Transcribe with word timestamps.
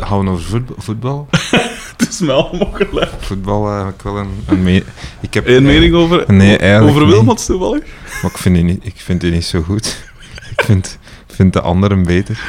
gaan 0.00 0.24
we 0.24 0.30
over 0.30 0.44
voetbal? 0.44 0.76
voetbal? 0.78 1.28
Het 1.96 2.08
is 2.08 2.18
me 2.20 2.32
allemaal 2.32 2.72
gelijk. 2.72 3.10
Voetbal 3.18 3.76
heb 3.84 3.94
ik 3.94 4.02
wel 4.02 4.16
een, 4.18 4.30
een 4.46 4.62
me- 4.62 4.84
ik 5.20 5.34
heb 5.34 5.46
Eén 5.48 5.62
mening 5.62 5.94
over, 5.94 6.24
Nee, 6.32 6.56
eigenlijk 6.58 6.96
over. 6.96 7.08
Wilmots 7.08 7.46
toevallig? 7.46 7.82
Maar 8.22 8.30
ik 8.30 8.38
vind 8.38 8.54
die 8.54 8.64
niet, 8.64 8.84
ik 8.86 8.94
vind 8.96 9.20
die 9.20 9.30
niet 9.32 9.44
zo 9.44 9.62
goed. 9.62 10.04
ik 10.56 10.64
vind, 10.64 10.98
vind 11.26 11.52
de 11.52 11.60
anderen 11.60 12.02
beter. 12.02 12.40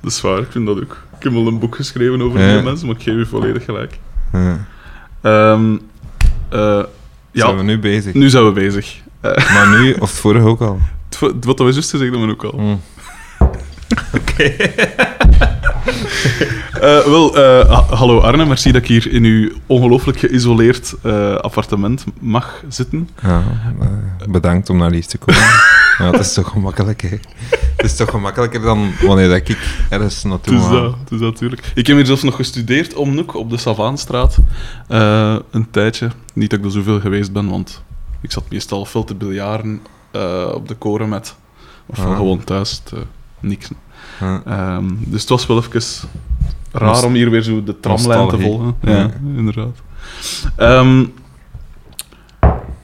Dat 0.00 0.10
is 0.12 0.20
waar, 0.20 0.38
ik 0.38 0.46
vind 0.50 0.66
dat 0.66 0.76
ook. 0.76 0.96
Ik 1.18 1.22
heb 1.22 1.32
wel 1.32 1.46
een 1.46 1.58
boek 1.58 1.76
geschreven 1.76 2.22
over 2.22 2.40
Ja. 2.40 2.52
die 2.54 2.62
mensen, 2.62 2.86
maar 2.86 2.96
ik 2.96 3.02
geef 3.02 3.14
je 3.14 3.26
volledig 3.26 3.64
gelijk. 3.64 3.98
Ja. 4.32 4.66
Ehm, 5.22 5.76
eh, 6.48 6.82
ja, 7.30 7.44
Zijn 7.44 7.56
we 7.56 7.62
nu 7.62 7.78
bezig? 7.78 8.14
nu 8.14 8.28
zijn 8.30 8.44
we 8.44 8.52
bezig. 8.52 8.96
Eh, 9.20 9.52
Maar 9.54 9.80
nu, 9.80 9.92
of 9.98 10.10
vorige 10.10 10.46
ook 10.46 10.60
al? 10.60 10.80
wat 11.40 11.58
we 11.58 11.64
juist 11.64 11.90
gezegd 11.90 12.10
hebben 12.10 12.30
ook 12.30 12.44
al. 12.44 12.58
Hm. 12.60 12.76
Eh, 16.80 17.04
wel, 17.04 17.36
eh, 17.36 17.68
ha- 17.70 17.94
hallo 17.96 18.20
Arne, 18.20 18.44
merci 18.44 18.72
dat 18.72 18.82
ik 18.82 18.88
hier 18.88 19.12
in 19.12 19.24
uw 19.24 19.50
ongelooflijk 19.66 20.18
geïsoleerd 20.18 20.94
eh, 21.02 21.34
appartement 21.34 22.04
mag 22.20 22.62
zitten. 22.68 23.08
Ja, 23.22 23.42
bedankt 24.28 24.70
om 24.70 24.76
naar 24.76 24.90
hier 24.92 25.06
te 25.06 25.18
komen. 25.18 25.42
ja, 25.98 26.10
het 26.10 26.20
is 26.20 26.32
toch 26.32 26.48
gemakkelijk, 26.48 27.00
hè? 27.02 27.08
Het 27.76 27.84
is 27.84 27.96
toch 27.96 28.10
gemakkelijker 28.10 28.60
dan 28.60 28.90
wanneer 29.06 29.28
dat 29.28 29.36
ik 29.48 29.58
ergens 29.88 30.22
naartoe 30.24 30.58
ga. 30.60 30.94
dat, 31.08 31.20
natuurlijk. 31.20 31.70
Ik 31.74 31.86
heb 31.86 31.96
hier 31.96 32.06
zelfs 32.06 32.22
nog 32.22 32.36
gestudeerd 32.36 32.94
om 32.94 33.14
Noek 33.14 33.34
op 33.34 33.50
de 33.50 33.56
Savaanstraat. 33.56 34.36
een 35.50 35.70
tijdje. 35.70 36.10
Niet 36.34 36.50
dat 36.50 36.58
ik 36.58 36.64
er 36.64 36.70
zoveel 36.70 37.00
geweest 37.00 37.32
ben, 37.32 37.48
want 37.48 37.82
ik 38.20 38.32
zat 38.32 38.44
meestal 38.50 38.84
veel 38.84 39.04
te 39.04 39.14
biljaren 39.14 39.80
op 40.54 40.68
de 40.68 40.74
koren 40.78 41.08
met. 41.08 41.34
Of 41.86 41.98
Ah. 41.98 42.16
gewoon 42.16 42.44
thuis, 42.44 42.78
te 42.84 42.96
niksen. 43.40 43.76
Ja. 44.20 44.42
Ehm, 44.46 44.84
dus 44.98 45.20
het 45.20 45.28
was 45.30 45.46
wel 45.46 45.56
even 45.58 45.82
raar 46.72 47.04
om 47.04 47.14
hier 47.14 47.30
weer 47.30 47.42
zo 47.42 47.62
de 47.62 47.80
tramlijn 47.80 48.28
te 48.28 48.38
volgen. 48.38 48.76
Ja. 48.82 48.96
Ja, 48.96 49.10
inderdaad. 49.36 49.76
Ehm, 50.56 51.04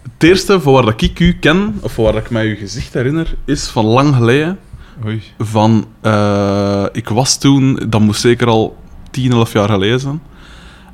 het 0.03 0.23
eerste 0.23 0.61
van 0.61 0.73
waar 0.73 0.85
dat 0.85 1.03
ik 1.03 1.21
u 1.21 1.33
ken, 1.33 1.79
of 1.81 1.93
van 1.93 2.05
waar 2.05 2.13
dat 2.13 2.23
ik 2.23 2.31
mij 2.31 2.47
uw 2.47 2.57
gezicht 2.57 2.95
herinner, 2.95 3.35
is 3.45 3.69
van 3.69 3.85
lang 3.85 4.15
geleden. 4.15 4.59
Oei. 5.05 5.23
Van, 5.39 5.87
eh, 6.01 6.85
ik 6.93 7.09
was 7.09 7.39
toen, 7.39 7.83
dat 7.89 8.01
moest 8.01 8.21
zeker 8.21 8.47
al 8.47 8.77
10, 9.11 9.33
11 9.33 9.53
jaar 9.53 9.69
geleden 9.69 10.01
zijn. 10.01 10.23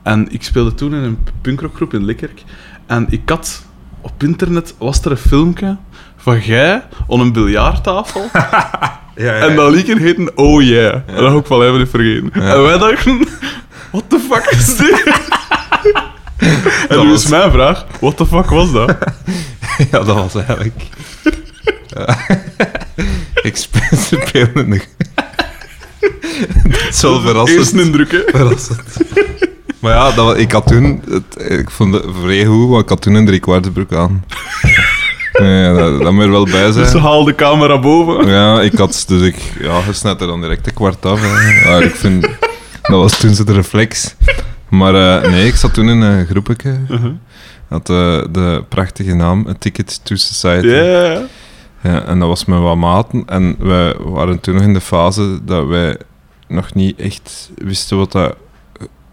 En 0.03 0.33
ik 0.33 0.43
speelde 0.43 0.75
toen 0.75 0.95
in 0.95 1.03
een 1.03 1.19
punkrockgroep 1.41 1.95
in 1.95 2.05
Likkerk. 2.05 2.45
En 2.87 3.07
ik 3.11 3.29
had 3.29 3.65
op 4.01 4.23
internet, 4.23 4.75
was 4.79 5.05
er 5.05 5.11
een 5.11 5.17
filmpje 5.17 5.77
van 6.17 6.41
jij 6.41 6.85
op 7.07 7.21
een 7.21 7.33
biljarttafel. 7.33 8.25
Ja, 9.17 9.33
En 9.35 9.57
dat 9.57 9.73
liedje 9.73 9.99
heette 9.99 10.33
Oh 10.35 10.63
Yeah. 10.63 10.95
En 10.95 11.15
dat 11.17 11.33
heb 11.33 11.41
ik 11.41 11.47
wel 11.47 11.65
even 11.65 11.79
niet 11.79 11.89
vergeten. 11.89 12.31
En 12.33 12.63
wij 12.63 12.79
dachten, 12.79 13.29
what 13.93 14.05
the 14.09 14.19
fuck 14.31 14.51
is 14.51 14.77
dit? 14.77 15.03
en 16.89 17.01
nu 17.01 17.09
was- 17.11 17.25
is 17.25 17.31
mijn 17.31 17.51
vraag, 17.51 17.85
what 18.01 18.17
the 18.17 18.27
fuck 18.27 18.45
was 18.51 18.73
dat? 18.73 18.97
ja, 19.91 19.99
dat 20.03 20.07
was 20.07 20.35
eigenlijk... 20.35 20.81
Ja. 21.87 22.19
ik 23.49 23.57
speel- 23.57 23.99
speelde 24.21 24.67
nog... 24.67 24.81
Het 26.63 26.89
is 26.91 27.01
wel 27.03 27.21
verrassend. 27.21 27.59
Eerst 27.59 27.73
een 27.73 27.81
indruk, 27.81 28.11
hè? 28.13 28.21
Verrassend. 28.27 28.81
Maar 29.79 29.93
ja, 29.95 30.11
dat, 30.13 30.39
ik 30.39 30.53
had 30.53 30.67
toen... 30.67 31.03
Het, 31.11 31.51
ik 31.51 31.71
vond 31.71 31.95
het 31.95 32.05
vrij 32.23 32.45
goed, 32.45 32.69
want 32.69 32.83
ik 32.83 32.89
had 32.89 33.03
toen 33.03 33.15
een 33.15 33.27
driekwartsbroek 33.27 33.93
aan. 33.93 34.25
Ja, 35.33 35.73
dat, 35.73 36.03
dat 36.03 36.13
moet 36.13 36.23
er 36.23 36.31
wel 36.31 36.45
bij 36.45 36.73
zijn. 36.73 36.93
Dus 36.93 37.01
haal 37.01 37.25
de 37.25 37.35
camera 37.35 37.79
boven. 37.79 38.27
Ja, 38.27 38.61
ik 38.61 38.75
had 38.75 39.05
dus 39.07 39.23
ik, 39.23 39.37
ja, 39.61 39.81
je 39.87 39.93
snijdt 39.93 40.21
er 40.21 40.27
dan 40.27 40.41
direct 40.41 40.67
een 40.67 40.75
kwart 40.75 41.07
af. 41.07 41.21
Hè. 41.21 41.71
Ja, 41.71 41.79
ik 41.79 41.95
vind, 41.95 42.23
dat 42.83 43.01
was 43.01 43.19
toen 43.19 43.35
zo 43.35 43.45
de 43.45 43.53
reflex. 43.53 44.15
Maar 44.69 45.23
eh, 45.23 45.31
nee, 45.31 45.47
ik 45.47 45.55
zat 45.55 45.75
toen 45.75 45.89
in 45.89 46.01
een 46.01 46.27
groepje. 46.27 46.79
Uh-huh. 46.91 47.13
Had 47.69 47.91
eh, 47.91 48.23
de 48.31 48.65
prachtige 48.69 49.15
naam 49.15 49.47
A 49.49 49.55
Ticket 49.59 50.01
to 50.05 50.15
Society. 50.15 50.67
Ja. 50.67 51.23
Ja, 51.83 52.05
en 52.05 52.19
dat 52.19 52.29
was 52.29 52.45
met 52.45 52.59
wat 52.59 52.77
maten. 52.77 53.23
En 53.27 53.57
wij 53.59 53.95
waren 53.99 54.41
toen 54.41 54.55
nog 54.55 54.63
in 54.63 54.75
de 54.75 54.81
fase 54.81 55.39
dat 55.45 55.67
wij 55.67 55.97
nog 56.49 56.75
niet 56.75 57.01
echt 57.01 57.51
wisten 57.55 57.97
wat 57.97 58.13
dat 58.13 58.37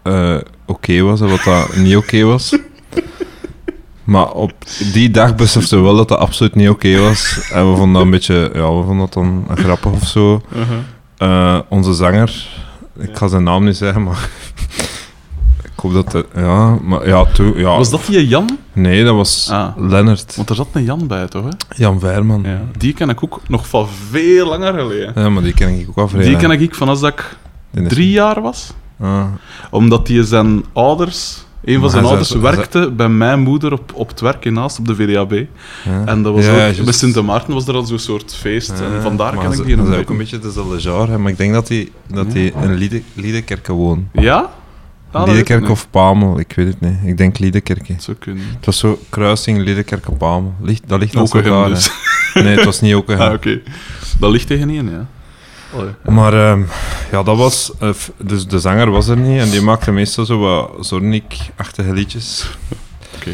eh, 0.03 0.38
oké 0.66 1.01
was 1.01 1.22
en 1.22 1.30
wat 1.30 1.44
dat 1.44 1.75
niet 1.75 1.96
oké 1.96 2.24
was. 2.24 2.57
Maar 4.09 4.31
op 4.31 4.52
die 4.94 5.12
dag 5.12 5.36
beseften 5.36 5.78
we 5.78 5.84
wel 5.84 5.96
dat 5.96 6.08
dat 6.08 6.20
absoluut 6.20 6.56
niet 6.56 6.70
oké 6.70 6.97
was. 7.00 7.50
En 7.53 7.70
we 7.72 7.75
vonden 7.75 7.94
dat 7.94 8.02
een 8.02 8.09
beetje, 8.09 8.52
ja, 8.53 8.75
we 8.75 8.84
vonden 8.84 8.97
dat 8.97 9.14
dan 9.14 9.46
grappig 9.56 9.92
of 9.92 10.08
zo. 10.08 10.42
Uh-huh. 10.56 10.78
Eh, 11.56 11.59
onze 11.68 11.94
zanger, 11.94 12.48
ik 13.00 13.18
ga 13.18 13.28
zijn 13.28 13.44
naam 13.44 13.64
niet 13.64 13.78
zeggen, 13.78 14.03
maar 14.03 14.30
ik 15.64 15.72
hoop 15.75 15.94
dat, 15.94 16.12
het- 16.14 16.25
ja, 16.36 16.75
maar 16.81 17.08
ja, 17.08 17.25
toen, 17.25 17.58
ja. 17.58 17.75
Was 17.78 17.90
dat 17.90 18.06
die 18.06 18.28
Jan? 18.28 18.58
Nee, 18.74 19.03
dat 19.03 19.16
was 19.16 19.50
Ah. 19.52 19.78
Lennart, 19.78 20.36
Want 20.36 20.50
er 20.50 20.56
zat 20.56 20.68
een 20.74 20.84
Jan 20.84 21.08
bij, 21.08 21.28
toch? 21.28 21.44
Hè? 21.44 21.50
Jan 21.84 22.00
Veerman. 22.00 22.44
Ja. 22.44 22.62
Die 22.78 22.94
ken 22.94 23.09
ik 23.09 23.24
ook 23.24 23.42
nog 23.48 23.68
van 23.68 23.88
veel 24.09 24.48
langer 24.48 24.74
geleden. 24.74 25.12
Ja, 25.16 25.30
maar 25.30 25.44
die 25.44 25.53
ken 25.53 25.80
ik 25.80 25.90
ook 25.90 25.98
al 25.98 26.08
vrij 26.08 26.24
Die 26.24 26.36
ken 26.36 26.52
ik 26.52 26.75
van 26.75 26.90
als 26.90 27.00
dat 27.00 27.14
ik 27.14 27.38
drie 27.88 28.09
jaar 28.12 28.42
was. 28.42 28.74
Ah. 29.00 29.24
Omdat 29.72 30.06
die 30.08 30.24
zijn 30.24 30.64
ouders... 30.74 31.48
Een 31.64 31.80
van 31.80 31.90
zijn 31.90 32.02
hij 32.03 32.09
ouders 32.12 32.30
hij 32.30 32.40
werkte 32.40 32.92
bij 32.92 33.09
mijn 33.09 33.40
moeder 33.40 33.72
op, 33.74 33.92
op 33.94 34.08
het 34.09 34.20
werk 34.20 34.52
naast 34.52 34.80
op 34.80 34.88
de 34.88 34.96
VDAB. 34.96 35.31
Ja. 35.31 36.06
En 36.06 36.24
dat 36.24 36.34
was 36.34 36.46
Ja, 36.46 36.52
ook... 36.52 36.58
juist. 36.58 36.84
Bij 36.84 36.94
Sint 36.94 37.22
Maarten 37.22 37.53
was 37.53 37.68
er 37.68 37.74
al 37.75 37.84
zo'n 37.86 38.00
soort 38.00 38.36
feest. 38.36 38.70
Ja, 38.80 38.96
en 38.96 39.02
vandaar 39.02 39.34
maar 39.34 39.44
ken 39.44 39.53
ze- 39.53 39.62
ik 39.62 39.68
die 39.68 39.75
dat 39.75 39.86
nog 39.86 39.94
is 39.96 40.02
ook 40.02 40.09
een 40.09 40.18
beetje. 40.18 40.40
dezelfde 40.40 40.80
genre, 40.80 41.18
maar 41.18 41.31
ik 41.31 41.38
denk 41.38 41.53
dat 41.53 41.68
hij 41.68 41.90
dat 42.08 42.31
die 42.31 42.53
in 42.62 42.74
Liede, 42.74 43.02
Liedekerke 43.14 43.74
woont. 43.74 44.03
Ja? 44.14 44.50
Ah, 45.12 45.69
of 45.69 45.90
Pamel, 45.90 46.40
ik 46.40 46.53
weet 46.56 46.68
het 46.68 46.81
niet. 46.81 46.98
Ik 47.06 47.18
denk 47.18 47.40
Liedekerke. 47.40 47.94
Zou 47.98 48.18
kunnen. 48.18 48.44
Het 48.56 48.66
was 48.66 48.78
zo 48.78 49.00
kruising 49.09 49.58
Liedekerke-Pamel. 49.64 50.53
Dat 50.88 51.00
ligt 51.00 51.16
Ook 51.16 51.44
daar, 51.44 51.69
dus. 51.69 51.90
Nee, 52.34 52.56
het 52.56 52.66
was 52.66 52.81
niet 52.81 52.94
ook 52.94 53.09
Ah, 53.19 53.34
oké. 53.34 53.62
Dat 54.19 54.31
ligt 54.31 54.48
tegen 54.48 54.69
één, 54.69 54.90
ja. 54.90 55.08
Maar 56.03 56.34
ehm, 56.34 56.62
ja, 57.12 57.24
dat 57.24 57.38
was... 57.38 57.72
eh, 57.80 57.90
dus 58.18 58.47
de 58.47 58.59
zanger 58.59 58.91
was 58.91 59.07
er 59.07 59.18
niet 59.18 59.40
en 59.40 59.50
die 59.50 59.62
maakte 59.62 59.91
meestal 59.91 60.25
zo 60.25 60.40
wat 60.40 60.85
Zornik-achtige 60.85 61.94
liedjes. 61.94 62.50
Oké. 63.16 63.31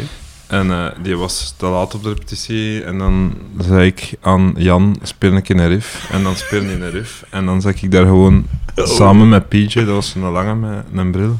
En 0.47 0.72
eh, 0.72 0.85
die 1.03 1.18
was 1.18 1.53
te 1.57 1.66
laat 1.66 1.94
op 1.96 2.03
de 2.03 2.09
repetitie 2.09 2.84
en 2.84 2.97
dan 2.97 3.34
zei 3.59 3.85
ik 3.88 4.13
aan 4.22 4.53
Jan, 4.57 4.96
speel 5.01 5.31
een 5.34 5.41
keer 5.41 5.59
een 5.59 5.68
riff. 5.68 6.09
En 6.12 6.23
dan 6.23 6.35
speelde 6.35 6.66
hij 6.66 6.75
een 6.75 6.91
riff. 6.91 7.23
En 7.29 7.46
dan 7.46 7.62
zag 7.62 7.81
ik 7.81 7.91
daar 7.91 8.06
gewoon 8.06 8.46
Oh. 8.78 8.85
samen 8.85 9.29
met 9.29 9.50
PJ, 9.50 9.73
dat 9.75 9.88
was 9.88 10.16
een 10.16 10.22
lange 10.22 10.56
met 10.56 10.84
een 10.96 11.12
bril. 11.12 11.40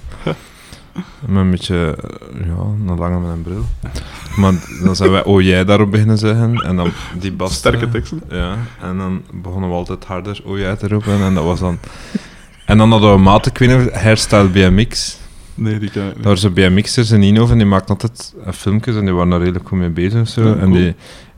Met 1.26 1.42
een 1.42 1.52
beetje, 1.52 1.98
ja, 2.34 2.88
een 2.88 2.98
lange 2.98 3.20
met 3.20 3.32
een 3.32 3.42
bril. 3.42 3.66
Maar 4.36 4.54
dan 4.84 4.96
zijn 4.96 5.12
wij, 5.12 5.24
oh 5.24 5.42
jij 5.42 5.66
daarop 5.66 5.92
beginnen 5.92 6.18
zeggen. 6.18 6.56
En 6.56 6.76
dan 6.76 6.92
die 7.20 7.32
bas. 7.32 7.54
Sterke 7.54 7.90
teksten. 7.90 8.22
Ja, 8.30 8.58
en 8.82 8.98
dan 8.98 9.22
begonnen 9.32 9.70
we 9.70 9.76
altijd 9.76 10.06
harder 10.06 10.42
oh 10.46 10.58
jij 10.58 10.76
te 10.76 10.88
roepen. 10.88 11.22
En 11.22 11.34
dat 11.34 11.44
was 11.44 11.60
dan... 11.60 11.80
En 12.66 12.78
dan 12.78 12.92
hadden 12.92 13.14
we 13.14 13.20
maat, 13.20 13.46
ik 13.46 13.58
weet 13.58 13.78
niet, 13.80 13.92
Hairstyle 13.92 14.48
BMX. 14.48 15.18
Nee, 15.56 15.80
die 15.80 15.90
ken 15.90 16.02
ik 16.02 16.08
Daar 16.08 16.16
niet. 16.16 16.24
waren 16.24 16.38
zo 16.38 16.50
BMX'ers 16.50 17.12
in 17.12 17.24
Inhoven 17.24 17.52
en 17.52 17.58
die 17.58 17.68
maakten 17.68 17.90
altijd 17.90 18.34
eh, 18.46 18.52
filmpjes 18.54 18.96
en 18.96 19.06
die 19.06 19.14
waren 19.14 19.30
daar 19.30 19.40
redelijk 19.40 19.68
goed 19.68 19.78
mee 19.78 19.90
bezig 19.90 20.22
of 20.22 20.28
zo. 20.28 20.48
Ja, 20.48 20.56
en, 20.56 20.72
die, 20.72 20.96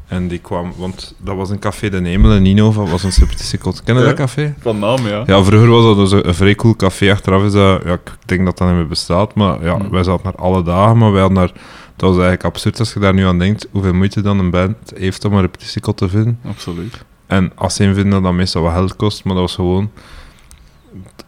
en 0.07 0.27
die 0.27 0.39
kwam, 0.39 0.73
want 0.77 1.13
dat 1.17 1.35
was 1.35 1.49
een 1.49 1.59
café 1.59 1.89
de 1.89 1.97
Hemel 2.07 2.31
in 2.35 2.45
Inhoven, 2.45 2.89
was 2.89 3.03
een 3.03 3.11
repetitiekot. 3.19 3.83
Ken 3.83 3.95
je 3.95 4.01
Ja. 4.01 4.05
dat 4.07 4.15
café? 4.15 4.53
Van 4.59 4.79
naam, 4.79 5.07
ja. 5.07 5.23
Ja, 5.25 5.43
vroeger 5.43 5.69
was 5.69 5.83
dat 5.83 5.95
dus 5.97 6.11
een, 6.11 6.27
een 6.27 6.33
vrij 6.35 6.55
cool 6.55 6.75
café. 6.75 7.11
Achteraf 7.11 7.43
is 7.43 7.51
dat, 7.51 7.83
ja, 7.83 7.93
ik 7.93 8.11
denk 8.25 8.45
dat 8.45 8.57
dat 8.57 8.67
niet 8.67 8.77
meer 8.77 8.87
bestaat, 8.87 9.35
maar 9.35 9.63
ja, 9.63 9.75
Hmm. 9.77 9.89
wij 9.89 10.03
zaten 10.03 10.23
daar 10.23 10.35
alle 10.35 10.63
dagen, 10.63 10.97
maar 10.97 11.11
wij 11.11 11.21
hadden 11.21 11.37
daar, 11.37 11.51
dat 11.95 12.09
was 12.09 12.11
eigenlijk 12.23 12.43
absurd 12.43 12.79
als 12.79 12.93
je 12.93 12.99
daar 12.99 13.13
nu 13.13 13.25
aan 13.25 13.39
denkt, 13.39 13.67
hoeveel 13.71 13.93
moeite 13.93 14.21
dan 14.21 14.39
een 14.39 14.49
band 14.49 14.77
heeft 14.95 15.25
om 15.25 15.33
een 15.33 15.41
repetitiekot 15.41 15.97
te 15.97 16.09
vinden. 16.09 16.39
Absoluut. 16.47 17.03
En 17.25 17.51
als 17.55 17.75
ze 17.75 17.83
een 17.83 17.93
vinden, 17.93 18.11
dat 18.11 18.23
dat 18.23 18.33
meestal 18.33 18.61
wat 18.61 18.73
geld 18.73 18.95
kost, 18.95 19.23
maar 19.23 19.33
dat 19.33 19.43
was 19.43 19.55
gewoon... 19.55 19.91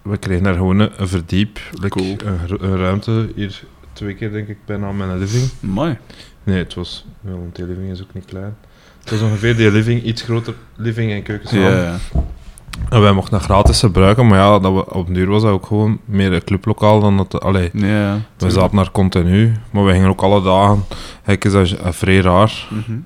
We 0.02 0.18
kregen 0.18 0.44
daar 0.44 0.54
gewoon 0.54 0.80
een, 0.80 0.90
een 0.98 1.08
verdiep, 1.08 1.60
like 1.72 1.88
Cool. 2.00 2.16
een, 2.26 2.64
een 2.70 2.78
ruimte, 2.78 3.30
hier 3.36 3.64
twee 3.94 4.14
keer 4.16 4.32
denk 4.32 4.48
ik 4.48 4.58
bijna 4.66 4.92
mijn 4.92 5.18
living. 5.18 5.50
Mooi. 5.60 5.98
Nee, 6.44 6.58
het 6.58 6.74
was... 6.74 7.06
Wel, 7.22 7.38
want 7.40 7.56
die 7.56 7.66
living 7.66 7.92
is 7.92 8.02
ook 8.02 8.14
niet 8.14 8.26
klein. 8.26 8.56
Het 9.10 9.20
was 9.20 9.30
ongeveer 9.30 9.56
die 9.56 9.72
living, 9.72 10.04
iets 10.04 10.22
groter 10.22 10.54
living 10.76 11.12
en 11.12 11.24
keuken. 11.24 11.60
Ja, 11.60 11.70
ja. 11.82 11.98
En 12.90 13.02
wij 13.02 13.12
mochten 13.12 13.32
dat 13.38 13.42
gratis 13.42 13.80
gebruiken, 13.80 14.28
maar 14.28 14.38
ja, 14.38 14.60
dat 14.60 14.74
we, 14.74 14.94
op 14.94 15.14
duur 15.14 15.28
was 15.28 15.42
dat 15.42 15.52
ook 15.52 15.66
gewoon 15.66 16.00
meer 16.06 16.34
een 16.34 16.44
clublokaal 16.44 17.00
dan 17.00 17.18
dat... 17.18 17.42
Allee, 17.42 17.70
Ja, 17.74 17.88
ja. 17.88 18.18
we 18.38 18.50
zaten 18.50 18.76
daar 18.76 18.92
continu, 18.92 19.54
maar 19.72 19.86
we 19.86 19.92
gingen 19.92 20.10
ook 20.10 20.22
alle 20.22 20.42
dagen... 20.44 20.84
Kijk, 21.26 21.46
is 21.46 21.52
dat 21.52 21.96
vrij 21.96 22.20
raar. 22.22 22.68
Mhm. 22.70 22.98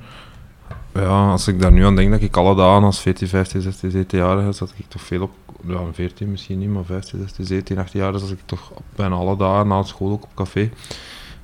Ja, 0.93 1.29
als 1.31 1.47
ik 1.47 1.61
daar 1.61 1.71
nu 1.71 1.85
aan 1.85 1.95
denk 1.95 2.11
dat 2.11 2.21
ik 2.21 2.37
alle 2.37 2.55
dagen 2.55 2.83
als 2.83 2.99
14, 2.99 3.27
15, 3.27 3.61
16, 3.61 3.91
17 3.91 4.19
jaar 4.19 4.53
zat 4.53 4.73
ik 4.77 4.85
toch 4.87 5.01
veel 5.01 5.21
op, 5.21 5.31
ja, 5.67 5.77
14 5.93 6.31
misschien 6.31 6.59
niet, 6.59 6.69
maar 6.69 6.83
15, 6.85 7.19
16, 7.19 7.45
17, 7.45 7.77
18 7.77 7.99
jaar 7.99 8.19
zat 8.19 8.29
ik 8.29 8.39
toch 8.45 8.71
bijna 8.95 9.15
alle 9.15 9.37
dagen 9.37 9.67
na 9.67 9.83
school 9.83 10.11
ook 10.11 10.23
op 10.23 10.29
café. 10.35 10.69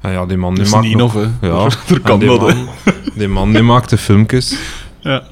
En 0.02 0.12
ja, 0.12 0.26
die 0.26 0.38
man 0.38 0.54
die 0.54 0.64
Dus 0.64 0.72
maakt 0.74 0.86
niet 0.86 0.96
nog- 0.98 1.16
of, 1.16 1.24
hè. 1.42 1.48
Ja, 1.48 1.64
er 1.96 2.02
kan 2.02 2.20
dat, 2.20 2.56
die 3.16 3.28
man 3.28 3.52
die 3.54 3.62
maakte 3.62 3.98
filmpjes 3.98 4.58
Ja. 5.00 5.24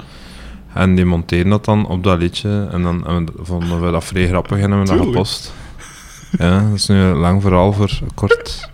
en 0.74 0.94
die 0.94 1.04
monteerde 1.04 1.50
dat 1.50 1.64
dan 1.64 1.86
op 1.86 2.02
dat 2.04 2.18
liedje 2.18 2.68
en 2.72 2.82
dan 2.82 3.06
en 3.06 3.24
we 3.24 3.44
vonden 3.44 3.84
we 3.84 3.90
dat 3.90 4.04
vrij 4.04 4.26
grappig 4.28 4.58
en 4.58 4.70
hebben 4.70 4.86
we 4.88 4.96
dat 4.96 5.06
gepost. 5.06 5.52
Ja, 6.38 6.60
dat 6.60 6.74
is 6.74 6.86
nu 6.86 6.96
een 6.96 7.16
lang 7.16 7.42
verhaal 7.42 7.72
voor 7.72 7.90
kort, 8.14 8.70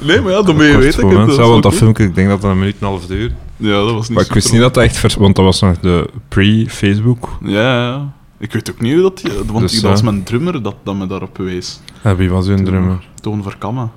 Nee, 0.00 0.20
maar 0.20 0.32
ja, 0.32 0.42
dan 0.42 0.56
ben 0.56 0.66
je 0.66 0.76
weet 0.76 0.98
ik 0.98 1.10
het. 1.10 1.26
dat 1.26 1.36
Ja, 1.36 1.42
want 1.46 1.62
dat 1.62 1.74
filmpje, 1.74 2.04
ik 2.04 2.14
denk 2.14 2.28
dat 2.28 2.40
dat 2.40 2.50
een 2.50 2.58
minuut 2.58 2.74
en 2.78 2.86
een 2.86 2.92
half 2.92 3.06
duurt. 3.06 3.32
Ja, 3.56 3.72
dat 3.72 3.92
was 3.92 4.08
niet 4.08 4.16
Maar 4.18 4.26
ik 4.26 4.32
wist 4.32 4.52
niet 4.52 4.60
dat 4.60 4.74
dat 4.74 4.84
echt... 4.84 4.96
Vers, 4.96 5.14
want 5.14 5.36
dat 5.36 5.44
was 5.44 5.60
nog 5.60 5.78
de 5.78 6.08
pre-Facebook. 6.28 7.28
Ja, 7.42 7.88
ja. 7.88 8.12
Ik 8.38 8.52
weet 8.52 8.70
ook 8.70 8.80
niet 8.80 8.92
hoe 8.92 9.02
dat... 9.02 9.22
Want 9.46 9.60
Dus, 9.60 9.80
dat 9.80 9.90
was 9.90 10.02
mijn 10.02 10.22
drummer 10.22 10.62
dat, 10.62 10.74
dat 10.82 10.94
me 10.94 11.06
daarop 11.06 11.36
wees. 11.36 11.80
Ja, 12.04 12.16
wie 12.16 12.30
was 12.30 12.46
uw 12.46 12.62
drummer? 12.62 13.08
Toon 13.20 13.42
Verkammen. 13.42 13.90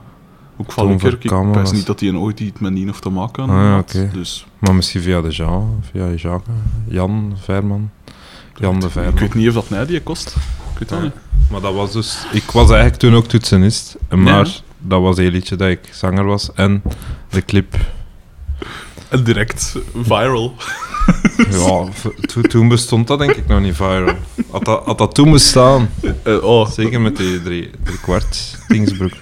Ook 0.62 0.72
van. 0.72 0.92
Ik 0.92 1.54
wist 1.54 1.74
niet 1.74 1.86
dat 1.86 2.00
hij 2.00 2.14
ooit 2.14 2.40
iets 2.40 2.60
met 2.60 2.78
hoeft 2.86 3.02
te 3.02 3.10
maken 3.10 3.50
Ah, 3.50 3.74
had. 3.74 3.98
Dus 4.14 4.46
Maar 4.60 4.76
misschien 4.76 5.02
via 5.02 5.22
de 5.22 5.30
Jean, 5.30 5.84
via 5.92 6.08
Jacques, 6.16 6.56
Jan 6.88 7.34
Verman. 7.44 7.90
Jan 8.56 8.80
de 8.80 8.86
ik 8.86 8.92
Verman. 8.92 9.16
weet 9.16 9.34
niet 9.34 9.48
of 9.48 9.54
dat 9.54 9.70
mij 9.70 9.86
die 9.86 10.02
kost. 10.02 10.36
Ik 10.74 10.80
weet 10.80 10.90
dat 10.90 10.98
Ja. 10.98 11.04
niet. 11.04 11.14
Maar 11.52 11.62
dat 11.62 11.74
was 11.74 11.92
dus... 11.92 12.26
Ik 12.32 12.52
was 12.52 12.70
eigenlijk 12.70 13.00
toen 13.00 13.16
ook 13.16 13.26
toetsenist. 13.28 13.98
Maar 14.10 14.62
dat 14.80 15.02
was 15.02 15.18
een 15.18 15.28
liedje 15.28 15.56
dat 15.56 15.70
ik 15.70 15.80
zanger 15.92 16.26
was. 16.26 16.54
En 16.54 16.82
de 17.30 17.42
clip... 17.46 17.76
En 19.10 19.24
direct 19.24 19.76
viral. 19.96 20.54
Ja, 21.52 21.88
to- 22.22 22.42
toen 22.42 22.68
bestond 22.68 23.08
dat 23.08 23.20
denk 23.20 23.32
ik 23.36 23.48
nog 23.48 23.62
niet 23.62 23.76
viral. 23.76 24.16
Had 24.52 24.66
dat, 24.66 24.86
had 24.86 24.98
dat 24.98 25.16
toen 25.16 25.32
bestaan. 25.32 25.90
Eh, 26.24 26.44
oh, 26.44 26.70
Zeker 26.70 27.02
met 27.02 27.18
die 27.18 27.42
drie, 27.42 27.70
drie 27.84 28.00
kwart 28.00 28.58
Dingsbroek. 28.68 29.14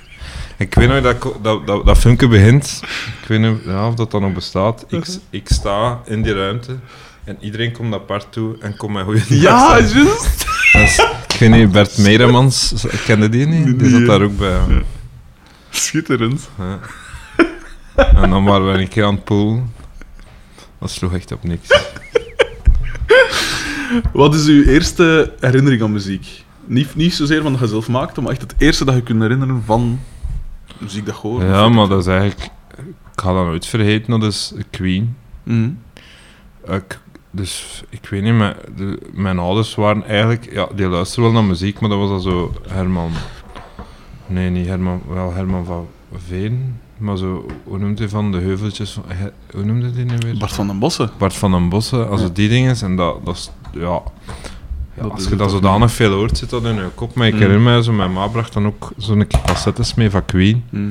Ik 0.60 0.74
weet 0.76 0.88
nog 0.90 1.02
dat, 1.02 1.34
dat, 1.42 1.68
dat, 1.68 1.86
dat 1.86 1.98
filmpje 1.98 2.28
begint. 2.28 2.80
Ik 3.22 3.28
weet 3.28 3.40
niet 3.40 3.58
ja, 3.66 3.88
of 3.88 3.94
dat 3.96 4.12
dan 4.12 4.22
nog 4.22 4.34
bestaat. 4.34 4.86
Ik, 4.88 5.06
ik 5.30 5.48
sta 5.50 6.00
in 6.06 6.22
die 6.22 6.34
ruimte 6.34 6.78
en 7.24 7.38
iedereen 7.40 7.72
komt 7.72 7.94
apart 7.94 8.28
toe 8.32 8.56
en 8.60 8.78
komt 8.78 8.94
mij 8.94 9.04
goeie 9.04 9.24
Ja, 9.42 9.80
juist. 9.80 10.46
Ik 11.28 11.36
weet 11.40 11.50
niet, 11.50 11.72
Bert 11.72 11.98
Meeremans, 11.98 12.74
kende 13.06 13.30
die 13.30 13.46
niet? 13.46 13.66
Die 13.80 13.90
Nee. 13.90 13.90
zat 14.00 14.06
daar 14.06 14.22
ook 14.22 14.38
bij. 14.38 14.50
ja. 14.50 14.66
Schitterend. 15.70 16.50
Ja. 16.58 16.80
En 17.96 18.30
dan 18.30 18.44
waren 18.44 18.72
we 18.72 18.78
een 18.80 18.88
keer 18.88 19.04
aan 19.06 19.14
het 19.16 19.24
poelen. 19.24 19.74
Dat 20.80 20.92
sloeg 20.92 21.14
echt 21.14 21.32
op 21.32 21.44
niks. 21.44 21.68
Wat 24.14 24.36
is 24.36 24.46
uw 24.48 24.64
eerste 24.64 25.34
herinnering 25.40 25.82
aan 25.82 25.92
muziek? 25.92 26.44
Niet, 26.66 26.96
niet 26.96 27.14
zozeer 27.14 27.42
van 27.42 27.52
dat 27.52 27.62
je 27.62 27.68
zelf 27.68 27.88
maakte, 27.88 28.22
maar 28.22 28.32
echt 28.32 28.42
het 28.42 28.54
eerste 28.58 28.86
dat 28.86 28.96
je 28.96 29.02
kunt 29.04 29.22
herinneren 29.22 29.64
van 29.66 30.00
muziek 30.78 31.06
dat 31.06 31.16
je 31.22 31.28
hoort. 31.28 31.44
Ja, 31.44 31.70
maar 31.70 31.88
dat 31.88 32.00
is 32.00 32.08
eigenlijk... 32.08 32.50
Ik 33.12 33.26
ga 33.26 33.34
dat 33.34 33.46
nooit 33.46 33.66
vergeten, 33.66 34.20
dat 34.20 34.24
is 34.32 34.54
Queen. 34.70 35.16
Mhm. 35.44 35.70
Ik, 36.68 37.00
dus 37.32 37.84
ik 37.90 38.08
weet 38.10 38.24
niet, 38.24 38.34
mijn, 38.34 38.56
de, 38.76 39.00
mijn 39.14 39.40
ouders 39.40 39.76
waren 39.76 40.04
eigenlijk... 40.08 40.52
Ja, 40.54 40.68
die 40.76 40.88
luisterden 40.88 41.32
wel 41.32 41.42
naar 41.42 41.50
muziek, 41.50 41.80
maar 41.80 41.90
dat 41.90 42.00
was 42.00 42.10
dan 42.10 42.22
zo 42.22 42.54
Herman... 42.68 43.12
Nee, 44.28 44.50
niet 44.50 44.68
Herman... 44.68 45.02
Wel 45.08 45.34
Herman 45.34 45.66
van 45.66 45.88
Veen. 46.28 46.80
Maar 46.98 47.18
zo... 47.18 47.46
Hoe 47.64 47.78
noemt 47.80 48.00
hij 48.00 48.10
van 48.10 48.32
de 48.32 48.38
heuveltjes? 48.40 48.92
van- 48.92 49.04
Hoe 49.52 49.64
noemde 49.66 49.92
die 49.92 50.06
nu 50.06 50.16
weer? 50.20 50.38
Bart 50.38 50.52
van 50.54 50.68
den 50.68 50.80
Bossen. 50.80 51.10
Bart 51.18 51.34
van 51.36 51.52
den 51.52 51.70
Bossen. 51.70 52.10
Also 52.10 52.26
Ja. 52.26 52.30
die 52.34 52.50
dingen. 52.50 52.76
En 52.82 52.96
dat, 52.96 53.26
dat 53.26 53.36
is... 53.36 53.52
Ja... 53.72 54.02
Ja, 55.02 55.08
als 55.08 55.28
je 55.28 55.36
dat 55.36 55.52
zodanig 55.52 55.92
veel 55.92 56.12
hoort, 56.12 56.38
zit 56.38 56.50
dat 56.50 56.64
in 56.66 56.76
je 56.76 56.88
kop. 56.96 57.14
Maar 57.16 57.28
ik 57.28 57.34
Mm. 57.34 57.40
herinner 57.40 57.64
mij, 57.64 57.82
zo, 57.82 57.92
mijn 57.94 58.14
ma 58.14 58.28
bracht 58.28 58.54
dan 58.54 58.66
ook 58.66 58.92
zo'n 58.98 59.28
cassettes 59.46 59.94
mee 59.94 60.10
van 60.10 60.26
Queen. 60.26 60.64
Mhm. 60.70 60.90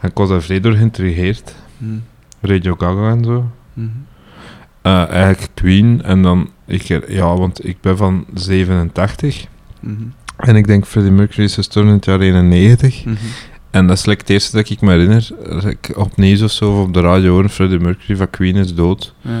En 0.00 0.08
ik 0.10 0.16
was 0.16 0.28
daar 0.28 0.42
vrij 0.42 0.60
door 0.60 0.72
geïntrigeerd. 0.72 1.54
Mhm. 1.78 1.92
Radio 2.40 2.74
Gaga 2.78 3.10
en 3.10 3.24
zo. 3.24 3.50
Mhm. 3.72 3.86
Eh, 4.82 5.08
eigenlijk 5.08 5.50
Queen 5.54 6.02
en 6.02 6.22
dan, 6.22 6.50
ik, 6.66 6.82
ja, 7.08 7.36
want 7.36 7.64
ik 7.66 7.80
ben 7.80 7.96
van 7.96 8.26
87 8.34 9.46
Mhm. 9.80 9.94
en 10.36 10.56
ik 10.56 10.66
denk 10.66 10.86
Freddie 10.86 11.12
Mercury 11.12 11.44
is 11.44 11.54
gestorven 11.54 11.90
in 11.90 11.96
het 11.96 12.04
jaar 12.04 12.20
91 12.20 13.04
Mhm. 13.04 13.16
en 13.70 13.86
dat 13.86 13.96
is 13.98 14.04
like 14.06 14.20
het 14.20 14.30
eerste 14.30 14.56
dat 14.56 14.70
ik 14.70 14.80
me 14.80 14.90
herinner, 14.90 15.28
dat 15.48 15.64
ik 15.64 15.92
op 15.94 16.16
nieuws 16.16 16.42
of 16.42 16.50
zo 16.50 16.70
of 16.72 16.86
op 16.86 16.94
de 16.94 17.00
radio 17.00 17.32
hoor, 17.32 17.48
Freddie 17.48 17.78
Mercury 17.78 18.16
van 18.16 18.30
Queen 18.30 18.56
is 18.56 18.74
dood. 18.74 19.14
Ja. 19.20 19.40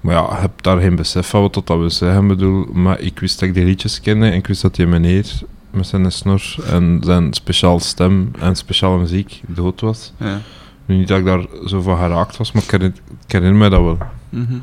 Maar 0.00 0.14
ja, 0.14 0.32
ik 0.32 0.38
heb 0.40 0.62
daar 0.62 0.80
geen 0.80 0.96
besef 0.96 1.28
van 1.28 1.40
wat 1.40 1.54
dat 1.54 1.66
wil 1.68 1.90
zeggen, 1.90 2.26
bedoel, 2.26 2.66
maar 2.72 3.00
ik 3.00 3.18
wist 3.20 3.40
dat 3.40 3.48
ik 3.48 3.54
die 3.54 3.64
liedjes 3.64 4.00
kende 4.00 4.26
en 4.26 4.32
ik 4.32 4.46
wist 4.46 4.62
dat 4.62 4.74
die 4.74 4.86
meneer 4.86 5.26
met 5.70 5.86
zijn 5.86 6.12
snor 6.12 6.42
en 6.66 7.00
zijn 7.04 7.34
speciaal 7.34 7.80
stem 7.80 8.30
en 8.38 8.54
speciale 8.56 8.98
muziek 8.98 9.40
dood 9.46 9.80
was. 9.80 10.12
Ja. 10.16 10.40
Nu 10.86 10.96
niet 10.96 11.08
dat 11.08 11.18
ik 11.18 11.24
daar 11.24 11.46
zo 11.66 11.80
van 11.80 11.96
geraakt 11.96 12.36
was, 12.36 12.52
maar 12.52 12.62
ik 12.62 12.70
herinner, 12.70 12.98
ik 13.26 13.32
herinner 13.32 13.58
me 13.58 13.68
dat 13.68 13.80
wel. 13.82 13.98
Mhm. 14.28 14.58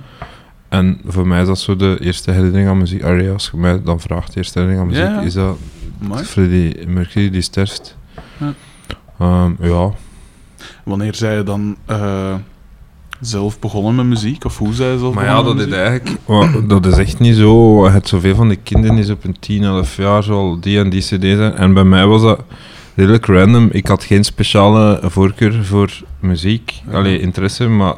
En 0.69 1.01
voor 1.05 1.27
mij 1.27 1.41
is 1.41 1.47
dat 1.47 1.59
zo 1.59 1.75
de 1.75 1.97
eerste 2.01 2.31
herinnering 2.31 2.69
aan 2.69 2.77
muziek. 2.77 3.03
Allee, 3.03 3.31
als 3.31 3.49
je 3.51 3.57
mij 3.57 3.81
dan 3.83 3.99
vraagt, 3.99 4.31
de 4.31 4.37
eerste 4.37 4.59
herinnering 4.59 4.95
aan 4.95 4.99
muziek, 4.99 5.15
Ja. 5.15 5.21
is 5.21 5.33
dat. 5.33 5.57
Freddie 6.27 6.87
Mercury 6.87 7.29
die 7.29 7.41
sterft. 7.41 7.97
Ja. 8.37 8.53
Ehm, 9.19 9.51
ja. 9.59 9.91
Wanneer 10.83 11.15
zij 11.15 11.35
je 11.37 11.43
dan 11.43 11.77
eh, 11.85 12.33
zelf 13.21 13.59
begonnen 13.59 13.95
met 13.95 14.05
muziek? 14.05 14.45
Of 14.45 14.57
hoe 14.57 14.73
zij 14.73 14.97
zelf 14.97 15.15
Maar 15.15 15.25
ja, 15.25 15.43
dat 15.43 15.55
met 15.55 15.67
is 15.67 15.73
eigenlijk... 15.73 16.69
dat 16.69 16.85
is 16.85 16.97
echt 16.97 17.19
niet 17.19 17.35
zo... 17.35 17.83
Je 17.85 17.91
hebt 17.91 18.07
zoveel 18.07 18.35
van 18.35 18.49
de 18.49 18.55
kinderen 18.55 19.03
zo 19.03 19.13
op 19.13 19.23
een 19.23 19.39
10, 19.39 19.63
11 19.63 19.97
jaar 19.97 20.23
zo 20.23 20.33
al 20.33 20.59
die 20.59 20.79
en 20.79 20.89
die 20.89 21.01
cd 21.01 21.21
zijn. 21.21 21.55
En 21.55 21.73
bij 21.73 21.83
mij 21.83 22.05
was 22.05 22.21
dat 22.21 22.43
redelijk 22.95 23.25
random. 23.25 23.69
Ik 23.71 23.87
had 23.87 24.03
geen 24.03 24.23
speciale 24.23 24.99
voorkeur 25.03 25.65
voor 25.65 26.01
muziek. 26.19 26.81
Ja. 26.89 26.97
Allee, 26.97 27.19
interesse, 27.19 27.67
maar 27.67 27.95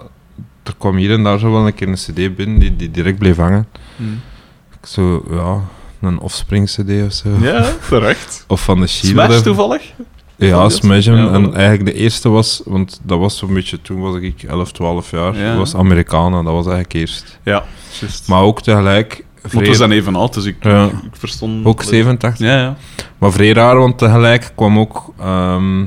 er 0.63 0.75
kwam 0.77 0.95
hier 0.95 1.12
en 1.12 1.24
daar 1.24 1.39
zo 1.39 1.51
wel 1.51 1.68
een 1.68 1.74
keer 1.74 1.88
een 1.88 1.94
cd 1.94 2.36
binnen 2.36 2.60
die, 2.60 2.75
die 2.75 2.92
direct 2.92 3.18
bleef 3.18 3.36
hangen. 3.36 3.68
Mhm. 3.95 4.10
Zo, 4.83 5.25
ja... 5.31 5.62
Een 6.01 6.19
Offspring 6.19 6.68
cd 6.69 7.06
of 7.06 7.13
zo. 7.13 7.30
Ja, 7.42 7.74
terecht. 7.89 8.44
Of 8.48 8.63
van 8.63 8.80
de 8.80 8.88
Sheila. 8.88 9.25
Smash 9.25 9.42
toevallig? 9.42 9.94
Ja, 10.39 10.69
Smash. 10.69 11.07
En, 11.07 11.15
Ja, 11.15 11.31
en 11.31 11.53
eigenlijk 11.53 11.86
de 11.86 11.94
eerste 12.01 12.30
was, 12.30 12.62
want 12.65 13.00
dat 13.03 13.19
was 13.19 13.38
zo'n 13.38 13.53
beetje, 13.53 13.81
toen 13.81 14.00
was 14.01 14.15
ik 14.15 14.44
11, 14.44 14.71
12 14.71 15.12
jaar, 15.12 15.38
Ja. 15.38 15.56
was 15.57 15.75
Americana, 15.75 16.36
dat 16.44 16.53
was 16.53 16.65
eigenlijk 16.65 16.94
eerst. 16.94 17.39
Ja, 17.44 17.63
juist. 18.00 18.27
Maar 18.27 18.41
ook 18.41 18.62
tegelijk, 18.62 19.25
vrij, 19.44 19.63
we 19.68 19.74
zijn 19.75 19.91
even 19.91 20.15
oud, 20.15 20.33
dus 20.33 20.45
ik, 20.45 20.56
Ja. 20.63 20.86
ik, 20.86 20.91
ik 20.91 21.15
verstond... 21.15 21.65
ook 21.65 21.83
87. 21.83 22.45
Ja, 22.47 22.57
ja. 22.57 22.77
Maar 23.18 23.31
vrij 23.31 23.51
raar, 23.53 23.77
want 23.77 23.97
tegelijk 23.97 24.51
kwam 24.56 24.80
ook 24.80 25.13
ehm, 25.19 25.86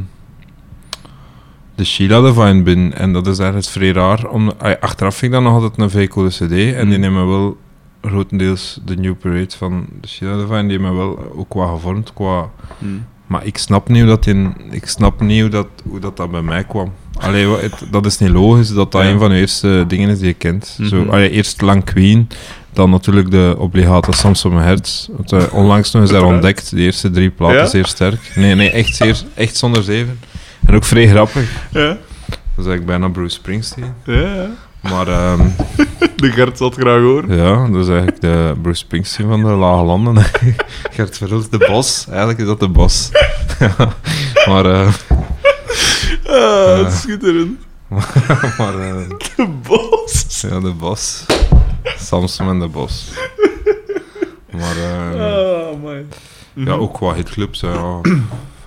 de 1.74 1.84
Sheila 1.84 2.20
Divine 2.20 2.62
binnen. 2.62 2.94
En 2.94 3.12
dat 3.12 3.26
is 3.26 3.38
eigenlijk 3.38 3.68
vrij 3.70 3.92
raar. 3.92 4.28
Om, 4.28 4.52
achteraf 4.80 5.14
vind 5.16 5.32
ik 5.32 5.38
dat 5.42 5.52
nog 5.52 5.62
altijd 5.62 5.78
een 5.80 5.90
vrij 5.90 6.08
coole 6.08 6.28
cd. 6.28 6.40
En 6.40 6.48
die 6.48 6.74
Mm. 6.84 7.00
nemen 7.00 7.28
wel 7.28 7.56
grotendeels 8.02 8.80
de 8.84 8.96
New 8.96 9.14
Parade 9.18 9.56
van 9.56 9.86
de 10.00 10.08
Sheila 10.08 10.36
Divine, 10.36 10.62
die 10.62 10.70
hebben 10.78 10.90
me 10.90 10.96
wel 10.98 11.32
ook 11.36 11.48
qua 11.48 11.66
gevormd, 11.66 12.12
qua... 12.12 12.50
Hm. 12.78 12.86
Maar 13.32 13.46
ik 13.46 13.58
snap 13.58 13.88
niet 13.88 13.98
hoe 13.98 14.08
dat, 14.08 14.26
in, 14.26 14.54
ik 14.70 14.86
snap 14.86 15.20
niet 15.20 15.40
hoe 15.40 15.50
dat, 15.50 15.66
hoe 15.88 15.98
dat, 16.00 16.16
dat 16.16 16.30
bij 16.30 16.42
mij 16.42 16.64
kwam. 16.64 16.92
Allee, 17.18 17.48
het- 17.48 17.82
dat 17.90 18.06
is 18.06 18.18
niet 18.18 18.30
logisch 18.30 18.68
dat 18.72 18.92
dat 18.92 19.02
Ja. 19.02 19.08
een 19.10 19.18
van 19.18 19.28
de 19.30 19.36
eerste 19.36 19.84
dingen 19.88 20.08
is 20.08 20.18
die 20.18 20.26
je 20.26 20.32
kent. 20.34 20.78
Zo, 20.82 20.96
Mhm. 21.00 21.10
allee, 21.10 21.30
eerst 21.30 21.60
lang 21.60 21.84
Queen, 21.84 22.28
dan 22.72 22.90
natuurlijk 22.90 23.30
de 23.30 23.54
obligate 23.58 24.12
Samson 24.12 24.56
Hertz. 24.56 25.06
Want, 25.10 25.32
eh, 25.32 25.42
onlangs 25.52 25.90
nog 25.92 26.02
eens 26.02 26.10
daar 26.10 26.22
ontdekt, 26.24 26.70
de 26.70 26.80
eerste 26.80 27.10
drie 27.10 27.30
platen 27.30 27.56
Ja? 27.56 27.66
zeer 27.66 27.86
sterk. 27.86 28.32
Nee, 28.34 28.54
nee, 28.54 28.70
echt, 28.70 28.96
zeer, 28.96 29.22
echt 29.34 29.56
zonder 29.56 29.82
zeven. 29.82 30.18
En 30.66 30.74
ook 30.74 30.84
vrij 30.84 31.08
grappig. 31.08 31.68
Ja, 31.72 31.86
Dat 31.88 32.64
is 32.64 32.70
eigenlijk 32.70 32.86
bijna 32.86 33.08
Bruce 33.08 33.34
Springsteen. 33.34 33.92
ja. 34.06 34.46
Maar 34.82 35.08
ehm, 35.08 35.48
De 36.16 36.30
Gert 36.32 36.58
zat 36.58 36.74
graag 36.74 37.00
horen. 37.00 37.36
ja, 37.36 37.68
dat 37.68 37.82
is 37.82 37.88
eigenlijk 37.88 38.20
de 38.20 38.54
Bruce 38.62 38.78
Springsteen 38.78 39.28
van 39.28 39.42
de 39.42 39.48
Lage 39.48 39.82
Landen. 39.84 40.24
Gert 40.94 41.16
Verhulst, 41.18 41.50
de 41.50 41.58
bos. 41.58 42.06
Eigenlijk 42.08 42.38
is 42.38 42.46
dat 42.46 42.60
de 42.60 42.68
bos. 42.68 43.10
maar... 44.48 44.64
eh, 44.66 44.88
Ah, 46.26 46.78
Ja. 46.80 46.90
schitterend. 46.90 47.60
maar 48.58 48.78
eh, 48.78 49.08
De 49.36 49.48
bos. 49.68 50.40
ja, 50.50 50.60
de 50.60 50.72
bos. 50.72 51.24
Samson 51.98 52.48
en 52.48 52.58
de 52.60 52.68
bos. 52.68 53.10
Maar 54.50 54.76
eh, 54.76 55.20
Ah, 55.20 55.82
man. 55.82 56.04
ja, 56.54 56.72
ook 56.72 56.94
qua 56.94 57.14
hitclubs. 57.14 57.60
Ja. 57.60 58.00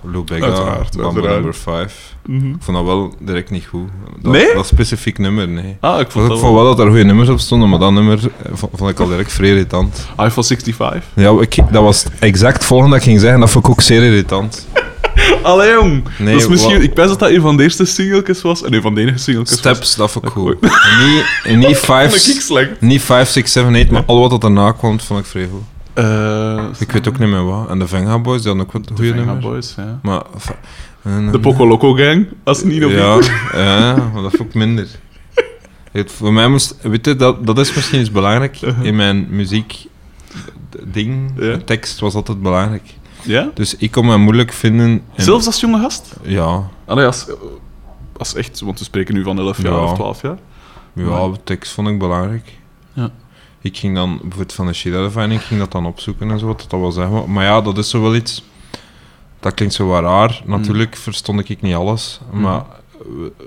Lou 0.02 0.24
Bega, 0.24 0.44
Uiteraard, 0.46 0.96
Bamba 0.96 1.04
uiteraard. 1.10 1.34
Number 1.34 1.54
5. 1.54 2.14
Mhm. 2.26 2.46
Ik 2.50 2.56
vond 2.60 2.76
dat 2.76 2.86
wel 2.86 3.14
direct 3.20 3.50
niet 3.50 3.64
goed. 3.66 3.88
Dat, 4.20 4.32
Nee? 4.32 4.54
Dat 4.54 4.66
specifiek 4.66 5.18
nummer, 5.18 5.48
nee. 5.48 5.76
Ah, 5.80 5.94
ik 6.00 6.06
Ik 6.06 6.10
vond 6.12 6.26
vond 6.26 6.40
dat 6.40 6.52
wel 6.52 6.64
dat 6.64 6.78
er 6.78 6.86
goede 6.86 7.04
nummers 7.04 7.28
op 7.28 7.38
stonden, 7.38 7.68
maar 7.68 7.78
dat 7.78 7.92
nummer 7.92 8.18
eh, 8.42 8.50
vond, 8.52 8.72
vond 8.74 8.90
ik 8.90 9.00
al 9.00 9.06
direct 9.06 9.32
vrij 9.32 9.48
irritant. 9.48 10.06
iPhone 10.10 10.30
65. 10.30 11.02
Ja, 11.14 11.40
ik, 11.40 11.56
dat 11.72 11.82
was 11.82 12.04
exact 12.18 12.54
het 12.54 12.64
volgende 12.64 12.92
dat 12.92 13.00
ik 13.02 13.08
ging 13.08 13.20
zeggen. 13.20 13.40
Dat 13.40 13.50
vond 13.50 13.64
ik 13.64 13.70
ook 13.70 13.80
zeer 13.80 14.02
irritant. 14.02 14.66
Allee, 15.42 15.72
jong. 15.72 16.04
Nee, 16.18 16.32
dat 16.32 16.42
is 16.42 16.48
misschien, 16.48 16.82
ik 16.82 16.94
pens 16.94 17.08
dat 17.08 17.18
dat 17.18 17.30
een 17.30 17.40
van 17.40 17.56
de 17.56 17.62
eerste 17.62 17.84
singletjes 17.84 18.42
was. 18.42 18.62
En 18.62 18.72
een 18.74 18.82
van 18.82 18.94
de 18.94 19.00
enige 19.00 19.18
singletjes 19.18 19.60
was. 19.62 19.74
Steps, 19.74 19.94
dat 19.96 20.10
vond 20.10 20.24
ik 20.24 20.30
goed. 20.30 20.60
Niet, 20.60 21.56
niet 21.56 21.62
Vond 21.62 21.64
ik 21.64 21.76
5, 21.76 22.16
slecht. 22.40 22.80
niet 22.80 23.02
5, 23.02 23.28
6, 23.28 23.52
7, 23.52 23.74
8, 23.74 23.90
maar 23.90 24.02
al 24.06 24.20
wat 24.20 24.32
er 24.32 24.40
daarna 24.40 24.72
kwam, 24.72 25.00
vond 25.00 25.20
ik 25.20 25.26
vrij 25.26 25.48
goed. 25.52 25.62
Eh, 25.96 26.64
Ik 26.78 26.92
weet 26.92 27.08
ook 27.08 27.18
niet 27.18 27.28
meer 27.28 27.44
wat. 27.44 27.68
En 27.68 27.78
de 27.78 27.86
Venga 27.88 28.18
Boys, 28.18 28.38
die 28.42 28.48
hadden 28.48 28.66
ook 28.66 28.72
wat 28.72 28.84
de 28.88 28.94
goede 28.94 29.10
Venga 29.10 29.24
nummers. 29.24 29.44
Boys, 29.46 29.74
ja. 29.76 29.98
Maar... 30.02 30.22
fa- 30.38 30.58
De 31.30 31.38
Poco 31.40 31.66
Loco 31.66 31.92
Gang, 31.92 32.28
als 32.44 32.58
het 32.58 32.66
niet 32.66 32.84
op 32.84 32.90
Ja, 32.90 33.18
ja, 33.62 33.94
maar 34.12 34.22
dat 34.22 34.32
vond 34.36 34.48
ik 34.48 34.54
minder. 34.54 34.88
Het, 35.92 36.12
voor 36.12 36.32
mij 36.32 36.48
moest... 36.48 36.76
Weet 36.82 37.06
je, 37.06 37.16
dat, 37.16 37.46
dat 37.46 37.58
is 37.58 37.74
misschien 37.74 38.00
iets 38.00 38.10
belangrijk. 38.10 38.60
In 38.60 38.96
mijn 38.96 39.26
muziek 39.30 39.86
ding, 40.84 41.30
Ja. 41.36 41.40
de 41.52 41.64
tekst 41.64 42.00
was 42.00 42.14
altijd 42.14 42.42
belangrijk. 42.42 42.94
Ja? 43.22 43.50
Dus 43.54 43.76
ik 43.76 43.90
kon 43.90 44.06
me 44.06 44.16
moeilijk 44.16 44.52
vinden... 44.52 44.86
in- 44.88 45.02
Zelfs 45.16 45.46
als 45.46 45.60
jonge 45.60 45.80
gast? 45.80 46.16
Ja, 46.22 46.68
Allee, 46.84 47.06
als, 47.06 47.26
als 48.16 48.34
echt, 48.34 48.60
want 48.60 48.78
we 48.78 48.84
spreken 48.84 49.14
nu 49.14 49.22
van 49.22 49.38
11 49.38 49.62
jaar 49.62 49.72
Ja. 49.72 49.82
of 49.84 49.94
12 49.94 50.22
jaar. 50.22 50.38
ja 50.92 51.04
Maar- 51.04 51.42
tekst 51.44 51.72
vond 51.72 51.88
ik 51.88 51.98
belangrijk. 51.98 52.52
Ja. 52.92 53.10
Ik 53.60 53.76
ging 53.76 53.94
dan, 53.94 54.18
bijvoorbeeld 54.22 54.52
van 54.52 54.66
de 54.66 55.34
ik 55.34 55.40
ging 55.40 55.60
dat 55.60 55.72
dan 55.72 55.86
opzoeken 55.86 56.30
en 56.30 56.38
zo, 56.38 56.46
wat 56.46 56.66
dat 56.68 56.80
wil 56.80 56.92
zeggen. 56.92 57.32
Maar 57.32 57.44
ja, 57.44 57.60
dat 57.60 57.78
is 57.78 57.90
zo 57.90 58.00
wel 58.02 58.14
iets... 58.14 58.42
Dat 59.40 59.54
klinkt 59.54 59.74
zo 59.74 59.86
wat 59.86 60.02
raar. 60.02 60.42
Natuurlijk 60.44 60.96
verstond 60.96 61.48
ik 61.48 61.60
niet 61.62 61.74
alles, 61.74 62.20
Mm. 62.32 62.40
maar 62.40 62.64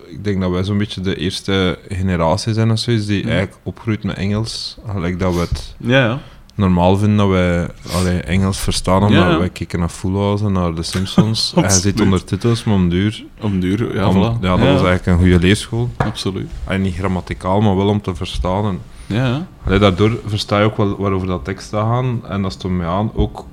ik 0.09 0.23
denk 0.23 0.41
dat 0.41 0.51
wij 0.51 0.63
zo'n 0.63 0.77
beetje 0.77 1.01
de 1.01 1.15
eerste 1.15 1.79
generatie 1.89 2.53
zijn 2.53 2.71
of 2.71 2.79
zoiets, 2.79 3.05
die 3.05 3.23
Ja. 3.23 3.29
eigenlijk 3.29 3.59
opgroeit 3.63 4.03
met 4.03 4.15
Engels. 4.17 4.77
Gelijk 4.87 5.19
dat 5.19 5.33
we 5.33 5.39
het 5.39 5.75
Ja, 5.77 6.05
ja. 6.05 6.19
normaal 6.55 6.97
vinden 6.97 7.17
dat 7.17 7.27
wij 7.29 7.67
allee, 7.93 8.19
Engels 8.21 8.59
verstaan, 8.59 9.01
omdat 9.03 9.23
Ja, 9.23 9.37
wij 9.39 9.49
kijken 9.49 9.79
naar 9.79 9.89
Full 9.89 10.13
House 10.13 10.45
en 10.45 10.51
naar 10.51 10.73
The 10.73 10.83
Simpsons. 10.83 11.51
en 11.55 11.63
je 11.63 11.69
zit 11.69 12.01
ondertitels, 12.01 12.63
maar 12.63 12.75
om 12.75 12.89
duur. 12.89 13.23
Om 13.41 13.59
duur, 13.59 13.95
ja, 13.95 14.07
Om- 14.07 14.15
voilà. 14.15 14.41
ja, 14.41 14.49
dat 14.57 14.59
was 14.59 14.67
eigenlijk 14.67 15.05
een 15.05 15.17
goede 15.17 15.39
leerschool. 15.39 15.89
Absoluut. 15.97 16.49
En 16.65 16.81
niet 16.81 16.95
grammaticaal, 16.95 17.61
maar 17.61 17.75
wel 17.75 17.87
om 17.87 18.01
te 18.01 18.15
verstaan. 18.15 18.65
En, 18.65 18.79
Ja, 19.09 19.47
allee, 19.65 19.79
daardoor 19.79 20.19
versta 20.25 20.59
je 20.59 20.65
ook 20.65 20.77
wel 20.77 20.97
waarover 20.97 21.27
dat 21.27 21.45
tekst 21.45 21.69
gaan. 21.69 22.21
En 22.27 22.41
dat 22.41 22.51
stond 22.51 22.77
mij 22.77 22.87
aan. 22.87 23.11
Ook, 23.13 23.45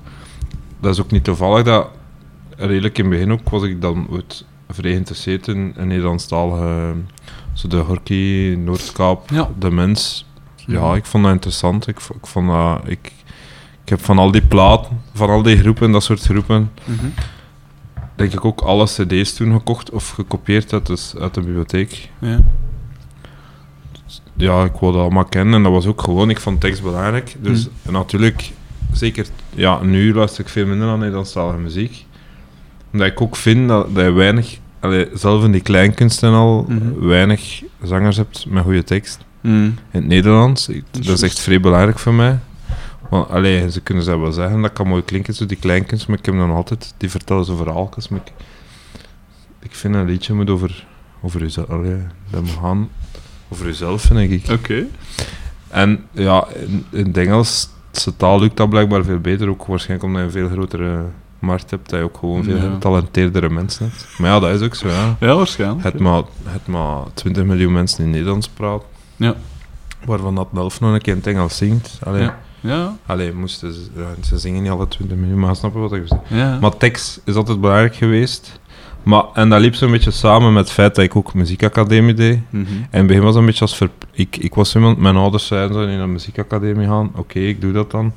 dat 0.79 0.93
is 0.93 1.01
ook 1.01 1.11
niet 1.11 1.23
toevallig 1.23 1.63
dat 1.63 1.87
redelijk 2.57 2.97
in 2.97 3.03
het 3.03 3.13
begin 3.13 3.31
ook 3.31 3.49
was 3.49 3.63
ik 3.63 3.81
dan 3.81 4.07
ooit 4.09 4.45
vrij 4.69 4.91
geïnteresseerd 4.91 5.47
in, 5.47 5.73
in 5.77 5.87
Nederlandstalige, 5.87 6.93
zo 7.53 7.67
de 7.67 7.77
Horky, 7.77 8.55
Noordkaap, 8.57 9.29
Ja. 9.29 9.49
de 9.59 9.71
Mens. 9.71 10.25
Ja, 10.55 10.95
ik 10.95 11.05
vond 11.05 11.23
dat 11.23 11.33
interessant. 11.33 11.87
Ik, 11.87 11.99
ik 11.99 12.25
vond 12.27 12.47
dat... 12.47 12.79
Ik, 12.85 13.11
ik 13.83 13.89
heb 13.89 14.01
van 14.05 14.17
al 14.19 14.31
die 14.31 14.41
platen, 14.45 15.01
van 15.13 15.29
al 15.29 15.41
die 15.41 15.57
groepen, 15.57 15.91
dat 15.91 16.03
soort 16.03 16.21
groepen, 16.21 16.71
Mhm. 16.85 17.05
denk 18.15 18.33
ik 18.33 18.45
ook 18.45 18.61
alle 18.61 18.85
cd's 18.85 19.33
toen 19.33 19.51
gekocht 19.51 19.89
of 19.89 20.09
gekopieerd 20.09 20.73
uit 20.73 20.85
de, 20.85 20.97
uit 21.19 21.33
de 21.33 21.41
bibliotheek. 21.41 22.09
Ja. 22.19 22.39
Ja, 24.37 24.63
ik 24.63 24.71
wilde 24.79 24.95
dat 24.95 25.05
allemaal 25.05 25.25
kennen 25.25 25.53
en 25.53 25.63
dat 25.63 25.71
was 25.71 25.85
ook 25.85 26.01
gewoon, 26.01 26.29
ik 26.29 26.39
vond 26.39 26.61
tekst 26.61 26.81
belangrijk. 26.81 27.35
Dus 27.39 27.67
Mm. 27.85 27.91
natuurlijk, 27.93 28.51
zeker, 28.93 29.25
ja, 29.49 29.83
nu 29.83 30.13
luister 30.13 30.43
ik 30.43 30.49
veel 30.49 30.65
minder 30.65 30.87
naar 30.87 30.97
Nederlandstalige 30.97 31.57
muziek. 31.57 32.05
Omdat 32.93 33.07
ik 33.07 33.21
ook 33.21 33.35
vind 33.35 33.67
dat, 33.67 33.95
dat 33.95 34.03
je 34.03 34.11
weinig, 34.11 34.57
allee, 34.79 35.07
zelf 35.13 35.43
in 35.43 35.51
die 35.51 35.61
kleinkunsten 35.61 36.31
al, 36.33 36.65
Mhm. 36.67 37.05
weinig 37.07 37.61
zangers 37.83 38.17
hebt 38.17 38.45
met 38.49 38.63
goede 38.63 38.83
tekst. 38.83 39.19
Mm. 39.41 39.63
In 39.63 39.75
het 39.91 40.05
Nederlands, 40.05 40.67
ik- 40.69 40.83
Dat 40.91 41.05
is 41.07 41.21
echt 41.21 41.39
vrij 41.39 41.59
belangrijk 41.59 41.99
voor 41.99 42.13
mij. 42.13 42.39
Want, 43.09 43.29
allee, 43.29 43.71
ze 43.71 43.81
kunnen 43.81 44.03
zelf 44.03 44.21
wel 44.21 44.31
zeggen, 44.31 44.61
dat 44.61 44.73
kan 44.73 44.87
mooi 44.87 45.03
klinken, 45.03 45.33
zo 45.33 45.45
die 45.45 45.57
kleinkunst, 45.57 46.07
maar 46.07 46.17
ik 46.17 46.25
heb 46.25 46.35
dan 46.35 46.51
altijd, 46.51 46.93
die 46.97 47.09
vertellen 47.09 47.45
zo 47.45 47.55
verhaaltjes, 47.55 48.07
maar 48.07 48.19
ik, 48.25 48.31
ik 49.59 49.75
vind 49.75 49.95
een 49.95 50.05
liedje 50.05 50.33
moet 50.33 50.49
over, 50.49 50.85
over 51.21 51.39
jezelf, 51.41 51.69
allee, 51.69 51.97
dat 52.29 52.41
moet 52.41 52.57
gaan 52.61 52.89
over 53.49 53.65
jezelf, 53.65 54.01
vind 54.01 54.31
ik. 54.31 54.51
Oké. 54.51 54.85
En 55.67 56.03
ja, 56.11 56.47
in, 56.67 56.85
in 56.89 57.05
het 57.05 57.17
Engels, 57.17 57.69
zijn 57.91 58.17
taal 58.17 58.39
lukt 58.39 58.57
dat 58.57 58.69
blijkbaar 58.69 59.03
veel 59.03 59.19
beter, 59.19 59.49
ook 59.49 59.65
waarschijnlijk 59.65 60.03
omdat 60.09 60.21
je 60.21 60.27
een 60.27 60.47
veel 60.47 60.55
grotere 60.57 61.03
markt 61.39 61.69
hebt, 61.71 61.89
dat 61.89 61.99
je 61.99 62.05
ook 62.05 62.17
gewoon 62.17 62.43
veel 62.43 62.55
Ja. 62.57 62.71
getalenteerdere 62.73 63.49
mensen 63.49 63.85
hebt. 63.85 64.07
Maar 64.17 64.29
ja, 64.31 64.39
dat 64.39 64.49
is 64.61 64.61
ook 64.65 64.75
zo, 64.75 64.87
ja. 64.87 65.15
Ja, 65.19 65.35
waarschijnlijk. 65.35 65.83
Het 65.83 65.99
maar, 65.99 66.21
het 66.43 66.67
maar 66.67 67.03
20 67.13 67.43
miljoen 67.43 67.73
mensen 67.73 68.03
in 68.03 68.09
Nederlands 68.09 68.47
praten. 68.49 68.87
Ja. 69.15 69.35
Waarvan 70.05 70.35
dat 70.35 70.47
de 70.51 70.57
helft 70.57 70.79
nog 70.79 70.93
een 70.93 71.01
keer 71.01 71.13
in 71.13 71.19
het 71.19 71.27
Engels 71.27 71.57
zingt. 71.57 71.99
Allee, 72.03 72.21
Ja. 72.21 72.37
Ja. 72.59 72.95
allee 73.05 73.33
moesten 73.33 73.73
ze, 73.73 73.81
ze 74.23 74.37
zingen 74.37 74.61
niet 74.61 74.71
alle 74.71 74.87
20 74.87 75.17
miljoen, 75.17 75.39
maar 75.39 75.55
snappen 75.55 75.81
wat 75.81 75.93
ik 75.93 76.03
zeg. 76.05 76.19
Ja. 76.27 76.57
Maar 76.61 76.77
tekst 76.77 77.21
is 77.23 77.35
altijd 77.35 77.61
belangrijk 77.61 77.95
geweest. 77.95 78.59
Maar, 79.07 79.23
en 79.33 79.49
dat 79.49 79.59
liep 79.59 79.75
zo'n 79.75 79.91
beetje 79.91 80.11
samen 80.11 80.53
met 80.53 80.63
het 80.63 80.73
feit 80.73 80.95
dat 80.95 81.03
ik 81.03 81.15
ook 81.15 81.33
muziekacademie 81.33 82.13
deed. 82.13 82.39
Mhm. 82.49 82.65
En 82.65 82.67
in 82.91 82.97
het 82.97 83.07
begin 83.07 83.21
was 83.23 83.31
dat 83.31 83.39
een 83.39 83.45
beetje 83.45 83.61
als... 83.61 83.75
Ver... 83.75 83.89
Ik, 84.11 84.37
ik 84.37 84.53
was 84.53 84.75
iemand... 84.75 84.97
Mijn 84.97 85.15
ouders 85.15 85.47
zeiden, 85.47 85.87
je 85.87 85.93
in 85.93 85.99
een 85.99 86.11
muziekacademie 86.11 86.87
gaan? 86.87 87.11
Oké, 87.15 87.39
ik 87.39 87.61
doe 87.61 87.71
dat 87.71 87.91
dan. 87.91 88.13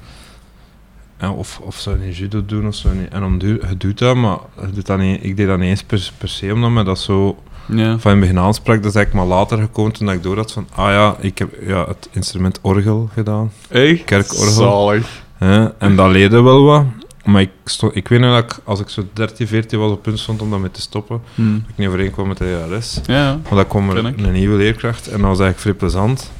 En 1.17 1.31
of, 1.31 1.61
of 1.63 1.77
zou 1.77 2.05
je 2.05 2.13
judo 2.13 2.45
doen 2.47 2.67
of 2.67 2.75
zo. 2.75 2.89
Niet. 2.93 3.09
En 3.09 3.25
om 3.25 3.41
je 3.41 3.77
doet 3.79 3.99
dat, 3.99 4.17
maar 4.17 4.39
je 4.61 4.71
doet 4.73 4.87
dat 4.87 4.99
niet, 4.99 5.25
ik 5.25 5.37
deed 5.37 5.47
dat 5.47 5.59
niet 5.59 5.69
eens 5.69 5.83
per, 5.83 6.11
per 6.19 6.29
se, 6.29 6.53
omdat 6.53 6.71
me 6.71 6.83
dat 6.85 6.99
zo 6.99 7.39
Ja. 7.67 7.99
van 7.99 8.13
in 8.13 8.17
het 8.17 8.21
begin 8.21 8.39
aansprak. 8.39 8.77
Dat 8.83 8.91
is 8.91 8.97
eigenlijk 8.97 9.29
maar 9.29 9.39
later 9.39 9.59
gekomen 9.59 9.93
toen 9.93 10.11
ik 10.11 10.23
door 10.23 10.37
had 10.37 10.53
van... 10.53 10.67
Ah 10.75 10.91
ja, 10.91 11.17
ik 11.21 11.39
heb 11.39 11.55
ja, 11.67 11.85
het 11.87 12.09
instrument 12.13 12.59
orgel 12.63 13.09
gedaan. 13.13 13.53
Echt? 13.69 14.05
Kerkorgel. 14.05 14.51
Zalig. 14.51 15.23
Hè? 15.37 15.65
En 15.79 15.97
dat 15.97 16.11
leerde 16.11 16.41
wel 16.41 16.65
wat. 16.65 16.85
Maar 17.25 17.41
ik, 17.41 17.51
stond, 17.65 17.97
ik 17.97 18.09
weet 18.09 18.21
nog 18.21 18.35
dat 18.35 18.45
ik, 18.53 18.59
als 18.65 18.81
ik 18.81 18.89
zo 18.89 19.03
13, 19.13 19.47
14 19.47 19.79
was, 19.79 19.91
op 19.91 20.03
punt 20.03 20.19
stond 20.19 20.43
om 20.43 20.51
daarmee 20.51 20.71
te 20.71 20.81
stoppen. 20.81 21.21
Hm. 21.35 21.53
Dat 21.53 21.63
ik 21.71 21.77
niet 21.77 21.89
overeenkwam 21.89 22.29
met 22.29 22.39
de 22.39 22.67
ERS. 22.71 23.01
Ja. 23.07 23.31
Want 23.31 23.49
dan 23.55 23.67
kwam 23.67 23.91
er 23.91 24.05
een 24.05 24.33
nieuwe 24.33 24.57
leerkracht 24.57 25.07
en 25.07 25.19
dat 25.21 25.21
was 25.29 25.41
eigenlijk 25.41 25.59
vrij 25.61 25.75
plezant. 25.75 26.33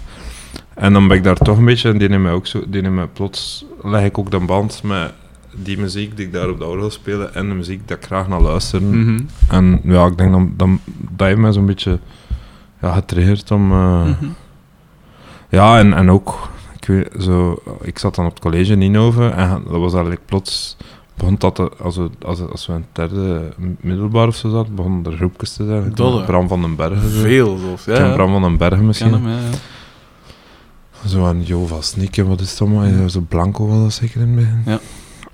En 0.75 0.93
dan 0.93 1.09
ben 1.09 1.17
ik 1.17 1.25
daar 1.25 1.37
toch 1.37 1.59
een 1.59 1.65
beetje, 1.65 1.91
en 1.91 1.99
die 1.99 2.09
neemt 2.09 2.23
mij 2.23 2.33
ook 2.33 2.47
zo, 2.47 2.63
die 2.67 2.83
neemt 2.83 2.95
mij 2.95 3.07
plots, 3.07 3.65
leg 3.83 4.05
ik 4.05 4.19
ook 4.19 4.31
de 4.31 4.39
band 4.41 4.83
met 4.83 5.13
die 5.55 5.79
muziek 5.79 6.17
die 6.17 6.27
ik 6.27 6.33
daar 6.33 6.49
op 6.49 6.59
de 6.59 6.65
orgel 6.67 6.91
speelde 6.91 7.25
en 7.25 7.49
de 7.49 7.55
muziek 7.55 7.89
dat 7.89 7.97
ik 7.97 8.05
graag 8.05 8.29
naar 8.29 8.41
luisterde. 8.41 8.87
Mhm. 8.87 9.21
En 9.49 9.81
ja, 9.85 10.07
ik 10.07 10.19
denk 10.19 10.31
dan, 10.33 10.53
dan 10.57 10.81
dat 11.11 11.27
heeft 11.27 11.39
mij 11.41 11.53
zo'n 11.53 11.67
beetje 11.67 11.99
ja, 12.81 12.95
getriggerd 12.95 13.51
om... 13.51 13.73
eh, 13.73 14.05
Mhm. 14.05 14.25
Ja, 15.49 15.79
en, 15.79 15.93
en 15.93 16.11
ook, 16.11 16.49
ik, 16.81 16.87
weet, 16.87 17.23
zo, 17.23 17.63
ik 17.83 17.99
zat 17.99 18.15
dan 18.15 18.25
op 18.25 18.31
het 18.31 18.41
college 18.41 18.73
in 18.73 18.79
Ninove 18.79 19.29
en 19.29 19.63
dat 19.65 19.81
was 19.81 19.93
eigenlijk 19.93 20.25
plots, 20.27 20.77
begon 21.17 21.35
dat, 21.39 21.81
als 21.81 21.97
we, 21.97 22.11
als, 22.23 22.41
als 22.41 22.67
we 22.67 22.73
in 22.73 22.85
het 22.93 23.11
derde 23.11 23.53
middelbaar 23.81 24.27
of 24.27 24.37
zo 24.37 24.51
zaten, 24.51 24.75
begonnen 24.75 25.13
er 25.13 25.17
groepjes 25.17 25.53
te 25.53 25.67
zijn. 25.67 25.95
Dat. 25.95 26.27
Bram 26.27 26.49
van 26.49 26.61
den 26.61 26.77
Bergen. 26.77 27.11
Veel 27.11 27.59
zelfs. 27.59 27.85
Ja. 27.85 27.95
Ken. 27.95 28.13
Bram 28.13 28.31
van 28.31 28.43
den 28.43 28.57
Bergen 28.57 28.87
misschien. 28.87 29.13
hem, 29.13 29.29
ja. 29.29 29.39
ja. 29.39 31.09
Zo 31.09 31.27
aan 31.27 31.43
Jova 31.43 31.81
Sneak 31.81 32.17
en 32.17 32.29
wat 32.29 32.41
is 32.41 32.57
dat 32.57 32.69
maar? 32.69 32.89
Ja. 32.89 33.09
Zo 33.09 33.25
Blanco 33.29 33.67
was 33.67 33.79
dat 33.79 33.93
zeker 33.93 34.21
in 34.21 34.27
het 34.27 34.37
begin. 34.37 34.63
Ja. 34.67 34.81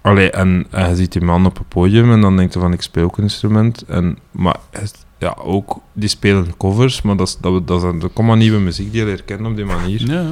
Allee, 0.00 0.31
en, 0.31 0.67
en 0.71 0.88
je 0.88 0.97
ziet 0.97 1.12
die 1.12 1.23
man 1.23 1.47
op 1.47 1.59
het 1.59 1.69
podium 1.69 2.12
en 2.12 2.21
dan 2.21 2.37
denkt 2.37 2.55
je 2.55 2.61
van 2.61 2.73
ik 2.73 2.83
speel 2.83 3.05
ook 3.05 3.17
een 3.17 3.23
instrument. 3.23 3.83
En, 3.83 4.19
maar 4.31 4.57
hij 4.71 4.87
ja, 5.19 5.37
ook, 5.38 5.81
die 5.93 6.09
spelen 6.09 6.57
covers, 6.57 7.03
maar 7.03 7.17
dat 7.17 7.29
is, 7.29 7.37
dat, 7.41 7.67
dat 7.67 7.83
er 7.83 8.09
komt 8.12 8.29
maar 8.29 8.37
nieuwe 8.37 8.59
muziek 8.59 8.91
die 8.93 9.00
je 9.00 9.07
leert 9.07 9.25
kennen 9.25 9.50
op 9.50 9.57
die 9.57 9.65
manier. 9.65 10.11
Ja. 10.11 10.25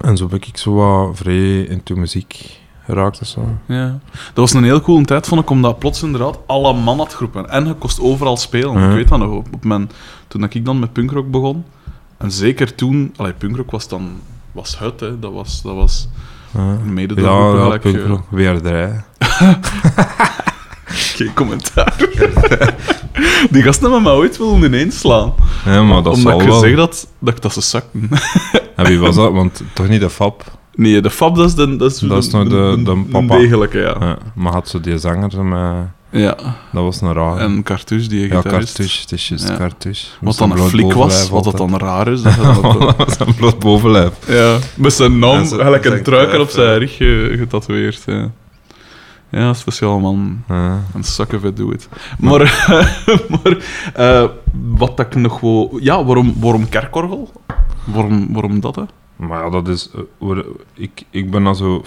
En 0.00 0.16
zo 0.16 0.26
ben 0.26 0.40
ik 0.46 0.56
zo 0.56 0.72
wat 0.72 1.16
vrij 1.16 1.62
into 1.62 1.96
muziek 1.96 2.58
geraakt 2.84 3.26
zo. 3.26 3.48
Ja. 3.66 3.98
Dat 4.10 4.34
was 4.34 4.52
een 4.52 4.64
heel 4.64 4.80
coole 4.80 5.04
tijd, 5.04 5.26
vond 5.26 5.40
ik, 5.40 5.50
omdat 5.50 5.78
plots 5.78 6.02
inderdaad 6.02 6.38
alle 6.46 6.72
man 6.72 6.98
had 6.98 7.14
groepen. 7.14 7.50
En 7.50 7.66
je 7.66 7.74
kost 7.74 8.00
overal 8.00 8.36
spelen. 8.36 8.78
Ja. 8.78 8.88
Ik 8.88 8.94
weet 8.94 9.08
dat 9.08 9.18
nog, 9.18 9.30
op, 9.30 9.64
mijn, 9.64 9.90
toen 10.28 10.44
ik 10.44 10.64
dan 10.64 10.78
met 10.78 10.92
punkrock 10.92 11.30
begon. 11.30 11.64
En 12.16 12.32
zeker 12.32 12.74
toen, 12.74 13.14
allee, 13.16 13.32
punkrock 13.32 13.70
was 13.70 13.88
dan 13.88 14.10
was 14.52 14.78
het, 14.78 15.00
hè. 15.00 15.18
Dat 15.18 15.32
was, 15.32 15.62
dat 15.62 15.74
was 15.74 16.08
Ja, 16.50 16.76
mede 16.84 17.14
ja, 17.14 17.30
ja 17.30 17.78
eh, 17.82 18.06
rock, 18.06 18.22
weer 18.28 18.60
Geen 20.90 21.34
commentaar. 21.34 21.94
Die 23.50 23.62
gasten 23.62 23.82
hebben 23.92 24.02
me 24.02 24.10
ooit 24.18 24.38
willen 24.38 24.62
ineens 24.62 24.98
slaan. 24.98 25.34
Ja, 25.64 25.82
maar 25.82 26.02
dat 26.02 26.14
omdat 26.14 26.32
zal 26.32 26.40
ik 26.40 26.46
wel. 26.46 26.58
gezegd 26.60 26.78
had 26.78 27.08
dat, 27.18 27.34
ik- 27.34 27.42
dat 27.42 27.52
ze 27.52 27.60
zakten. 27.60 28.08
En 28.76 28.86
wie 28.86 28.98
was 28.98 29.14
dat? 29.14 29.32
Want 29.32 29.62
toch 29.74 29.88
niet 29.88 30.00
de 30.00 30.10
fab. 30.10 30.44
Nee, 30.74 31.00
de 31.00 31.10
fab, 31.10 31.36
dat 31.36 31.46
is 31.48 31.54
de, 31.54 31.76
dat 31.76 31.90
is 31.92 31.98
Dat 31.98 32.22
is 32.24 32.30
de, 32.30 32.44
de- 32.84 33.04
papa. 33.10 33.36
degelijke, 33.38 33.78
ja. 33.78 33.96
Ja, 34.00 34.16
maar 34.34 34.52
had 34.52 34.68
ze 34.68 34.80
die 34.80 34.98
zanger, 34.98 35.44
met, 35.44 35.74
ja. 36.10 36.34
dat 36.72 36.82
was 36.82 37.00
een 37.00 37.12
raar. 37.12 37.36
En 37.36 37.62
Cartouche, 37.62 38.08
die 38.08 38.28
ja, 38.28 38.36
gitarist. 38.40 38.66
cartouche, 38.66 39.00
het 39.00 39.12
is 39.12 39.28
juist 39.28 39.48
Ja. 39.48 39.56
cartouche. 39.56 40.06
Wat 40.20 40.38
dan 40.38 40.50
een 40.50 40.58
flik 40.58 40.92
was, 40.92 41.28
wat 41.28 41.44
dat 41.50 41.56
dan 41.56 41.76
raar 41.78 42.08
is. 42.08 42.22
Dat 42.22 42.36
was 42.36 43.18
een 43.18 43.34
bloot 43.34 43.58
bovenlijf. 43.58 44.12
ja, 44.26 44.56
met 44.74 44.92
zijn 44.92 45.18
naam, 45.18 45.46
gelijk 45.46 45.84
een 45.84 46.02
truiker 46.02 46.40
op 46.40 46.50
zijn 46.50 46.70
ja. 46.72 46.76
rug 46.78 46.96
ge- 46.96 47.34
getatoeëerd. 47.38 48.02
Ja. 48.06 48.30
Ja, 49.30 49.54
speciaal 49.54 49.98
man. 49.98 50.42
Ja. 50.48 50.82
Een 50.94 51.04
sucker 51.04 51.54
doe 51.54 51.70
het. 51.72 51.88
Maar, 52.18 52.40
maar 53.42 53.56
eh, 53.94 54.28
wat 54.76 54.96
dat 54.96 55.06
ik 55.06 55.14
nog 55.14 55.40
wel... 55.40 55.78
Ja, 55.80 56.04
waarom, 56.04 56.34
waarom 56.40 56.68
kerkorgel? 56.68 57.32
Waarom, 57.84 58.32
waarom 58.32 58.60
dat, 58.60 58.76
hè? 58.76 58.82
Maar 59.16 59.44
ja, 59.44 59.50
dat 59.50 59.68
is... 59.68 59.90
eh, 60.20 60.38
ik, 60.74 61.02
ik 61.10 61.30
ben 61.30 61.44
dan 61.44 61.56
zo... 61.56 61.84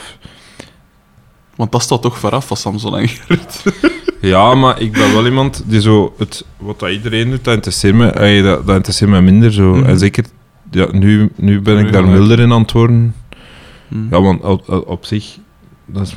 Want 1.56 1.72
dat 1.72 1.82
staat 1.82 2.02
toch 2.02 2.20
veraf 2.20 2.48
van 2.48 2.58
Samson 2.58 2.98
en 2.98 3.08
Gerrit. 3.08 3.64
Ja, 4.22 4.56
maar 4.56 4.82
ik 4.82 4.92
ben 4.92 5.14
wel 5.14 5.26
iemand 5.26 5.64
die 5.66 5.82
zo... 5.82 6.14
Het, 6.18 6.46
wat 6.58 6.80
dat 6.80 6.90
iedereen 6.90 7.30
doet, 7.30 7.44
dat 7.44 7.54
interesseert 7.54 7.96
me, 7.96 8.08
ey, 8.08 8.42
dat, 8.42 8.66
dat 8.66 8.76
interesseert 8.76 9.10
me 9.10 9.22
minder. 9.22 9.52
Zo. 9.54 9.76
Mhm. 9.76 9.86
En 9.86 10.00
zeker... 10.00 10.26
Ja, 10.72 10.88
nu, 10.92 11.32
nu 11.36 11.62
ben 11.62 11.76
Nu 11.76 11.86
ik 11.86 11.92
daar 11.94 12.08
milder 12.08 12.40
in 12.40 12.52
aan 12.52 12.62
het 12.62 12.72
worden. 12.72 13.16
Hm. 13.88 14.10
Ja, 14.10 14.22
want 14.22 14.42
op 14.86 15.06
zich... 15.06 15.38
Dat 15.94 16.02
is, 16.02 16.16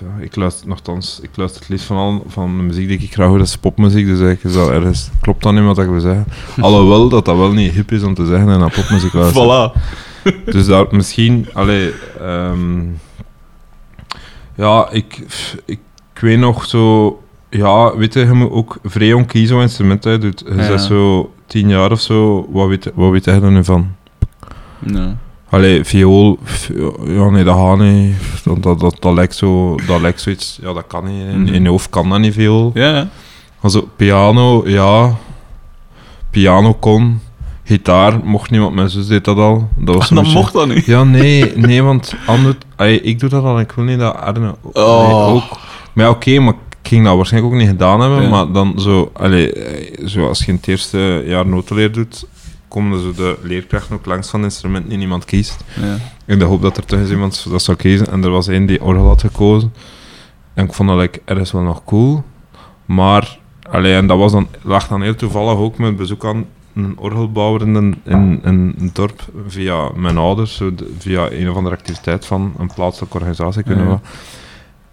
ja, 0.00 0.24
ik 0.24 0.36
luister 0.36 0.68
nogthans, 0.68 1.18
ik 1.22 1.30
luister 1.34 1.60
het 1.60 1.68
liefst 1.70 1.86
van, 1.86 1.96
al, 1.96 2.24
van 2.28 2.56
de 2.56 2.62
muziek 2.62 2.88
die 2.88 2.98
ik 2.98 3.12
graag 3.12 3.28
hoor, 3.28 3.38
dat 3.38 3.46
is 3.46 3.56
popmuziek, 3.56 4.06
dus 4.06 4.20
eigenlijk 4.20 4.44
is 4.44 4.52
dat 4.52 4.68
ergens, 4.70 5.10
klopt 5.20 5.42
dat 5.42 5.52
niet 5.52 5.62
wat 5.64 5.78
ik 5.78 5.88
wil 5.88 6.00
zeggen. 6.00 6.24
Alhoewel 6.64 7.08
dat 7.08 7.24
dat 7.24 7.36
wel 7.36 7.52
niet 7.52 7.72
hip 7.72 7.92
is 7.92 8.02
om 8.02 8.14
te 8.14 8.26
zeggen 8.26 8.48
en 8.48 8.58
naar 8.58 8.70
popmuziek 8.70 9.12
luisteren. 9.12 9.70
Voilà. 9.72 9.96
Dus 10.44 10.66
dat 10.66 10.92
misschien, 10.92 11.48
allee, 11.52 11.92
ehm, 12.20 12.80
ja, 14.54 14.88
ik, 14.90 15.24
ik 15.64 15.78
ik 16.18 16.24
weet 16.24 16.38
nog 16.38 16.64
zo... 16.64 17.22
Ja, 17.50 17.96
weet 17.96 18.12
je, 18.12 18.20
je 18.20 18.32
moet 18.32 18.50
ook 18.50 18.78
vrij 18.84 19.06
jong 19.06 19.26
kiezen 19.26 19.56
wat 19.56 19.64
instrument 19.64 20.04
hij 20.04 20.18
doet. 20.18 20.42
Je 20.46 20.54
Ja. 20.54 20.76
zo 20.76 21.32
tien 21.46 21.68
jaar 21.68 21.90
of 21.90 22.00
zo, 22.00 22.48
wat 22.50 22.68
weet, 22.68 22.90
wat 22.94 23.10
weet 23.10 23.24
hij 23.24 23.42
er 23.42 23.50
nu 23.50 23.64
van? 23.64 23.94
Allee, 25.50 25.84
viool, 25.84 26.38
ja 27.04 27.30
nee, 27.30 27.44
dat 27.44 27.56
gaat 27.56 27.78
niet. 27.78 28.14
Dat, 28.44 28.62
dat, 28.62 28.80
dat, 28.80 28.96
dat 29.00 29.14
lijkt 29.14 29.34
zo, 29.36 29.76
dat 29.86 30.00
lijkt 30.00 30.20
zoiets, 30.20 30.58
ja 30.62 30.72
dat 30.72 30.84
kan 30.86 31.04
niet. 31.04 31.26
In, 31.28 31.42
Mhm. 31.42 31.54
in 31.54 31.62
je 31.62 31.68
hoofd 31.68 31.90
kan 31.90 32.08
dat 32.10 32.18
niet, 32.18 32.34
viool. 32.34 32.70
Ja. 32.74 33.08
Also, 33.60 33.88
piano, 33.96 34.62
ja. 34.68 35.16
Piano 36.30 36.74
kon. 36.74 37.20
Gitaar 37.64 38.20
mocht 38.24 38.50
niet, 38.50 38.60
want 38.60 38.74
mijn 38.74 38.88
zus 38.90 39.06
deed 39.06 39.24
dat 39.24 39.36
al. 39.36 39.68
Dat 39.76 39.94
was 39.94 40.08
dan 40.14 40.18
beetje- 40.22 40.38
mocht 40.38 40.52
dat 40.52 40.68
niet. 40.68 40.84
Ja, 40.84 41.04
nee, 41.04 41.52
nee, 41.56 41.82
want 41.82 42.14
allee, 42.76 43.00
ik 43.00 43.20
doe 43.20 43.28
dat 43.28 43.44
al 43.44 43.60
ik 43.60 43.72
wil 43.72 43.84
niet 43.84 43.98
dat 43.98 44.16
Arne 44.16 44.54
Oh. 44.72 45.06
nee, 45.06 45.14
ook. 45.34 45.58
Maar 45.92 46.04
ja, 46.04 46.10
oké, 46.10 46.38
maar 46.38 46.54
ik 46.80 46.88
ging 46.88 47.04
dat 47.04 47.16
waarschijnlijk 47.16 47.52
ook 47.54 47.60
niet 47.60 47.68
gedaan 47.68 48.00
hebben. 48.00 48.22
Ja. 48.22 48.28
Maar 48.28 48.52
dan 48.52 48.74
zo, 48.78 49.10
allee, 49.12 49.52
eh, 49.52 50.06
zo, 50.06 50.26
als 50.28 50.38
je 50.40 50.46
in 50.46 50.54
het 50.54 50.68
eerste 50.68 51.22
jaar 51.26 51.46
notenleer 51.46 51.92
doet, 51.92 52.26
komen 52.68 53.00
zo 53.00 53.12
de 53.12 53.38
leerkrachten 53.42 53.94
ook 53.94 54.06
langs 54.06 54.28
van 54.28 54.42
het 54.42 54.50
instrument 54.50 54.88
die 54.88 54.98
niemand 54.98 55.24
kiest. 55.24 55.56
Ja. 55.80 55.96
In 56.26 56.38
de 56.38 56.44
hoop 56.44 56.62
dat 56.62 56.76
er 56.76 56.84
toch 56.84 56.98
eens 56.98 57.10
iemand 57.10 57.46
dat 57.50 57.62
zou 57.62 57.76
kiezen. 57.76 58.06
En 58.06 58.24
er 58.24 58.30
was 58.30 58.48
één 58.48 58.66
die 58.66 58.82
orgel 58.82 59.06
had 59.06 59.20
gekozen. 59.20 59.72
En 60.54 60.64
ik 60.64 60.72
vond 60.72 60.88
dat 60.88 60.98
like, 60.98 61.20
ergens 61.24 61.52
wel 61.52 61.62
nog 61.62 61.84
cool. 61.84 62.22
Maar, 62.84 63.38
allee, 63.70 63.94
en 63.94 64.06
dat 64.06 64.18
was 64.18 64.32
dan, 64.32 64.48
lag 64.62 64.88
dan 64.88 65.02
heel 65.02 65.14
toevallig 65.14 65.58
ook 65.58 65.78
met 65.78 65.96
bezoek 65.96 66.24
aan 66.24 66.44
een 66.74 66.94
orgelbouwer 66.98 67.62
in 67.62 67.74
een, 67.74 68.00
in, 68.04 68.40
in 68.44 68.74
een 68.78 68.90
dorp 68.92 69.24
via 69.46 69.90
mijn 69.94 70.18
ouders, 70.18 70.62
via 70.98 71.30
een 71.30 71.50
of 71.50 71.56
andere 71.56 71.76
activiteit 71.76 72.26
van 72.26 72.54
een 72.58 72.70
plaatselijke 72.74 73.16
organisatie 73.16 73.62
kunnen 73.62 73.84
Ja. 73.86 73.90
we. 73.92 73.98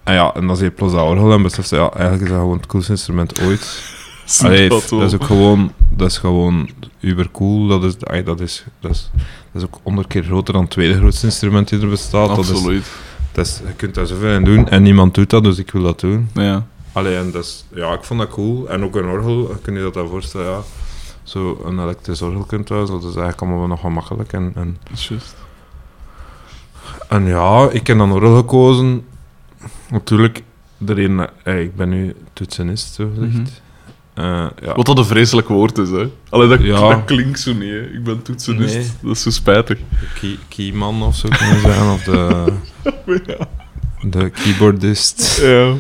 En 0.04 0.14
ja, 0.14 0.34
en 0.34 0.48
dan 0.48 0.56
zie 0.56 0.66
je 0.66 0.72
plots 0.72 0.94
dat 0.94 1.04
orgel 1.04 1.32
en 1.34 1.42
besefte, 1.42 1.76
ja, 1.76 1.90
eigenlijk 1.92 2.22
is 2.24 2.30
dat 2.30 2.40
gewoon 2.40 2.58
het 2.58 2.66
coolste 2.66 2.92
instrument 2.92 3.42
ooit. 3.42 3.94
Allee, 4.42 4.70
dat 4.70 4.90
dat 4.90 5.02
is 5.02 5.14
ook 5.14 5.24
gewoon, 5.24 5.72
dat 5.90 6.10
is 6.10 6.18
gewoon 6.18 6.70
uber 7.00 7.32
cool. 7.32 7.68
Dat 7.68 7.84
is, 7.84 7.96
dat 8.26 8.40
is, 8.40 8.66
dat 8.80 8.92
is, 8.92 9.12
dat 9.52 9.62
is 9.62 9.64
ook 9.64 9.80
honderd 9.84 10.08
keer 10.08 10.24
groter 10.24 10.54
dan 10.54 10.62
het 10.62 10.72
tweede 10.72 10.98
grootste 10.98 11.26
instrument 11.26 11.70
die 11.70 11.82
er 11.82 11.90
bestaat. 11.90 12.28
Dat 12.28 12.38
is, 12.38 12.52
Absoluut. 12.52 12.86
dat 13.32 13.46
is, 13.46 13.62
je 13.68 13.74
kunt 13.74 13.96
daar 13.96 14.06
zoveel 14.08 14.34
in 14.36 14.44
doen 14.44 14.70
en 14.70 14.84
niemand 14.84 15.14
doet 15.14 15.30
dat, 15.30 15.44
dus 15.44 15.58
ik 15.58 15.72
wil 15.72 15.82
dat 15.82 16.00
doen. 16.00 16.30
Ja. 16.34 16.66
Allee, 16.92 17.18
en 17.18 17.32
dat 17.32 17.44
is, 17.44 17.66
ja, 17.74 17.94
ik 17.94 18.04
vond 18.04 18.20
dat 18.20 18.30
cool. 18.30 18.70
En 18.70 18.84
ook 18.84 18.96
een 18.96 19.06
orgel, 19.06 19.58
kun 19.62 19.74
je 19.74 19.82
dat 19.82 19.94
dan 19.94 20.08
voorstellen, 20.08 20.52
ja. 20.52 20.62
Zo 21.24 21.62
een 21.66 21.80
elektrisch 21.80 22.22
orgel 22.22 22.44
kunt 22.44 22.66
thuis, 22.66 22.90
dat 22.90 23.00
is 23.00 23.06
eigenlijk 23.06 23.42
allemaal 23.42 23.60
wel 23.60 23.68
nog 23.68 23.82
wel 23.82 23.92
makkelijk. 23.92 24.34
En, 24.34 24.52
en, 24.56 24.78
juist. 24.94 25.36
en 27.10 27.26
ja, 27.26 27.70
ik 27.72 27.88
heb 27.88 27.98
dan 27.98 28.12
orgel 28.12 28.36
gekozen. 28.36 29.06
Natuurlijk, 29.90 30.44
de 30.78 30.94
reden, 30.94 31.30
eh, 31.44 31.62
ik 31.62 31.76
ben 31.76 31.90
nu 31.90 32.16
toetsenist, 32.34 32.94
zo 32.94 33.10
gezegd. 33.14 33.34
Mhm. 33.34 33.44
Eh, 34.16 34.46
ja. 34.62 34.76
Wat 34.76 34.86
dat 34.86 34.98
een 34.98 35.06
vreselijk 35.06 35.48
woord 35.48 35.78
is, 35.78 35.90
hè. 35.90 36.06
Allee, 36.30 36.48
dat, 36.48 36.62
Ja. 36.62 36.80
dat 36.90 37.06
klinkt 37.06 37.40
zo 37.40 37.54
niet, 37.54 37.70
hè. 37.70 37.80
Ik 37.82 38.04
ben 38.04 38.22
toetsenist. 38.22 38.76
Nee. 38.76 38.88
Dat 39.02 39.12
is 39.16 39.22
zo 39.22 39.30
spijtig. 39.30 39.78
key, 40.20 40.38
keyman 40.48 41.04
of 41.04 41.16
zo 41.16 41.28
kunnen 41.30 41.62
zijn, 41.62 41.90
of 41.92 42.04
de, 42.04 42.46
Ja. 43.28 43.48
de 44.10 44.30
keyboardist. 44.30 45.40
ja. 45.42 45.74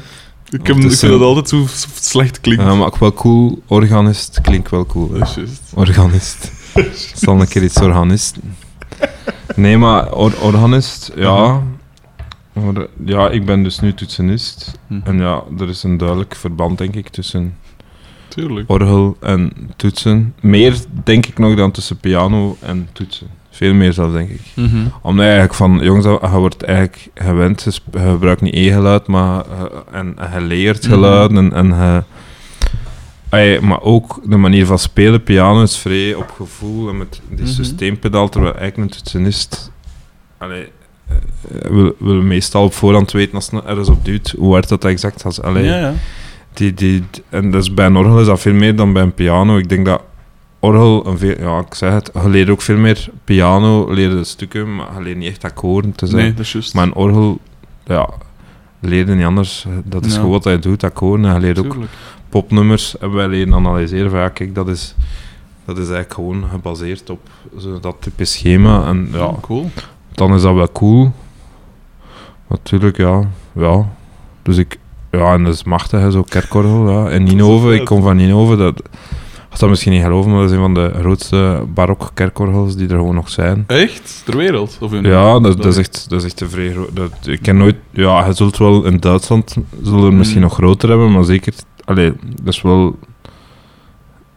Ik, 0.49 0.67
heb, 0.67 0.75
ik 0.75 0.91
vind 0.91 1.11
dat 1.11 1.21
altijd 1.21 1.49
zo 1.49 1.65
slecht 1.99 2.41
klinken. 2.41 2.65
Ja, 2.65 2.75
maar 2.75 2.87
ook 2.87 2.97
wel 2.97 3.13
cool. 3.13 3.61
Organist 3.67 4.41
klinkt 4.41 4.69
wel 4.69 4.85
cool. 4.85 5.11
hè. 5.13 5.43
Organist. 5.73 6.51
Zal 7.15 7.41
een 7.41 7.47
keer 7.47 7.63
iets 7.63 7.77
organist. 7.77 8.35
Nee, 9.55 9.77
maar 9.77 10.13
or- 10.13 10.41
organist, 10.41 11.11
ja. 11.15 11.61
Or- 12.53 12.89
ja, 13.05 13.29
ik 13.29 13.45
ben 13.45 13.63
dus 13.63 13.79
nu 13.79 13.93
toetsenist. 13.93 14.71
Hm. 14.87 14.99
En 15.03 15.17
ja, 15.19 15.43
er 15.59 15.69
is 15.69 15.83
een 15.83 15.97
duidelijk 15.97 16.35
verband, 16.35 16.77
denk 16.77 16.95
ik, 16.95 17.09
tussen 17.09 17.57
Tuurlijk. 18.35 18.69
orgel 18.69 19.17
en 19.19 19.51
toetsen. 19.75 20.33
Meer, 20.41 20.75
denk 21.03 21.25
ik 21.25 21.37
nog, 21.37 21.55
dan 21.55 21.71
tussen 21.71 21.97
piano 21.97 22.57
en 22.59 22.89
toetsen. 22.93 23.27
Veel 23.49 23.73
meer 23.73 23.93
zelfs, 23.93 24.13
denk 24.13 24.29
ik. 24.29 24.41
Mhm. 24.55 24.85
Omdat 25.01 25.23
eigenlijk 25.25 25.53
van 25.53 25.79
je 25.81 26.19
wordt 26.39 26.63
eigenlijk 26.63 27.07
gewend, 27.13 27.63
je, 27.63 27.99
gebruikt 27.99 28.41
niet 28.41 28.53
één 28.53 28.73
geluid, 28.73 29.07
maar 29.07 29.45
je, 29.59 29.83
en, 29.91 30.13
en 30.17 30.39
je 30.39 30.45
leert 30.47 30.81
Mhm. 30.83 30.91
geluiden 30.93 31.53
en, 31.53 31.73
en 31.73 32.03
je, 33.41 33.59
maar 33.61 33.81
ook 33.81 34.19
de 34.29 34.37
manier 34.37 34.65
van 34.65 34.79
spelen, 34.79 35.23
piano 35.23 35.61
is 35.61 35.77
vrij 35.77 36.13
op 36.13 36.31
gevoel 36.31 36.89
en 36.89 36.97
met 36.97 37.21
die 37.29 37.43
Mhm. 37.45 37.53
systeempedaal, 37.53 38.29
terwijl 38.29 38.55
eigenlijk 38.55 38.91
een 38.91 38.97
toetsenist 38.97 39.71
allee, 40.37 40.67
eh, 41.07 41.15
wil, 41.71 41.95
wil 41.99 42.21
meestal 42.21 42.63
op 42.63 42.73
voorhand 42.73 43.11
weten 43.11 43.35
als 43.35 43.49
hij 43.51 43.61
ergens 43.65 43.89
op 43.89 44.05
duwt, 44.05 44.33
hoe 44.37 44.53
hard 44.53 44.69
dat 44.69 44.85
exact 44.85 45.23
was. 45.23 45.41
Allee, 45.41 45.63
Ja, 45.63 45.77
ja. 45.79 45.93
Die, 46.55 46.73
die, 46.73 47.03
en 47.29 47.51
dus 47.51 47.73
bij 47.73 47.85
een 47.85 47.95
orgel 47.95 48.19
is 48.19 48.25
dat 48.25 48.39
veel 48.39 48.53
meer 48.53 48.75
dan 48.75 48.93
bij 48.93 49.01
een 49.01 49.13
piano. 49.13 49.57
Ik 49.57 49.69
denk 49.69 49.85
dat 49.85 50.01
orgel, 50.59 51.07
een 51.07 51.17
veel, 51.17 51.35
ja, 51.39 51.59
ik 51.59 51.73
zeg 51.73 51.93
het, 51.93 52.09
je 52.13 52.29
leert 52.29 52.49
ook 52.49 52.61
veel 52.61 52.77
meer 52.77 53.09
piano, 53.23 53.93
leerde 53.93 54.23
stukken, 54.23 54.75
maar 54.75 54.87
je 54.97 55.01
leert 55.03 55.17
niet 55.17 55.29
echt 55.29 55.43
akkoorden 55.43 55.91
te 55.95 56.05
zijn. 56.07 56.21
Nee, 56.21 56.33
dat 56.33 56.39
is 56.45 56.51
juist. 56.51 56.73
Maar 56.73 56.83
een 56.83 56.93
orgel, 56.93 57.39
ja, 57.85 58.09
leerde 58.79 59.15
niet 59.15 59.25
anders. 59.25 59.65
Dat 59.83 60.05
is 60.05 60.11
Ja. 60.11 60.15
gewoon 60.17 60.31
wat 60.31 60.43
hij 60.43 60.59
doet, 60.59 60.83
akkoorden. 60.83 61.25
En 61.29 61.33
je 61.33 61.39
leert 61.39 61.59
ook 61.59 61.77
popnummers 62.29 62.97
en 62.97 63.11
wij 63.13 63.27
leren 63.27 63.53
analyseren 63.53 64.09
van 64.09 64.19
ja, 64.19 64.29
kijk, 64.29 64.55
dat 64.55 64.67
is, 64.67 64.95
dat 65.65 65.75
is 65.77 65.83
eigenlijk 65.89 66.13
gewoon 66.13 66.43
gebaseerd 66.51 67.09
op 67.09 67.29
zo 67.59 67.79
dat 67.79 67.95
type 67.99 68.25
schema. 68.25 68.87
En 68.87 69.09
ja, 69.11 69.31
cool. 69.41 69.69
dan 70.13 70.33
is 70.33 70.41
dat 70.41 70.53
wel 70.55 70.71
cool. 70.71 71.11
Natuurlijk, 72.47 72.97
ja. 72.97 73.21
ja. 73.51 73.85
Dus 74.41 74.57
ik, 74.57 74.79
ja, 75.17 75.33
en 75.33 75.43
dat 75.43 75.53
is 75.53 75.63
machtig, 75.63 75.99
hè, 75.99 76.11
zo 76.11 76.23
kerkorgel. 76.23 76.89
Ja. 76.91 77.09
En 77.09 77.23
Ninove, 77.23 77.73
ik 77.73 77.85
kom 77.85 78.01
van 78.01 78.15
Ninove. 78.15 78.55
Dat, 78.55 78.81
had 79.49 79.59
dat 79.59 79.69
misschien 79.69 79.91
niet 79.91 80.01
geloven, 80.03 80.31
maar 80.31 80.39
dat 80.41 80.49
is 80.49 80.55
een 80.55 80.61
van 80.61 80.73
de 80.73 80.91
grootste 80.99 81.63
barok 81.73 82.09
kerkorgels 82.13 82.75
die 82.75 82.87
er 82.89 82.95
gewoon 82.95 83.15
nog 83.15 83.29
zijn. 83.29 83.63
Echt? 83.67 84.21
Ter 84.25 84.37
wereld? 84.37 84.77
Of 84.81 84.93
in 84.93 85.03
Ja, 85.03 85.39
dat, 85.39 85.57
dat, 85.57 85.65
is 85.65 85.77
echt, 85.77 86.09
dat 86.09 86.23
is 86.23 86.25
echt 86.33 86.43
vrij. 86.51 86.75
Dat, 86.93 87.11
ik 87.23 87.41
ken 87.41 87.57
nooit. 87.57 87.75
Ja, 87.91 88.25
je 88.25 88.33
zult 88.33 88.57
wel 88.57 88.83
in 88.85 88.97
Duitsland 88.99 89.55
zullen 89.83 90.05
er 90.05 90.13
misschien 90.13 90.41
Mm. 90.41 90.43
nog 90.47 90.53
groter 90.53 90.89
hebben, 90.89 91.11
maar 91.11 91.23
zeker. 91.23 91.53
Allee, 91.85 92.13
dat 92.41 92.53
is 92.53 92.61
wel. 92.61 92.95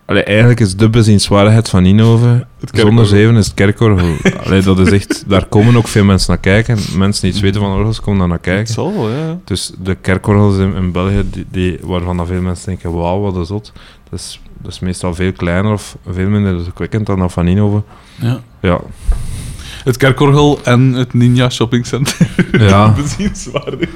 Allee, 0.09 0.23
eigenlijk 0.23 0.61
is 0.61 0.77
de 0.77 0.88
bezienswaardigheid 0.90 1.68
van 1.68 1.83
Ninove. 1.83 2.47
kerkorgel. 2.61 2.87
Zonder 2.87 3.07
zeven 3.07 3.37
is 3.37 3.44
het 3.47 3.55
kerkorgel. 3.55 4.14
Allee, 4.44 4.62
dat 4.62 4.79
is 4.79 4.90
echt. 4.90 5.25
Daar 5.27 5.47
komen 5.47 5.77
ook 5.77 5.88
veel 5.88 6.05
mensen 6.05 6.31
naar 6.31 6.40
kijken. 6.40 6.79
Mensen 6.97 7.23
die 7.23 7.31
iets 7.33 7.40
weten 7.40 7.61
van 7.61 7.71
orgels 7.73 8.01
komen 8.01 8.18
daar 8.18 8.29
naar 8.29 8.38
kijken. 8.38 8.75
zal 8.75 8.92
wel, 8.94 9.11
ja. 9.11 9.38
Dus 9.44 9.73
de 9.83 9.94
kerkorgels 9.94 10.59
in, 10.59 10.75
in 10.75 10.92
België, 10.92 11.23
die, 11.31 11.47
die, 11.51 11.79
waarvan 11.83 12.16
dat 12.16 12.27
veel 12.27 12.40
mensen 12.40 12.66
denken: 12.66 12.92
wauw, 12.92 13.21
wat 13.21 13.37
is 13.37 13.49
dat? 13.49 13.73
Dat 14.11 14.18
is, 14.18 14.40
dat 14.62 14.73
is 14.73 14.79
meestal 14.81 15.14
veel 15.14 15.33
kleiner 15.33 15.73
of 15.73 15.97
veel 16.09 16.29
minder 16.29 16.53
indrukwekkend 16.57 17.07
dan 17.07 17.18
dat 17.18 17.33
van 17.33 17.44
Ninove. 17.44 17.83
ja. 18.21 18.40
Ja, 18.61 18.81
Het 19.85 19.97
kerkorgel 19.97 20.59
en 20.64 20.92
het 20.92 21.14
Ninja 21.14 21.49
Shopping 21.51 21.87
Center. 21.87 22.16
Ja. 22.68 22.90
Bezienswaardig. 23.03 23.88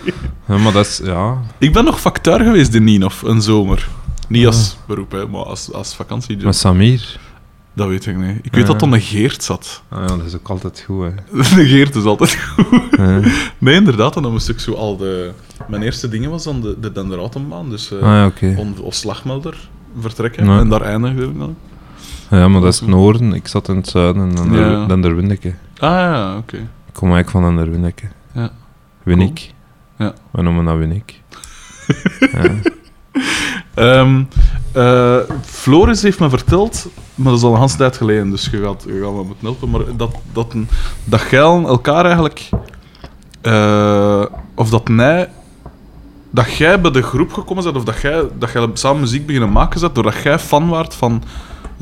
Ja, 0.48 0.56
maar 0.58 0.72
dat 0.72 0.86
is. 0.86 1.00
Ja, 1.04 1.36
Ik 1.58 1.72
ben 1.72 1.84
nog 1.84 2.00
facteur 2.00 2.40
geweest 2.40 2.74
in 2.74 2.84
Ninov, 2.84 3.22
een 3.22 3.42
zomer. 3.42 3.88
Niet 4.28 4.46
als 4.46 4.76
beroep, 4.86 5.10
hè, 5.12 5.26
maar 5.26 5.44
als, 5.44 5.72
als 5.72 5.94
vakantiejob. 5.94 6.44
met 6.44 6.56
Samir. 6.56 7.18
Dat 7.74 7.88
weet 7.88 8.06
ik 8.06 8.16
niet. 8.16 8.38
Ik 8.42 8.54
weet 8.54 8.66
dat 8.66 8.80
dan 8.80 8.92
een 8.92 9.00
Geert 9.00 9.42
zat. 9.42 9.82
Ah, 9.88 10.00
ja, 10.00 10.06
dat 10.06 10.24
is 10.24 10.34
ook 10.34 10.48
altijd 10.48 10.80
goed, 10.86 11.04
hè. 11.04 11.10
De 11.56 11.66
Geert 11.66 11.94
is 11.94 12.04
altijd 12.04 12.34
goed. 12.34 12.80
Ja. 12.96 13.20
Nee, 13.58 13.74
inderdaad. 13.74 14.16
En 14.16 14.22
dan 14.22 14.32
moest 14.32 14.48
ik 14.48 14.60
zo 14.60 14.72
al 14.74 14.96
de... 14.96 15.30
Mijn 15.68 15.82
eerste 15.82 16.08
dingen 16.08 16.30
was 16.30 16.44
dan 16.44 16.60
de, 16.60 16.76
de 16.80 16.92
Denderautenbaan. 16.92 17.70
Dus 17.70 17.90
eh 17.92 17.98
Ah, 18.02 18.32
ja, 18.40 18.56
on, 18.56 18.76
als 18.84 18.98
slagmelder 18.98 19.68
vertrekken. 20.00 20.46
Ja. 20.46 20.58
En 20.58 20.68
daar 20.68 20.80
eindigde 20.82 21.22
ik 21.24 21.38
dan. 21.38 21.56
Ja, 22.30 22.48
maar 22.48 22.60
dat 22.60 22.72
is 22.72 22.80
het 22.80 22.88
noorden. 22.88 23.32
Ik 23.34 23.48
zat 23.48 23.68
in 23.68 23.76
het 23.76 23.88
zuiden 23.88 24.22
en 24.22 24.34
dan, 24.34 24.52
Ja. 25.00 25.14
Windeke. 25.14 25.54
Ah 25.78 25.90
ja, 25.90 26.36
oké. 26.36 26.56
Ik 26.56 26.92
kom 26.92 27.12
eigenlijk 27.12 27.46
van 27.46 27.56
der 27.56 27.70
Windeke. 27.70 28.06
Ja. 28.34 28.50
Winnik. 29.02 29.52
Ja. 29.98 30.14
We 30.30 30.42
noemen 30.42 30.64
dat 30.64 30.76
Winnik. 30.76 31.20
ja. 32.32 32.50
Eh, 34.72 35.18
Floris 35.42 36.02
heeft 36.02 36.20
me 36.20 36.28
verteld, 36.28 36.86
maar 37.14 37.28
dat 37.28 37.36
is 37.36 37.44
al 37.44 37.54
een 37.54 37.60
hele 37.60 37.76
tijd 37.76 37.96
geleden, 37.96 38.30
dus 38.30 38.48
je 38.50 38.62
gaat, 38.62 38.82
je 38.86 39.00
gaat 39.02 39.12
me 39.12 39.24
moeten 39.24 39.46
helpen, 39.46 39.70
maar 39.70 39.80
dat, 39.96 40.14
dat, 40.32 40.54
dat 41.04 41.20
elkaar 41.66 42.04
eigenlijk... 42.04 42.48
eh, 43.40 44.24
of 44.54 44.70
dat 44.70 44.88
hij... 44.88 45.28
Dat 46.30 46.56
jij 46.56 46.80
bij 46.80 46.90
de 46.90 47.02
groep 47.02 47.32
gekomen 47.32 47.64
bent, 47.64 47.76
of 47.76 47.84
dat 47.84 48.00
jij, 48.00 48.22
dat 48.38 48.52
jij 48.52 48.68
samen 48.72 49.00
muziek 49.00 49.26
beginnen 49.26 49.52
maken 49.52 49.80
bent, 49.80 49.94
doordat 49.94 50.22
jij 50.22 50.38
fan 50.38 50.68
waart 50.68 50.94
van 50.94 51.22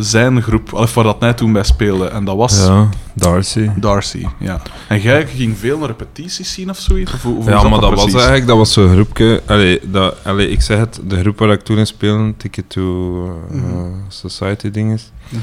zijn 0.03 0.43
groep, 0.43 0.73
of 0.73 0.95
waar 0.95 1.05
dat 1.05 1.17
hij 1.21 1.35
toen 1.35 1.53
bij 1.53 1.63
speelde. 1.63 2.07
En 2.09 2.25
dat 2.25 2.37
was 2.37 2.67
ja, 2.67 2.89
Darcy. 3.15 3.71
Darcy, 3.77 4.27
ja. 4.39 4.63
En 4.89 5.01
jij 5.01 5.27
ging 5.27 5.59
veel 5.59 5.79
naar 5.79 5.89
repetities 5.89 6.55
zien 6.55 6.71
of 6.71 6.79
zoiets? 6.79 7.13
Of, 7.13 7.47
Ja, 7.47 7.69
maar 7.69 7.81
dat 7.81 7.95
was 7.95 8.13
eigenlijk 8.15 8.47
dat 8.47 8.57
was 8.57 8.73
zo'n 8.73 8.93
groepje. 8.93 9.43
Allee, 9.47 9.81
dat, 9.91 10.17
allee, 10.25 10.49
ik 10.51 10.61
zeg 10.63 10.79
het, 10.79 11.01
de 11.05 11.21
groep 11.21 11.39
waar 11.39 11.51
ik 11.51 11.61
toen 11.61 11.79
in 11.79 11.87
speelde, 11.87 12.37
Ticket 12.37 12.65
to 12.71 13.25
uh, 13.53 13.63
Mhm. 13.63 13.91
Society 14.09 14.71
dinges. 14.71 15.11
Mhm. 15.29 15.41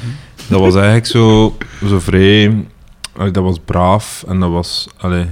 Dat 0.48 0.60
was 0.60 0.76
eigenlijk 0.76 1.06
zo, 1.06 1.58
zo 1.88 2.00
vrij. 2.00 2.66
allee, 3.18 3.32
dat 3.32 3.44
was 3.44 3.58
braaf 3.66 4.24
en 4.28 4.40
dat 4.40 4.50
was. 4.52 4.88
Allee, 4.98 5.26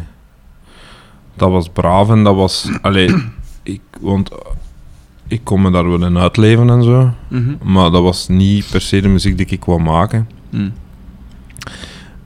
dat 1.36 1.50
was 1.50 1.70
braaf 1.70 2.10
en 2.10 2.24
dat 2.24 2.36
was. 2.36 2.68
Allee, 2.82 3.16
ik, 3.64 3.82
want 4.02 4.30
ik 5.36 5.44
kon 5.44 5.62
me 5.62 5.72
daar 5.72 5.90
wel 5.90 6.06
in 6.06 6.18
uitleven 6.18 6.70
en 6.70 6.84
zo. 6.84 7.14
Mhm. 7.28 7.56
Maar 7.64 7.92
dat 7.92 8.02
was 8.02 8.28
niet 8.28 8.68
per 8.72 8.82
se 8.82 9.02
de 9.02 9.08
muziek 9.08 9.38
die 9.38 9.48
ik 9.48 9.66
wou 9.66 9.82
maken. 9.82 10.30
Mm. 10.50 10.74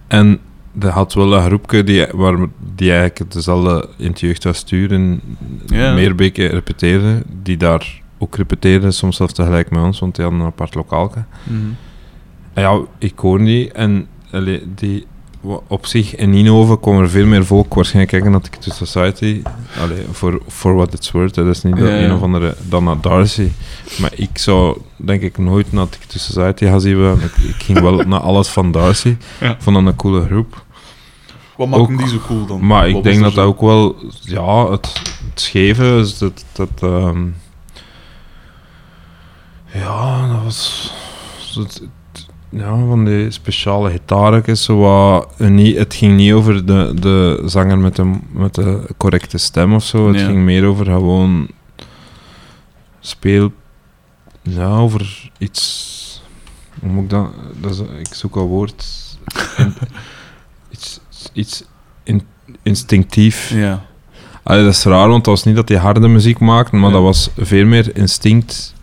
En 0.08 0.39
er 0.80 0.89
had 0.89 1.13
wel 1.13 1.34
een 1.34 1.45
groepje 1.45 1.84
die, 1.84 2.08
waar, 2.13 2.38
die 2.76 2.91
eigenlijk 2.91 3.32
dezelfde 3.32 3.89
in 3.98 4.08
het 4.08 4.19
jeugdhuis 4.19 4.58
sturen, 4.58 5.22
Ja. 5.65 5.93
Meerbeke 5.93 6.45
repeteerde, 6.45 7.24
die 7.43 7.58
daar 7.58 8.02
ook 8.17 8.36
repeteerden, 8.36 8.93
soms 8.93 9.17
zelfs 9.17 9.34
tegelijk 9.34 9.69
met 9.69 9.84
ons, 9.84 10.00
want 10.00 10.15
die 10.15 10.24
hadden 10.24 10.41
een 10.41 10.48
apart 10.48 10.76
lokaalke. 10.76 11.24
Mhm. 11.43 11.58
En 12.54 12.62
ja, 12.62 12.80
ik 12.98 13.19
hoor 13.19 13.38
die 13.38 13.72
en 13.72 14.08
die 14.76 15.06
op 15.67 15.86
zich 15.86 16.15
in 16.15 16.34
Inhoven 16.34 16.80
kwam 16.80 16.99
er 16.99 17.10
veel 17.10 17.25
meer 17.25 17.45
volk 17.45 17.73
waarschijnlijk 17.73 18.12
kijken 18.12 18.32
naar 18.32 18.41
Ticket 18.41 18.62
to 18.62 18.86
Society. 18.86 19.41
Allee, 19.80 20.06
voor 20.12 20.41
for 20.47 20.75
what 20.75 20.93
it's 20.93 21.12
worth, 21.12 21.36
hè. 21.36 21.43
dat 21.43 21.56
is 21.56 21.63
niet 21.63 21.78
Ja, 21.78 21.84
een 21.99 22.12
of 22.13 22.21
andere 22.21 22.56
dan 22.69 22.84
naar 22.84 23.02
Darcy. 23.02 23.49
Maar 24.02 24.12
ik 24.15 24.38
zou 24.38 24.78
denk 24.95 25.21
ik 25.21 25.38
nooit 25.38 25.71
naar 25.71 25.89
Ticket 25.89 26.10
to 26.10 26.17
Society 26.17 26.65
gaan 26.65 26.82
zien. 26.82 27.13
Ik, 27.13 27.38
ik 27.38 27.56
ging 27.63 27.80
wel 27.80 27.95
naar 27.95 28.19
alles 28.19 28.47
van 28.47 28.71
Darcy. 28.71 29.15
Ja. 29.39 29.49
Ik 29.52 29.62
vond 29.62 29.75
dat 29.75 29.86
een 29.86 29.95
coole 29.95 30.25
groep. 30.25 30.63
Wat 31.58 31.67
maakt 31.67 31.82
Ook- 31.82 31.97
die 31.97 32.08
zo 32.08 32.17
cool 32.28 32.45
dan? 32.45 32.65
Maar 32.65 32.88
Wat 32.88 32.97
ik 32.97 33.04
denk 33.04 33.21
dat 33.23 33.32
zo- 33.34 33.36
dat 33.39 33.45
ook 33.45 33.62
wel, 33.62 33.95
ja, 34.21 34.71
het, 34.71 34.86
het 35.30 35.41
scheve, 35.41 35.97
is 35.97 36.17
dat, 36.17 36.45
dat 36.52 36.69
ehm, 36.82 37.25
ja, 39.73 40.28
dat 40.34 40.43
was, 40.43 40.91
het- 41.56 41.82
ja, 42.49 42.69
van 42.88 43.05
die 43.05 43.31
speciale 43.31 43.89
en 45.38 45.55
niet, 45.55 45.77
het 45.77 45.93
ging 45.93 46.15
niet 46.15 46.33
over 46.33 46.65
de, 46.65 46.91
de 46.99 47.41
zanger 47.45 47.77
met 47.77 47.95
de, 47.95 48.12
met 48.31 48.55
de 48.55 48.81
correcte 48.97 49.38
stem 49.38 49.73
of 49.73 49.83
zo, 49.83 50.07
het 50.07 50.19
Ja. 50.19 50.25
ging 50.25 50.38
meer 50.43 50.65
over 50.65 50.85
gewoon 50.85 51.47
speel, 52.99 53.51
ja, 54.41 54.77
over 54.77 55.31
iets, 55.38 56.21
hoe 56.81 56.89
moet 56.91 57.03
ik 57.03 57.09
dat, 57.09 57.27
dat 57.62 57.71
is, 57.71 57.79
ik 57.79 58.13
zoek 58.13 58.35
al 58.35 58.47
woord, 58.47 58.85
iets, 60.71 60.99
iets 61.33 61.63
in, 62.03 62.21
instinctief. 62.63 63.49
Ja. 63.53 63.85
Allee, 64.43 64.63
dat 64.63 64.73
is 64.73 64.83
raar, 64.83 65.09
want 65.09 65.25
dat 65.25 65.33
was 65.35 65.43
niet 65.43 65.55
dat 65.55 65.69
hij 65.69 65.77
harde 65.77 66.07
muziek 66.07 66.39
maakte, 66.39 66.75
maar 66.75 66.89
Ja. 66.89 66.95
dat 66.95 67.03
was 67.03 67.29
veel 67.38 67.65
meer 67.65 67.95
instinct. 67.97 68.73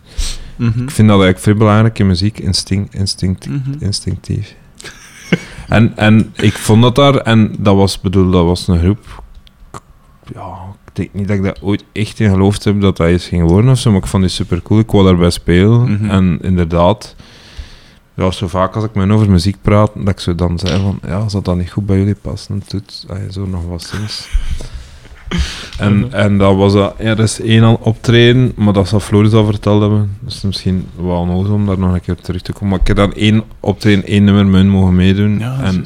Mhm. 0.57 0.67
Ik 0.67 0.91
vind 0.91 1.07
dat 1.07 1.21
eigenlijk 1.21 1.39
veel 1.39 1.55
belangrijk 1.55 1.99
in 1.99 2.07
muziek, 2.07 2.39
instinct, 2.39 2.93
instinct, 2.93 3.47
Mhm. 3.49 3.71
instinctief. 3.79 4.55
en, 5.67 5.97
en 5.97 6.33
ik 6.35 6.53
vond 6.53 6.81
dat 6.81 6.95
daar, 6.95 7.15
en 7.15 7.55
dat 7.59 7.75
was, 7.75 7.99
bedoel, 8.01 8.31
dat 8.31 8.45
was 8.45 8.67
een 8.67 8.79
groep. 8.79 9.23
Ja, 10.33 10.53
ik 10.85 10.95
denk 10.95 11.13
niet 11.13 11.27
dat 11.27 11.37
ik 11.37 11.43
dat 11.43 11.61
ooit 11.61 11.83
echt 11.91 12.19
in 12.19 12.29
geloofd 12.29 12.63
heb 12.63 12.81
dat 12.81 12.97
dat 12.97 13.09
iets 13.09 13.27
ging 13.27 13.49
worden 13.49 13.71
of 13.71 13.79
zo, 13.79 13.91
maar 13.91 13.99
ik 14.01 14.07
vond 14.07 14.23
die 14.23 14.31
super 14.31 14.61
cool. 14.61 14.79
Ik 14.79 14.91
wou 14.91 15.03
daarbij 15.05 15.29
spelen 15.29 15.91
Mhm. 15.91 16.09
en 16.09 16.39
inderdaad, 16.41 17.15
ja, 18.13 18.31
zo 18.31 18.47
vaak 18.47 18.75
als 18.75 18.83
ik 18.83 18.93
met 18.95 19.09
over 19.09 19.29
muziek 19.29 19.55
praat, 19.61 19.91
dat 19.95 20.07
ik 20.09 20.19
zo 20.19 20.35
dan 20.35 20.59
zei 20.59 20.81
van, 20.81 20.99
ja, 21.05 21.29
zou 21.29 21.43
dat 21.43 21.55
niet 21.57 21.71
goed 21.71 21.85
bij 21.85 21.97
jullie 21.97 22.15
passen? 22.15 22.55
En 22.55 22.63
doet 22.67 23.05
zo 23.31 23.45
nog 23.45 23.63
wat 23.65 23.81
sinds. 23.83 24.29
En, 25.77 26.07
en 26.11 26.37
dat 26.37 26.55
was 26.55 26.73
dat, 26.73 26.93
er 26.97 27.19
is 27.19 27.41
één 27.41 27.63
al 27.63 27.79
optreden, 27.81 28.51
maar 28.55 28.73
dat 28.73 28.87
zal 28.87 28.99
Floris 28.99 29.33
al 29.33 29.45
verteld 29.45 29.81
hebben. 29.81 30.17
Dus 30.19 30.41
misschien 30.41 30.87
wel 30.95 31.15
onnozel 31.15 31.53
om 31.53 31.65
daar 31.65 31.79
nog 31.79 31.93
een 31.93 32.01
keer 32.01 32.13
op 32.13 32.23
terug 32.23 32.41
te 32.41 32.53
komen. 32.53 32.69
Maar 32.69 32.79
ik 32.79 32.87
heb 32.87 32.95
dan 32.95 33.13
één 33.13 33.43
optreden, 33.59 34.05
één 34.05 34.23
nummer 34.23 34.55
hun 34.55 34.69
mogen 34.69 34.95
meedoen. 34.95 35.39
Ja, 35.39 35.59
en 35.63 35.85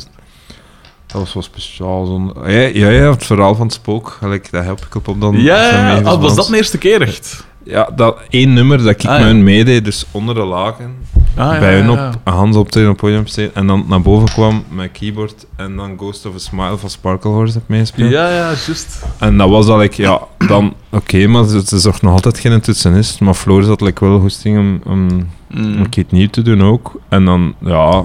dat 1.07 1.21
was 1.21 1.33
wel 1.33 1.43
speciaal. 1.43 2.05
Zo'n, 2.05 2.33
ja, 2.45 2.59
ja, 2.59 2.89
ja, 2.89 3.11
het 3.11 3.25
verhaal 3.25 3.55
van 3.55 3.65
het 3.65 3.75
spook, 3.75 4.17
gelijk, 4.19 4.51
dat 4.51 4.63
help 4.63 4.85
ik 4.85 5.07
op 5.07 5.21
dan. 5.21 5.37
Ja, 5.37 5.69
ja, 5.69 6.01
ah, 6.01 6.21
was 6.21 6.35
dat 6.35 6.47
de 6.47 6.55
eerste 6.55 6.77
keer 6.77 7.01
echt? 7.01 7.45
Ja, 7.63 7.89
dat 7.95 8.17
één 8.29 8.53
nummer 8.53 8.77
dat 8.77 8.87
ik 8.89 9.05
Ah, 9.05 9.11
met 9.11 9.19
ja. 9.19 9.25
hun 9.25 9.43
meedeed, 9.43 9.85
dus 9.85 10.05
onder 10.11 10.35
de 10.35 10.43
laken 10.43 10.95
Ah, 11.35 11.59
bij 11.59 11.79
hun 11.79 11.89
op 11.89 12.19
Hans 12.23 12.55
optreden 12.55 12.89
op 12.91 12.97
podium 12.97 13.23
en 13.53 13.67
dan 13.67 13.85
naar 13.87 14.01
boven 14.01 14.27
kwam 14.29 14.63
met 14.69 14.91
keyboard 14.91 15.45
en 15.55 15.75
dan 15.75 15.97
Ghost 15.97 16.25
of 16.25 16.35
a 16.35 16.37
Smile 16.37 16.77
van 16.77 16.89
Sparkle 16.89 17.29
Horse 17.31 17.53
heb 17.53 17.63
meespeeld. 17.67 18.11
Ja, 18.11 18.29
ja, 18.29 18.35
juist. 18.45 19.05
En 19.19 19.37
dat 19.37 19.49
was 19.49 19.65
dat 19.65 19.79
like, 19.79 20.01
ja, 20.01 20.19
dan 20.37 20.73
oké, 20.89 21.27
maar 21.27 21.43
ze, 21.45 21.61
ze 21.65 21.79
zocht 21.79 22.01
nog 22.01 22.13
altijd 22.13 22.39
geen 22.39 22.61
toetsenist, 22.61 23.19
maar 23.19 23.33
Floor 23.33 23.63
zat 23.63 23.81
like, 23.81 24.05
wel 24.05 24.19
goesting 24.19 24.57
om, 24.57 24.91
om 24.91 25.29
Mm. 25.53 25.77
een 25.77 25.89
keer 25.89 26.03
het 26.03 26.11
nieuw 26.11 26.27
te 26.27 26.41
doen 26.41 26.61
ook. 26.63 26.99
En 27.09 27.25
dan, 27.25 27.53
ja, 27.59 28.03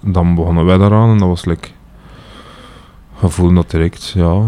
dan 0.00 0.34
begonnen 0.34 0.64
wij 0.64 0.78
daaraan 0.78 1.10
en 1.10 1.18
dat 1.18 1.28
was 1.28 1.44
we 1.44 3.28
voelden 3.28 3.54
dat 3.54 3.70
direct, 3.70 4.12
ja, 4.14 4.42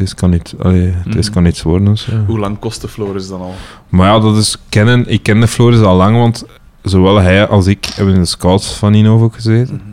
is 0.00 0.14
kan 0.14 0.30
niet, 0.30 0.54
allee, 0.62 0.92
het 1.04 1.14
is 1.14 1.24
Mhm. 1.24 1.34
kan 1.34 1.42
niets 1.42 1.62
worden. 1.62 1.84
Dus, 1.88 2.04
ja. 2.04 2.24
Hoe 2.26 2.38
lang 2.38 2.58
kost 2.58 2.80
de 2.80 2.88
Floris 2.88 3.28
dan 3.28 3.40
al? 3.40 3.54
Maar 3.88 4.08
ja, 4.14 4.18
dat 4.20 4.36
is 4.36 4.56
kennen. 4.68 5.08
Ik 5.08 5.22
kende 5.22 5.48
Floris 5.48 5.80
al 5.80 5.96
lang, 5.96 6.16
want 6.16 6.44
zowel 6.82 7.16
hij 7.16 7.48
als 7.48 7.66
ik 7.66 7.84
hebben 7.94 8.14
in 8.14 8.20
de 8.20 8.26
scouts 8.26 8.72
van 8.74 8.94
Innovo 8.94 9.28
gezeten. 9.28 9.74
Mhm. 9.74 9.88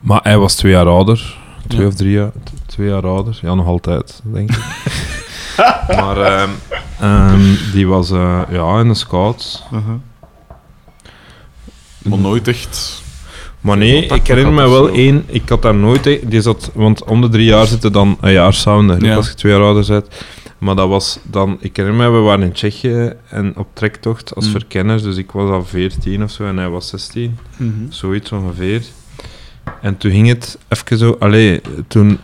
Maar 0.00 0.20
hij 0.22 0.38
was 0.38 0.54
twee 0.54 0.72
jaar 0.72 0.86
ouder. 0.86 1.36
Twee 1.66 1.80
Ja. 1.80 1.86
of 1.86 1.94
drie 1.94 2.10
jaar. 2.12 2.30
Twee 2.66 2.88
jaar 2.88 3.06
ouder. 3.06 3.38
Ja, 3.42 3.54
nog 3.54 3.66
altijd, 3.66 4.20
denk 4.24 4.50
ik. 4.50 4.58
maar 6.00 6.16
ehm, 6.20 6.48
ehm, 7.00 7.40
die 7.72 7.86
was 7.86 8.10
eh, 8.10 8.40
ja, 8.50 8.80
in 8.80 8.88
de 8.88 8.94
scouts. 8.94 9.62
Mhm. 9.70 9.96
Maar 12.02 12.18
nooit 12.18 12.48
echt... 12.48 13.02
Maar 13.68 13.76
nee, 13.76 14.06
ik 14.06 14.26
herinner 14.26 14.52
me 14.54 14.68
wel 14.68 14.88
één. 14.88 15.24
Ik 15.26 15.48
had 15.48 15.62
daar 15.62 15.74
nooit... 15.74 16.18
Die 16.30 16.40
zat, 16.40 16.70
want 16.74 17.04
om 17.04 17.20
de 17.20 17.28
drie 17.28 17.44
jaar 17.44 17.66
zitten 17.66 17.92
dan 17.92 18.16
een 18.20 18.32
jaar 18.32 18.54
samen. 18.54 19.00
Ja. 19.04 19.14
Als 19.14 19.28
je 19.28 19.34
twee 19.34 19.52
jaar 19.52 19.62
ouder 19.62 19.86
bent. 19.88 20.06
Maar 20.58 20.74
dat 20.74 20.88
was 20.88 21.18
dan... 21.22 21.56
Ik 21.60 21.76
herinner 21.76 22.10
me, 22.10 22.16
we 22.18 22.22
waren 22.24 22.44
in 22.44 22.52
Tsjechië 22.52 23.12
en 23.30 23.52
op 23.56 23.66
trektocht 23.72 24.34
als 24.34 24.44
Mm. 24.46 24.50
verkenners. 24.50 25.02
Dus 25.02 25.16
ik 25.16 25.30
was 25.30 25.50
al 25.50 25.64
14 25.64 26.22
of 26.22 26.30
zo 26.30 26.44
en 26.44 26.56
hij 26.56 26.68
was 26.68 26.88
16. 26.88 27.38
Mhm. 27.56 27.70
Zoiets 27.88 28.32
ongeveer. 28.32 28.82
En 29.82 29.96
toen 29.96 30.10
ging 30.10 30.28
het 30.28 30.58
even 30.68 30.98
zo... 30.98 31.16
Allee, 31.18 31.60
toen 31.88 32.18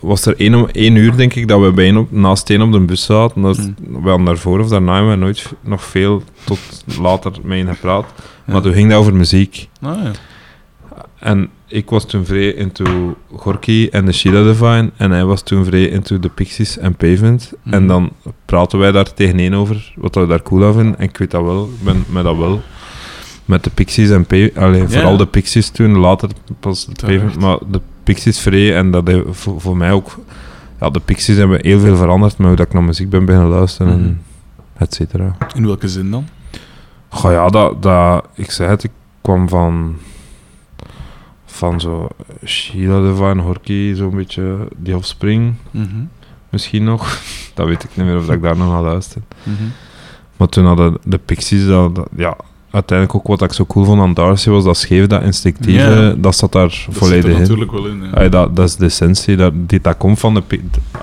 was 0.00 0.26
er 0.26 0.34
één, 0.72 0.94
uur, 0.96 1.16
denk 1.16 1.34
ik, 1.34 1.48
dat 1.48 1.60
we 1.60 1.70
bij 1.72 1.84
één 1.84 1.96
op, 1.96 2.12
naast 2.12 2.50
één 2.50 2.62
op 2.62 2.72
de 2.72 2.80
bus 2.80 3.04
zaten. 3.04 3.42
Dat, 3.42 3.58
Mm. 3.58 3.74
We 4.02 4.08
hadden 4.08 4.26
daarvoor 4.26 4.60
of 4.60 4.68
daarna 4.68 4.94
hebben 4.94 5.10
we 5.12 5.16
nooit 5.18 5.52
nog 5.60 5.84
veel 5.84 6.22
tot 6.44 6.58
later 7.00 7.32
mee 7.42 7.66
gepraat. 7.66 8.06
Ja. 8.46 8.52
Maar 8.52 8.62
toen 8.62 8.72
ging 8.72 8.90
dat 8.90 8.98
over 8.98 9.14
muziek. 9.14 9.68
Ah, 9.80 10.02
ja. 10.02 10.10
En 11.20 11.48
ik 11.66 11.90
was 11.90 12.06
toen 12.06 12.24
vrij 12.24 12.52
into 12.52 13.16
Gorky 13.36 13.88
en 13.90 14.04
de 14.04 14.12
Sheila 14.12 14.42
Divine. 14.42 14.90
En 14.96 15.10
hij 15.10 15.24
was 15.24 15.42
toen 15.42 15.64
vrij 15.64 15.88
into 15.88 16.18
de 16.18 16.28
Pixies 16.28 16.78
en 16.78 16.94
Pavement. 16.94 17.52
Mhm. 17.62 17.74
En 17.74 17.86
dan 17.86 18.10
praten 18.44 18.78
wij 18.78 18.92
daar 18.92 19.14
tegeneen 19.14 19.54
over, 19.54 19.92
wat 19.96 20.14
we 20.14 20.26
daar 20.26 20.42
cool 20.42 20.64
aan 20.64 20.74
vinden. 20.74 20.98
En 20.98 21.04
ik 21.04 21.16
weet 21.16 21.30
dat 21.30 21.44
wel, 21.44 21.64
ik 21.64 21.84
ben 21.84 22.04
met 22.08 22.24
dat 22.24 22.36
wel. 22.36 22.60
Met 23.44 23.64
de 23.64 23.70
Pixies 23.70 24.10
en 24.10 24.26
Pavement. 24.26 24.92
Vooral 24.92 25.16
de 25.16 25.26
Pixies 25.26 25.68
toen, 25.68 25.96
later 25.96 26.28
pas 26.60 26.86
de. 26.86 26.92
Pavement. 26.92 27.40
Maar 27.40 27.58
de 27.70 27.80
Pixies 28.02 28.38
vrij. 28.38 28.76
En 28.76 28.90
dat 28.90 29.06
heeft 29.06 29.24
voor, 29.30 29.60
voor 29.60 29.76
mij 29.76 29.92
ook... 29.92 30.18
Ja, 30.80 30.90
de 30.90 31.00
Pixies 31.00 31.36
hebben 31.36 31.58
heel 31.62 31.80
veel 31.80 31.96
veranderd 31.96 32.38
met 32.38 32.46
hoe 32.46 32.56
dat 32.56 32.66
ik 32.66 32.72
naar 32.72 32.82
muziek 32.82 33.10
ben 33.10 33.24
beginnen 33.24 33.50
luisteren. 33.50 33.98
Mhm. 33.98 34.08
En 34.08 34.22
et 34.76 34.94
cetera. 34.94 35.36
In 35.54 35.66
welke 35.66 35.88
zin 35.88 36.10
dan? 36.10 36.26
Goh 37.08 37.32
ja, 37.32 37.48
dat, 37.48 37.82
dat, 37.82 38.26
ik 38.34 38.50
zei 38.50 38.68
het, 38.68 38.84
ik 38.84 38.90
kwam 39.20 39.48
van, 39.48 39.96
van 41.50 41.80
zo 41.80 42.08
Sheila 42.44 43.00
Divine, 43.00 43.42
Horky, 43.42 43.94
zo'n 43.94 44.16
beetje 44.16 44.68
die 44.76 44.96
Offspring, 44.96 45.54
Mhm. 45.70 45.86
misschien 46.48 46.84
nog. 46.84 47.18
Dat 47.54 47.66
weet 47.66 47.84
ik 47.84 47.90
niet 47.96 48.06
meer 48.06 48.16
of 48.16 48.26
dat 48.26 48.34
ik 48.34 48.42
daar 48.42 48.56
nog 48.56 48.68
naar 48.72 48.82
luister. 48.82 49.22
Mhm. 49.42 49.54
Maar 50.36 50.48
toen 50.48 50.64
hadden 50.66 50.96
de 51.04 51.18
Pixies, 51.18 51.66
dat, 51.66 51.94
dat- 51.94 52.08
ja, 52.16 52.36
uiteindelijk 52.70 53.18
ook 53.18 53.26
wat 53.26 53.42
ik 53.42 53.52
zo 53.52 53.66
cool 53.66 53.84
vond 53.84 54.00
aan 54.00 54.14
Darcy 54.14 54.50
was 54.50 54.64
dat 54.64 54.76
scheef, 54.76 55.06
dat 55.06 55.22
instinctieve, 55.22 55.88
Ja. 55.90 56.14
dat 56.16 56.36
zat 56.36 56.52
daar 56.52 56.62
Dat 56.62 56.72
zit 56.72 56.96
volledig 56.96 57.24
er 57.24 57.30
in. 57.30 57.38
natuurlijk 57.40 57.72
wel 57.72 57.86
in. 57.86 58.02
Ja. 58.02 58.10
Ay, 58.10 58.28
dat, 58.28 58.56
dat 58.56 58.68
is 58.68 58.76
de 58.76 58.84
essentie, 58.84 59.36
dat, 59.36 59.52
die, 59.56 59.80
dat 59.80 59.96
komt 59.96 60.18
van 60.18 60.34
de 60.34 60.42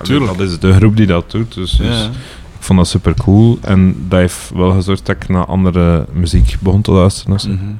Tuurlijk. 0.01 0.37
Dat 0.37 0.47
is 0.49 0.59
de 0.59 0.73
groep 0.73 0.95
die 0.97 1.05
dat 1.05 1.31
doet, 1.31 1.53
dus, 1.53 1.71
dus 1.71 1.99
Ja. 1.99 2.05
ik 2.05 2.63
vond 2.63 2.79
dat 2.79 2.87
super 2.87 3.13
cool. 3.13 3.57
En 3.61 4.05
dat 4.07 4.19
heeft 4.19 4.51
wel 4.53 4.71
gezorgd 4.71 5.05
dat 5.05 5.15
ik 5.15 5.29
naar 5.29 5.45
andere 5.45 6.05
muziek 6.13 6.55
begon 6.59 6.81
te 6.81 6.91
luisteren. 6.91 7.35
Mhm. 7.35 7.71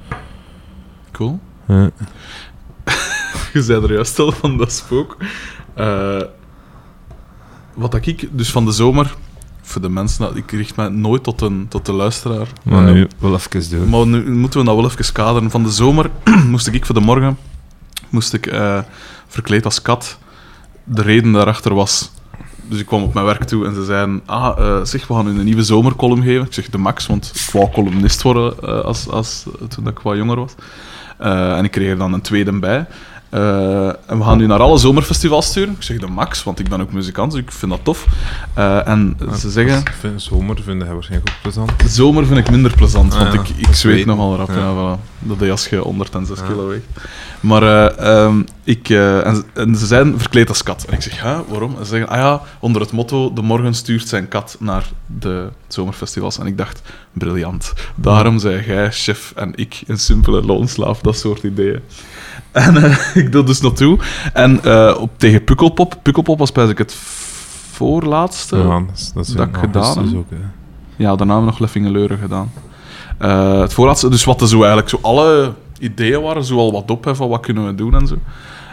Cool. 1.11 1.39
Ja. 1.67 1.89
Je 3.53 3.61
zei 3.63 3.83
er 3.83 3.93
juist 3.93 4.19
al 4.19 4.31
van 4.31 4.57
dat 4.57 4.71
spook. 4.71 5.17
Eh, 5.73 6.21
wat 7.73 7.91
dat 7.91 8.05
ik 8.05 8.27
dus 8.31 8.51
van 8.51 8.65
de 8.65 8.71
zomer, 8.71 9.15
voor 9.61 9.81
de 9.81 9.89
mensen, 9.89 10.21
dat- 10.25 10.35
ik 10.35 10.51
richt 10.51 10.75
mij 10.75 10.89
nooit 10.89 11.23
tot, 11.23 11.41
een, 11.41 11.65
tot 11.69 11.85
de 11.85 11.91
luisteraar. 11.93 12.47
Maar 12.63 12.87
Eh, 12.87 12.93
nu 12.93 13.07
wel 13.19 13.33
even 13.33 13.69
doen. 13.69 13.89
maar 13.89 14.07
nu 14.07 14.31
moeten 14.31 14.59
we 14.59 14.65
dat 14.65 14.75
wel 14.75 14.85
even 14.85 15.13
kaderen. 15.13 15.51
Van 15.51 15.63
de 15.63 15.71
zomer 15.71 16.09
moest 16.49 16.67
ik 16.67 16.85
voor 16.85 16.95
de 16.95 17.01
morgen 17.01 17.37
moest 18.09 18.33
ik, 18.33 18.45
eh, 18.45 18.79
verkleed 19.27 19.65
als 19.65 19.81
kat. 19.81 20.17
De 20.83 21.01
reden 21.01 21.31
daarachter 21.31 21.73
was... 21.73 22.11
Dus 22.69 22.79
ik 22.79 22.85
kwam 22.85 23.03
op 23.03 23.13
mijn 23.13 23.25
werk 23.25 23.43
toe 23.43 23.65
en 23.65 23.75
ze 23.75 23.85
zeiden... 23.85 24.21
Ah, 24.25 24.57
eh, 24.59 24.83
zeg, 24.85 25.07
we 25.07 25.13
gaan 25.13 25.27
u 25.27 25.39
een 25.39 25.45
nieuwe 25.45 25.63
zomercolumn 25.63 26.23
geven. 26.23 26.45
Ik 26.45 26.53
zeg 26.53 26.69
de 26.69 26.77
max, 26.77 27.07
want 27.07 27.31
ik 27.35 27.49
wou 27.53 27.69
columnist 27.71 28.21
worden 28.21 28.53
eh, 28.61 28.79
als, 28.81 29.09
als, 29.09 29.45
toen 29.67 29.87
ik 29.87 29.99
wat 29.99 30.17
jonger 30.17 30.35
was. 30.39 30.53
Eh, 31.17 31.57
en 31.57 31.63
ik 31.63 31.71
kreeg 31.71 31.89
er 31.89 31.97
dan 31.97 32.13
een 32.13 32.21
tweede 32.21 32.59
bij. 32.59 32.85
Eh, 33.29 33.87
en 33.87 34.17
we 34.17 34.23
gaan 34.23 34.37
nu 34.37 34.45
naar 34.47 34.59
alle 34.59 34.77
zomerfestivals 34.77 35.45
sturen. 35.45 35.73
Ik 35.73 35.81
zeg 35.83 35.97
de 35.99 36.07
max, 36.07 36.43
want 36.43 36.59
ik 36.59 36.69
ben 36.69 36.81
ook 36.81 36.91
muzikant, 36.93 37.31
dus 37.31 37.41
ik 37.41 37.51
vind 37.51 37.71
dat 37.71 37.83
tof. 37.83 38.05
Eh, 38.53 38.87
en 38.87 39.17
ze 39.39 39.49
zeggen, 39.51 39.83
vind 39.99 40.21
zomer 40.21 40.57
vinden 40.63 40.85
hij 40.85 40.93
waarschijnlijk 40.95 41.31
ook 41.31 41.41
plezant. 41.41 41.71
zomer 41.87 42.25
vind 42.25 42.39
ik 42.39 42.49
minder 42.49 42.73
plezant, 42.75 43.13
Ah, 43.13 43.19
want 43.19 43.33
ja. 43.33 43.39
ik, 43.41 43.47
ik 43.49 43.55
zweet 43.65 43.75
Zweten. 43.75 44.07
nogal 44.07 44.35
rap. 44.35 44.47
Ja. 44.49 44.55
Ja. 44.55 44.73
voilà. 44.97 45.01
Dat 45.19 45.39
deed 45.39 45.51
als 45.51 45.67
je 45.67 45.77
106 45.77 46.39
Ja. 46.39 46.45
kilo 46.45 46.67
weegt. 46.67 46.85
Maar 47.39 47.63
eh, 47.63 48.23
ehm, 48.25 48.41
ik, 48.63 48.89
en, 48.89 49.35
ze- 49.35 49.43
en 49.53 49.75
ze 49.75 49.85
zijn 49.85 50.19
verkleed 50.19 50.49
als 50.49 50.63
kat. 50.63 50.85
En 50.89 50.93
ik 50.93 51.01
zeg, 51.01 51.21
ja, 51.21 51.43
waarom? 51.47 51.71
En 51.79 51.85
ze 51.85 51.89
zeggen, 51.89 52.09
ah 52.09 52.17
ja, 52.17 52.41
onder 52.59 52.81
het 52.81 52.91
motto, 52.91 53.33
de 53.33 53.41
morgen 53.41 53.73
stuurt 53.73 54.07
zijn 54.07 54.27
kat 54.27 54.55
naar 54.59 54.83
de 55.05 55.47
zomerfestivals. 55.67 56.39
En 56.39 56.45
ik 56.45 56.57
dacht, 56.57 56.81
briljant. 57.13 57.73
Daarom 57.95 58.39
zei 58.39 58.63
jij, 58.65 58.91
chef, 58.91 59.33
en 59.35 59.51
ik 59.55 59.81
een 59.87 59.97
simpele 59.99 60.41
loonslaaf, 60.41 60.99
dat 61.01 61.17
soort 61.17 61.43
ideeën. 61.43 61.79
En 62.57 62.83
eh, 62.83 63.15
ik 63.23 63.31
doe 63.31 63.43
dus 63.43 63.61
naartoe. 63.61 63.97
En 64.33 64.63
eh, 64.63 64.95
op, 64.99 65.09
tegen 65.17 65.43
Pukkelpop, 65.43 65.95
Pukkelpop 66.01 66.39
was 66.39 66.51
bijna 66.51 66.73
het 66.75 66.93
voorlaatste. 67.71 68.57
Ja, 68.57 68.79
dat 68.79 68.95
is, 68.95 69.11
dat 69.13 69.27
is 69.27 69.33
dat 69.33 69.47
in 69.47 69.53
ik 69.53 69.59
gedaan 69.59 70.07
heb. 70.07 70.17
ook, 70.17 70.29
hè. 70.29 70.35
Ja, 70.95 71.15
daarna 71.15 71.33
hebben 71.33 71.39
we 71.39 71.49
nog 71.51 71.59
Leffingeleuren 71.59 72.17
gedaan. 72.17 72.51
Eh, 73.17 73.59
het 73.59 73.73
voorlaatste, 73.73 74.09
dus 74.09 74.23
wat 74.23 74.41
er 74.41 74.47
zo 74.47 74.57
eigenlijk 74.57 74.89
zo 74.89 74.99
alle 75.01 75.53
ideeën 75.79 76.21
waren, 76.21 76.43
zo 76.43 76.57
al 76.57 76.71
wat 76.71 76.91
op 76.91 77.03
hè, 77.03 77.15
van 77.15 77.29
wat 77.29 77.41
kunnen 77.41 77.65
we 77.65 77.75
doen 77.75 77.95
en 77.95 78.07
zo. 78.07 78.15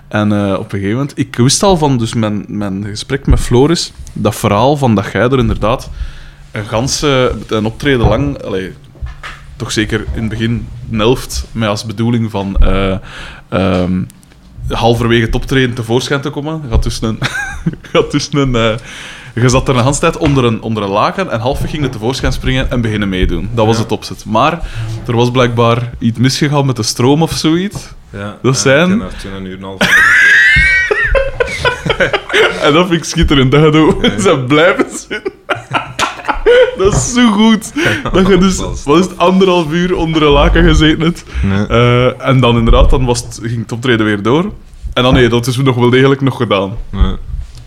En 0.09 0.33
op 0.57 0.73
een 0.73 0.79
gegeven 0.79 0.92
moment, 0.92 1.18
ik 1.18 1.37
wist 1.37 1.62
al 1.62 1.77
van 1.77 1.99
dus 1.99 2.14
mijn, 2.14 2.44
mijn 2.49 2.85
gesprek 2.85 3.27
met 3.27 3.40
Floris, 3.40 3.92
dat 4.12 4.35
verhaal 4.35 4.77
van 4.77 4.94
dat 4.94 5.12
jij 5.12 5.23
er 5.23 5.38
inderdaad 5.38 5.90
een 6.53 6.64
ganse 6.64 7.35
een 7.49 7.66
optreden 7.66 8.09
lang, 8.09 8.42
allee, 8.42 8.73
toch 9.57 9.73
zeker 9.73 10.01
in 10.14 10.21
het 10.21 10.29
begin 10.29 10.69
een 10.90 10.99
helft, 10.99 11.45
met 11.53 11.69
als 11.69 11.85
bedoeling 11.87 12.31
van 12.31 12.57
eh, 12.61 12.97
ehm, 13.49 14.03
halverwege 14.69 15.25
het 15.25 15.35
optreden 15.35 15.75
tevoorschijn 15.75 16.21
te 16.21 16.31
komen. 16.31 16.61
Je 16.64 16.69
had 16.71 16.83
dus 16.83 17.03
een, 17.03 17.19
had 17.93 18.11
dus 18.11 18.29
een 18.33 18.55
eh, 18.57 18.75
je 19.35 19.49
zat 19.49 19.69
er 19.69 19.77
een 19.77 19.85
hele 19.85 19.99
tijd 19.99 20.17
onder 20.17 20.45
een, 20.45 20.62
onder 20.62 20.83
een 20.83 20.88
laken 20.88 21.31
en 21.31 21.40
half 21.40 21.61
ging 21.71 21.83
je 21.83 21.88
tevoorschijn 21.88 22.33
springen 22.33 22.71
en 22.71 22.81
beginnen 22.81 23.09
meedoen. 23.09 23.49
Dat 23.55 23.67
was 23.67 23.77
Ja. 23.77 23.83
het 23.83 23.93
opzet. 23.93 24.25
Maar 24.25 24.61
er 25.07 25.17
was 25.17 25.31
blijkbaar 25.31 25.90
iets 25.99 26.19
misgegaan 26.19 26.67
met 26.67 26.77
de 26.77 26.83
stroom 26.83 27.23
of 27.23 27.33
zoiets. 27.33 27.88
Ja, 28.11 28.38
Dat 28.43 28.59
zijn- 28.59 28.93
Ik 28.93 29.03
er 29.03 29.17
toen 29.23 29.33
een 29.33 29.45
uur 29.45 29.53
en 29.57 29.59
een 29.59 29.64
half 29.64 29.79
En 32.62 32.73
dat 32.73 32.87
vind 32.88 32.99
ik 33.01 33.05
schitterend. 33.05 33.53
Dat 33.53 33.62
je 33.62 33.73
zo- 33.73 34.19
ze 34.31 34.45
blijven 34.49 34.87
zitten. 34.90 35.33
Dat 36.78 36.92
is 36.94 37.12
zo 37.14 37.30
goed. 37.33 37.72
Dat 38.12 38.26
je 38.28 38.38
dus, 38.38 38.57
wat 38.85 38.98
is 38.98 39.04
het, 39.07 39.18
anderhalf 39.18 39.72
uur 39.72 39.96
onder 39.96 40.22
een 40.22 40.33
laken 40.33 40.64
gezeten 40.64 41.00
hebt. 41.04 41.24
Nee. 41.42 41.66
Eh, 41.66 42.26
en 42.28 42.40
dan 42.40 42.57
inderdaad, 42.57 42.90
dan 42.90 43.04
was 43.04 43.22
het, 43.22 43.38
ging 43.42 43.62
het 43.62 43.72
optreden 43.72 44.07
weer 44.07 44.22
door. 44.22 44.52
En 44.92 45.02
dan 45.02 45.14
nee, 45.14 45.28
dat 45.28 45.46
is 45.46 45.57
nog 45.57 45.76
wel 45.76 45.90
degelijk 45.90 46.20
nog 46.20 46.37
gedaan. 46.37 46.76
Nee. 46.90 47.14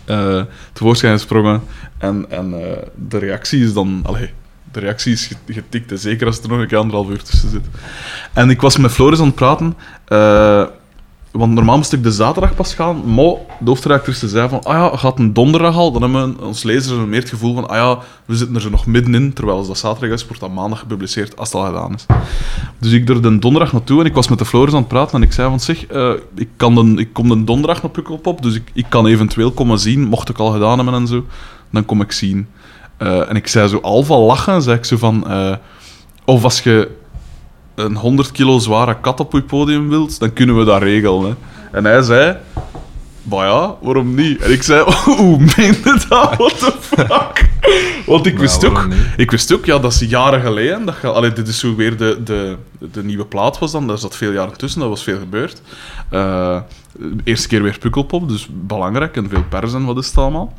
eh 0.04 0.42
tevoorschijn 0.72 1.12
gesprongen. 1.12 1.62
En, 1.98 2.26
en 2.28 2.52
eh, 2.70 2.76
de 2.94 3.18
reactie 3.18 3.64
is 3.64 3.72
dan... 3.72 4.00
Allee, 4.02 4.30
de 4.72 4.80
reactie 4.80 5.12
is 5.12 5.26
ge- 5.26 5.52
getikt, 5.52 6.00
zeker 6.00 6.26
als 6.26 6.40
er 6.42 6.48
nog 6.48 6.58
een 6.58 6.66
keer 6.66 6.78
anderhalf 6.78 7.08
uur 7.10 7.22
tussen 7.22 7.50
zit. 7.50 7.64
En 8.32 8.50
ik 8.50 8.60
was 8.60 8.76
met 8.76 8.90
Floris 8.92 9.18
aan 9.20 9.26
het 9.26 9.34
praten, 9.34 9.74
want 11.38 11.54
normaal 11.54 11.76
moest 11.76 11.92
ik 11.92 12.02
de 12.02 12.12
zaterdag 12.12 12.54
pas 12.54 12.74
gaan, 12.74 13.14
maar 13.14 13.34
de 13.60 13.64
hoofdredactrice 13.64 14.28
zei 14.28 14.48
van, 14.48 14.62
ah 14.62 14.74
ja, 14.74 14.96
gaat 14.96 15.18
een 15.18 15.32
donderdag 15.32 15.76
al, 15.76 15.92
dan 15.92 16.02
hebben 16.02 16.36
we 16.36 16.44
ons 16.44 16.62
lezers 16.62 17.06
meer 17.06 17.20
het 17.20 17.28
gevoel 17.28 17.54
van, 17.54 17.68
ah 17.68 17.76
ja, 17.76 17.98
we 18.24 18.36
zitten 18.36 18.56
er 18.56 18.62
zo 18.62 18.70
nog 18.70 18.86
middenin, 18.86 19.32
terwijl 19.32 19.58
als 19.58 19.66
dat 19.66 19.78
zaterdag 19.78 20.18
is, 20.18 20.26
wordt 20.26 20.40
dat 20.40 20.50
maandag 20.50 20.78
gepubliceerd, 20.78 21.36
als 21.36 21.52
het 21.52 21.60
al 21.60 21.66
gedaan 21.66 21.94
is. 21.94 22.06
Dus 22.78 22.92
ik 22.92 23.08
er 23.08 23.22
de 23.22 23.38
donderdag 23.38 23.72
naartoe 23.72 24.00
en 24.00 24.06
ik 24.06 24.14
was 24.14 24.28
met 24.28 24.38
de 24.38 24.44
Floris 24.44 24.72
aan 24.72 24.78
het 24.78 24.88
praten 24.88 25.16
en 25.16 25.22
ik 25.22 25.32
zei 25.32 25.48
van, 25.48 25.60
zeg, 25.60 25.86
eh, 25.86 26.12
ik, 26.34 26.48
kan 26.56 26.74
de, 26.74 27.00
ik 27.00 27.12
kom 27.12 27.28
de 27.28 27.44
donderdag 27.44 27.82
naar 27.82 27.90
Pukkelpop, 27.90 28.42
dus 28.42 28.54
ik, 28.54 28.70
ik 28.72 28.86
kan 28.88 29.06
eventueel 29.06 29.50
komen 29.50 29.78
zien, 29.78 30.00
mocht 30.00 30.28
ik 30.28 30.38
al 30.38 30.50
gedaan 30.50 30.76
hebben 30.76 30.94
en 30.94 31.06
zo, 31.06 31.24
dan 31.70 31.84
kom 31.84 32.00
ik 32.00 32.12
zien. 32.12 32.48
Eh, 32.96 33.28
en 33.28 33.36
ik 33.36 33.46
zei 33.46 33.68
zo 33.68 33.78
al 33.78 34.02
van 34.02 34.20
lachen, 34.20 34.62
zei 34.62 34.76
ik 34.76 34.84
zo 34.84 34.96
van, 34.96 35.28
eh, 35.28 35.54
of 36.24 36.44
als 36.44 36.60
je 36.60 36.96
een 37.78 37.96
100 37.96 38.32
kilo 38.32 38.58
zware 38.58 39.00
kat 39.00 39.20
op 39.20 39.32
je 39.32 39.42
podium 39.42 39.88
wilt, 39.88 40.18
dan 40.18 40.32
kunnen 40.32 40.58
we 40.58 40.64
dat 40.64 40.82
regelen. 40.82 41.24
Hè. 41.24 41.34
En 41.76 41.84
hij 41.84 42.02
zei, 42.02 42.36
maar 43.22 43.46
ja, 43.46 43.74
waarom 43.80 44.14
niet? 44.14 44.40
En 44.40 44.52
ik 44.52 44.62
zei, 44.62 44.84
hoe 45.04 45.38
meende 45.56 46.00
dat? 46.08 46.36
What 46.36 46.58
the 46.58 46.72
fuck? 46.80 47.50
Want 48.06 48.26
ik 48.26 48.38
wist 48.38 48.64
ook, 48.64 48.88
ik 49.16 49.30
wist 49.30 49.52
ook, 49.52 49.64
ja, 49.64 49.78
dat 49.78 49.92
is 49.92 49.98
jaren 49.98 50.40
geleden. 50.40 50.84
Dat 50.84 51.04
allee, 51.04 51.32
dit 51.32 51.48
is 51.48 51.58
zo 51.58 51.74
weer 51.74 51.96
de, 51.96 52.20
de, 52.24 52.56
de 52.92 53.04
nieuwe 53.04 53.24
plaat 53.24 53.58
was 53.58 53.72
dan. 53.72 53.86
Daar 53.86 53.98
zat 53.98 54.16
veel 54.16 54.32
jaren 54.32 54.58
tussen, 54.58 54.80
dat 54.80 54.88
was 54.88 55.02
veel 55.02 55.18
gebeurd. 55.18 55.62
Eh, 56.10 56.60
eerste 57.24 57.48
keer 57.48 57.62
weer 57.62 57.78
Pukkelpop, 57.78 58.28
dus 58.28 58.48
belangrijk 58.52 59.16
en 59.16 59.28
veel 59.28 59.44
pers 59.48 59.74
en 59.74 59.84
wat 59.84 59.98
is 59.98 60.06
het 60.06 60.18
allemaal. 60.18 60.54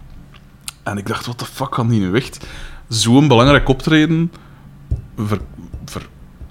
En 0.83 0.97
ik 0.97 1.07
dacht, 1.07 1.25
wat 1.25 1.39
de 1.39 1.45
fuck 1.45 1.69
kan 1.69 1.87
die 1.87 1.99
nu 1.99 2.15
echt 2.15 2.45
zo'n 2.87 3.27
belangrijk 3.27 3.69
optreden 3.69 4.31
ver, 5.17 5.39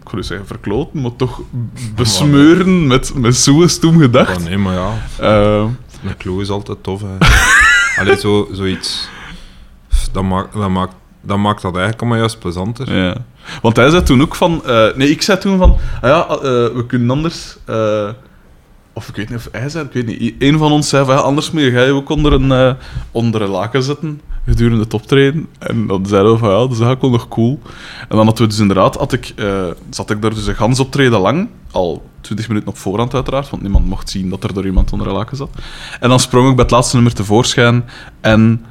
ik 0.09 0.15
wil 0.15 0.21
niet 0.21 0.29
zeggen 0.29 0.47
verkloten, 0.47 1.01
maar 1.03 1.17
toch 1.17 1.41
besmeuren 1.97 2.87
met, 2.87 3.13
met 3.15 3.37
zo'n 3.37 3.69
stoem 3.69 3.99
gedacht. 4.01 4.37
Oh, 4.39 4.45
nee, 4.45 4.59
maar 4.59 4.75
ja, 4.75 4.93
Eh, 5.19 5.65
een 6.05 6.17
clue 6.19 6.41
is 6.41 6.51
altijd 6.51 6.79
tof. 6.83 7.03
Allee, 8.01 8.17
zo, 8.19 8.49
zoiets. 8.53 9.09
Dat 10.13 10.23
maakt, 10.23 10.53
dat, 10.55 10.69
maakt, 10.69 10.95
dat 11.21 11.39
maakt 11.39 11.63
dat 11.63 11.71
eigenlijk 11.73 12.01
allemaal 12.01 12.19
juist 12.19 12.39
plezanter. 12.39 12.95
Ja. 12.97 13.17
Want 13.63 13.77
hij 13.77 13.91
zei 13.91 14.03
toen 14.03 14.23
ook 14.23 14.35
van... 14.35 14.65
eh, 14.67 14.87
nee, 14.95 15.11
ik 15.11 15.23
zei 15.23 15.39
toen 15.39 15.59
van... 15.59 15.77
Ah 16.01 16.09
ja, 16.11 16.27
eh, 16.29 16.41
we 16.75 16.85
kunnen 16.87 17.11
anders... 17.11 17.57
of 18.99 19.09
ik 19.09 19.17
weet 19.17 19.29
niet 19.29 19.39
of 19.39 19.49
hij 19.53 19.69
zei, 19.69 19.85
ik 19.85 19.93
weet 19.93 20.07
niet. 20.07 20.35
Een 20.39 20.59
van 20.59 20.73
ons 20.73 20.89
zei 20.89 21.05
van, 21.05 21.15
ja, 21.15 21.21
anders 21.21 21.51
moet 21.51 21.63
jij 21.63 21.91
ook 21.91 22.09
onder 22.09 22.33
een, 22.33 22.53
eh, 22.53 22.73
onder 23.11 23.43
een 23.43 23.49
laken 23.49 23.83
zitten 23.83 24.21
gedurende 24.47 24.83
het 24.85 24.95
optreden. 24.95 25.47
En 25.59 25.87
dan 25.87 26.07
zeiden 26.07 26.33
we 26.33 26.39
van, 26.39 26.49
ja, 26.49 26.55
dat 26.55 26.65
is 26.71 26.81
eigenlijk 26.81 27.01
wel 27.01 27.11
nog 27.11 27.29
cool. 27.29 27.61
En 28.01 28.17
dan 28.17 28.27
hadden 28.27 28.43
we 28.45 28.49
dus 28.51 28.59
inderdaad... 28.59 28.97
Had 28.97 29.13
ik, 29.13 29.33
eh, 29.37 29.67
zat 29.91 30.11
ik 30.11 30.23
daar 30.23 30.35
dus 30.35 30.47
een 30.47 30.55
gans 30.55 30.81
optreden 30.81 31.21
lang. 31.21 31.49
Al 31.71 32.03
20 32.21 32.49
minuten 32.49 32.69
op 32.69 32.77
voorhand 32.79 33.15
uiteraard, 33.15 33.51
want 33.51 33.63
niemand 33.63 33.87
mocht 33.87 34.11
zien 34.11 34.29
dat 34.31 34.45
er 34.45 34.55
door 34.55 34.67
iemand 34.67 34.93
onder 34.93 35.07
een 35.07 35.13
laken 35.15 35.37
zat. 35.37 35.51
En 36.01 36.09
dan 36.09 36.21
sprong 36.21 36.49
ik 36.49 36.55
bij 36.55 36.65
het 36.65 36.73
laatste 36.73 36.95
nummer 36.95 37.15
tevoorschijn 37.15 37.85
en 38.21 38.65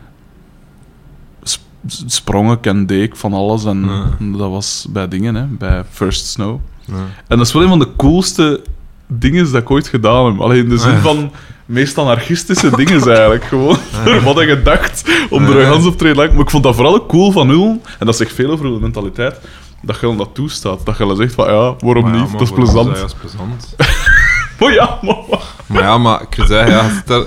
sp- 1.44 1.62
sprong 2.06 2.52
ik 2.52 2.66
en 2.66 2.86
deed 2.86 3.04
ik 3.04 3.16
van 3.16 3.34
alles. 3.34 3.66
En 3.66 3.82
Ja. 3.86 4.38
dat 4.38 4.50
was 4.50 4.88
bij 4.90 5.08
dingen, 5.08 5.36
hè, 5.36 5.46
bij 5.46 5.84
First 5.90 6.26
Snow. 6.26 6.60
Ja. 6.86 6.94
En 7.28 7.38
dat 7.38 7.48
is 7.48 7.54
wel 7.54 7.62
een 7.64 7.70
van 7.70 7.80
de 7.80 7.96
coolste 7.98 8.62
dingen 9.08 9.52
dat 9.52 9.62
ik 9.62 9.72
ooit 9.72 9.88
gedaan 9.88 10.26
heb. 10.26 10.40
Alleen 10.40 10.64
in 10.64 10.70
de 10.70 10.78
zin 10.78 10.98
van 10.98 11.32
meest 11.66 11.98
anarchistische 11.98 12.76
dingen 12.76 13.08
eigenlijk. 13.08 13.44
Gewoon 13.44 13.78
door 14.06 14.22
wat 14.34 14.40
ik 14.40 14.50
gedacht 14.50 15.04
om 15.30 15.46
er 15.46 15.58
een 15.58 15.72
gans 15.72 15.86
optreden 15.86 16.18
lang. 16.18 16.32
Maar 16.32 16.42
ik 16.42 16.50
vond 16.50 16.64
dat 16.64 16.76
vooral 16.76 17.06
cool 17.06 17.32
van 17.32 17.48
nul. 17.48 17.82
En 18.00 18.06
dat 18.06 18.18
zegt 18.18 18.34
veel 18.34 18.52
over 18.52 18.66
de 18.66 18.80
mentaliteit. 18.80 19.40
Dat 19.82 20.00
je 20.00 20.16
dat 20.16 20.30
toestaat. 20.34 20.86
Dat 20.86 20.98
je 20.98 21.06
dan 21.06 21.16
zegt 21.16 21.34
van 21.34 21.46
ja, 21.46 21.76
waarom 21.80 22.04
Maar 22.04 22.14
ja, 22.14 22.20
niet? 22.20 22.30
maar 22.30 22.38
dat 22.38 22.48
is 22.48 22.54
plezant. 22.54 22.88
dat 22.88 22.98
juist 22.98 23.20
plezant. 23.20 23.76
Maar 24.60 24.74
ja, 24.74 25.00
maar... 25.02 25.16
Maar 25.66 25.82
ja, 25.82 25.98
maar 25.98 26.22
ik 26.22 26.36
wil 26.36 26.46
zeggen, 26.46 26.72
ja, 26.72 27.26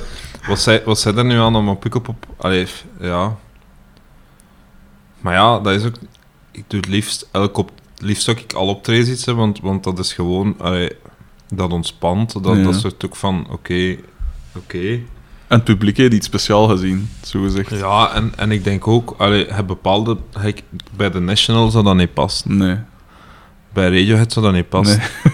wat, 0.48 0.60
zei, 0.60 0.80
wat 0.84 1.04
er 1.04 1.24
nu 1.24 1.38
aan 1.38 1.56
om 1.56 1.68
op 1.68 1.80
Pukkelpop? 1.80 2.26
Allee, 2.36 2.66
ja. 3.00 3.36
Maar 5.20 5.34
ja, 5.34 5.58
dat 5.58 5.74
is 5.74 5.84
ook... 5.84 5.94
Ik 6.50 6.64
doe 6.66 6.80
het 6.80 6.88
liefst, 6.88 7.28
elk 7.30 7.56
op, 7.56 7.70
liefst 7.96 8.28
ook 8.28 8.38
ik 8.38 8.52
al 8.52 8.66
optredens 8.66 9.08
iets, 9.08 9.26
hè, 9.26 9.34
want, 9.34 9.60
want 9.60 9.84
dat 9.84 9.98
is 9.98 10.12
gewoon... 10.12 10.54
Allee, 10.58 10.90
dat 11.52 11.72
ontspant, 11.72 12.42
dat, 12.42 12.56
Ja. 12.56 12.62
dat 12.62 12.74
soort 12.74 13.04
ook 13.04 13.16
van, 13.16 13.46
oké, 13.50 13.96
oké. 14.56 14.88
En 15.46 15.56
het 15.56 15.64
publiek 15.64 15.96
heeft 15.96 16.12
iets 16.12 16.26
speciaal 16.26 16.68
gezien, 16.68 17.08
zo 17.22 17.42
gezegd. 17.42 17.70
Ja, 17.70 18.12
en, 18.14 18.32
en 18.36 18.50
ik 18.52 18.64
denk 18.64 18.86
ook, 18.88 19.14
allee, 19.18 19.46
het 19.48 19.66
bepaalde... 19.66 20.16
ik- 20.42 20.62
bij 20.96 21.10
de 21.10 21.20
National 21.20 21.70
zou 21.70 21.84
dat 21.84 21.96
niet 21.96 22.14
passen. 22.14 22.56
Nee. 22.56 22.76
Bij 23.72 23.84
Radiohead 23.84 24.32
zou 24.32 24.44
dat 24.44 24.54
niet 24.54 24.68
passen. 24.68 24.98
nee. 24.98 25.32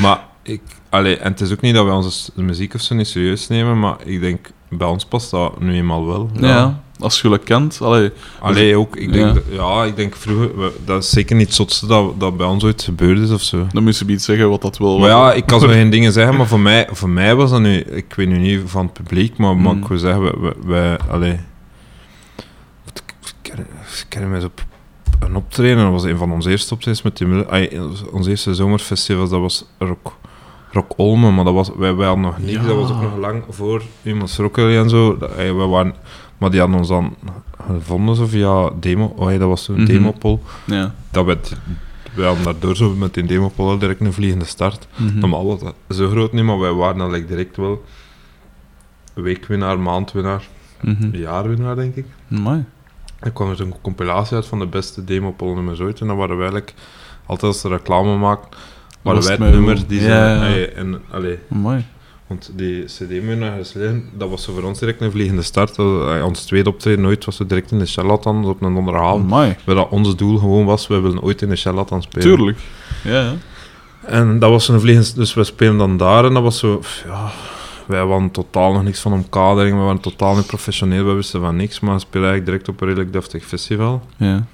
Maar 0.02 0.20
ik, 0.42 0.60
allee, 0.88 1.16
en 1.16 1.30
het 1.30 1.40
is 1.40 1.52
ook 1.52 1.60
niet 1.60 1.74
dat 1.74 1.84
wij 1.84 1.94
onze 1.94 2.30
muziek 2.34 2.74
of 2.74 2.80
zo 2.80 2.94
niet 2.94 3.06
serieus 3.08 3.48
nemen, 3.48 3.78
maar 3.78 3.96
ik 4.04 4.20
denk, 4.20 4.50
bij 4.68 4.86
ons 4.86 5.04
past 5.04 5.30
dat 5.30 5.60
nu 5.60 5.74
eenmaal 5.74 6.06
wel. 6.06 6.30
Ja. 6.40 6.82
Als 7.02 7.20
je 7.20 7.30
het 7.30 7.42
kent. 7.44 7.78
Allee, 7.82 8.10
Allee, 8.40 8.76
ook, 8.76 8.96
ik 8.96 9.12
denk, 9.12 9.26
Ja. 9.26 9.32
dat- 9.32 9.42
ja. 9.50 9.84
ik 9.84 9.96
denk 9.96 10.16
vroeger, 10.16 10.58
we- 10.58 10.72
dat 10.84 11.02
is 11.02 11.10
zeker 11.10 11.36
niet 11.36 11.46
het 11.46 11.54
zotste 11.54 11.86
dat, 11.86 12.20
dat 12.20 12.36
bij 12.36 12.46
ons 12.46 12.64
ooit 12.64 12.82
gebeurd 12.82 13.18
is 13.18 13.30
of 13.30 13.42
zo. 13.42 13.66
dan 13.72 13.82
moet 13.82 13.98
je 13.98 14.06
iets 14.06 14.24
zeggen 14.24 14.50
wat 14.50 14.62
dat 14.62 14.78
wil. 14.78 14.98
Maar 14.98 15.08
ja, 15.08 15.32
ik 15.40 15.46
kan 15.46 15.60
zo 15.60 15.66
geen 15.68 15.90
dingen 15.90 16.12
zeggen, 16.12 16.36
maar 16.36 16.46
voor 16.46 16.60
mij, 16.60 16.88
voor 16.92 17.08
mij 17.08 17.34
was 17.34 17.50
dat 17.50 17.60
nu, 17.60 17.76
ik 17.80 18.14
weet 18.16 18.28
nu 18.28 18.38
niet 18.38 18.60
van 18.66 18.84
het 18.84 18.92
publiek, 18.92 19.36
maar, 19.36 19.56
maar 19.56 19.74
Mm. 19.74 19.82
ik 19.82 19.88
wil 19.88 19.98
zeggen, 19.98 20.22
wij, 20.22 20.32
wij, 20.40 20.52
wij 20.64 20.98
allee, 21.10 21.40
ik 22.94 23.02
ken- 24.08 24.30
mij 24.30 24.40
zo 24.40 24.46
op 24.46 24.64
een 25.20 25.36
optreden, 25.36 25.82
dat 25.82 25.92
was 25.92 26.04
een 26.04 26.16
van 26.16 26.32
onze 26.32 26.50
eerste 26.50 26.74
optredens 26.74 27.02
met 27.02 27.48
ay, 27.50 27.80
ons 28.12 28.26
eerste 28.26 28.54
zomerfestival, 28.54 29.28
dat 29.28 29.40
was 29.40 29.64
Rock, 29.78 30.16
Rock 30.72 30.92
Olmen, 30.96 31.34
maar 31.34 31.44
dat 31.44 31.54
was, 31.54 31.70
wij, 31.76 31.94
wij 31.94 32.06
hadden 32.06 32.24
nog 32.24 32.36
Ja. 32.44 32.62
dat 32.62 32.76
was 32.76 32.90
ook 32.90 33.02
nog 33.02 33.16
lang 33.16 33.42
voor 33.48 33.82
iemand 34.02 34.34
Rockelly 34.36 34.76
en 34.76 34.88
zo, 34.90 35.16
dat, 35.18 35.34
wij 35.34 35.52
waren, 35.52 35.94
maar 36.42 36.50
die 36.50 36.60
hadden 36.60 36.78
ons 36.78 36.88
dan 36.88 37.16
gevonden 37.66 38.16
zo 38.16 38.26
via 38.26 38.70
demo, 38.80 39.12
oh, 39.16 39.26
ay, 39.26 39.38
dat 39.38 39.48
was 39.48 39.64
zo'n 39.64 39.84
demopol, 39.84 40.42
Ja. 40.66 40.94
dat 41.10 41.24
werd 41.24 41.56
we 42.14 42.22
hadden 42.24 42.44
daardoor 42.44 42.76
zo 42.76 42.94
met 42.94 43.14
die 43.14 43.24
demopollen 43.24 43.78
direct 43.78 44.00
een 44.00 44.12
vliegende 44.12 44.44
start. 44.44 44.86
Normaal 45.14 45.46
was 45.46 45.60
dat 45.60 45.74
zo 45.88 46.08
groot 46.08 46.32
niet, 46.32 46.44
maar 46.44 46.58
wij 46.58 46.72
waren 46.72 46.98
dan 46.98 47.10
like, 47.10 47.26
direct 47.26 47.56
wel 47.56 47.84
weekwinnaar, 49.14 49.78
maandwinnaar, 49.78 50.48
Mhm. 50.80 51.16
jaarwinnaar, 51.16 51.76
denk 51.76 51.94
ik. 51.96 52.06
Amai. 52.32 52.64
Er 53.18 53.30
kwam 53.30 53.50
er 53.50 53.60
een 53.60 53.74
compilatie 53.82 54.36
uit 54.36 54.46
van 54.46 54.58
de 54.58 54.66
beste 54.66 55.04
demopolnummers 55.04 55.80
ooit. 55.80 56.00
En 56.00 56.06
dan 56.06 56.16
waren 56.16 56.36
wij 56.36 56.46
eigenlijk, 56.48 56.74
altijd 57.26 57.52
als 57.52 57.60
ze 57.60 57.68
reclame 57.68 58.16
maakten, 58.16 58.58
waren 59.02 59.22
wij 59.22 59.30
het 59.30 59.40
nummer 59.54 59.86
die 59.86 60.00
ze... 60.00 60.06
Ja, 60.06 60.46
ja. 60.46 60.64
En, 60.66 61.00
allee, 61.10 61.38
Amai. 61.52 61.84
Want 62.32 62.50
die 62.54 62.84
cd 62.84 63.10
gesleden, 63.58 64.08
dat 64.12 64.28
was 64.30 64.42
zo 64.42 64.52
voor 64.52 64.62
ons 64.62 64.78
direct 64.78 65.00
een 65.00 65.10
vliegende 65.10 65.42
start. 65.42 65.78
Eh, 65.78 66.22
ons 66.24 66.44
tweede 66.44 66.68
optreden 66.68 67.06
ooit 67.06 67.24
was 67.24 67.36
zo 67.36 67.46
direct 67.46 67.70
in 67.70 67.78
de 67.78 67.86
charlatans 67.86 68.46
op 68.46 68.62
een 68.62 68.74
donderdagavond. 68.74 69.24
Amai. 69.24 69.56
Waar 69.64 69.74
dat 69.74 69.88
ons 69.88 70.16
doel 70.16 70.38
gewoon 70.38 70.64
was, 70.64 70.86
we 70.86 71.00
willen 71.00 71.22
ooit 71.22 71.42
in 71.42 71.48
de 71.48 71.56
charlatan 71.56 72.02
spelen. 72.02 72.36
Tuurlijk. 72.36 72.58
Ja, 73.04 73.20
ja. 73.20 73.34
En 74.06 74.38
dat 74.38 74.50
was 74.50 74.68
een 74.68 74.80
vliegende... 74.80 75.14
Dus 75.14 75.34
we 75.34 75.44
spelen 75.44 75.78
dan 75.78 75.96
daar 75.96 76.24
en 76.24 76.34
dat 76.34 76.42
was 76.42 76.58
zo... 76.58 76.82
Ja, 77.06 77.30
wij 77.86 77.98
hadden 77.98 78.30
totaal 78.30 78.72
nog 78.72 78.82
niks 78.82 79.00
van 79.00 79.12
omkadering. 79.12 79.76
We 79.76 79.82
waren 79.82 80.00
totaal 80.00 80.36
niet 80.36 80.46
professioneel, 80.46 81.04
we 81.04 81.12
wisten 81.12 81.40
van 81.40 81.56
niks. 81.56 81.80
Maar 81.80 81.94
we 81.94 82.00
speelden 82.00 82.30
eigenlijk 82.30 82.46
direct 82.46 82.68
op 82.68 82.80
een 82.80 82.88
redelijk 82.88 83.12
deftig 83.12 83.44
festival. 83.44 84.02
Ja. 84.16 84.46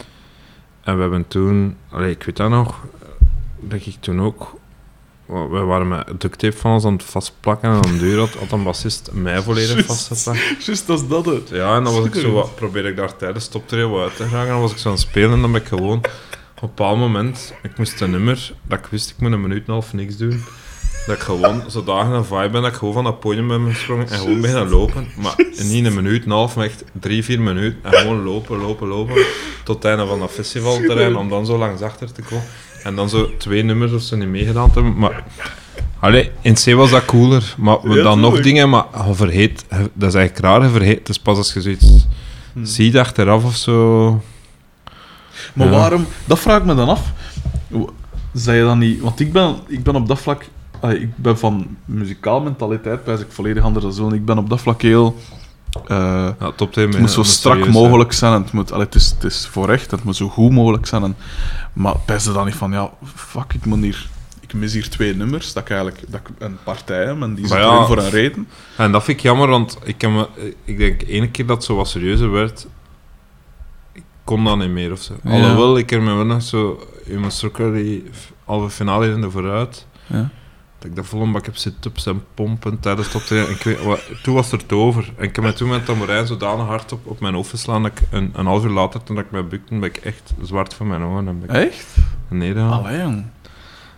En 0.83 0.95
we 0.95 1.01
hebben 1.01 1.29
toen, 1.29 1.77
allee, 1.91 2.11
ik 2.11 2.23
weet 2.23 2.37
dat 2.37 2.51
nog, 2.51 2.87
dat 3.61 3.87
ik 3.87 3.97
toen 4.01 4.21
ook, 4.21 4.58
we 5.29 5.59
waren 5.59 5.89
met 5.89 6.21
duct 6.21 6.39
tape 6.39 6.57
van 6.57 6.73
ons 6.73 6.85
aan 6.85 6.93
het 6.93 7.03
vastplakken 7.05 7.71
en 7.71 7.75
aan 7.75 7.93
de 7.93 7.99
deur 7.99 8.19
had, 8.19 8.35
had 8.35 8.53
een 8.53 8.63
bassist 8.63 9.11
mij 9.13 9.43
volledig 9.43 9.73
Juist. 9.73 9.87
vastgeplakt. 9.87 10.65
Juist, 10.65 10.87
dat 10.87 11.01
is 11.01 11.09
dat 11.09 11.27
het. 11.27 11.49
Ja, 11.49 11.77
en 11.77 11.85
dan 11.85 11.95
was 11.95 12.05
ik 12.05 12.15
zo, 12.15 12.33
wat, 12.33 12.55
probeerde 12.55 12.89
ik 12.89 12.97
daar 12.97 13.17
tijdens 13.17 13.45
het 13.45 13.55
optreden 13.55 13.91
wat 13.91 14.03
uit 14.03 14.17
te 14.17 14.23
geraken, 14.23 14.47
en 14.47 14.53
dan 14.53 14.61
was 14.61 14.73
ik 14.73 14.79
zo 14.79 14.89
aan 14.89 14.95
het 14.95 15.03
spelen 15.03 15.33
en 15.33 15.41
dan 15.41 15.53
ben 15.53 15.61
ik 15.61 15.67
gewoon, 15.67 15.99
op 15.99 16.63
een 16.63 16.69
bepaald 16.75 16.99
moment, 16.99 17.55
ik 17.63 17.79
moest 17.79 18.01
een 18.01 18.11
nummer, 18.11 18.53
dat 18.63 18.79
ik 18.79 18.87
wist, 18.87 19.11
ik 19.11 19.17
moet 19.19 19.33
een 19.33 19.41
minuut 19.41 19.59
en 19.59 19.65
een 19.67 19.73
half 19.73 19.93
niks 19.93 20.17
doen, 20.17 20.45
dat 21.07 21.17
ik 21.17 21.23
gewoon 21.23 21.63
zodanig 21.67 22.19
een 22.19 22.25
vibe 22.25 22.51
ben, 22.51 22.63
dat 22.63 22.71
ik 22.71 22.79
gewoon 22.79 22.95
van 22.95 23.05
dat 23.05 23.21
podium 23.21 23.49
ben 23.49 23.73
gesprongen 23.73 24.09
en 24.09 24.19
gewoon 24.19 24.41
beginnen 24.41 24.69
lopen, 24.69 25.09
maar 25.17 25.35
niet 25.63 25.87
een 25.87 25.95
minuut 25.95 26.25
en 26.25 26.31
een 26.31 26.37
half, 26.37 26.57
maar 26.57 26.65
echt 26.65 26.85
drie, 27.01 27.25
vier 27.25 27.41
minuten, 27.41 27.79
en 27.83 27.93
gewoon 27.93 28.25
lopen, 28.25 28.59
lopen, 28.59 28.89
lopen, 28.89 29.25
tot 29.65 29.75
het 29.75 29.85
einde 29.85 30.07
van 30.07 30.19
dat 30.19 30.31
festivalterrein, 30.31 31.17
om 31.17 31.29
dan 31.29 31.47
zo 31.47 31.59
langs 31.59 31.83
achter 31.83 32.13
te 32.13 32.23
komen. 32.23 32.45
En 32.83 32.95
dan 32.97 33.09
zo 33.09 33.31
twee 33.39 33.63
nummers 33.63 33.93
of 33.93 34.03
zo 34.03 34.17
niet 34.17 34.29
meegedaan 34.29 34.71
hebben, 34.75 34.99
maar... 34.99 35.25
Allee, 36.01 36.31
in 36.41 36.55
C 36.55 36.73
was 36.75 36.91
dat 36.91 37.05
cooler, 37.05 37.55
maar 37.59 37.79
we 37.83 37.97
Ja, 37.97 38.03
dan 38.03 38.21
nog 38.21 38.41
dingen, 38.41 38.69
maar 38.71 38.85
je 39.07 39.15
vergeet, 39.15 39.65
dat 39.69 40.09
is 40.09 40.15
eigenlijk 40.15 40.39
raar, 40.39 40.63
je 40.63 40.69
vergeet, 40.69 41.09
is 41.09 41.19
pas 41.19 41.37
als 41.37 41.53
je 41.53 41.61
zoiets 41.61 42.07
Hm. 42.53 42.65
ziet 42.65 42.97
achteraf 42.97 43.45
of 43.45 43.57
zo... 43.57 44.11
Maar 45.55 45.67
Ja. 45.67 45.73
waarom... 45.73 46.07
Dat 46.25 46.39
vraag 46.39 46.59
ik 46.59 46.65
me 46.65 46.75
dan 46.75 46.89
af. 46.89 47.13
Zei 48.33 48.59
je 48.59 48.65
dan 48.65 48.79
niet... 48.79 49.01
Want 49.01 49.21
ik 49.21 49.33
ben, 49.33 49.55
ik 49.67 49.83
ben 49.83 49.95
op 49.97 50.09
dat 50.09 50.19
vlak... 50.19 50.45
ik 50.89 51.17
ben 51.17 51.39
van 51.39 51.77
muzikaal 51.85 52.41
mentaliteit, 52.41 53.05
pijs 53.05 53.21
ik 53.21 53.27
volledig 53.31 53.63
anders 53.63 53.85
dan 53.85 53.95
zo. 53.95 54.09
Ik 54.13 54.25
ben 54.25 54.39
op 54.39 54.49
dat 54.51 54.61
vlak 54.61 54.83
heel... 54.83 55.17
eh, 55.87 56.29
Ja, 56.39 56.53
top 56.57 56.73
10 56.73 56.89
het 56.89 56.99
moet 56.99 57.11
zo 57.11 57.23
strak 57.23 57.69
mogelijk 57.69 58.13
zijn. 58.13 58.33
En 58.33 58.43
het, 58.43 58.53
moet, 58.53 58.73
allee, 58.73 58.85
het, 58.85 58.95
is, 58.95 59.11
het 59.11 59.25
is 59.25 59.47
voor 59.51 59.69
echt. 59.69 59.91
Het 59.91 60.05
moet 60.05 60.17
zo 60.17 60.29
goed 60.29 60.53
mogelijk 60.53 60.87
zijn. 60.87 61.03
En, 61.03 61.17
maar 61.73 61.99
pijs 62.05 62.25
je 62.25 62.33
dan 62.33 62.45
niet 62.45 62.55
van... 62.55 62.73
Ja, 62.73 62.91
fuck, 63.15 63.53
ik 63.53 63.65
moet 63.65 63.81
hier... 63.81 64.09
Ik 64.41 64.55
mis 64.55 64.73
hier 64.73 64.91
twee 64.91 65.17
nummers, 65.17 65.53
dat 65.53 65.63
ik 65.63 65.71
eigenlijk 65.71 66.05
dat 66.09 66.21
ik 66.21 66.29
een 66.39 66.59
partij 66.63 67.05
heb 67.05 67.23
en 67.23 67.35
die 67.35 67.47
zitten 67.47 67.67
ja. 67.67 67.87
voor 67.87 67.99
een 67.99 68.11
reden. 68.11 68.49
En 68.77 68.93
dat 68.93 69.05
vind 69.05 69.17
ik 69.17 69.23
jammer, 69.23 69.49
want 69.49 69.79
ik, 69.83 70.01
heb 70.01 70.11
me, 70.11 70.29
ik 70.65 70.79
denk 70.79 71.03
ene 71.03 71.31
keer 71.31 71.47
dat 71.47 71.57
het 71.57 71.65
zo 71.65 71.77
wat 71.77 71.89
serieuzer 71.89 72.31
werd, 72.31 72.67
ik 73.93 74.03
kon 74.25 74.45
dat 74.45 74.59
niet 74.59 74.71
meer 74.71 74.93
of 74.93 75.01
zo. 75.01 75.15
Ja. 75.23 75.31
Alhoewel, 75.31 75.79
ik 75.79 75.93
er 75.93 76.03
me 76.03 76.15
wel 76.15 76.25
nog 76.25 76.43
zo 76.43 76.89
in 77.05 77.21
mijn 77.21 77.33
strokker 77.33 77.75
die 77.75 78.05
halve 78.45 78.71
finale 78.71 79.09
in 79.11 79.21
de 79.21 79.31
vooruit, 79.31 79.87
Ja. 80.07 80.31
Dat 80.79 80.91
ik 80.91 80.97
dat 80.97 81.07
vol 81.07 81.23
een 81.23 81.33
bak 81.33 81.47
heb 81.47 81.55
op 81.87 81.99
zijn 81.99 82.21
pompen 82.35 82.81
tijdens 82.81 83.13
het. 83.13 83.31
En 83.31 83.51
ik 83.51 83.63
weet, 83.63 83.83
wat, 83.83 84.03
toen 84.23 84.35
was 84.35 84.51
het 84.51 84.71
er 84.71 84.77
over. 84.77 85.13
En 85.17 85.25
ik 85.25 85.37
heb 85.37 85.45
me 85.45 85.53
toen 85.53 85.69
met 85.69 85.85
tamboerijn 85.85 86.27
zodanig 86.27 86.67
hard 86.67 86.93
op, 86.93 87.07
op 87.07 87.21
mijn 87.21 87.35
hoofd 87.35 87.51
geslaan 87.51 87.83
dat 87.83 87.93
ik 87.93 88.01
een, 88.11 88.31
een 88.35 88.47
half 88.47 88.65
uur 88.65 88.71
later, 88.71 89.03
toen 89.03 89.19
ik 89.19 89.31
mij 89.31 89.47
bukte, 89.47 89.75
ben 89.75 89.89
ik 89.89 89.97
echt 89.97 90.35
zwart 90.43 90.75
van 90.75 90.87
mijn 90.87 91.03
ogen. 91.03 91.29
En 91.29 91.41
ben 91.41 91.49
ik 91.49 91.69
Echt? 91.69 91.95
Allee, 92.71 92.99
jong. 92.99 93.25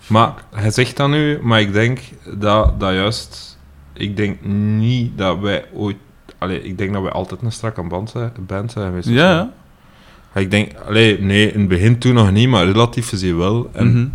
Maar 0.06 0.34
hij 0.54 0.70
zegt 0.70 0.96
dat 0.96 1.08
nu, 1.08 1.38
maar 1.42 1.60
ik 1.60 1.72
denk 1.72 2.00
dat, 2.34 2.80
dat 2.80 2.92
juist... 2.92 3.58
Ik 3.92 4.16
denk 4.16 4.44
niet 4.44 5.18
dat 5.18 5.38
wij 5.38 5.64
ooit... 5.72 5.96
Allee, 6.38 6.62
ik 6.62 6.78
denk 6.78 6.92
dat 6.92 7.02
wij 7.02 7.12
altijd 7.12 7.42
een 7.42 7.52
strakke 7.52 7.82
band 7.82 8.10
zijn, 8.10 8.32
band 8.46 8.72
zijn 8.72 8.86
geweest. 8.86 9.08
Ja. 9.08 9.52
Ik 10.34 10.50
denk... 10.50 10.72
Allee, 10.86 11.20
nee, 11.20 11.52
in 11.52 11.60
het 11.60 11.68
begin 11.68 11.98
toen 11.98 12.14
nog 12.14 12.30
niet, 12.30 12.48
maar 12.48 12.64
relatief 12.64 13.08
gezien 13.08 13.36
wel. 13.36 13.70
En 13.72 13.90
Mhm. 13.92 14.06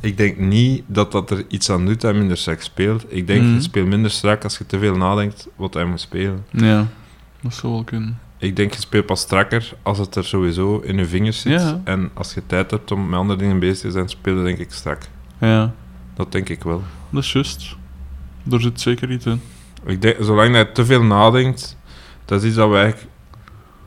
Ik 0.00 0.16
denk 0.16 0.38
niet 0.38 0.82
dat 0.86 1.12
dat 1.12 1.30
er 1.30 1.44
iets 1.48 1.70
aan 1.70 1.86
doet 1.86 2.00
dat 2.00 2.10
hij 2.10 2.20
minder 2.20 2.36
strak 2.36 2.60
speelt. 2.60 3.04
Ik 3.08 3.26
denk, 3.26 3.42
Mhm. 3.42 3.54
je 3.54 3.60
speelt 3.60 3.88
minder 3.88 4.10
strak 4.10 4.44
als 4.44 4.58
je 4.58 4.66
te 4.66 4.78
veel 4.78 4.96
nadenkt 4.96 5.48
wat 5.56 5.74
hij 5.74 5.84
moet 5.84 6.00
spelen. 6.00 6.44
Ja, 6.50 6.86
dat 7.40 7.54
zou 7.54 7.72
wel 7.72 7.84
kunnen. 7.84 8.18
Ik 8.38 8.56
denk, 8.56 8.72
je 8.74 8.80
speelt 8.80 9.06
pas 9.06 9.20
strakker 9.20 9.72
als 9.82 9.98
het 9.98 10.14
er 10.14 10.24
sowieso 10.24 10.78
in 10.78 10.96
je 10.98 11.06
vingers 11.06 11.40
zit. 11.40 11.60
Ja. 11.60 11.80
En 11.84 12.10
als 12.14 12.34
je 12.34 12.42
tijd 12.46 12.70
hebt 12.70 12.90
om 12.92 13.08
met 13.08 13.18
andere 13.18 13.38
dingen 13.38 13.58
bezig 13.58 13.78
te 13.78 13.90
zijn, 13.90 14.08
spelen 14.08 14.44
denk 14.44 14.58
ik 14.58 14.72
strak. 14.72 15.02
Ja, 15.40 15.74
Dat 16.14 16.32
denk 16.32 16.48
ik 16.48 16.62
wel. 16.64 16.82
dat 17.10 17.22
is 17.22 17.32
juist. 17.32 17.76
Daar 18.42 18.60
zit 18.60 18.80
zeker 18.80 19.10
iets 19.10 19.26
in. 19.26 19.40
Ik 19.86 20.02
denk, 20.02 20.16
zolang 20.20 20.56
je 20.56 20.72
te 20.72 20.84
veel 20.84 21.02
nadenkt, 21.02 21.76
dat 22.24 22.40
is 22.42 22.46
iets 22.48 22.56
dat 22.56 22.68
wij 22.70 22.82
eigenlijk... 22.82 23.12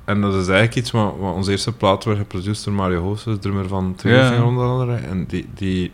En 0.05 0.21
dat 0.21 0.31
is 0.33 0.47
eigenlijk 0.47 0.75
iets 0.75 0.91
wat, 0.91 1.13
wat 1.19 1.35
onze 1.35 1.51
eerste 1.51 1.71
plaat 1.71 2.03
werd 2.03 2.17
geproduceerd 2.17 2.63
door 2.63 2.73
Mario 2.73 3.01
Hoofders, 3.01 3.37
drummer 3.39 3.67
van 3.67 3.95
Tweeling 3.95 4.35
Ja. 4.35 4.43
onder 4.43 4.65
andere. 4.65 4.95
En 4.95 5.25
die, 5.27 5.47
die... 5.53 5.91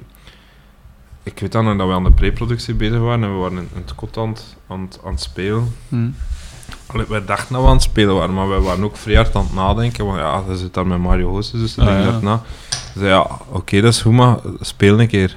Ik 1.27 1.39
weet 1.39 1.51
dan 1.51 1.65
nog 1.65 1.77
dat 1.77 1.87
we 1.87 1.93
aan 1.93 2.03
de 2.03 2.11
pre-productie 2.11 2.73
bezig 2.73 2.99
waren 2.99 3.23
en 3.23 3.33
we 3.33 3.39
waren 3.39 3.57
in, 3.57 3.67
in 3.73 3.81
het 3.81 3.95
kot 3.95 4.17
aan 4.17 4.29
het, 4.29 4.43
aan, 4.67 4.89
aan 5.05 5.11
het 5.11 5.21
spelen. 5.21 5.73
Hm. 5.89 6.09
Allee, 6.87 7.05
wij 7.09 7.25
dachten 7.25 7.53
dat 7.53 7.61
we 7.61 7.67
aan 7.67 7.73
het 7.73 7.83
spelen 7.83 8.15
waren, 8.15 8.33
maar 8.33 8.47
wij 8.49 8.59
waren 8.59 8.83
ook 8.83 8.97
vrij 8.97 9.15
hard 9.15 9.35
aan 9.35 9.43
het 9.43 9.53
nadenken. 9.53 10.05
Want 10.05 10.17
ja, 10.19 10.43
dat 10.47 10.59
zit 10.59 10.73
daar 10.73 10.87
met 10.87 10.99
Mario 10.99 11.29
Hoofders, 11.29 11.51
dus 11.51 11.77
ik 11.77 11.83
Ah, 11.83 11.99
ja. 11.99 12.11
dat 12.11 12.21
na. 12.21 12.41
Ze 12.69 12.99
zei, 12.99 13.09
ja, 13.09 13.27
oké, 13.49 13.81
dat 13.81 13.93
is 13.93 14.01
goed, 14.01 14.13
maar 14.13 14.37
speel 14.59 14.99
een 14.99 15.07
keer. 15.07 15.35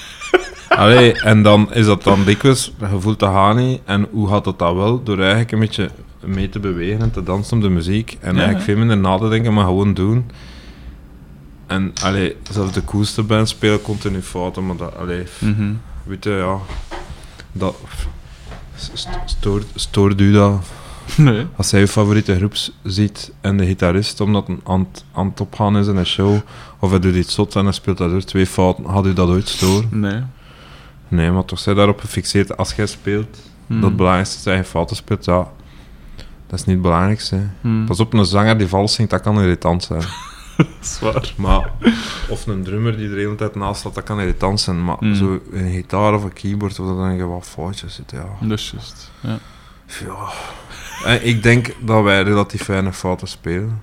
Allee, 0.68 1.12
en 1.20 1.42
dan 1.42 1.72
is 1.74 1.86
dat 1.86 2.02
dan 2.02 2.24
dikwijls, 2.24 2.72
je 2.78 3.00
voelt 3.00 3.18
dat 3.18 3.32
gaat 3.32 3.56
niet. 3.56 3.80
En 3.84 4.08
hoe 4.10 4.28
gaat 4.28 4.44
dat 4.44 4.58
dan 4.58 4.76
wel? 4.76 5.02
Door 5.02 5.18
eigenlijk 5.18 5.52
een 5.52 5.58
beetje 5.58 5.90
mee 6.24 6.48
te 6.48 6.60
bewegen 6.60 7.00
en 7.00 7.10
te 7.10 7.22
dansen 7.22 7.56
op 7.56 7.62
de 7.62 7.68
muziek. 7.68 8.16
En 8.20 8.30
Ja, 8.32 8.36
eigenlijk 8.36 8.64
veel 8.64 8.76
minder 8.76 8.96
na 8.98 9.18
te 9.18 9.28
denken, 9.28 9.54
maar 9.54 9.64
gewoon 9.64 9.94
doen. 9.94 10.30
En 11.66 11.92
allee, 12.02 12.36
zelfs 12.50 12.72
de 12.72 12.84
coolste 12.84 13.22
band 13.22 13.48
spelen 13.48 13.82
continu 13.82 14.22
fouten, 14.22 14.66
maar 14.66 14.76
dat, 14.76 14.96
allee, 14.96 15.26
Mhm. 15.38 15.72
weet 16.04 16.24
je, 16.24 16.30
ja, 16.30 16.58
dat 17.52 17.76
st- 18.76 19.08
stoort, 19.24 19.64
stoort 19.74 20.20
u 20.20 20.32
dat? 20.32 20.60
Nee. 21.16 21.46
Als 21.56 21.70
hij 21.70 21.80
je 21.80 21.88
favoriete 21.88 22.36
groep 22.36 22.54
ziet 22.82 23.32
en 23.40 23.56
de 23.56 23.66
gitarist, 23.66 24.20
omdat 24.20 24.46
hij 24.46 24.56
aan, 24.64 24.86
aan 25.12 25.26
het 25.26 25.40
opgaan 25.40 25.76
is 25.76 25.86
in 25.86 25.96
een 25.96 26.06
show, 26.06 26.36
of 26.78 26.90
hij 26.90 26.98
doet 26.98 27.14
iets 27.14 27.34
zot 27.34 27.56
en 27.56 27.64
hij 27.64 27.72
speelt 27.72 27.98
dat 27.98 28.10
door 28.10 28.24
twee 28.24 28.46
fouten, 28.46 28.84
had 28.84 29.06
u 29.06 29.12
dat 29.12 29.28
ooit 29.28 29.48
storen? 29.48 29.88
Nee. 30.00 30.20
Nee, 31.08 31.30
maar 31.30 31.44
toch 31.44 31.58
zij 31.58 31.74
daarop 31.74 32.00
gefixeerd, 32.00 32.56
als 32.56 32.72
jij 32.74 32.86
speelt, 32.86 33.38
Hm. 33.66 33.74
dat 33.74 33.82
het 33.82 33.96
belangrijkste 33.96 34.36
is 34.36 34.42
dat 34.44 34.56
je 34.56 34.64
fouten 34.64 34.96
speelt, 34.96 35.24
ja, 35.24 35.48
dat 36.46 36.58
is 36.58 36.64
niet 36.64 36.74
het 36.74 36.82
belangrijkste. 36.82 37.40
Hm. 37.60 37.84
Pas 37.84 38.00
op, 38.00 38.12
een 38.12 38.24
zanger 38.24 38.58
die 38.58 38.66
vals 38.68 38.94
zingt, 38.94 39.10
dat 39.10 39.20
kan 39.20 39.40
irritant 39.40 39.82
zijn. 39.84 40.02
Zwaar. 40.80 41.32
Maar, 41.36 41.70
of 42.28 42.46
een 42.46 42.64
drummer 42.64 42.96
die 42.96 43.08
er 43.08 43.14
de 43.14 43.20
hele 43.20 43.34
tijd 43.34 43.54
naast 43.54 43.80
staat, 43.80 43.94
dat 43.94 44.04
kan 44.04 44.20
irritant 44.20 44.60
zijn. 44.60 44.84
Maar 44.84 44.96
Mm. 45.00 45.14
zo 45.14 45.40
een 45.52 45.70
gitaar 45.72 46.14
of 46.14 46.24
een 46.24 46.32
keyboard, 46.32 46.78
of 46.80 46.86
dat 46.86 46.96
dan 46.96 47.16
je 47.16 47.24
wat 47.26 47.46
foutjes 47.46 47.94
zit, 47.94 48.10
ja. 48.10 48.24
Dat 48.40 48.58
is 48.58 48.70
juist. 48.70 49.10
Ja. 49.20 49.38
ja. 50.06 50.28
En 51.04 51.26
ik 51.26 51.42
denk 51.42 51.74
dat 51.80 52.02
wij 52.02 52.22
relatief 52.22 52.66
weinig 52.66 52.96
fouten 52.96 53.28
spelen. 53.28 53.82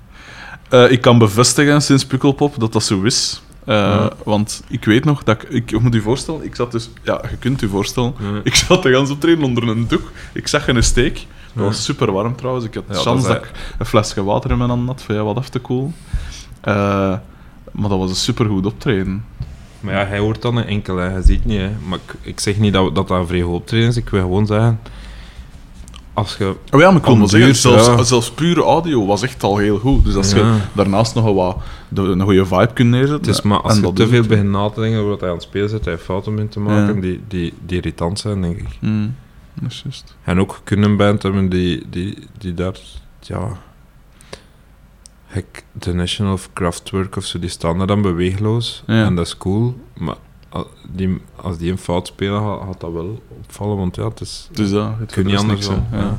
Eh, 0.70 0.92
ik 0.92 1.02
kan 1.02 1.18
bevestigen 1.18 1.82
sinds 1.82 2.06
Pukkelpop 2.06 2.60
dat 2.60 2.74
dat 2.74 2.84
zo 2.84 3.02
is. 3.02 3.42
Eh, 3.66 3.76
Ja. 3.76 4.12
Want 4.26 4.64
ik 4.68 4.86
weet 4.86 5.06
nog 5.06 5.24
dat 5.24 5.44
ik, 5.50 5.50
ik... 5.72 5.80
Moet 5.82 5.94
je 5.94 6.02
voorstellen, 6.02 6.44
ik 6.44 6.56
zat 6.56 6.72
dus... 6.72 6.90
Ja, 7.04 7.22
je 7.30 7.38
kunt 7.38 7.60
je 7.60 7.68
voorstellen. 7.68 8.14
Ja. 8.20 8.40
Ik 8.44 8.56
zat 8.56 8.84
de 8.84 8.92
gans 8.92 9.10
optreden 9.10 9.44
onder 9.44 9.68
een 9.68 9.88
doek. 9.88 10.12
Ik 10.34 10.48
zag 10.48 10.68
een 10.68 10.84
steek. 10.84 11.14
Dat 11.14 11.26
Ja. 11.54 11.62
was 11.70 11.84
super 11.84 12.12
warm 12.12 12.36
trouwens. 12.36 12.66
Ik 12.66 12.74
had 12.74 12.84
Ja, 12.88 12.98
de 12.98 13.04
dat 13.04 13.18
is 13.18 13.24
dat 13.24 13.36
ik 13.36 13.52
een 13.78 13.86
flesje 13.86 14.24
water 14.24 14.52
in 14.52 14.58
mijn 14.58 14.70
hand 14.70 14.88
had, 14.88 15.02
voor 15.02 15.14
jou 15.16 15.28
wat 15.28 15.38
af 15.38 15.50
te 15.50 15.60
koelen. 15.60 15.96
Eh, 16.64 17.14
maar 17.72 17.90
dat 17.90 18.00
was 18.00 18.10
een 18.10 18.16
supergoed 18.16 18.66
optreden. 18.66 19.26
Maar 19.80 19.94
ja, 19.94 20.06
hij 20.06 20.20
hoort 20.20 20.42
dan 20.42 20.58
een 20.58 20.66
enkel, 20.66 20.98
hè. 20.98 21.10
hij 21.10 21.22
ziet 21.22 21.46
niet. 21.46 21.60
Hè. 21.60 21.70
Maar 21.88 22.00
ik, 22.08 22.14
ik 22.22 22.40
zeg 22.40 22.58
niet 22.58 22.74
dat 22.74 22.96
dat, 22.96 23.08
dat 23.08 23.20
een 23.20 23.28
vrij 23.28 23.42
goed 23.42 23.54
optreden 23.54 23.88
is. 23.88 23.98
Ik 23.98 24.10
wil 24.10 24.22
gewoon 24.22 24.46
zeggen, 24.46 24.80
als 26.14 26.36
je... 26.38 26.56
Oh 26.72 26.80
ja, 26.80 26.88
maar 26.88 27.00
ik 27.00 27.04
wil 27.04 27.14
Aan 27.14 27.20
maar 27.20 27.30
zeggen, 27.30 27.50
duur, 27.50 27.60
zelfs, 27.60 27.86
ja. 27.88 28.04
zelfs 28.04 28.32
pure 28.32 28.62
audio 28.62 29.06
was 29.06 29.22
echt 29.22 29.44
al 29.44 29.58
heel 29.58 29.78
goed. 29.80 30.06
Dus 30.06 30.16
als 30.16 30.32
je 30.32 30.58
daarnaast 30.74 31.16
nog 31.16 31.34
wat 31.34 31.58
de, 31.88 32.02
een 32.02 32.22
goede 32.22 32.46
vibe 32.46 32.74
kunt 32.74 32.90
neerzetten... 32.90 33.32
Is 33.32 33.42
maar 33.42 33.62
als 33.62 33.76
en 33.78 33.82
je 33.82 33.94
te 33.94 34.08
veel 34.08 34.24
begint 34.24 34.50
na 34.50 34.70
te 34.70 34.80
denken 34.80 34.98
over 35.00 35.10
wat 35.10 35.20
hij 35.20 35.30
aan 35.30 35.36
het 35.36 35.44
spelen 35.44 35.70
zit, 35.70 35.86
hij 35.86 35.98
fouten 35.98 36.34
begint 36.34 36.52
te 36.52 36.60
maken, 36.60 36.96
Ja. 36.96 37.02
die, 37.02 37.22
die, 37.28 37.54
die 37.66 37.78
irritant 37.78 38.20
zijn, 38.20 38.42
denk 38.42 38.58
ik. 38.58 38.78
Hmm, 38.80 39.16
dat 39.54 39.72
is 39.72 39.82
juist. 39.84 40.16
En 40.24 40.40
ook 40.40 40.62
kunnen 40.64 40.98
band 40.98 41.24
hebben 41.24 41.50
die, 41.50 41.84
die, 41.90 42.18
die 42.38 42.54
daar, 42.54 42.80
ja... 43.20 43.58
Hek, 45.34 45.64
The 45.80 45.94
National 45.94 46.34
of 46.34 46.50
Kraftwerk 46.54 47.16
of 47.16 47.26
zo, 47.26 47.40
die 47.40 47.50
staan 47.50 47.80
er 47.82 47.88
dan 47.88 48.02
beweegloos. 48.02 48.84
Ja. 48.88 49.06
En 49.06 49.16
dat 49.16 49.26
is 49.26 49.38
cool. 49.38 49.80
Maar 49.98 50.16
die, 50.90 51.22
als 51.36 51.58
die 51.58 51.72
een 51.72 51.78
fout 51.78 52.08
spelen, 52.08 52.42
gaat, 52.42 52.62
gaat 52.68 52.80
dat 52.80 52.92
wel 52.92 53.24
opvallen. 53.42 53.78
Want 53.78 53.96
ja, 53.96 54.04
het 54.08 54.22
is... 54.22 54.50
Dus 54.52 54.70
dat, 54.72 54.92
het 55.00 55.12
kun 55.12 55.24
je 55.24 55.30
niet 55.30 55.38
anders 55.40 55.68
niks, 55.68 55.76
dan. 55.76 55.86
hè. 55.90 55.98
Ja. 55.98 56.04
Ja. 56.04 56.18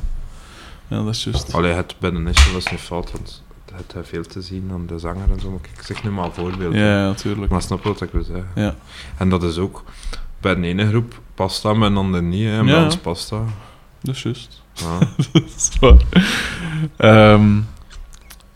ja, 0.97 1.05
dat 1.05 1.15
is 1.15 1.25
juist. 1.25 1.55
Allee, 1.55 1.73
het 1.73 1.95
bij 1.99 2.11
The 2.11 2.19
National 2.19 2.59
is 2.59 2.71
een 2.71 2.79
fout, 2.79 3.13
want 3.13 3.43
het 3.75 3.93
heeft 3.95 4.09
veel 4.09 4.23
te 4.25 4.43
zien 4.43 4.69
aan 4.73 4.87
de 4.87 4.99
zanger 4.99 5.31
en 5.31 5.41
zo. 5.41 5.51
Maar 5.51 5.61
ik 5.79 5.83
zeg 5.85 6.05
nu 6.05 6.11
maar 6.11 6.25
een 6.25 6.33
voorbeeld. 6.33 6.75
Ja, 6.75 6.81
ja, 7.01 7.07
natuurlijk. 7.07 7.51
Maar 7.51 7.63
snap 7.63 7.83
wat 7.85 8.01
ik 8.01 8.11
wil 8.13 8.25
zeggen? 8.25 8.49
Ja. 8.55 8.75
En 9.17 9.29
dat 9.29 9.43
is 9.43 9.59
ook... 9.59 9.83
Bij 10.41 10.55
de 10.55 10.67
ene 10.67 10.89
groep 10.89 11.21
past 11.35 11.63
dat, 11.63 11.79
bij 11.79 11.89
de 11.89 11.95
andere 11.95 12.23
niet. 12.23 12.45
Hè. 12.45 12.59
En 12.59 12.65
bij 12.65 12.75
Ja. 12.75 12.85
ons 12.85 12.97
past 12.97 13.29
dat. 13.31 13.43
Dat 14.03 14.15
is 14.15 14.23
juist. 14.23 14.63
Ja. 14.73 14.99
dat 15.33 15.43
is 15.57 15.71
waar. 15.81 15.97
Ehm, 16.97 17.61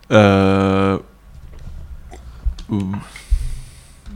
eh, 0.08 0.94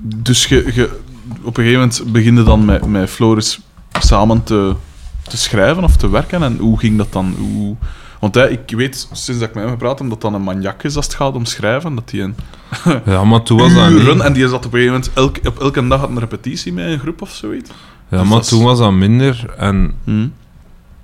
dus 0.00 0.46
je, 0.46 0.70
je, 0.74 1.00
op 1.42 1.56
een 1.56 1.64
gegeven 1.64 1.80
moment 1.80 2.12
begin 2.12 2.36
je 2.36 2.42
dan 2.42 2.64
met, 2.64 2.86
met 2.86 3.10
Floris 3.10 3.60
samen 4.00 4.42
te, 4.42 4.74
te 5.22 5.36
schrijven 5.36 5.84
of 5.84 5.96
te 5.96 6.10
werken. 6.10 6.42
En 6.42 6.56
hoe 6.56 6.78
ging 6.78 6.98
dat 6.98 7.12
dan? 7.12 7.34
Hoe, 7.38 7.76
want 8.20 8.34
hè, 8.34 8.50
ik 8.50 8.70
weet, 8.76 9.08
sinds 9.12 9.40
dat 9.40 9.48
ik 9.48 9.54
met 9.54 9.64
hem 9.64 9.72
gepraat 9.72 9.98
heb, 9.98 10.08
dat 10.08 10.20
dan 10.20 10.34
een 10.34 10.42
maniak 10.42 10.82
is 10.82 10.96
als 10.96 11.06
het 11.06 11.14
gaat 11.14 11.34
om 11.34 11.44
schrijven. 11.44 11.94
Dat 11.94 12.10
hij 12.10 12.20
een 12.20 12.34
ja, 13.12 13.24
maar 13.24 13.42
toen 13.42 13.58
was 13.58 13.74
dat 13.74 13.90
niet. 13.90 14.20
En 14.20 14.32
die 14.32 14.48
zat 14.48 14.66
op 14.66 14.72
een 14.72 14.80
gegeven 14.80 14.92
moment 14.92 15.10
elk, 15.14 15.38
op 15.46 15.60
elke 15.60 15.88
dag 15.88 16.00
had 16.00 16.08
een 16.08 16.18
repetitie 16.18 16.72
met 16.72 16.86
een 16.86 16.98
groep 16.98 17.22
of 17.22 17.30
zoiets. 17.30 17.70
Ja, 18.08 18.18
Dus 18.18 18.28
maar 18.28 18.40
toen 18.42 18.64
was 18.64 18.78
dat 18.78 18.92
minder. 18.92 19.54
En 19.58 19.94
Hm. 20.04 20.26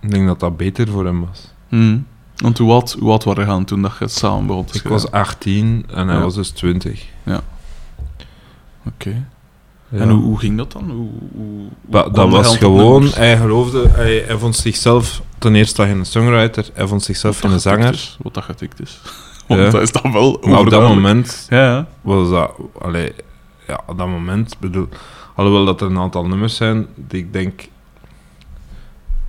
ik 0.00 0.10
denk 0.10 0.26
dat 0.26 0.40
dat 0.40 0.56
beter 0.56 0.88
voor 0.88 1.04
hem 1.04 1.26
was. 1.26 1.52
Hm. 1.68 1.98
Want 2.42 2.58
hoe 2.58 2.72
oud, 2.72 2.96
hoe 3.00 3.10
oud 3.10 3.24
waren 3.24 3.46
gaan 3.46 3.64
toen 3.64 3.82
dat 3.82 3.92
je 3.98 4.08
samen 4.08 4.46
begon 4.46 4.64
te 4.64 4.78
Ik 4.78 4.88
was 4.88 5.10
18 5.10 5.84
en 5.88 6.08
hij 6.08 6.16
Ja. 6.16 6.22
was 6.22 6.34
dus 6.34 6.50
20. 6.50 7.06
Oké. 8.86 9.26
Ja. 9.90 9.98
En 10.00 10.10
hoe, 10.10 10.22
hoe 10.22 10.38
ging 10.38 10.56
dat 10.56 10.72
dan? 10.72 10.90
Hoe, 10.90 10.96
hoe, 10.96 11.30
hoe 11.34 11.66
Ba- 11.80 12.02
kwam 12.02 12.12
dat 12.12 12.30
was 12.30 12.48
tot 12.48 12.56
gewoon, 12.58 12.92
nummers? 12.92 13.14
hij 13.16 13.36
geloofde, 13.36 13.88
hij, 13.88 14.24
hij 14.26 14.38
vond 14.38 14.56
zichzelf 14.56 15.22
ten 15.38 15.54
eerste 15.54 15.82
geen 15.82 16.04
songwriter, 16.06 16.70
hij 16.74 16.86
vond 16.86 17.02
zichzelf 17.02 17.40
Wat 17.40 17.50
geen 17.50 17.50
dat 17.50 17.62
getikt 17.62 17.80
zanger. 17.82 17.94
is, 17.94 18.16
Wat 18.22 18.34
dat 18.34 18.44
getikt 18.44 18.80
is. 18.80 19.00
Want 19.48 19.60
Ja. 19.60 19.70
dat 19.70 19.82
is 19.82 19.92
dan 19.92 20.12
wel 20.12 20.22
Maar 20.30 20.34
op 20.34 20.42
dat 20.42 20.52
overduidelijk. 20.58 20.94
moment 21.02 21.46
Ja, 21.50 21.64
ja. 21.64 21.86
was 22.00 22.30
dat, 22.30 22.52
allee, 22.80 23.12
ja, 23.66 23.80
op 23.86 23.98
dat 23.98 24.06
moment, 24.08 24.56
bedoel, 24.58 24.88
alhoewel 25.34 25.64
dat 25.64 25.80
er 25.80 25.86
een 25.86 25.98
aantal 25.98 26.26
nummers 26.26 26.56
zijn 26.56 26.86
die 26.94 27.20
ik 27.20 27.32
denk, 27.32 27.68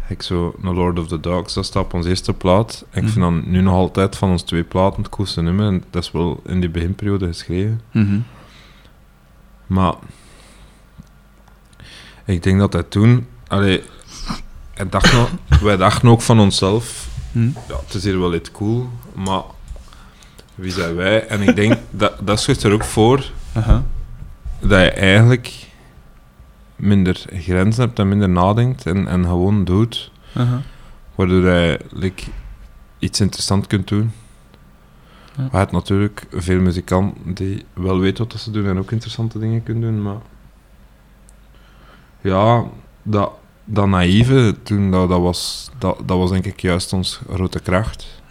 ik 0.09 0.21
zo, 0.21 0.55
No 0.57 0.73
Lord 0.73 0.99
of 0.99 1.07
the 1.07 1.19
Dogs, 1.19 1.53
dat 1.53 1.65
staat 1.65 1.83
op 1.83 1.93
onze 1.93 2.09
eerste 2.09 2.33
plaat. 2.33 2.85
En 2.89 3.03
ik 3.03 3.09
vind 3.09 3.25
Mhm. 3.25 3.33
dan 3.41 3.51
nu 3.51 3.61
nog 3.61 3.73
altijd 3.73 4.15
van 4.15 4.29
ons 4.29 4.41
twee 4.41 4.63
platen 4.63 5.01
het 5.01 5.11
coolste 5.11 5.41
nummer, 5.41 5.67
en 5.67 5.83
dat 5.89 6.03
is 6.03 6.11
wel 6.11 6.41
in 6.45 6.59
die 6.59 6.69
beginperiode 6.69 7.27
geschreven. 7.27 7.81
Mhm. 7.91 8.19
Maar 9.67 9.93
ik 12.25 12.43
denk 12.43 12.59
dat 12.59 12.73
hij 12.73 12.83
toen, 12.83 13.27
allee, 13.47 13.83
hij 14.73 14.89
dacht 14.89 15.13
nog, 15.13 15.29
wij 15.61 15.77
dachten 15.77 16.09
ook 16.09 16.21
van 16.21 16.39
onszelf, 16.39 17.07
Hm. 17.31 17.47
ja, 17.67 17.75
het 17.85 17.93
is 17.93 18.03
hier 18.03 18.19
wel 18.19 18.33
iets 18.35 18.51
cool, 18.51 18.89
maar 19.15 19.41
wie 20.55 20.71
zijn 20.71 20.95
wij? 20.95 21.27
En 21.27 21.41
ik 21.41 21.55
denk, 21.55 21.77
dat, 21.89 22.13
dat 22.21 22.41
zorgt 22.41 22.63
er 22.63 22.71
ook 22.73 22.83
voor 22.83 23.31
dat 24.59 24.79
je 24.81 24.91
eigenlijk 24.91 25.67
minder 26.79 27.25
grenzen 27.33 27.83
hebt 27.83 27.99
en 27.99 28.07
minder 28.07 28.29
nadenkt 28.29 28.85
en, 28.85 29.07
en 29.07 29.23
gewoon 29.23 29.63
doet, 29.65 30.11
waardoor 31.15 31.49
je 31.49 31.79
like, 31.89 32.23
iets 32.99 33.19
interessants 33.19 33.67
kunt 33.67 33.87
doen. 33.87 34.11
Ja. 35.37 35.47
Je 35.51 35.57
hebt 35.57 35.71
natuurlijk 35.71 36.27
veel 36.31 36.59
muzikanten 36.59 37.33
die 37.33 37.65
wel 37.73 37.99
weten 37.99 38.27
wat 38.27 38.39
ze 38.39 38.51
doen 38.51 38.65
en 38.65 38.77
ook 38.77 38.91
interessante 38.91 39.39
dingen 39.39 39.63
kunnen 39.63 39.83
doen, 39.83 40.01
maar 40.01 40.21
ja, 42.21 42.63
dat, 43.03 43.31
dat 43.65 43.87
naïeve 43.87 44.55
toen, 44.63 44.91
dat, 44.91 45.09
dat, 45.09 45.21
was, 45.21 45.69
dat, 45.77 45.97
dat 46.05 46.17
was 46.17 46.29
denk 46.29 46.45
ik 46.45 46.59
juist 46.59 46.93
ons 46.93 47.19
grote 47.29 47.59
kracht. 47.59 48.21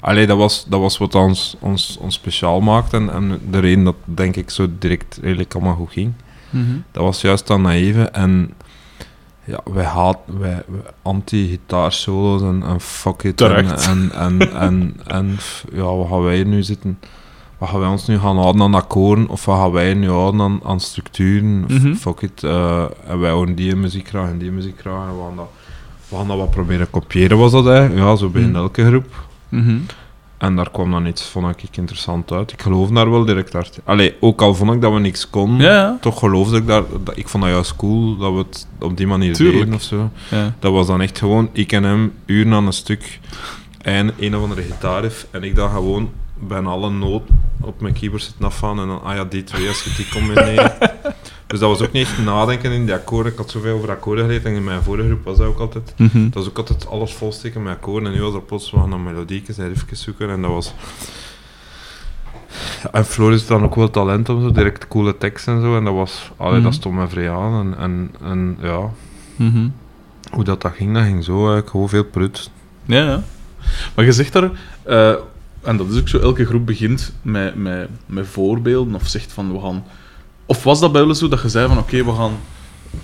Allee, 0.00 0.26
dat 0.26 0.36
was, 0.36 0.64
dat 0.68 0.80
was 0.80 0.98
wat 0.98 1.14
ons, 1.14 1.56
ons, 1.60 1.96
ons 2.00 2.14
speciaal 2.14 2.60
maakte 2.60 2.96
en, 2.96 3.10
en 3.10 3.40
de 3.50 3.58
reden 3.58 3.84
dat 3.84 3.96
denk 4.04 4.36
ik 4.36 4.50
zo 4.50 4.68
direct 4.78 5.18
redelijk 5.22 5.54
allemaal 5.54 5.74
goed 5.74 5.92
ging. 5.92 6.12
Mhm. 6.54 6.72
Dat 6.92 7.02
was 7.02 7.20
juist 7.20 7.46
dat 7.46 7.58
naïeve 7.60 8.02
en 8.02 8.52
ja, 9.44 9.60
wij 9.72 9.84
haat, 9.84 10.18
wij, 10.38 10.62
wij 10.66 10.80
anti-gitaarsolo's 11.02 12.42
en, 12.42 12.62
en 12.66 12.80
fuck 12.80 13.22
it. 13.22 13.40
En, 13.40 14.12
en, 14.12 14.50
en, 14.66 14.96
en, 15.06 15.36
ja, 15.72 15.82
wat 15.82 16.08
gaan 16.08 16.22
wij 16.22 16.44
nu 16.44 16.62
zitten? 16.62 16.98
Wat 17.58 17.68
gaan 17.68 17.80
wij 17.80 17.88
ons 17.88 18.06
nu 18.06 18.18
gaan 18.18 18.36
houden 18.36 18.62
aan 18.62 18.74
akkoorden 18.74 19.28
of 19.28 19.44
wat 19.44 19.58
gaan 19.58 19.70
wij 19.70 19.94
nu 19.94 20.08
houden 20.10 20.40
aan, 20.40 20.60
aan 20.64 20.80
structuren? 20.80 21.60
Mhm. 21.68 21.94
Fuck 21.94 22.20
it. 22.20 22.42
eh, 22.44 22.84
en 23.06 23.18
wij 23.20 23.30
horen 23.30 23.54
die 23.54 23.76
muziek 23.76 24.08
graag 24.08 24.28
en 24.28 24.38
die 24.38 24.50
muziek 24.50 24.78
graag 24.80 25.08
en 25.08 25.16
we 25.16 25.22
gaan 25.26 25.36
dat, 25.36 25.48
we 26.08 26.16
gaan 26.16 26.26
dat 26.28 26.36
wat 26.36 26.50
proberen 26.50 26.90
kopiëren, 26.90 27.38
was 27.38 27.52
dat 27.52 27.64
hè? 27.64 27.78
Ja, 27.84 28.16
zo 28.16 28.28
begint 28.28 28.52
Mhm. 28.52 28.60
elke 28.60 28.86
groep. 28.86 29.24
En 30.44 30.56
daar 30.56 30.70
kwam 30.70 30.90
dan 30.90 31.06
iets, 31.06 31.22
vond 31.22 31.62
ik, 31.62 31.76
interessant 31.76 32.32
uit. 32.32 32.52
Ik 32.52 32.62
geloof 32.62 32.88
daar 32.88 33.10
wel 33.10 33.24
direct 33.24 33.52
hard 33.52 33.76
in. 33.76 33.82
Allee, 33.84 34.14
ook 34.20 34.42
al 34.42 34.54
vond 34.54 34.72
ik 34.72 34.80
dat 34.80 34.92
we 34.92 34.98
niks 34.98 35.30
konden, 35.30 35.66
Ja, 35.66 35.98
toch 36.00 36.18
geloofde 36.18 36.56
ik 36.56 36.66
daar... 36.66 36.82
Dat, 37.04 37.16
ik 37.16 37.28
vond 37.28 37.42
dat 37.42 37.52
juist 37.52 37.76
cool, 37.76 38.16
dat 38.16 38.32
we 38.32 38.38
het 38.38 38.66
op 38.80 38.96
die 38.96 39.06
manier 39.06 39.34
Tuurlijk. 39.34 39.58
deden 39.58 39.74
of 39.74 39.82
zo. 39.82 40.10
ja. 40.30 40.54
Dat 40.58 40.72
was 40.72 40.86
dan 40.86 41.00
echt 41.00 41.18
gewoon, 41.18 41.48
ik 41.52 41.72
en 41.72 41.82
hem, 41.82 42.12
uren 42.26 42.52
aan 42.52 42.66
een 42.66 42.72
stuk, 42.72 43.20
en 43.82 44.12
een 44.18 44.36
of 44.36 44.42
andere 44.42 44.62
gitaarriff, 44.62 45.26
en 45.30 45.42
ik 45.42 45.56
dan 45.56 45.70
gewoon 45.70 46.10
bijna 46.48 46.68
alle 46.68 46.90
noten 46.90 47.40
op 47.60 47.80
mijn 47.80 47.94
keyboard 47.94 48.22
zitten 48.22 48.44
afgaan, 48.44 48.80
en 48.80 48.86
dan, 48.86 49.02
ah 49.02 49.14
ja, 49.14 49.24
die 49.24 49.44
twee, 49.44 49.68
als 49.68 49.82
je 49.84 49.92
die 49.96 50.08
combineren. 50.08 50.72
dus 51.46 51.58
dat 51.58 51.68
was 51.78 51.80
ook 51.82 51.92
niet 51.92 52.02
echt 52.06 52.18
nadenken 52.24 52.72
in 52.72 52.84
die 52.84 52.94
akkoorden. 52.94 53.32
Ik 53.32 53.38
had 53.38 53.50
zoveel 53.50 53.74
over 53.76 53.90
akkoorden 53.90 54.24
geleerd, 54.24 54.44
en 54.44 54.52
in 54.54 54.64
mijn 54.64 54.82
vorige 54.82 55.08
groep 55.08 55.24
was 55.24 55.36
dat 55.38 55.46
ook 55.46 55.58
altijd... 55.58 55.94
Mhm. 55.96 56.24
Dat 56.24 56.34
was 56.34 56.48
ook 56.48 56.58
altijd 56.58 56.86
alles 56.88 57.14
volsteken 57.14 57.62
met 57.62 57.72
akkoorden. 57.74 58.08
En 58.08 58.14
nu 58.18 58.22
was 58.22 58.34
er 58.34 58.42
plots 58.42 58.70
we 58.70 58.78
gaan 58.78 58.88
naar 58.88 58.98
melodiekjes 59.00 59.58
en 59.58 59.68
riffjes 59.68 60.02
zoeken. 60.02 60.30
En 60.30 60.42
dat 60.42 60.50
was... 60.50 60.74
En 62.92 63.04
Floris 63.04 63.46
dan 63.46 63.64
ook 63.64 63.74
wel 63.74 63.90
talent 63.90 64.28
om 64.28 64.40
zo 64.42 64.50
direct 64.50 64.88
coole 64.88 65.18
teksten 65.18 65.54
en 65.54 65.60
zo. 65.60 65.76
En 65.76 65.84
dat 65.84 65.94
was... 65.94 66.30
Allee, 66.36 66.54
Mhm. 66.54 66.62
dat 66.64 66.74
stond 66.74 66.94
me 66.94 67.08
vrij 67.08 67.30
aan. 67.30 67.60
En, 67.60 67.78
en, 67.78 68.10
en 68.22 68.56
ja, 68.60 68.90
Mhm. 69.36 69.68
hoe 70.32 70.44
dat, 70.44 70.62
dat 70.62 70.72
ging, 70.72 70.94
dat 70.94 71.02
ging 71.02 71.24
zo 71.24 71.36
eigenlijk 71.36 71.70
gewoon 71.70 71.88
veel 71.88 72.04
prut. 72.04 72.50
Ja, 72.84 73.04
ja. 73.04 73.22
Maar 73.94 74.04
je 74.04 74.12
zegt 74.12 74.32
daar, 74.32 74.50
eh, 74.82 75.14
en 75.64 75.76
dat 75.76 75.90
is 75.90 76.00
ook 76.00 76.08
zo, 76.08 76.18
elke 76.18 76.46
groep 76.46 76.66
begint 76.66 77.12
met, 77.22 77.54
met, 77.54 77.88
met 78.06 78.26
voorbeelden 78.26 78.94
of 78.94 79.06
zegt 79.06 79.32
van 79.32 79.52
we 79.52 79.60
gaan. 79.60 79.84
Of 80.46 80.64
was 80.64 80.80
dat 80.80 80.92
bij 80.92 81.00
jullie 81.00 81.16
zo 81.16 81.28
dat 81.28 81.42
je 81.42 81.48
zei 81.48 81.68
van 81.68 81.78
oké, 81.78 82.04
we 82.04 82.12
gaan. 82.12 82.32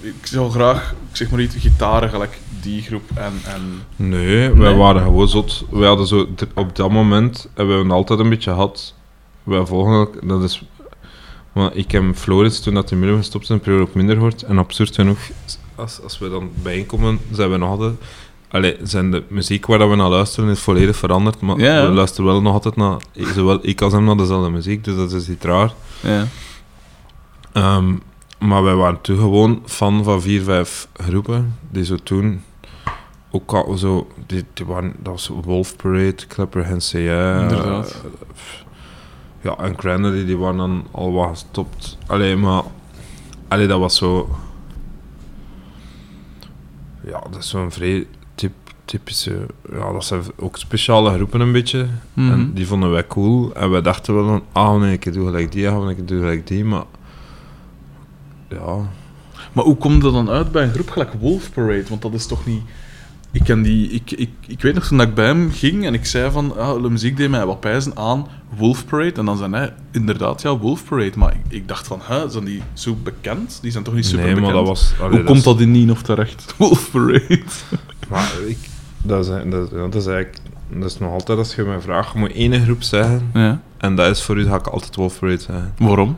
Ik 0.01 0.27
zou 0.27 0.51
graag, 0.51 0.95
ik 1.11 1.17
zeg 1.17 1.31
maar 1.31 1.41
iets, 1.41 1.57
gitaren 1.57 2.09
gelijk 2.09 2.39
die 2.61 2.83
groep 2.83 3.11
en. 3.15 3.33
en 3.45 3.63
Nee, 3.97 4.51
wij 4.51 4.69
Nee? 4.69 4.79
waren 4.79 5.03
gewoon 5.03 5.29
zot. 5.29 5.65
Wij 5.71 5.89
hadden 5.89 6.07
zo... 6.07 6.29
Op 6.55 6.77
dat 6.77 6.91
moment 6.91 7.49
hebben 7.55 7.77
we 7.77 7.83
het 7.83 7.93
altijd 7.93 8.19
een 8.21 8.29
beetje 8.29 8.51
gehad. 8.51 8.95
Wij 9.43 9.67
volgen 9.67 10.09
Dat 10.23 10.43
is... 10.43 10.63
Maar 11.53 11.75
ik 11.75 11.91
heb 11.91 12.05
Floris, 12.15 12.61
toen 12.61 12.75
dat 12.75 12.91
hij 12.91 12.99
minder 12.99 13.17
gestopt 13.17 13.47
zijn, 13.47 13.61
periode 13.61 13.83
ook 13.83 13.95
minder 13.95 14.17
hoort. 14.17 14.43
En 14.43 14.59
absurd 14.59 14.95
genoeg, 14.95 15.19
als, 15.75 16.01
als 16.03 16.19
we 16.19 16.29
dan 16.29 16.51
bijeenkomen, 16.63 17.19
zijn 17.31 17.51
we 17.51 17.57
nog 17.57 17.71
altijd... 17.71 17.95
Allee, 18.51 18.77
zijn 18.83 19.11
de 19.11 19.23
muziek 19.29 19.67
waar 19.67 19.79
dat 19.79 19.89
we 19.91 19.97
naar 19.97 20.09
luisteren 20.09 20.51
is 20.51 20.61
volledig 20.61 20.97
veranderd, 20.97 21.41
maar 21.41 21.59
Ja, 21.59 21.77
ja. 21.77 21.87
we 21.89 21.95
luisteren 21.95 22.31
wel 22.31 22.43
nog 22.43 22.53
altijd 22.53 22.77
naar... 22.77 22.97
Zowel 23.35 23.59
ik 23.63 23.81
als 23.81 23.93
hem 23.93 24.05
naar 24.05 24.17
dezelfde 24.17 24.51
muziek, 24.51 24.85
dus 24.85 24.97
dat 24.97 25.13
is 25.13 25.29
niet 25.29 25.45
raar. 25.45 25.73
ja. 26.01 26.27
Ehm, 27.53 27.95
maar 28.39 28.63
wij 28.63 28.75
waren 28.75 29.01
toen 29.01 29.19
gewoon 29.19 29.63
fan 29.67 30.05
van 30.05 30.21
vier, 30.23 30.43
vijf 30.43 30.89
groepen, 30.97 31.59
die 31.71 31.85
zo 31.85 31.97
toen 32.03 32.43
ook 33.31 33.53
al 33.53 33.77
zo... 33.77 34.09
Die, 34.27 34.45
die 34.55 34.67
waren, 34.67 34.95
dat 34.99 35.13
was 35.13 35.31
Wolf 35.43 35.77
Parade, 35.77 36.17
NCA... 36.75 37.41
Inderdaad. 37.41 37.91
eh, 37.91 38.31
ja, 39.41 39.57
en 39.59 39.79
Granary, 39.79 40.25
die 40.25 40.37
waren 40.37 40.57
dan 40.57 40.87
al 40.91 41.13
wat 41.13 41.29
gestopt. 41.29 41.99
Allee, 42.07 42.37
maar... 42.37 42.63
Allee, 43.49 43.67
dat 43.67 43.79
was 43.79 43.97
zo... 43.97 44.29
Ja, 47.05 47.21
dat 47.31 47.37
is 47.43 47.49
zo'n 47.49 47.71
vrij 47.71 48.07
typ, 48.20 48.20
typische... 48.91 49.47
Ja, 49.73 49.93
dat 49.93 50.05
zijn 50.05 50.23
ook 50.37 50.59
speciale 50.59 51.15
groepen 51.15 51.41
een 51.41 51.53
beetje. 51.53 51.87
Mhm. 52.15 52.33
En 52.33 52.53
die 52.55 52.67
vonden 52.67 52.91
wij 52.91 53.07
cool. 53.07 53.55
En 53.55 53.71
wij 53.71 53.83
dachten 53.83 54.15
wel 54.15 54.27
van, 54.27 54.43
ah 54.53 54.81
nee, 54.81 54.93
ik 54.93 55.13
doe 55.13 55.25
gelijk 55.25 55.53
die, 55.53 55.69
ah 55.69 55.91
ik 55.91 56.09
doe 56.09 56.19
gelijk 56.19 56.47
die, 56.47 56.65
maar... 56.65 56.85
Ja... 58.49 58.89
Maar 59.53 59.65
hoe 59.65 59.77
komt 59.77 60.03
dat 60.03 60.13
dan 60.13 60.31
uit 60.31 60.53
bij 60.53 60.63
een 60.63 60.73
groep 60.73 60.91
gelijk 60.91 61.13
Wolf 61.13 61.53
Parade? 61.53 61.89
Want 61.89 62.03
dat 62.03 62.15
is 62.15 62.27
toch 62.27 62.47
niet. 62.47 62.63
Ik, 63.33 63.45
ken 63.45 63.63
die, 63.63 63.91
ik, 63.91 64.11
ik, 64.11 64.31
ik 64.47 64.61
weet 64.61 64.75
nog 64.75 64.87
toen 64.87 65.01
ik 65.01 65.15
bij 65.15 65.27
hem 65.27 65.51
ging 65.53 65.87
en 65.87 65.95
ik 65.95 66.05
zei 66.05 66.31
van 66.31 66.57
ah, 66.59 66.83
de 66.83 66.91
muziek 66.91 67.17
deed 67.17 67.31
mij 67.31 67.47
wat 67.47 67.61
pijzen 67.61 67.97
aan 67.97 68.27
Wolf 68.57 68.87
Parade. 68.87 69.13
En 69.13 69.25
dan 69.25 69.37
zei 69.37 69.51
hij 69.53 69.75
inderdaad 69.91 70.43
ja, 70.43 70.59
Wolf 70.59 70.85
Parade. 70.85 71.19
Maar 71.19 71.33
ik, 71.33 71.41
ik 71.49 71.69
dacht 71.69 71.87
van, 71.87 72.01
hè, 72.03 72.31
zijn 72.31 72.45
die 72.45 72.63
zo 72.73 72.97
bekend? 73.03 73.59
Die 73.63 73.71
zijn 73.71 73.85
toch 73.85 73.95
niet 73.95 74.07
super 74.07 74.25
nee, 74.25 74.35
bekend? 74.35 74.53
maar 74.53 74.63
dat 74.65 74.69
was... 74.69 74.93
allee, 75.01 75.17
Hoe 75.17 75.25
komt 75.25 75.39
is- 75.39 75.45
dat 75.45 75.61
in 75.61 75.71
Nien 75.71 75.91
of 75.91 76.03
terecht? 76.03 76.55
Wolf 76.59 76.91
Parade. 76.91 77.41
Maar 78.09 78.33
ik... 78.47 78.59
Dat 79.03 79.25
is, 79.25 79.51
dat, 79.51 79.71
dat 79.71 79.95
is 79.95 80.07
eigenlijk... 80.07 80.39
Dat 80.73 80.91
is 80.91 80.99
nog 80.99 81.13
altijd, 81.13 81.39
als 81.39 81.55
je 81.55 81.63
mij 81.63 81.81
vraagt, 81.81 82.13
je 82.13 82.19
moet 82.19 82.33
één 82.33 82.63
groep 82.65 82.83
zeggen 82.83 83.31
Ja. 83.35 83.61
En 83.79 83.95
dat 83.95 84.11
is 84.17 84.23
voor 84.23 84.37
u, 84.39 84.47
ga 84.47 84.55
ik 84.57 84.67
altijd 84.67 84.97
Wolf 84.97 85.19
Parade 85.19 85.41
zeggen. 85.41 85.75
Waarom? 85.79 86.17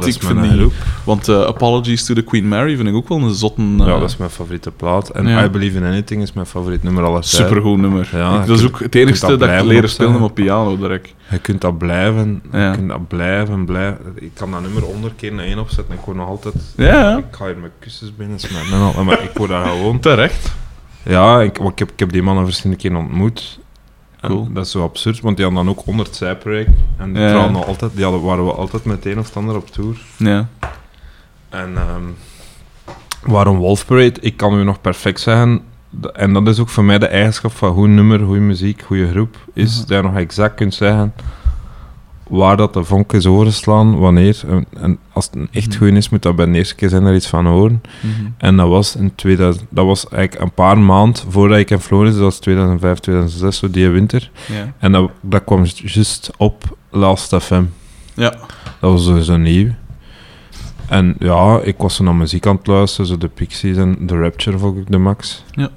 Is 0.00 0.14
ik 0.14 0.22
vind 0.22 0.34
mijn 0.34 0.48
die... 0.50 0.58
groep. 0.58 0.72
Want 1.04 1.28
eh, 1.28 1.40
Apologies 1.42 2.04
to 2.04 2.14
the 2.14 2.22
Queen 2.22 2.48
Mary 2.48 2.76
vind 2.76 2.88
ik 2.88 2.94
ook 2.94 3.08
wel 3.08 3.18
een 3.18 3.34
zotten... 3.34 3.76
eh, 3.80 3.86
Ja, 3.86 3.98
dat 3.98 4.08
is 4.10 4.16
mijn 4.16 4.30
favoriete 4.30 4.70
plaat. 4.70 5.08
En 5.10 5.26
Ja. 5.26 5.44
I 5.44 5.48
Believe 5.50 5.76
in 5.76 5.84
Anything 5.84 6.22
is 6.22 6.32
mijn 6.32 6.46
favoriet 6.46 6.82
nummer 6.82 7.04
aller 7.04 7.20
tijden. 7.22 7.48
Supergoed 7.48 7.78
nummer. 7.78 8.08
Ja, 8.12 8.40
Ik- 8.40 8.46
dat 8.46 8.58
is 8.58 8.64
ook 8.66 8.78
het 8.80 8.90
kunt 8.90 9.20
dat 9.20 9.42
ik 9.42 9.62
leren 9.62 9.88
spelen 9.88 10.20
op 10.20 10.34
piano, 10.34 10.76
direct. 10.78 11.14
Je 11.30 11.38
kunt 11.38 11.60
dat 11.60 11.78
blijven, 11.78 12.42
Ja. 12.52 12.70
je 12.70 12.76
kunt 12.76 12.88
dat 12.88 13.08
blijven, 13.08 13.64
blijven. 13.64 13.98
Ik 14.14 14.30
kan 14.34 14.50
dat 14.50 14.60
nummer 14.62 14.82
honderd 14.82 15.12
keer 15.16 15.32
naar 15.32 15.44
één 15.44 15.58
opzetten 15.58 15.92
en 15.94 15.98
ik 15.98 16.04
word 16.04 16.16
nog 16.16 16.28
altijd... 16.28 16.54
Ja. 16.76 17.16
Ik 17.16 17.24
ga 17.30 17.44
hier 17.46 17.58
met 17.58 17.70
kussens 17.78 18.16
binnen 18.16 18.38
smijten 18.40 18.72
en 18.72 18.80
al, 18.96 19.04
maar 19.04 19.22
ik 19.22 19.30
word 19.34 19.50
daar 19.50 19.66
gewoon... 19.66 20.00
Terecht. 20.00 20.52
Ja, 21.04 21.40
ik, 21.40 21.58
ik, 21.58 21.78
heb, 21.78 21.90
ik 21.92 21.98
heb 21.98 22.12
die 22.12 22.22
mannen 22.22 22.44
verschillende 22.44 22.82
keren 22.82 22.96
ontmoet. 22.98 23.58
Cool. 24.20 24.48
Dat 24.52 24.64
is 24.64 24.70
zo 24.70 24.82
absurd, 24.82 25.20
want 25.20 25.36
die 25.36 25.44
hadden 25.46 25.64
dan 25.64 25.74
ook 25.74 25.84
100 25.84 26.16
zijproject. 26.16 26.70
En 26.96 27.12
die, 27.12 27.22
Ja. 27.22 27.48
nog 27.50 27.66
altijd, 27.66 27.92
die 27.94 28.04
hadden, 28.04 28.22
waren 28.22 28.44
we 28.46 28.52
altijd 28.52 28.84
met 28.84 29.06
een 29.06 29.18
of 29.18 29.36
ander 29.36 29.56
op 29.56 29.70
tour. 29.70 30.00
Ja. 30.16 30.48
En 31.48 31.76
ehm, 31.76 32.02
waarom 33.22 33.56
Wolf 33.58 33.86
Parade? 33.86 34.20
Ik 34.20 34.36
kan 34.36 34.58
u 34.58 34.64
nog 34.64 34.80
perfect 34.80 35.20
zeggen, 35.20 35.60
en 36.12 36.32
dat 36.32 36.48
is 36.48 36.58
ook 36.58 36.68
voor 36.68 36.84
mij 36.84 36.98
de 36.98 37.06
eigenschap 37.06 37.52
van 37.52 37.72
goed 37.74 37.88
nummer, 37.88 38.20
goede 38.20 38.40
muziek, 38.40 38.82
goede 38.82 39.10
groep, 39.10 39.36
is 39.54 39.78
Mhm. 39.78 39.86
dat 39.88 39.96
je 40.02 40.08
nog 40.08 40.16
exact 40.16 40.54
kunt 40.54 40.74
zeggen 40.74 41.12
waar 42.38 42.56
dat 42.56 42.74
de 42.74 42.84
vonk 42.84 43.12
is 43.12 43.26
overslaan, 43.26 43.98
wanneer. 43.98 44.40
En, 44.48 44.66
en 44.80 44.98
als 45.12 45.24
het 45.26 45.34
een 45.34 45.48
echt 45.52 45.68
Mhm. 45.68 45.78
goed 45.78 45.92
is, 45.96 46.08
moet 46.08 46.22
dat 46.22 46.36
bij 46.36 46.46
de 46.46 46.52
eerste 46.52 46.74
keer 46.74 46.88
zijn 46.88 47.04
er 47.04 47.14
iets 47.14 47.26
van 47.26 47.46
horen. 47.46 47.82
Mhm. 48.00 48.30
En 48.36 48.56
dat 48.56 48.68
was 48.68 48.96
in 48.96 49.14
2000, 49.14 49.66
dat 49.70 49.86
was 49.86 50.08
eigenlijk 50.08 50.44
een 50.44 50.52
paar 50.54 50.78
maanden 50.78 51.22
voordat 51.28 51.58
ik 51.58 51.70
in 51.70 51.78
Floris, 51.80 52.12
dat 52.12 52.22
was 52.22 52.38
2005, 52.38 52.98
2006, 52.98 53.56
zo 53.58 53.70
die 53.70 53.88
winter. 53.88 54.30
En 54.78 54.92
dat, 54.92 55.10
dat 55.20 55.44
kwam 55.44 55.64
juist 55.74 56.30
op 56.36 56.76
Last 56.90 57.36
FM. 57.36 57.62
Ja. 58.14 58.30
Dat 58.80 58.90
was 58.90 59.04
sowieso 59.04 59.36
nieuw. 59.36 59.68
En 60.88 61.14
ja, 61.18 61.60
ik 61.62 61.76
was 61.78 61.94
zo 61.94 62.04
naar 62.04 62.14
muziek 62.14 62.46
aan 62.46 62.56
het 62.56 62.66
luisteren, 62.66 63.06
zo 63.06 63.18
de 63.18 63.28
Pixies 63.28 63.76
en 63.76 64.06
The 64.06 64.18
Rapture 64.18 64.58
vond 64.58 64.78
ik 64.78 64.90
de 64.90 64.98
max. 64.98 65.44
Ja. 65.50 65.68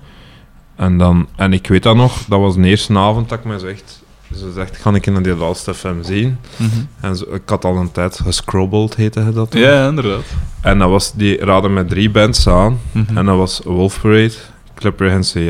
En, 0.75 0.97
dan, 0.97 1.27
en 1.35 1.53
ik 1.53 1.67
weet 1.67 1.83
dat 1.83 1.95
nog, 1.95 2.25
dat 2.27 2.39
was 2.39 2.55
de 2.55 2.67
eerste 2.67 2.97
avond 2.97 3.29
dat 3.29 3.39
ik 3.39 3.45
mij 3.45 3.59
zegt, 3.59 4.03
ze 4.33 4.51
zegt, 4.51 4.77
ga 4.77 4.93
ik 4.93 5.05
in 5.05 5.23
die 5.23 5.35
Last 5.35 5.71
FM 5.71 6.03
zien? 6.03 6.37
Mhm. 6.57 6.69
En 6.99 7.15
zo, 7.15 7.25
ik 7.33 7.41
had 7.49 7.65
al 7.65 7.75
een 7.77 7.91
tijd 7.91 8.19
gescrobbeld, 8.19 8.95
heette 8.95 9.33
dat 9.33 9.51
toen. 9.51 9.61
Ja, 9.61 9.87
inderdaad. 9.87 10.23
En 10.61 10.77
dat 10.79 10.89
was, 10.89 11.13
die 11.13 11.37
raden 11.45 11.73
met 11.73 11.89
drie 11.89 12.09
bands 12.09 12.47
aan. 12.47 12.79
Mhm. 12.91 13.17
En 13.17 13.25
dat 13.25 13.37
was 13.37 13.61
Wolf 13.63 14.01
Parade, 14.01 14.33
Clipper 14.75 15.19
NCI 15.19 15.49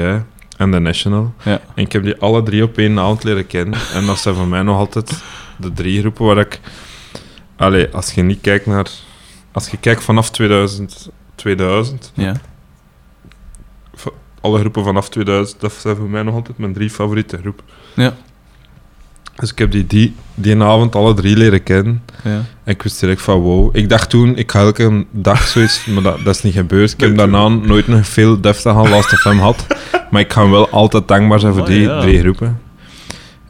en 0.57 0.71
The 0.71 0.79
National. 0.79 1.33
Ja. 1.43 1.61
En 1.75 1.83
ik 1.83 1.91
heb 1.91 2.03
die 2.03 2.15
alle 2.17 2.43
drie 2.43 2.63
op 2.63 2.77
één 2.77 2.99
avond 2.99 3.23
leren 3.23 3.47
kennen. 3.47 3.79
En 3.93 4.05
dat 4.05 4.17
zijn 4.19 4.35
voor 4.35 4.47
mij 4.47 4.61
nog 4.61 4.77
altijd 4.77 5.23
de 5.57 5.73
drie 5.73 5.99
groepen 5.99 6.25
waar 6.25 6.37
ik... 6.37 6.59
Allee, 7.57 7.89
als 7.89 8.11
je 8.11 8.21
niet 8.21 8.41
kijkt 8.41 8.65
naar... 8.65 8.87
Als 9.51 9.67
je 9.69 9.77
kijkt 9.77 10.03
vanaf 10.03 10.29
2000, 10.31 11.09
2000 11.35 12.11
Ja. 12.13 12.33
alle 14.41 14.59
groepen 14.59 14.83
vanaf 14.83 15.09
2000, 15.09 15.59
dat 15.59 15.73
zijn 15.73 15.95
voor 15.95 16.09
mij 16.09 16.23
nog 16.23 16.33
altijd 16.35 16.57
mijn 16.57 16.73
drie 16.73 16.89
favoriete 16.89 17.37
groepen. 17.37 17.65
Ja. 17.95 18.15
Dus 19.35 19.51
ik 19.51 19.57
heb 19.57 19.71
die, 19.71 19.87
die, 19.87 20.15
die 20.35 20.61
avond 20.61 20.95
alle 20.95 21.13
drie 21.13 21.37
leren 21.37 21.63
kennen. 21.63 22.03
Ja. 22.23 22.31
En 22.63 22.73
ik 22.73 22.81
wist 22.83 22.99
direct 22.99 23.21
van 23.21 23.39
wow. 23.39 23.75
Ik 23.75 23.89
dacht 23.89 24.09
toen, 24.09 24.35
ik 24.37 24.51
ga 24.51 24.59
elke 24.59 25.05
dag 25.11 25.47
zoiets, 25.47 25.85
maar 25.85 26.03
dat, 26.03 26.17
dat 26.23 26.35
is 26.35 26.41
niet 26.41 26.53
gebeurd. 26.53 26.91
Ik 26.91 26.99
heb 26.99 27.17
daarna 27.17 27.47
nooit 27.47 27.87
nog 27.87 28.07
veel 28.07 28.41
deftig 28.41 28.75
aan 28.75 28.89
Last 28.89 29.13
of 29.13 29.23
Hem 29.23 29.37
gehad. 29.37 29.65
Maar 30.11 30.21
ik 30.21 30.33
ga 30.33 30.49
wel 30.49 30.69
altijd 30.69 31.07
dankbaar 31.07 31.39
zijn 31.39 31.53
voor 31.53 31.61
Oh, 31.61 31.67
die 31.67 31.81
ja. 31.81 32.01
drie 32.01 32.19
groepen. 32.19 32.59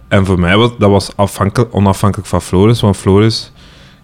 En 0.07 0.25
voor 0.25 0.39
mij 0.39 0.57
was 0.57 0.69
dat 0.79 0.89
was 0.89 1.11
afhankelijk, 1.15 1.75
onafhankelijk 1.75 2.27
van 2.29 2.41
Floris, 2.41 2.81
want 2.81 2.97
Floris 2.97 3.51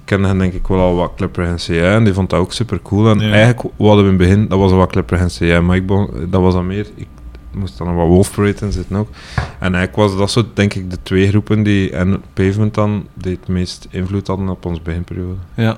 kende 0.05 0.27
hen 0.27 0.37
denk 0.37 0.53
ik 0.53 0.67
wel 0.67 0.79
al 0.79 0.95
wat 0.95 1.11
Clipper 1.15 1.45
en 1.45 1.59
CI 1.59 1.79
en 1.79 2.03
die 2.03 2.13
vond 2.13 2.29
dat 2.29 2.39
ook 2.39 2.53
super 2.53 2.79
cool. 2.81 3.09
En 3.09 3.19
Ja. 3.19 3.31
eigenlijk 3.31 3.61
wat 3.61 3.87
hadden 3.87 4.05
we 4.05 4.11
in 4.11 4.19
het 4.19 4.27
begin, 4.27 4.47
dat 4.47 4.59
was 4.59 4.71
al 4.71 4.77
wat 4.77 4.91
Clipper 4.91 5.17
en 5.17 5.29
CI, 5.31 5.59
maar 5.59 5.75
ik 5.75 5.87
dat 6.29 6.41
was 6.41 6.53
dan 6.53 6.67
meer, 6.67 6.87
ik 6.95 7.07
moest 7.53 7.77
dan 7.77 7.87
nog 7.87 7.95
wat 7.95 8.07
Wolf 8.07 8.35
Parade 8.35 8.65
in 8.65 8.71
zitten 8.71 8.95
ook. 8.95 9.09
En 9.35 9.75
eigenlijk 9.75 9.95
was 9.95 10.17
dat 10.17 10.31
zo 10.31 10.45
denk 10.53 10.73
ik 10.73 10.89
de 10.89 10.97
twee 11.03 11.27
groepen 11.27 11.63
die, 11.63 11.91
en 11.91 12.21
Pavement 12.33 12.73
dan, 12.73 13.07
die 13.13 13.31
het 13.39 13.47
meest 13.47 13.87
invloed 13.89 14.27
hadden 14.27 14.49
op 14.49 14.65
ons 14.65 14.81
beginperiode. 14.81 15.35
Ja. 15.55 15.77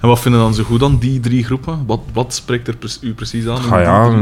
En 0.00 0.08
wat 0.08 0.20
vinden 0.20 0.40
dan 0.40 0.54
zo 0.54 0.62
goed 0.64 0.82
aan 0.82 0.98
die 0.98 1.20
drie 1.20 1.44
groepen? 1.44 1.86
Wat, 1.86 2.00
wat 2.12 2.34
spreekt 2.34 2.68
er 2.68 2.76
pre- 2.76 2.88
u 3.00 3.14
precies 3.14 3.46
aan? 3.46 3.60
die 3.62 3.70
ja, 3.70 4.08
drie? 4.10 4.20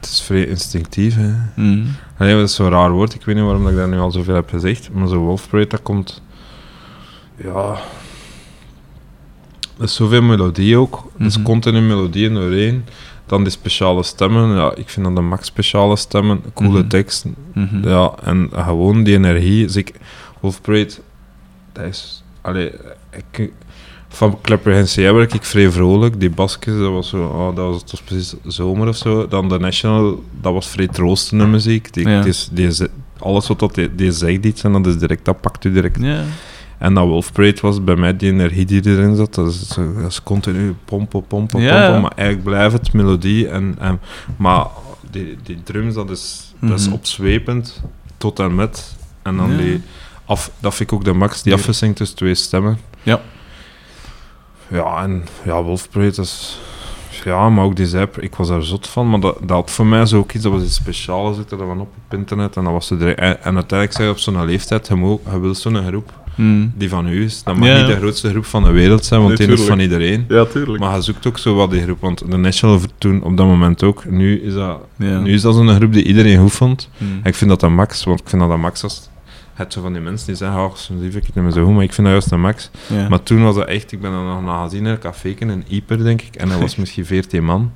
het 0.00 0.06
is 0.10 0.22
vrij 0.22 0.46
instinctief. 0.46 1.14
Hè. 1.16 1.32
Mhm. 1.56 1.84
Allee, 2.18 2.34
dat 2.34 2.48
is 2.48 2.54
zo'n 2.54 2.68
raar 2.70 2.90
woord, 2.90 3.14
ik 3.14 3.24
weet 3.24 3.34
niet 3.34 3.44
waarom 3.44 3.62
dat 3.62 3.72
ik 3.72 3.78
dat 3.78 3.88
nu 3.88 3.98
al 3.98 4.10
zoveel 4.10 4.34
heb 4.34 4.48
gezegd, 4.50 4.88
maar 4.92 5.08
zo'n 5.08 5.18
Wolf 5.24 5.48
Parade, 5.48 5.68
dat 5.68 5.82
komt... 5.82 6.22
Ja... 7.36 7.76
Er 9.78 9.84
is 9.84 9.94
zoveel 9.94 10.22
melodie 10.22 10.76
ook, 10.76 11.10
er 11.18 11.26
is 11.26 11.36
Mhm. 11.36 11.44
continu 11.46 11.80
melodie 11.80 12.30
doorheen. 12.32 12.84
Dan 13.26 13.42
die 13.42 13.52
speciale 13.52 14.02
stemmen, 14.02 14.56
ja, 14.56 14.74
ik 14.74 14.88
vind 14.88 15.06
dat 15.06 15.14
de 15.16 15.20
max 15.22 15.46
speciale 15.46 15.96
stemmen, 15.96 16.42
coole 16.54 16.78
Mhm. 16.78 16.88
teksten. 16.88 17.34
Mhm. 17.54 17.88
Ja, 17.88 18.12
en 18.22 18.50
gewoon 18.52 19.02
die 19.04 19.14
energie. 19.14 19.64
Dus 19.66 19.76
ik, 19.76 19.92
Wolf 20.40 20.60
Parade, 20.60 20.92
dat 21.72 21.84
is... 21.84 22.24
Allee, 22.40 22.70
ik, 23.32 23.50
van 24.08 24.40
Klepper 24.40 24.82
NCA 24.82 25.12
werd 25.14 25.34
ik 25.34 25.44
vrij 25.44 25.70
vrolijk. 25.70 26.20
Die 26.20 26.30
basjes, 26.30 26.78
dat 26.78 26.90
was 26.92 27.08
zo... 27.08 27.22
Oh, 27.24 27.56
dat 27.56 27.66
was, 27.66 27.80
het 27.80 27.90
was 27.90 28.02
precies 28.02 28.34
zomer 28.44 28.88
of 28.88 28.96
zo. 28.96 29.28
Dan 29.28 29.48
de 29.48 29.58
National, 29.58 30.22
dat 30.40 30.52
was 30.52 30.68
vrij 30.68 30.88
troostende 30.88 31.46
muziek. 31.46 31.92
Die, 31.92 32.08
Ja. 32.08 32.22
die 32.22 32.34
die 32.52 32.88
alles 33.18 33.48
wat 33.48 33.58
dat, 33.58 33.74
die, 33.74 33.94
die 33.94 34.12
zegt 34.12 34.44
iets 34.44 34.62
en 34.64 34.72
dat 34.72 34.86
is 34.86 34.98
direct, 34.98 35.24
dat 35.24 35.40
pakt 35.40 35.64
u 35.64 35.72
direct. 35.72 35.98
Ja. 36.00 36.22
En 36.78 36.94
dat 36.94 37.06
Wolf 37.06 37.32
Parade 37.32 37.60
was 37.60 37.84
bij 37.84 37.96
mij 37.96 38.16
die 38.16 38.32
energie 38.32 38.64
die 38.64 38.82
erin 38.84 39.16
zat. 39.16 39.34
Dat 39.34 39.46
is, 39.46 39.68
zo- 39.68 39.94
dat 39.94 40.10
is 40.10 40.22
continu 40.22 40.74
pompen, 40.84 41.26
pompen, 41.26 41.46
pompen. 41.60 42.00
Maar 42.00 42.12
eigenlijk 42.16 42.42
blijft 42.48 42.72
het 42.72 42.92
melodie. 42.92 43.48
En, 43.48 43.76
en, 43.78 44.00
maar 44.36 44.66
die, 45.10 45.36
die 45.42 45.62
drums, 45.62 45.94
dat 45.94 46.10
is, 46.10 46.54
dat 46.60 46.78
is 46.78 46.84
Mhm. 46.86 46.94
opzwepend 46.94 47.82
tot 48.16 48.38
en 48.38 48.54
met. 48.54 48.94
En 49.22 49.36
dan 49.36 49.56
die 49.56 49.82
af, 50.24 50.50
dat 50.58 50.74
vind 50.74 50.90
ik 50.90 50.96
ook 50.96 51.04
de 51.04 51.12
max, 51.12 51.42
die 51.42 51.52
afwisseling 51.54 51.96
tussen 51.96 52.16
twee 52.16 52.34
stemmen. 52.34 52.78
Ja. 53.02 53.20
Ja, 54.68 55.02
en 55.02 55.24
ja, 55.44 55.62
Wolf 55.62 55.90
Parade 55.90 56.20
is... 56.22 56.58
Ja, 57.24 57.48
maar 57.48 57.64
ook 57.64 57.76
die 57.76 57.86
Zep, 57.86 58.18
ik 58.20 58.34
was 58.34 58.48
daar 58.48 58.62
zot 58.62 58.86
van, 58.88 59.10
maar 59.10 59.20
dat, 59.20 59.38
dat 59.40 59.50
had 59.50 59.70
voor 59.70 59.86
mij 59.86 60.06
zo 60.06 60.18
ook 60.18 60.32
iets, 60.32 60.42
dat 60.42 60.52
was 60.52 60.62
iets 60.62 60.74
speciaals, 60.74 61.38
ik 61.38 61.48
dat 61.48 61.58
van 61.58 61.80
op 61.80 61.88
op 62.06 62.14
internet, 62.18 62.56
en 62.56 62.64
dat 62.64 62.72
was 62.72 62.88
direct, 62.88 63.18
en, 63.18 63.42
en 63.42 63.54
uiteindelijk 63.54 63.92
zeg 63.92 64.06
je 64.06 64.12
op 64.12 64.18
zo'n 64.18 64.44
leeftijd, 64.44 64.86
je, 64.88 64.94
moet, 64.94 65.20
je 65.30 65.40
wil 65.40 65.54
zo'n 65.54 65.86
groep 65.86 66.12
Mhm. 66.36 66.66
die 66.74 66.88
van 66.88 67.08
u 67.08 67.24
is. 67.24 67.42
Dat 67.42 67.56
mag 67.56 67.68
Ja. 67.68 67.76
niet 67.78 67.86
de 67.86 67.96
grootste 67.96 68.30
groep 68.30 68.44
van 68.44 68.62
de 68.62 68.70
wereld 68.70 69.04
zijn, 69.04 69.20
want 69.22 69.38
Nee, 69.38 69.46
die 69.48 69.56
is 69.56 69.64
van 69.64 69.80
iedereen. 69.80 70.24
Ja, 70.28 70.44
tuurlijk. 70.44 70.78
Maar 70.78 70.94
je 70.96 71.02
zoekt 71.02 71.26
ook 71.26 71.38
zo 71.38 71.54
wat 71.54 71.70
die 71.70 71.82
groep, 71.82 72.00
want 72.00 72.30
de 72.30 72.36
National 72.36 72.80
toen 72.98 73.22
op 73.22 73.36
dat 73.36 73.46
moment 73.46 73.82
ook. 73.82 74.04
Nu 74.04 74.40
is 74.40 74.54
dat, 74.54 74.78
ja. 74.96 75.18
nu 75.20 75.32
is 75.32 75.42
dat 75.42 75.54
zo'n 75.54 75.74
groep 75.74 75.92
die 75.92 76.04
iedereen 76.04 76.38
goed 76.40 76.52
vond. 76.52 76.88
En 76.98 77.20
ik 77.24 77.34
vind 77.34 77.50
dat 77.50 77.62
een 77.62 77.74
max, 77.74 78.04
want 78.04 78.20
ik 78.20 78.28
vind 78.28 78.42
dat 78.42 78.50
een 78.50 78.60
max 78.60 78.82
als 78.82 79.08
het 79.54 79.72
zo 79.72 79.80
van 79.82 79.92
die 79.92 80.02
mensen 80.02 80.26
die 80.26 80.36
zeggen, 80.36 80.58
oh, 80.64 80.74
soms 80.74 81.00
lief 81.00 81.14
ik 81.14 81.26
het 81.26 81.34
niet 81.34 81.44
meer 81.44 81.52
zo 81.52 81.64
goed, 81.64 81.74
maar 81.74 81.82
ik 81.82 81.92
vind 81.92 82.06
dat 82.06 82.16
juist 82.16 82.30
een 82.32 82.40
max. 82.40 82.70
Ja. 82.86 83.08
Maar 83.08 83.22
toen 83.22 83.42
was 83.42 83.54
dat 83.54 83.66
echt, 83.66 83.92
ik 83.92 84.00
ben 84.00 84.12
er 84.12 84.22
nog 84.24 84.42
naar 84.42 84.64
gezien 84.64 84.86
in 84.86 84.90
een 84.90 84.98
café 84.98 85.28
in 85.38 85.64
Ieper, 85.68 86.04
denk 86.04 86.22
ik, 86.22 86.34
en 86.36 86.48
dat 86.48 86.60
was 86.60 86.76
misschien 86.82 87.06
14 87.06 87.44
man. 87.44 87.72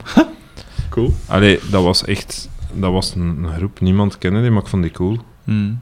Cool. 0.88 1.14
Allee, 1.26 1.58
dat 1.70 1.82
was 1.82 2.04
echt, 2.04 2.48
dat 2.72 2.92
was 2.92 3.14
een, 3.14 3.46
groep, 3.56 3.80
niemand 3.80 4.18
kende 4.18 4.40
die, 4.40 4.50
maar 4.50 4.62
ik 4.62 4.68
vond 4.68 4.82
die 4.82 4.92
cool. 4.92 5.18
Mhm. 5.44 5.72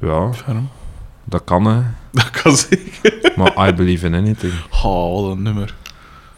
Ja. 0.00 0.30
Dat 1.30 1.44
kan 1.44 1.64
hè, 1.66 1.82
Dat 2.12 2.30
kan 2.30 2.56
zeker. 2.56 3.32
maar 3.36 3.68
I 3.68 3.72
believe 3.74 4.06
in 4.06 4.14
anything. 4.14 4.52
Oh, 4.84 5.22
wat 5.22 5.36
een 5.36 5.42
nummer. 5.42 5.74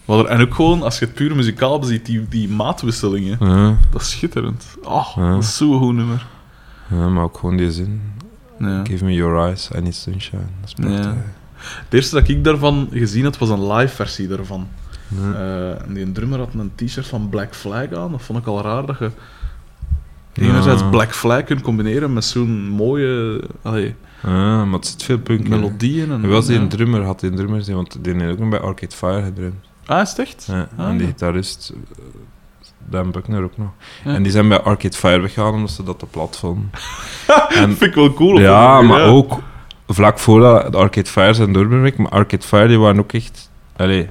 Wat 0.05 0.18
er, 0.24 0.30
en 0.30 0.40
ook 0.40 0.55
gewoon, 0.55 0.82
als 0.82 0.99
je 0.99 1.05
het 1.05 1.14
puur 1.14 1.36
muzikaal 1.36 1.78
beziet, 1.78 2.07
die, 2.07 2.28
die 2.28 2.49
maatwisselingen. 2.49 3.36
Ja, 3.40 3.76
Dat 3.90 4.01
is 4.01 4.11
schitterend. 4.11 4.76
Oh, 4.82 5.07
Ja. 5.16 5.32
dat 5.32 5.43
is 5.43 5.57
zo'n 5.57 5.78
goed 5.78 5.95
nummer. 5.95 6.26
ja, 6.90 7.09
maar 7.09 7.24
ook 7.24 7.38
gewoon 7.38 7.57
die 7.57 7.72
zin. 7.72 8.01
Ja. 8.59 8.84
Give 8.84 9.05
me 9.05 9.12
your 9.14 9.47
eyes, 9.47 9.70
I 9.76 9.80
need 9.80 9.95
sunshine. 9.95 10.43
Dat 10.61 10.68
is 10.68 10.74
prachtig. 10.74 11.05
Ja. 11.05 11.16
Het 11.57 11.95
eerste 11.95 12.14
dat 12.14 12.28
ik 12.28 12.45
daarvan 12.45 12.88
gezien 12.93 13.24
had, 13.24 13.38
was 13.38 13.49
een 13.49 13.72
live 13.72 13.95
versie 13.95 14.28
daarvan. 14.28 14.68
Eh, 15.34 15.82
en 15.86 15.95
die 15.95 16.12
drummer 16.12 16.38
had 16.38 16.55
een 16.55 16.72
t-shirt 16.74 17.07
van 17.07 17.28
Black 17.28 17.55
Flag 17.55 17.93
aan. 17.93 18.11
Dat 18.11 18.22
vond 18.22 18.38
ik 18.38 18.47
al 18.47 18.62
raar, 18.62 18.86
dat 18.86 18.99
je 18.99 19.11
enerzijds 20.32 20.82
Black 20.90 21.12
Flag 21.14 21.45
kunt 21.45 21.61
combineren 21.61 22.12
met 22.12 22.24
zo'n 22.24 22.68
mooie 22.68 23.43
allee, 23.62 23.95
Ja, 24.23 24.64
maar 24.64 24.79
het 24.79 24.87
zit 24.87 25.03
veel 25.03 25.18
punk 25.18 25.41
in. 25.45 25.49
melodieën. 25.51 26.11
En, 26.11 26.23
En 26.23 26.29
wel 26.29 26.41
die 26.43 26.53
ja. 26.55 26.61
een 26.61 26.68
drummer 26.68 27.03
had, 27.05 27.20
die 27.20 27.31
een 27.31 27.37
drummer, 27.37 27.64
die- 27.64 27.75
want 27.75 28.05
die 28.05 28.14
heeft 28.14 28.33
ook 28.33 28.39
nog 28.39 28.49
bij 28.49 28.61
Arcade 28.61 28.97
Fire 28.97 29.23
gedrumd. 29.23 29.55
Ah, 29.87 30.01
is 30.01 30.09
het 30.11 30.18
echt? 30.18 30.45
Ja, 30.51 30.68
Ah. 30.77 30.89
en 30.89 30.97
die 30.99 31.07
gitarist, 31.07 31.73
eh, 31.75 31.99
Dan 32.91 33.11
Buckner 33.11 33.43
ook 33.43 33.57
nog. 33.59 33.68
Ja. 34.05 34.14
En 34.14 34.23
die 34.23 34.33
zijn 34.33 34.49
bij 34.49 34.61
Arcade 34.61 34.97
Fire 34.97 35.20
weggegaan 35.20 35.53
omdat 35.55 35.70
ze 35.70 35.83
dat 35.83 35.99
te 35.99 36.07
plat 36.07 36.37
vonden. 36.39 36.70
en, 37.49 37.68
vind 37.77 37.83
ik 37.83 37.95
wel 37.95 38.12
cool. 38.12 38.41
ja, 38.41 38.81
maar 38.81 39.05
ook 39.05 39.39
vlak 39.87 40.18
voordat 40.18 40.73
de 40.73 40.79
Arcade 40.79 41.09
Fire 41.09 41.33
zijn 41.35 41.53
doorbrek, 41.53 41.97
maar 41.99 42.11
Arcade 42.11 42.47
Fire 42.47 42.68
die 42.68 42.79
waren 42.79 42.99
ook 42.99 43.12
echt... 43.12 43.51
Allee, 43.77 44.03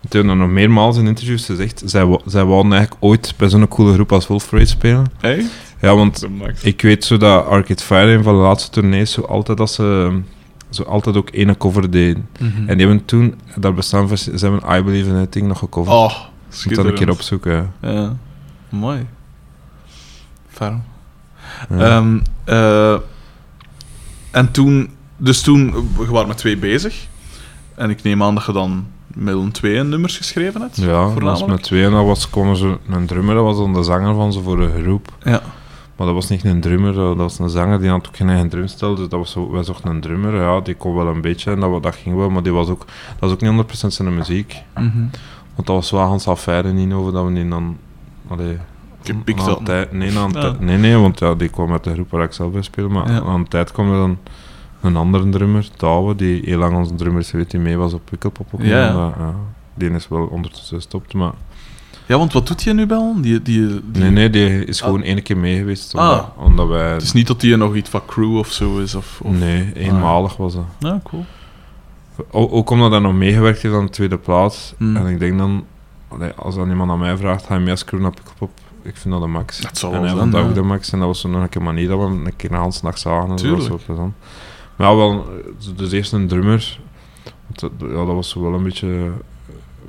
want 0.00 0.12
die 0.12 0.20
hebben 0.20 0.38
nog 0.38 0.48
meermaals 0.48 0.96
in 0.96 1.06
interviews 1.06 1.46
gezegd, 1.46 1.82
zij, 1.84 2.18
zij 2.24 2.44
wouden 2.44 2.72
eigenlijk 2.72 3.04
ooit 3.04 3.34
bij 3.36 3.48
zo'n 3.48 3.68
coole 3.68 3.92
groep 3.92 4.12
als 4.12 4.26
Wolf 4.26 4.48
Parade 4.48 4.68
spelen. 4.68 5.06
Hey? 5.20 5.46
Ja, 5.80 5.94
want 5.94 6.20
De 6.20 6.52
ik 6.62 6.82
weet 6.82 7.04
zo 7.04 7.16
dat 7.16 7.46
Arcade 7.46 7.82
Fire 7.82 8.12
een 8.12 8.22
van 8.22 8.34
de 8.34 8.40
laatste 8.40 8.70
tournees 8.70 9.12
zo 9.12 9.20
altijd 9.22 9.58
dat 9.58 9.70
ze 9.70 10.18
zo 10.70 10.82
altijd 10.82 11.16
ook 11.16 11.28
ene 11.32 11.56
cover 11.56 11.90
deden. 11.90 12.28
Mhm. 12.40 12.68
En 12.68 12.76
die 12.76 12.86
hebben 12.86 13.04
toen, 13.04 13.34
daar 13.56 13.74
bestaan 13.74 14.18
ze 14.18 14.30
hebben 14.40 14.78
I 14.78 14.82
Believe 14.82 15.08
in 15.10 15.16
a 15.16 15.26
Thing 15.26 15.46
nog 15.46 15.58
gecoverd. 15.58 15.96
Oh, 15.96 16.14
Moet 16.64 16.74
dat 16.74 16.84
een 16.84 16.94
keer 16.94 17.10
opzoeken. 17.10 17.72
ja. 17.82 18.16
Mooi. 18.68 19.06
Ja. 20.58 20.80
Ehm, 21.70 22.18
eh, 22.44 22.96
en 24.30 24.50
toen, 24.50 24.90
dus 25.16 25.40
toen, 25.40 25.72
we 25.96 26.06
waren 26.06 26.28
met 26.28 26.36
twee 26.36 26.56
bezig. 26.56 27.06
En 27.74 27.90
ik 27.90 28.02
neem 28.02 28.22
aan 28.22 28.34
dat 28.34 28.44
je 28.44 28.52
dan 28.52 28.86
met 29.06 29.34
een 29.34 29.50
twee 29.52 29.82
nummers 29.82 30.16
geschreven 30.16 30.60
hebt. 30.60 30.76
ja, 30.76 30.84
dat 30.86 30.94
was 30.94 31.12
voornamelijk. 31.12 31.50
met 31.50 31.62
twee 31.62 31.84
en 31.84 31.90
dat 31.90 32.04
was, 32.04 32.28
er 32.32 32.56
zo 32.56 32.78
een 32.88 33.06
drummer, 33.06 33.34
dat 33.34 33.44
was 33.44 33.56
dan 33.56 33.72
de 33.74 33.82
zanger 33.82 34.14
van 34.14 34.32
ze 34.32 34.42
voor 34.42 34.60
een 34.60 34.82
groep. 34.82 35.16
Ja. 35.24 35.42
Maar 36.00 36.08
dat 36.08 36.18
was 36.18 36.28
niet 36.28 36.44
een 36.44 36.60
drummer, 36.60 36.94
dat 36.94 37.16
was 37.16 37.38
een 37.38 37.48
zanger, 37.50 37.80
die 37.80 37.90
had 37.90 38.06
ook 38.08 38.16
geen 38.16 38.28
eigen 38.28 38.48
drumstel, 38.48 38.94
dus 38.94 39.08
dat 39.08 39.18
was 39.18 39.30
zo, 39.30 39.50
wij 39.50 39.62
zochten 39.62 39.90
een 39.90 40.00
drummer, 40.00 40.34
ja, 40.34 40.60
die 40.60 40.74
kon 40.74 40.94
wel 40.94 41.06
een 41.06 41.20
beetje 41.20 41.50
en 41.50 41.60
dat, 41.60 41.82
dat 41.82 41.94
ging 41.94 42.16
wel, 42.16 42.30
maar 42.30 42.42
die 42.42 42.52
was 42.52 42.68
ook, 42.68 42.78
dat 43.18 43.30
was 43.30 43.32
ook 43.32 43.40
niet 43.40 43.84
100% 43.84 43.86
zijn 43.86 44.14
muziek. 44.14 44.56
Mhm. 44.74 44.98
Want 45.54 45.66
dat 45.66 45.76
was 45.76 45.90
wel 45.90 46.00
Hans 46.00 46.26
affaire 46.28 46.72
niet 46.72 46.92
over 46.92 47.12
dat 47.12 47.24
we 47.26 47.32
die 47.32 47.48
dan... 47.48 47.76
Allee, 48.28 48.58
Gepikt 49.02 49.40
hadden. 49.40 49.64
tijd- 49.64 49.92
nee, 49.92 50.10
na 50.12 50.26
Ja. 50.32 50.54
nee, 50.60 50.76
nee, 50.76 50.96
want 50.96 51.18
ja, 51.18 51.34
die 51.34 51.48
kwam 51.48 51.72
uit 51.72 51.84
de 51.84 51.92
groep 51.92 52.10
waar 52.10 52.24
ik 52.24 52.32
zelf 52.32 52.52
bij 52.52 52.62
speel, 52.62 52.88
maar 52.88 53.12
Ja. 53.12 53.20
na 53.20 53.26
een 53.34 53.48
tijd 53.48 53.72
kwam 53.72 53.90
er 53.92 53.98
dan 53.98 54.18
een 54.80 54.96
andere 54.96 55.28
drummer, 55.28 55.68
Douwe, 55.76 56.14
die 56.14 56.42
heel 56.44 56.58
lang 56.58 56.76
onze 56.76 56.94
drummer 56.94 57.20
is 57.20 57.30
geweest, 57.30 57.50
die 57.50 57.60
mee 57.60 57.76
was 57.76 57.92
op 57.92 58.10
Wikkelpop 58.10 58.48
ja, 58.58 59.12
die 59.74 59.90
is 59.90 60.08
wel 60.08 60.26
ondertussen 60.26 60.76
gestopt, 60.76 61.14
maar... 61.14 61.32
Ja, 62.10 62.18
want 62.18 62.32
wat 62.32 62.46
doet 62.46 62.62
je 62.62 62.72
nu, 62.74 62.86
Bel? 62.86 63.14
Die, 63.20 63.42
die, 63.42 63.66
die... 63.84 64.02
Nee, 64.02 64.10
nee, 64.10 64.30
die 64.30 64.64
is 64.64 64.80
gewoon 64.80 65.02
één 65.02 65.22
keer 65.22 65.36
mee 65.36 65.56
geweest, 65.56 65.94
Ah. 65.94 66.22
omdat, 66.36 66.68
wij... 66.68 66.92
Het 66.92 67.02
is 67.02 67.12
niet 67.12 67.26
dat 67.26 67.40
die 67.40 67.56
nog 67.56 67.74
iets 67.74 67.90
van 67.90 68.00
crew 68.06 68.36
of 68.36 68.52
zo 68.52 68.78
is? 68.78 68.94
Of, 68.94 69.20
of... 69.22 69.32
Nee, 69.32 69.72
eenmalig 69.74 70.36
was 70.36 70.54
dat. 70.54 70.64
Ja, 70.78 71.00
cool. 71.04 71.24
O- 72.30 72.48
ook 72.50 72.70
omdat 72.70 72.90
hij 72.90 73.00
nog 73.00 73.14
meegewerkt 73.14 73.62
heeft 73.62 73.74
aan 73.74 73.84
de 73.84 73.90
tweede 73.90 74.18
plaats. 74.18 74.74
Hmm. 74.76 74.96
En 74.96 75.06
ik 75.06 75.18
denk 75.18 75.38
dan, 75.38 75.64
als 76.36 76.54
dan 76.54 76.68
iemand 76.68 76.90
aan 76.90 76.98
mij 76.98 77.16
vraagt, 77.16 77.46
ga 77.46 77.54
je 77.54 77.60
mee 77.60 77.70
als 77.70 77.84
crew 77.84 78.00
naar 78.00 78.10
Pukkelpop? 78.14 78.50
Ik 78.82 78.96
vind 78.96 79.14
dat 79.14 79.22
de 79.22 79.28
max. 79.28 79.60
Dat 79.60 79.78
zal 79.78 79.92
en 79.92 80.00
wel 80.00 80.10
hij 80.10 80.18
vond 80.18 80.32
dat 80.32 80.44
ook 80.44 80.54
de 80.54 80.62
max. 80.62 80.92
En 80.92 80.98
dat 80.98 81.08
was 81.08 81.20
zo 81.20 81.28
nog 81.28 81.42
een 81.42 81.48
keer 81.48 81.62
manier 81.62 81.88
dat 81.88 81.98
we 81.98 82.04
hem 82.04 82.26
een 82.26 82.36
keer 82.36 82.52
een 82.52 82.72
nacht 82.82 83.00
zagen. 83.00 83.30
En 83.30 83.36
dat 83.36 83.56
was 83.56 83.64
zo 83.64 83.78
plezant. 83.86 84.14
Maar 84.76 84.88
ja, 84.90 84.96
wel, 84.96 85.12
eh, 85.12 85.76
dus 85.76 85.92
eerst 85.92 86.12
een 86.12 86.28
drummer. 86.28 86.78
Dat, 87.52 87.70
ja, 87.78 87.86
dat 88.04 88.06
was 88.14 88.34
wel 88.34 88.54
een 88.54 88.62
beetje... 88.62 89.10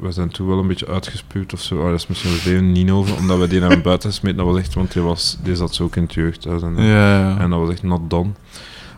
We 0.02 0.12
zijn 0.12 0.30
toen 0.30 0.48
wel 0.48 0.60
een 0.60 0.68
beetje 0.68 0.88
uitgespuwd 0.88 1.54
of 1.54 1.62
zo. 1.62 1.76
Oh, 1.76 1.86
dat 1.86 1.94
is 1.94 2.08
misschien 2.08 2.72
niet 2.72 2.90
over, 2.92 3.18
omdat 3.18 3.40
we 3.40 3.48
die 3.48 3.60
naar 3.60 3.82
buiten 3.82 4.10
gesmeten. 4.10 4.38
Dat 4.38 4.46
was 4.48 4.58
echt, 4.58 4.74
want 4.74 4.94
die, 4.94 5.02
was, 5.02 5.38
die 5.44 5.56
zat 5.56 5.76
zo 5.76 5.84
ook 5.84 5.96
in 5.96 6.04
het 6.04 6.14
jeugdhuis. 6.14 6.62
En, 6.62 6.76
Ja, 6.78 7.20
ja. 7.20 7.38
en 7.40 7.50
dat 7.50 7.60
was 7.60 7.70
echt 7.70 7.84
not 7.84 8.10
done. 8.10 8.30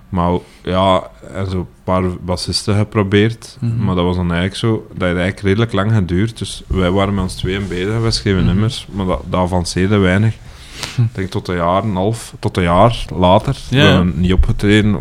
Maar 0.10 0.32
ja, 0.64 1.10
en 1.34 1.50
zo 1.50 1.58
een 1.58 1.68
paar 1.84 2.04
bassisten 2.22 2.76
geprobeerd. 2.78 3.58
Mhm. 3.60 3.84
Maar 3.84 3.96
dat 3.96 4.04
was 4.04 4.16
dan 4.16 4.32
eigenlijk 4.32 4.56
zo, 4.60 4.72
dat 4.72 5.08
heeft 5.08 5.18
eigenlijk 5.20 5.40
redelijk 5.40 5.74
lang 5.74 5.92
geduurd. 5.94 6.38
Dus 6.38 6.64
wij 6.68 6.92
waren 6.92 7.14
met 7.14 7.24
ons 7.24 7.36
tweeën 7.36 7.68
bezig, 7.68 8.00
wij 8.00 8.12
schreven 8.12 8.44
Mhm. 8.44 8.52
nummers, 8.54 8.88
maar 8.92 9.06
dat, 9.06 9.22
dat 9.30 9.40
avanceerde 9.40 9.98
weinig. 9.98 10.34
Ik 10.98 11.04
denk 11.16 11.30
tot 11.30 11.48
een 11.48 11.56
jaar 11.56 11.84
en 11.84 11.90
een 11.90 11.96
half, 11.96 12.34
tot 12.40 12.58
een 12.58 12.64
jaar 12.64 13.06
later. 13.16 13.58
We 13.70 14.12
niet 14.16 14.34
opgetreden. 14.34 15.00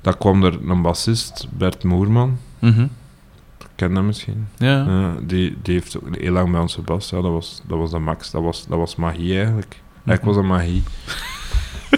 Dan 0.00 0.18
kwam 0.18 0.44
er 0.44 0.58
een 0.68 0.82
bassist, 0.82 1.46
Bert 1.50 1.84
Moerman. 1.84 2.38
Mhm. 2.58 2.86
Ken 3.76 3.94
hem 3.94 4.06
misschien. 4.06 4.46
Ja. 4.58 4.84
Ja, 4.88 5.14
die, 5.26 5.56
die 5.62 5.74
heeft 5.74 5.96
ook 5.96 6.16
heel 6.16 6.32
lang 6.32 6.50
bij 6.50 6.60
ons 6.60 6.74
gebast. 6.74 7.10
Ja, 7.10 7.20
dat, 7.20 7.30
was, 7.32 7.62
dat 7.68 7.78
was 7.78 7.90
de 7.90 7.98
max. 7.98 8.30
Dat 8.30 8.42
was, 8.42 8.66
dat 8.68 8.78
was 8.78 8.96
magie 8.96 9.36
eigenlijk. 9.36 9.80
Eigenlijk 10.06 10.24
was 10.24 10.34
dat 10.34 10.44
magie. 10.44 10.82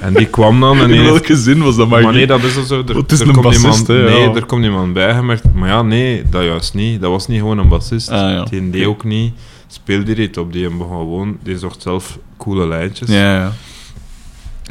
En 0.01 0.15
die 0.15 0.27
kwam 0.27 0.61
dan 0.61 0.79
en 0.79 0.91
In 0.91 0.91
heeft 0.91 1.11
welke 1.11 1.37
zin 1.37 1.63
was 1.63 1.77
dat 1.77 1.89
maar? 1.89 2.03
maar 2.03 2.13
nee, 2.13 2.27
dat 2.27 2.43
is 2.43 2.57
er 2.57 2.65
zo. 2.65 2.83
Er, 2.89 2.97
het 2.97 3.13
is 3.13 3.21
er 3.21 3.27
een 3.27 3.33
komt 3.33 3.45
bassist, 3.45 3.89
iemand, 3.89 3.89
Nee, 3.89 4.21
ja. 4.21 4.35
er 4.35 4.47
komt 4.47 4.65
iemand 4.65 4.93
bij 4.93 5.15
gemerkt. 5.15 5.55
Maar 5.55 5.69
ja, 5.69 5.83
nee, 5.83 6.25
dat 6.31 6.45
juist 6.45 6.75
niet. 6.75 7.01
Dat 7.01 7.11
was 7.11 7.27
niet 7.27 7.39
gewoon 7.39 7.59
een 7.59 7.69
bassist. 7.69 8.09
Ah, 8.09 8.31
ja. 8.31 8.45
Die 8.45 8.71
deed 8.71 8.87
ook 8.87 9.05
niet. 9.05 9.33
Speelde 9.67 10.15
niet 10.15 10.39
op. 10.39 10.53
Die 10.53 10.69
begon 10.71 10.89
gewoon. 10.89 11.39
Die 11.43 11.59
zocht 11.59 11.83
zelf 11.83 12.19
coole 12.37 12.67
lijntjes. 12.67 13.09
Ja, 13.09 13.35
ja. 13.35 13.53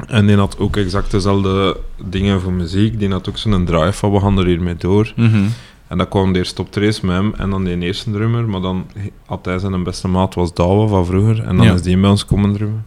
En 0.07 0.25
die 0.25 0.35
had 0.35 0.59
ook 0.59 0.77
exact 0.77 1.11
dezelfde 1.11 1.77
dingen 2.05 2.41
voor 2.41 2.53
muziek. 2.53 2.99
Die 2.99 3.09
had 3.09 3.29
ook 3.29 3.37
zo'n 3.37 3.65
drive 3.65 3.93
van 3.93 4.11
we 4.11 4.19
gaan 4.19 4.37
er 4.37 4.45
hiermee 4.45 4.75
door. 4.75 5.13
Mhm. 5.15 5.43
En 5.87 5.97
dan 5.97 6.07
kwam 6.07 6.33
de 6.33 6.39
eerste 6.39 6.61
optredens 6.61 7.01
met 7.01 7.15
hem 7.15 7.33
en 7.37 7.49
dan 7.49 7.63
die 7.63 7.77
eerste 7.79 8.11
drummer. 8.11 8.49
Maar 8.49 8.61
dan 8.61 8.85
had 9.25 9.45
hij 9.45 9.59
zijn 9.59 9.83
beste 9.83 10.07
maat 10.07 10.35
was 10.35 10.53
Douwe 10.53 10.87
van 10.87 11.05
vroeger. 11.05 11.43
En 11.43 11.57
dan 11.57 11.65
Ja. 11.65 11.73
is 11.73 11.81
die 11.81 11.97
bij 11.99 12.09
ons 12.09 12.25
komen 12.25 12.53
drummen. 12.53 12.85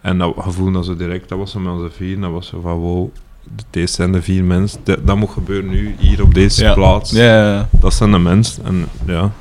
En 0.00 0.18
dat 0.18 0.34
gevoel 0.38 0.72
dat 0.72 0.84
zo 0.84 0.96
direct, 0.96 1.28
dat 1.28 1.38
was 1.38 1.50
zo 1.50 1.60
met 1.60 1.72
onze 1.72 1.90
vier. 1.90 2.20
Dat 2.20 2.30
was 2.30 2.46
zo 2.46 2.60
van 2.60 2.72
wow, 2.76 3.08
deze 3.70 3.94
zijn 3.94 4.12
de 4.12 4.22
vier 4.22 4.44
mensen. 4.44 4.80
Dat, 4.84 5.06
dat 5.06 5.16
moet 5.16 5.30
gebeuren 5.30 5.70
nu, 5.70 5.94
hier 5.98 6.22
op 6.22 6.34
deze 6.34 6.62
Ja. 6.64 6.74
plaats. 6.74 7.10
Ja, 7.10 7.52
ja. 7.52 7.68
Dat 7.70 7.94
zijn 7.94 8.10
de 8.10 8.18
mensen. 8.18 8.64
En 8.64 8.86
ja, 9.06 9.32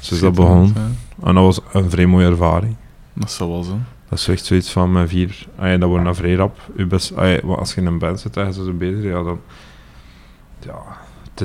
zo 0.00 0.14
is 0.14 0.20
dat 0.20 0.34
begonnen. 0.34 0.72
Ja. 0.74 1.26
En 1.28 1.34
dat 1.34 1.44
was 1.44 1.60
een 1.72 1.90
vrij 1.90 2.06
mooie 2.06 2.26
ervaring. 2.26 2.76
Dat 3.12 3.30
zal 3.30 3.48
wel 3.48 3.62
zijn. 3.62 3.86
Dat 4.08 4.18
is 4.18 4.28
echt 4.28 4.44
zoiets 4.44 4.70
van 4.70 4.92
met 4.92 5.08
vier. 5.08 5.46
Ja, 5.60 5.76
dat 5.76 5.88
wordt 5.88 6.06
een 6.06 6.14
vrij 6.14 6.34
rap. 6.34 6.58
Best, 6.88 7.12
als 7.46 7.74
je 7.74 7.80
in 7.80 7.86
een 7.86 7.98
band 7.98 8.20
zit 8.20 8.36
en 8.36 8.46
je 8.46 8.52
bent 8.52 8.64
zo 8.66 8.72
bezig, 8.72 9.02
ja, 9.02 9.22
dan. 9.22 9.40
Ja, 10.66 10.74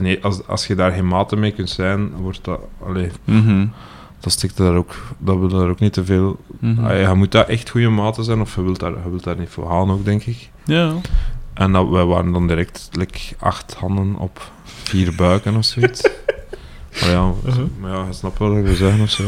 ten 0.02 0.22
als, 0.22 0.48
als 0.48 0.68
je 0.68 0.76
daar 0.76 0.92
geen 0.92 1.08
maten 1.08 1.40
mee 1.40 1.52
kunt 1.52 1.70
zijn, 1.70 2.12
wordt 2.16 2.40
dat. 2.44 2.60
Allee, 2.86 3.12
Mhm. 3.24 3.66
dat 4.20 4.32
stikt 4.32 4.58
daar 4.58 4.76
ook. 4.76 4.96
Dat 5.18 5.38
wil 5.38 5.48
daar 5.48 5.70
ook 5.70 5.80
niet 5.80 5.94
te 5.94 6.06
veel. 6.06 6.38
Ja, 6.60 6.92
je 6.94 7.14
moet 7.14 7.32
daar 7.32 7.48
echt 7.48 7.70
goede 7.70 7.90
maten 7.90 8.24
zijn, 8.24 8.42
of 8.42 8.56
je 8.56 8.62
wilt 8.62 8.80
daar, 8.80 8.92
je 9.04 9.10
wilt 9.10 9.24
daar 9.24 9.38
niet 9.40 9.50
voor 9.50 9.68
gaan 9.70 9.92
ook, 9.92 10.06
denk 10.06 10.24
ik. 10.26 10.50
Ja. 10.66 10.94
En 11.54 11.72
dat, 11.72 11.90
wij 11.90 12.06
waren 12.06 12.32
dan 12.32 12.48
direct 12.48 12.90
like, 12.92 13.20
acht 13.40 13.74
handen 13.80 14.16
op 14.18 14.52
vier 14.66 15.16
buiken 15.16 15.56
of 15.56 15.66
zoiets. 15.66 16.02
Maar 17.02 17.10
ja, 17.10 17.32
Uh-huh. 17.46 17.64
maar 17.80 17.92
ja, 17.92 18.06
je 18.08 18.14
snapt 18.14 18.40
wel 18.40 18.50
wat 18.50 18.58
ik 18.58 18.66
wil 18.66 18.76
zeggen 18.76 19.02
of 19.02 19.10
zo. 19.10 19.24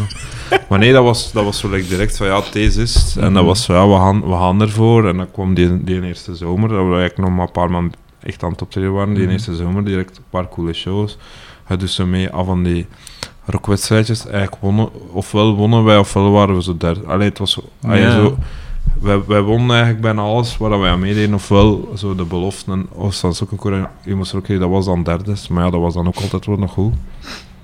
Maar 0.70 0.80
nee, 0.80 0.94
dat 0.94 1.04
was, 1.04 1.32
dat 1.32 1.44
was 1.44 1.60
zo 1.60 1.70
like, 1.70 1.88
direct 1.88 2.18
van 2.18 2.28
ja, 2.28 2.42
deze 2.52 2.82
is 2.82 2.94
het. 2.96 3.16
En 3.16 3.22
dat 3.22 3.32
Mhm. 3.32 3.46
was 3.46 3.64
zo, 3.64 3.74
ja, 3.74 3.88
we 3.88 3.94
gaan, 3.96 4.22
we 4.22 4.32
gaan 4.36 4.62
ervoor. 4.62 5.08
En 5.08 5.18
dan 5.18 5.32
kwam 5.32 5.54
die, 5.54 5.84
die 5.84 6.02
eerste 6.02 6.36
zomer, 6.36 6.70
dat 6.70 6.78
we 6.78 6.84
eigenlijk 6.84 7.18
nog 7.18 7.30
maar 7.30 7.46
een 7.46 7.52
paar 7.52 7.72
maanden 7.72 7.94
echt 8.26 8.44
aan 8.44 8.52
het 8.52 8.62
optreden 8.62 8.94
waren. 8.94 9.14
Die 9.14 9.24
Mhm. 9.24 9.32
eerste 9.32 9.56
zomer, 9.56 9.86
direct 9.86 10.18
een 10.18 10.24
paar 10.30 10.50
coole 10.50 10.74
shows. 10.74 11.18
Doet 11.78 11.90
zo 11.90 12.06
mee 12.06 12.30
af 12.30 12.46
van 12.46 12.64
die 12.64 12.86
rockwedstrijdjes. 13.46 14.26
Eigenlijk 14.28 14.62
wonnen, 14.62 14.90
ofwel 15.12 15.56
wonnen 15.56 15.84
wij, 15.84 15.98
ofwel 15.98 16.32
waren 16.32 16.56
we 16.56 16.64
zo 16.64 16.78
derde. 16.78 17.06
Allee, 17.06 17.30
het 17.30 17.38
was 17.38 17.52
zo... 17.52 17.64
zo 17.82 18.38
wij, 19.02 19.24
wij 19.26 19.42
wonnen 19.42 19.70
eigenlijk 19.70 20.02
bijna 20.02 20.22
alles 20.22 20.58
waar 20.58 20.80
wij 20.80 20.92
aan 20.92 21.00
meededen. 21.00 21.34
Ofwel 21.34 21.92
zo 21.98 22.16
de 22.16 22.24
beloften. 22.24 22.88
Oostlands 22.96 23.44
ook 23.44 23.52
een 23.52 23.58
keer, 23.58 23.90
je 24.04 24.16
moest 24.16 24.32
er 24.32 24.38
ook 24.38 24.48
dat 24.48 24.70
was 24.70 24.86
dan 24.86 25.04
derde. 25.04 25.36
Maar 25.50 25.64
ja, 25.66 25.70
dat 25.70 25.82
was 25.82 25.94
dan 25.94 26.08
ook 26.08 26.16
altijd 26.16 26.46
wel 26.46 26.58
nog 26.58 26.72
goed. 26.72 26.94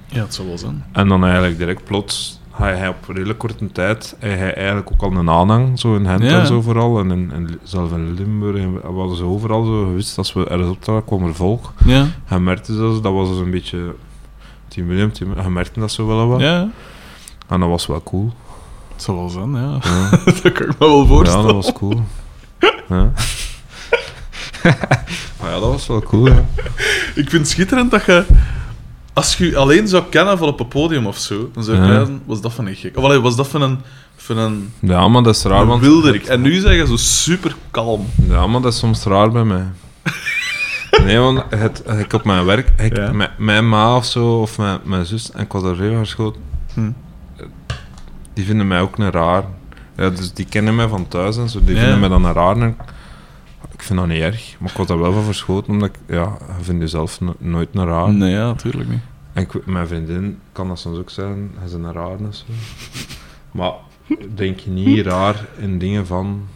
Ja, 0.07 0.22
het 0.22 0.34
zal 0.34 0.45
wel 0.45 0.57
zijn. 0.57 0.86
En 0.91 1.07
dan 1.07 1.24
eigenlijk 1.24 1.57
direct 1.57 1.84
plots, 1.84 2.39
hij, 2.62 2.76
hij 2.78 2.88
op 2.88 3.07
redelijk 3.07 3.39
korte 3.39 3.72
tijd, 3.72 4.16
hij, 4.20 4.38
hij 4.38 4.53
eigenlijk 4.53 4.89
ook 4.91 5.01
al 5.01 5.18
een 5.18 5.30
aanhang, 5.30 5.80
zo 5.80 5.95
in 5.95 6.05
Gent 6.05 6.24
Ja. 6.24 6.39
en 6.39 6.47
zo 6.47 6.62
vooral, 6.62 6.99
en, 6.99 7.12
in, 7.12 7.59
zelf 7.64 7.91
in 7.91 8.14
Limburg, 8.14 8.57
en 8.57 8.74
we 8.74 8.99
hadden 8.99 9.18
ze 9.18 9.24
overal 9.24 9.64
zo 9.66 9.84
gewist, 9.86 10.18
als 10.18 10.34
we 10.34 10.47
ergens 10.47 10.70
optraden, 10.70 11.05
kwam 11.05 11.26
er 11.26 11.36
volk. 11.36 11.74
Ja. 11.86 12.07
Hij 12.26 12.39
merkte 12.39 12.76
dat, 12.78 13.03
dat 13.03 13.14
was 13.14 13.30
dus 13.30 13.38
een 13.38 13.51
beetje 13.51 13.95
Team 14.68 14.88
William, 14.88 15.12
team, 15.12 15.34
hij 15.38 15.49
merkte 15.49 15.80
dat 15.80 15.91
zo 15.91 16.07
wel 16.07 16.28
wat. 16.28 16.39
Ja. 16.39 16.70
En 17.47 17.59
dat 17.59 17.70
was 17.70 17.88
wel 17.88 18.03
cool. 18.03 18.34
Het 18.93 19.01
zal 19.03 19.16
wel 19.16 19.30
zijn, 19.30 19.51
ja. 19.51 19.78
Ja, 19.82 20.09
dat 20.26 20.41
kan 20.41 20.51
ik 20.51 20.80
me 20.80 20.88
wel 20.88 21.01
ja 21.01 21.05
voorstellen. 21.07 21.45
dat 21.45 21.55
was 21.55 21.74
cool. 21.74 22.01
Ja. 22.89 23.12
maar 25.41 25.49
ja, 25.51 25.59
dat 25.59 25.72
was 25.72 25.88
wel 25.88 26.01
cool, 26.01 26.28
ja. 26.28 26.45
Ik 27.16 27.30
vind 27.30 27.32
het 27.32 27.47
schitterend 27.49 27.91
dat 27.91 28.05
je... 28.05 28.26
Als 29.14 29.38
je 29.38 29.57
alleen 29.57 29.88
zou 29.88 30.03
kennen 30.09 30.38
van 30.38 30.47
op 30.47 30.59
een 30.59 30.68
podium 30.68 31.05
of 31.07 31.18
zo, 31.18 31.49
dan 31.53 31.64
zou 31.64 31.78
je 31.86 31.91
Ja. 31.93 32.07
was 32.26 32.41
dat 32.41 32.53
van 32.53 32.66
een 32.68 32.76
gek. 32.76 32.97
Of 32.97 33.03
allee, 33.03 33.20
was 33.20 33.36
dat 33.36 33.47
van 33.47 33.62
een... 33.62 33.80
Van 34.16 34.38
een, 34.38 34.74
Ja, 34.80 35.07
maar 35.07 35.24
dat 35.24 35.36
is 35.36 35.43
raar, 35.43 35.66
want... 35.66 35.82
wilderik. 35.82 36.26
En 36.26 36.41
nu 36.41 36.59
zeg 36.59 36.76
je 36.76 36.88
zo 36.88 36.95
super 36.95 37.55
kalm. 37.72 38.07
Ja, 38.28 38.47
maar 38.47 38.62
dat 38.62 38.74
is 38.74 38.80
soms 38.80 39.03
raar 39.03 39.32
bij 39.32 39.43
mij. 39.43 39.66
Nee, 41.05 41.18
want 41.18 41.43
het, 41.49 41.84
ik 41.99 42.14
op 42.14 42.24
mijn 42.24 42.45
werk, 42.45 42.72
ik, 42.82 42.95
Ja. 42.95 43.12
mijn, 43.12 43.30
mijn 43.38 43.70
ma 43.70 43.95
of 43.95 44.05
zo, 44.05 44.41
of 44.41 44.57
mijn, 44.57 44.80
mijn 44.84 45.05
zus, 45.05 45.32
en 45.32 45.41
ik 45.43 45.51
was 45.51 45.64
er 45.64 45.80
heel 45.80 45.97
geschoten, 45.99 46.41
Hm. 46.74 46.91
die 48.34 48.45
vinden 48.45 48.68
mij 48.68 48.82
ook 48.82 48.97
een 48.97 49.12
raar. 49.12 49.43
Ja, 49.97 50.09
dus 50.09 50.34
die 50.34 50.45
kennen 50.45 50.76
mij 50.76 50.88
van 50.88 51.07
thuis 51.07 51.38
en 51.38 51.49
zo, 51.49 51.59
die 51.64 51.76
Ja. 51.76 51.82
vinden 51.82 51.99
mij 51.99 52.09
dan 52.09 52.26
een 52.26 52.34
raar. 52.34 52.74
Ik 53.82 53.88
vind 53.88 54.00
dat 54.00 54.08
niet 54.08 54.22
erg, 54.22 54.56
maar 54.60 54.70
ik 54.72 54.78
was 54.78 54.88
daar 54.88 55.00
wel 55.00 55.14
van 55.14 55.24
verschoten, 55.24 55.74
omdat 55.74 55.90
ik, 55.90 55.96
ja, 56.16 56.38
je 56.58 56.64
vindt 56.64 56.82
jezelf 56.82 57.22
no- 57.22 57.36
nooit 57.38 57.70
een 57.74 57.86
raar. 57.86 58.14
Nee, 58.14 58.32
ja, 58.32 58.46
natuurlijk 58.46 58.90
niet. 58.90 59.00
En 59.34 59.42
ik, 59.44 59.66
mijn 59.66 59.88
vriendin 59.88 60.40
kan 60.52 60.68
dat 60.68 60.80
soms 60.80 60.98
ook 60.98 61.10
zijn, 61.10 61.52
hij 61.58 61.68
is 61.68 61.74
een 61.74 61.94
raar 61.94 62.18
of 62.28 62.36
zo. 62.36 62.44
Maar 63.52 63.72
denk 64.36 64.60
je 64.60 64.70
niet 64.70 65.06
raar 65.06 65.46
in 65.58 65.80
dingen 65.80 66.08
van. 66.08 66.48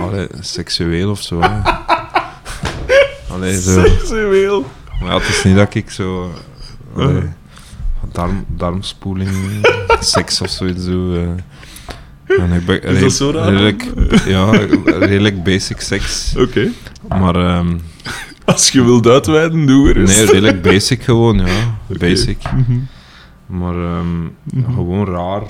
Allee, 0.00 0.26
seksueel 0.40 1.10
of 1.10 1.22
zo. 1.22 1.40
Hè. 1.40 1.60
Allee, 3.30 3.60
zo. 3.60 3.84
Seksueel. 3.86 4.64
Maar 5.00 5.08
ja, 5.12 5.18
het 5.18 5.28
is 5.28 5.44
niet 5.44 5.56
dat 5.56 5.74
ik 5.74 5.90
zo. 5.90 6.30
Allee, 6.96 7.22
darm, 8.12 8.44
darmspoeling, 8.48 9.30
seks 10.00 10.40
of 10.40 10.48
zoiets 10.48 10.84
doe. 10.84 11.34
En 12.38 12.52
ik 12.52 12.64
ben 12.66 12.82
Is 12.82 13.00
dat 13.00 13.12
zo 13.12 13.30
raar? 13.30 13.48
redelijk, 13.52 13.92
ja, 14.26 14.50
redelijk 14.84 15.42
basic 15.44 15.80
seks. 15.80 16.34
Oké. 16.38 16.68
Maar 17.08 17.34
ehm, 17.36 17.76
Als 18.44 18.70
je 18.70 18.84
wilt 18.84 19.06
uitweiden, 19.06 19.66
doe 19.66 19.88
er 19.88 19.96
eens. 19.96 20.16
nee, 20.16 20.24
redelijk 20.26 20.62
basic 20.62 21.02
gewoon, 21.02 21.38
ja. 21.38 21.78
Basic. 21.98 22.38
Mhm. 22.56 22.78
Maar 23.46 23.74
ehm, 23.74 24.20
Mhm. 24.22 24.72
gewoon 24.74 25.06
raar. 25.06 25.42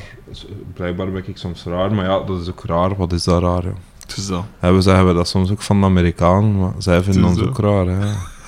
Blijkbaar 0.74 1.10
ben 1.12 1.22
ik 1.26 1.36
soms 1.36 1.64
raar, 1.64 1.94
maar 1.94 2.04
ja, 2.04 2.20
dat 2.24 2.40
is 2.40 2.48
ook 2.50 2.62
raar. 2.66 2.96
Wat 2.96 3.12
is 3.12 3.24
dat 3.24 3.42
raar, 3.42 3.62
ja? 3.64 3.72
Het 4.00 4.16
is 4.16 4.26
dat. 4.26 4.44
We 4.60 4.80
zeggen 4.80 5.06
we 5.06 5.14
dat 5.14 5.28
soms 5.28 5.50
ook 5.50 5.62
van 5.62 5.80
de 5.80 5.86
Amerikanen, 5.86 6.58
maar 6.58 6.72
zij 6.78 7.02
vinden 7.02 7.24
ons 7.24 7.40
ook 7.42 7.58
raar. 7.58 7.86
Hè. 7.86 8.06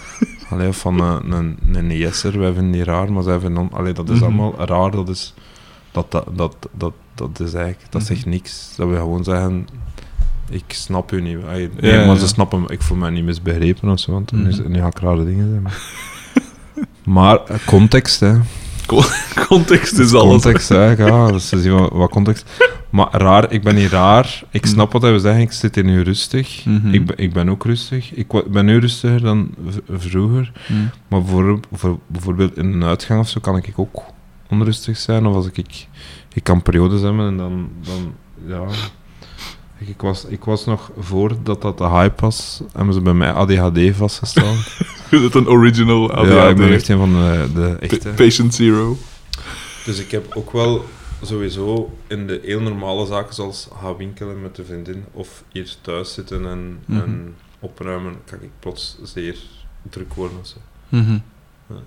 Allee, 0.50 0.72
van 0.72 1.00
een, 1.00 1.32
een, 1.32 1.58
een 1.72 1.90
IS'er, 1.90 2.38
wij 2.38 2.52
vinden 2.52 2.72
die 2.72 2.84
raar, 2.84 3.12
maar 3.12 3.22
zij 3.22 3.38
vinden 3.40 3.62
ons... 3.62 3.72
Allee, 3.72 3.92
dat 3.92 4.08
is 4.08 4.14
Mhm. 4.16 4.24
allemaal 4.24 4.54
raar, 4.58 4.90
dat 4.90 5.08
is... 5.08 5.34
Dat, 5.92 6.10
dat, 6.10 6.24
dat, 6.34 6.56
dat, 6.72 6.92
dat 7.14 7.40
is 7.40 7.54
eigenlijk... 7.54 7.92
Dat 7.92 8.02
Mhm. 8.02 8.12
zegt 8.12 8.26
niks. 8.26 8.72
Dat 8.76 8.88
we 8.88 8.96
gewoon 8.96 9.24
zeggen... 9.24 9.66
Ik 10.50 10.64
snap 10.68 11.12
u 11.12 11.20
niet. 11.22 11.46
Nee, 11.46 11.68
Ja, 11.80 11.96
maar 11.96 12.06
ja. 12.06 12.14
ze 12.14 12.26
snappen. 12.26 12.64
Ik 12.68 12.82
voel 12.82 12.96
me 12.98 13.10
niet 13.10 13.24
misbegrepen 13.24 13.88
of 13.88 14.00
zo, 14.00 14.12
want 14.12 14.32
nu, 14.32 14.48
Mhm. 14.48 14.70
nu 14.70 14.78
ga 14.80 14.86
ik 14.86 14.98
rare 14.98 15.24
dingen 15.24 15.44
zeggen. 15.50 15.62
Maar, 15.62 15.80
maar 17.14 17.44
eh, 17.46 17.66
context, 17.66 18.20
hè. 18.20 18.34
Context 19.48 19.98
is 19.98 20.12
alles. 20.14 20.42
Context, 20.42 20.68
hè. 20.68 20.84
Ja, 20.90 21.30
dus 21.32 21.48
ze 21.48 21.60
zien 21.60 21.72
wat, 21.72 21.90
wat 21.92 22.10
context. 22.10 22.60
Maar 22.90 23.08
raar, 23.10 23.52
ik 23.52 23.62
ben 23.62 23.74
niet 23.74 23.90
raar. 23.90 24.42
Ik 24.50 24.60
Mhm. 24.62 24.70
snap 24.72 24.92
wat 24.92 25.02
hij 25.02 25.10
wil 25.10 25.20
zeggen. 25.20 25.40
Ik 25.42 25.52
zit 25.52 25.74
hier 25.74 25.84
nu 25.84 26.00
rustig. 26.02 26.64
Mhm. 26.64 26.94
Ik, 26.94 27.06
ben, 27.06 27.18
ik 27.18 27.32
ben 27.32 27.48
ook 27.48 27.64
rustig. 27.64 28.12
Ik 28.14 28.50
ben 28.50 28.64
nu 28.64 28.78
rustiger 28.78 29.20
dan 29.20 29.54
vroeger. 29.90 30.52
Mhm. 30.68 30.80
Maar 31.08 31.22
voor, 31.24 31.60
voor, 31.72 31.98
bijvoorbeeld 32.06 32.56
in 32.56 32.72
een 32.72 32.84
uitgang 32.84 33.20
of 33.20 33.28
zo 33.28 33.40
kan 33.40 33.56
ik 33.56 33.72
ook 33.76 34.02
onrustig 34.50 34.96
zijn. 34.96 35.26
Of 35.26 35.34
als 35.34 35.46
ik... 35.52 35.86
Ik, 36.34 36.44
kan 36.44 36.62
periodes 36.62 37.00
hebben 37.00 37.26
en 37.26 37.36
dan... 37.36 37.70
dan 37.80 38.14
ja... 38.46 38.66
Ik, 39.78 39.88
ik 39.88 40.00
was, 40.00 40.24
ik 40.24 40.44
was 40.44 40.64
nog, 40.64 40.90
voordat 40.98 41.62
dat 41.62 41.78
de 41.78 41.88
hype 41.88 42.20
was, 42.20 42.62
hebben 42.72 42.94
ze 42.94 43.00
bij 43.00 43.12
mij 43.14 43.32
ADHD 43.32 43.96
vastgesteld. 43.96 44.56
Is 45.10 45.20
het 45.22 45.34
een 45.34 45.48
original 45.48 46.12
ADHD? 46.12 46.32
ja, 46.32 46.48
ik 46.48 46.56
ben 46.56 46.72
echt 46.72 46.88
een 46.88 46.98
van 46.98 47.12
de, 47.12 47.48
de 47.54 47.76
echte. 47.80 48.08
Pa- 48.08 48.14
Patient 48.14 48.54
Zero. 48.54 48.96
Dus 49.84 49.98
ik 49.98 50.10
heb 50.10 50.34
ook 50.36 50.52
wel 50.52 50.84
sowieso 51.22 51.96
in 52.06 52.26
de 52.26 52.40
heel 52.44 52.60
normale 52.60 53.06
zaken, 53.06 53.34
zoals 53.34 53.68
gaan 53.80 53.96
winkelen 53.96 54.42
met 54.42 54.56
de 54.56 54.64
vriendin 54.64 55.04
of 55.12 55.44
hier 55.52 55.74
thuis 55.80 56.12
zitten 56.14 56.46
en, 56.46 56.78
Mhm. 56.86 57.00
en 57.00 57.34
opruimen, 57.60 58.14
kan 58.24 58.38
ik 58.42 58.50
plots 58.58 58.98
zeer 59.02 59.36
druk 59.90 60.14
worden. 60.14 60.38
of 60.40 60.46
zo. 60.46 60.56
Mhm. 60.88 61.18
Wat 61.66 61.78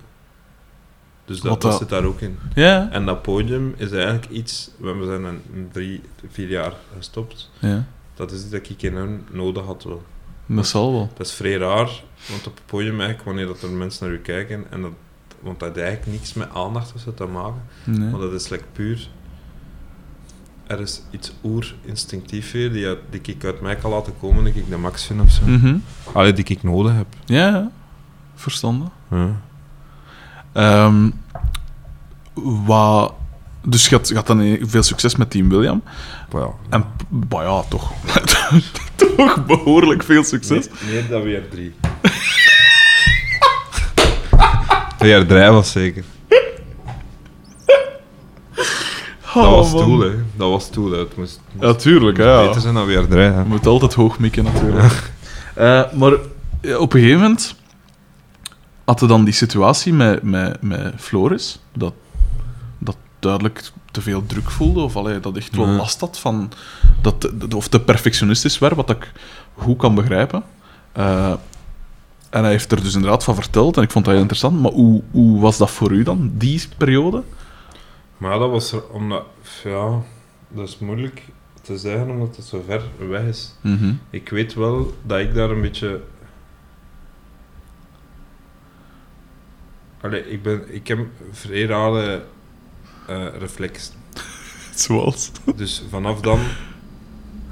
dat, 1.34 1.42
dat 1.42 1.62
dat- 1.62 1.78
zit 1.78 1.88
daar 1.88 2.04
ook 2.04 2.20
in. 2.20 2.38
Ja. 2.54 2.88
En 2.90 3.04
dat 3.06 3.22
podium 3.22 3.74
is 3.76 3.90
eigenlijk 3.92 4.28
iets, 4.30 4.70
we 4.78 5.02
zijn 5.06 5.24
een, 5.24 5.40
een 5.54 5.68
drie, 5.72 6.00
vier 6.30 6.48
jaar 6.48 6.72
gestopt. 6.96 7.50
ja. 7.58 7.84
Dat 8.14 8.30
is 8.32 8.40
iets 8.40 8.50
dat 8.50 8.68
ik 8.68 8.82
in 8.82 8.94
hun 8.94 9.24
nodig 9.30 9.64
had 9.64 9.84
wel. 9.84 10.02
Dat 10.46 10.66
zal 10.66 10.92
wel. 10.92 11.10
Dat 11.16 11.26
is 11.26 11.32
vrij 11.32 11.56
raar, 11.56 11.90
want 12.28 12.46
op 12.46 12.54
het 12.54 12.66
podium 12.66 12.94
eigenlijk, 13.00 13.22
wanneer 13.24 13.46
dat 13.46 13.62
er 13.62 13.70
mensen 13.70 14.06
naar 14.06 14.16
u 14.16 14.20
kijken, 14.20 14.64
en 14.70 14.82
dat, 14.82 14.90
want 15.40 15.60
dat 15.60 15.68
heeft 15.74 15.86
eigenlijk 15.86 16.18
niks 16.18 16.32
met 16.34 16.48
aandacht 16.54 16.92
of 16.94 17.00
zo 17.00 17.14
te 17.14 17.24
maken, 17.24 17.62
Nee. 17.84 18.10
maar 18.10 18.20
dat 18.20 18.32
is 18.32 18.48
like 18.48 18.64
puur. 18.72 19.08
Er 20.66 20.80
is 20.80 21.02
iets 21.10 21.32
oer-instinctief 21.44 22.52
weer, 22.52 22.72
die, 22.72 22.96
die 23.10 23.20
ik 23.34 23.44
uit 23.44 23.60
mij 23.60 23.76
kan 23.76 23.90
laten 23.90 24.12
komen, 24.20 24.44
die 24.44 24.54
ik 24.54 24.68
de 24.68 24.76
max 24.76 25.04
vind 25.06 25.20
of 25.20 25.30
zo. 25.30 25.42
Allee, 26.12 26.32
die 26.32 26.44
ik 26.44 26.62
nodig 26.62 26.92
heb. 26.94 27.06
Ja, 27.24 27.48
ja. 27.48 27.70
Verstandig. 28.34 28.88
Ja. 29.10 29.40
Ehm, 30.56 31.10
wat... 32.66 33.14
Dus 33.64 33.88
je 33.88 33.94
had, 33.96 34.08
je 34.08 34.14
had 34.14 34.26
dan 34.26 34.58
veel 34.60 34.82
succes 34.82 35.16
met 35.16 35.30
Team 35.30 35.48
William. 35.48 35.82
Ja. 36.32 36.48
En, 36.70 36.84
bah 37.08 37.42
ja, 37.42 37.62
toch. 37.68 37.92
toch 39.16 39.46
behoorlijk 39.46 40.02
veel 40.02 40.24
succes. 40.24 40.68
Meer 40.90 41.08
dan 41.08 41.22
weer 41.22 41.48
drie. 41.50 41.74
weer 44.98 45.26
drie 45.26 45.50
was 45.50 45.70
zeker. 45.72 46.04
Dat 49.34 49.44
was 49.44 49.66
Oh, 49.66 49.72
man. 49.72 49.82
stoel, 49.82 50.00
hè. 50.00 50.10
Dat 50.36 50.50
was 50.50 50.64
stoel, 50.64 50.90
hè. 50.90 50.98
Het 50.98 51.16
moest, 51.16 51.40
Ja, 51.60 51.74
tuurlijk, 51.74 52.16
hè, 52.16 52.24
ja. 52.24 52.46
beter 52.46 52.60
zijn 52.60 52.74
dan 52.74 52.86
weer 52.86 53.06
drie. 53.08 53.22
Je 53.22 53.42
moet 53.46 53.66
altijd 53.66 53.94
hoog 53.94 54.18
mikken, 54.18 54.44
natuurlijk. 54.44 54.92
Eh, 55.54 55.92
maar 55.92 56.12
op 56.78 56.92
een 56.92 57.00
gegeven 57.00 57.20
moment 57.20 57.54
had 58.86 59.00
je 59.00 59.06
dan 59.06 59.24
die 59.24 59.34
situatie 59.34 59.92
met, 59.92 60.22
met, 60.22 60.62
met 60.62 60.94
Floris, 60.96 61.60
dat, 61.72 61.94
dat 62.78 62.96
duidelijk 63.18 63.70
te 63.90 64.00
veel 64.00 64.26
druk 64.26 64.50
voelde, 64.50 64.80
of 64.80 64.96
allee, 64.96 65.20
dat 65.20 65.36
echt 65.36 65.56
wel 65.56 65.66
last 65.66 66.00
had 66.00 66.18
van... 66.18 66.50
Dat, 67.02 67.30
dat- 67.34 67.54
of 67.54 67.68
te 67.68 67.80
perfectionistisch 67.80 68.58
werd, 68.58 68.74
wat 68.74 68.90
ik 68.90 69.12
goed 69.54 69.76
kan 69.78 69.94
begrijpen. 69.94 70.42
Eh, 70.92 71.32
en 72.30 72.42
hij 72.42 72.50
heeft 72.50 72.72
er 72.72 72.82
dus 72.82 72.94
inderdaad 72.94 73.24
van 73.24 73.34
verteld, 73.34 73.76
en 73.76 73.82
ik 73.82 73.90
vond 73.90 74.04
dat 74.04 74.12
heel 74.14 74.22
interessant. 74.22 74.60
Maar 74.60 74.72
hoe, 74.72 75.02
hoe 75.10 75.40
was 75.40 75.56
dat 75.58 75.70
voor 75.70 75.90
u 75.92 76.02
dan, 76.02 76.30
die 76.34 76.62
periode? 76.76 77.22
Maar 78.18 78.32
ja, 78.32 78.38
dat 78.38 78.50
was 78.50 78.72
er 78.72 78.88
omdat... 78.88 79.22
Ja, 79.64 80.02
dat 80.48 80.68
is 80.68 80.78
moeilijk 80.78 81.22
te 81.62 81.78
zeggen 81.78 82.10
omdat 82.10 82.36
het 82.36 82.44
zo 82.44 82.62
ver 82.66 82.82
weg 83.08 83.22
is. 83.22 83.54
Mhm. 83.60 83.92
Ik 84.10 84.28
weet 84.28 84.54
wel 84.54 84.94
dat 85.02 85.18
ik 85.18 85.34
daar 85.34 85.50
een 85.50 85.60
beetje... 85.60 86.00
Allee, 90.06 90.30
ik, 90.30 90.42
ben, 90.42 90.74
ik 90.74 90.88
heb 90.88 90.98
vrij 91.30 91.66
rare 91.66 92.24
eh 93.06 93.26
reflexen. 93.38 93.94
Zoals? 94.74 95.30
Dus 95.56 95.82
vanaf 95.90 96.20
dan... 96.20 96.38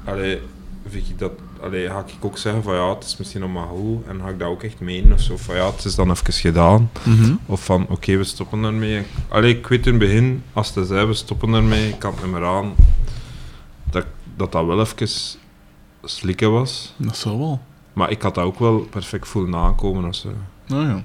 Allee, 0.03 0.41
vind 0.87 1.09
ik 1.09 1.19
dat... 1.19 1.31
Allee, 1.61 1.87
ga 1.87 1.99
ik 1.99 2.25
ook 2.25 2.37
zeggen 2.37 2.63
van 2.63 2.75
ja, 2.75 2.93
het 2.93 3.03
is 3.03 3.17
misschien 3.17 3.41
nog 3.41 3.53
maar 3.53 3.67
goed. 3.67 4.05
En 4.07 4.19
ga 4.21 4.29
ik 4.29 4.39
dat 4.39 4.47
ook 4.47 4.63
echt 4.63 4.79
menen 4.79 5.13
of 5.13 5.21
zo. 5.21 5.37
Van 5.37 5.55
ja, 5.55 5.71
het 5.71 5.85
is 5.85 5.95
dan 5.95 6.11
even 6.11 6.33
gedaan. 6.33 6.91
Mhm. 7.03 7.35
Of 7.45 7.65
van, 7.65 7.85
oké, 7.89 8.17
we 8.17 8.23
stoppen 8.23 8.63
ermee. 8.63 9.03
Allee, 9.27 9.57
ik 9.57 9.67
weet 9.67 9.85
in 9.85 9.93
het 9.93 10.01
begin, 10.01 10.43
als 10.53 10.73
ze 10.73 10.85
zei, 10.85 11.05
we 11.05 11.13
stoppen 11.13 11.53
ermee, 11.53 11.89
ik 11.89 11.99
kan 11.99 12.13
het 12.13 12.23
niet 12.23 12.31
meer 12.31 12.45
aan, 12.45 12.75
dat 13.89 14.05
dat, 14.35 14.51
dat 14.51 14.65
wel 14.65 14.79
even 14.79 15.39
slikken 16.03 16.51
was. 16.51 16.93
Dat 16.97 17.17
zou 17.17 17.37
wel. 17.37 17.61
Maar 17.93 18.11
ik 18.11 18.21
had 18.21 18.35
dat 18.35 18.45
ook 18.45 18.59
wel 18.59 18.79
perfect 18.79 19.27
voelen 19.27 19.55
aankomen 19.55 20.05
of 20.05 20.15
zo. 20.15 20.29
Nou 20.67 20.87
ja. 20.87 21.03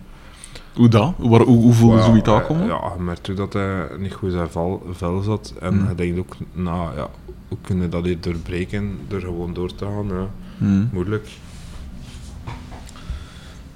Hoe 0.75 0.89
dat? 0.89 1.13
Waar- 1.19 1.41
hoe, 1.41 1.63
hoe 1.63 1.73
voelde 1.73 1.95
Maar 1.97 2.05
zoiets 2.05 2.29
aankomen? 2.29 2.67
Ja, 2.67 2.93
merkte 2.99 3.31
ook 3.31 3.37
dat 3.37 3.53
hij 3.53 3.87
niet 3.99 4.13
goed 4.15 4.33
zijn 4.33 4.49
val, 4.51 4.83
vel 4.91 5.21
zat. 5.23 5.55
En 5.61 5.75
Hmm. 5.79 5.89
je 5.89 5.95
denkt 5.95 6.19
ook, 6.19 6.37
nou 6.53 6.97
ja, 6.97 7.09
hoe 7.49 7.59
kunnen 7.63 7.91
dat 7.91 8.05
hier 8.05 8.21
doorbreken 8.21 8.99
door 9.09 9.21
gewoon 9.21 9.55
door 9.55 9.75
te 9.75 9.85
gaan? 9.85 10.07
Ja, 10.09 10.27
Mhm. 10.59 10.85
moeilijk. 10.93 11.29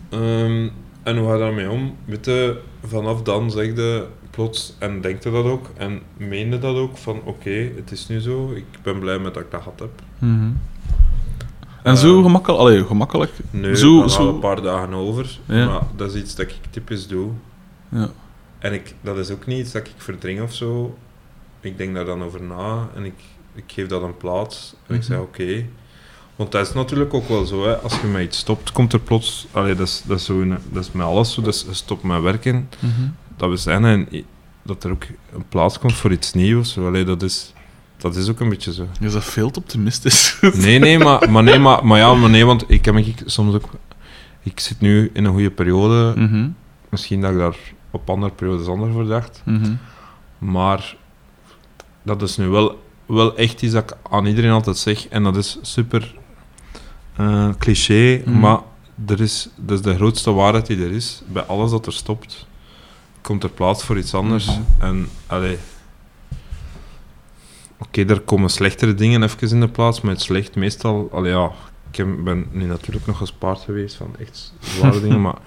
Ehm, 0.09 0.69
en 1.03 1.17
hoe 1.19 1.27
ga 1.27 1.33
je 1.33 1.39
daarmee 1.39 1.71
om? 1.71 1.95
Weet 2.05 2.25
je, 2.25 2.61
vanaf 2.87 3.23
dan 3.23 3.51
zeg 3.51 3.67
je 3.67 4.07
plots, 4.31 4.75
en 4.79 5.01
denkt 5.01 5.25
je 5.25 5.31
dat 5.31 5.45
ook, 5.45 5.67
en 5.77 6.01
meende 6.17 6.59
dat 6.59 6.77
ook, 6.77 6.97
van 6.97 7.21
oké, 7.25 7.71
het 7.77 7.91
is 7.91 8.09
nu 8.09 8.21
zo, 8.21 8.53
ik 8.55 8.65
ben 8.83 8.99
blij 8.99 9.19
met 9.19 9.35
dat 9.35 9.43
ik 9.43 9.51
dat 9.51 9.63
gehad 9.63 9.79
heb. 9.81 10.03
Mhm. 10.19 10.51
En 11.85 11.97
zo 11.97 12.17
Eh, 12.19 12.23
gemakkelijk, 12.25 12.61
allee, 12.61 12.85
gemakkelijk. 12.85 13.33
Nu, 13.51 13.77
Zo- 13.77 14.07
zo, 14.07 14.29
een 14.29 14.39
paar 14.39 14.63
dagen 14.63 14.95
over, 14.95 15.39
Ja. 15.45 15.67
maar 15.67 15.81
dat 15.97 16.15
is 16.15 16.21
iets 16.23 16.35
dat 16.35 16.47
ik 16.47 16.55
typisch 16.71 17.07
doe. 17.07 17.31
Ja. 17.89 18.09
En 18.59 18.73
ik, 18.73 18.95
dat 19.01 19.19
is 19.19 19.31
ook 19.31 19.47
niet 19.47 19.59
iets 19.59 19.73
dat 19.73 19.87
ik 19.87 19.93
verdring 19.97 20.43
of 20.43 20.55
zo. 20.55 20.97
Ik 21.61 21.79
denk 21.79 21.95
daar 21.95 22.05
dan 22.05 22.23
over 22.23 22.43
na 22.43 22.89
en 22.95 23.05
ik, 23.05 23.15
ik 23.55 23.65
geef 23.67 23.87
dat 23.87 24.03
een 24.03 24.17
plaats. 24.17 24.75
En 24.87 24.95
ik 24.95 25.01
Mhm. 25.01 25.11
zeg 25.11 25.19
oké. 25.19 25.65
Want 26.37 26.53
dat 26.53 26.67
is 26.67 26.73
natuurlijk 26.73 27.15
ook 27.15 27.29
wel 27.29 27.45
zo, 27.45 27.65
hè. 27.67 27.77
als 27.77 28.01
je 28.01 28.07
met 28.07 28.23
iets 28.23 28.39
stopt, 28.39 28.73
komt 28.73 28.93
er 28.93 29.01
plots... 29.01 29.47
Allee, 29.53 29.75
dat, 29.75 29.87
is, 29.87 30.03
dat, 30.07 30.19
is 30.19 30.25
zo 30.25 30.47
dat 30.71 30.83
is 30.85 30.93
met 30.93 31.07
alles 31.07 31.33
zo, 31.33 31.43
dus 31.43 31.65
je 31.69 31.75
stopt 31.75 32.03
met 32.03 32.23
werken. 32.23 32.69
Mhm. 32.81 32.91
Dat 33.37 33.51
we 33.51 33.57
zijn 33.57 33.85
en 33.85 34.09
dat 34.63 34.85
er 34.85 34.91
ook 34.91 35.05
een 35.33 35.45
plaats 35.49 35.79
komt 35.79 35.95
voor 35.95 36.13
iets 36.13 36.33
nieuws. 36.33 36.79
Allee, 36.79 37.05
dat, 37.05 37.23
is, 37.23 37.53
dat 38.13 38.17
is 38.17 38.29
ook 38.29 38.41
een 38.41 38.49
beetje 38.49 38.73
zo. 38.73 38.87
Je 39.01 39.09
bent 39.11 39.25
veel 39.25 39.51
te 39.51 39.59
optimistisch. 39.59 40.39
Nee, 40.55 40.79
nee, 40.79 40.99
maar, 40.99 41.31
maar, 41.31 41.43
nee, 41.43 41.59
maar, 41.59 41.87
maar 41.87 41.99
ja, 41.99 42.15
maar 42.15 42.31
nee, 42.31 42.47
want 42.47 42.65
ik 42.71 42.85
heb 42.85 42.95
me 42.95 43.01
ik 43.01 43.23
soms 43.25 43.55
ook... 43.55 43.65
Ik 44.43 44.61
zit 44.61 44.81
nu 44.81 45.11
in 45.13 45.25
een 45.25 45.33
goede 45.33 45.51
periode. 45.51 46.13
Mhm. 46.21 46.49
Misschien 46.89 47.21
dat 47.21 47.31
ik 47.31 47.39
daar 47.39 47.57
op 47.91 48.11
andere 48.11 48.33
periodes 48.33 48.67
anders 48.67 48.93
voor 48.93 49.07
dacht. 49.07 49.43
Mhm. 49.45 49.73
Maar 50.39 50.97
dat 52.03 52.23
is 52.23 52.37
nu 52.37 52.49
wel, 52.49 52.83
wel 53.07 53.37
echt 53.37 53.63
iets 53.63 53.73
dat 53.73 53.83
ik 53.91 53.97
aan 54.11 54.27
iedereen 54.27 54.51
altijd 54.51 54.77
zeg. 54.79 55.09
En 55.09 55.23
dat 55.23 55.37
is 55.37 55.59
super 55.63 56.15
eh, 57.17 57.49
cliché, 57.59 58.23
Mhm. 58.25 58.39
maar 58.39 58.59
er 59.07 59.21
is, 59.21 59.49
dat 59.57 59.79
is 59.79 59.85
de 59.85 59.95
grootste 59.95 60.33
waarheid 60.33 60.67
die 60.67 60.85
er 60.85 60.91
is. 60.93 61.23
Bij 61.27 61.43
alles 61.43 61.71
dat 61.71 61.87
er 61.87 61.93
stopt, 61.93 62.47
komt 63.21 63.43
er 63.43 63.51
plaats 63.51 63.85
voor 63.85 63.99
iets 63.99 64.15
anders. 64.15 64.49
En, 64.79 65.09
allee... 65.27 65.59
Oké, 68.01 68.13
er 68.13 68.21
komen 68.21 68.51
slechtere 68.51 68.95
dingen 68.95 69.23
even 69.23 69.51
in 69.51 69.61
de 69.61 69.69
plaats, 69.69 70.01
maar 70.01 70.13
het 70.13 70.23
slecht 70.23 70.55
meestal... 70.55 71.09
Allee, 71.13 71.33
ja, 71.33 71.51
ik 71.91 72.25
ben 72.25 72.47
nu 72.51 72.65
natuurlijk 72.65 73.07
nog 73.07 73.17
gespaard 73.17 73.61
geweest 73.61 73.95
van 73.95 74.15
echt 74.19 74.53
zware 74.61 75.01
dingen, 75.01 75.21
maar... 75.21 75.39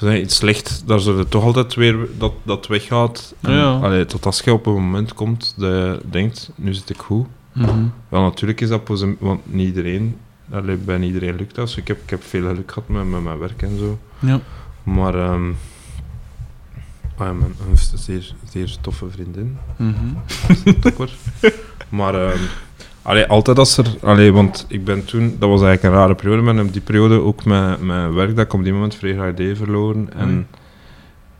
Iets 0.22 0.36
slecht, 0.36 0.82
daar 0.86 1.00
zullen 1.00 1.28
toch 1.28 1.44
altijd 1.44 1.74
weer 1.74 1.96
dat, 2.18 2.32
dat 2.42 2.66
weggaat. 2.66 3.34
En, 3.40 3.52
Ja. 3.52 3.78
allee, 3.78 4.04
tot 4.04 4.26
als 4.26 4.40
je 4.40 4.52
op 4.52 4.66
een 4.66 4.72
moment 4.72 5.14
komt 5.14 5.54
dat 5.56 5.70
je 5.70 6.00
denkt, 6.10 6.50
nu 6.54 6.74
zit 6.74 6.90
ik 6.90 6.98
goed. 6.98 7.26
Mhm. 7.52 7.84
Wel, 8.08 8.22
natuurlijk 8.22 8.60
is 8.60 8.68
dat 8.68 8.88
want 9.18 9.40
niet 9.52 9.66
iedereen, 9.66 10.16
allee, 10.50 10.76
bij 10.76 11.00
iedereen 11.00 11.36
lukt 11.36 11.54
dat. 11.54 11.66
Dus 11.66 11.76
ik 11.76 11.88
heb, 11.88 12.02
ik 12.02 12.10
heb 12.10 12.22
veel 12.22 12.46
geluk 12.46 12.72
gehad 12.72 12.88
met, 12.88 13.06
met 13.06 13.22
mijn 13.22 13.38
werk 13.38 13.62
en 13.62 13.78
zo. 13.78 13.98
Ja. 14.18 14.40
Maar, 14.82 15.14
ehm 15.14 15.50
ah 17.18 17.38
mijn, 17.38 17.54
een 17.70 17.98
zeer, 17.98 18.32
zeer 18.50 18.76
toffe 18.80 19.06
vriendin, 19.10 19.58
Mhm. 19.76 20.74
topper. 20.80 21.10
maar, 21.88 22.14
ehm 22.14 22.38
allee, 23.02 23.26
altijd 23.26 23.58
als 23.58 23.76
er, 23.76 23.86
allee, 24.02 24.32
want 24.32 24.64
ik 24.68 24.84
ben 24.84 25.04
toen, 25.04 25.36
dat 25.38 25.48
was 25.48 25.62
eigenlijk 25.62 25.82
een 25.94 26.00
rare 26.00 26.14
periode, 26.14 26.42
maar 26.42 26.64
op 26.64 26.72
die 26.72 26.80
periode 26.82 27.20
ook 27.22 27.44
mijn, 27.44 27.86
mijn 27.86 28.14
werk 28.14 28.36
dat 28.36 28.44
ik 28.44 28.52
op 28.52 28.64
die 28.64 28.72
moment 28.72 28.94
vrij 28.94 29.34
deed 29.34 29.56
verloren. 29.56 30.08
En 30.16 30.46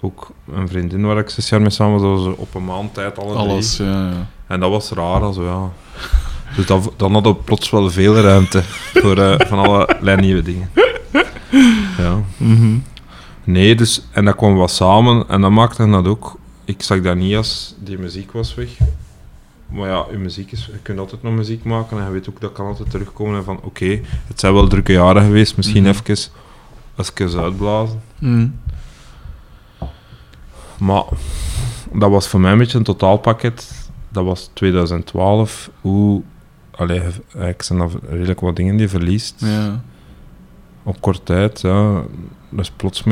ook 0.00 0.30
een 0.52 0.68
vriendin 0.68 1.06
waar 1.06 1.18
ik 1.18 1.28
zes 1.30 1.48
jaar 1.48 1.60
mee 1.60 1.70
samen 1.70 1.92
was, 2.00 2.02
dat 2.02 2.24
was 2.26 2.36
op 2.36 2.54
een 2.54 2.64
maand 2.64 2.94
tijd 2.94 3.18
alle 3.18 3.28
drie. 3.32 3.38
Alles, 3.38 3.76
ja, 3.76 3.84
ja. 4.08 4.26
En 4.46 4.60
dat 4.60 4.70
was 4.70 4.90
raar, 4.90 5.22
also, 5.22 5.44
ja. 5.44 5.70
Dus 6.56 6.66
dat, 6.66 6.92
dan 6.96 7.12
hadden 7.12 7.32
we 7.32 7.38
plots 7.38 7.70
wel 7.70 7.90
veel 7.90 8.16
ruimte 8.16 8.62
voor 8.94 9.18
eh, 9.18 9.34
van 9.46 9.58
allerlei 9.58 10.20
nieuwe 10.20 10.42
dingen. 10.42 10.70
Ja. 11.98 12.20
Mhm. 12.36 12.76
Nee, 13.48 13.74
dus, 13.74 14.02
en 14.12 14.24
dat 14.24 14.36
kwam 14.36 14.54
wat 14.54 14.70
samen 14.70 15.28
en 15.28 15.40
dat 15.40 15.50
maakte 15.50 15.90
dat 15.90 16.06
ook. 16.06 16.38
Ik 16.64 16.82
zag 16.82 17.00
dat 17.00 17.16
niet 17.16 17.36
als 17.36 17.74
die 17.78 17.98
muziek 17.98 18.32
was 18.32 18.54
weg. 18.54 18.68
Maar 19.66 19.88
ja, 19.88 20.04
je 20.10 20.16
muziek 20.16 20.52
is, 20.52 20.66
je 20.66 20.78
kunt 20.82 20.98
altijd 20.98 21.22
nog 21.22 21.32
muziek 21.34 21.64
maken 21.64 21.98
en 21.98 22.04
je 22.04 22.10
weet 22.10 22.28
ook 22.28 22.40
dat 22.40 22.52
kan 22.52 22.66
altijd 22.66 22.90
terugkomen 22.90 23.36
en 23.36 23.44
van 23.44 23.60
oké, 23.62 24.00
het 24.26 24.40
zijn 24.40 24.52
wel 24.54 24.68
drukke 24.68 24.92
jaren 24.92 25.22
geweest, 25.22 25.56
misschien 25.56 25.82
Mhm. 25.82 25.90
even, 25.90 26.16
even 26.96 27.40
uitblazen. 27.42 28.00
Mhm. 28.18 28.48
Maar 30.78 31.02
dat 31.92 32.10
was 32.10 32.28
voor 32.28 32.40
mij 32.40 32.52
een 32.52 32.58
beetje 32.58 32.78
een 32.78 32.84
totaalpakket. 32.84 33.88
Dat 34.08 34.24
was 34.24 34.50
2012. 34.52 35.70
Hoe, 35.80 36.22
allee, 36.70 37.02
ik 37.48 37.62
zijn 37.62 37.90
redelijk 38.08 38.40
wat 38.40 38.56
dingen 38.56 38.72
die 38.72 38.82
je 38.82 38.88
verliest. 38.88 39.34
Ja. 39.38 39.80
Op 40.82 41.00
korte 41.00 41.22
tijd, 41.22 41.60
ja. 41.60 42.02
Dat 42.48 42.60
is 42.64 42.70
plots 42.70 43.04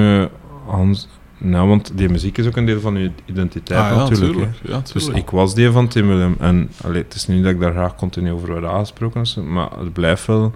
Hans. 0.66 1.08
Nou, 1.38 1.68
want 1.68 1.92
die 1.94 2.08
muziek 2.08 2.38
is 2.38 2.46
ook 2.46 2.56
een 2.56 2.66
deel 2.66 2.80
van 2.80 2.96
je 2.96 3.10
identiteit 3.24 3.80
Ah, 3.80 3.90
ja, 3.90 3.96
natuurlijk. 3.96 4.32
tuurlijk. 4.32 4.56
Ja, 4.62 4.82
Dus 4.92 5.08
ik 5.08 5.30
was 5.30 5.54
die 5.54 5.70
van 5.70 5.88
Tim 5.88 6.06
Willem. 6.08 6.36
En 6.38 6.70
allee, 6.82 7.02
het 7.02 7.14
is 7.14 7.26
niet 7.26 7.42
dat 7.44 7.52
ik 7.52 7.60
daar 7.60 7.72
graag 7.72 7.96
continu 7.96 8.32
over 8.32 8.48
word 8.52 8.64
aangesproken, 8.64 9.52
maar 9.52 9.70
het 9.78 9.92
blijft 9.92 10.26
wel 10.26 10.52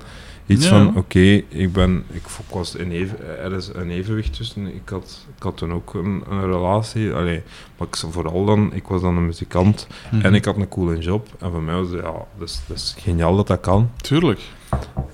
iets 0.47 0.65
Ja. 0.65 0.71
van: 0.71 0.97
oké, 0.97 1.19
ik 1.49 1.73
ben. 1.73 2.05
Ik, 2.13 2.23
was 2.51 2.75
in 2.75 2.91
even, 2.91 3.39
er 3.39 3.53
is 3.53 3.71
een 3.75 3.91
evenwicht 3.91 4.37
tussen. 4.37 4.67
Ik 4.75 4.89
had, 4.89 5.27
ik 5.37 5.43
had 5.43 5.57
toen 5.57 5.73
ook 5.73 5.95
een, 5.95 6.23
een 6.31 6.41
relatie. 6.41 7.13
Allee, 7.13 7.43
maar 7.79 7.89
ik, 7.89 7.97
vooral 7.97 8.45
dan, 8.45 8.71
ik 8.75 8.87
was 8.87 9.01
dan 9.01 9.17
een 9.17 9.27
muzikant 9.27 9.87
Mhm. 10.11 10.25
en 10.25 10.35
ik 10.35 10.45
had 10.45 10.57
een 10.57 10.69
coole 10.69 10.99
job. 10.99 11.29
En 11.39 11.51
voor 11.51 11.63
mij 11.63 11.75
was 11.75 11.91
het, 11.91 12.01
ja, 12.01 12.13
dat 12.39 12.49
is, 12.49 12.61
dat 12.67 12.77
is 12.77 12.95
geniaal 12.99 13.37
dat 13.37 13.47
dat 13.47 13.61
kan. 13.61 13.91
Tuurlijk. 13.97 14.41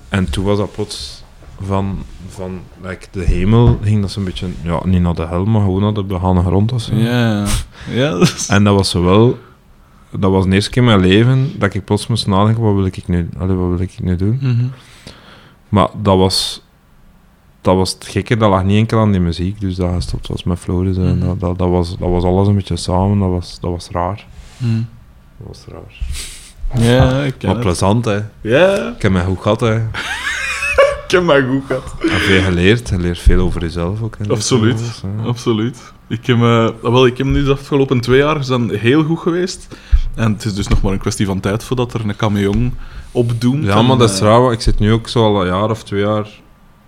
En 0.08 0.30
toen 0.30 0.44
was 0.44 0.58
dat 0.58 0.72
plots 0.72 1.24
van, 1.60 1.98
van 2.28 2.60
like, 2.82 3.06
de 3.10 3.22
hemel, 3.24 3.78
ging 3.82 4.00
dat 4.00 4.10
zo'n 4.10 4.24
beetje, 4.24 4.46
ja, 4.62 4.80
niet 4.84 5.00
naar 5.02 5.14
de 5.14 5.26
hel, 5.26 5.44
maar 5.44 5.60
gewoon 5.60 5.80
naar 5.82 5.92
de 5.94 6.04
begane 6.04 6.42
grond 6.42 6.72
of 6.72 6.80
zo. 6.82 6.94
Ja. 6.94 7.46
Ja. 7.90 8.26
En 8.48 8.64
dat 8.64 8.74
was 8.74 8.90
zo 8.90 9.02
wel, 9.04 9.38
dat 10.10 10.30
was 10.30 10.44
de 10.44 10.50
eerste 10.52 10.70
keer 10.70 10.82
in 10.82 10.88
mijn 10.88 11.00
leven 11.00 11.52
dat 11.58 11.74
ik 11.74 11.84
plots 11.84 12.06
moest 12.06 12.26
nadenken, 12.26 12.62
wat 12.62 12.74
wil 12.74 12.84
ik 12.84 13.08
nu, 13.08 13.28
allee, 13.38 13.56
wat 13.56 13.68
wil 13.68 13.80
ik 13.80 14.00
nu 14.02 14.16
doen? 14.16 14.38
Mhm. 14.42 14.64
Maar 15.68 15.88
dat 16.02 16.16
was, 16.18 16.62
dat 17.60 17.76
was 17.76 17.92
het 17.92 18.06
gekke, 18.06 18.36
dat 18.36 18.50
lag 18.50 18.64
niet 18.64 18.76
enkel 18.78 18.98
aan 19.00 19.10
die 19.12 19.20
muziek, 19.20 19.60
dus 19.60 19.74
dat 19.74 19.94
gestopt 19.94 20.28
was 20.28 20.44
met 20.44 20.58
Floris. 20.58 20.96
en 20.96 21.16
Mhm. 21.18 21.26
dat, 21.26 21.40
dat, 21.40 21.58
dat, 21.58 21.68
was, 21.68 21.98
dat 21.98 22.08
was 22.08 22.24
alles 22.24 22.48
een 22.48 22.54
beetje 22.54 22.76
samen, 22.76 23.18
dat 23.18 23.28
was, 23.30 23.58
dat 23.60 23.70
was 23.70 23.88
raar. 23.90 24.26
Mhm. 24.56 24.82
Dat 25.38 25.46
was 25.48 25.64
raar. 25.68 25.94
Ja, 26.82 27.22
ik 27.22 27.34
ken 27.38 27.46
Maar 27.48 27.56
het. 27.56 27.64
plezant, 27.66 28.04
hè. 28.04 28.18
Ja, 28.40 28.92
Ik 28.96 29.02
heb 29.02 29.12
mij 29.12 29.24
goed 29.24 29.40
gehad, 29.40 29.60
hè. 29.60 29.80
Ik 31.06 31.10
heb 31.12 31.22
maar 31.22 31.42
goed 31.42 31.62
gehad. 31.66 31.94
Heb 31.98 32.10
veel 32.20 32.42
geleerd, 32.42 32.88
je 32.88 32.98
leert 32.98 33.18
veel 33.18 33.40
over 33.40 33.60
jezelf 33.60 34.02
ook. 34.02 34.16
hè. 34.18 34.28
Absoluut. 34.30 35.02
Ja. 35.18 35.24
Absoluut. 35.24 35.92
Ik 36.08 36.26
heb, 36.26 36.36
eh, 36.36 36.68
wel, 36.82 37.06
ik 37.06 37.18
heb 37.18 37.26
nu 37.26 37.44
de 37.44 37.52
afgelopen 37.52 38.00
twee 38.00 38.18
jaar 38.18 38.44
zijn 38.44 38.70
heel 38.70 39.04
goed 39.04 39.18
geweest. 39.18 39.68
En 40.14 40.32
het 40.32 40.44
is 40.44 40.54
dus 40.54 40.68
nog 40.68 40.82
maar 40.82 40.92
een 40.92 40.98
kwestie 40.98 41.26
van 41.26 41.40
tijd 41.40 41.64
voordat 41.64 41.94
er 41.94 42.00
een 42.08 42.16
camion 42.16 42.74
opdoemt. 43.12 43.64
Ja, 43.64 43.76
en, 43.76 43.86
maar 43.86 43.98
dat 43.98 44.08
is 44.10 44.14
eh, 44.14 44.20
trouw. 44.22 44.50
Ik 44.52 44.60
zit 44.60 44.78
nu 44.78 44.92
ook 44.92 45.08
zo 45.08 45.24
al 45.24 45.40
een 45.40 45.46
jaar 45.46 45.70
of 45.70 45.82
twee 45.84 46.00
jaar, 46.00 46.28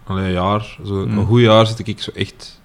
allee, 0.05 0.25
een 0.25 0.33
jaar, 0.33 0.77
zo, 0.87 0.95
Mm. 1.07 1.19
een 1.19 1.27
goed 1.27 1.41
jaar 1.41 1.66
zit 1.66 1.87
ik 1.89 2.01
zo 2.01 2.11
echt, 2.14 2.58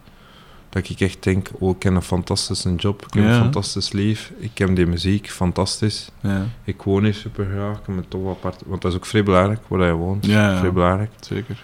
dat 0.74 0.90
ik 0.90 1.00
echt 1.00 1.24
denk, 1.24 1.48
oh, 1.60 1.76
ik 1.76 1.84
heb 1.84 1.94
een 1.94 2.02
fantastische 2.02 2.76
job, 2.76 3.06
ik 3.08 3.14
heb 3.14 3.24
Ja. 3.24 3.30
een 3.30 3.42
fantastisch 3.42 3.92
lief, 3.92 4.32
ik 4.38 4.58
heb 4.58 4.76
die 4.76 4.86
muziek, 4.86 5.30
fantastisch. 5.30 6.10
Ja, 6.22 6.46
Ik 6.64 6.82
woon 6.82 7.04
hier 7.04 7.14
super 7.14 7.48
graag, 7.54 7.78
ik 7.78 7.84
heb 7.86 7.98
een 7.98 8.08
tof 8.08 8.30
apart, 8.30 8.62
want 8.66 8.82
dat 8.82 8.92
is 8.92 8.98
ook 8.98 9.06
vrij 9.06 9.24
belangrijk, 9.24 9.60
waar 9.68 9.88
je 9.88 9.94
woont. 9.94 10.26
Ja. 10.26 10.58
Vrij 10.58 10.72
belangrijk. 10.74 11.12
zeker. 11.20 11.64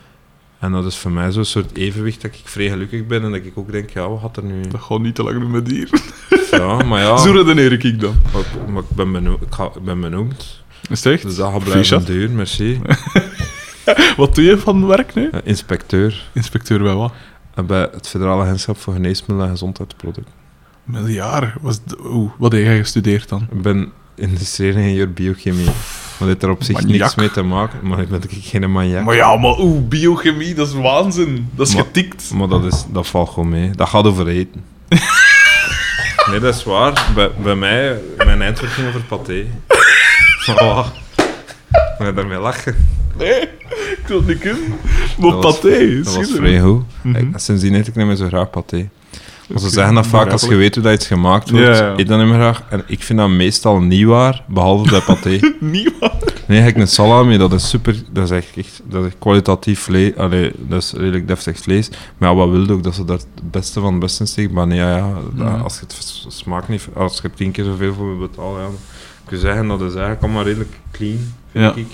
En 0.60 0.72
dat 0.72 0.86
is 0.86 0.96
voor 0.98 1.12
mij 1.12 1.32
zo'n 1.32 1.46
soort 1.46 1.76
evenwicht 1.78 2.22
dat 2.22 2.32
ik 2.34 2.42
vrij 2.44 2.70
gelukkig 2.70 3.06
ben 3.08 3.24
en 3.24 3.32
dat 3.32 3.46
ik 3.46 3.52
ook 3.58 3.72
denk, 3.72 3.90
ja, 3.90 4.10
wat 4.10 4.20
gaat 4.22 4.38
er 4.38 4.44
nu... 4.44 4.62
Dat 4.68 4.82
gaat 4.82 5.00
niet 5.00 5.16
te 5.16 5.24
lang 5.24 5.40
doen 5.40 5.52
met 5.52 5.66
dier. 5.66 5.90
Ja, 6.52 6.84
maar 6.84 7.02
ja, 7.02 7.18
Zo 7.18 7.32
redeneer 7.32 7.72
ik 7.86 8.00
dan. 8.00 8.16
maar, 8.34 8.42
ik- 8.42 8.68
maar 8.72 8.82
ik, 8.84 8.90
ben 8.96 9.12
beno- 9.12 9.38
ik, 9.42 9.54
ga- 9.54 9.72
ik 9.76 9.84
ben 9.84 10.00
benoemd, 10.02 10.64
Is 10.90 11.04
het 11.04 11.14
echt? 11.14 11.24
dus 11.24 11.36
dat 11.36 11.52
gaat 11.52 11.64
blijven 11.64 12.06
duren, 12.06 12.36
merci. 12.36 12.80
Wat 14.18 14.36
doe 14.36 14.44
je 14.44 14.58
van 14.58 14.88
werk 14.88 15.14
nu? 15.14 15.30
Eh, 15.32 15.40
inspecteur. 15.44 16.28
Inspecteur 16.34 16.80
bij 16.84 16.94
wat? 16.94 17.14
Bij 17.66 17.90
het 17.92 18.08
Federaal 18.08 18.42
Agentschap 18.42 18.78
voor 18.78 18.94
Geneesmiddelen 18.94 19.46
en 19.46 19.52
Gezondheidsproducten. 19.52 20.34
Miljard. 20.84 21.54
Was 21.62 21.80
wat 22.38 22.52
heb 22.52 22.62
jij 22.62 22.78
gestudeerd 22.78 23.30
dan? 23.30 23.48
Ik 23.52 23.62
ben 23.62 23.92
industrieel 24.16 25.08
biochemie. 25.08 25.66
Maar 25.66 26.28
dit 26.28 26.28
heeft 26.28 26.44
er 26.44 26.50
op 26.50 26.64
zich 26.64 26.76
Maniak. 26.82 27.00
niks 27.00 27.16
mee 27.16 27.32
te 27.32 27.42
maken, 27.42 27.80
maar 27.88 28.00
ik 28.00 28.10
ben 28.10 28.22
geen 28.30 28.72
maniak. 28.72 29.06
Maar 29.06 29.16
ja, 29.16 29.36
maar 29.38 29.60
oeh, 29.60 29.88
biochemie, 29.88 30.54
dat 30.54 30.68
is 30.68 30.74
waanzin. 30.74 31.50
Dat 31.56 31.68
is 31.68 31.76
Maar- 31.76 31.84
getikt. 31.84 32.32
Maar 32.34 32.48
dat, 32.48 32.64
is, 32.64 32.86
dat 32.92 33.08
valt 33.08 33.30
gewoon 33.30 33.50
mee. 33.50 33.72
Dat 33.72 33.90
gaat 33.90 34.06
over 34.06 34.28
eten. 34.28 34.64
nee, 36.30 36.40
dat 36.40 36.56
is 36.56 36.64
waar. 36.64 37.12
Bij, 37.16 37.32
bij 37.44 37.56
mij, 37.56 38.00
mijn 38.18 38.42
eindwerk 38.42 38.72
ging 38.72 38.88
over 38.88 39.02
paté. 39.04 39.46
Oh, 40.56 40.88
ga 41.98 42.06
je 42.06 42.14
daarmee 42.14 42.40
lachen? 42.40 42.76
Nee, 43.18 43.42
ik 43.98 44.04
wil 44.08 44.18
het 44.18 44.28
niet 44.28 44.38
kunnen. 44.40 44.64
Maar 45.20 45.32
Dat 45.32 45.44
was- 45.44 45.60
paté, 45.60 46.02
Dat 46.04 46.16
was 46.16 46.32
vrij 46.32 46.60
goed. 46.60 46.84
Mhm. 47.02 47.16
Ik- 47.16 47.28
Sindsdien 47.36 47.74
eet 47.74 47.88
ik 47.88 47.96
niet 47.96 48.06
meer 48.06 48.16
zo 48.16 48.28
graag 48.28 48.50
paté. 48.50 48.90
Maar 49.50 49.60
ze 49.60 49.70
zeggen 49.70 49.94
dat 49.94 50.08
vaak, 50.08 50.32
als 50.32 50.44
je 50.46 50.56
weet 50.56 50.76
hoe 50.76 50.84
dat 50.84 50.94
iets 50.94 51.08
gemaakt 51.08 51.50
wordt, 51.50 51.66
Ja, 51.66 51.74
ja. 51.86 51.94
eet 51.98 52.08
dat 52.08 52.18
niet 52.20 52.28
meer 52.28 52.36
graag. 52.40 52.64
En 52.70 52.84
ik 52.88 53.04
vind 53.04 53.20
dat 53.20 53.30
meestal 53.30 53.80
niet 53.82 54.06
waar, 54.06 54.44
behalve 54.48 54.90
bij 54.90 55.02
paté. 55.02 55.40
Niet 55.60 55.94
waar. 56.00 56.16
Nee, 56.48 56.68
ik 56.68 56.78
een 56.78 56.88
salami, 56.88 57.38
dat 57.38 57.54
is 57.54 57.70
super, 57.70 57.96
dat 58.12 58.24
is 58.24 58.30
echt, 58.32 58.58
echt 58.58 58.82
dat 58.90 59.06
is 59.06 59.12
kwalitatief 59.20 59.80
vlees, 59.80 60.16
allee, 60.16 60.52
dat 60.58 60.82
is 60.82 60.92
redelijk 60.94 61.28
deftig 61.28 61.58
vlees. 61.60 61.90
Maar 62.18 62.30
ja, 62.30 62.36
wat 62.36 62.50
wil 62.50 62.66
je 62.66 62.72
ook, 62.72 62.84
dat 62.84 62.96
ze 62.96 63.06
daar 63.06 63.18
het 63.18 63.52
beste 63.52 63.80
van 63.80 63.92
het 63.92 64.00
beste 64.00 64.22
in 64.22 64.28
steken. 64.28 64.54
Maar 64.54 64.68
nee, 64.68 64.78
ja, 64.78 64.98
ja, 64.98 65.14
dat- 65.34 65.48
Ja. 65.48 65.58
als 65.58 65.74
je 65.74 65.80
het 65.80 66.26
smaakt 66.28 66.68
niet, 66.70 66.88
als 66.94 67.20
je 67.22 67.30
tien 67.36 67.52
keer 67.52 67.64
zoveel 67.64 67.94
voor 67.94 68.06
me 68.06 68.28
betaalt, 68.28 68.56
ja, 68.58 68.62
dan 68.62 68.76
kun 69.26 69.38
je 69.38 69.44
zeggen, 69.44 69.68
dat 69.68 69.80
is 69.82 69.92
eigenlijk 69.92 70.22
allemaal 70.24 70.44
redelijk 70.44 70.80
clean, 70.92 71.34
vind 71.52 71.76
ik. 71.78 71.88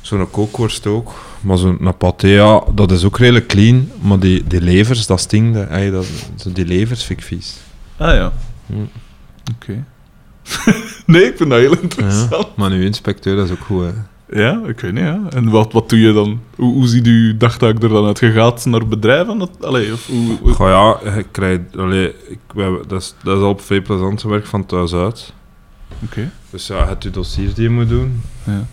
Zo'n 0.00 0.30
kookworst 0.30 0.86
ook. 0.86 1.12
Maar 1.46 1.58
zo'n 1.58 1.78
paté, 1.98 2.60
dat 2.74 2.90
is 2.92 3.04
ook 3.04 3.18
redelijk 3.18 3.46
clean. 3.46 3.90
Maar 4.00 4.18
die, 4.18 4.44
die 4.46 4.60
levers, 4.60 5.06
dat 5.06 5.20
stinkt. 5.20 5.56
hè. 5.56 5.62
Ey, 5.64 5.90
dat, 5.90 6.06
zo 6.36 6.52
die 6.52 6.64
levers 6.66 7.04
vind 7.04 7.18
ik 7.20 7.24
vies. 7.24 7.56
Ah 7.96 8.14
ja. 8.14 8.32
Hm. 8.66 8.74
Oké. 9.54 9.84
nee, 11.06 11.22
ik 11.24 11.36
vind 11.36 11.50
dat 11.50 11.58
heel 11.58 11.78
interessant. 11.80 12.30
Ja. 12.30 12.44
Maar 12.56 12.70
nu 12.70 12.84
inspecteur, 12.84 13.36
dat 13.36 13.44
is 13.44 13.50
ook 13.50 13.64
goed, 13.64 13.84
hè. 13.84 13.90
Ja, 14.42 14.60
ik 14.66 14.80
weet 14.80 14.92
niet. 14.92 15.34
En 15.34 15.48
wat, 15.50 15.72
wat 15.72 15.88
doe 15.88 16.00
je 16.00 16.12
dan? 16.12 16.40
Hoe, 16.56 16.72
hoe 16.74 16.86
ziet 16.86 17.06
uw 17.06 17.36
dagtaak 17.36 17.82
er 17.82 17.88
dan 17.88 18.06
uit? 18.06 18.18
Je 18.18 18.30
gaat 18.32 18.64
naar 18.66 18.86
bedrijven? 18.86 19.38
Dat, 19.38 19.50
allee, 19.60 19.92
of 19.92 20.06
hoe... 20.06 20.36
hoe- 20.40 20.52
Goh 20.52 20.68
ja, 21.04 21.10
ik 21.12 21.26
krijg, 21.30 21.60
allee, 21.76 22.06
ik, 22.28 22.38
we 22.54 22.62
hebben- 22.62 22.88
dat, 22.88 23.00
is, 23.02 23.14
dat 23.22 23.36
is 23.36 23.42
al 23.42 23.58
veel 23.58 23.82
plezante 23.82 24.28
werk 24.28 24.46
van 24.46 24.66
thuis 24.66 24.92
uit. 24.92 25.32
Oké. 26.04 26.30
Dus 26.50 26.66
ja, 26.66 26.88
het 26.88 27.02
je 27.02 27.10
dossiers 27.10 27.54
die 27.54 27.62
je 27.64 27.70
moet 27.70 27.88
doen. 27.88 28.20
Ja. 28.44 28.66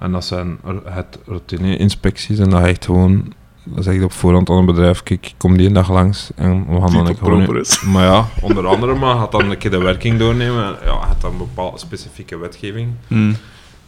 En 0.00 0.12
dat 0.12 0.24
zijn 0.24 0.58
het 0.84 1.18
routine-inspecties. 1.26 2.38
En 2.38 2.50
dat 2.50 2.62
echt 2.62 2.84
gewoon, 2.84 3.32
dat 3.64 3.84
zeg 3.84 3.94
je 3.94 4.04
op 4.04 4.12
voorhand 4.12 4.50
aan 4.50 4.56
een 4.56 4.66
bedrijf, 4.66 5.02
kijk, 5.02 5.26
ik 5.26 5.34
kom 5.36 5.56
die 5.56 5.66
een 5.66 5.72
dag 5.72 5.90
langs 5.90 6.30
en 6.34 6.66
we 6.66 6.80
gaan 6.80 6.92
dan 6.92 7.08
ik 7.08 7.18
gewoon... 7.18 7.64
Maar 7.92 8.04
ja, 8.04 8.26
onder 8.40 8.66
andere, 8.66 8.94
maar 8.94 9.16
gaat 9.16 9.32
dan 9.32 9.50
een 9.50 9.58
keer 9.58 9.70
de 9.70 9.78
werking 9.78 10.18
doornemen. 10.18 10.64
En 10.80 10.86
Ja, 10.86 11.00
gaat 11.00 11.20
dan 11.20 11.32
een 11.32 11.38
bepaalde 11.38 11.78
specifieke 11.78 12.38
wetgeving. 12.38 12.92
Hm. 13.06 13.32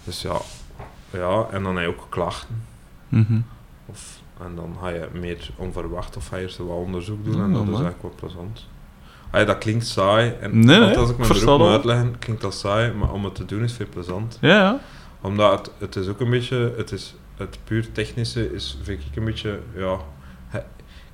Dus 0.04 0.22
ja, 0.22 0.36
ja, 1.10 1.46
en 1.50 1.62
dan 1.62 1.76
heb 1.76 1.84
je 1.84 1.90
ook 1.90 2.06
klachten. 2.08 2.62
Mhm. 3.08 3.40
Of, 3.86 4.20
en 4.44 4.54
dan 4.54 4.76
ga 4.80 4.88
je 4.88 5.08
meer 5.12 5.50
onverwacht 5.56 6.16
of 6.16 6.26
ga 6.26 6.36
je 6.36 6.42
eerst 6.42 6.58
wat 6.58 6.68
onderzoek 6.68 7.24
doen 7.24 7.42
en 7.42 7.52
dat 7.52 7.62
is 7.62 7.68
eigenlijk 7.68 8.02
wel 8.02 8.12
plezant. 8.16 8.66
Dat 9.30 9.58
klinkt 9.58 9.86
saai. 9.86 10.32
En 10.40 10.64
Nee, 10.64 10.96
als 10.96 11.10
ik 11.10 11.18
mijn 11.18 11.28
beroep 11.28 11.58
moet 11.58 11.68
uitleggen, 11.68 12.18
klinkt 12.18 12.42
dat 12.42 12.54
saai, 12.54 12.92
maar 12.92 13.12
om 13.12 13.24
het 13.24 13.34
te 13.34 13.44
doen 13.44 13.62
is 13.62 13.72
veel 13.72 13.86
plezant. 13.90 14.38
Ja, 14.40 14.48
ja. 14.48 14.80
Omdat 15.22 15.58
het, 15.58 15.70
het 15.78 15.96
is 15.96 16.08
ook 16.08 16.20
een 16.20 16.30
beetje, 16.30 16.74
het, 16.76 16.92
is, 16.92 17.14
het 17.36 17.58
puur 17.64 17.92
technische 17.92 18.54
is, 18.54 18.78
vind 18.82 19.02
ik 19.10 19.16
een 19.16 19.24
beetje, 19.24 19.60
ja... 19.76 19.98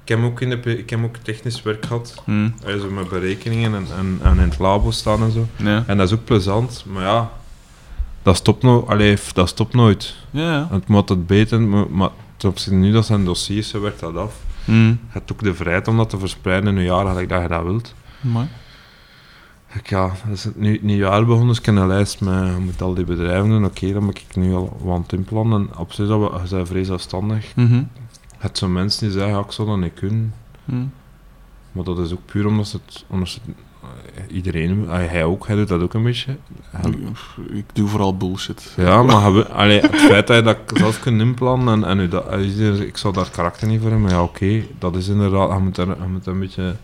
Ik 0.09 0.15
heb 0.17 0.25
ook, 0.25 0.41
in 0.41 0.51
de, 0.51 0.79
ik 0.79 0.91
heb 0.91 1.05
ook 1.05 1.17
technisch 1.17 1.63
werk 1.63 1.87
gehad, 1.87 2.23
eh, 2.27 2.79
zo 2.79 2.91
met 2.91 3.09
berekeningen 3.09 3.75
en, 3.75 3.87
en, 3.99 4.21
en 4.23 4.33
in 4.33 4.49
het 4.49 4.59
labo 4.59 4.91
staan 4.91 5.23
en 5.23 5.31
zo. 5.31 5.47
Ja. 5.57 5.85
En 5.87 5.97
dat 5.97 6.07
is 6.07 6.15
ook 6.15 6.25
plezant, 6.25 6.85
maar 6.87 7.03
ja, 7.03 7.31
dat 8.23 8.37
stopt, 8.37 8.63
no 8.63 8.87
allee, 8.89 9.17
dat 9.35 9.49
stopt 9.49 9.75
nooit. 9.75 10.15
Ja. 10.31 10.69
Het 10.71 10.89
moet 10.89 11.09
het 11.09 11.27
beter, 11.27 11.61
maar, 11.61 12.11
ten 12.37 12.49
opzichte 12.49 12.79
nu 12.79 12.93
dat 12.93 13.07
zijn 13.07 13.25
dossiers, 13.25 13.69
zo 13.69 13.81
werkt 13.81 14.01
dat 14.01 14.17
af. 14.17 14.35
Mm. 14.65 14.87
Je 14.87 14.97
hebt 15.09 15.33
ook 15.33 15.43
de 15.43 15.55
vrijheid 15.55 15.89
om 15.89 15.97
dat 15.97 16.11
te 16.11 16.19
verspreiden 16.19 16.71
in 16.71 16.77
een 16.77 16.85
jaar, 16.85 17.05
dat 17.05 17.43
je 17.43 17.49
dat 17.49 17.63
wilt. 17.63 17.95
Mooi. 18.21 18.47
Ik, 19.75 19.89
ja, 19.89 20.07
dat 20.27 20.35
is 20.37 20.45
het 20.45 20.57
nu, 20.57 20.73
het 20.73 20.83
nieuwe 20.83 21.03
jaar 21.05 21.25
begonnen, 21.25 21.49
dus 21.49 21.59
ik 21.59 21.67
heb 21.67 21.77
een 21.77 21.87
lijst 21.87 22.21
met, 22.21 22.47
je 22.47 22.57
moet 22.61 22.83
al 22.83 22.95
die 22.95 23.05
bedrijven 23.05 23.49
doen. 23.49 23.65
Oké, 23.65 23.93
dan 23.93 24.01
ben 24.07 24.15
ik 24.15 24.37
nu 24.37 24.55
al 24.55 24.77
wat 24.83 25.03
het 25.03 25.13
inplannen. 25.13 25.61
En 25.71 25.79
op 25.79 25.93
zich, 25.93 26.09
dat 26.09 26.19
we, 26.21 26.41
je 26.49 26.55
bent 26.55 26.69
vrij 26.69 26.85
zelfstandig. 26.85 27.53
Mhm. 27.57 27.83
Hebt 28.39 28.59
zo 28.59 28.69
mensen 28.69 29.01
die 29.03 29.11
zeggen, 29.11 29.33
ja, 29.33 29.39
ik 29.41 29.51
zou 29.53 29.69
dat 29.69 29.79
niet 29.79 29.95
kunnen. 29.95 30.35
Mm. 30.65 30.91
Maar 31.73 31.85
dat 31.85 31.99
is 31.99 32.13
ook 32.13 32.25
puur 32.27 32.47
omdat 32.47 32.73
het... 32.73 33.05
Omdat 33.09 33.29
het 33.45 34.31
iedereen, 34.31 34.89
ah, 34.89 34.97
hij 34.97 35.25
ook, 35.25 35.47
hij 35.47 35.57
doet 35.57 35.69
dat 35.69 35.81
ook 35.83 35.95
een 35.95 36.03
beetje. 36.03 36.37
Hij- 36.71 36.95
Ik 37.53 37.65
doe 37.73 37.89
vooral 37.89 38.17
bullshit. 38.17 38.73
ja, 38.77 39.03
maar 39.03 39.23
hij 39.33 39.45
allee, 39.47 39.81
het 39.81 39.97
feit 40.01 40.27
dat 40.27 40.37
je 40.37 40.43
dat 40.43 40.57
zelf 40.75 41.01
kunt 41.01 41.21
inplannen 41.21 41.85
en, 41.85 41.99
en 41.99 42.11
dat, 42.11 42.29
hij 42.29 42.45
ik 42.87 42.97
zou 42.97 43.15
daar 43.15 43.31
karakter 43.31 43.69
niet 43.69 43.81
voor 43.81 43.91
hebben, 43.91 44.07
maar 44.09 44.17
ja, 44.17 44.23
oké, 44.23 44.63
dat 44.79 44.97
is 44.97 45.09
inderdaad, 45.09 45.53
je 45.53 45.59
moet, 45.59 45.77
er, 45.79 45.97
moet 46.11 46.27
een 46.27 46.39
beetje... 46.41 46.75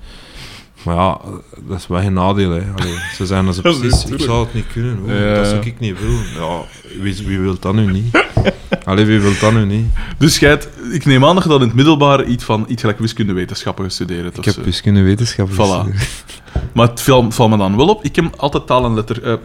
Maar 0.85 0.97
ja, 0.97 1.19
dat 1.67 1.79
is 1.79 1.87
wel 1.87 2.01
geen 2.01 2.13
nadeel, 2.13 2.51
hè. 2.51 2.63
Allee, 2.77 2.99
ze 3.15 3.27
zijn 3.27 3.47
als 3.47 3.61
precies, 3.61 4.05
ik 4.05 4.21
zou 4.21 4.45
het 4.45 4.55
niet 4.55 4.67
kunnen, 4.73 4.99
hoor. 4.99 5.13
Ja. 5.13 5.35
dat 5.35 5.47
zou 5.47 5.61
ik 5.61 5.79
niet 5.81 6.01
willen. 6.01 6.25
Ja, 6.35 6.61
wie, 7.03 7.27
wie 7.27 7.39
wil 7.39 7.57
dat 7.61 7.75
nu 7.75 7.93
niet? 7.93 8.25
Allee, 8.85 9.05
wie 9.05 9.21
wil 9.21 9.33
dat 9.41 9.53
nu 9.53 9.65
niet? 9.65 9.87
Dus 10.19 10.39
jij 10.39 10.51
hebt- 10.51 10.69
ik 10.93 11.05
neem 11.05 11.25
aan 11.25 11.35
dat 11.35 11.45
je 11.45 11.49
dan 11.51 11.61
in 11.61 11.67
het 11.67 11.77
middelbaar 11.77 12.25
iets 12.25 12.45
van 12.45 12.65
iets 12.69 12.81
gelijk 12.81 12.99
wiskundewetenschappen 12.99 13.85
gestudeerd 13.85 14.23
hebt. 14.23 14.33
Ik 14.35 14.39
of 14.39 14.45
heb 14.45 14.55
zo. 14.55 14.63
wiskunde 14.63 15.03
wetenschappen 15.03 15.55
Voilà. 15.55 15.59
gestudeerd. 15.59 16.25
Maar 16.73 16.89
het 16.89 17.01
valt 17.01 17.35
valt 17.35 17.51
me 17.51 17.57
dan 17.57 17.77
wel 17.77 17.89
op. 17.89 18.05
Ik 18.05 18.17
heb 18.17 18.35
altijd 18.37 18.67
taal 18.67 18.85
en 18.85 18.95
letter, 18.95 19.23
eh, 19.23 19.33
eh, 19.33 19.39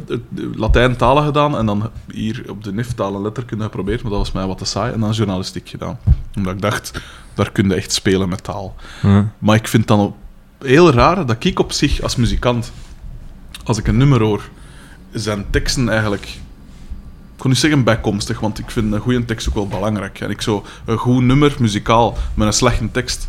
Latijn 0.56 0.96
talen 0.96 1.24
gedaan 1.24 1.58
en 1.58 1.66
dan 1.66 1.90
hier 2.12 2.44
op 2.50 2.64
de 2.64 2.74
NIF 2.74 2.94
taal 2.94 3.16
en 3.16 3.22
letterkunde 3.22 3.64
geprobeerd, 3.64 4.02
maar 4.02 4.12
dat 4.12 4.20
was 4.20 4.32
mij 4.32 4.46
wat 4.46 4.58
te 4.58 4.66
saai. 4.66 4.94
En 4.94 5.00
dan 5.00 5.12
journalistiek 5.12 5.70
gedaan. 5.70 6.00
Omdat 6.38 6.54
ik 6.54 6.62
dacht, 6.62 7.02
daar 7.34 7.52
kun 7.52 7.68
je 7.70 7.76
echt 7.76 7.92
spelen 7.92 8.30
met 8.30 8.44
taal. 8.44 8.76
Ja. 9.02 9.32
Maar 9.40 9.56
ik 9.56 9.68
vind 9.68 9.88
dan 9.88 10.00
op- 10.00 10.16
heel 10.60 10.92
raar 10.92 11.26
dat 11.26 11.44
ik 11.44 11.60
op 11.60 11.72
zich 11.72 12.02
als 12.02 12.16
muzikant, 12.16 12.72
als 13.64 13.78
ik 13.78 13.88
een 13.88 13.98
nummer 13.98 14.22
hoor, 14.22 14.50
zijn 15.12 15.46
teksten 15.50 15.90
eigenlijk. 15.90 16.24
Ik 16.26 17.46
kon 17.46 17.50
niet 17.50 17.60
zeggen 17.60 17.84
bijkomstig, 17.84 18.40
want 18.40 18.60
ik 18.60 18.72
vind 18.72 18.94
een 18.94 19.00
goede 19.00 19.26
tekst 19.26 19.48
ook 19.50 19.54
wel 19.54 19.68
belangrijk. 19.68 20.20
En 20.20 20.30
ik 20.30 20.42
zo 20.42 20.66
een 20.86 20.98
goed 20.98 21.22
nummer 21.24 21.56
muzikaal 21.60 22.18
met 22.34 22.48
een 22.48 22.54
slechte 22.54 22.92
tekst, 22.92 23.28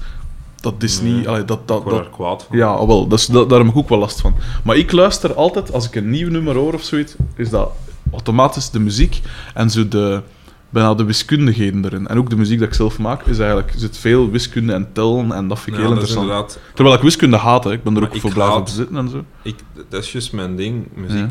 dat 0.61 0.83
is 0.83 1.01
Nee. 1.01 1.13
niet. 1.13 1.27
allee, 1.27 1.45
dat, 1.45 1.69
dat, 1.69 1.79
Ik 1.79 1.85
word 1.85 1.97
dat, 2.05 2.13
kwaad 2.13 2.43
van. 2.49 2.57
ja, 2.57 2.67
ah, 2.67 2.87
wel, 2.87 3.07
dat 3.07 3.19
is, 3.19 3.27
dat, 3.27 3.49
daar 3.49 3.59
heb 3.59 3.69
ik 3.69 3.77
ook 3.77 3.89
wel 3.89 3.99
last 3.99 4.21
van. 4.21 4.35
Maar 4.65 4.77
ik 4.77 4.93
luister 4.93 5.35
altijd, 5.35 5.73
als 5.73 5.87
ik 5.87 5.95
een 5.95 6.11
nieuw 6.11 6.29
nummer 6.31 6.55
hoor 6.55 6.75
of 6.75 6.83
zoiets, 6.83 7.15
is 7.37 7.51
dat 7.51 7.71
automatisch 8.13 8.71
de 8.71 8.79
muziek 8.81 9.21
en 9.55 9.71
zo 9.71 9.89
de, 9.89 10.23
bijna 10.71 10.95
de 10.95 11.05
wiskundigheden 11.05 11.85
erin. 11.85 12.07
En 12.07 12.19
ook 12.19 12.31
de 12.31 12.37
muziek 12.37 12.59
dat 12.59 12.69
ik 12.69 12.75
zelf 12.75 12.99
maak, 12.99 13.23
is 13.27 13.39
eigenlijk, 13.39 13.73
zit 13.77 13.97
veel 13.99 14.31
wiskunde 14.31 14.73
en 14.73 14.89
tellen 14.93 15.33
en 15.33 15.49
dat 15.49 15.59
vind 15.61 15.77
ik 15.77 15.83
Ja, 15.83 15.89
heel 15.89 15.91
interessant. 15.91 16.27
inderdaad... 16.27 16.59
Terwijl 16.75 16.97
ik 16.97 17.03
wiskunde 17.03 17.37
haat, 17.37 17.65
hè. 17.65 17.73
ik 17.73 17.83
ben 17.83 17.95
er 17.95 18.01
Maar 18.01 18.11
ook 18.11 18.21
voor 18.21 18.33
blijven 18.33 18.55
haat- 18.57 18.67
te 18.67 18.73
zitten 18.73 18.97
en 18.97 19.09
zo. 19.09 19.25
Ik, 19.43 19.55
dat 19.89 20.03
is 20.05 20.13
juist 20.13 20.33
mijn 20.33 20.57
ding, 20.57 20.87
muziek. 20.95 21.19
Ja. 21.19 21.29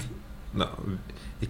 Nou, 0.52 0.70
ik... 1.40 1.50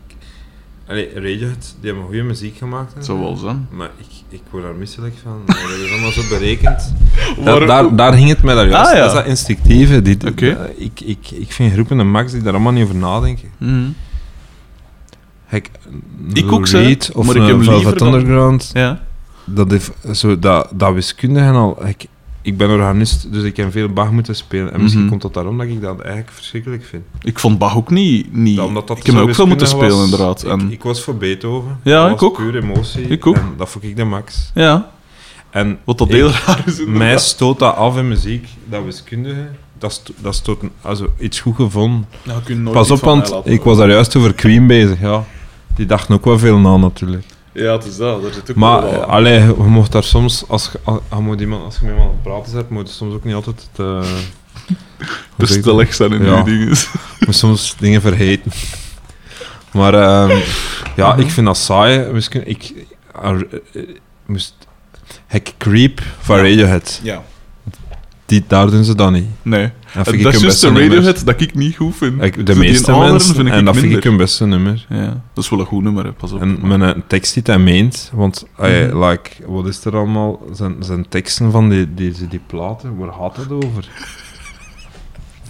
Allee, 0.88 1.10
Radiohead, 1.14 1.76
die 1.80 1.90
hebben 1.90 2.06
goede 2.08 2.24
muziek 2.24 2.58
gemaakt. 2.58 2.94
en 2.96 3.04
Zo 3.04 3.20
wel 3.20 3.36
zijn. 3.36 3.68
Maar 3.72 3.90
ik, 3.98 4.06
ik 4.30 4.42
word 4.50 4.64
daar 4.64 4.76
misselijk 4.76 5.16
van. 5.24 5.42
Dat 5.46 5.56
is 5.56 5.92
allemaal 5.92 6.12
zo 6.12 6.22
berekend. 6.30 6.94
Waar- 7.44 7.60
Da- 7.60 7.66
daar, 7.66 7.96
daar 7.96 8.14
ging 8.14 8.30
het 8.30 8.44
mij 8.44 8.56
daar 8.56 8.68
juist. 8.70 8.90
Ah, 8.92 8.96
ja. 8.96 9.00
Dat 9.04 9.10
is 9.10 9.18
dat 9.18 9.26
instinctieve. 9.26 10.02
Dat- 10.02 10.42
ik, 10.78 11.00
ik, 11.02 11.32
ik 11.32 11.52
vind 11.52 11.74
groepen 11.74 12.00
en 12.00 12.12
Max 12.12 12.32
die 12.32 12.42
daar 12.42 12.54
allemaal 12.54 12.72
niet 12.72 12.84
over 12.84 12.96
nadenken. 12.96 13.50
Mhm. 13.58 13.88
Ik 16.34 16.52
ook. 16.52 16.68
Reed 16.68 17.12
of 17.14 17.26
Maar 17.26 17.36
ik 17.36 17.47
heb 17.47 17.64
Velvet 17.64 18.00
dan- 18.00 18.14
Underground, 18.14 18.70
Ja. 18.74 19.02
dat, 19.45 19.72
heeft, 19.72 19.91
zo, 20.14 20.39
dat, 20.39 20.70
dat 20.74 21.14
en 21.20 21.54
al... 21.54 21.86
Ik, 21.88 22.06
ik 22.41 22.58
ben 22.58 22.70
organist, 22.70 23.34
dus 23.34 23.43
ik 23.43 23.58
heb 23.58 23.72
veel 23.72 23.89
Bach 23.89 24.12
moeten 24.12 24.36
spelen. 24.36 24.74
En 24.74 24.82
misschien 24.82 25.02
Mhm. 25.02 25.10
komt 25.10 25.22
dat 25.22 25.34
daarom 25.34 25.58
dat 25.58 25.68
ik 25.68 25.82
dat 25.82 26.00
eigenlijk 26.00 26.32
verschrikkelijk 26.32 26.84
vind. 26.86 27.04
Ik 27.22 27.39
vond 27.39 27.58
Bach 27.58 27.76
ook 27.76 27.89
niet... 27.89 28.34
niet... 28.34 28.56
Ja, 28.56 28.64
omdat 28.66 28.88
dat 28.88 28.97
ik 28.97 29.06
heb 29.06 29.16
ook 29.16 29.36
veel 29.36 29.47
moeten 29.47 29.68
spelen, 29.68 29.95
was. 29.95 30.04
inderdaad. 30.04 30.43
En, 30.43 30.60
Ik, 30.60 30.72
ik 30.72 30.84
was 30.84 31.02
voor 31.02 31.16
Beethoven. 31.16 31.80
Ja, 31.84 32.04
dat 32.04 32.12
ik 32.14 32.20
was 32.20 32.30
ook. 32.30 32.38
puur 32.38 32.56
emotie. 32.64 33.02
Ik 33.08 33.28
ook. 33.28 33.36
En 33.36 33.54
dat 33.58 33.70
vond 33.70 33.84
ik 33.84 33.95
de 33.95 34.04
max. 34.04 34.52
ja, 34.54 34.89
En 35.50 35.80
wat 35.84 35.97
dat 35.97 36.08
ik- 36.08 36.14
heel 36.14 36.30
raar 36.45 36.64
is. 36.66 36.80
mij 36.88 37.18
stoot 37.18 37.60
dat 37.60 37.76
af 37.76 37.97
in 37.97 38.08
muziek, 38.08 38.47
dat 38.66 38.84
wiskundige. 38.84 39.47
Dat, 39.78 39.91
sto- 39.91 40.14
dat 40.22 40.36
stoot 40.36 40.62
een- 40.62 40.72
also, 40.82 41.08
iets 41.20 41.39
goed 41.39 41.56
gevonden. 41.56 42.06
Pas 42.72 42.91
op, 42.91 43.00
want 43.00 43.34
ik 43.43 43.62
was 43.64 43.78
daar 43.78 43.89
juist 43.89 44.16
over 44.16 44.34
Queen 44.34 44.68
bezig. 44.68 45.00
Ja. 45.02 45.24
Die 45.80 45.88
dachten 45.88 46.15
ook 46.15 46.25
wel 46.25 46.39
veel 46.39 46.57
na 46.57 46.77
natuurlijk. 46.77 47.25
Ja, 47.53 47.71
het 47.71 47.86
is 47.86 47.97
dat. 47.97 48.23
Ook 48.49 48.55
Maar 48.55 48.82
wel 48.82 48.91
eh, 48.91 49.07
allee, 49.07 49.39
je 49.39 49.53
mocht 49.57 49.91
daar 49.91 50.03
soms, 50.03 50.43
als, 50.47 50.69
je- 50.71 50.80
als, 51.09 51.21
moet 51.21 51.39
iemand, 51.41 51.63
als 51.63 51.75
je 51.75 51.82
met 51.86 51.91
iemand 51.91 52.09
aan 52.09 52.15
het 52.15 52.23
praten 52.23 52.53
bent, 52.53 52.69
moet 52.69 52.88
je 52.88 52.93
soms 52.93 53.13
ook 53.13 53.23
niet 53.23 53.34
altijd 53.36 53.69
te, 53.71 53.84
hoe 55.36 55.45
te 55.45 55.53
stellig 55.53 55.93
zijn 55.93 56.11
in 56.11 56.25
Ja. 56.25 56.43
die 56.43 56.57
dingen. 56.57 56.67
Je 57.19 57.25
moet 57.25 57.36
soms 57.36 57.75
dingen 57.80 58.01
vergeten. 58.01 58.51
Maar 59.71 59.93
ehm, 59.93 60.38
ja, 60.95 61.15
ik 61.15 61.30
vind 61.30 61.45
dat 61.45 61.57
saai. 61.57 62.11
Misschien, 62.11 62.47
ik, 62.47 62.73
eh, 63.21 63.30
eh, 63.73 63.88
moest, 64.25 64.55
Hack 65.27 65.47
Creep 65.57 66.01
van 66.19 66.36
Ja. 66.38 66.41
Radiohead. 66.43 66.99
Ja. 67.03 67.23
Die, 68.30 68.43
daar 68.47 68.69
doen 68.71 68.84
ze 68.84 68.95
dat 68.95 69.11
niet. 69.11 69.25
Nee. 69.41 69.61
Dat 69.63 69.71
dat 69.93 70.07
vind 70.07 70.25
ik 70.25 70.27
is 70.27 70.36
een 70.36 70.41
juist 70.41 70.63
nummer. 70.63 70.82
Radiohead 70.82 71.25
dat 71.25 71.41
ik 71.41 71.55
niet 71.55 71.75
goed 71.75 71.95
vind. 71.95 72.21
Ik- 72.23 72.34
De 72.45 72.53
Zo 72.53 72.59
die 72.59 72.69
meeste 72.69 72.91
mensen, 72.91 73.36
vind 73.36 73.47
ik 73.47 73.53
en 73.53 73.65
dat 73.65 73.77
vind 73.77 73.93
ik 73.95 74.05
een 74.05 74.17
beste 74.17 74.45
nummer. 74.45 74.86
Ja, 74.89 75.21
dat 75.34 75.43
is 75.43 75.49
wel 75.49 75.59
een 75.59 75.65
goed 75.65 75.84
nummer, 75.84 76.05
hè. 76.05 76.11
pas 76.11 76.32
op. 76.32 76.41
En 76.41 76.67
met 76.67 76.82
een 76.82 77.03
tekst 77.07 77.34
die 77.34 77.43
hij 77.45 77.59
meent, 77.59 78.11
want 78.13 78.45
ey, 78.57 78.88
Mhm. 78.88 79.03
like, 79.03 79.30
wat 79.47 79.67
is 79.67 79.86
er 79.86 79.95
allemaal? 79.97 80.39
Zijn, 80.53 80.75
zijn 80.80 81.05
teksten 81.09 81.51
van 81.51 81.69
die, 81.69 81.93
die, 81.93 82.13
die 82.30 82.41
platen, 82.47 82.97
waar 82.97 83.13
gaat 83.13 83.36
het 83.38 83.51
over? 83.51 83.88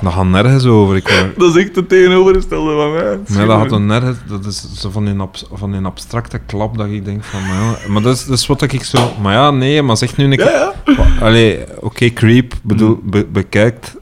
Dat 0.01 0.13
gaat 0.13 0.25
nergens 0.25 0.65
over. 0.65 0.95
Ik 0.95 1.07
wou- 1.07 1.27
Dat 1.37 1.55
is 1.55 1.63
echt 1.65 1.75
het 1.75 1.89
tegenovergestelde 1.89 2.71
van 2.75 2.91
mij. 2.93 3.17
maar 3.37 3.47
dat 3.47 3.61
gaat 3.61 3.71
er 3.71 3.81
nergens, 3.81 4.17
dat 4.27 4.45
is 4.45 4.65
zo 4.77 4.89
van 4.89 5.05
een, 5.05 5.21
abs- 5.21 5.45
van 5.53 5.73
een 5.73 5.85
abstracte 5.85 6.39
klap 6.45 6.77
dat 6.77 6.87
ik 6.87 7.05
denk 7.05 7.23
van, 7.23 7.41
maar, 7.47 7.61
ja, 7.61 7.77
maar 7.87 8.01
dat 8.01 8.15
is, 8.15 8.25
dat 8.25 8.37
is 8.37 8.47
wat 8.47 8.61
ik 8.61 8.83
zo, 8.83 9.11
maar 9.21 9.33
ja, 9.33 9.51
nee, 9.51 9.81
maar 9.81 9.97
zeg 9.97 10.17
nu 10.17 10.23
een 10.23 10.37
keer, 10.37 10.51
ja. 10.51 10.73
allee, 11.21 11.59
oké, 11.79 12.09
Creep, 12.13 12.53
bedoel, 12.63 12.99
be- 13.03 13.25
bekijkt, 13.31 13.95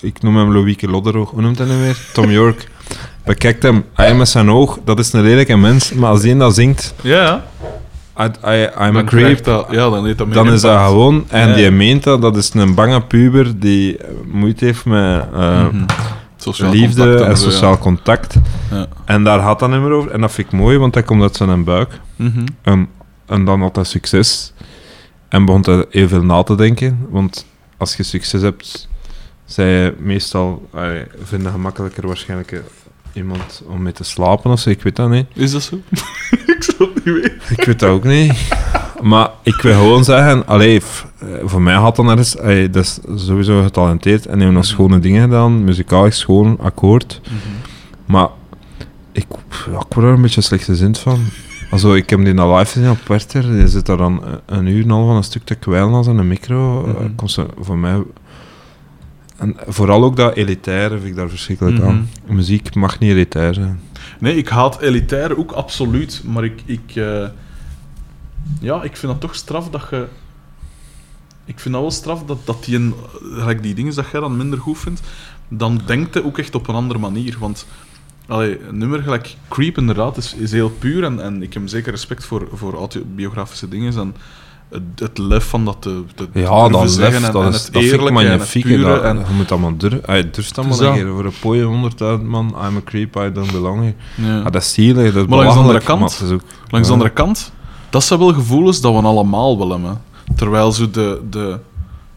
ik 0.00 0.22
noem 0.22 0.36
hem 0.36 0.52
Loïke 0.52 0.88
Lodderoog, 0.88 1.30
hoe 1.30 1.40
noemt 1.42 1.58
hij 1.58 1.66
nu 1.66 1.76
weer? 1.76 1.98
Tom 2.12 2.30
York. 2.30 2.68
Bekijkt 3.24 3.62
hem, 3.62 3.84
hij 3.94 4.14
met 4.14 4.28
zijn 4.28 4.50
oog, 4.50 4.78
dat 4.84 4.98
is 4.98 5.12
een 5.12 5.22
lelijke 5.22 5.56
mens, 5.56 5.92
maar 5.92 6.10
als 6.10 6.22
hij 6.22 6.36
dat 6.36 6.54
zingt, 6.54 6.94
Ja, 7.02 7.22
ja. 7.22 7.46
I, 8.20 8.24
I, 8.24 8.62
I'm 8.64 8.78
a 8.78 8.92
Dan 8.92 8.92
creep. 8.92 9.06
krijgt 9.06 9.44
Dat, 9.44 9.66
ja, 9.70 9.90
dan 9.90 10.06
heet 10.06 10.18
dat 10.18 10.32
Dan 10.32 10.52
is 10.52 10.60
dat 10.60 10.86
gewoon, 10.86 11.24
en 11.28 11.48
Ja. 11.48 11.54
die 11.54 11.70
meent 11.70 12.02
dat, 12.02 12.22
dat 12.22 12.36
is 12.36 12.54
een 12.54 12.74
bange 12.74 13.02
puber 13.02 13.58
die 13.60 13.96
eh, 13.96 14.08
moeite 14.32 14.64
heeft 14.64 14.84
met 14.84 15.24
eh, 15.34 15.66
Mhm. 15.68 15.84
Sociaal 16.36 16.70
liefde 16.70 17.02
contact 17.02 17.28
en 17.30 17.36
zo, 17.36 17.44
ja. 17.44 17.50
sociaal 17.50 17.78
contact. 17.78 18.34
Ja. 18.70 18.86
En 19.04 19.24
daar 19.24 19.40
gaat 19.40 19.58
dat 19.58 19.68
nummer 19.68 19.90
over. 19.92 20.10
En 20.10 20.20
dat 20.20 20.32
vind 20.32 20.46
ik 20.46 20.52
mooi, 20.58 20.78
want 20.78 20.92
dat 20.94 21.04
komt 21.04 21.22
uit 21.22 21.36
zijn 21.36 21.64
buik. 21.64 22.00
Mhm. 22.16 22.46
En, 22.62 22.88
en 23.26 23.44
dan 23.44 23.60
had 23.60 23.76
hij 23.76 23.84
succes. 23.84 24.52
En 25.28 25.44
begon 25.44 25.60
hij 25.64 25.84
heel 25.90 26.08
veel 26.08 26.22
na 26.24 26.42
te 26.42 26.54
denken. 26.54 27.06
Want 27.10 27.46
als 27.76 27.96
je 27.96 28.02
succes 28.02 28.42
hebt, 28.42 28.88
zij 29.44 29.94
meestal 29.98 30.68
eh, 30.74 30.82
vinden 31.22 31.52
gemakkelijker 31.52 32.06
waarschijnlijk 32.06 32.52
eh, 32.52 32.58
iemand 33.12 33.62
om 33.68 33.82
mee 33.82 33.92
te 33.92 34.04
slapen 34.04 34.50
of 34.50 34.60
zo. 34.60 34.70
Ik 34.70 34.82
weet 34.82 34.96
dat 34.96 35.10
niet. 35.10 35.26
Is 35.34 35.52
dat 35.52 35.62
zo? 35.62 35.80
Ik 36.56 36.62
zou 36.62 36.90
het 36.94 37.04
niet 37.04 37.14
weten. 37.14 37.32
Ik 37.56 37.64
weet 37.64 37.78
dat 37.78 37.90
ook 37.90 38.04
niet. 38.04 38.48
Maar 39.02 39.30
ik 39.42 39.60
wil 39.62 39.72
gewoon 39.74 40.04
zeggen, 40.04 40.46
allee, 40.46 40.80
eh, 41.18 41.26
voor 41.44 41.62
mij 41.62 41.74
had 41.74 41.96
dan 41.96 42.08
ergens, 42.10 42.38
allee, 42.38 42.70
dat 42.70 42.84
is 42.84 42.98
sowieso 43.26 43.62
getalenteerd 43.62 44.26
en 44.26 44.30
hebben 44.36 44.52
nog 44.54 44.62
Mhm. 44.64 44.72
schone 44.72 44.98
dingen 44.98 45.22
gedaan, 45.22 45.64
muzikaal 45.64 46.10
schoon, 46.10 46.58
akkoord. 46.60 47.20
Maar 48.06 48.28
ik, 49.12 49.26
ja, 49.70 49.78
ik 49.78 49.86
word 49.94 50.06
er 50.06 50.12
een 50.12 50.22
beetje 50.22 50.40
slecht 50.40 50.64
gezind 50.64 50.98
van. 50.98 51.18
Also, 51.70 51.94
ik 51.94 52.10
heb 52.10 52.24
die 52.24 52.38
al 52.40 52.56
live 52.58 52.72
gezien 52.72 52.90
op 52.90 52.98
Werther, 53.06 53.42
die 53.52 53.68
zit 53.68 53.86
daar 53.86 53.96
dan 53.96 54.22
een- 54.46 54.66
uur 54.66 54.82
en 54.84 54.90
half 54.90 55.06
van 55.06 55.16
een 55.16 55.22
stuk 55.24 55.44
te 55.44 55.54
kwijlen 55.54 55.92
als 55.92 56.08
aan 56.08 56.18
een 56.18 56.28
micro. 56.28 56.84
Eh, 56.86 56.94
Mhm. 57.00 57.14
komt 57.14 57.30
ze 57.30 57.46
voor 57.60 57.78
mij... 57.78 58.02
En 59.36 59.56
vooral 59.66 60.04
ook 60.04 60.16
dat 60.16 60.34
elitaire 60.34 60.94
vind 60.96 61.08
ik 61.08 61.16
daar 61.16 61.28
verschrikkelijk 61.28 61.76
Mhm. 61.78 61.86
aan. 61.86 62.08
Muziek 62.26 62.74
mag 62.74 62.98
niet 62.98 63.10
elitair 63.10 63.54
zijn. 63.54 63.80
Nee, 64.18 64.36
ik 64.36 64.48
haat 64.48 64.80
elitair 64.80 65.38
ook 65.38 65.52
absoluut, 65.52 66.22
maar 66.24 66.44
ik, 66.44 66.62
ik, 66.64 66.96
eh, 66.96 67.28
ja, 68.60 68.82
ik 68.82 68.96
vind 68.96 69.12
dat 69.12 69.20
toch 69.20 69.34
straf 69.34 69.70
dat 69.70 69.86
je. 69.90 70.06
Ik 71.44 71.60
vind 71.60 71.74
dat 71.74 71.82
wel 71.82 71.92
straf 71.92 72.24
dat, 72.24 72.46
dat 72.46 72.64
die, 72.64 72.76
een, 72.76 72.94
gelijk 73.20 73.62
die 73.62 73.74
dingen 73.74 73.94
dat 73.94 74.10
jij 74.10 74.20
dan 74.20 74.36
minder 74.36 74.58
goed 74.58 74.78
vindt, 74.78 75.00
dan 75.48 75.80
denkt 75.86 76.14
hij 76.14 76.22
ook 76.22 76.38
echt 76.38 76.54
op 76.54 76.68
een 76.68 76.74
andere 76.74 76.98
manier. 76.98 77.36
Want 77.38 77.66
allee, 78.26 78.58
nummer 78.70 79.02
gelijk 79.02 79.36
Creep 79.48 79.78
inderdaad 79.78 80.16
is, 80.16 80.52
heel 80.52 80.70
puur 80.70 81.04
en, 81.04 81.20
en 81.20 81.42
ik 81.42 81.54
heb 81.54 81.62
zeker 81.68 81.90
respect 81.90 82.24
voor, 82.24 82.48
voor 82.52 82.74
autobiografische 82.74 83.68
dingen. 83.68 83.98
En, 83.98 84.14
het, 84.70 84.82
het 84.94 85.18
lef 85.18 85.44
van 85.44 85.64
dat 85.64 85.76
te, 85.82 86.02
te 86.14 86.28
Ja, 86.32 86.68
dat 86.68 86.90
zeggen 86.90 87.20
lef, 87.20 87.26
en, 87.26 87.32
dat, 87.32 87.42
en 87.42 87.48
is, 87.52 87.64
het 87.64 87.72
dat 87.72 87.82
eerlijke 87.82 88.20
en 88.20 88.38
het 88.40 88.50
pure 88.50 88.84
Dat, 88.84 89.02
en, 89.02 89.16
je 89.18 89.34
moet 89.36 89.50
allemaal 89.52 89.76
durven. 89.76 90.00
Hij 90.06 90.30
durft 90.30 90.58
allemaal 90.58 90.76
Het 90.78 90.86
is 90.86 91.00
een 91.00 91.04
dat. 91.06 91.14
Voor 91.14 91.24
een 91.24 91.32
pooie 91.40 91.64
honderdduizend 91.64 92.28
man, 92.28 92.46
I'm 92.68 92.76
a 92.76 92.80
creep, 92.84 93.16
I 93.16 93.32
don't 93.32 93.52
belong 93.52 93.80
here. 93.80 93.94
ja. 94.14 94.38
Ah, 94.38 94.52
dat 94.52 94.62
is 94.62 94.74
dat 94.94 95.04
is 95.04 95.12
Maar 95.12 95.38
langs 95.38 95.54
de 95.54 95.60
andere 95.60 95.80
kant- 95.80 96.20
maar 96.20 96.32
ook- 96.32 96.42
Langs 96.68 96.86
de 96.86 96.92
andere 96.92 97.10
kant, 97.12 97.52
dat 97.90 98.04
zijn 98.04 98.18
wel 98.18 98.32
gevoelens 98.34 98.80
dat 98.80 98.92
we 98.94 99.00
allemaal 99.02 99.58
willen. 99.58 99.82
Hè. 99.82 99.92
Terwijl 100.36 100.72
zo 100.72 100.90
de, 100.90 101.20
de, 101.30 101.58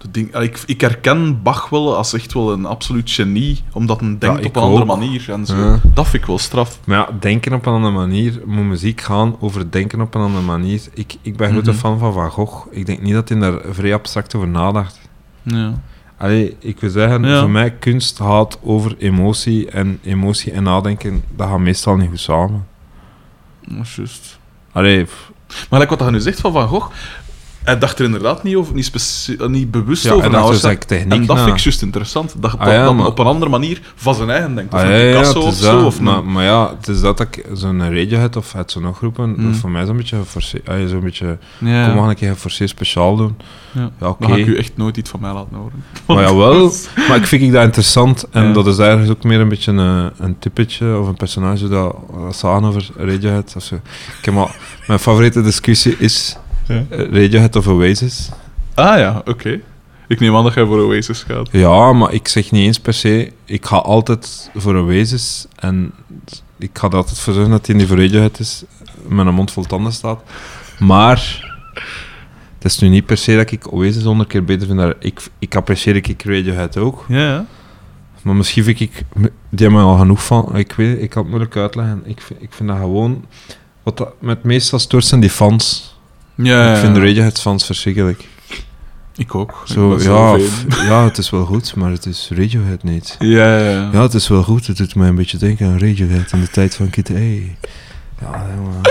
de 0.01 0.11
ding, 0.11 0.35
ik, 0.35 0.63
ik 0.65 0.81
herken 0.81 1.41
Bach 1.43 1.69
wel 1.69 1.95
als 1.97 2.13
echt 2.13 2.33
wel 2.33 2.51
een 2.51 2.65
absoluut 2.65 3.11
genie, 3.11 3.63
omdat 3.73 3.99
hij 3.99 4.15
denkt 4.19 4.45
op 4.45 4.55
een 4.55 4.61
andere 4.61 4.85
manier. 4.85 5.25
En 5.31 5.45
zo. 5.45 5.55
Ja. 5.55 5.79
Dat 5.93 6.07
vind 6.07 6.21
ik 6.21 6.27
wel 6.27 6.37
straf. 6.37 6.79
Maar 6.83 6.97
ja, 6.97 7.09
denken 7.19 7.53
op 7.53 7.65
een 7.65 7.73
andere 7.73 7.93
manier. 7.93 8.41
Moet 8.45 8.65
muziek 8.65 9.01
gaan 9.01 9.35
over 9.39 9.71
denken 9.71 10.01
op 10.01 10.15
een 10.15 10.21
andere 10.21 10.45
manier. 10.45 10.81
Ik, 10.93 11.15
ik 11.21 11.37
ben 11.37 11.51
grote 11.51 11.69
Mhm. 11.69 11.79
fan 11.79 11.99
van 11.99 12.13
Van 12.13 12.31
Gogh. 12.31 12.67
Ik 12.71 12.85
denk 12.85 13.01
niet 13.01 13.13
dat 13.13 13.29
hij 13.29 13.39
daar 13.39 13.59
vrij 13.69 13.93
abstract 13.93 14.35
over 14.35 14.47
nadacht. 14.47 14.99
Ja. 15.43 15.73
Allee, 16.17 16.55
ik 16.59 16.79
wil 16.79 16.89
zeggen, 16.89 17.23
Ja. 17.23 17.39
voor 17.39 17.49
mij 17.49 17.71
kunst 17.71 18.17
gaat 18.17 18.59
over 18.63 18.95
emotie. 18.97 19.69
En 19.69 19.99
emotie 20.03 20.51
en 20.51 20.63
nadenken, 20.63 21.23
dat 21.35 21.47
gaat 21.47 21.59
meestal 21.59 21.95
niet 21.95 22.09
goed 22.09 22.19
samen. 22.19 22.67
Dat 23.67 23.85
is 23.85 23.95
juist. 23.95 24.39
Allee, 24.71 25.05
Maar 25.69 25.79
like 25.79 25.95
wat 25.95 26.05
je 26.07 26.11
nu 26.11 26.19
zegt 26.19 26.39
van 26.39 26.51
Van 26.51 26.67
Gogh, 26.67 26.89
hij 27.69 27.79
dacht 27.79 27.99
er 27.99 28.05
inderdaad 28.05 28.43
niet, 28.43 28.55
over, 28.55 28.73
niet, 28.75 29.35
eh, 29.39 29.47
niet 29.47 29.71
bewust 29.71 30.03
ja, 30.03 30.11
over 30.11 30.25
en 30.25 30.31
na. 30.31 30.41
dat 30.41 30.87
techniek 30.87 31.11
En 31.19 31.25
dat 31.25 31.35
na. 31.35 31.43
vind 31.43 31.57
ik 31.57 31.63
juist 31.63 31.81
interessant. 31.81 32.35
Dat, 32.41 32.55
Ah, 32.59 32.67
ja, 32.67 32.83
dat 32.83 32.95
maar- 32.95 33.05
op 33.05 33.19
een 33.19 33.25
andere 33.25 33.51
manier 33.51 33.81
van 33.95 34.15
zijn 34.15 34.29
eigen 34.29 34.55
denkt. 34.55 34.73
Of 34.73 34.79
Ah, 34.79 34.89
een 34.89 34.95
ja, 34.95 35.11
Picasso 35.19 35.39
of 35.39 35.53
zo. 35.55 35.85
Of 35.85 35.99
maar, 36.01 36.23
maar 36.23 36.43
ja, 36.43 36.69
het 36.77 36.87
is 36.87 37.01
dat 37.01 37.19
ik 37.19 37.45
zo'n 37.53 37.79
Radiohead 37.93 38.35
of 38.35 38.53
het 38.53 38.71
zo 38.71 38.79
nog 38.79 38.97
groepen, 38.97 39.33
Mm. 39.37 39.55
voor 39.55 39.69
mij 39.71 39.85
zo'n 39.85 39.97
beetje 39.97 40.17
allee, 40.65 40.87
zo'n 40.87 40.99
beetje, 40.99 41.37
kom 41.59 41.69
maar 41.69 42.09
een 42.09 42.15
keer 42.15 42.31
geforceerd 42.33 42.69
speciaal 42.69 43.15
doen. 43.15 43.37
ja. 43.71 43.91
Dan 43.99 44.15
ga 44.19 44.35
ik 44.35 44.45
u 44.45 44.57
echt 44.57 44.71
nooit 44.75 44.97
iets 44.97 45.09
van 45.09 45.19
mij 45.19 45.33
laten 45.33 45.55
horen. 45.55 45.83
Maar 46.07 46.21
jawel, 46.23 46.71
maar 47.07 47.17
ik 47.17 47.25
vind 47.25 47.41
ik 47.41 47.51
dat 47.51 47.63
interessant. 47.63 48.25
En 48.31 48.53
dat 48.53 48.67
is 48.67 48.77
eigenlijk 48.77 49.11
ook 49.11 49.23
meer 49.23 49.39
een 49.39 49.49
beetje 49.49 49.71
een, 49.71 50.11
een 50.17 50.39
typetje 50.39 50.97
of 50.97 51.07
een 51.07 51.15
personage 51.15 51.67
dat, 51.67 51.95
dat 52.41 52.43
over 52.43 52.89
Radiohead 52.97 53.53
of 53.57 53.63
zo. 53.63 53.75
Ik 54.19 54.25
heb 54.25 54.35
al, 54.35 54.49
mijn 54.87 54.99
favoriete 54.99 55.41
discussie 55.41 55.95
is 55.99 56.37
Ja. 56.73 56.83
eh, 56.89 56.99
Radiohead 57.11 57.55
of 57.55 57.67
Oasis. 57.67 58.29
Ah 58.73 58.97
ja, 58.97 59.21
oké. 59.25 59.59
Ik 60.07 60.19
neem 60.19 60.35
aan 60.35 60.43
dat 60.43 60.53
jij 60.53 60.65
voor 60.65 60.79
Oasis 60.79 61.23
gaat. 61.23 61.49
Ja, 61.51 61.93
maar 61.93 62.13
ik 62.13 62.27
zeg 62.27 62.51
niet 62.51 62.65
eens 62.65 62.79
per 62.79 62.93
se. 62.93 63.31
Ik 63.45 63.65
ga 63.65 63.75
altijd 63.77 64.49
voor 64.55 64.75
Oasis. 64.75 65.45
En 65.55 65.91
ik 66.57 66.69
ga 66.73 66.87
er 66.87 66.95
altijd 66.95 67.19
voor 67.19 67.33
zorgen 67.33 67.51
dat 67.51 67.65
hij 67.67 67.75
niet 67.75 67.87
voor 67.87 67.97
Radiohead 67.97 68.39
is. 68.39 68.63
Met 69.07 69.25
een 69.27 69.33
mond 69.33 69.51
vol 69.51 69.63
tanden 69.63 69.93
staat. 69.93 70.21
Maar... 70.79 71.47
Het 72.59 72.71
is 72.71 72.79
nu 72.79 72.87
niet 72.89 73.05
per 73.05 73.17
se 73.17 73.35
dat 73.35 73.51
ik 73.51 73.73
Oasis 73.73 74.03
honderd 74.03 74.29
keer 74.29 74.43
beter 74.43 74.67
vind. 74.67 74.79
dan- 74.79 74.93
Ik, 74.99 75.21
ik 75.39 75.55
apprecieer 75.55 75.95
ik 75.95 76.23
Radiohead 76.23 76.77
ook. 76.77 77.05
Ja, 77.07 77.17
ja. 77.19 77.45
Maar 78.21 78.35
misschien 78.35 78.63
vind 78.63 78.79
ik... 78.79 79.03
Die 79.49 79.67
hebben 79.67 79.81
al 79.83 79.97
genoeg 79.97 80.23
van. 80.25 80.55
Ik 80.57 80.71
weet 80.73 81.01
ik 81.01 81.09
kan 81.09 81.21
het 81.21 81.29
moeilijk 81.31 81.55
uitleggen. 81.55 82.01
Ik 82.05 82.21
vind, 82.21 82.41
ik 82.41 82.53
vind 82.53 82.69
dat 82.69 82.77
gewoon... 82.77 83.25
Wat 83.83 83.97
dat, 83.97 84.13
met 84.21 84.43
meestal 84.43 84.79
stoort 84.79 85.05
zijn 85.05 85.21
die 85.21 85.29
fans. 85.29 85.97
Ja, 86.43 86.71
Ik 86.73 86.77
vind 86.77 86.95
ja. 86.95 87.01
Radiohead 87.03 87.41
fans 87.41 87.65
verschrikkelijk. 87.65 88.27
Ik 89.15 89.35
ook. 89.35 89.61
Zo, 89.65 89.93
Ik 89.95 90.01
ja, 90.01 90.37
f- 90.39 90.65
ja, 90.87 91.03
het 91.03 91.17
is 91.17 91.29
wel 91.29 91.45
goed, 91.45 91.75
maar 91.75 91.91
het 91.91 92.05
is 92.05 92.29
Radiohead 92.35 92.83
niet. 92.83 93.15
Ja, 93.19 93.57
ja, 93.59 93.69
ja. 93.69 93.89
Ja, 93.93 94.01
het 94.01 94.13
is 94.13 94.27
wel 94.27 94.43
goed. 94.43 94.67
Het 94.67 94.77
doet 94.77 94.95
mij 94.95 95.07
een 95.07 95.15
beetje 95.15 95.37
denken 95.37 95.67
aan 95.67 95.79
Radiohead 95.79 96.31
in 96.31 96.39
de 96.39 96.47
tijd 96.49 96.75
van 96.75 96.89
Kid 96.89 97.09
A. 97.09 97.13
Ja, 97.13 98.45
jongen. 98.55 98.81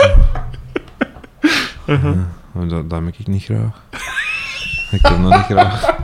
Ja, 1.86 2.14
maar 2.52 2.68
dat, 2.68 2.90
dat 2.90 3.00
ik 3.18 3.26
niet 3.26 3.44
graag. 3.44 3.82
Ik 4.90 4.98
heb 5.02 5.22
dat 5.22 5.30
niet 5.36 5.44
graag. 5.58 5.94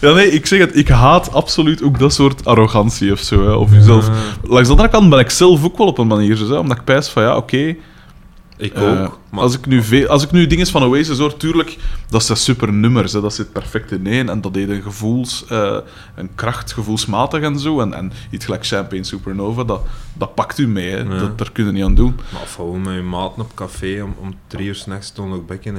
Ja, 0.00 0.12
nee, 0.12 0.30
ik 0.30 0.46
zeg 0.46 0.58
het. 0.58 0.76
Ik 0.76 0.88
haat 0.88 1.32
absoluut 1.32 1.82
ook 1.82 1.98
dat 1.98 2.14
soort 2.14 2.44
arrogantie 2.44 3.12
of 3.12 3.18
zo. 3.20 3.44
Hè, 3.44 3.52
of 3.52 3.70
jezelf. 3.72 4.10
Langs 4.42 4.66
de 4.68 4.70
andere 4.74 4.88
kant 4.88 5.10
ben 5.10 5.18
ik 5.18 5.30
zelf 5.30 5.64
ook 5.64 5.78
wel 5.78 5.86
op 5.86 5.98
een 5.98 6.06
manier 6.06 6.36
zo. 6.36 6.48
Hè, 6.48 6.56
omdat 6.58 6.76
ik 6.76 6.84
pijs 6.84 7.08
van, 7.08 7.22
ja, 7.22 7.36
oké. 7.36 7.74
Ik 8.62 8.74
eh, 8.74 9.02
ook. 9.02 9.18
Maar 9.30 9.40
als, 9.40 9.54
ik 9.54 9.66
nu 9.66 9.82
ve- 9.82 10.08
als 10.08 10.22
ik 10.22 10.30
nu 10.30 10.46
dingen 10.46 10.66
van 10.66 10.82
Oasis 10.84 11.18
hoor, 11.18 11.36
tuurlijk, 11.36 11.76
dat 12.08 12.24
zijn 12.24 12.38
super 12.38 12.72
nummers. 12.72 13.12
Hè, 13.12 13.20
dat 13.20 13.34
zit 13.34 13.52
perfect 13.52 13.90
in 13.92 14.06
één. 14.06 14.28
En 14.28 14.40
dat 14.40 14.54
deed 14.54 14.68
een 14.68 14.82
gevoels... 14.82 15.44
eh, 15.48 15.76
een 16.14 16.34
kracht, 16.34 16.72
gevoelsmatig 16.72 17.42
en 17.42 17.58
zo. 17.58 17.80
En, 17.80 17.94
en 17.94 18.12
iets 18.30 18.44
gelijk 18.44 18.66
Champagne 18.66 19.04
Supernova, 19.04 19.64
dat, 19.64 19.82
dat 20.12 20.34
pakt 20.34 20.58
u 20.58 20.68
mee. 20.68 20.90
Hè. 20.90 20.98
Ja. 20.98 21.18
Dat, 21.18 21.38
daar 21.38 21.52
kun 21.52 21.66
je 21.66 21.72
niet 21.72 21.84
aan 21.84 21.94
doen. 21.94 22.14
Maar 22.32 22.46
gewoon 22.54 22.82
met 22.82 22.94
je 22.94 23.02
maten 23.02 23.42
op 23.42 23.54
café 23.54 24.02
om, 24.02 24.14
om 24.18 24.34
drie 24.46 24.66
uur 24.66 24.74
s'nachts 24.74 25.10
te 25.12 25.22
nog 25.22 25.46
bekken. 25.46 25.74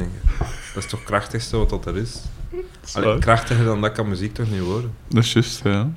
Dat 0.73 0.84
is 0.84 0.89
toch 0.89 0.99
het 0.99 1.09
krachtigste 1.09 1.57
wat 1.57 1.69
dat 1.69 1.86
er 1.86 1.97
is? 1.97 2.21
Allee, 2.93 3.17
krachtiger 3.19 3.65
dan 3.65 3.81
dat 3.81 3.91
kan 3.91 4.09
muziek 4.09 4.34
toch 4.34 4.51
niet 4.51 4.61
worden? 4.61 4.91
Dat 5.07 5.23
is 5.23 5.34
juist, 5.34 5.61
ja. 5.63 5.89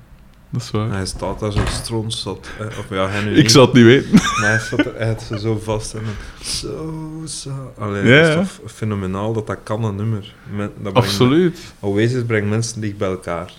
Dat 0.51 0.63
is 0.63 0.71
waar. 0.71 0.91
Hij 0.91 1.07
staat 1.07 1.41
daar 1.41 1.53
zo 1.53 1.61
strons 1.71 2.21
zat. 2.23 2.49
eh, 2.61 2.67
Of 2.67 2.85
ja, 2.91 3.09
hij 3.09 3.23
nu 3.23 3.31
Ik 3.31 3.43
niet. 3.43 3.53
het 3.55 3.73
niet 3.73 3.85
weten. 3.85 4.11
Maar 4.13 4.49
hij 4.51 4.59
zat 4.59 4.79
er 4.79 4.95
echt 4.95 5.31
zo 5.41 5.61
vast 5.65 5.95
en 5.95 6.03
zo, 6.45 7.23
zo. 7.27 7.73
Allee, 7.79 8.05
Ja, 8.07 8.35
dat 8.35 8.45
is 8.45 8.51
toch 8.63 8.73
fenomenaal 8.73 9.33
dat 9.33 9.47
dat 9.47 9.59
kan, 9.63 9.85
een 9.85 9.97
nummer. 9.97 10.35
Men, 10.51 10.59
dat 10.59 10.93
brengt- 10.93 10.99
Absoluut. 10.99 11.59
Oasis 11.81 12.25
brengt 12.27 12.49
mensen 12.49 12.81
dicht 12.81 12.97
bij 12.99 13.09
elkaar. 13.09 13.53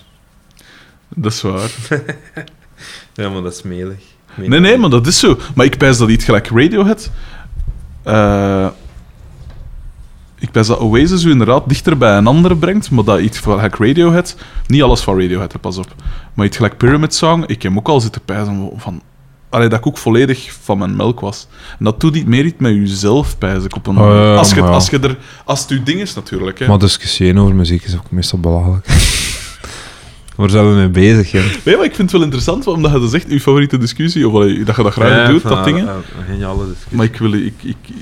Dat 1.09 1.31
is 1.31 1.41
waar. 1.41 1.71
Ja, 3.13 3.29
maar 3.29 3.41
dat 3.41 3.53
is 3.53 3.61
melig. 3.61 3.99
Nee, 4.35 4.59
nee, 4.59 4.77
maar 4.77 4.89
dat 4.89 5.07
is 5.07 5.19
zo. 5.19 5.37
Maar 5.55 5.65
ik 5.65 5.77
pijs 5.77 5.97
dat 5.97 6.09
iets 6.09 6.25
gelijk 6.25 6.47
Radiohead. 6.47 7.11
eh 8.03 8.67
ik 10.39 10.51
pijs 10.51 10.67
dat 10.67 10.79
Oasis 10.79 11.23
u 11.23 11.31
inderdaad 11.31 11.69
dichter 11.69 11.97
bij 11.97 12.17
een 12.17 12.27
ander 12.27 12.57
brengt, 12.57 12.91
maar 12.91 13.03
dat 13.03 13.19
iets 13.19 13.37
gelijk 13.37 13.75
Radiohead... 13.75 14.35
Niet 14.67 14.81
alles 14.81 15.01
van 15.01 15.19
Radiohead, 15.19 15.51
hè, 15.51 15.59
pas 15.59 15.77
op. 15.77 15.95
Maar 16.33 16.45
iets 16.45 16.55
gelijk 16.55 16.77
Pyramid 16.77 17.13
Song, 17.13 17.43
ik 17.47 17.63
heb 17.63 17.77
ook 17.77 17.87
al 17.87 18.01
zitten 18.01 18.21
pijzen 18.25 18.69
van... 18.75 19.01
Allee, 19.49 19.67
dat 19.69 19.79
ik 19.79 19.87
ook 19.87 19.97
volledig 19.97 20.51
van 20.61 20.77
mijn 20.77 20.95
melk 20.95 21.19
was. 21.19 21.47
En 21.79 21.85
dat 21.85 21.99
doet 21.99 22.13
niet 22.13 22.27
meer 22.27 22.45
iets 22.45 22.55
met 22.57 22.73
jezelf, 22.73 23.37
pijs 23.37 23.63
ik, 23.63 23.75
op 23.75 23.87
een 23.87 23.97
Oh, 23.97 24.05
ja, 24.05 24.35
als, 24.35 24.49
je, 24.49 24.61
ja. 24.61 24.67
als 24.67 24.89
je 24.89 24.99
er... 24.99 25.17
Als 25.45 25.61
het 25.61 25.69
uw 25.69 25.83
ding 25.83 25.99
is, 25.99 26.13
natuurlijk, 26.13 26.59
hè. 26.59 26.67
Maar 26.67 26.79
discussiëren 26.79 27.37
over 27.37 27.55
muziek 27.55 27.83
is 27.83 27.95
ook 27.95 28.11
meestal 28.11 28.39
belachelijk. 28.39 28.87
Waar 30.35 30.49
zijn 30.49 30.69
we 30.69 30.75
mee 30.75 30.89
bezig, 30.89 31.31
hè? 31.31 31.41
Nee, 31.65 31.75
maar 31.75 31.85
ik 31.85 31.95
vind 31.95 31.97
het 31.97 32.11
wel 32.11 32.21
interessant, 32.21 32.67
omdat 32.67 32.91
je 32.91 32.99
dat 32.99 33.11
zegt, 33.11 33.27
uw 33.27 33.39
favoriete 33.39 33.77
discussie, 33.77 34.27
of 34.27 34.33
allee, 34.33 34.63
dat 34.63 34.75
je 34.75 34.83
dat 34.83 34.93
graag 34.93 35.29
doet, 35.29 35.41
dat 35.41 35.65
dingen. 35.65 36.03
geniale 36.25 36.67
discussie. 36.67 36.97
Maar 36.97 37.05
ik, 37.05 37.17
wil, 37.17 37.33
ik, 37.33 37.53
ik, 37.63 37.75
ik 37.77 37.95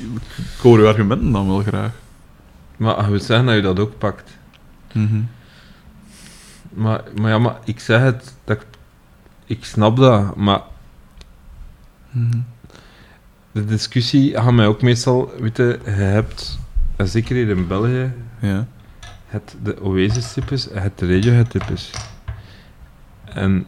hoor 0.62 0.78
uw 0.78 0.88
argumenten 0.88 1.32
dan 1.32 1.48
wel 1.48 1.64
graag. 1.68 1.92
Maar 2.78 3.04
je 3.04 3.10
wil 3.10 3.20
zeggen 3.20 3.46
dat 3.46 3.56
je 3.56 3.62
dat 3.62 3.80
ook 3.80 3.98
pakt. 3.98 4.38
Maar, 6.70 7.04
maar 7.20 7.32
ja, 7.32 7.40
maar 7.40 7.58
ik 7.64 7.80
zeg 7.80 8.02
het, 8.02 8.34
dat 8.44 8.58
ik, 8.62 8.66
ik 9.46 9.66
snap 9.66 9.98
dat, 9.98 10.36
maar 10.36 10.62
de 13.52 13.66
discussie 13.66 14.34
gaat 14.42 14.52
mij 14.54 14.68
ook 14.68 14.82
meestal, 14.82 15.32
weet 15.40 15.58
je, 15.58 15.80
je 15.84 15.90
hebt, 15.90 16.60
en 16.96 17.08
zeker 17.08 17.36
hier 17.36 17.50
in 17.50 17.68
België, 17.68 18.14
Ja. 18.40 18.68
het 19.26 19.56
de 19.64 19.82
Oasis-types 19.82 20.70
en 20.70 20.82
het 20.82 20.98
de 21.00 21.08
Radiohead-types. 21.16 21.92
En... 23.26 23.68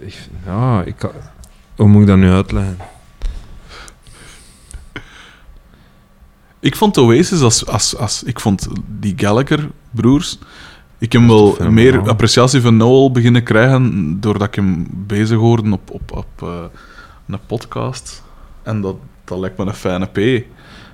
ik- 0.00 0.28
Ja, 0.46 0.82
ik 0.82 0.96
kan... 0.96 1.10
Hoe 1.76 1.88
moet 1.88 2.00
ik 2.02 2.06
dat 2.06 2.16
nu 2.18 2.30
uitleggen? 2.30 2.76
Ik 6.62 6.76
vond 6.76 6.98
Oasis 6.98 7.40
als, 7.40 7.66
als, 7.66 7.96
als... 7.96 8.22
Ik 8.22 8.40
vond 8.40 8.68
die 9.00 9.14
Gallagher-broers... 9.16 10.38
Ik 10.98 11.12
heb 11.12 11.26
wel 11.26 11.56
meer 11.70 12.08
appreciatie 12.08 12.60
van 12.60 12.76
Noel 12.76 13.10
beginnen 13.10 13.42
krijgen 13.42 14.16
doordat 14.20 14.48
ik 14.48 14.54
hem 14.54 14.86
bezig 14.90 15.38
hoorde 15.38 15.72
op, 15.72 15.90
op, 15.90 16.12
op 16.12 16.42
eh, 16.42 16.64
een 17.26 17.38
podcast. 17.46 18.22
En 18.62 18.80
dat, 18.80 18.96
dat 19.24 19.38
lijkt 19.38 19.58
me 19.58 19.64
een 19.64 19.74
fijne 19.74 20.06
P. 20.06 20.44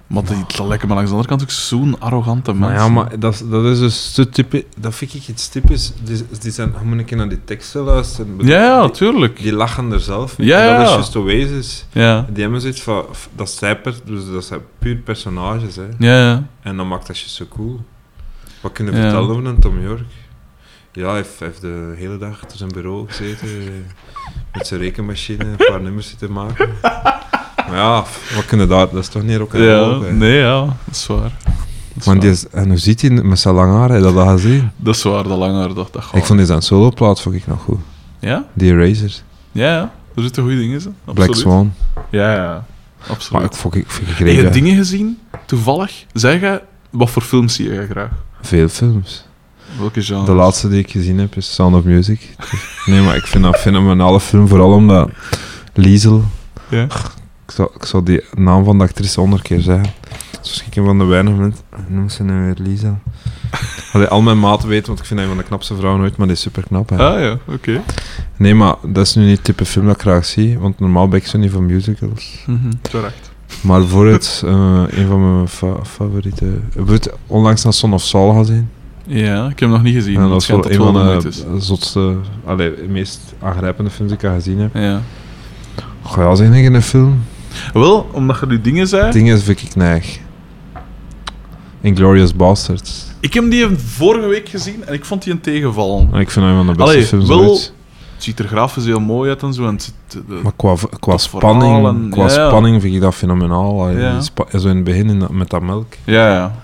Maar 0.08 0.24
die, 0.24 0.44
dat 0.56 0.66
lijkt 0.66 0.86
me 0.86 0.94
langs 0.94 1.10
de 1.10 1.16
andere 1.16 1.28
kant 1.28 1.42
ook 1.42 1.50
zo'n 1.50 2.00
arrogante 2.00 2.52
mens. 2.54 2.60
Maar 2.72 2.74
ja, 2.74 2.88
maar 2.88 3.18
dat, 3.18 3.34
is- 3.34 3.42
dat 3.48 3.64
is 3.64 3.78
dus 3.78 4.14
zo 4.14 4.24
typisch... 4.28 4.62
Dat 4.76 4.94
vind 4.94 5.14
ik 5.14 5.28
iets 5.28 5.48
typisch. 5.48 5.92
Die, 6.02 6.24
die 6.40 6.50
zijn... 6.52 6.74
Moet 6.82 7.04
keer 7.04 7.16
naar 7.16 7.28
die 7.28 7.44
teksten 7.44 7.80
luisteren. 7.82 8.34
Ja, 8.38 8.62
ja, 8.62 8.88
tuurlijk. 8.88 9.40
die 9.40 9.52
lachen 9.52 9.92
er 9.92 10.00
zelf 10.00 10.38
mee. 10.38 10.46
Ja, 10.46 10.60
En 10.60 10.72
Dat 10.72 10.80
is 10.82 10.88
ja. 10.88 10.94
juist 10.94 11.16
Oasis. 11.16 11.84
Ja, 11.92 12.26
Die 12.30 12.42
hebben 12.42 12.60
zoiets 12.60 12.82
van... 12.82 13.04
Dat 13.36 13.48
dus 14.04 14.30
dat 14.32 14.44
zijn 14.44 14.60
puur 14.78 14.96
personages, 14.96 15.76
hè. 15.76 15.86
ja, 15.98 16.18
ja. 16.30 16.46
En 16.62 16.76
dan 16.76 16.88
maakt 16.88 17.06
dat 17.06 17.18
je 17.18 17.28
zo 17.28 17.44
cool. 17.48 17.80
Wat 18.60 18.72
kun 18.72 18.84
je 18.86 18.92
Ja. 18.92 19.00
vertellen 19.00 19.30
over 19.30 19.46
een 19.46 19.58
Tom 19.60 19.80
York? 19.82 20.02
Ja, 20.92 21.06
hij 21.06 21.16
heeft, 21.16 21.38
hij 21.38 21.48
heeft 21.48 21.60
de 21.60 21.94
hele 21.96 22.18
dag 22.18 22.30
achter 22.42 22.58
zijn 22.58 22.70
bureau 22.72 23.08
gezeten, 23.08 23.48
eh, 23.48 23.64
met 24.52 24.66
zijn 24.66 24.80
rekenmachine 24.80 25.44
een 25.44 25.56
paar 25.70 25.80
nummers 25.80 26.08
zitten 26.08 26.32
maken. 26.32 26.68
Maar 27.68 27.76
ja, 27.76 28.04
wat 28.34 28.44
kunnen 28.46 28.68
daar? 28.68 28.88
Dat 28.90 29.02
is 29.02 29.08
toch 29.08 29.22
niet 29.22 29.36
roll, 29.36 29.62
ja 29.62 29.98
nee, 30.12 30.38
ja, 30.38 30.60
dat 30.60 30.74
is 30.90 31.06
waar. 31.06 31.18
Dat 31.20 31.30
is, 31.96 32.04
Maar 32.06 32.14
waar. 32.14 32.20
die 32.20 32.30
is, 32.30 32.48
en 32.48 32.68
hoe 32.68 32.76
ziet 32.78 33.00
hij 33.00 33.10
met 33.10 33.38
zijn 33.38 33.54
lang 33.54 33.72
haar? 33.72 33.90
Heb 33.90 34.04
je 34.04 34.12
dat 34.12 34.28
gezien? 34.28 34.70
dat 34.76 34.94
is 34.94 35.02
waar, 35.02 35.22
dat 35.22 35.38
langer 35.38 35.74
dat, 35.74 35.92
dat 35.92 36.04
Ik 36.12 36.24
vond 36.24 36.38
die 36.38 36.46
zijn 36.48 36.62
soloplaat 36.62 37.20
vond 37.20 37.34
ik 37.34 37.46
nog 37.46 37.60
goed. 37.62 37.78
Ja? 38.18 38.44
Die 38.52 38.72
Erasers, 38.72 39.22
Ja, 39.52 39.72
ja. 39.74 39.92
Er 40.14 40.22
zitten 40.22 40.42
goede 40.42 40.58
dingen 40.58 40.80
in. 40.80 41.14
Black. 41.14 41.34
Swan. 41.34 41.72
Ja, 42.10 42.32
ja. 42.34 42.64
Maar 42.98 43.10
Absoluut. 43.16 43.44
ik 43.44 43.52
vond 43.54 43.74
ik, 43.74 43.86
ik 44.08 44.16
Heb 44.16 44.26
je 44.28 44.48
dingen 44.50 44.76
gezien 44.76 45.18
toevallig, 45.46 46.04
zeg 46.12 46.40
je, 46.40 46.62
wat 46.90 47.10
voor 47.10 47.22
films 47.22 47.54
zie 47.54 47.72
je 47.72 47.86
graag? 47.90 48.10
Veel 48.42 48.68
films. 48.68 49.24
Welke 49.78 50.02
genre? 50.02 50.24
De 50.24 50.32
laatste 50.32 50.68
die 50.68 50.78
ik 50.78 50.90
gezien 50.90 51.18
heb 51.18 51.36
is 51.36 51.54
Sound 51.54 51.74
of 51.74 51.84
Music. 51.84 52.20
Nee, 52.86 53.00
maar 53.00 53.16
ik 53.16 53.26
vind 53.26 53.44
dat 53.44 53.54
een 53.54 53.60
fenomenale 53.60 54.20
film, 54.20 54.48
vooral 54.48 54.72
omdat 54.72 55.10
Liesel... 55.74 56.24
Ja? 56.68 56.86
Ik 57.48 57.54
zou, 57.54 57.68
ik 57.74 57.84
zou 57.84 58.02
die 58.02 58.24
naam 58.36 58.64
van 58.64 58.78
de 58.78 58.84
actrice 58.84 59.20
honderd 59.20 59.42
keer 59.42 59.60
zeggen. 59.60 59.92
Dat 60.30 60.40
is 60.44 60.48
misschien 60.48 60.72
een 60.82 60.84
van 60.88 60.98
de 60.98 61.04
weinige 61.04 61.36
momenten... 61.36 61.60
Noem 61.86 62.08
ze 62.08 62.22
nu 62.22 62.44
weer 62.44 62.54
Liesel? 62.58 62.98
Allee, 63.92 64.06
al 64.06 64.22
mijn 64.22 64.38
maten 64.38 64.68
weten, 64.68 64.86
want 64.86 64.98
ik 64.98 65.04
vind 65.04 65.18
hij 65.20 65.28
van 65.28 65.38
de 65.38 65.42
knapste 65.42 65.76
vrouwen 65.76 66.02
ooit, 66.02 66.16
maar 66.16 66.26
die 66.26 66.36
is 66.36 66.42
super 66.42 66.62
knap. 66.62 66.92
Ah 66.92 66.98
ja, 67.20 67.38
oké. 67.46 67.80
Nee, 68.36 68.54
maar 68.54 68.74
dat 68.82 69.06
is 69.06 69.14
nu 69.14 69.24
niet 69.24 69.36
het 69.36 69.44
type 69.44 69.64
film 69.64 69.86
dat 69.86 69.94
ik 69.94 70.00
graag 70.00 70.24
zie, 70.24 70.58
want 70.58 70.78
normaal 70.80 71.08
ben 71.08 71.18
ik 71.20 71.26
zo 71.26 71.38
niet 71.38 71.50
van 71.50 71.66
musicals. 71.66 72.44
Mhm, 72.46 72.70
Terecht. 72.80 73.30
Maar 73.60 73.80
bijvoorbeeld, 73.80 74.42
eh, 74.44 74.82
een 74.88 75.06
van 75.06 75.34
mijn 75.34 75.48
fa- 75.48 75.84
favoriete... 75.84 76.44
Bijvoorbeeld 76.44 77.08
onlangs 77.26 77.64
naar 77.64 77.72
Son 77.72 77.92
of 77.92 78.02
Saul 78.02 78.32
gezien. 78.34 78.68
Ja, 79.06 79.42
ik 79.44 79.48
heb 79.48 79.58
hem 79.58 79.70
nog 79.70 79.82
niet 79.82 79.94
gezien. 79.94 80.14
En 80.16 80.20
dat 80.28 80.30
het 80.32 80.40
is 80.42 80.48
wel 80.48 80.70
een 80.70 80.74
van 80.94 81.06
het 81.06 81.22
de 81.22 81.60
zotste, 81.60 82.14
allee, 82.44 82.72
meest 82.88 83.20
aangrijpende 83.42 83.90
films 83.90 84.10
die 84.10 84.20
ik 84.20 84.26
al 84.28 84.34
gezien 84.34 84.58
heb. 84.58 84.74
Ja. 84.74 85.00
Ga 86.04 86.20
je 86.20 86.26
al 86.26 86.36
zeggen 86.36 86.56
in 86.56 86.74
een 86.74 86.82
film? 86.82 87.22
Wel, 87.72 88.08
omdat 88.12 88.40
je 88.40 88.46
nu 88.46 88.60
dingen 88.60 88.86
zei... 88.88 89.12
Dingen 89.12 89.38
vind 89.40 89.62
ik 89.62 89.74
neig. 89.76 90.18
Inglorious 91.80 92.34
Bastards. 92.36 93.06
Ik 93.20 93.34
heb 93.34 93.50
die 93.50 93.66
vorige 93.76 94.26
week 94.26 94.48
gezien 94.48 94.84
en 94.86 94.94
ik 94.94 95.04
vond 95.04 95.22
die 95.22 95.32
een 95.32 95.40
tegenvallen. 95.40 96.14
Ik 96.14 96.30
vind 96.30 96.46
hem 96.46 96.54
een 96.56 96.64
van 96.64 96.66
de 96.66 96.72
beste 96.72 96.90
Allee, 96.92 97.04
films 97.06 97.28
wel- 97.28 97.48
ooit. 97.48 97.72
Het 98.14 98.26
ziet 98.26 98.38
er 98.38 98.48
grafisch 98.48 98.84
heel 98.84 99.00
mooi 99.00 99.28
uit 99.30 99.42
en 99.42 99.52
zo. 99.54 99.66
En 99.66 99.72
het 99.72 99.82
zit, 99.82 99.94
de- 100.28 100.40
Maar 100.42 100.52
qua, 100.56 100.74
qua 101.00 101.16
spanning, 101.18 101.86
en- 101.86 102.08
qua 102.10 102.22
ja, 102.22 102.28
spanning 102.48 102.82
vind 102.82 102.94
ik 102.94 103.00
dat 103.00 103.14
fenomenaal. 103.14 103.90
Ja. 103.90 104.18
die 104.50 104.60
zo 104.60 104.68
in 104.68 104.74
het 104.74 104.84
begin 104.84 105.08
in 105.08 105.18
dat- 105.18 105.30
met 105.30 105.50
dat 105.50 105.62
melk. 105.62 105.92
ja, 106.04 106.32
ja. 106.32 106.54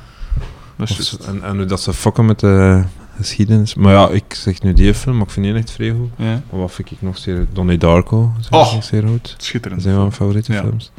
Dat 0.76 0.88
is 0.90 1.16
en, 1.26 1.42
en 1.42 1.56
hoe 1.56 1.64
dat 1.64 1.80
ze 1.80 1.92
fokken 1.92 2.24
met 2.26 2.40
de 2.40 2.82
geschiedenis. 3.16 3.74
Maar 3.74 3.92
ja, 3.92 4.08
ik 4.08 4.34
zeg 4.34 4.62
nu 4.62 4.72
die 4.72 4.94
film, 4.94 5.16
maar 5.16 5.26
ik 5.26 5.30
vind 5.32 5.46
die 5.46 5.54
echt 5.54 5.70
vrij 5.70 5.90
goed. 5.90 6.10
Ja. 6.16 6.42
Maar 6.50 6.60
wat 6.60 6.72
vind 6.72 6.90
ik 6.90 7.02
nog 7.02 7.18
zeer... 7.18 7.46
Donnie 7.52 7.78
Darko, 7.78 8.32
dat 8.36 8.60
Oh. 8.68 8.72
ik 8.76 8.82
zeer 8.82 9.08
goed. 9.08 9.30
Dat 9.32 9.42
Schitterend. 9.44 9.82
zijn 9.82 9.94
wel 9.94 10.02
mijn 10.02 10.14
favoriete 10.16 10.52
Ja. 10.52 10.60
films. 10.60 10.92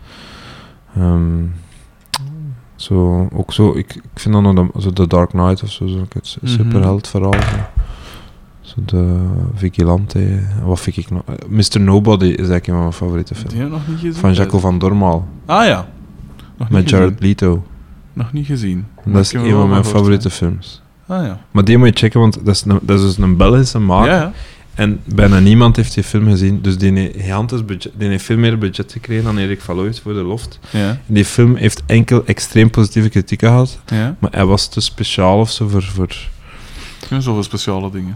Ehm, 0.95 1.43
zo, 2.75 3.27
ook 3.33 3.53
zo, 3.53 3.69
ik, 3.75 3.95
ik 3.95 4.01
vind 4.19 4.33
dan 4.33 4.43
nog 4.55 4.71
de, 4.71 4.81
zo 4.81 4.91
The 4.91 5.07
Dark 5.07 5.29
Knight 5.29 5.63
of 5.63 5.71
zo, 5.71 5.87
zo 5.87 5.99
het 6.13 6.37
Mhm. 6.41 6.51
superheld 6.51 7.07
verhaal. 7.07 7.33
Zo. 7.33 7.57
zo 8.61 8.75
de 8.85 9.27
Vigilante. 9.55 10.39
Wat 10.63 10.79
vind 10.79 10.97
ik 10.97 11.09
nog? 11.09 11.21
eh, 11.25 11.33
Mr. 11.49 11.79
Nobody 11.81 12.25
is 12.25 12.35
eigenlijk 12.35 12.67
een 12.67 12.73
van 12.73 12.81
mijn 12.81 12.93
favoriete 12.93 13.33
Die 13.33 13.41
films. 13.41 13.57
heb 13.57 13.65
ik 13.65 13.71
nog 13.71 13.87
niet 13.87 13.97
gezien. 13.97 14.13
Van 14.13 14.33
Jaco 14.33 14.59
van 14.59 14.79
Dormaal. 14.79 15.27
Ah 15.45 15.65
ja. 15.65 15.87
Nog 16.57 16.69
Met 16.69 16.89
Jared 16.89 17.07
gezien. 17.13 17.27
Leto. 17.27 17.63
Nog 18.13 18.33
niet 18.33 18.45
gezien. 18.45 18.85
Dat 19.05 19.21
is 19.21 19.33
een 19.33 19.51
van 19.51 19.69
mijn 19.69 19.85
favoriete 19.85 20.29
films. 20.29 20.81
Ah 21.07 21.25
ja. 21.25 21.39
Maar 21.51 21.63
die 21.63 21.77
moet 21.77 21.87
je 21.87 21.93
checken, 21.95 22.19
want 22.19 22.45
dat 22.45 22.55
is, 22.55 22.63
een, 22.65 22.79
dat 22.81 22.99
is 22.99 23.05
dus 23.05 23.17
een 23.17 23.37
Belgische 23.37 23.79
maker. 23.79 24.11
Ja, 24.11 24.19
ja. 24.21 24.31
En 24.75 24.99
bijna 25.05 25.39
niemand 25.39 25.75
heeft 25.75 25.93
die 25.93 26.03
film 26.03 26.27
gezien. 26.27 26.61
Dus 26.61 26.77
die 26.77 26.91
heeft, 26.91 27.15
gigantisch 27.15 27.65
budget, 27.65 27.91
die 27.97 28.07
heeft 28.09 28.23
veel 28.25 28.37
meer 28.37 28.57
budget 28.57 28.91
gekregen 28.91 29.23
dan 29.23 29.37
Erik 29.37 29.61
van 29.61 29.75
Looijs 29.75 29.99
voor 29.99 30.13
de 30.13 30.23
loft. 30.23 30.59
Ja. 30.69 30.97
Die 31.05 31.25
film 31.25 31.55
heeft 31.55 31.83
enkel 31.85 32.25
extreem 32.25 32.69
positieve 32.69 33.09
kritiek 33.09 33.39
gehad. 33.39 33.79
Ja. 33.85 34.15
Maar 34.19 34.31
hij 34.31 34.45
was 34.45 34.67
te 34.67 34.81
speciaal 34.81 35.39
of 35.39 35.51
zo 35.51 35.67
voor... 35.67 35.83
voor 35.83 36.07
heb 37.09 37.21
zoveel 37.21 37.43
speciale 37.43 37.91
dingen. 37.91 38.15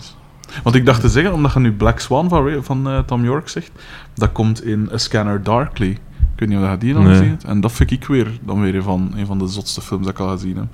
Want 0.64 0.76
ik 0.76 0.86
dacht 0.86 1.02
te 1.02 1.10
zeggen, 1.10 1.34
omdat 1.34 1.54
je 1.54 1.60
nu 1.60 1.72
Black 1.72 2.00
Swan 2.00 2.30
van, 2.30 2.64
van 2.64 2.88
eh, 2.90 3.00
Tom 3.00 3.24
York 3.24 3.50
zegt, 3.50 3.72
dat 4.14 4.32
komt 4.32 4.64
in 4.64 4.90
A 4.94 4.98
Scanner 4.98 5.44
Darkly. 5.44 5.90
Ik 5.90 6.00
weet 6.36 6.50
niet 6.50 6.58
of 6.58 6.72
je 6.72 6.78
die 6.78 6.96
al 6.96 7.02
Nee. 7.02 7.12
gezien 7.12 7.30
hebt. 7.30 7.44
En 7.44 7.62
dat 7.62 7.72
vind 7.72 7.92
ik 7.92 8.06
weer, 8.06 8.28
dan 8.42 8.62
weer 8.62 8.76
een 8.76 8.84
van, 8.84 9.14
een 9.16 9.26
van 9.26 9.38
de 9.40 9.48
zotste 9.48 9.82
films 9.82 10.06
dat 10.06 10.14
ik 10.14 10.20
al 10.20 10.30
gezien 10.30 10.56
heb. 10.56 10.66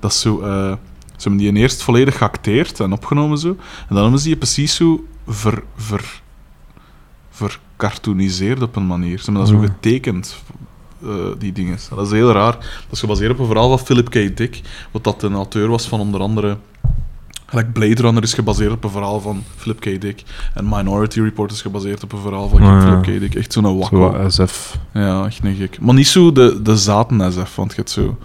Dat 0.00 0.10
is 0.10 0.20
zo... 0.20 0.40
eh, 0.40 0.72
ze 1.16 1.28
hebben 1.28 1.38
die 1.52 1.52
eerst 1.62 1.82
volledig 1.82 2.18
geacteerd 2.18 2.80
en 2.80 2.92
opgenomen 2.92 3.38
zo. 3.38 3.48
En 3.48 3.94
dan 3.94 4.02
hebben 4.02 4.20
ze 4.20 4.26
die 4.26 4.36
precies 4.36 4.74
zo 4.74 5.04
ver, 5.28 5.62
ver, 5.76 6.20
vercartooniseerd 7.30 8.62
op 8.62 8.76
een 8.76 8.86
manier. 8.86 9.18
Ze 9.18 9.24
hebben 9.24 9.42
dat 9.42 9.52
zo 9.52 9.60
Ja. 9.60 9.66
getekend, 9.66 10.42
eh, 11.02 11.08
die 11.38 11.52
dingen. 11.52 11.78
Dat 11.94 12.06
is 12.06 12.12
heel 12.12 12.32
raar. 12.32 12.52
Dat 12.52 12.90
is 12.90 13.00
gebaseerd 13.00 13.30
op 13.32 13.38
een 13.38 13.46
verhaal 13.46 13.68
van 13.68 13.86
Philip 13.86 14.08
K. 14.10 14.36
Dick, 14.36 14.60
wat 14.90 15.04
dat 15.04 15.22
een 15.22 15.34
auteur 15.34 15.68
was 15.68 15.88
van 15.88 16.00
onder 16.00 16.20
andere... 16.20 16.56
Gelijk 17.46 17.72
Blade 17.72 18.02
Runner 18.02 18.22
is 18.22 18.34
gebaseerd 18.34 18.72
op 18.72 18.84
een 18.84 18.90
verhaal 18.90 19.20
van 19.20 19.42
Philip 19.56 19.80
K. 19.80 20.00
Dick. 20.00 20.22
En 20.54 20.68
Minority 20.68 21.20
Report 21.20 21.52
is 21.52 21.62
gebaseerd 21.62 22.02
op 22.02 22.12
een 22.12 22.18
verhaal 22.20 22.48
van 22.48 22.58
Ah, 22.62 22.64
ja. 22.66 22.80
Philip 22.80 23.02
K. 23.02 23.20
Dick. 23.20 23.34
Echt 23.34 23.52
zo'n 23.52 23.62
zo 23.64 23.78
wakko. 23.78 23.98
wat 24.12 24.32
SF. 24.34 24.76
Ja, 24.92 25.24
echt 25.26 25.44
een 25.44 25.54
gek. 25.54 25.80
Maar 25.80 25.94
niet 25.94 26.06
zo 26.08 26.32
de, 26.32 26.62
de 26.62 26.76
zaten 26.76 27.32
SF, 27.32 27.54
want 27.54 27.70
je 27.70 27.76
hebt 27.76 27.90
zo... 27.90 28.18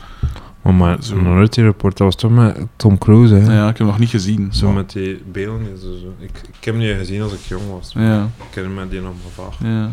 Maar 0.62 0.74
my, 0.74 1.02
Zo. 1.02 1.16
Minority 1.16 1.62
Report, 1.62 1.98
dat 1.98 2.06
was 2.08 2.16
toch 2.16 2.32
met 2.32 2.66
Tom 2.76 2.98
Cruise, 2.98 3.34
hè? 3.36 3.54
Ja, 3.54 3.62
ik 3.62 3.68
heb 3.68 3.78
hem 3.78 3.88
nog 3.88 4.00
niet 4.00 4.10
gezien. 4.10 4.54
Zo 4.54 4.66
maar- 4.66 4.76
met 4.76 4.92
die 4.92 5.24
beelden. 5.32 5.78
Zo, 5.80 5.98
zo. 5.98 6.14
Ik, 6.18 6.30
ik 6.48 6.64
heb 6.66 6.74
hem 6.74 6.78
niet 6.84 6.96
gezien 6.98 7.22
als 7.22 7.34
ik 7.34 7.40
jong 7.40 7.70
was. 7.72 7.92
Ja, 7.94 8.24
Ik 8.24 8.30
ken 8.52 8.74
me 8.74 8.88
die 8.88 9.02
nog 9.02 9.14
maar 9.24 9.46
vaag. 9.46 9.58
ja. 9.60 9.92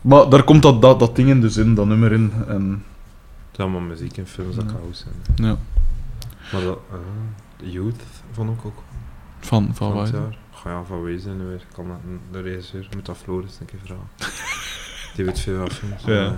Maar 0.00 0.28
daar 0.28 0.42
komt 0.42 0.62
dat, 0.62 0.82
dat, 0.82 0.98
dat 0.98 1.16
ding 1.16 1.28
in 1.28 1.40
dus 1.40 1.56
in, 1.56 1.74
dat 1.74 1.86
nummer 1.86 2.12
in. 2.12 2.32
En, 2.48 2.70
Het 3.50 3.52
is 3.52 3.58
allemaal 3.58 3.80
muziek 3.80 4.16
en 4.16 4.26
films 4.26 4.56
dat 4.56 4.64
Ja. 4.64 4.70
kan 4.70 4.80
zijn. 4.90 5.14
ja, 5.34 5.56
Maar 6.52 6.60
dat... 6.62 6.78
eh, 6.90 7.72
Youth 7.72 8.02
vond 8.32 8.50
ik 8.50 8.64
ook 8.66 8.82
van, 9.40 9.64
van 9.64 9.74
van 9.74 9.92
waar? 9.92 10.06
ja, 10.64 10.82
van 10.86 11.04
nu 11.04 11.44
weer? 11.44 11.64
Kan 11.74 11.86
dat, 11.88 11.96
de 12.32 12.40
regisseur 12.40 12.88
moet 12.94 13.06
dat 13.06 13.16
Floris 13.16 13.56
een 13.60 13.66
keer 13.66 13.78
vragen. 13.84 14.04
Die 15.16 15.24
weet 15.24 15.40
veel 15.40 15.58
van 15.58 15.70
films. 15.70 16.02
Ja. 16.04 16.12
maar, 16.12 16.22
ja, 16.22 16.36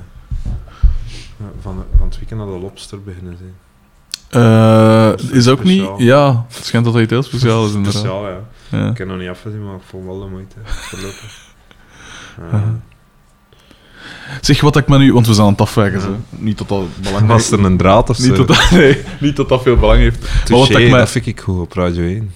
van, 1.60 1.84
van 1.98 2.06
het 2.06 2.18
weekend 2.18 2.40
naar 2.40 2.48
de 2.48 2.58
Lobster 2.58 3.02
beginnen 3.02 3.36
zijn. 3.36 3.54
Eh, 4.28 5.12
is 5.30 5.48
ook 5.48 5.64
niet... 5.64 5.88
Ja, 5.96 6.44
het 6.48 6.64
schijnt 6.64 6.86
dat 6.86 6.96
iets 6.96 7.10
heel 7.10 7.22
speciaal 7.22 7.66
is 7.66 7.72
inderdaad. 7.74 7.92
Speciaal, 7.92 8.28
ja. 8.28 8.40
Ja. 8.68 8.90
Ik 8.90 8.98
heb 8.98 9.08
nog 9.08 9.18
niet 9.18 9.28
afgezien, 9.28 9.64
maar 9.64 9.74
ik 9.74 9.82
vond 9.88 10.04
wel 10.04 10.20
de 10.20 10.26
moeite. 10.26 10.54
Voorlopig. 10.64 11.42
Uh, 12.40 12.44
Aha. 12.54 12.80
Zeg, 14.40 14.60
wat 14.60 14.76
ik 14.76 14.88
me 14.88 14.98
nu... 14.98 15.12
Want 15.12 15.26
we 15.26 15.32
zijn 15.34 15.46
aan 15.46 15.52
het 15.52 15.60
afwijken, 15.60 16.00
zo. 16.00 16.16
Niet 16.30 16.58
dat 16.58 16.68
dat 16.68 16.84
belang 17.02 17.26
was 17.26 17.50
er 17.50 17.64
een 17.64 17.76
draad 17.76 18.10
of 18.10 18.16
zo? 18.16 18.26
Niet 18.26 18.36
dat 18.36 18.46
dat, 18.48 18.70
nee, 18.80 19.02
niet 19.20 19.36
dat 19.36 19.48
dat 19.48 19.62
veel 19.62 19.76
belang 19.76 19.98
heeft. 19.98 20.20
Maar 20.48 20.58
wat 20.58 20.70
ik 20.70 20.90
me- 20.90 20.96
dat 20.96 21.10
vind 21.10 21.26
ik 21.26 21.40
goed 21.40 21.60
op 21.60 21.72
Radio 21.72 22.04
1. 22.04 22.32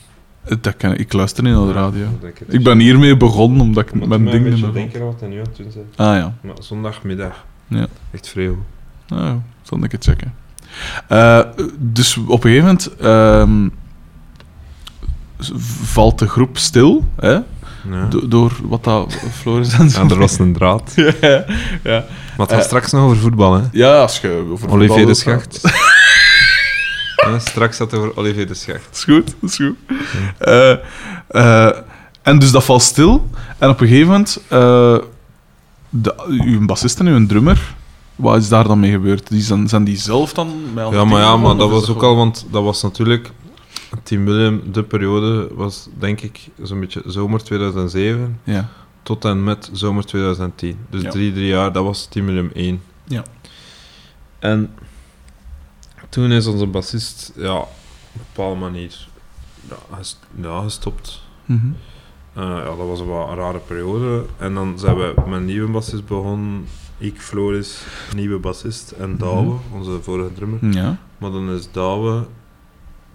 Dat 0.61 0.77
kan, 0.77 0.95
ik 0.97 1.13
luister 1.13 1.43
niet 1.45 1.55
naar 1.55 1.67
de 1.67 1.73
radio. 1.73 2.07
Ik 2.47 2.63
ben 2.63 2.79
hiermee 2.79 3.17
begonnen, 3.17 3.61
omdat 3.61 3.85
ik 3.85 4.07
mijn 4.07 4.25
dingen... 4.25 4.51
dingen... 4.55 4.69
Ik 4.69 4.73
denken 4.73 5.05
wat 5.05 5.21
hij 5.21 5.29
nu 5.29 5.39
aan 5.39 5.45
het 5.45 5.57
doen 5.57 5.71
zijn. 5.73 5.85
Ah 5.97 6.17
ja. 6.17 6.35
Maar 6.41 6.55
zondagmiddag. 6.61 7.45
Ja. 7.67 7.87
Echt 8.11 8.29
goed. 8.33 8.57
Nou, 9.09 9.39
zal 9.63 9.85
ik 9.85 9.93
het 9.93 10.05
checken. 10.05 10.35
Eh, 11.09 11.41
dus 11.79 12.17
op 12.17 12.45
een 12.45 12.51
gegeven 12.51 12.65
moment 12.67 12.97
ehm, 12.97 13.69
valt 15.83 16.19
de 16.19 16.29
groep 16.29 16.59
stil, 16.59 17.05
hè? 17.17 17.33
Ja. 17.91 18.05
Do- 18.09 18.29
door 18.29 18.53
wat 18.63 18.85
dat 18.85 19.15
Floris 19.33 19.73
en 19.73 19.91
zo. 19.91 20.03
Ja, 20.05 20.09
er 20.11 20.19
was 20.19 20.39
een 20.39 20.53
draad. 20.53 20.93
ja, 21.21 21.45
ja. 21.83 22.05
Maar 22.37 22.47
het 22.47 22.51
gaat 22.51 22.51
Eh, 22.51 22.61
straks 22.61 22.93
nog 22.93 23.03
over 23.03 23.17
voetbal, 23.17 23.55
hè? 23.55 23.63
ja, 23.73 24.01
als 24.01 24.21
je 24.21 24.47
over 24.53 24.69
Olivier 24.71 24.89
voetbal 24.89 25.07
de 25.07 25.15
Schacht. 25.15 25.61
Ja, 27.27 27.39
straks 27.39 27.77
gaat 27.77 27.91
het 27.91 28.01
over 28.01 28.17
Olivier 28.17 28.47
de 28.47 28.55
Schacht. 28.55 28.85
Dat 28.85 28.95
is 28.97 29.05
goed, 29.05 29.35
dat 29.41 29.51
is 29.51 29.57
goed. 29.57 29.77
Eh, 30.39 30.71
eh, 31.29 31.77
en 32.23 32.39
dus 32.39 32.51
dat 32.51 32.65
valt 32.65 32.83
stil. 32.83 33.31
En 33.59 33.69
op 33.69 33.81
een 33.81 33.89
gegeven 33.89 34.07
moment, 34.11 34.41
eh 34.49 34.97
de, 35.89 36.15
uw 36.29 36.67
bassist 36.67 37.01
en 37.01 37.07
uw 37.07 37.27
drummer, 37.27 37.75
wat 38.19 38.37
is 38.37 38.49
daar 38.49 38.65
dan 38.69 38.81
mee 38.81 38.91
gebeurd? 38.91 39.29
Die 39.29 39.41
zijn, 39.41 39.69
zijn 39.69 39.85
die 39.85 39.97
zelf 39.97 40.33
dan 40.33 40.49
die 40.75 40.83
Ja, 40.91 41.05
maar, 41.05 41.21
ja, 41.21 41.37
maar 41.37 41.57
dat 41.57 41.71
was 41.71 41.89
ook 41.91 42.03
al, 42.03 42.17
want 42.17 42.47
dat 42.51 42.63
was 42.63 42.83
natuurlijk... 42.83 43.31
Team 44.03 44.25
William, 44.25 44.63
de 44.73 44.83
periode 44.83 45.49
was 45.55 45.89
denk 45.99 46.21
ik 46.21 46.49
zo'n 46.63 46.81
beetje 46.81 47.03
zomer 47.07 47.43
2007 47.45 48.41
Ja. 48.45 48.69
tot 49.03 49.25
en 49.25 49.45
met 49.45 49.71
zomer 49.73 50.05
2010. 50.05 50.79
Dus 50.91 51.03
Ja. 51.03 51.11
drie, 51.11 51.33
drie 51.33 51.47
jaar, 51.47 51.73
dat 51.73 51.85
was 51.85 52.07
Team 52.07 52.27
William 52.27 52.51
1. 52.55 52.83
Ja. 53.05 53.23
En 54.39 54.75
toen 56.09 56.31
is 56.31 56.47
onze 56.47 56.67
bassist, 56.67 57.33
ja, 57.37 57.57
op 57.57 57.69
een 58.15 58.21
bepaalde 58.35 58.61
manier 58.61 59.09
ja, 59.69 59.77
ges- 59.97 60.19
ja, 60.43 60.63
gestopt. 60.63 61.23
Eh, 61.47 61.57
ja, 62.35 62.65
dat 62.65 62.87
was 62.87 63.01
een 63.01 63.07
wat 63.07 63.29
een 63.29 63.35
rare 63.37 63.59
periode. 63.59 64.25
En 64.39 64.55
dan 64.55 64.79
zijn 64.79 64.97
we 64.97 65.13
met 65.27 65.35
een 65.39 65.45
nieuwe 65.45 65.71
bassist 65.71 66.07
begonnen. 66.07 66.67
Ik, 66.99 67.21
Floris, 67.21 67.83
nieuwe 68.15 68.39
bassist. 68.39 68.91
En 68.91 69.17
Douwe, 69.17 69.57
onze 69.73 70.03
vorige 70.03 70.33
drummer. 70.33 70.67
Ja. 70.71 70.99
Maar 71.19 71.31
dan 71.31 71.51
is 71.51 71.71
Douwe 71.73 72.27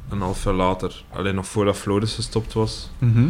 een 0.09 0.21
half 0.21 0.43
jaar 0.43 0.53
later, 0.53 1.03
alleen 1.11 1.35
nog 1.35 1.47
voordat 1.47 1.75
Floris 1.75 2.15
gestopt 2.15 2.53
was. 2.53 2.89
Mhm. 2.97 3.29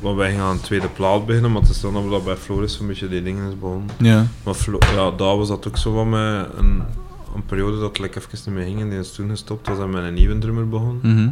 Want 0.00 0.16
wij 0.16 0.34
gaan 0.34 0.50
een 0.50 0.60
tweede 0.60 0.88
plaat 0.88 1.26
beginnen, 1.26 1.52
maar 1.52 1.60
het 1.60 1.70
is 1.70 1.80
dan 1.80 2.10
dat 2.10 2.24
bij 2.24 2.36
Floris 2.36 2.78
een 2.78 2.86
beetje 2.86 3.08
die 3.08 3.22
dingen 3.22 3.48
is 3.48 3.58
begonnen. 3.58 3.88
Ja. 3.98 4.26
Maar 4.44 4.54
Flo 4.54 4.78
ja, 4.94 5.10
Douwe 5.10 5.44
zat 5.44 5.68
ook 5.68 5.76
zo 5.76 5.94
van 5.94 6.08
mij 6.08 6.46
een, 6.56 6.82
een 7.34 7.44
periode 7.46 7.78
dat 7.78 7.88
het 7.88 7.98
like, 7.98 8.18
even 8.18 8.38
niet 8.44 8.54
meer 8.54 8.64
ging. 8.64 8.80
En 8.80 8.90
die 8.90 8.98
is 8.98 9.12
toen 9.12 9.28
gestopt, 9.28 9.68
was 9.68 9.78
hij 9.78 9.86
met 9.86 10.04
een 10.04 10.14
nieuwe 10.14 10.38
drummer 10.38 10.68
begonnen. 10.68 10.98
Mhm. 11.02 11.30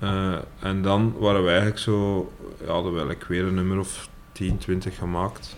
Eh, 0.00 0.34
en 0.58 0.82
dan 0.82 1.14
waren 1.18 1.42
we 1.42 1.48
eigenlijk 1.48 1.78
zo, 1.78 2.30
ja, 2.60 2.72
hadden 2.72 2.92
we 2.92 2.98
eigenlijk 2.98 3.28
weer 3.28 3.44
een 3.44 3.54
nummer 3.54 3.78
of 3.78 4.08
10, 4.32 4.58
20 4.58 4.96
gemaakt. 4.96 5.56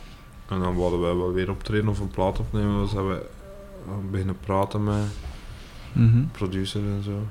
En 0.48 0.60
dan 0.60 0.76
wilden 0.76 1.00
wij 1.00 1.14
wel 1.14 1.32
weer 1.32 1.50
optreden 1.50 1.88
of 1.88 1.98
een 2.00 2.10
plaat 2.10 2.38
opnemen. 2.38 2.82
Dus 2.82 2.92
hebben 2.92 3.18
we 3.84 3.92
beginnen 4.10 4.36
praten 4.40 4.84
met 4.84 4.96
Mhm. 5.92 6.24
producer 6.32 6.80
en 6.80 7.02
zo. 7.04 7.26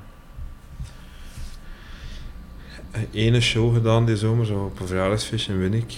Ene 3.12 3.42
show 3.42 3.74
gedaan 3.74 4.06
die 4.06 4.18
zomer, 4.18 4.46
zo 4.46 4.54
op 4.54 4.80
een 4.80 4.88
verjaardagsfeestje 4.88 5.54
in 5.54 5.60
Winnik. 5.60 5.94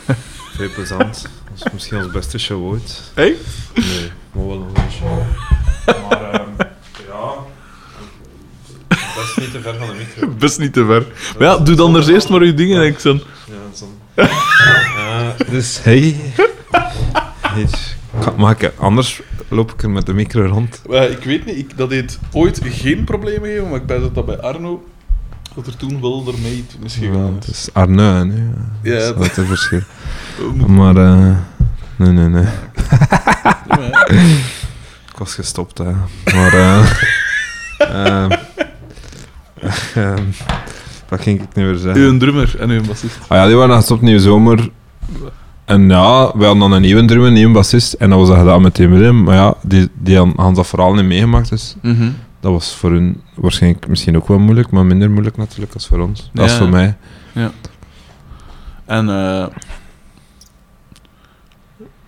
Vrij 0.54 0.68
plezant. 0.68 1.22
Dat 1.22 1.62
was 1.62 1.72
misschien 1.72 1.96
ons 1.98 2.10
beste 2.12 2.38
show 2.38 2.64
ooit. 2.64 3.02
Hey? 3.14 3.36
Nee, 3.74 4.10
maar 4.32 4.46
wel 4.46 4.66
een 4.74 4.90
show. 4.90 5.18
Maar 5.86 6.32
ehm, 6.32 6.48
ja, 7.08 7.34
best 8.88 9.36
niet 9.38 9.50
te 9.50 9.60
ver 9.60 9.74
van 9.76 9.86
de 9.86 9.94
micro. 9.94 10.28
Best 10.38 10.58
niet 10.58 10.72
te 10.72 10.84
ver. 10.84 11.06
Maar 11.38 11.48
ja, 11.48 11.58
doe 11.58 11.74
dan 11.74 11.96
eerst 12.08 12.28
maar 12.28 12.40
uw 12.40 12.54
dingen, 12.54 12.80
denk 12.80 12.94
ik 12.94 13.00
zo. 13.00 13.12
Ja, 13.46 13.74
zo. 13.74 13.86
Ja, 14.96 15.34
dus 15.50 15.82
hey. 15.82 16.16
Hey, 17.52 17.66
kan- 18.20 18.34
Mag 18.36 18.58
ik, 18.60 18.72
anders 18.78 19.20
loop 19.48 19.72
ik 19.72 19.82
er 19.82 19.90
met 19.90 20.06
de 20.06 20.14
micro 20.14 20.46
rond. 20.46 20.82
Ja, 20.90 21.00
ik 21.02 21.24
weet 21.24 21.46
niet, 21.46 21.56
ik, 21.58 21.76
dat 21.76 21.90
heeft 21.90 22.18
ooit 22.32 22.60
geen 22.64 23.04
probleem 23.04 23.42
gegeven, 23.42 23.68
maar 23.68 23.80
ik 23.80 23.86
ben 23.86 24.00
dat 24.00 24.14
dat 24.14 24.26
bij 24.26 24.40
Arno, 24.40 24.84
dat 25.54 25.66
er 25.66 25.76
toen 25.76 26.00
wel 26.00 26.24
ermee 26.34 26.54
iets 26.56 26.76
misschien 26.82 27.06
Ja, 27.06 27.12
gegaan 27.12 27.34
het 27.34 27.44
is. 27.48 27.50
is 27.50 27.68
Arne, 27.74 28.02
hè. 28.02 28.18
Ja, 28.90 28.98
dat 28.98 29.20
is 29.20 29.28
dat- 29.28 29.36
een 29.36 29.46
verschil. 29.46 29.80
Maar, 30.66 30.96
eh 30.96 31.36
nee, 31.96 32.10
nee, 32.12 32.28
nee. 32.28 32.44
Ik 35.12 35.18
was 35.18 35.34
gestopt, 35.34 35.78
hè. 35.78 35.92
Maar, 36.34 36.52
eh 36.54 36.90
ehm, 39.94 40.22
wat 41.08 41.20
ging 41.20 41.42
ik 41.42 41.54
nu 41.54 41.64
weer 41.64 41.76
zeggen? 41.76 42.02
Uw 42.02 42.18
drummer 42.18 42.54
en 42.58 42.70
uw 42.70 42.82
bassist. 42.86 43.18
Ah 43.28 43.38
ja, 43.38 43.46
die 43.46 43.56
waren 43.56 43.76
gestopt 43.76 44.02
nieuw 44.02 44.18
zomer. 44.18 44.70
En 45.72 45.88
ja, 45.88 46.32
we 46.36 46.44
hadden 46.44 46.58
dan 46.58 46.72
een 46.72 46.82
nieuwe 46.82 47.04
drummer, 47.04 47.28
een 47.28 47.34
nieuwe 47.34 47.52
bassist. 47.52 47.92
En 47.92 48.10
dat 48.10 48.18
was 48.18 48.28
dat 48.28 48.38
gedaan 48.38 48.62
met 48.62 48.74
Tim 48.74 48.90
Willem. 48.90 49.22
Maar 49.22 49.34
ja, 49.34 49.54
die, 49.62 49.88
die 49.94 50.16
hadden 50.16 50.54
dat 50.54 50.66
vooral 50.66 50.94
niet 50.94 51.04
meegemaakt. 51.04 51.48
Dus 51.48 51.76
dat 52.40 52.52
was 52.52 52.74
voor 52.74 52.90
hun 52.90 53.20
waarschijnlijk 53.34 53.88
misschien 53.88 54.16
ook 54.16 54.28
wel 54.28 54.38
moeilijk. 54.38 54.70
Maar 54.70 54.84
minder 54.86 55.10
moeilijk 55.10 55.36
natuurlijk 55.36 55.74
als 55.74 55.86
voor 55.86 55.98
ons. 56.00 56.30
Dat 56.32 56.44
is 56.44 56.52
Ja. 56.52 56.58
voor 56.58 56.68
mij. 56.68 56.96
En 58.84 59.08
eh 59.08 59.46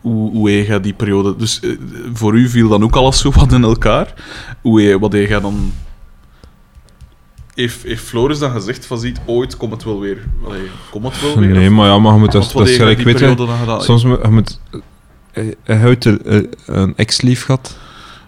hoe, 0.01 0.31
hoe 0.31 0.51
je 0.51 0.81
die 0.81 0.93
periode... 0.93 1.37
Dus 1.37 1.61
eh, 1.61 1.71
voor 2.13 2.35
u 2.35 2.49
viel 2.49 2.69
dan 2.69 2.83
ook 2.83 2.97
alles 2.97 3.19
zo 3.21 3.31
wat 3.31 3.53
in 3.53 3.63
elkaar. 3.63 4.15
Hoe 4.61 4.99
wat 4.99 5.13
je 5.13 5.39
dan... 5.43 5.73
Heeft, 7.55 7.83
heeft 7.83 8.05
Floris 8.05 8.39
dan 8.39 8.51
gezegd 8.51 8.87
van, 8.87 8.99
ziet, 8.99 9.21
ooit 9.27 9.57
komt 9.57 9.73
het 9.73 9.85
wel 9.85 10.01
weer... 10.01 10.19
Allee, 10.47 10.63
komt 10.91 11.05
het 11.05 11.21
wel 11.21 11.39
weer? 11.39 11.49
Nee, 11.49 11.69
Of- 11.69 11.75
maar 11.75 11.87
ja, 11.87 11.99
maar 11.99 12.13
je 12.13 12.19
moet 12.19 12.33
dus 12.33 12.53
heb 12.53 12.67
je 12.67 12.73
gelijk 12.75 13.01
weten. 13.01 13.83
Soms 13.83 14.05
moet 14.05 14.19
je 14.23 14.29
moet... 14.29 14.61
eh, 15.33 15.83
er, 15.83 16.27
eh, 16.27 16.43
een 16.67 16.97
ex-lief 16.97 17.45
gehad. 17.45 17.77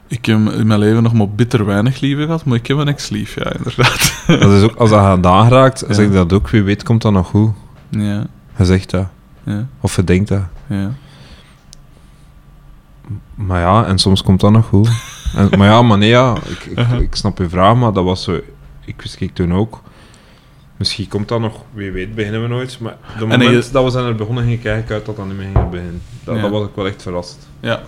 Ik 0.08 0.24
heb 0.26 0.36
in 0.38 0.66
mijn 0.66 0.80
leven 0.80 1.02
nog 1.02 1.12
maar 1.12 1.28
bitter 1.28 1.64
weinig 1.66 2.00
liefde 2.00 2.24
gehad, 2.24 2.44
maar 2.44 2.56
ik 2.56 2.66
heb 2.66 2.76
een 2.78 2.88
ex-lief, 2.88 3.34
ja, 3.34 3.52
inderdaad. 3.56 4.14
Dat 4.40 4.52
is 4.52 4.62
ook, 4.62 4.74
als 4.76 4.90
dat 4.90 5.10
gedaan 5.14 5.48
raakt, 5.48 5.84
Ja. 5.88 5.94
zeg 5.94 6.06
ik 6.06 6.12
dat 6.12 6.32
ook. 6.32 6.48
Wie 6.48 6.62
weet 6.62 6.82
komt 6.82 7.02
dat 7.02 7.12
nog 7.12 7.26
goed. 7.28 7.50
Ja, 7.90 8.26
Je 8.58 8.64
zegt 8.64 8.90
dat. 8.90 9.06
ja, 9.44 9.66
Of 9.80 9.96
je 9.96 10.04
denkt 10.04 10.28
dat. 10.28 10.42
ja. 10.66 10.92
Maar 13.34 13.60
ja, 13.60 13.84
en 13.84 13.98
soms 13.98 14.22
komt 14.22 14.40
dat 14.40 14.52
nog 14.52 14.66
goed. 14.66 14.88
En, 15.34 15.58
maar 15.58 15.68
ja, 15.68 15.82
maar 15.82 15.98
nee, 15.98 16.08
ja, 16.08 16.34
ik, 16.44 16.64
ik, 16.64 16.88
ik 17.08 17.14
snap 17.14 17.38
je 17.38 17.48
vraag, 17.48 17.76
maar 17.76 17.92
dat 17.92 18.04
was 18.04 18.22
zo... 18.22 18.40
Ik 18.86 19.02
wist 19.02 19.34
toen 19.34 19.52
ook. 19.54 19.82
Misschien 20.76 21.08
komt 21.08 21.28
dat 21.28 21.40
nog, 21.40 21.62
wie 21.72 21.90
weet, 21.90 22.14
beginnen 22.14 22.42
we 22.42 22.48
nooit. 22.48 22.80
Maar 22.80 22.96
de 23.18 23.22
En 23.22 23.28
moment 23.28 23.64
je- 23.64 23.70
dat 23.72 23.84
we 23.84 23.90
zijn 23.90 24.04
er 24.04 24.14
begonnen, 24.14 24.44
ging 24.44 24.58
ik 24.58 24.64
eigenlijk 24.64 24.94
uit 24.96 25.06
dat 25.06 25.16
dat 25.16 25.26
niet 25.26 25.36
meer 25.36 25.50
ging 25.54 25.70
beginnen. 25.70 26.02
Dat, 26.24 26.34
Ja. 26.36 26.42
dat 26.42 26.50
was 26.50 26.68
ik 26.68 26.74
wel 26.74 26.86
echt 26.86 27.02
verrast. 27.02 27.48
ja. 27.60 27.82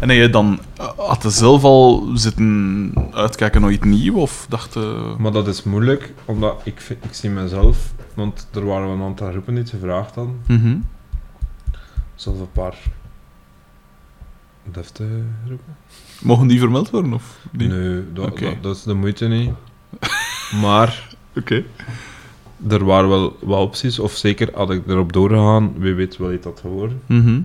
En 0.00 0.08
heb 0.08 0.18
je 0.18 0.30
dan... 0.30 0.58
Had 0.96 1.22
je 1.22 1.30
zelf 1.30 1.64
al 1.64 2.08
zitten 2.14 2.92
uitkijken 3.12 3.60
naar 3.60 3.70
iets 3.70 3.84
nieuws, 3.86 4.16
of 4.16 4.46
dacht. 4.48 4.76
Maar 5.18 5.32
dat 5.32 5.48
is 5.48 5.62
moeilijk, 5.62 6.12
omdat 6.24 6.60
ik, 6.64 6.80
ik 6.88 7.12
zie 7.14 7.30
mezelf... 7.30 7.92
Want 8.14 8.48
er 8.54 8.64
waren 8.64 8.88
een 8.88 9.02
aantal 9.02 9.30
groepen 9.30 9.54
die 9.54 9.62
het 9.62 9.72
gevraagd 9.72 10.14
hadden. 10.14 10.40
Mhm. 10.46 10.76
Zelfs 12.14 12.38
een 12.40 12.52
paar... 12.52 12.76
deftige 14.72 15.22
groepen. 15.46 15.76
Mogen 16.22 16.46
die 16.46 16.58
vermeld 16.58 16.90
worden, 16.90 17.12
of 17.12 17.38
niet? 17.50 17.68
Nee, 17.70 18.02
dat, 18.12 18.38
dat, 18.38 18.54
dat 18.62 18.76
is 18.76 18.82
de 18.82 18.94
moeite 18.94 19.26
niet. 19.28 19.50
maar... 20.62 21.10
Oké. 21.36 21.62
Er 22.68 22.84
waren 22.84 23.08
wel 23.08 23.36
wat 23.40 23.58
opties, 23.58 23.98
of 23.98 24.12
zeker 24.12 24.48
had 24.54 24.70
ik 24.70 24.82
erop 24.86 25.12
doorgegaan, 25.12 25.72
wie 25.78 25.94
weet 25.94 26.16
wel 26.16 26.32
iets 26.32 26.44
had 26.44 26.60
geworden. 26.60 27.02
Mhm. 27.06 27.40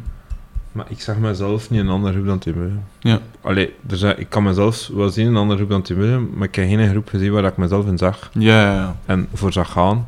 Maar 0.72 0.86
ik 0.90 1.02
zag 1.02 1.18
mezelf 1.18 1.70
niet 1.70 1.80
in 1.80 1.86
een 1.86 1.92
andere 1.92 2.14
groep 2.14 2.26
dan 2.26 2.40
Tim 2.40 2.54
Willem. 2.54 2.84
Ja. 3.00 3.20
Allee, 3.42 3.74
er 3.90 3.98
zijn, 3.98 4.20
ik 4.20 4.30
kan 4.30 4.44
mezelf 4.44 4.88
wel 4.94 5.10
zien 5.10 5.26
in 5.26 5.32
een 5.32 5.38
andere 5.38 5.58
groep 5.60 5.70
dan 5.70 5.82
Tim 5.82 5.98
Willem, 5.98 6.30
maar 6.36 6.48
ik 6.48 6.56
heb 6.56 6.68
geen 6.68 6.90
groep 6.90 7.10
gezien 7.10 7.32
waar 7.32 7.44
ik 7.44 7.58
mezelf 7.58 7.86
in 7.86 7.98
zag 7.98 8.30
Ja, 8.34 8.62
ja, 8.62 8.74
ja. 8.74 8.96
en 9.06 9.28
voor 9.34 9.54
zag 9.54 9.72
gaan. 9.72 10.08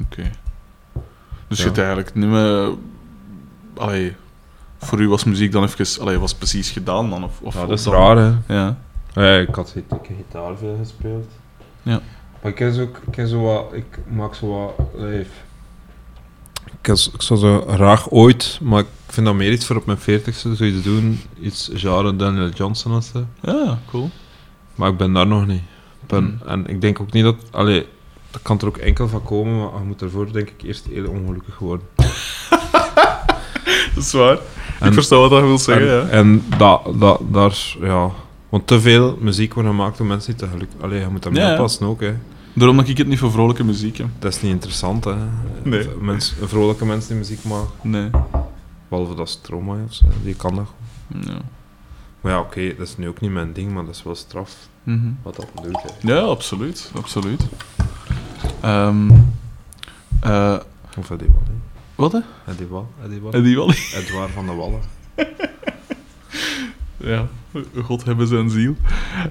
Oké. 0.00 0.30
Dus 1.48 1.58
Ja. 1.58 1.64
je 1.64 1.64
hebt 1.64 1.78
eigenlijk 1.78 2.14
niet 2.14 2.28
meer... 2.28 2.70
Allee, 3.76 4.16
voor 4.78 5.00
u 5.00 5.08
was 5.08 5.24
muziek 5.24 5.52
dan 5.52 5.62
even... 5.64 6.00
Allee, 6.02 6.18
was 6.18 6.34
precies 6.34 6.70
gedaan 6.70 7.10
dan? 7.10 7.24
Of, 7.24 7.40
of 7.40 7.54
Ja, 7.54 7.60
dat 7.66 7.78
is 7.78 7.84
dan- 7.84 7.94
raar, 7.94 8.16
hè. 8.16 8.54
Ja. 8.54 8.76
Ja, 9.14 9.36
ik 9.38 9.54
had 9.54 9.72
ik 9.76 9.84
gitaar 10.16 10.56
veel 10.56 10.76
gespeeld. 10.80 11.26
Ja. 11.82 12.00
Maar 12.42 12.52
ik 12.52 12.58
heb 12.58 12.72
zo, 12.72 12.82
ik 12.82 13.14
heb 13.14 13.28
zo 13.28 13.40
wat, 13.40 13.66
ik 13.72 13.98
maak 14.08 14.34
zo 14.34 14.48
wat, 14.48 14.86
allee, 14.98 15.20
ik, 16.80 16.86
heb 16.86 16.96
zo- 16.96 17.10
ik 17.14 17.22
zou 17.22 17.38
zo 17.40 17.60
graag 17.68 18.10
ooit, 18.10 18.58
maar 18.62 18.80
ik 18.80 18.86
vind 19.06 19.26
dat 19.26 19.34
meer 19.34 19.52
iets 19.52 19.66
voor 19.66 19.76
op 19.76 19.86
mijn 19.86 19.98
veertigste, 19.98 20.54
zoiets 20.54 20.82
doen, 20.82 21.20
iets 21.40 21.70
genre 21.74 22.16
Daniel 22.16 22.48
Johnson 22.48 22.96
of 22.96 23.04
zo. 23.04 23.24
Ja, 23.42 23.78
cool. 23.90 24.10
Maar 24.74 24.90
ik 24.90 24.96
ben 24.96 25.12
daar 25.12 25.26
nog 25.26 25.46
niet. 25.46 25.62
Ben- 26.06 26.38
Hmm. 26.42 26.48
En 26.48 26.66
ik 26.66 26.80
denk 26.80 27.00
ook 27.00 27.12
niet 27.12 27.24
dat... 27.24 27.36
Allee, 27.50 27.86
dat 28.30 28.42
kan 28.42 28.58
er 28.60 28.66
ook 28.66 28.76
enkel 28.76 29.08
van 29.08 29.22
komen, 29.22 29.58
maar 29.58 29.80
je 29.80 29.86
moet 29.86 30.02
ervoor 30.02 30.32
denk 30.32 30.48
ik 30.48 30.62
eerst 30.62 30.86
heel 30.86 31.08
ongelukkig 31.08 31.58
worden. 31.58 31.86
Dat 33.94 34.04
is 34.04 34.12
waar. 34.12 34.38
En- 34.80 34.86
ik 34.86 34.92
versta 34.92 35.16
wat 35.16 35.30
dat 35.30 35.40
wil 35.40 35.58
zeggen, 35.58 35.90
en, 36.00 36.06
ja. 36.06 36.08
En 36.12 36.44
dat, 36.58 36.80
dat, 37.00 37.20
daar, 37.32 37.74
ja... 37.80 38.10
Want 38.50 38.66
te 38.66 38.80
veel 38.80 39.16
muziek 39.20 39.54
wordt 39.54 39.68
gemaakt 39.68 39.98
door 39.98 40.06
mensen 40.06 40.36
die 40.36 40.40
te 40.46 40.52
geluk... 40.52 40.68
Allee, 40.80 41.00
je 41.00 41.08
moet 41.08 41.22
daarmee 41.22 41.42
Ja, 41.42 41.52
oppassen 41.52 41.86
ook, 41.86 42.00
hè. 42.00 42.14
Daarom 42.54 42.76
dat 42.76 42.88
ik 42.88 42.96
het 42.98 43.06
niet 43.06 43.18
voor 43.18 43.30
vrolijke 43.32 43.64
muziek 43.64 43.96
heb. 43.98 44.06
Dat 44.18 44.32
is 44.34 44.42
niet 44.42 44.50
interessant, 44.52 45.04
hè. 45.04 45.14
Nee. 45.62 45.88
Mens, 46.00 46.34
vrolijke 46.42 46.86
mensen 46.86 47.08
die 47.08 47.18
muziek 47.18 47.44
maken. 47.44 47.70
Nee. 47.90 48.10
Behalve 48.88 49.14
dat 49.14 49.28
Stromae 49.28 49.84
of 49.84 49.94
zo, 49.94 50.04
die 50.22 50.34
kan 50.34 50.54
dat. 50.54 50.66
Ja. 51.26 51.38
Maar 52.20 52.32
ja, 52.32 52.40
oké, 52.40 52.74
dat 52.78 52.86
is 52.88 52.96
nu 52.96 53.08
ook 53.08 53.20
niet 53.20 53.30
mijn 53.30 53.52
ding, 53.52 53.72
maar 53.72 53.84
dat 53.84 53.94
is 53.94 54.02
wel 54.02 54.14
straf 54.14 54.56
Mhm. 54.82 55.08
wat 55.22 55.36
dat 55.36 55.46
doet, 55.62 55.82
hè. 55.82 56.12
Ja, 56.14 56.20
absoluut. 56.20 56.90
Absoluut. 56.96 57.42
Ehm 58.60 59.10
eh, 60.20 60.56
Of 60.98 61.10
Eddie 61.10 61.28
Wall, 61.28 61.42
hè. 61.46 61.52
wat, 61.94 62.12
hè? 62.12 62.18
Eddie 62.46 62.66
Wall, 62.68 62.84
Eddie 63.32 63.58
Edouard 63.94 64.30
van 64.30 64.46
de 64.46 64.52
Wallen. 64.52 64.80
Ja, 66.96 67.28
God 67.82 68.04
hebben 68.04 68.26
zijn 68.26 68.50
ziel. 68.50 68.76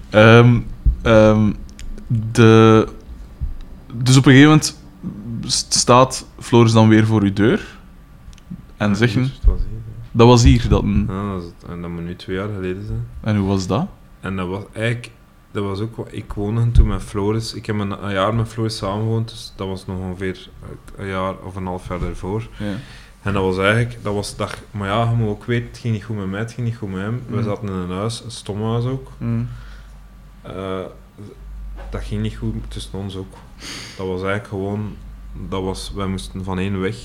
Ehm, 0.10 0.60
ehm, 1.02 1.52
de, 2.32 2.88
dus 3.94 4.18
op 4.18 4.26
een 4.26 4.32
gegeven 4.32 4.50
moment 4.50 4.80
st- 5.42 5.74
staat 5.74 6.28
Floris 6.40 6.72
dan 6.72 6.88
weer 6.90 7.06
voor 7.06 7.22
uw 7.22 7.34
deur. 7.34 7.78
En 8.78 8.96
zeggen, 8.96 9.22
Het 9.22 9.46
was 9.46 9.60
hier, 9.60 9.80
dat 10.12 10.28
was 10.28 10.44
hier. 10.44 10.70
Dat, 10.70 10.84
een- 10.84 11.06
Ja, 11.10 11.34
dat, 11.34 11.44
het. 11.44 11.70
en 11.70 11.82
dat 11.82 11.90
moet 11.90 12.04
nu 12.06 12.16
twee 12.16 12.36
jaar 12.36 12.50
geleden 12.56 12.86
zijn. 12.86 13.06
en 13.22 13.38
hoe 13.38 13.48
was 13.48 13.68
dat? 13.68 13.88
En 14.20 14.36
dat 14.36 14.48
was 14.48 14.64
eigenlijk, 14.74 15.12
dat 15.52 15.64
was 15.64 15.80
ook 15.80 15.96
wat 15.96 16.08
ik 16.12 16.34
woonde 16.34 16.72
toen 16.72 16.88
met 16.88 17.02
Floris. 17.04 17.54
Ik 17.54 17.66
heb 17.66 17.80
een, 17.80 18.04
een 18.06 18.12
jaar 18.14 18.36
met 18.36 18.48
Floris 18.48 18.78
samengewoond, 18.78 19.30
dus 19.30 19.54
dat 19.56 19.68
was 19.68 19.86
nog 19.86 19.98
ongeveer 20.00 20.50
een 20.98 21.08
jaar 21.08 21.34
of 21.44 21.56
een 21.56 21.66
half 21.66 21.88
jaar 21.90 22.00
daarvoor. 22.00 22.48
Ja. 22.60 22.66
En 23.30 23.36
dat 23.36 23.44
was 23.44 23.58
eigenlijk, 23.58 23.98
dat 24.04 24.14
was 24.14 24.36
dag, 24.36 24.58
maar 24.72 24.88
ja, 24.88 25.10
je 25.10 25.16
moet 25.16 25.30
ook 25.30 25.46
weten, 25.46 25.68
het 25.68 25.78
ging 25.78 25.94
niet 25.94 26.04
goed 26.04 26.16
met 26.18 26.28
mij, 26.30 26.40
het 26.40 26.52
ging 26.52 26.68
niet 26.68 26.76
goed 26.78 26.92
met 26.92 27.02
hem. 27.02 27.22
We 27.28 27.36
Mm. 27.36 27.44
zaten 27.44 27.68
in 27.68 27.74
een 27.74 27.92
huis, 27.98 28.22
een 28.24 28.32
stom 28.32 28.64
huis 28.64 28.84
ook. 28.86 29.12
Eh, 30.42 30.80
dat 31.90 32.04
ging 32.04 32.22
niet 32.22 32.36
goed 32.36 32.54
tussen 32.68 33.00
ons 33.00 33.16
ook. 33.16 33.34
Dat 33.98 34.08
was 34.08 34.22
eigenlijk 34.22 34.48
gewoon, 34.48 34.96
dat 35.50 35.64
was, 35.64 35.92
wij 35.96 36.08
moesten 36.08 36.44
van 36.44 36.60
één 36.60 36.80
weg. 36.80 36.96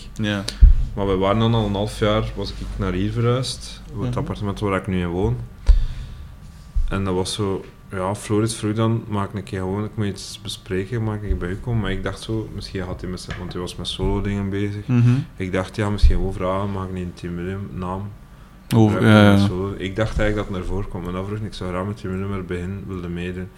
Maar 0.95 1.07
we 1.07 1.17
waren 1.17 1.39
dan 1.39 1.55
al 1.55 1.67
een 1.67 1.75
half 1.75 1.99
jaar, 1.99 2.25
was 2.37 2.51
ik 2.51 2.67
naar 2.77 2.93
hier 2.93 3.13
verhuisd, 3.13 3.81
het 3.99 4.09
Mhm. 4.09 4.19
appartement 4.19 4.61
waar 4.61 4.81
ik 4.81 4.87
nu 4.87 5.01
in 5.01 5.09
woon. 5.09 5.37
En 6.89 7.05
dat 7.05 7.15
was 7.15 7.33
zo, 7.33 7.65
ja, 7.91 8.15
Floris 8.15 8.55
vroeg 8.57 8.75
dan, 8.75 9.05
maak 9.09 9.35
een 9.35 9.43
keer 9.43 9.59
gewoon, 9.59 9.85
ik 9.85 9.97
moet 9.97 10.07
iets 10.07 10.41
bespreken, 10.43 11.03
maak 11.03 11.23
ik 11.23 11.39
bij 11.39 11.49
u 11.49 11.57
komen. 11.57 11.81
Maar 11.81 11.93
ik 11.93 12.03
dacht 12.03 12.23
zo, 12.23 12.49
misschien 12.55 12.83
had 12.83 13.01
hij 13.01 13.11
met 13.11 13.21
zijn, 13.21 13.39
want 13.39 13.53
hij 13.53 13.61
was 13.61 13.77
met 13.77 13.89
solo 13.89 14.21
dingen 14.21 14.51
bezig. 14.51 14.87
Mhm. 14.87 15.11
Ik 15.37 15.53
dacht, 15.53 15.77
ja, 15.77 15.91
misschien 15.91 16.17
gewoon 16.17 16.33
vragen, 16.33 16.73
maak 16.73 16.91
niet 16.93 17.05
een 17.05 17.15
Team 17.15 17.37
Willem 17.37 17.69
naam. 17.73 18.11
Oh, 18.77 19.01
ja. 19.01 19.49
Ik 19.77 19.97
dacht 19.97 20.19
eigenlijk 20.19 20.35
dat 20.35 20.47
het 20.47 20.51
naar 20.51 20.65
voren 20.65 20.89
kwam, 20.89 21.07
en 21.07 21.13
dan 21.13 21.27
vroeg 21.27 21.39
ik, 21.39 21.45
ik 21.45 21.55
zou 21.55 21.71
graag 21.71 21.87
met 21.87 21.97
Team 21.97 22.13
Willem 22.13 22.33
er 22.33 22.45
begin 22.45 22.85
wilde 22.87 23.09
meedoen. 23.09 23.49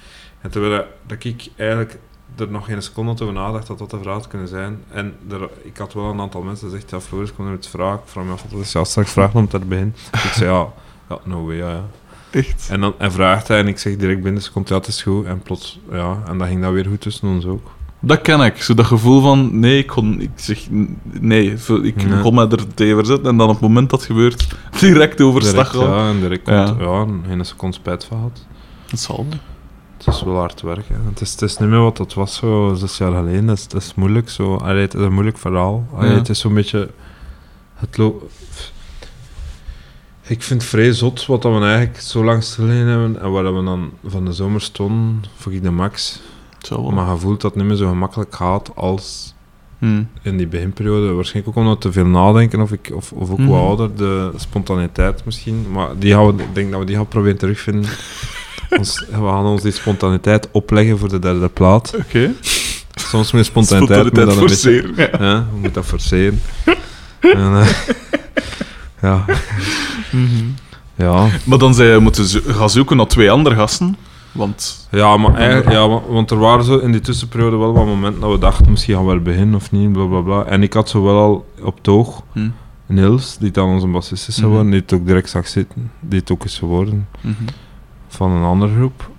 En 0.40 0.50
terwijl 0.50 0.84
dat 1.06 1.24
ik 1.24 1.48
eigenlijk 1.56 1.98
er 2.36 2.50
nog 2.50 2.64
geen 2.64 2.82
seconde 2.82 3.12
over 3.12 3.32
nadacht 3.32 3.66
dat 3.66 3.78
dat 3.78 3.90
de 3.90 3.98
vraag 3.98 4.14
had 4.14 4.28
kunnen 4.28 4.48
zijn. 4.48 4.82
En 4.90 5.14
er, 5.30 5.48
ik 5.62 5.76
had 5.76 5.92
wel 5.92 6.04
een 6.04 6.20
aantal 6.20 6.42
mensen 6.42 6.70
gezegd, 6.70 6.90
ja, 6.90 7.00
Floris, 7.00 7.34
kom 7.34 7.44
er 7.44 7.50
met 7.50 7.66
vraag. 7.66 7.98
Ik 7.98 8.06
vraag 8.06 8.24
me 8.24 8.32
af 8.32 8.44
wat 8.50 8.60
is 8.60 8.72
ja, 8.72 8.84
straks 8.84 9.10
vragen 9.10 9.38
om 9.38 9.48
te 9.48 9.58
beginnen. 9.58 9.94
ik 10.12 10.18
zei, 10.18 10.50
ja, 10.50 10.72
Ja, 11.08 11.18
no 11.24 11.46
way, 11.46 11.56
ja. 11.56 11.70
ja. 11.70 11.84
Echt. 12.30 12.68
En 12.70 12.80
dan 12.80 12.94
en 12.98 13.12
vraagt 13.12 13.48
hij 13.48 13.58
en 13.58 13.68
ik 13.68 13.78
zeg 13.78 13.96
direct 13.96 14.22
binnen, 14.22 14.42
ze 14.42 14.52
komt, 14.52 14.68
ja, 14.68 14.74
het 14.76 14.86
is 14.86 15.02
goed. 15.02 15.24
En 15.24 15.40
plots, 15.42 15.78
ja, 15.90 16.22
en 16.26 16.38
dan 16.38 16.46
ging 16.48 16.62
dat 16.62 16.72
weer 16.72 16.86
goed 16.86 17.00
tussen 17.00 17.28
ons 17.28 17.44
ook. 17.46 17.70
Dat 18.00 18.20
ken 18.20 18.40
ik. 18.40 18.62
Zo 18.62 18.74
dat 18.74 18.86
gevoel 18.86 19.20
van, 19.20 19.58
nee, 19.58 19.78
ik 19.78 19.86
kon... 19.86 20.20
Ik 20.20 20.30
zeg, 20.34 20.66
nee, 21.02 21.52
ik 21.82 22.04
Nee. 22.06 22.20
kon 22.22 22.38
er 22.38 22.74
tegen 22.74 22.96
verzetten. 22.96 23.26
En 23.30 23.36
dan 23.36 23.46
op 23.48 23.52
het 23.52 23.62
moment 23.62 23.90
dat 23.90 23.98
het 24.00 24.08
gebeurt, 24.08 24.46
direct 24.80 25.20
overstag 25.20 25.74
ja, 25.74 26.08
en 26.08 26.20
direct 26.20 26.46
Ja. 26.48 26.64
komt, 26.64 26.80
ja, 26.80 27.00
en 27.00 27.24
geen 27.28 27.44
seconde 27.44 27.76
spijt 27.76 28.04
van 28.04 28.18
had. 28.18 28.46
Dat 28.90 29.00
zal 29.00 29.26
niet. 29.30 29.40
Het 29.96 30.14
is 30.14 30.22
wel 30.22 30.36
hard 30.36 30.60
werk. 30.60 30.88
Hè. 30.88 30.94
Het, 31.08 31.20
is, 31.20 31.30
het 31.30 31.42
is 31.42 31.56
niet 31.58 31.68
meer 31.68 31.80
wat 31.82 31.98
het 31.98 32.14
was 32.14 32.34
zo 32.36 32.74
zes 32.74 32.98
jaar 32.98 33.12
geleden. 33.12 33.48
Het 33.48 33.58
is, 33.58 33.62
het 33.64 33.74
is 33.74 33.94
moeilijk. 33.94 34.28
Zo. 34.30 34.56
Allee, 34.56 34.80
het 34.80 34.94
is 34.94 35.00
een 35.00 35.12
moeilijk 35.12 35.38
verhaal. 35.38 35.86
Allee, 35.94 36.10
Ja. 36.10 36.16
Het 36.16 36.28
is 36.28 36.38
zo'n 36.40 36.54
beetje... 36.54 36.90
Het 37.74 37.96
lo- 37.96 38.28
ik 40.26 40.42
vind 40.42 40.60
het 40.60 40.70
vrij 40.70 40.92
zot 40.92 41.26
wat 41.26 41.42
dat 41.42 41.58
we 41.58 41.64
eigenlijk 41.64 42.00
zo 42.00 42.24
lang 42.24 42.42
stilgelegen 42.42 42.86
hebben. 42.86 43.20
En 43.20 43.30
waar 43.30 43.56
we 43.56 43.64
dan 43.64 43.90
van 44.04 44.24
de 44.24 44.32
zomer 44.32 44.60
stonden, 44.60 45.24
voor 45.36 45.52
ik 45.52 45.62
de 45.62 45.70
max. 45.70 46.20
Maar 46.90 47.10
je 47.12 47.18
voelt 47.18 47.40
dat 47.40 47.50
het 47.50 47.60
niet 47.60 47.70
meer 47.70 47.78
zo 47.78 47.88
gemakkelijk 47.88 48.34
gaat 48.34 48.70
als 48.74 49.34
Hm. 49.78 50.02
in 50.22 50.36
die 50.36 50.46
beginperiode. 50.46 51.12
Waarschijnlijk 51.12 51.56
ook 51.56 51.64
omdat 51.64 51.82
we 51.82 51.88
te 51.88 51.92
veel 51.92 52.06
nadenken 52.06 52.60
of, 52.60 52.72
ik, 52.72 52.90
of, 52.94 53.12
of 53.12 53.30
ook 53.30 53.40
wat 53.40 53.60
ouder. 53.60 53.96
De 53.96 54.30
spontaniteit 54.36 55.24
misschien. 55.24 55.66
Maar 55.72 55.88
die 55.98 56.12
gaan 56.12 56.36
we, 56.36 56.42
ik 56.42 56.54
denk 56.54 56.70
dat 56.70 56.80
we 56.80 56.86
die 56.86 56.96
gaan 56.96 57.08
proberen 57.08 57.38
terugvinden. 57.38 57.90
Ons, 58.78 59.04
we 59.10 59.16
gaan 59.16 59.44
ons 59.44 59.62
die 59.62 59.72
spontaniteit 59.72 60.48
opleggen 60.50 60.98
voor 60.98 61.08
de 61.08 61.18
derde 61.18 61.48
plaat. 61.48 61.94
Oké. 61.98 62.32
Soms 62.94 63.32
met 63.32 63.44
spontaniteit, 63.44 64.02
moet 64.02 64.14
dat 64.14 64.36
een 64.36 64.40
beetje... 64.40 64.46
forceren. 64.46 64.92
Ja. 64.96 65.26
Ja, 65.26 65.46
we 65.50 65.52
moeten 65.52 65.72
dat 65.72 65.84
forceren. 65.84 66.40
en, 67.20 67.60
eh, 67.60 67.68
ja, 69.06 69.24
Mhm. 70.12 70.44
ja. 70.94 71.26
Maar 71.44 71.58
dan 71.58 71.74
zei 71.74 71.90
je, 71.92 71.98
moeten 71.98 72.24
gaan 72.54 72.70
zoeken 72.70 72.96
naar 72.96 73.06
twee 73.06 73.30
andere 73.30 73.54
gasten. 73.54 73.96
Want... 74.32 74.88
Ja, 74.90 75.16
maar 75.16 75.34
eigenlijk, 75.34 75.70
ja, 75.70 75.88
wa- 75.88 76.00
want 76.08 76.30
er 76.30 76.38
waren 76.38 76.64
zo 76.64 76.78
in 76.78 76.92
die 76.92 77.00
tussenperiode 77.00 77.56
wel 77.56 77.72
wat 77.72 77.86
momenten 77.86 78.20
dat 78.20 78.30
we 78.30 78.38
dachten, 78.38 78.70
misschien 78.70 78.94
gaan 78.94 79.06
we 79.06 79.12
er 79.12 79.22
beginnen 79.22 79.54
of 79.54 79.70
niet, 79.70 79.92
bla 79.92 80.04
bla 80.04 80.20
bla. 80.20 80.44
En 80.44 80.62
ik 80.62 80.72
had 80.72 80.88
zo 80.88 81.02
wel 81.02 81.18
al 81.18 81.46
op 81.62 81.76
het 81.76 81.88
oog 81.88 82.22
Hm. 82.32 82.48
Niels, 82.86 83.36
die 83.38 83.50
dan 83.50 83.68
onze 83.68 83.86
bassist 83.86 84.28
is 84.28 84.36
Mhm. 84.36 84.44
geworden, 84.46 84.70
die 84.70 84.80
het 84.80 84.92
ook 84.92 85.06
direct 85.06 85.30
zag 85.30 85.46
zitten, 85.48 85.90
die 86.00 86.18
het 86.18 86.30
ook 86.30 86.44
is 86.44 86.58
geworden 86.58 87.08
Mhm. 87.20 87.32
van 88.08 88.30
een 88.30 88.44
andere 88.44 88.74
groep. 88.74 89.10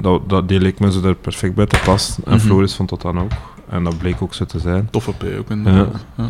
Dat, 0.00 0.28
dat, 0.28 0.48
die 0.48 0.60
leek 0.60 0.78
me 0.80 0.92
zo 0.92 1.02
er 1.02 1.14
perfect 1.14 1.54
bij 1.54 1.66
te 1.66 1.80
passen. 1.84 2.24
En 2.26 2.34
Mhm. 2.36 2.40
Floris 2.46 2.74
vond 2.74 2.88
dat 2.88 3.02
dan 3.02 3.18
ook. 3.20 3.30
En 3.68 3.84
dat 3.84 3.98
bleek 3.98 4.22
ook 4.22 4.34
zo 4.34 4.44
te 4.44 4.58
zijn. 4.58 4.88
Toffe 4.90 5.12
P 5.12 5.24
ook 5.38 5.50
inderdaad. 5.50 6.04
Ja. 6.16 6.28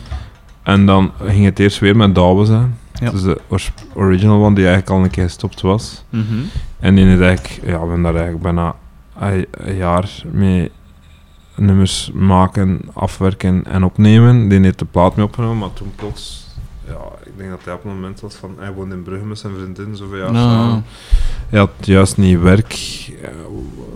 En 0.62 0.86
dan 0.86 1.10
ging 1.24 1.44
het 1.44 1.58
eerst 1.58 1.78
weer 1.78 1.96
met 1.96 2.14
Douwe 2.14 2.44
zijn. 2.44 2.78
Ja. 3.00 3.10
Dus 3.10 3.22
de 3.22 3.40
original 3.94 4.44
one 4.44 4.54
die 4.54 4.66
eigenlijk 4.66 4.96
al 4.96 5.04
een 5.04 5.10
keer 5.10 5.24
gestopt 5.24 5.60
was. 5.60 6.04
Mhm. 6.10 6.24
En 6.78 6.94
die 6.94 7.06
is 7.06 7.20
eigenlijk, 7.20 7.60
ja, 7.62 7.72
we 7.72 7.78
hebben 7.78 8.02
daar 8.02 8.14
eigenlijk 8.14 8.42
bijna 8.42 8.74
een, 9.18 9.46
jaar 9.76 10.22
mee 10.32 10.70
nummers 11.56 12.10
maken, 12.14 12.80
afwerken 12.92 13.64
en 13.66 13.84
opnemen. 13.84 14.48
Die 14.48 14.60
heeft 14.60 14.78
de 14.78 14.84
plaat 14.84 15.16
mee 15.16 15.24
opgenomen, 15.24 15.58
maar 15.58 15.72
toen 15.72 15.92
plots, 15.96 16.46
ja, 16.86 16.98
ik 17.24 17.32
denk 17.36 17.50
dat 17.50 17.64
hij 17.64 17.74
op 17.74 17.84
een 17.84 17.94
moment 17.94 18.20
was 18.20 18.34
van, 18.34 18.54
hij 18.58 18.72
woont 18.72 18.92
in 18.92 19.02
Brugge 19.02 19.26
met 19.26 19.38
zijn 19.38 19.52
vriendin, 19.54 19.96
zoveel 19.96 20.18
jaar 20.18 20.32
Nou, 20.32 20.48
samen. 20.50 20.84
Hij 21.48 21.58
had 21.58 21.70
juist 21.80 22.16
niet 22.16 22.40
werk, 22.40 22.72
eh, 23.22 23.28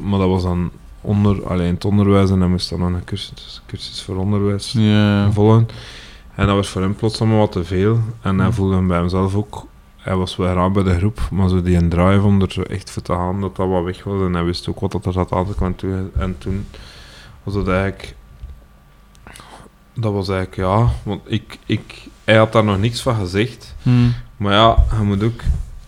maar 0.01 0.19
dat 0.19 0.29
was 0.29 0.43
dan 0.43 0.71
onder, 1.01 1.47
alleen 1.49 1.75
het 1.75 1.85
onderwijs 1.85 2.31
en 2.31 2.41
hij 2.41 2.49
moest 2.49 2.71
dan 2.71 2.79
nog 2.79 2.89
een 2.89 3.05
cursus, 3.05 3.63
cursus 3.67 4.03
voor 4.03 4.17
onderwijs 4.17 4.73
Ja. 4.73 5.33
volgen. 5.33 5.69
En 6.39 6.47
dat 6.47 6.57
was 6.57 6.69
voor 6.69 6.83
hem 6.83 6.95
plots 6.95 7.21
allemaal 7.21 7.39
wat 7.39 7.53
te 7.53 7.65
veel. 7.65 7.99
En 8.21 8.39
hij 8.39 8.53
voelde 8.53 8.75
hem 8.75 8.87
bij 8.89 8.99
hemzelf 8.99 9.35
ook. 9.35 9.67
Hij 9.97 10.17
was 10.17 10.37
wel 10.37 10.55
raar 10.55 10.71
bij 10.71 10.83
de 10.83 10.97
groep, 10.99 11.21
maar 11.31 11.49
zo 11.49 11.63
die 11.63 11.77
een 11.77 11.89
drive 11.89 12.21
om 12.23 12.41
er 12.43 12.53
zo 12.53 12.63
echt 12.63 12.91
voor 12.91 13.03
te 13.03 13.13
gaan, 13.13 13.41
dat 13.41 13.57
dat 13.57 13.69
wat 13.69 13.85
weg 13.85 14.05
was. 14.05 14.23
En 14.23 14.35
hij 14.35 14.45
wist 14.45 14.69
ook 14.69 14.81
wat 14.81 14.93
dat 14.93 15.07
er 15.07 15.13
zat 15.13 15.33
aan 15.33 15.75
toe- 15.77 16.11
En 16.19 16.39
toen 16.39 16.67
was 17.43 17.55
het 17.55 17.69
eigenlijk... 17.69 18.15
Dat 19.95 20.13
was 20.13 20.29
eigenlijk, 20.29 20.69
ja... 20.69 20.89
Want 21.03 21.21
ik, 21.25 21.59
ik, 21.67 22.09
hij 22.25 22.37
had 22.37 22.53
daar 22.53 22.65
nog 22.65 22.79
niks 22.79 23.03
van 23.03 23.15
gezegd. 23.15 23.75
Hm. 23.83 23.91
Maar 24.37 24.53
ja, 24.53 24.85
je 24.99 25.05
moet 25.05 25.23
ook... 25.23 25.41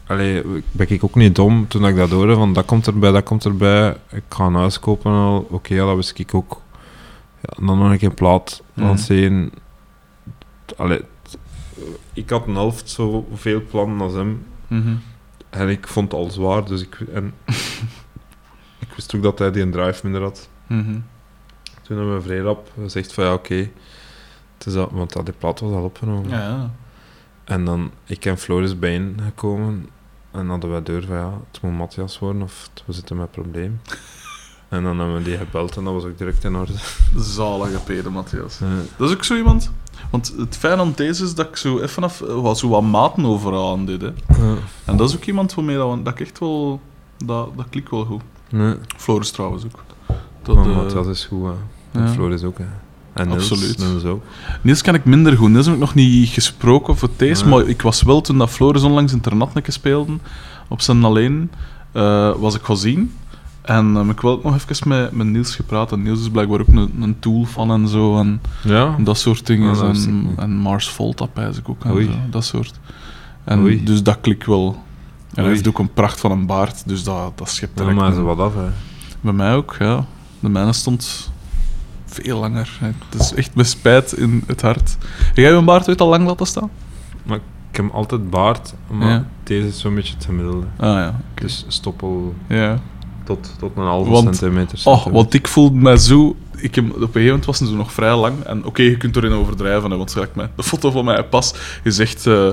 Allee, 0.07 0.43
ben 0.71 0.91
ik 0.91 1.05
ook 1.05 1.15
niet 1.15 1.35
dom 1.35 1.69
toen 1.69 1.87
ik 1.87 1.97
dat 1.97 2.11
hoorde, 2.11 2.35
van 2.35 2.53
dat 2.53 2.65
komt 2.65 2.87
erbij, 2.87 3.11
dat 3.13 3.25
komt 3.25 3.45
erbij. 3.45 3.97
Ik 4.11 4.23
ga 4.29 4.45
een 4.45 4.55
huis 4.55 4.81
kopen 4.81 5.11
en 5.13 5.17
al. 5.19 5.47
Oké, 5.51 5.75
ja, 5.75 5.85
dat 5.87 5.97
wist 5.97 6.19
ik 6.19 6.35
ook. 6.35 6.61
Ja, 7.41 7.67
dan 7.67 7.79
nog 7.79 7.91
een 7.91 7.99
keer 7.99 8.09
een 8.09 8.15
plaat 8.15 8.63
lanceren. 8.75 9.51
Allee, 10.77 10.99
t- 11.23 11.39
ik 12.13 12.31
had 12.31 12.47
een 12.47 12.55
helft 12.55 12.89
zoveel 12.91 13.63
plannen 13.71 14.01
als 14.01 14.13
hem. 14.13 14.47
Mhm. 14.67 14.95
En 15.51 15.69
ik 15.69 15.87
vond 15.87 16.13
het 16.13 16.21
al 16.21 16.31
zwaar, 16.31 16.65
dus 16.65 16.83
ik... 16.83 17.01
En 17.13 17.35
ik 18.85 18.89
wist 18.97 19.15
ook 19.15 19.23
dat 19.23 19.39
hij 19.39 19.51
die 19.51 19.63
een 19.63 19.71
drive 19.71 20.01
minder 20.03 20.23
had. 20.23 20.49
Mhm. 20.67 20.99
Toen 21.83 21.97
hebben 21.97 22.15
we 22.17 22.23
vrij 22.23 22.39
rap 22.39 22.73
gezegd 22.83 23.13
van 23.13 23.25
ja, 23.25 23.33
oké. 23.33 23.55
het 24.55 24.67
is 24.67 24.73
dat, 24.73 24.91
want 24.91 25.13
dat 25.13 25.25
die 25.25 25.35
plaat 25.39 25.61
was 25.61 25.73
al 25.73 25.83
opgenomen. 25.85 26.31
Ja, 26.31 26.39
ja. 26.49 26.71
En 27.45 27.65
dan, 27.65 27.91
ik 28.05 28.25
en 28.25 28.39
Floris 28.39 28.79
bijeen 28.79 29.17
gekomen. 29.25 29.89
En 30.31 30.49
hadden 30.49 30.71
wij 30.71 30.83
deur 30.83 31.05
van 31.07 31.17
ja, 31.17 31.33
het 31.51 31.63
moet 31.63 31.73
Matthias 31.77 32.19
worden 32.19 32.43
of 32.43 32.69
het- 32.73 32.83
we 32.87 32.93
zitten 32.93 33.17
met 33.17 33.27
een 33.27 33.43
probleem. 33.43 33.81
en 34.69 34.83
dan 34.83 34.99
hebben 34.99 35.17
we 35.17 35.23
die 35.23 35.37
gebeld 35.37 35.77
en 35.77 35.85
dat 35.85 35.93
was 35.93 36.05
ook 36.05 36.19
direct 36.19 36.45
in 36.45 36.57
orde. 36.57 36.73
Zalige 37.17 37.79
pede, 37.81 38.11
Matthias. 38.11 38.59
Dat 38.97 39.09
is 39.09 39.15
ook 39.17 39.25
zo 39.25 39.37
iemand... 39.37 39.73
Want 40.11 40.35
het 40.39 40.57
fijn 40.57 40.79
aan 40.79 40.93
deze 40.97 41.25
is 41.25 41.35
dat 41.35 41.47
ik 41.47 41.57
zo 41.57 41.79
even 41.81 42.03
af, 42.05 42.19
wat, 42.19 42.59
zo 42.59 42.69
wat 42.69 42.83
maten 42.83 43.25
overal 43.25 43.73
aan 43.73 43.85
dit. 43.87 44.01
Hè. 44.01 44.09
eh, 44.27 44.53
En 44.85 44.97
dat 44.97 45.09
is 45.09 45.17
ook 45.17 45.25
iemand 45.25 45.55
waarmee 45.55 45.77
dat, 45.77 46.05
dat 46.05 46.13
ik 46.13 46.21
echt 46.21 46.39
wel... 46.39 46.81
Dat, 47.25 47.49
dat 47.57 47.67
klikt 47.71 47.91
wel 47.91 48.05
goed. 48.05 48.23
nee, 48.51 48.75
Floris 48.97 49.31
trouwens 49.31 49.65
ook. 49.65 49.85
Dat, 50.43 50.57
maar 50.57 50.65
eh, 50.67 50.77
Matthias 50.77 51.07
is 51.07 51.25
goed. 51.25 51.45
Hè. 51.45 51.53
En 52.01 52.07
ja. 52.07 52.13
Floris 52.13 52.43
ook. 52.43 52.59
Hè. 52.59 52.65
En 53.13 53.29
Niels, 53.29 53.51
Absoluut. 53.51 53.79
Niels 53.79 54.05
ook. 54.05 54.23
Niels 54.63 54.83
ken 54.83 54.95
ik 54.95 55.05
minder 55.05 55.37
goed. 55.37 55.51
Niels 55.51 55.65
heb 55.67 55.75
ik 55.75 55.81
nog 55.81 55.95
niet 55.95 56.29
gesproken 56.29 56.97
voor 56.97 57.09
deze, 57.17 57.45
Nee. 57.45 57.55
maar 57.55 57.67
ik 57.69 57.83
was 57.83 58.03
wel 58.03 58.21
toen 58.21 58.39
dat 58.39 58.51
Floris 58.51 58.83
onlangs 58.83 59.13
internatneke 59.13 59.71
speelden, 59.71 60.21
op 60.69 60.81
zijn 60.81 61.05
alleen, 61.05 61.51
eh, 61.93 62.33
was 62.37 62.55
ik 62.55 62.63
gezien. 62.63 63.15
En 63.63 63.95
heb 63.95 64.11
ik 64.11 64.21
wel 64.21 64.33
ook 64.33 64.45
nog 64.45 64.55
even 64.55 64.89
met, 64.89 65.13
met 65.13 65.27
Niels 65.27 65.57
gepraat. 65.57 65.93
En 65.93 66.03
Niels 66.03 66.21
is 66.21 66.29
blijkbaar 66.31 66.61
ook 66.61 66.69
een, 66.69 66.93
een 67.01 67.19
tool 67.19 67.45
van 67.45 67.71
en 67.71 67.89
zo. 67.89 68.19
En 68.19 68.41
Ja? 68.65 68.95
dat 68.99 69.19
soort 69.19 69.47
dingen. 69.47 69.75
En, 69.95 70.27
en 70.37 70.51
Mars 70.57 70.91
Volta 70.91 71.27
pijs 71.27 71.59
ik 71.59 71.69
ook. 71.69 71.85
En 71.85 71.91
Oei. 71.93 72.05
zo, 72.07 72.13
dat 72.31 72.45
soort. 72.45 72.79
En 73.45 73.61
Oei. 73.61 73.85
dus 73.85 74.03
dat 74.03 74.19
klikt 74.21 74.47
wel. 74.47 74.83
En 75.35 75.43
hij 75.43 75.53
heeft 75.53 75.69
ook 75.69 75.79
een 75.79 75.93
pracht 75.93 76.21
van 76.21 76.31
een 76.31 76.47
baard, 76.47 76.83
dus 76.89 77.05
dat, 77.05 77.39
dat 77.39 77.49
schept 77.51 77.73
Ja, 77.75 77.81
direct 77.81 77.99
maar 78.01 78.09
een- 78.09 78.15
ze 78.15 78.21
wat 78.23 78.39
af, 78.39 78.55
hè. 78.55 78.69
bij 79.21 79.33
mij 79.33 79.55
ook, 79.55 79.77
ja. 79.79 80.05
De 80.41 80.49
mijne 80.49 80.73
stond 80.73 81.31
veel 82.07 82.39
langer. 82.39 82.79
Het 83.11 83.21
is 83.21 83.35
echt 83.35 83.55
met 83.55 83.69
spijt 83.69 84.13
in 84.13 84.43
het 84.47 84.63
hart. 84.63 84.97
Jij 85.35 85.53
je 85.53 85.63
baard 85.63 85.89
ooit 85.89 86.01
al 86.01 86.09
lang 86.09 86.27
laten 86.27 86.47
staan? 86.47 86.71
Ik 87.71 87.77
heb 87.77 87.91
altijd 87.93 88.31
baard, 88.31 88.75
maar 88.91 89.09
Ja. 89.09 89.27
deze 89.43 89.67
is 89.67 89.81
zo'n 89.81 89.95
beetje 89.95 90.15
het 90.15 90.25
gemiddelde. 90.25 90.67
Ah 90.77 90.89
ja. 90.89 91.21
Dus 91.35 91.65
stoppel 91.69 92.35
ja. 92.49 92.79
Tot, 93.37 93.55
tot 93.59 93.71
een 93.77 93.83
halve 93.85 94.11
Want- 94.11 94.37
centimeter. 94.37 94.79
Oh, 94.85 95.07
want 95.07 95.35
ik 95.35 95.49
voelde 95.49 95.77
mij 95.79 95.97
zo... 95.97 96.37
Ik 96.57 96.75
heb, 96.75 96.85
op 96.85 96.95
een 96.95 97.01
gegeven 97.01 97.25
moment 97.25 97.45
was 97.45 97.59
zo 97.59 97.65
nog 97.75 97.93
vrij 97.93 98.15
lang. 98.17 98.35
En 98.45 98.65
oké, 98.65 98.83
je 98.83 98.97
kunt 98.97 99.17
erin 99.17 99.33
overdrijven, 99.33 99.91
hè, 99.91 99.97
want 99.97 100.13
gelijk 100.13 100.35
mij, 100.35 100.51
de 100.57 100.63
foto 100.63 100.91
van 100.91 101.05
mij 101.05 101.25
pas 101.25 101.55
je 101.85 101.91
zegt 101.91 102.27
eh, 102.27 102.49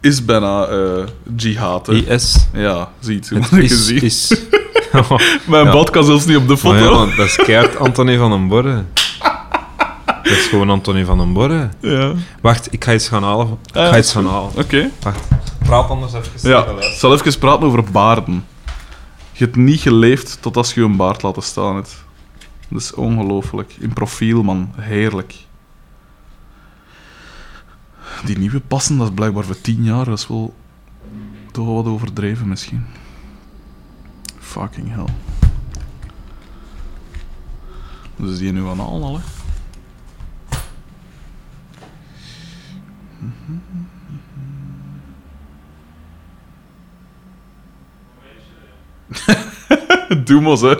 is 0.00 0.24
bijna 0.24 0.64
eh 0.64 1.04
jihad. 1.36 1.86
hè. 1.86 1.92
IS. 1.94 2.46
Ja, 2.52 2.88
ziet 3.00 3.28
je. 3.28 3.34
Het 3.38 3.52
is, 3.52 3.86
zie. 3.86 4.00
is. 4.00 4.28
Mijn 5.46 5.64
Ja. 5.66 5.72
bad 5.72 5.90
kan 5.90 6.04
zelfs 6.04 6.24
niet 6.26 6.36
op 6.36 6.48
de 6.48 6.56
foto. 6.56 7.06
ja, 7.06 7.16
dat 7.16 7.26
is 7.26 7.36
keihard 7.36 7.76
Anthony 7.78 8.16
van 8.16 8.30
den 8.30 8.48
Borre. 8.48 8.82
Dat 10.22 10.32
is 10.32 10.46
gewoon 10.46 10.70
Anthony 10.70 11.04
van 11.04 11.18
den 11.18 11.32
Borre. 11.32 11.68
Ja. 11.80 12.12
Wacht, 12.40 12.72
ik 12.72 12.84
ga 12.84 12.92
iets 12.94 13.08
gaan 13.08 13.22
halen. 13.22 13.46
Ik 13.46 13.76
Ah, 13.76 13.82
ga 13.84 13.88
dat 13.90 13.98
iets 13.98 14.06
is 14.08 14.12
gaan 14.14 14.26
halen. 14.26 14.50
Oké. 14.56 14.90
Wacht. 15.02 15.28
Praat 15.64 15.88
anders 15.90 16.12
even. 16.12 16.50
Ja, 16.50 16.64
ik 16.80 16.94
zal 16.98 17.12
even 17.12 17.38
praten 17.38 17.66
over 17.66 17.84
baarden. 17.92 18.44
Je 19.32 19.44
hebt 19.44 19.56
niet 19.56 19.80
geleefd 19.80 20.42
tot 20.42 20.56
als 20.56 20.74
je 20.74 20.82
een 20.82 20.96
baard 20.96 21.22
laten 21.22 21.42
staan 21.42 21.74
hebt. 21.74 22.04
Dat 22.68 22.80
is 22.80 22.94
ongelooflijk. 22.94 23.72
In 23.78 23.92
profiel, 23.92 24.42
man. 24.42 24.72
Heerlijk. 24.76 25.34
Die 28.24 28.38
nieuwe 28.38 28.60
passen, 28.60 28.98
dat 28.98 29.08
is 29.08 29.14
blijkbaar 29.14 29.44
voor 29.44 29.60
tien 29.60 29.84
jaar. 29.84 30.04
Dat 30.04 30.18
is 30.18 30.28
wel 30.28 30.54
toch 31.52 31.66
wat 31.66 31.86
overdreven 31.86 32.48
misschien. 32.48 32.86
Fucking 34.38 34.88
hell. 34.94 35.14
Dus 38.16 38.38
die 38.38 38.52
nu 38.52 38.66
aan 38.66 38.80
al, 38.80 39.16
hè? 39.16 39.22
Doe 43.18 43.81
maar, 50.24 50.60
hè. 50.60 50.76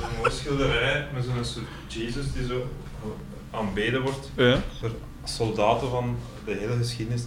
Zo'n 0.00 0.16
mooie 0.18 0.30
schilderij 0.30 1.06
met 1.14 1.24
zo'n 1.24 1.66
Jezus 1.86 2.32
die 2.32 2.46
zo 2.46 2.66
aanbeden 3.50 4.02
wordt 4.02 4.30
Ja. 4.36 4.60
door 4.80 4.90
soldaten 5.24 5.90
van 5.90 6.16
de 6.44 6.54
hele 6.54 6.76
geschiedenis. 6.76 7.22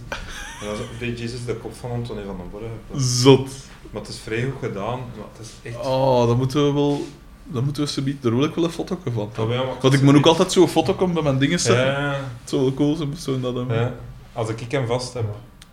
En 0.60 0.66
dan 0.66 0.76
deed 0.98 1.18
Jezus 1.18 1.44
de 1.44 1.54
kop 1.54 1.74
van 1.74 1.90
Antonie 1.90 2.24
van 2.24 2.36
den 2.36 2.50
Borre. 2.50 2.68
Zot. 2.96 3.50
Maar 3.90 4.00
het 4.02 4.10
is 4.10 4.18
vrij 4.18 4.42
goed 4.42 4.58
gedaan. 4.68 4.98
Maar 4.98 5.26
het 5.36 5.46
is 5.46 5.72
echt... 5.72 5.86
Oh, 5.86 6.26
dan 6.26 6.36
moeten 6.36 6.66
we 6.66 6.72
wel... 6.72 7.06
Dan 7.44 7.64
moeten 7.64 7.82
we 7.82 7.88
subiet... 7.88 8.22
Daar 8.22 8.36
wil 8.36 8.44
ik 8.44 8.54
wel 8.54 8.64
een 8.64 8.70
foto 8.70 8.98
van. 9.12 9.30
Oh, 9.38 9.50
ja, 9.52 9.62
Want 9.80 9.94
ik 9.94 10.02
moet 10.02 10.16
ook 10.16 10.26
altijd 10.26 10.52
zo'n 10.52 10.68
foto 10.68 10.94
komen 10.94 11.14
bij 11.14 11.22
mijn 11.22 11.38
dingen 11.38 11.60
zetten. 11.60 11.86
Ja, 11.86 12.10
Het 12.40 12.48
zou 12.50 12.62
wel 12.62 12.74
cool 12.74 12.94
zijn, 12.96 13.16
zo 13.16 13.40
dat 13.40 13.54
hem... 13.54 13.72
ja. 13.72 13.94
Als 14.32 14.48
ik 14.48 14.72
hem 14.72 14.86
vast 14.86 15.14
heb. 15.14 15.24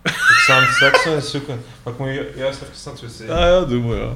Ik 0.03 0.43
zou 0.45 0.61
hem 0.63 0.71
straks 0.73 1.05
eens 1.05 1.31
zoeken. 1.31 1.61
Maar 1.83 1.93
ik 1.93 1.99
moet 1.99 2.07
ju- 2.07 2.31
juist 2.35 2.61
even 2.61 2.73
naar 2.85 2.93
het 2.93 3.17
wc. 3.21 3.29
Ah 3.29 3.37
ja, 3.39 3.65
doe 3.65 3.81
maar, 3.83 3.97
ja. 3.97 4.09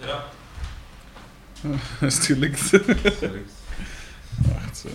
Ja. 0.00 0.24
Is 2.00 2.14
het 2.14 2.24
gelukt? 2.24 2.70
Wacht, 4.52 4.76
zo. 4.76 4.88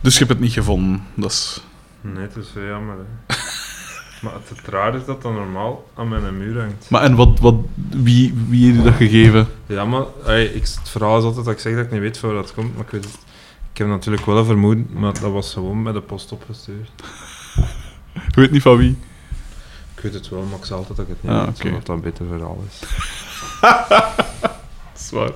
Dus 0.00 0.12
je 0.12 0.18
hebt 0.18 0.30
het 0.30 0.40
niet 0.40 0.52
gevonden. 0.52 1.02
Dat 1.14 1.30
is... 1.30 1.62
Nee, 2.00 2.22
het 2.22 2.36
is 2.36 2.52
wel 2.52 2.64
jammer. 2.64 2.96
Hè. 2.96 3.34
maar 4.22 4.32
het, 4.32 4.48
het 4.48 4.68
raar 4.68 4.94
is 4.94 5.04
dat 5.04 5.22
dat 5.22 5.32
normaal 5.32 5.90
aan 5.94 6.08
mijn 6.08 6.38
muur 6.38 6.60
hangt. 6.60 6.90
Maar 6.90 7.02
en 7.02 7.14
wat, 7.14 7.38
wat, 7.38 7.54
wie, 7.90 8.34
wie 8.48 8.66
heeft 8.66 8.78
u 8.78 8.82
dat 8.82 8.94
gegeven? 8.94 9.48
Ja, 9.66 9.84
maar 9.84 10.04
ey, 10.26 10.44
ik, 10.44 10.62
het 10.62 10.88
verhaal 10.88 11.18
is 11.18 11.24
altijd 11.24 11.44
dat 11.44 11.54
ik 11.54 11.60
zeg 11.60 11.74
dat 11.74 11.84
ik 11.84 11.90
niet 11.90 12.00
weet 12.00 12.20
waar 12.20 12.34
dat 12.34 12.54
komt, 12.54 12.74
maar 12.74 12.84
ik 12.84 12.90
weet 12.90 13.04
het. 13.04 13.18
Ik 13.72 13.78
heb 13.78 13.86
natuurlijk 13.86 14.26
wel 14.26 14.38
een 14.38 14.44
vermoeden, 14.44 14.88
maar 14.92 15.20
dat 15.20 15.32
was 15.32 15.52
gewoon 15.52 15.82
bij 15.82 15.92
de 15.92 16.00
post 16.00 16.32
opgestuurd. 16.32 16.90
Ik 18.14 18.34
weet 18.34 18.50
niet 18.50 18.62
van 18.62 18.76
wie. 18.76 18.98
Ik 20.02 20.10
weet 20.10 20.14
het 20.14 20.28
wel, 20.28 20.42
maar 20.42 20.58
ik 20.58 20.64
zeg 20.64 20.76
altijd 20.76 20.96
dat 20.96 21.06
ik 21.08 21.14
het 21.20 21.22
niet 21.22 21.32
Ah, 21.40 21.46
weet, 21.46 21.64
omdat 21.64 21.86
dat 21.86 21.96
een 21.96 22.02
beter 22.02 22.26
verhaal 22.26 22.64
is. 22.68 22.80
Dat 24.92 25.00
is 25.00 25.10
waar. 25.10 25.30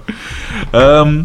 Ehm, 0.70 1.22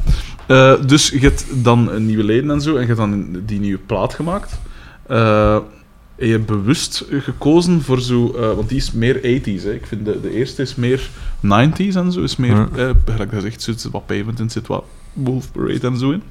eh, 0.48 0.74
dus 0.86 1.10
je 1.10 1.20
hebt 1.20 1.46
dan 1.64 1.90
een 1.92 2.06
nieuwe 2.06 2.24
leden 2.24 2.52
en 2.52 2.62
zo, 2.62 2.74
en 2.76 2.80
je 2.82 2.86
hebt 2.88 2.98
dan 3.00 3.42
die 3.46 3.60
nieuwe 3.60 3.80
plaat 3.86 4.14
gemaakt. 4.14 4.60
En 5.08 6.28
je 6.28 6.32
hebt 6.32 6.46
bewust 6.46 7.06
gekozen 7.10 7.82
voor 7.82 8.02
zo... 8.02 8.34
eh, 8.34 8.54
want 8.54 8.70
die 8.70 8.78
is 8.78 8.92
meer 8.92 9.16
80s, 9.18 9.64
hè. 9.64 9.74
Ik 9.74 9.86
vind 9.86 10.06
de, 10.06 10.22
de 10.22 10.32
eerste 10.32 10.62
is 10.62 10.76
meer 10.76 11.10
90s 11.46 11.96
en 11.96 12.12
zo. 12.12 12.22
Is 12.24 12.36
meer, 12.36 12.56
Ja. 12.56 12.70
eh, 12.76 12.90
gelijk 13.06 13.32
dat 13.32 13.42
zegt, 13.42 13.62
zit 13.62 13.88
wat 13.92 14.06
Pavement 14.06 14.40
in, 14.40 14.50
zit 14.50 14.68
wat 14.68 14.84
Wolf 15.14 15.52
Parade 15.52 15.88
en 15.88 15.98
zo 15.98 16.12
in. 16.12 16.24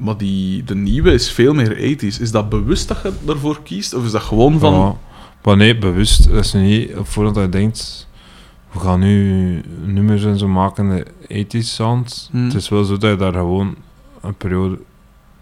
Maar 0.00 0.16
die, 0.16 0.64
de 0.64 0.74
nieuwe 0.74 1.12
is 1.12 1.32
veel 1.32 1.54
meer 1.54 1.76
80s. 1.76 2.20
Is 2.20 2.30
dat 2.30 2.48
bewust 2.48 2.88
dat 2.88 3.02
je 3.02 3.12
daarvoor 3.24 3.62
kiest? 3.62 3.94
Of 3.94 4.04
is 4.04 4.10
dat 4.10 4.22
gewoon 4.22 4.58
van... 4.58 4.72
Ja, 4.72 4.96
maar 5.42 5.56
nee, 5.56 5.78
bewust. 5.78 6.30
Dat 6.30 6.44
is 6.44 6.52
niet 6.52 6.90
voordat 7.02 7.34
je 7.36 7.48
denkt, 7.48 8.08
we 8.72 8.78
gaan 8.78 9.00
nu 9.00 9.62
nummers 9.84 10.24
en 10.24 10.38
zo 10.38 10.48
maken, 10.48 10.88
de 10.88 11.06
80s 11.44 11.66
sound. 11.66 12.28
Hmm. 12.32 12.44
Het 12.44 12.54
is 12.54 12.68
wel 12.68 12.84
zo 12.84 12.96
dat 12.96 13.10
je 13.10 13.16
daar 13.16 13.32
gewoon 13.32 13.76
een 14.20 14.34
periode 14.34 14.78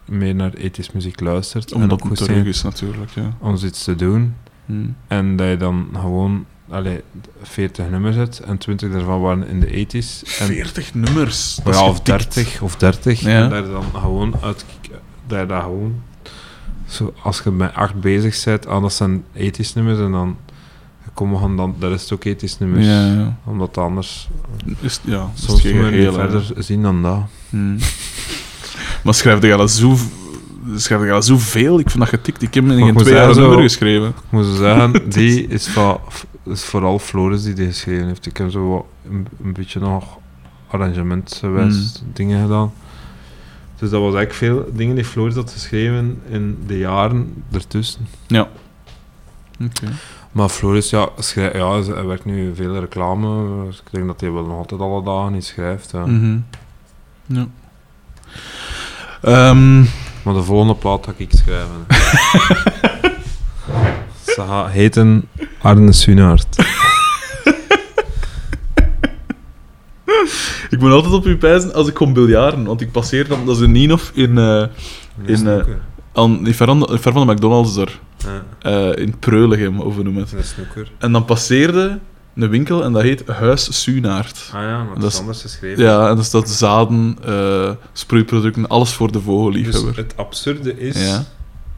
meer 0.05 0.35
naar 0.35 0.53
80s 0.57 0.93
muziek 0.93 1.21
luistert. 1.21 1.73
en 1.73 1.83
Omdat 1.83 1.93
ook 1.93 2.09
het 2.09 2.19
goed 2.19 2.29
terug 2.29 2.45
is, 2.45 2.63
natuurlijk. 2.63 3.11
Ja. 3.11 3.37
om 3.39 3.55
iets 3.55 3.85
te 3.85 3.95
doen. 3.95 4.35
Hmm. 4.67 4.97
En 5.07 5.37
dat 5.37 5.49
je 5.49 5.57
dan 5.57 5.89
gewoon 5.93 6.47
allee, 6.71 7.01
40 7.43 7.91
nummers 7.91 8.17
hebt 8.17 8.39
en 8.41 8.59
20 8.59 8.93
daarvan 8.93 9.21
waren 9.21 9.49
in 9.49 9.61
de 9.61 9.87
80s. 9.87 10.39
En, 10.39 10.47
40 10.47 10.95
nummers. 10.95 11.61
Dat 11.65 11.75
ja, 11.75 11.81
is 11.81 11.89
of 11.89 11.97
getikt. 11.97 12.35
30 12.35 12.63
of 12.63 12.77
30. 12.77 13.21
Ja. 13.21 13.43
En 13.43 13.51
dat 13.51 13.65
je 13.65 13.71
dan 13.71 14.01
gewoon 14.01 14.35
uit 14.43 14.65
dat 15.27 15.41
je 15.41 15.47
dat 15.47 15.63
gewoon 15.63 16.03
zo, 16.87 17.15
als 17.23 17.41
je 17.45 17.51
met 17.51 17.75
8 17.75 18.01
bezig 18.01 18.45
bent, 18.45 18.67
ah, 18.67 18.83
dat 18.83 18.93
zijn 18.93 19.25
80s 19.37 19.73
nummers 19.75 19.99
en 19.99 20.13
dan 20.13 20.37
komen 21.15 21.41
gaan 21.41 21.57
dan 21.57 21.75
dat 21.79 21.93
is 21.93 22.03
het 22.03 22.13
ook 22.13 22.27
80s 22.27 22.59
nummers. 22.59 22.87
Ja, 22.87 23.07
ja. 23.07 23.37
Omdat 23.45 23.79
anders 23.79 24.29
Is, 24.81 25.01
ja, 25.05 25.31
soms 25.35 25.63
moet 25.63 25.73
je 25.73 25.79
hè. 25.79 26.13
verder 26.13 26.53
zien 26.57 26.83
dan 26.83 27.03
dat. 27.03 27.21
Hmm. 27.51 27.79
Maar 29.05 29.15
schrijf 29.15 29.43
je 29.43 29.57
dat 29.57 29.71
zo... 29.71 29.97
Schrijf 30.77 31.03
je 31.03 31.09
dat 31.09 31.25
zoveel? 31.25 31.79
Ik 31.79 31.91
vind 31.91 31.99
dat 31.99 32.09
getikt. 32.09 32.43
Ik 32.43 32.55
heb 32.55 32.65
in 32.65 32.85
geen 32.85 32.97
twee 32.97 33.15
jaar 33.15 33.31
een 33.31 33.37
nummer 33.37 33.61
geschreven. 33.61 34.09
Ik 34.09 34.15
moet 34.29 34.45
zo 34.45 34.55
zeggen, 34.55 35.03
die 35.11 35.47
is, 35.47 35.67
van, 35.67 36.01
is 36.51 36.65
vooral 36.65 36.99
Floris 36.99 37.43
die 37.43 37.55
die 37.55 37.67
geschreven 37.67 38.07
heeft. 38.07 38.27
Ik 38.27 38.37
heb 38.37 38.51
zo 38.51 38.69
wat 38.71 38.85
een, 39.11 39.27
een 39.45 39.53
beetje 39.53 39.81
nog 39.81 40.19
arrangementsgewijs 40.69 42.03
dingen 42.13 42.43
gedaan. 42.43 42.73
Dus 43.79 43.91
dat 43.91 44.01
was 44.01 44.15
eigenlijk 44.15 44.33
veel 44.33 44.77
dingen 44.77 44.95
die 44.95 45.05
Floris 45.05 45.35
had 45.35 45.53
geschreven 45.53 46.21
in 46.29 46.59
de 46.67 46.79
jaren 46.79 47.45
ertussen. 47.53 48.07
Oké. 49.65 49.87
Maar 50.33 50.49
Floris, 50.49 50.91
ja, 50.91 51.09
schrijf, 51.19 51.53
ja 51.55 51.83
hij 51.83 52.05
werkt 52.05 52.25
nu 52.25 52.55
veel 52.55 52.79
reclame. 52.79 53.65
Dus 53.65 53.79
ik 53.79 53.91
denk 53.91 54.07
dat 54.07 54.21
hij 54.21 54.33
wel 54.33 54.45
nog 54.47 54.57
altijd 54.57 54.81
alle 54.81 55.03
dagen 55.03 55.35
iets 55.35 55.49
schrijft. 55.49 55.91
Ja. 55.91 56.07
Mhm. 56.07 56.39
Ja. 57.27 57.47
Ehm, 59.23 59.79
Maar 60.23 60.35
de 60.35 60.43
volgende 60.43 60.75
plaat 60.75 61.05
ga 61.05 61.13
ik 61.17 61.31
schrijven. 61.33 61.87
Ze 64.39 64.45
gaat 64.45 64.71
heten 64.71 65.29
Arne 65.63 65.93
Sunaert. 65.93 66.47
ik 70.71 70.79
moet 70.81 70.91
altijd 70.91 71.13
op 71.15 71.27
u 71.27 71.37
pijzen 71.37 71.75
als 71.75 71.89
ik 71.89 71.95
kom 71.95 72.13
biljaren. 72.13 72.65
Want 72.65 72.81
ik 72.81 72.93
passeer 72.93 73.29
dan... 73.29 73.47
Dat 73.47 73.57
is 73.57 73.63
in 73.63 73.73
Nienhof 73.73 74.11
in... 74.15 74.39
eh 74.39 74.65
In, 75.25 75.47
eh, 75.47 75.65
aan, 76.13 76.47
in 76.47 76.55
ver 76.55 76.67
van 76.67 77.27
de- 77.27 77.33
McDonald's 77.33 77.75
daar. 77.75 77.99
ja, 78.17 78.43
eh, 78.93 79.03
in 79.05 79.19
Preulegem, 79.19 79.81
of 79.81 79.95
hoe 79.95 80.05
noem 80.05 80.15
je 80.15 80.21
het. 80.21 80.33
een 80.33 80.45
snoeker. 80.45 80.91
En 80.99 81.13
dan 81.13 81.25
passeerde 81.25 81.99
een 82.35 82.49
winkel 82.49 82.85
en 82.85 82.93
dat 82.93 83.03
heet 83.03 83.27
Huis 83.29 83.83
Sunaert. 83.83 84.51
Ah 84.55 84.63
ja, 84.63 84.77
maar 84.85 84.93
Dat 84.95 85.03
dat 85.03 85.13
is- 85.13 85.19
anders 85.19 85.43
geschreven. 85.43 85.83
Ja, 85.85 86.09
en 86.11 86.19
er 86.19 86.25
staat 86.25 86.49
zaden, 86.51 87.19
eh 87.25 87.71
sproeiproducten, 87.93 88.69
alles 88.69 88.93
voor 88.93 89.07
de 89.07 89.13
Dus 89.13 89.23
vogelliefhebber. 89.23 89.97
het 89.97 90.17
absurde 90.17 90.79
is 90.81 91.07
Ja. 91.07 91.25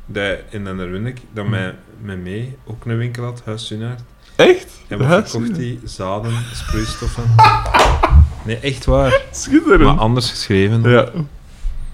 dat 0.06 0.38
in 0.50 0.64
de 0.64 0.74
Runnik, 0.74 1.20
dat 1.34 1.46
mij, 1.48 1.74
mij 2.02 2.16
mee 2.16 2.56
ook 2.66 2.84
een 2.84 2.96
winkel 2.96 3.24
had, 3.24 3.42
Huis 3.44 3.66
Sunaert. 3.66 4.02
Echt? 4.36 4.66
En 4.88 4.98
wat 4.98 5.30
verkocht 5.30 5.54
die? 5.54 5.80
Zaden, 5.84 6.32
sproeistoffen. 6.52 7.24
Nee, 8.44 8.56
echt 8.56 8.84
waar. 8.84 9.20
Schitterend. 9.30 9.82
Maar 9.82 9.98
anders 9.98 10.30
geschreven. 10.30 10.82
Ja. 10.90 11.08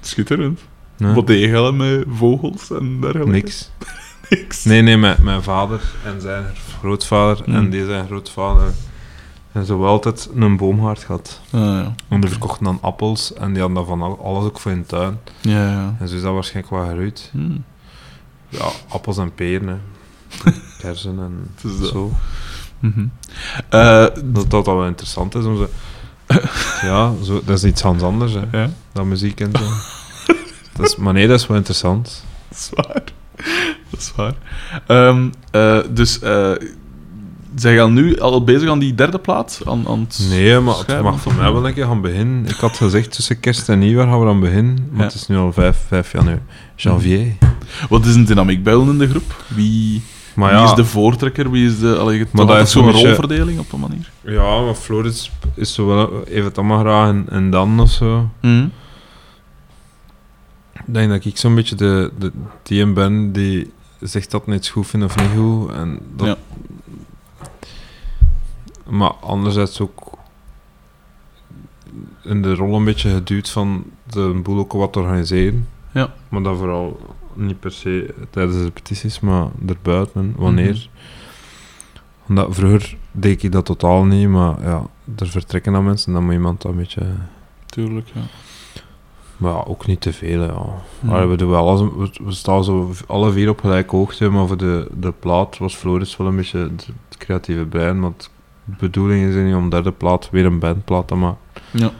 Schitterend. 0.00 0.60
Nee, 0.96 1.14
Wat 1.14 1.26
deed 1.26 1.40
je 1.50 1.72
met 1.72 2.04
vogels 2.16 2.70
en 2.70 3.00
dergelijke? 3.00 3.30
Niks. 3.30 3.70
Niks. 4.30 4.64
Nee, 4.64 4.82
nee, 4.82 4.96
mijn, 4.96 5.16
mijn 5.22 5.42
vader 5.42 5.80
en 6.04 6.20
zijn 6.20 6.44
grootvader 6.78 7.44
Hmm. 7.44 7.54
en 7.54 7.70
die 7.70 7.84
zijn 7.86 8.06
grootvader. 8.06 8.68
En 9.52 9.64
zo 9.64 9.78
wel 9.78 9.88
altijd 9.88 10.28
een 10.34 10.56
boomgaard 10.56 11.04
gehad. 11.04 11.40
Ah, 11.50 11.60
ja. 11.60 11.94
En 12.08 12.20
die 12.20 12.30
verkochten 12.30 12.64
dan 12.64 12.78
appels 12.80 13.34
en 13.34 13.52
die 13.52 13.62
hadden 13.62 13.76
dan 13.76 13.86
van 13.86 14.02
al- 14.02 14.24
alles 14.24 14.44
ook 14.44 14.58
voor 14.60 14.70
hun 14.70 14.86
tuin. 14.86 15.18
Ja, 15.40 15.70
ja. 15.70 15.96
En 15.98 16.08
zo 16.08 16.14
is 16.14 16.22
dat 16.22 16.34
waarschijnlijk 16.34 16.74
wel 16.74 16.86
geruid. 16.88 17.28
Hmm. 17.32 17.64
Ja, 18.48 18.66
appels 18.88 19.18
en 19.18 19.34
peren, 19.34 19.68
hè. 19.68 19.76
Kersen 20.80 21.18
en 21.18 21.48
zo. 21.86 22.12
Mhm. 22.80 23.06
Eh, 23.68 24.06
Dat 24.24 24.50
dat 24.50 24.66
wel 24.66 24.86
interessant 24.86 25.34
is 25.34 25.44
om 25.44 25.56
zo... 25.56 25.68
ja, 26.88 27.12
zo, 27.22 27.42
dat 27.44 27.56
is 27.56 27.64
iets 27.64 27.82
anders, 27.84 28.32
hè. 28.32 28.60
ja, 28.60 28.70
Dat 28.92 29.04
muziek 29.04 29.40
en 29.40 29.50
zo. 29.58 29.64
dat 30.76 30.86
is, 30.86 30.96
maar 30.96 31.12
nee, 31.12 31.26
dat 31.28 31.40
is 31.40 31.46
wel 31.46 31.56
interessant. 31.56 32.24
dat 32.48 32.58
is 32.58 32.70
waar. 32.74 33.02
Dat 33.90 34.00
is 34.00 34.12
waar. 34.16 34.34
Ehm, 34.86 35.28
eh, 35.50 35.78
dus, 35.90 36.18
eh 36.20 36.52
zij 37.54 37.76
gaan 37.76 37.92
nu 37.92 38.18
al 38.20 38.44
bezig 38.44 38.68
aan 38.70 38.78
die 38.78 38.94
derde 38.94 39.18
plaat? 39.18 39.60
Aan, 39.64 39.88
aan 39.88 40.00
het 40.00 40.26
Nee, 40.28 40.60
maar 40.60 40.74
het 40.86 41.02
mag 41.02 41.20
voor 41.20 41.34
mij 41.34 41.52
wel 41.52 41.66
een 41.66 41.74
keer 41.74 41.84
gaan 41.86 42.00
beginnen. 42.00 42.46
Ik 42.46 42.54
had 42.56 42.76
gezegd 42.76 43.12
tussen 43.12 43.40
kerst 43.40 43.68
en 43.68 43.78
nieuwjaar 43.78 44.06
gaan 44.06 44.18
we 44.18 44.24
dan 44.24 44.40
beginnen. 44.40 44.88
Maar 44.90 44.98
Ja. 45.00 45.04
het 45.04 45.14
is 45.14 45.26
nu 45.26 45.36
al 45.36 45.52
5, 45.52 45.78
5 45.86 46.12
januari. 46.12 46.40
Janvier. 46.76 47.32
Wat 47.88 48.04
is 48.06 48.14
een 48.14 48.24
dynamiek 48.24 48.62
bij 48.62 48.74
in 48.74 48.98
de 48.98 49.08
groep? 49.08 49.42
Wie, 49.48 50.02
Maar 50.36 50.50
wie 50.50 50.58
ja, 50.58 50.64
is 50.64 50.74
de 50.74 50.84
voortrekker? 50.84 51.50
Wie 51.50 51.66
is 51.66 51.78
de... 51.78 51.96
Allee, 51.98 52.26
Maar 52.32 52.46
dat 52.46 52.60
is 52.60 52.70
zo'n 52.70 52.90
rolverdeling 52.90 53.58
op 53.58 53.72
een 53.72 53.80
manier? 53.80 54.10
ja, 54.22 54.60
maar 54.60 54.74
Floris 54.74 55.30
is 55.54 55.74
zo 55.74 55.86
wel 55.86 56.24
even 56.24 56.44
het 56.44 56.58
allemaal 56.58 56.78
graag 56.78 57.08
en, 57.08 57.26
en 57.28 57.50
dan 57.50 57.80
of 57.80 57.90
zo. 57.90 58.28
Mhm. 58.40 58.66
Ik 60.72 60.94
denk 60.94 61.10
dat 61.10 61.24
ik 61.24 61.36
zo'n 61.36 61.54
beetje 61.54 61.76
de, 61.76 62.12
de, 62.18 62.32
die 62.62 62.86
ben 62.92 63.32
die 63.32 63.72
zegt 64.00 64.30
dat 64.30 64.46
iets 64.46 64.70
goed 64.70 64.86
vindt 64.86 65.06
of 65.06 65.16
niet 65.16 65.36
goed. 65.36 65.72
En 65.72 66.00
dat... 66.16 66.26
Ja. 66.26 66.36
Maar 68.88 69.10
anderzijds 69.10 69.80
ook 69.80 70.12
in 72.22 72.42
de 72.42 72.54
rol 72.54 72.76
een 72.76 72.84
beetje 72.84 73.10
geduwd 73.10 73.50
van 73.50 73.84
de 74.10 74.40
boel 74.42 74.58
ook 74.58 74.72
wat 74.72 74.92
te 74.92 74.98
organiseren. 74.98 75.68
Ja. 75.92 76.14
Maar 76.28 76.42
dat 76.42 76.56
vooral 76.56 77.15
niet 77.36 77.60
per 77.60 77.72
se 77.72 78.14
tijdens 78.30 78.56
de 78.56 78.62
repetities, 78.64 79.20
maar 79.20 79.46
erbuiten, 79.66 80.34
wanneer. 80.36 80.72
Mhm. 80.72 82.28
Omdat 82.28 82.54
vroeger 82.54 82.96
deed 83.12 83.42
ik 83.42 83.52
dat 83.52 83.64
totaal 83.64 84.04
niet, 84.04 84.28
maar 84.28 84.62
ja, 84.62 84.82
er 85.18 85.28
vertrekken 85.28 85.72
dan 85.72 85.84
mensen, 85.84 86.12
dan 86.12 86.24
moet 86.24 86.32
iemand 86.32 86.62
dat 86.62 86.72
een 86.72 86.78
beetje... 86.78 87.02
Tuurlijk, 87.66 88.08
ja. 88.14 88.20
Maar 89.36 89.52
ja, 89.52 89.62
ook 89.66 89.86
niet 89.86 90.00
te 90.00 90.12
veel, 90.12 90.42
ja. 90.42 90.64
Allee, 91.10 91.26
we, 91.26 91.36
doen 91.36 91.50
wel 91.50 91.98
we, 91.98 92.10
we 92.24 92.32
staan 92.32 92.64
zo 92.64 92.92
alle 93.06 93.32
vier 93.32 93.48
op 93.48 93.60
gelijke 93.60 93.96
hoogte, 93.96 94.28
maar 94.28 94.46
voor 94.46 94.56
de, 94.56 94.88
de 94.98 95.12
plaat 95.12 95.58
was 95.58 95.74
Floris 95.74 96.16
wel 96.16 96.26
een 96.26 96.36
beetje 96.36 96.58
het, 96.58 96.88
creatieve 97.18 97.64
brein, 97.64 98.00
want 98.00 98.30
de 98.64 98.74
bedoeling 98.78 99.28
is 99.28 99.44
niet 99.44 99.54
om 99.54 99.70
derde 99.70 99.92
plaat 99.92 100.28
weer 100.30 100.44
een 100.44 100.58
bandplaat 100.58 101.08
te 101.08 101.14
maken. 101.14 101.38
Ja. 101.70 101.90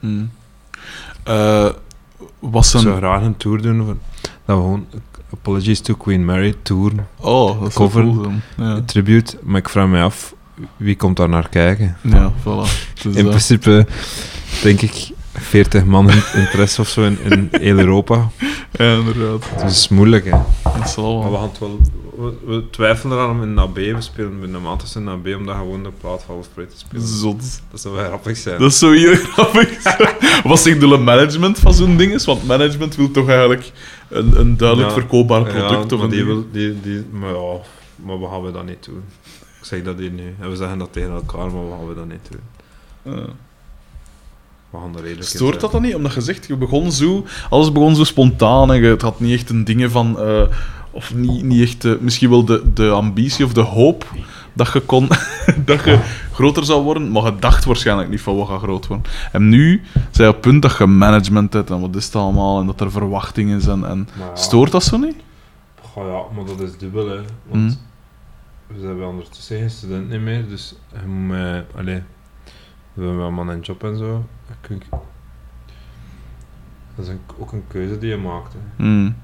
Mm. 0.00 0.30
Eh, 1.22 1.68
was 2.38 2.74
Ik 2.74 2.80
zou 2.80 2.94
een... 2.94 3.00
graag 3.00 3.22
een 3.22 3.36
tour 3.36 3.62
doen, 3.62 3.84
voor, 3.84 3.96
dat 4.50 4.58
we 4.58 4.64
gewoon 4.64 4.86
Apologies 5.32 5.80
to 5.80 5.94
Queen 5.94 6.24
Mary 6.24 6.54
tour, 6.62 6.92
Oh, 7.16 7.60
dat 7.60 7.68
is 7.68 7.74
cover. 7.74 8.02
cool. 8.02 8.32
Ja. 8.56 8.80
tribute, 8.86 9.38
maar 9.42 9.60
ik 9.60 9.68
vraag 9.68 9.88
me 9.88 10.02
af, 10.02 10.34
wie 10.76 10.96
komt 10.96 11.16
daar 11.16 11.28
naar 11.28 11.48
kijken? 11.48 11.96
ja, 12.02 12.32
voilà. 12.40 12.68
Dus, 13.02 13.16
In 13.16 13.26
principe 13.26 13.86
denk 14.62 14.80
ik 14.82 15.10
40 15.40 15.84
man 15.84 16.10
in 16.10 16.22
interesse 16.34 16.80
of 16.80 16.88
zo 16.88 17.02
in, 17.02 17.18
in 17.22 17.48
heel 17.50 17.78
Europa. 17.78 18.30
ja, 18.72 18.94
inderdaad. 18.94 19.42
Dus 19.52 19.62
het 19.62 19.70
is 19.70 19.88
moeilijk, 19.88 20.24
hè. 20.24 20.38
Dat 20.78 20.90
zal 20.90 21.18
Maar 21.18 21.24
we, 21.24 21.30
wel. 21.30 21.38
gaan 21.40 21.48
het 21.48 21.58
wel, 21.58 21.80
we, 22.16 22.34
we 22.54 22.70
twijfelen 22.70 23.16
eraan 23.16 23.30
om 23.30 23.42
in 23.42 23.58
AB, 23.58 23.74
we 23.74 23.96
spelen 23.98 24.42
in 24.42 24.52
de 24.52 24.58
maand 24.58 24.92
in 24.96 25.08
AB, 25.08 25.26
om 25.38 25.46
dat 25.46 25.56
gewoon 25.56 25.82
de 25.82 25.90
plaat 26.00 26.22
van 26.22 26.34
Halfbreed 26.34 26.70
te 26.70 26.78
spelen. 26.78 27.06
Zot. 27.06 27.60
Dat 27.70 27.80
zou 27.80 27.94
wel 27.94 28.04
grappig 28.04 28.36
zijn. 28.36 28.58
Dat 28.60 28.70
is 28.70 28.78
zo 28.78 28.90
heel 28.92 29.14
grappig. 29.32 29.82
Wat 30.42 30.60
zegt 30.60 30.80
de 30.80 30.86
management 30.86 31.58
van 31.58 31.74
zo'n 31.74 31.96
ding 31.96 32.12
is? 32.12 32.24
Want 32.24 32.46
management 32.46 32.96
wil 32.96 33.10
toch 33.10 33.28
eigenlijk 33.28 33.72
een, 34.08 34.40
een 34.40 34.56
duidelijk 34.56 34.88
Ja. 34.88 34.94
verkoopbaar 34.94 35.40
Ja, 35.56 35.66
product 35.66 35.92
of 35.92 36.00
een 36.00 36.08
die, 36.10 36.18
ding. 36.24 36.28
wil, 36.30 36.46
die, 36.52 36.80
die, 36.80 37.04
maar 37.10 37.30
ja, 37.34 37.56
maar 37.96 38.20
we 38.20 38.26
gaan 38.26 38.42
we 38.42 38.52
dat 38.52 38.66
niet 38.66 38.84
doen. 38.84 39.02
Ik 39.60 39.66
zeg 39.66 39.82
dat 39.82 39.98
hier 39.98 40.10
nu. 40.10 40.34
En 40.40 40.50
we 40.50 40.56
zeggen 40.56 40.78
dat 40.78 40.92
tegen 40.92 41.10
elkaar, 41.10 41.50
maar 41.52 41.64
we 41.64 41.70
gaan 41.78 41.88
we 41.88 41.94
dat 41.94 42.08
niet 42.08 42.28
doen. 42.30 43.14
Ja. 43.14 43.22
We 44.70 44.78
gaan 44.78 44.96
er 44.96 45.02
redelijk 45.02 45.26
Stoort 45.28 45.48
zijn. 45.48 45.60
dat 45.60 45.72
dan 45.72 45.82
niet? 45.82 45.94
Omdat 45.94 46.14
je 46.14 46.20
zegt, 46.20 46.46
je 46.46 46.56
begon 46.56 46.92
zo, 46.92 47.24
alles 47.50 47.72
begon 47.72 47.94
zo 47.96 48.04
spontaan 48.04 48.72
en 48.72 48.80
je, 48.82 48.86
het 48.86 49.02
had 49.02 49.20
niet 49.20 49.32
echt 49.38 49.50
een 49.50 49.64
dingen 49.64 49.90
van, 49.90 50.20
eh, 50.20 50.42
of 50.90 51.14
niet, 51.14 51.42
niet 51.42 51.62
echt, 51.62 51.84
eh, 51.84 51.92
misschien 52.00 52.30
wel 52.30 52.44
de, 52.44 52.72
de 52.74 52.90
ambitie 52.90 53.44
of 53.44 53.52
de 53.52 53.60
hoop 53.60 54.12
dat 54.52 54.72
je 54.72 54.80
kon, 54.80 55.08
dat 55.64 55.84
je 55.84 55.98
groter 56.32 56.64
zou 56.64 56.82
worden, 56.82 57.10
maar 57.10 57.24
je 57.24 57.36
dacht 57.38 57.64
waarschijnlijk 57.64 58.08
niet 58.08 58.20
van 58.20 58.36
wat 58.36 58.48
gaat 58.48 58.62
groot 58.62 58.86
worden. 58.86 59.06
En 59.32 59.48
nu 59.48 59.82
zijn 60.10 60.28
je 60.28 60.28
op 60.28 60.32
het 60.32 60.40
punt 60.40 60.62
dat 60.62 60.76
je 60.78 60.86
management 60.86 61.52
hebt 61.52 61.70
en 61.70 61.80
wat 61.80 61.96
is 61.96 62.04
het 62.04 62.16
allemaal 62.16 62.60
en 62.60 62.66
dat 62.66 62.80
er 62.80 62.90
verwachting 62.90 63.50
is 63.50 63.66
en, 63.66 64.08
ja, 64.18 64.30
stoort 64.34 64.70
dat 64.72 64.82
zo 64.84 64.96
niet? 64.96 65.16
goh, 65.92 66.06
ja, 66.06 66.36
maar 66.36 66.44
dat 66.44 66.60
is 66.60 66.76
dubbel, 66.78 67.08
hè. 67.08 67.16
Want 67.48 67.62
Mm. 67.62 67.76
we 68.66 68.80
zijn 68.80 69.02
ondertussen 69.02 69.58
geen 69.58 69.70
student 69.70 70.10
niet 70.10 70.20
meer, 70.20 70.48
dus 70.48 70.74
je 70.92 71.06
moet 71.08 71.28
mij... 71.28 71.64
Allee, 71.76 72.02
we 72.94 73.00
hebben 73.02 73.16
wel 73.18 73.30
man 73.30 73.48
een 73.48 73.60
job 73.60 73.84
en 73.84 73.96
zo. 73.96 74.24
Dat 76.94 77.04
is 77.04 77.08
een, 77.08 77.20
ook 77.38 77.52
een 77.52 77.64
keuze 77.68 77.98
die 77.98 78.08
je 78.10 78.16
maakt, 78.16 78.52
hè. 78.52 78.84
Hmm. 78.84 79.14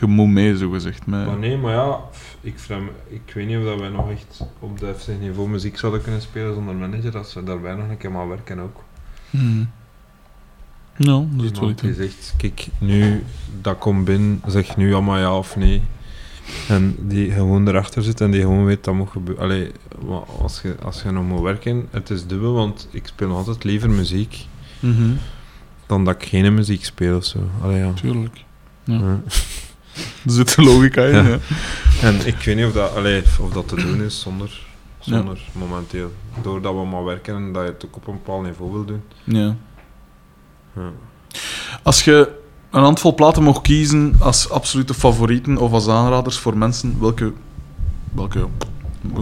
Je 0.00 0.06
moet 0.06 0.28
mee, 0.28 0.56
zo 0.56 0.70
gezegd. 0.70 1.06
Met... 1.06 1.26
Maar 1.26 1.38
nee, 1.38 1.56
maar 1.56 1.72
ja, 1.74 1.98
ik, 2.40 2.58
vraag 2.58 2.80
me- 2.80 3.14
ik 3.14 3.32
weet 3.34 3.46
niet 3.46 3.56
of 3.58 3.64
dat 3.64 3.80
wij 3.80 3.88
nog 3.88 4.10
echt 4.10 4.44
op 4.58 4.78
de 4.78 4.94
FC 4.98 5.08
niveau 5.20 5.48
muziek 5.48 5.78
zouden 5.78 6.02
kunnen 6.02 6.20
spelen 6.22 6.54
zonder 6.54 6.74
manager, 6.74 7.10
dat 7.10 7.28
ze 7.30 7.42
daarbij 7.44 7.74
nog 7.74 7.88
een 7.88 7.96
keer 7.96 8.10
maar 8.12 8.28
werken 8.28 8.58
ook. 8.58 8.82
Hmm. 9.30 9.70
Ja, 10.96 11.12
dat 11.12 11.26
is 11.40 11.44
het 11.44 11.58
wel 11.58 11.74
die 11.74 11.94
zegt, 11.94 12.34
kijk, 12.36 12.66
nu, 12.78 13.24
dat 13.60 13.78
komt 13.78 14.04
binnen, 14.04 14.42
zeg 14.46 14.76
nu 14.76 14.94
allemaal 14.94 15.18
ja 15.18 15.36
of 15.36 15.56
nee. 15.56 15.82
En 16.68 16.96
die 16.98 17.30
gewoon 17.30 17.68
erachter 17.68 18.02
zit 18.02 18.20
en 18.20 18.30
die 18.30 18.40
gewoon 18.40 18.64
weet 18.64 18.84
dat 18.84 18.94
moet 18.94 19.10
gebeuren. 19.10 19.44
Allee, 19.44 19.70
als 20.40 20.60
je, 20.62 20.74
als 20.82 21.02
je 21.02 21.10
nog 21.10 21.24
moet 21.24 21.40
werken, 21.40 21.88
het 21.90 22.10
is 22.10 22.26
dubbel, 22.26 22.52
want 22.52 22.88
ik 22.90 23.06
speel 23.06 23.28
nog 23.28 23.36
altijd 23.36 23.64
liever 23.64 23.90
muziek 23.90 24.46
Mhm. 24.80 25.10
dan 25.86 26.04
dat 26.04 26.14
ik 26.22 26.28
geen 26.28 26.54
muziek 26.54 26.84
speel 26.84 27.16
of 27.16 27.24
zo. 27.24 27.38
Allee, 27.62 27.78
ja. 27.78 27.92
Tuurlijk. 27.92 28.44
Ja. 28.84 28.94
Ja. 28.94 29.20
Er 30.24 30.30
zit 30.32 30.54
de 30.56 30.62
logica 30.62 31.02
in, 31.04 31.14
Ja. 31.14 31.22
ja. 31.28 31.38
En 32.02 32.26
ik 32.26 32.36
weet 32.36 32.56
niet 32.56 32.66
of 32.66 32.72
dat, 32.72 32.94
allee, 32.94 33.22
of 33.40 33.52
dat 33.52 33.68
te 33.68 33.76
doen 33.76 34.02
is 34.02 34.20
zonder, 34.20 34.66
zonder 34.98 35.40
momenteel. 35.52 36.12
Doordat 36.42 36.74
we 36.74 36.84
maar 36.86 37.04
werken 37.04 37.34
en 37.36 37.52
dat 37.52 37.62
je 37.64 37.68
het 37.72 37.84
ook 37.86 37.96
op 37.96 38.06
een 38.06 38.12
bepaald 38.14 38.42
niveau 38.44 38.72
wil 38.72 38.84
doen. 38.84 39.02
ja. 39.24 39.56
Ja. 40.76 40.90
Als 41.82 42.04
je 42.04 42.28
een 42.78 42.84
handvol 42.84 43.14
platen 43.14 43.42
mocht 43.42 43.60
kiezen 43.62 44.14
als 44.18 44.50
absolute 44.50 44.94
favorieten 44.94 45.56
of 45.56 45.72
als 45.72 45.88
aanraders 45.88 46.38
voor 46.38 46.56
mensen, 46.56 46.96
welke... 47.00 47.32
Welke... 48.12 48.46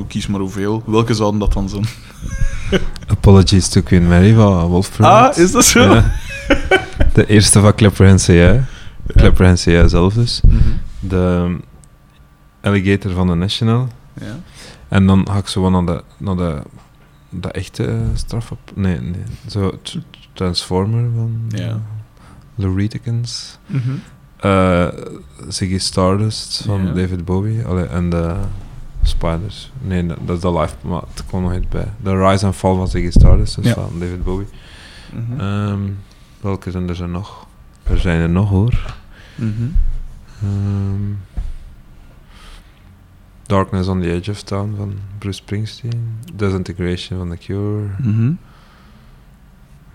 Kies 0.08 0.26
maar 0.26 0.40
hoeveel. 0.40 0.82
Welke 0.86 1.14
zouden 1.14 1.40
dat 1.40 1.52
dan 1.52 1.68
zijn? 1.68 1.84
Apologies 3.06 3.68
to 3.68 3.80
Queen 3.80 4.08
Mary 4.08 4.34
van 4.34 4.66
Wolfram. 4.66 5.10
Ah, 5.10 5.36
is 5.36 5.52
dat 5.52 5.64
zo? 5.64 5.80
Ja. 5.94 6.12
De 7.12 7.26
eerste 7.26 7.60
van 7.60 7.74
Klepper 7.74 8.14
NCA. 8.14 8.64
Klepper 9.14 9.52
NCA 9.52 9.88
zelf 9.88 10.14
dus. 10.14 10.40
Mhm. 10.44 10.56
De 11.00 11.56
Alligator 12.62 13.12
van 13.12 13.26
de 13.26 13.34
National. 13.34 13.88
Ja. 14.20 14.36
En 14.88 15.06
dan 15.06 15.26
ga 15.30 15.36
ik 15.36 15.46
zo 15.48 15.70
naar 15.70 15.86
de, 15.86 16.02
naar 16.18 16.36
de, 16.36 16.62
de 17.28 17.50
echte 17.50 17.98
straf 18.14 18.50
op. 18.50 18.58
Nee, 18.74 19.00
nee. 19.00 19.22
Zo 19.46 19.78
Tr- 19.82 19.98
Transformer 20.32 21.08
van 21.14 21.40
Ja. 21.48 21.80
Loretakins. 22.56 23.58
Mhm. 23.66 23.90
Eh 24.36 24.86
Ziggy 25.48 25.78
Stardust 25.78 26.62
van. 26.64 26.84
David 26.94 27.24
Bowie. 27.24 27.64
Allee, 27.64 27.84
en 27.84 28.10
de 28.10 28.34
Spiders. 29.02 29.72
Nee, 29.80 30.06
dat, 30.06 30.36
is 30.36 30.40
de 30.40 30.52
live, 30.58 30.74
maar 30.80 31.02
het 31.14 31.26
kwam 31.26 31.42
nog 31.42 31.54
iets 31.54 31.68
bij. 31.68 31.88
De 32.02 32.28
Rise 32.28 32.46
and 32.46 32.54
Fall 32.56 32.74
van 32.76 32.88
Ziggy 32.88 33.10
Stardust, 33.10 33.56
dus 33.56 33.64
Ja. 33.66 33.74
van 33.74 33.90
David 33.98 34.24
Bowie. 34.24 34.46
Mhm. 35.12 35.40
Ehm, 35.40 35.80
welke 36.40 36.70
zijn 36.70 36.88
er 36.88 37.08
nog? 37.08 37.46
Er 37.82 37.98
zijn 37.98 38.20
er 38.20 38.30
nog 38.30 38.48
hoor. 38.48 38.94
Mhm. 39.34 39.52
Ehm, 40.42 41.12
Darkness 43.42 43.88
on 43.88 44.00
the 44.00 44.12
Edge 44.12 44.30
of 44.30 44.42
Town 44.42 44.74
van 44.76 44.94
Bruce 45.18 45.36
Springsteen. 45.38 46.18
Disintegration 46.34 47.18
van 47.18 47.30
The 47.30 47.36
Cure. 47.36 47.86
Mhm. 47.98 48.32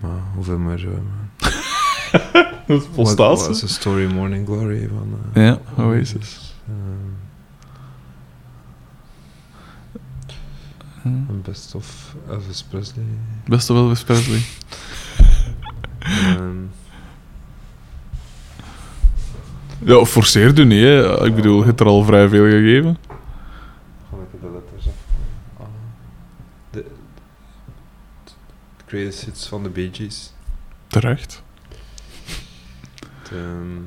Maar 0.00 0.20
hoeveel 0.34 0.58
meer 0.58 0.78
zo? 0.78 0.88
Is 2.76 2.84
volstaat 2.92 3.46
was 3.46 3.58
ze. 3.58 3.64
a 3.64 3.68
Story 3.68 4.12
Morning 4.12 4.46
Glory 4.46 4.88
van... 4.88 5.18
eh, 5.32 5.44
Ja, 5.46 5.58
Oasis. 5.76 6.54
een 11.04 11.42
best 11.42 11.74
of 11.74 12.14
Elvis 12.28 12.62
Presley. 12.62 13.04
Best 13.46 13.68
wel 13.68 13.76
Elvis 13.76 14.02
Presley. 14.04 14.40
Ehm, 15.98 16.56
Ja, 19.84 20.04
forceer 20.04 20.58
u 20.58 20.64
niet, 20.64 20.82
hè. 20.82 21.24
Ik 21.26 21.34
bedoel, 21.34 21.58
je 21.58 21.64
hebt 21.64 21.80
er 21.80 21.86
al 21.86 22.04
vrij 22.04 22.28
veel 22.28 22.44
gegeven. 22.44 22.96
Ga 24.10 24.16
ik 24.32 24.40
de 24.40 24.50
letters 24.52 24.86
af. 24.86 24.92
Ah. 25.60 25.66
De, 26.70 26.84
de 28.24 28.82
greatest 28.86 29.24
hits 29.24 29.46
van 29.46 29.62
de 29.62 29.68
Bee 29.68 29.88
Gees. 29.92 30.32
Terecht. 30.86 31.42
Ehm, 33.32 33.80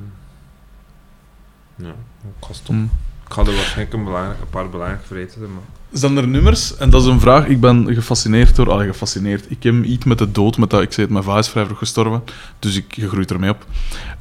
ja, 1.76 1.96
ik 2.40 2.46
ga 2.46 2.54
stoppen. 2.54 2.76
Hm. 2.76 2.84
Ik 3.28 3.34
ga 3.34 3.42
er 3.42 3.56
waarschijnlijk 3.56 3.94
een, 3.94 4.04
belangrijk, 4.04 4.40
een 4.42 4.50
paar 4.50 4.70
belangrijke 4.70 5.06
vergeten, 5.06 5.42
maar... 5.42 5.64
Zijn 5.92 6.18
er 6.18 6.28
nummers, 6.28 6.78
en 6.78 6.90
dat 6.90 7.02
is 7.02 7.08
een 7.08 7.20
vraag, 7.20 7.48
ik 7.48 7.60
ben 7.60 7.94
gefascineerd 7.94 8.56
door... 8.56 8.72
Allee, 8.72 8.88
gefascineerd. 8.88 9.52
Ik 9.52 9.64
heb 9.64 9.84
iets 9.84 10.06
met 10.06 10.18
de 10.18 10.32
dood, 10.32 10.58
met 10.58 10.70
dat, 10.70 10.82
ik 10.82 10.92
zei 10.92 11.06
het, 11.06 11.12
mijn 11.16 11.26
vader 11.26 11.40
is 11.40 11.50
vrij 11.50 11.66
vroeg 11.66 11.78
gestorven, 11.78 12.24
dus 12.60 12.76
ik, 12.76 13.06
groeit 13.08 13.32
ermee 13.32 13.50
op. 13.50 13.66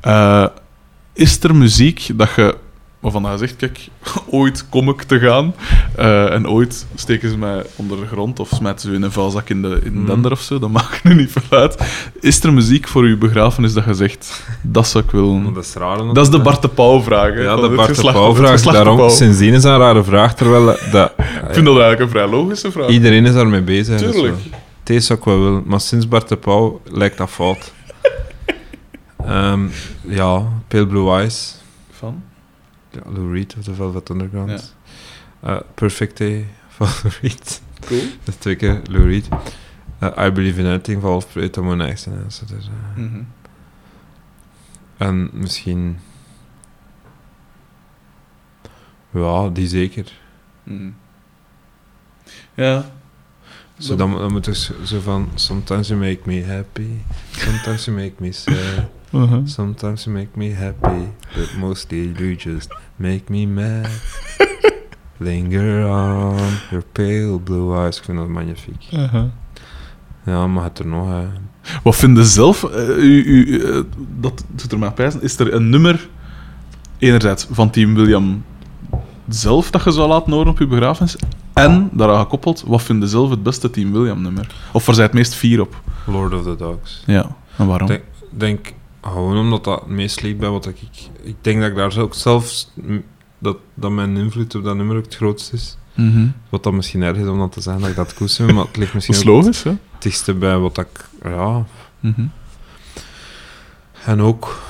Eh, 0.01 0.47
is 1.13 1.43
er 1.43 1.55
muziek 1.55 2.11
dat 2.15 2.35
je, 2.35 2.57
waarvan 3.13 3.33
je 3.33 3.39
zegt, 3.39 3.57
kijk, 3.57 3.89
ooit 4.31 4.69
kom 4.69 4.89
ik 4.89 5.03
te 5.03 5.19
gaan, 5.19 5.55
eh, 5.97 6.33
en 6.33 6.49
ooit 6.49 6.87
steken 6.95 7.31
ze 7.31 7.39
mij 7.39 7.63
onder 7.77 8.01
de 8.01 8.07
grond, 8.07 8.41
of 8.41 8.49
smijten 8.55 8.89
ze 8.89 8.95
in 8.95 9.03
een 9.03 9.13
vuilzak 9.13 9.49
in 9.49 9.63
de, 9.63 9.81
in 9.85 9.93
Mhm. 9.95 10.07
dender 10.07 10.33
of 10.33 10.41
zo, 10.41 10.59
dat 10.59 10.71
maakt 10.79 11.05
nu 11.05 11.15
niet 11.15 11.31
veel 11.31 11.59
uit. 11.59 11.77
Is 12.21 12.43
er 12.45 12.53
muziek 12.53 12.89
voor 12.89 13.03
uw 13.03 13.19
begrafenis 13.19 13.73
dat 13.73 13.85
je 13.85 13.95
zegt, 13.95 14.45
dat 14.63 14.87
zou 14.87 15.05
ik 15.05 15.11
willen... 15.11 15.55
dat 15.55 15.65
is 15.65 15.75
raar. 15.75 15.97
Dat 15.99 16.17
is 16.25 16.31
de 16.31 16.41
Bart 16.41 16.63
de 16.63 16.69
Pauw-vraag, 16.69 17.35
Ja, 17.43 17.57
de 17.57 17.69
Bart 17.69 17.89
de 17.89 17.95
geslacht- 17.95 18.17
Pauw 18.17 18.29
het 18.29 18.37
vraag. 18.37 18.51
geslacht 18.51 18.77
de 18.77 18.83
Daarom, 18.83 19.01
Pauw. 19.01 19.09
sindsdien 19.17 19.55
is 19.55 19.63
dat 19.63 19.73
een 19.73 19.79
rare 19.79 20.05
vraag, 20.05 20.35
terwijl 20.35 20.65
dat... 20.93 21.13
Ik 21.19 21.55
vind 21.55 21.67
dat 21.67 21.79
eigenlijk 21.79 22.01
een 22.01 22.09
vrij 22.09 22.27
logische 22.29 22.73
vraag. 22.73 22.89
Iedereen 22.89 23.27
is 23.27 23.33
daarmee 23.35 23.63
bezig. 23.63 24.01
dus 24.01 24.13
Tuurlijk. 24.13 24.37
Het 24.85 25.05
zou 25.05 25.19
ik 25.19 25.25
wel 25.25 25.39
willen, 25.43 25.63
maar 25.67 25.81
sinds 25.81 26.09
Bart 26.09 26.29
de 26.29 26.37
Pauw 26.37 26.81
lijkt 26.85 27.19
dat 27.19 27.31
fout. 27.31 27.73
Ehm, 29.27 29.61
ja, 30.01 30.43
Pale 30.69 30.87
Blue 30.87 31.11
Eyes. 31.11 31.57
Van? 31.91 32.23
Ja, 32.95 33.11
Lou 33.13 33.33
Reed 33.33 33.55
of 33.59 33.65
The 33.65 33.75
Velvet 33.75 34.09
Underground. 34.11 34.75
Eh, 35.41 35.61
Perfect 35.75 36.19
Day 36.19 36.47
van 36.69 36.87
Lou 37.03 37.13
Reed. 37.21 37.61
Cool. 37.87 38.01
Dat 38.25 38.35
is 38.35 38.37
twee 38.37 38.57
keer 38.57 38.81
Lou 38.91 39.05
Reed. 39.09 39.29
Eh, 39.99 40.27
I 40.27 40.31
Believe 40.31 40.61
in 40.61 40.67
Anything 40.67 41.01
van 41.01 41.11
is, 42.59 42.67
eh, 42.67 43.03
Mhm. 43.05 43.23
En 44.97 45.31
misschien... 45.33 45.99
Ja, 49.11 49.49
die 49.49 49.69
zeker. 49.69 50.13
Mhm. 50.63 50.91
Ja. 52.55 52.91
Zo, 53.79 53.97
dan, 53.97 54.13
dan 54.13 54.33
moet 54.33 54.45
dus 54.45 54.71
zo 54.85 55.01
van... 55.01 55.29
Sometimes 55.35 55.89
you 55.89 56.01
make 56.01 56.21
me 56.25 56.45
happy. 56.45 56.89
Sometimes 57.31 57.85
you 57.85 57.97
make 57.97 58.13
me 58.19 58.33
sad. 58.33 58.55
Uh-huh. 59.15 59.47
Sometimes 59.47 60.05
you 60.05 60.17
make 60.17 60.31
me 60.35 60.55
happy. 60.55 61.09
But 61.35 61.57
mostly 61.59 62.13
you 62.19 62.37
just 62.37 62.75
make 62.97 63.31
me 63.31 63.47
mad. 63.47 63.89
Linger 65.19 65.87
on 65.87 66.37
your 66.71 66.85
pale 66.93 67.39
blue 67.39 67.77
eyes. 67.77 67.99
Ik 67.99 68.05
vind 68.05 68.19
dat 68.19 68.29
magnifiek. 68.29 68.87
Uh-huh. 68.93 69.25
Ja, 70.25 70.47
maar 70.47 70.65
het 70.65 70.79
er 70.79 70.87
nog... 70.87 71.09
Hè. 71.09 71.27
Wat 71.83 71.97
vind 71.97 72.17
je 72.17 72.25
zelf, 72.25 72.65
eh, 72.65 72.89
u, 72.89 73.25
u, 73.25 73.63
eh, 73.63 73.81
dat 74.21 74.45
doet 74.49 74.73
er 74.73 74.79
maar 74.79 74.93
pijzen, 74.93 75.23
is 75.23 75.39
er 75.39 75.55
een 75.55 75.71
nummer, 75.71 76.09
enerzijds 76.99 77.47
van 77.51 77.71
Team 77.71 77.95
William 77.95 78.45
zelf, 79.29 79.71
dat 79.71 79.85
je 79.85 79.91
zou 79.91 80.09
laten 80.09 80.33
horen 80.33 80.49
op 80.49 80.59
je 80.59 80.67
begrafenis, 80.67 81.17
en, 81.53 81.89
daaraan 81.93 82.21
gekoppeld, 82.21 82.65
wat 82.67 82.83
vind 82.83 83.03
je 83.03 83.09
zelf 83.09 83.31
het 83.31 83.43
beste 83.43 83.71
Team 83.71 83.93
William 83.93 84.23
nummer? 84.23 84.55
Of 84.73 84.87
waar 84.87 84.95
zij 84.95 85.05
het 85.05 85.13
meest 85.13 85.35
fier 85.35 85.61
op? 85.61 85.81
Lord 86.07 86.35
of 86.35 86.43
the 86.43 86.57
Dogs. 86.57 87.03
Ja, 87.07 87.37
en 87.57 87.67
waarom? 87.67 87.89
Denk, 87.89 88.03
denk 88.31 88.73
gewoon 89.13 89.37
omdat 89.39 89.65
dat 89.65 89.81
het 89.81 89.89
meest 89.89 90.23
liep 90.23 90.39
bij 90.39 90.49
wat 90.49 90.67
ik... 90.67 90.77
Ik 91.23 91.37
denk 91.41 91.61
dat 91.61 91.71
ik 91.71 91.77
daar 91.77 91.99
ook 91.99 92.15
zelfs... 92.15 92.71
m, 92.75 92.99
Dat, 93.39 93.57
dat 93.75 93.91
mijn 93.91 94.17
invloed 94.17 94.55
op 94.55 94.65
dat 94.65 94.77
nummer 94.77 94.97
ook 94.97 95.05
het 95.05 95.17
grootste 95.17 95.57
is. 95.57 95.77
Mhm. 95.95 96.27
Wat 96.49 96.63
dat 96.63 96.73
misschien 96.73 97.03
erg 97.03 97.17
is 97.17 97.27
om 97.27 97.39
dat 97.39 97.53
te 97.53 97.61
zeggen 97.61 97.83
dat 97.83 97.91
ik 97.91 97.97
dat 97.97 98.15
koester, 98.15 98.55
maar 98.55 98.65
het 98.65 98.77
ligt 98.77 98.95
misschien 98.95 99.27
logisch, 99.33 99.63
hè? 99.63 99.71
het 99.71 100.03
dichtste 100.03 100.35
bij 100.35 100.59
wat 100.59 100.79
ik... 100.79 101.09
Ja, 101.23 101.65
Mhm. 102.01 102.27
en 104.05 104.21
ook... 104.21 104.63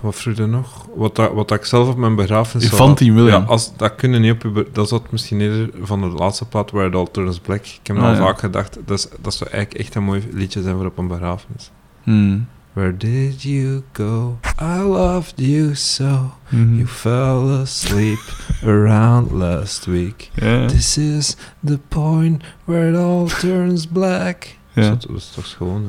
Wat 0.00 0.14
vroeg 0.14 0.36
je 0.36 0.46
nog? 0.46 0.86
Wat, 0.94 1.16
dat, 1.16 1.32
wat 1.32 1.48
dat 1.48 1.58
ik 1.58 1.64
zelf 1.64 1.88
op 1.88 1.96
mijn 1.96 2.14
begrafenis... 2.14 2.70
William. 2.98 3.26
Ja, 3.26 3.46
als, 3.48 3.76
dat 3.76 3.94
kunnen 3.94 4.20
niet 4.20 4.32
op 4.32 4.42
je... 4.56 4.66
Dat 4.72 4.88
zat 4.88 5.10
misschien 5.12 5.40
eerder 5.40 5.70
van 5.82 6.00
de 6.00 6.06
laatste 6.06 6.44
plaat, 6.44 6.70
Where 6.70 6.88
It 6.88 6.94
All 6.94 7.06
Turns 7.12 7.38
Black. 7.38 7.64
Ik 7.66 7.80
heb 7.86 7.96
Ah, 7.96 8.02
al 8.02 8.10
ja. 8.10 8.16
vaak 8.16 8.38
gedacht, 8.38 8.78
dat, 8.84 8.98
is, 8.98 9.08
dat 9.20 9.34
zou 9.34 9.50
eigenlijk 9.50 9.80
echt 9.84 9.94
een 9.94 10.02
mooi 10.04 10.28
liedje 10.32 10.62
zijn 10.62 10.76
voor 10.76 10.86
op 10.86 10.98
een 10.98 11.06
begrafenis. 11.08 11.70
Mhm. 12.04 12.38
Where 12.72 12.96
did 12.96 13.42
you 13.42 13.82
go? 13.92 14.38
I 14.60 14.78
loved 14.82 15.40
you 15.40 15.74
so. 15.74 16.32
Mhm. 16.48 16.74
You 16.74 16.86
fell 16.86 17.60
asleep 17.60 18.18
around 18.64 19.32
last 19.32 19.86
week. 19.86 20.30
This 20.68 20.96
is 20.98 21.36
the 21.64 21.78
point 21.88 22.42
where 22.64 22.90
it 22.90 22.96
all 22.96 23.26
turns 23.26 23.86
black. 23.86 24.56
Ja. 24.72 24.88
Dat, 24.88 25.02
dat 25.08 25.16
is 25.16 25.30
toch 25.34 25.48
gewoon, 25.56 25.84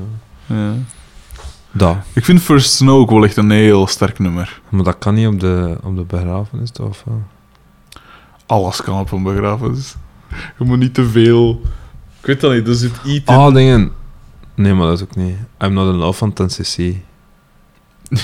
ja. 0.47 0.55
Ja. 0.55 0.73
Dat. 1.71 1.97
Ik 2.13 2.25
vind 2.25 2.41
First 2.41 2.73
Snow 2.73 2.99
ook 2.99 3.09
wel 3.09 3.23
echt 3.23 3.37
een 3.37 3.51
heel 3.51 3.87
sterk 3.87 4.19
nummer. 4.19 4.61
Maar 4.69 4.83
dat 4.83 4.97
kan 4.97 5.13
niet 5.13 5.27
op 5.27 5.39
de, 5.39 5.77
op 5.83 5.95
de 5.95 6.03
begrafenis, 6.03 6.71
toch? 6.71 6.87
Of? 6.87 7.03
Alles 8.45 8.81
kan 8.81 8.99
op 8.99 9.11
een 9.11 9.23
begrafenis. 9.23 9.95
Je 10.57 10.65
moet 10.65 10.77
niet 10.79 10.93
te 10.93 11.09
veel... 11.09 11.61
Ik 12.19 12.25
weet 12.25 12.41
dat 12.41 12.53
niet, 12.53 12.67
er 12.67 12.75
zit 12.75 12.91
iets. 13.05 13.31
Oh, 13.31 13.53
dingen. 13.53 13.91
Nee, 14.59 14.73
maar 14.73 14.87
dat 14.87 14.97
is 14.97 15.03
ook 15.03 15.15
niet. 15.15 15.35
I'm 15.63 15.73
not 15.73 15.87
in 15.93 15.95
love 15.95 16.17
van 16.17 16.33
10cc. 16.41 16.83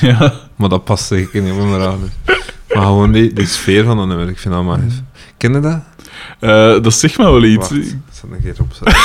Ja. 0.01 0.33
Maar 0.55 0.69
dat 0.69 0.83
past 0.83 1.05
zeker 1.05 1.41
niet 1.41 1.55
begrafenis. 1.55 2.09
Maar 2.73 2.83
gewoon 2.83 3.11
die, 3.11 3.33
die 3.33 3.45
sfeer 3.45 3.83
van 3.83 3.97
dat 3.97 4.07
nummer, 4.07 4.29
ik 4.29 4.37
vind 4.37 4.53
dat 4.53 4.63
maar... 4.63 4.79
Ken 5.37 5.53
je 5.53 5.59
dat? 5.59 5.79
Eh, 6.39 6.83
dat 6.83 6.93
zegt 6.93 7.17
mij 7.17 7.25
wel 7.25 7.43
iets. 7.43 7.69
Wacht, 7.69 7.81
ik 7.81 7.97
zal 8.11 8.29
een 8.31 8.41
keer 8.41 8.55
opzetten. 8.61 8.95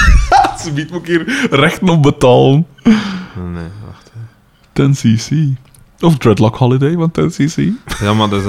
Ze 0.62 0.72
biedt 0.74 0.90
me 0.90 0.96
een 0.96 1.02
keer 1.02 1.48
rechten 1.50 1.88
op 1.88 2.02
betalen. 2.02 2.66
Nee, 3.52 3.68
wacht. 3.86 4.12
hè. 4.72 4.86
10cc. 4.88 5.58
Of 6.00 6.16
Dreadlock 6.18 6.56
Holiday 6.56 6.94
van 6.94 7.12
10cc. 7.20 7.62
Ja, 8.00 8.14
maar 8.14 8.28
dat 8.28 8.40
is, 8.40 8.46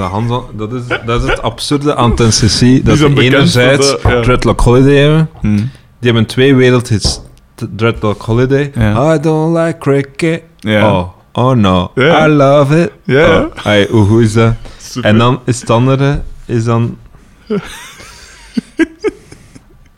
dat 0.55 0.73
is, 0.73 0.81
dat 1.05 1.23
is 1.23 1.29
het 1.29 1.41
absurde 1.41 1.95
aan 1.95 2.11
10cc. 2.11 2.83
Dat 2.83 2.97
ze 2.97 3.09
bekend 3.09 3.17
enerzijds 3.17 3.95
ja. 4.03 4.21
Dreadlock 4.21 4.59
Holiday 4.59 4.97
hebben. 4.97 5.29
Hm. 5.41 5.55
Die 5.55 5.67
hebben 5.99 6.25
twee 6.25 6.55
wereldhits. 6.55 7.21
Dreadlock 7.55 8.21
Holiday. 8.21 8.71
I 8.75 9.19
don't 9.19 9.53
like 9.53 9.79
cricket. 9.79 10.43
Oh, 10.65 11.13
oh 11.33 11.55
no. 11.55 11.91
I 11.97 12.27
love 12.27 12.81
it. 12.83 12.91
Ja. 13.03 13.41
Oh. 13.41 13.65
Ay, 13.65 13.87
hoe 13.87 14.21
is 14.21 14.33
dat? 14.33 14.53
Super. 14.77 15.09
En 15.09 15.17
dan 15.17 15.41
is 15.45 15.59
het 15.59 15.69
andere... 15.69 16.21
Is 16.45 16.63
dan... 16.63 16.97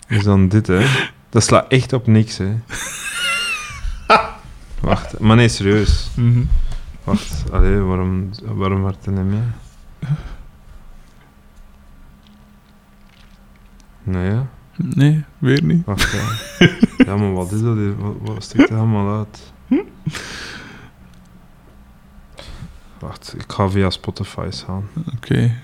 is 0.08 0.24
dan 0.24 0.48
dit, 0.48 0.68
hè. 0.68 0.86
Dat 1.30 1.44
slaat 1.44 1.66
echt 1.68 1.94
op 1.94 2.08
niks, 2.08 2.38
hè. 2.38 2.56
Wacht, 4.82 5.20
maar 5.20 5.36
nee, 5.36 5.48
serieus. 5.48 6.10
Mhm. 6.16 6.44
Wacht, 7.04 7.44
allee, 7.52 7.80
waarom, 7.80 8.30
waarom 8.44 8.82
wordt 8.82 9.06
het 9.06 9.16
niet 9.16 9.26
meer? 9.26 9.54
Nee, 14.04 14.32
ja. 14.32 14.48
Nee, 14.76 15.24
weer 15.38 15.64
niet. 15.64 15.86
Wacht, 15.86 16.12
ja. 16.12 16.68
ja, 17.06 17.16
maar 17.18 17.34
wat 17.34 17.52
is 17.52 17.62
dat 17.62 17.76
hier? 17.76 17.96
Wat, 17.98 18.14
wat 18.22 18.44
stikt 18.44 18.70
er 18.70 18.78
allemaal 18.78 19.18
uit? 19.18 19.54
Wacht, 23.00 23.34
ik 23.38 23.44
ga 23.52 23.70
via 23.70 23.90
Spotify 23.90 24.48
gaan. 24.52 24.88
Oké, 25.16 25.56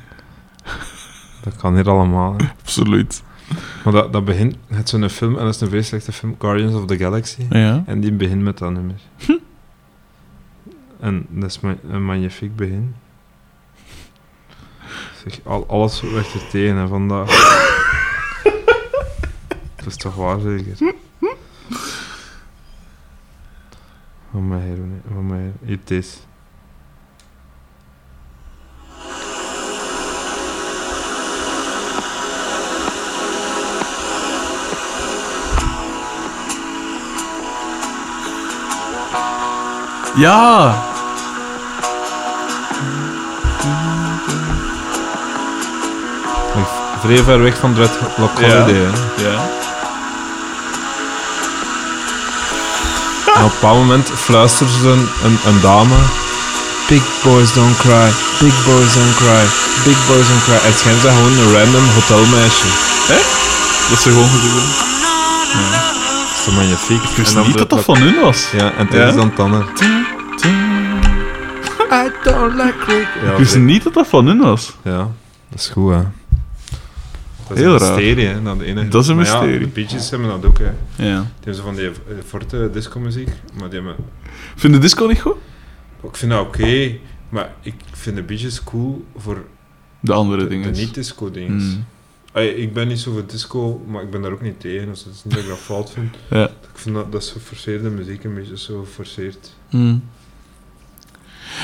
Dat 1.44 1.56
kan 1.56 1.76
hier 1.76 1.90
allemaal, 1.90 2.34
hè. 2.38 2.46
absoluut. 2.62 3.24
Maar 3.84 3.94
dat, 3.94 4.14
dat 4.14 4.26
begint... 4.26 4.56
Het 4.68 4.84
is 4.84 4.90
zo'n 4.90 5.10
film, 5.10 5.38
en 5.38 5.46
dat 5.46 5.56
is 5.56 5.62
een 5.62 5.70
vrij 5.70 5.82
slechte 5.82 6.12
film, 6.12 6.36
Guardians 6.40 6.76
of 6.76 6.86
the 6.86 6.98
Galaxy. 6.98 7.46
Ja. 7.50 7.84
En 7.86 8.00
die 8.00 8.12
begint 8.12 8.42
met 8.42 8.58
dat 8.58 8.72
nummer. 8.72 8.96
En 11.00 11.26
dat 11.30 11.50
is 11.50 11.60
ma- 11.60 11.76
een 11.90 12.06
magnifiek 12.06 12.56
begin. 12.56 12.96
Zeg, 15.24 15.40
al, 15.44 15.68
alles 15.68 16.02
werd 16.02 16.34
er 16.34 16.48
tegen 16.50 16.76
hè, 16.76 16.88
vandaag. 16.88 17.30
Dat 19.84 19.94
is 19.94 19.98
toch 19.98 20.16
waar, 20.16 20.40
zeker? 20.40 20.94
Van 24.32 24.48
mij 24.48 24.60
nee, 24.60 25.02
van 25.14 25.28
mij 25.28 25.52
hier. 25.62 25.78
Het 25.80 25.92
is. 25.92 26.18
Ja! 40.16 40.90
Vrij 47.00 47.18
ver 47.18 47.42
weg 47.42 47.58
van 47.58 47.74
Dreadlock 47.74 48.40
Ja. 48.40 48.62
Holiday, 48.62 48.82
hè. 48.82 49.24
Ja. 49.24 49.50
En 53.42 53.48
op 53.48 53.54
een 53.54 53.60
bepaald 53.60 53.78
moment 53.86 54.08
fluistert 54.16 54.70
ze 54.70 54.88
een, 54.90 55.08
een, 55.26 55.38
een 55.50 55.60
dame. 55.62 55.96
Big 56.88 57.04
boys 57.24 57.54
don't 57.54 57.78
cry, 57.78 58.08
big 58.40 58.56
boys 58.66 58.94
don't 58.98 59.16
cry, 59.22 59.44
big 59.88 60.00
boys 60.08 60.28
don't 60.30 60.44
cry. 60.48 60.60
Het 60.70 60.78
schijnt 60.80 61.02
dat 61.02 61.12
gewoon 61.18 61.36
een 61.42 61.52
random 61.58 61.86
hotelmeisje. 61.98 62.70
Dat 63.90 63.98
is 63.98 64.04
gewoon 64.04 64.30
gedaan. 64.30 64.70
Dat 66.22 66.38
is 66.38 66.44
toch 66.46 66.54
magnifiek. 66.56 67.04
Ik 67.04 67.16
wist 67.18 67.36
niet 67.46 67.58
dat 67.58 67.70
dat 67.70 67.84
van 67.84 67.98
hun 67.98 68.20
was. 68.22 68.48
Ja, 68.52 68.72
en 68.78 68.86
het 68.86 68.94
Ja? 68.94 69.08
is 69.08 69.16
dan 69.16 69.34
Tanner. 69.34 69.66
I 71.92 72.12
don't 72.24 72.54
like. 72.56 73.08
Ja, 73.24 73.32
Ik 73.32 73.38
wist 73.38 73.56
niet 73.56 73.84
dat 73.84 73.94
dat 73.94 74.08
van 74.08 74.26
hun 74.26 74.40
was. 74.40 74.72
ja, 74.84 74.98
dat 75.50 75.60
is 75.60 75.68
goed, 75.74 75.94
hè. 75.94 76.02
Dat 77.56 77.60
is 77.60 77.66
Heel 77.66 77.74
een 77.74 77.80
raar. 77.80 77.96
mysterie, 77.96 78.26
hè. 78.28 78.42
Dat, 78.44 78.60
ene. 78.62 78.88
Dat 78.88 79.02
is 79.04 79.08
een 79.10 79.16
Maar 79.16 79.26
ja, 79.26 79.40
mysterie. 79.40 79.60
de 79.60 79.68
Bee 79.68 79.88
Gees 79.88 80.10
hebben 80.10 80.28
dat 80.30 80.46
ook, 80.46 80.58
hè. 80.58 80.72
Die 80.96 81.06
Ja. 81.06 81.26
hebben 81.36 81.56
zo 81.56 81.62
van 81.64 81.76
die 81.76 81.86
eh, 81.88 81.92
forte 82.26 82.70
disco-muziek, 82.74 83.30
maar 83.60 83.70
die 83.70 83.80
hebben... 83.80 83.96
Vind 84.56 84.74
je 84.74 84.80
disco 84.80 85.06
niet 85.08 85.20
goed? 85.22 85.36
Ik 86.04 86.16
vind 86.16 86.32
dat 86.32 86.46
oké, 86.46 86.98
maar 87.30 87.54
ik 87.62 87.74
vind 87.92 88.16
de 88.16 88.24
Bee 88.24 88.38
Gees 88.38 88.64
cool 88.64 89.06
voor 89.18 89.44
De 90.00 90.14
andere 90.14 90.44
de, 90.44 90.48
dingen. 90.50 90.74
de 90.74 90.80
niet-disco-dingen. 90.80 91.60
Hmm. 91.60 91.86
Ey, 92.34 92.48
ik 92.48 92.74
ben 92.74 92.88
niet 92.88 93.00
zo 93.00 93.12
voor 93.12 93.26
disco, 93.28 93.86
maar 93.88 94.04
ik 94.04 94.10
ben 94.12 94.22
daar 94.22 94.32
ook 94.32 94.42
niet 94.42 94.60
tegen. 94.60 94.88
Dus 94.88 95.04
het 95.04 95.14
is 95.14 95.24
niet 95.24 95.34
dat 95.34 95.44
ik 95.44 95.50
dat 95.50 95.58
fout 95.58 95.92
vind. 95.92 96.16
Ja. 96.30 96.44
Ik 96.48 96.52
vind 96.74 96.96
dat, 96.96 97.12
dat 97.12 97.22
is 97.24 97.30
geforceerde 97.32 97.90
muziek 97.90 98.24
een 98.24 98.34
beetje 98.34 98.58
zo 98.58 98.80
geforceerd. 98.84 99.54
Hmm. 99.70 100.04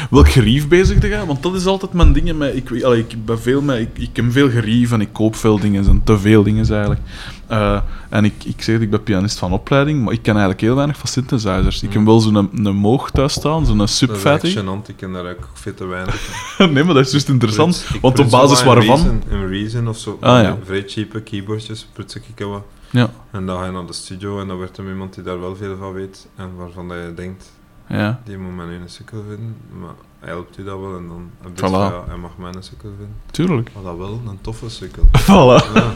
Welk 0.09 0.29
gerief 0.29 0.67
bezig 0.67 0.99
te 0.99 1.07
gaan? 1.07 1.27
Want 1.27 1.43
dat 1.43 1.55
is 1.55 1.65
altijd 1.65 1.93
mijn 1.93 2.13
dingen. 2.13 2.37
Met, 2.37 2.55
ik, 2.55 2.83
allee, 2.83 2.99
ik, 2.99 3.25
ben 3.25 3.39
veel 3.39 3.61
met, 3.61 3.79
ik, 3.79 3.89
ik 3.97 4.15
heb 4.15 4.31
veel 4.31 4.49
gerief 4.49 4.91
en 4.91 5.01
ik 5.01 5.13
koop 5.13 5.35
veel 5.35 5.59
dingen. 5.59 5.87
En 5.87 6.01
te 6.03 6.17
veel 6.19 6.43
dingen 6.43 6.69
eigenlijk. 6.69 7.01
Eh, 7.47 7.81
en 8.09 8.25
ik, 8.25 8.33
ik 8.45 8.61
zeg 8.61 8.75
dat 8.75 8.83
ik 8.83 8.89
ben 8.89 9.03
pianist 9.03 9.37
van 9.39 9.51
opleiding, 9.51 10.03
maar 10.03 10.13
ik 10.13 10.21
ken 10.21 10.31
eigenlijk 10.31 10.61
heel 10.61 10.75
weinig 10.75 10.97
van 10.97 11.07
synthesizers. 11.07 11.83
Ik 11.83 11.93
heb 11.93 12.05
wel 12.05 12.19
zo'n 12.19 12.35
een, 12.35 12.49
een 12.65 12.75
Moog 12.75 13.11
thuis 13.11 13.33
staan, 13.33 13.65
zo'n 13.65 13.77
Dat 13.77 13.87
is 13.87 13.97
subfatty. 13.97 14.55
gênant, 14.55 14.87
ik 14.89 14.95
ken 14.97 15.11
daar 15.11 15.29
ook 15.29 15.49
veel 15.53 15.73
te 15.73 15.85
weinig 15.85 16.15
nee, 16.57 16.83
maar 16.83 16.93
dat 16.93 17.05
is 17.05 17.11
juist 17.11 17.29
interessant. 17.29 17.87
Want 18.01 18.19
op 18.19 18.29
basis 18.29 18.63
waarvan... 18.63 18.85
Reason, 18.95 19.23
in 19.29 19.47
Reason 19.47 19.87
of 19.87 19.97
zo, 19.97 20.17
Ah, 20.21 20.41
ja. 20.41 20.57
vrij 20.65 20.83
cheape 20.87 21.21
keyboardjes, 21.21 21.87
prut 21.93 22.15
ik 22.35 22.45
wat. 22.45 22.63
Ja, 22.89 23.09
En 23.31 23.45
dan 23.45 23.59
ga 23.59 23.65
je 23.65 23.71
naar 23.71 23.85
de 23.85 23.93
studio 23.93 24.39
en 24.41 24.47
dan 24.47 24.57
wordt 24.57 24.77
er 24.77 24.87
iemand 24.87 25.13
die 25.13 25.23
daar 25.23 25.39
wel 25.39 25.55
veel 25.55 25.77
van 25.79 25.93
weet 25.93 26.27
en 26.35 26.55
waarvan 26.57 26.87
dat 26.87 26.97
je 26.97 27.13
denkt, 27.15 27.51
ja. 27.89 28.19
die 28.25 28.37
moet 28.37 28.55
men 28.55 28.67
nu 28.67 28.73
een 28.75 28.89
sukkel 28.89 29.23
vinden. 29.27 29.55
Maar 29.79 29.93
helpt 30.19 30.57
u 30.57 30.63
dat 30.63 30.79
wel 30.79 30.97
en 30.97 31.07
dan 31.07 31.29
heb 31.41 31.51
je 31.59 31.61
Voilà. 31.65 31.69
van, 31.69 31.79
ja, 31.81 32.03
hij 32.07 32.17
mag 32.17 32.37
mij 32.37 32.51
een 32.53 32.63
sukkel 32.63 32.89
vinden. 32.97 33.15
Tuurlijk. 33.31 33.69
Maar 33.73 33.83
dat 33.83 33.97
wel, 33.97 34.21
een 34.27 34.39
toffe 34.41 34.69
sukkel. 34.69 35.03
Voilà. 35.27 35.73
Ja. 35.73 35.93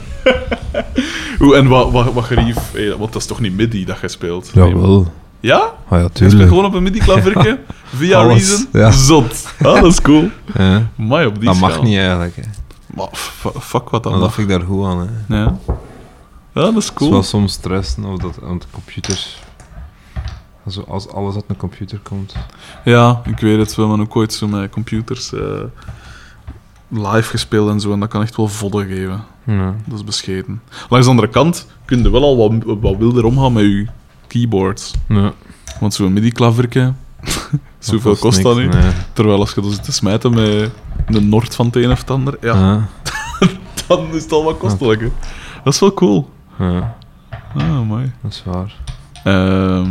Hoe, 1.40 1.56
en 1.56 1.68
wat, 1.68 1.92
wat, 1.92 2.14
wat 2.14 2.24
gerief... 2.24 2.72
Want 2.98 3.14
dat 3.14 3.22
is 3.22 3.28
toch 3.28 3.40
niet 3.40 3.56
MIDI 3.56 3.86
dat 3.86 4.00
je 4.00 4.08
speelt? 4.08 4.52
Jawel. 4.54 5.12
Ja? 5.40 5.58
Ah 5.58 5.72
ja, 5.90 5.98
Je 5.98 6.02
speelt 6.14 6.14
tuurlijk. 6.30 6.50
gewoon 6.50 6.66
op 6.66 6.74
een 6.74 6.84
MIDI-klaverke? 6.84 7.60
Via 7.96 8.18
Alles, 8.20 8.50
Reason? 8.50 8.68
ja. 8.72 8.92
Zot. 8.92 9.54
Ah, 9.58 9.74
dat 9.82 9.86
is 9.86 10.02
cool. 10.02 10.30
Ja. 10.58 10.88
Maar 10.96 11.26
op 11.26 11.36
die 11.36 11.44
Dat 11.44 11.60
mag 11.60 11.82
niet 11.82 11.98
eigenlijk. 11.98 12.36
Hè. 12.36 12.42
Maar 12.96 13.08
f- 13.16 13.48
fuck 13.60 13.90
wat 13.90 14.04
dan 14.04 14.20
mag. 14.20 14.34
vind 14.34 14.50
ik 14.50 14.58
daar 14.58 14.68
goed 14.68 14.86
aan. 14.86 15.00
Hè. 15.28 15.36
Ja. 15.38 15.58
ja, 15.68 16.62
dat 16.62 16.68
is 16.68 16.74
Het 16.74 16.84
is 16.84 16.94
cool. 16.94 17.12
wel 17.12 17.24
soms 17.24 17.54
stressen 17.54 18.04
of 18.06 18.18
dat 18.18 18.40
aan 18.44 18.60
de 18.60 18.66
computers. 18.72 19.41
Als, 20.88 21.08
alles 21.10 21.36
uit 21.36 21.44
een 21.48 21.58
computer 21.58 22.00
komt. 22.00 22.36
Ja, 22.84 23.22
ik 23.26 23.40
weet 23.40 23.58
het. 23.58 23.76
We 23.76 23.82
hebben 23.82 24.02
ook 24.02 24.16
ooit 24.16 24.34
zo 24.34 24.48
met 24.48 24.70
computers 24.72 25.34
eh, 25.34 25.42
live 26.90 27.30
gespeeld 27.30 27.70
en 27.70 27.80
zo. 27.80 27.92
En 27.94 28.00
dat 28.00 28.10
kan 28.10 28.22
echt 28.22 28.36
wel 28.36 28.48
vodden 28.48 28.88
geven. 28.88 29.24
Ja. 29.44 29.76
Dat 29.86 29.98
is 29.98 30.04
bescheten. 30.04 30.62
Langs 30.90 31.06
de 31.06 31.12
andere 31.12 31.30
kant 31.30 31.68
kun 31.86 32.04
je 32.04 32.10
wel 32.12 32.24
al 32.24 32.38
wat, 32.38 32.78
wat 32.80 32.98
wilder 32.98 33.26
omgaan 33.26 33.54
met 33.54 33.64
je 33.64 33.88
keyboards. 34.28 34.94
Ja. 35.08 35.32
Want 35.80 35.94
zo'n 35.94 36.14
MIDI-klaverke, 36.14 36.94
zoveel 37.80 38.16
kost 38.16 38.42
dat 38.44 38.58
niet. 38.58 38.74
Nee. 38.74 38.92
Terwijl 39.14 39.40
als 39.40 39.54
je 39.54 39.62
dan 39.62 39.72
zit 39.72 39.84
te 39.84 39.92
smijten 39.92 40.34
met 40.34 40.72
een 41.06 41.30
Noord 41.30 41.56
van 41.56 41.66
het 41.66 41.76
een 41.76 41.92
of 41.92 42.00
het 42.00 42.10
ander, 42.10 42.38
ja, 42.42 42.56
Ja. 42.56 42.88
dan 43.88 44.08
is 44.14 44.24
het 44.24 44.32
al 44.32 44.44
wat 44.44 44.58
kostelijk. 44.58 45.02
hè. 45.02 45.12
Dat 45.64 45.74
is 45.74 45.80
wel 45.80 45.94
cool. 45.94 46.30
Ja, 46.60 46.96
Ah, 47.58 47.82
mooi. 47.88 48.12
dat 48.22 48.32
is 48.32 48.44
waar. 48.46 48.76
Ehm, 49.24 49.90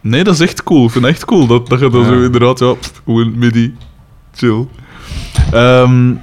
nee, 0.00 0.24
dat 0.24 0.34
is 0.34 0.40
echt 0.40 0.62
cool. 0.62 0.84
Ik 0.84 0.90
vind 0.90 1.04
het 1.04 1.14
echt 1.14 1.24
cool 1.24 1.46
dat, 1.46 1.68
dat 1.68 1.80
je 1.80 1.90
dan 1.90 2.00
Ja. 2.00 2.06
zo 2.06 2.22
inderdaad, 2.22 2.58
ja, 2.58 2.72
pff, 2.72 3.00
gewoon 3.04 3.38
midi, 3.38 3.76
chill. 4.34 4.66
Ehm, 5.52 6.14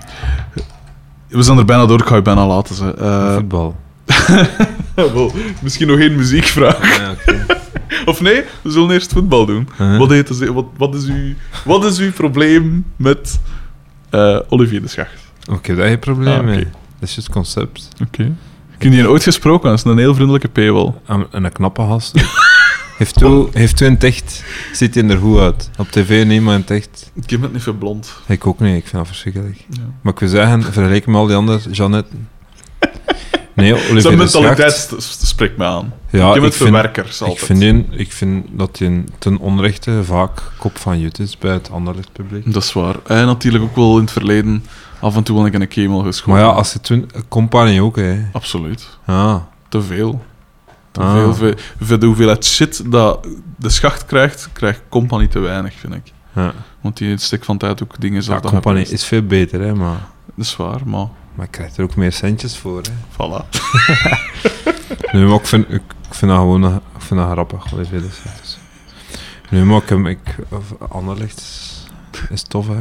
we 1.27 1.43
zijn 1.43 1.57
er 1.57 1.65
bijna 1.65 1.85
door, 1.85 1.99
ik 1.99 2.06
ga 2.07 2.15
je 2.15 2.22
bijna 2.22 2.47
laten. 2.47 2.76
Ze. 2.76 2.93
Eh, 2.93 3.34
Voetbal. 3.34 3.76
misschien 5.61 5.88
nog 5.88 5.99
één 5.99 6.15
muziekvraag. 6.15 6.97
Ja. 6.97 7.15
Of 8.06 8.22
nee, 8.22 8.43
we 8.61 8.72
zullen 8.72 8.91
eerst 8.91 9.14
voetbal 9.14 9.45
doen. 9.45 9.68
Huh? 9.77 9.97
Wat, 9.97 10.10
heet 10.10 10.47
wat, 10.47 10.65
wat, 10.77 10.95
is 10.95 11.06
uw, 11.06 11.34
wat 11.65 11.85
is 11.85 11.99
uw 11.99 12.11
probleem 12.11 12.85
met 12.95 13.39
eh, 14.10 14.39
Olivier 14.49 14.81
de 14.81 14.88
Schacht? 14.88 15.31
Oké, 15.52 15.76
daar 15.76 15.88
heb 15.89 16.03
je 16.03 16.11
probleem 16.11 16.39
Ah, 16.39 16.45
mee. 16.45 16.64
Dat 16.99 17.10
is 17.10 17.15
het 17.15 17.30
concept. 17.30 17.89
Oké. 18.07 18.23
Ik 18.77 18.84
heb 18.84 18.91
die 18.91 19.10
ooit 19.10 19.23
gesproken, 19.23 19.69
dat 19.69 19.77
is 19.77 19.84
een 19.85 19.97
heel 19.97 20.14
vriendelijke 20.15 20.47
P 20.47 20.56
wel. 20.56 21.02
En 21.06 21.26
en 21.31 21.43
een 21.43 21.52
knappe 21.52 21.81
gast. 21.81 22.14
heeft, 22.97 23.22
u, 23.22 23.47
heeft 23.51 23.80
u 23.81 23.85
een 23.85 23.99
echt... 23.99 24.43
Ziet 24.73 24.95
hij 24.95 25.07
er 25.09 25.17
goed 25.17 25.39
uit? 25.39 25.69
Op 25.77 25.91
tv 25.91 26.26
niet, 26.26 26.41
maar 26.41 26.53
in 26.53 26.59
het 26.61 26.72
echt... 26.72 27.11
Ik 27.13 27.30
heb 27.30 27.41
het 27.41 27.53
niet 27.53 27.63
veel 27.63 27.73
blond. 27.73 28.13
Ik 28.27 28.47
ook 28.47 28.59
niet, 28.59 28.76
ik 28.76 28.81
vind 28.84 28.91
dat 28.93 29.07
verschrikkelijk. 29.07 29.65
Ja. 29.69 29.81
Maar 30.01 30.13
ik 30.13 30.19
wil 30.19 30.30
zeggen, 30.30 30.63
vergelijk 30.63 31.05
met 31.05 31.15
al 31.15 31.26
die 31.27 31.35
andere 31.35 31.69
Jeannette. 31.72 32.09
Nee, 33.53 33.73
Olivier 33.73 34.01
Zijn 34.01 34.17
de 34.17 34.23
mentaliteit 34.23 34.95
spreekt 34.99 35.57
me 35.57 35.63
aan. 35.65 35.93
Ja, 36.09 36.19
ik 36.27 36.34
heb 36.34 36.35
ik 36.35 36.41
het 36.43 36.55
vind, 36.55 36.69
verwerkers 36.69 37.22
altijd. 37.22 37.39
ik, 37.39 37.45
vind 37.45 37.59
die- 37.59 37.85
ik 37.99 38.11
vind 38.11 38.45
dat 38.51 38.77
hij 38.80 39.03
ten 39.17 39.38
onrechte 39.38 40.03
vaak 40.03 40.41
kop 40.57 40.77
van 40.77 40.99
jut 40.99 41.19
is 41.19 41.38
bij 41.38 41.53
het 41.53 41.72
Anderlecht 41.72 42.11
publiek. 42.11 42.53
Dat 42.53 42.63
is 42.63 42.73
waar. 42.73 42.95
En 43.07 43.26
natuurlijk 43.26 43.63
ook 43.63 43.76
wel 43.76 43.95
in 43.95 44.01
het 44.01 44.11
verleden 44.11 44.63
af 44.99 45.15
en 45.15 45.23
toe 45.23 45.35
wel 45.35 45.45
een 45.45 45.51
keer 45.51 45.61
een 45.61 45.67
kemel 45.67 45.99
geschoten. 46.03 46.31
Maar 46.31 46.41
ja, 46.41 46.47
als 46.47 46.73
je 46.73 46.80
toen... 46.81 47.11
Compagnie 47.27 47.81
ook, 47.84 47.95
hè. 47.95 48.26
Absoluut. 48.31 48.88
Ah, 49.05 49.35
Te 49.69 49.81
veel. 49.81 50.23
Ah. 50.97 51.13
veel. 51.13 51.34
Voor, 51.35 51.53
voor 51.80 51.99
de 51.99 52.05
hoeveelheid 52.05 52.45
shit 52.45 52.91
dat 52.91 53.27
de 53.57 53.69
schacht 53.69 54.05
krijgt, 54.05 54.49
krijgt 54.53 54.81
Company 54.89 55.27
te 55.27 55.39
weinig, 55.39 55.73
vind 55.73 55.93
ik. 55.93 56.11
ja. 56.34 56.53
Want 56.81 56.97
die 56.97 57.17
stek 57.17 57.43
van 57.43 57.57
tijd 57.57 57.84
ook 57.84 57.99
dingen 57.99 58.22
ja 58.22 58.41
dat 58.41 58.51
Compagnie 58.51 58.84
gebeurt. 58.84 59.01
is 59.01 59.07
veel 59.07 59.23
beter, 59.26 59.61
hè, 59.61 59.76
maar... 59.76 59.99
Dat 60.35 60.45
is 60.45 60.55
waar, 60.55 60.80
maar 60.85 61.07
Maar 61.35 61.45
je 61.45 61.51
krijgt 61.51 61.77
er 61.77 61.84
ook 61.84 61.95
meer 61.95 62.11
centjes 62.11 62.57
voor, 62.57 62.81
hè. 62.81 62.91
voilà. 63.13 63.45
Nee, 65.11 65.26
maar 65.26 65.39
ik 65.39 65.45
vind, 65.45 65.65
ik, 65.69 65.81
ik 66.07 66.13
vind 66.13 66.31
dat 66.31 66.39
gewoon 66.39 66.65
ik 66.76 67.01
vind 67.01 67.19
dat 67.19 67.30
grappig, 67.31 67.63
de 68.01 68.09
Schacht. 68.11 68.39
Dus. 68.41 68.57
Nee, 69.49 69.63
maar 69.63 69.81
ik, 69.81 69.89
heb- 69.89 70.05
ik, 70.05 70.19
Anderlecht 70.89 71.38
is, 72.30 72.41
tof, 72.43 72.67
hè. 72.67 72.73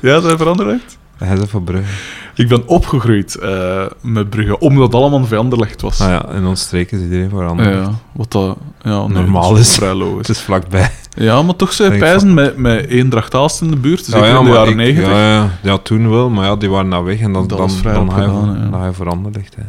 Ja, 0.00 0.20
dat 0.20 0.36
veranderd. 0.38 0.98
Hij 1.24 1.36
is 1.36 1.48
van 1.48 1.64
Brugge. 1.64 1.92
Ik 2.34 2.48
ben 2.48 2.68
opgegroeid 2.68 3.34
eh, 3.34 3.86
met 4.00 4.30
Brugge, 4.30 4.58
omdat 4.58 4.84
het 4.86 4.94
allemaal 4.94 5.24
veranderlegd 5.24 5.80
was. 5.80 6.00
Ah 6.00 6.08
ja, 6.08 6.28
in 6.28 6.46
ons 6.46 6.60
streek 6.60 6.92
is 6.92 7.00
iedereen 7.00 7.30
voor 7.30 7.46
Anderlecht. 7.46 7.86
Ja, 7.86 7.92
wat 8.12 8.32
dat 8.32 8.56
ja, 8.82 9.06
nee, 9.06 9.08
Normaal 9.08 9.56
is. 9.56 9.74
vrij 9.74 9.88
Het 9.88 9.98
logisch. 9.98 10.28
is 10.28 10.40
vlakbij. 10.40 10.90
Ja, 11.16 11.42
maar 11.42 11.56
toch 11.56 11.72
zijn 11.72 11.98
pijzen 11.98 12.34
met, 12.34 12.56
met 12.56 12.86
Eendracht 12.86 13.34
Aalst 13.34 13.60
in 13.60 13.70
de 13.70 13.76
buurt, 13.76 14.04
zeker 14.04 14.38
in 14.38 14.44
de 14.44 14.50
jaren 14.50 14.76
90. 14.76 15.06
Ja, 15.06 15.30
ja, 15.32 15.50
ja, 15.62 15.78
toen 15.78 16.10
wel, 16.10 16.30
maar 16.30 16.44
ja, 16.46 16.56
die 16.56 16.70
waren 16.70 16.88
nou 16.88 17.04
weg 17.04 17.20
en 17.20 17.32
dan, 17.32 17.46
Dat 17.46 17.58
dan, 17.58 17.70
vrij 17.70 17.92
dan, 17.92 18.10
voor- 18.10 18.20
ja. 18.20 18.90
dan 18.96 19.08
Anderlecht, 19.08 19.56
hè. 19.56 19.62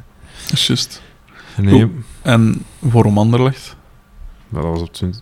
Nee, 1.62 1.74
Hoe- 1.74 1.90
En 2.22 2.64
waarom 2.80 3.18
Anderlecht? 3.18 3.76
dat 4.50 4.64
was 4.64 4.82
op 4.82 4.94
20, 4.94 5.22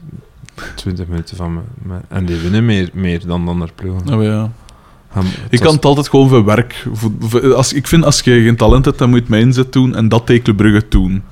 20 0.76 1.08
minuten 1.08 1.38
van 1.38 1.54
me. 1.54 1.60
me- 1.82 2.00
En 2.08 2.26
die 2.26 2.36
winnen 2.38 2.66
meer, 2.66 2.90
meer 2.94 3.28
dan 3.28 3.44
de 3.46 3.52
andere 3.52 3.72
ploegen. 3.76 4.14
Oh, 4.18 4.24
ja. 4.24 4.52
Hem- 5.10 5.26
Ik 5.26 5.50
was- 5.50 5.60
kan 5.60 5.76
het 5.76 5.86
altijd 5.86 6.10
gewoon 6.10 6.30
voor 7.20 7.56
als, 7.56 7.74
ik 7.74 7.88
vind 7.88 8.06
als 8.06 8.20
je 8.20 8.42
geen 8.44 8.56
talent 8.56 8.86
hebt, 8.86 8.98
dan 8.98 9.10
moet 9.10 9.18
je 9.18 9.24
het 9.24 9.32
met 9.34 9.42
inzet 9.42 9.74
doen 9.74 9.96
en 9.96 10.10
dat 10.10 10.26
tegen 10.26 10.56
Brugge 10.56 10.86
doen. 10.90 11.24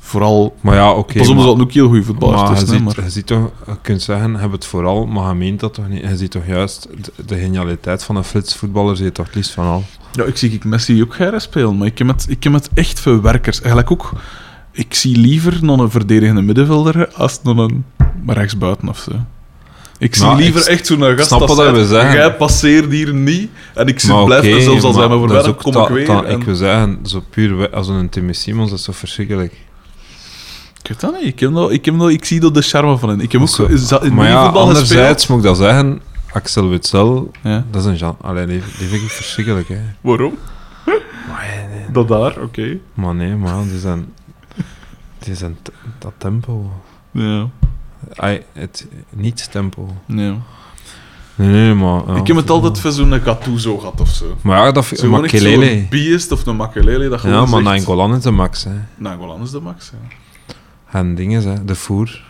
Vooral. 0.00 0.56
Maar 0.60 0.74
ja, 0.74 0.92
oké. 0.92 1.18
pas 1.18 1.28
op, 1.28 1.34
maar- 1.36 1.44
zaten 1.44 1.60
ook 1.62 1.72
heel 1.72 1.86
goede 1.88 2.02
voetballers 2.04 2.42
maar 2.42 2.50
je, 2.60 2.66
ziet, 2.66 2.84
maar 2.84 3.04
je 3.04 3.10
ziet 3.10 3.26
toch, 3.26 3.50
je 3.66 3.76
kunt 3.82 4.02
zeggen, 4.02 4.34
heb 4.36 4.52
het 4.52 4.66
vooral, 4.66 5.06
maar 5.06 5.28
je 5.28 5.34
meent 5.34 5.60
dat 5.60 5.74
toch 5.74 5.88
niet. 5.88 6.02
Je 6.02 6.16
ziet 6.16 6.30
toch 6.30 6.46
juist 6.46 6.88
de, 7.16 7.24
de 7.26 7.38
genialiteit 7.38 8.04
van 8.04 8.16
een 8.16 8.24
flitsvoetballer, 8.24 8.96
zie 8.96 9.04
je 9.04 9.12
toch 9.12 9.26
het 9.26 9.34
liefst 9.34 9.50
van 9.50 9.66
al. 9.66 9.84
ja, 10.12 10.24
ik 10.24 10.36
zie 10.36 10.50
ik 10.52 10.64
Messi 10.64 11.02
ook 11.02 11.14
graag 11.14 11.42
spelen, 11.42 11.76
maar 11.78 11.86
ik 11.86 11.98
heb 11.98 12.06
het, 12.08 12.26
ik 12.28 12.44
heb 12.44 12.52
het 12.52 12.70
echt 12.74 13.00
voor 13.00 13.22
werkers. 13.22 13.56
Eigenlijk 13.58 13.90
ook. 13.90 14.12
Ik 14.72 14.94
zie 14.94 15.16
liever 15.16 15.58
nog 15.64 15.80
een 15.80 15.90
verdedigende 15.90 16.42
middenvelder 16.42 17.08
als 17.12 17.40
nog 17.42 17.56
een 17.56 17.84
rechtsbuiten 18.26 18.88
of 18.88 18.98
zo. 18.98 19.12
Ik 20.02 20.14
zie 20.14 20.26
Maar 20.26 20.36
liever 20.36 20.66
echt 20.66 20.86
zo'n 20.86 21.02
gast 21.02 21.26
snap 21.28 21.40
als 21.40 21.56
wat 21.56 21.70
we 21.74 21.86
zeggen. 21.86 22.12
Jij 22.14 22.34
passeert 22.34 22.90
hier 22.90 23.14
niet 23.14 23.50
en 23.74 23.86
ik 23.86 24.00
zit 24.00 24.10
Maar 24.10 24.24
blijf 24.24 24.44
er 24.44 24.60
zelfs 24.62 24.84
als 24.84 24.96
hij 24.96 25.08
me 25.08 25.18
voorbij 25.18 25.42
dan 25.42 25.54
kom 25.56 25.72
ta- 25.72 25.82
ik 25.82 25.88
weer. 25.88 26.06
ta- 26.06 26.24
en- 26.24 26.38
Ik 26.38 26.44
wil 26.44 26.54
zeggen, 26.54 26.98
zo 27.06 27.24
puur 27.30 27.70
als 27.70 27.88
een 27.88 28.08
Timmy 28.08 28.32
Simons, 28.32 28.70
dat 28.70 28.78
is 28.78 28.84
toch 28.84 28.96
verschrikkelijk. 28.96 29.52
Ik 30.82 30.88
weet 30.88 31.00
dat 31.00 31.12
niet. 31.12 31.24
Ik, 31.26 31.40
heb 31.40 31.54
dat, 31.54 31.70
ik, 31.70 31.84
heb 31.84 31.98
dat, 31.98 32.10
ik 32.10 32.24
zie 32.24 32.40
dat 32.40 32.54
de 32.54 32.62
charme 32.62 32.98
van 32.98 33.10
in. 33.10 33.20
Ik 33.20 33.32
heb 33.32 33.40
ook 33.40 33.48
Zo. 33.48 33.64
is 33.64 33.88
dat 33.88 34.04
in 34.04 34.14
maar 34.14 34.28
ja, 34.28 34.46
anderzijds 34.46 35.26
moet 35.26 35.38
ik 35.38 35.44
dat 35.44 35.56
zeggen, 35.56 36.00
Axel 36.32 36.68
Witsel, 36.68 37.30
Ja. 37.42 37.64
dat 37.70 37.80
is 37.80 37.86
een 37.88 37.96
Jean. 37.96 38.16
Allee, 38.20 38.46
die, 38.46 38.62
die 38.78 38.88
vind 38.88 39.02
ik 39.02 39.10
verschrikkelijk, 39.10 39.68
hè. 39.68 39.80
Waarom? 40.00 40.38
Maar, 40.84 41.46
nee, 41.68 41.78
nee. 41.78 41.90
Dat 41.92 42.08
daar, 42.08 42.40
oké. 42.42 42.78
maar 42.94 43.14
nee, 43.14 43.34
maar 43.34 43.54
die 43.70 43.78
zijn... 43.80 44.12
Die 45.18 45.34
zijn 45.34 45.56
dat 45.98 46.12
tempo. 46.18 46.72
Ja. 47.10 47.48
Ai, 48.16 48.42
het 48.52 48.86
niet-tempo. 49.10 49.88
Nee, 50.06 50.34
nee, 51.34 51.74
maar... 51.74 52.02
ja, 52.06 52.14
ik 52.16 52.26
heb 52.26 52.36
het 52.36 52.50
altijd 52.50 52.78
voor 52.80 52.90
zo'n 52.92 53.20
Gattuso 53.20 53.78
gehad 53.78 54.00
of 54.00 54.08
zo. 54.08 54.36
Maar 54.40 54.58
ja, 54.66 54.72
dat 54.72 54.86
vind 54.86 55.00
Zo 55.00 55.08
Makelele. 55.08 55.66
zo'n 55.70 55.86
biest 55.90 56.32
of 56.32 56.46
een 56.46 56.56
Makelele. 56.56 57.08
Dat 57.08 57.22
Ja, 57.22 57.28
maar 57.40 57.48
zegt- 57.48 57.62
Nainggolan 57.62 58.14
is 58.14 58.22
de 58.22 58.30
max, 58.30 58.64
hè. 58.64 58.70
Nainggolan 58.96 59.42
is 59.42 59.50
de 59.50 59.60
max, 59.60 59.90
ja. 59.92 60.16
En 60.98 61.14
dingen, 61.14 61.42
hè. 61.42 61.64
De 61.64 61.74
voer. 61.74 62.22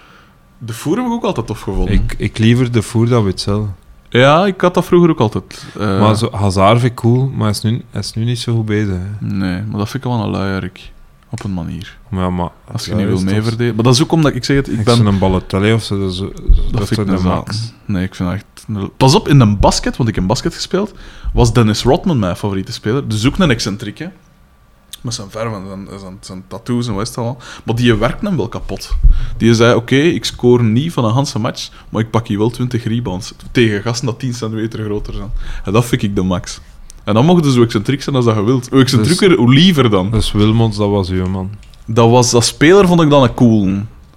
De 0.59 0.73
voer 0.73 0.97
heb 0.97 1.07
ik 1.07 1.13
ook 1.13 1.25
altijd 1.25 1.47
tof 1.47 1.61
gevonden. 1.61 1.95
Ik, 1.95 2.15
ik 2.19 2.39
liever 2.39 2.73
de 2.73 2.83
voer 2.83 3.09
dan 3.09 3.25
Witsel. 3.25 3.75
Ja, 4.09 4.47
ik 4.47 4.61
had 4.61 4.75
dat 4.75 4.85
vroeger 4.85 5.11
ook 5.11 5.21
altijd. 5.21 5.65
Eh, 5.79 6.01
Maar 6.01 6.17
zo, 6.17 6.29
Hazard 6.33 6.79
vind 6.81 6.91
ik 6.93 6.97
cool, 6.99 7.27
maar 7.29 7.41
hij 7.41 7.51
is 7.51 7.61
nu, 7.63 7.83
hij 7.91 8.01
is 8.01 8.13
nu 8.13 8.25
niet 8.25 8.39
zo 8.39 8.55
goed 8.55 8.65
bezig. 8.67 8.89
Hè. 8.95 9.27
Nee, 9.27 9.63
maar 9.63 9.79
dat 9.79 9.89
vind 9.89 10.05
ik 10.05 10.11
wel 10.11 10.21
een 10.23 10.31
luierik. 10.31 10.91
Op 11.33 11.45
een 11.45 11.55
manier. 11.55 11.99
Ja, 12.11 12.31
maar 12.31 12.49
Als 12.73 12.85
je 12.85 12.95
niet 12.95 13.07
wil 13.07 13.21
meeverdedigen. 13.23 13.75
Maar 13.75 13.85
dat 13.85 13.95
is 13.95 14.03
ook 14.03 14.13
omdat 14.13 14.35
ik 14.35 14.45
zeg 14.45 14.57
het, 14.57 14.69
ik 14.73 14.79
Ik 14.79 14.85
ben... 14.85 15.07
een 15.07 15.19
Balotelli 15.19 15.73
of 15.73 15.83
zo, 15.83 15.99
dat, 15.99 16.13
is- 16.13 16.19
dat, 16.19 16.33
Dat 16.71 16.83
is 16.83 16.89
vind 16.89 17.01
ik 17.11 17.17
de 17.17 17.23
max. 17.23 17.73
Nee, 17.85 18.05
ik 18.05 18.15
vind 18.15 18.29
dat 18.29 18.39
echt... 18.39 18.91
Pas 18.97 19.15
op, 19.15 19.29
in 19.29 19.41
een 19.41 19.59
basket, 19.59 19.97
want 19.97 20.09
ik 20.09 20.15
heb 20.15 20.27
basket 20.27 20.55
gespeeld, 20.55 20.93
was 21.33 21.53
Dennis 21.53 21.83
Rodman 21.83 22.19
mijn 22.19 22.37
favoriete 22.37 22.73
speler. 22.73 23.09
Dus 23.09 23.27
ook 23.27 23.39
een 23.39 23.51
excentriek, 23.51 23.99
hè. 23.99 24.07
Met 25.01 25.15
zijn 25.15 25.31
verven 25.31 25.63
en 25.63 25.67
zijn, 25.69 26.01
zijn, 26.01 26.17
zijn 26.21 26.45
tattoos 26.49 26.87
en 26.89 26.95
wat 26.95 27.17
allemaal. 27.17 27.39
Maar 27.65 27.75
die 27.75 27.95
werkt 27.95 28.21
hem 28.23 28.37
wel 28.37 28.49
kapot. 28.49 28.97
Die 29.37 29.55
zei, 29.55 29.75
oké, 29.75 29.97
ik 29.97 30.25
score 30.25 30.63
niet 30.63 30.93
van 30.93 31.05
een 31.05 31.13
Hanse 31.13 31.39
match, 31.39 31.71
maar 31.89 32.01
ik 32.03 32.11
pak 32.11 32.27
hier 32.27 32.39
wel 32.39 32.51
20 32.51 32.85
rebounds. 32.85 33.35
Tegen 33.53 33.83
gasten 33.83 34.07
dat 34.07 34.19
10 34.19 34.35
centimeter 34.35 34.85
groter 34.85 35.15
zijn. 35.15 35.31
En 35.65 35.73
dat 35.73 35.85
vind 35.85 36.03
ik 36.03 36.15
de 36.17 36.23
max. 36.23 36.61
En 37.05 37.15
dan 37.15 37.25
mocht 37.25 37.45
je 37.45 37.53
zo 37.53 37.63
excentriek 37.63 38.03
zijn 38.03 38.17
als 38.17 38.25
dat 38.25 38.35
je 38.35 38.45
wilt. 38.45 38.69
Hoe 38.71 38.81
excentrieker, 38.81 39.37
hoe 39.37 39.55
liever 39.55 39.91
dan. 39.91 40.11
Dus 40.11 40.33
Wilmots, 40.33 40.77
dat 40.77 40.89
was 40.91 41.09
uw 41.11 41.27
man. 41.27 41.51
Dat 41.87 42.11
was, 42.11 42.31
dat 42.31 42.45
speler 42.45 42.87
vond 42.87 43.01
ik 43.03 43.11
dan 43.11 43.23
een 43.23 43.35
cool. 43.35 43.67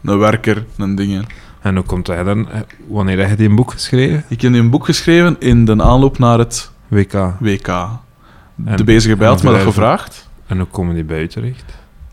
Een 0.04 0.18
werker, 0.20 0.66
een 0.78 0.96
dingen. 0.96 1.26
En 1.62 1.76
hoe 1.76 1.84
komt 1.84 2.08
hij 2.08 2.24
dan? 2.24 2.48
Wanneer 2.88 3.20
heb 3.20 3.30
je 3.30 3.36
die 3.36 3.50
een 3.50 3.56
boek 3.56 3.72
geschreven? 3.72 4.24
Ik 4.30 4.42
heb 4.42 4.54
een 4.54 4.70
boek 4.70 4.86
geschreven 4.86 5.36
in 5.40 5.66
de 5.66 5.82
aanloop 5.84 6.18
naar 6.18 6.40
het 6.40 6.72
WK. 6.88 7.14
WK. 7.40 7.68
En- 7.68 8.76
de 8.76 8.84
bezige 8.84 9.16
bij 9.16 9.28
had 9.28 9.40
en 9.40 9.46
me 9.46 9.52
dat 9.54 9.62
gevraagd. 9.62 10.30
En 10.48 10.58
hoe 10.58 10.68
komen 10.68 10.96
die 10.96 11.04
bij 11.04 11.22
u 11.22 11.28
terecht? 11.28 11.64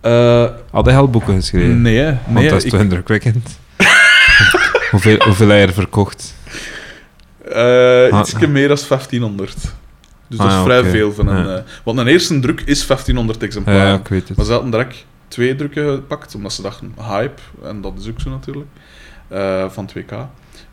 Eh, 0.01 0.44
Had 0.70 0.85
hij 0.86 0.97
al 0.97 1.09
boeken 1.09 1.35
geschreven? 1.35 1.82
nee, 1.82 1.97
hè. 1.97 2.05
Want 2.05 2.19
nee 2.39 2.49
dat 2.49 2.59
is 2.59 2.65
ik- 2.65 2.70
toch 2.70 2.81
indrukwekkend? 2.81 3.59
hoeveel, 4.90 5.16
hoeveel 5.24 5.49
hij 5.49 5.62
er 5.62 5.73
verkocht? 5.73 6.35
Eh 7.53 8.12
Ah, 8.12 8.19
ietsje 8.19 8.47
meer 8.49 8.69
dan 8.69 8.78
1500. 8.89 9.74
Dus 10.32 10.40
dat 10.40 10.50
Ah, 10.50 10.52
is 10.52 10.59
ja, 10.59 10.64
vrij 10.64 10.90
veel. 10.90 11.12
Van 11.12 11.26
een, 11.28 11.46
Ja. 11.46 11.56
eh, 11.56 11.62
want 11.84 11.98
een 11.98 12.06
eerste 12.06 12.40
druk 12.40 12.60
is 12.60 12.86
1500 12.86 13.42
exemplaren. 13.42 13.86
Ja, 13.86 13.94
ik 13.98 14.09
weet 14.09 14.28
het. 14.28 14.36
Maar 14.36 14.46
ze 14.46 14.52
hadden 14.52 14.70
direct 14.70 15.04
twee 15.28 15.54
drukken 15.54 15.94
gepakt, 15.94 16.34
omdat 16.34 16.52
ze 16.52 16.62
dachten, 16.62 16.94
hype, 17.09 17.40
en 17.64 17.80
dat 17.80 17.92
is 17.98 18.09
ook 18.09 18.20
zo 18.20 18.30
natuurlijk, 18.30 18.66
eh, 19.28 19.64
van 19.68 19.86
2K. 19.86 20.12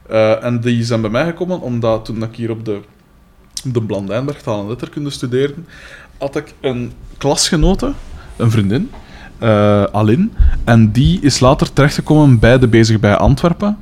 Eh, 0.09 0.43
en 0.43 0.59
die 0.59 0.83
zijn 0.83 1.01
bij 1.01 1.09
mij 1.09 1.25
gekomen 1.25 1.61
omdat 1.61 2.05
toen 2.05 2.23
ik 2.23 2.35
hier 2.35 2.49
op 2.51 2.65
de, 2.65 2.79
op 3.65 3.73
de 3.73 3.81
Blandijnberg 3.81 4.41
taal 4.41 4.61
en 4.61 4.67
letterkunde 4.67 5.09
studeerde, 5.09 5.53
had 6.17 6.35
ik 6.35 6.53
een 6.61 6.91
klasgenote, 7.17 7.93
een 8.37 8.51
vriendin, 8.51 8.91
Alin, 9.91 10.33
en 10.63 10.91
die 10.91 11.19
is 11.21 11.39
later 11.39 11.73
terechtgekomen 11.73 12.39
bij 12.39 12.59
de 12.59 12.67
Bezig 12.67 12.99
bij 12.99 13.15
Antwerpen. 13.15 13.77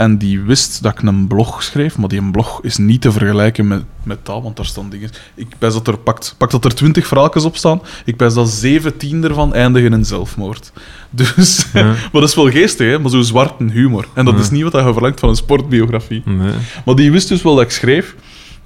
En 0.00 0.18
die 0.18 0.40
wist 0.40 0.82
dat 0.82 0.92
ik 0.92 1.02
een 1.02 1.26
blog 1.26 1.62
schreef, 1.62 1.98
maar 1.98 2.08
die 2.08 2.18
een 2.20 2.30
blog 2.32 2.60
is 2.62 2.76
niet 2.76 3.00
te 3.00 3.12
vergelijken 3.12 3.68
met, 3.68 3.82
met 4.02 4.26
dat, 4.26 4.42
want 4.42 4.56
daar 4.56 4.66
staan 4.66 4.90
dingen... 4.90 5.10
Ik 5.34 5.46
pijs 5.58 5.72
dat 5.72 5.88
er, 5.88 5.98
pakt, 5.98 6.34
pakt 6.38 6.52
dat 6.52 6.64
er 6.64 6.74
twintig 6.74 7.06
verhaaltjes 7.06 7.44
op 7.44 7.56
staan, 7.56 7.80
ik 8.04 8.16
pijs 8.16 8.34
dat 8.34 8.48
17 8.50 9.24
ervan 9.24 9.54
eindigen 9.54 9.92
in 9.92 10.04
zelfmoord. 10.04 10.72
Dus, 11.10 11.66
Ja. 11.72 11.84
maar 11.84 12.08
dat 12.12 12.22
is 12.28 12.34
wel 12.34 12.50
geestig, 12.50 12.86
hè? 12.90 12.98
maar 12.98 13.10
zo 13.10 13.20
zwart 13.20 13.52
humor. 13.58 14.06
En 14.14 14.24
dat 14.24 14.34
Ja. 14.34 14.40
is 14.40 14.50
niet 14.50 14.62
wat 14.62 14.72
je 14.72 14.92
verlangt 14.92 15.20
van 15.20 15.28
een 15.28 15.36
sportbiografie. 15.36 16.22
Nee. 16.24 16.52
Maar 16.84 16.94
die 16.94 17.12
wist 17.12 17.28
dus 17.28 17.42
wel 17.42 17.54
dat 17.54 17.64
ik 17.64 17.70
schreef. 17.70 18.14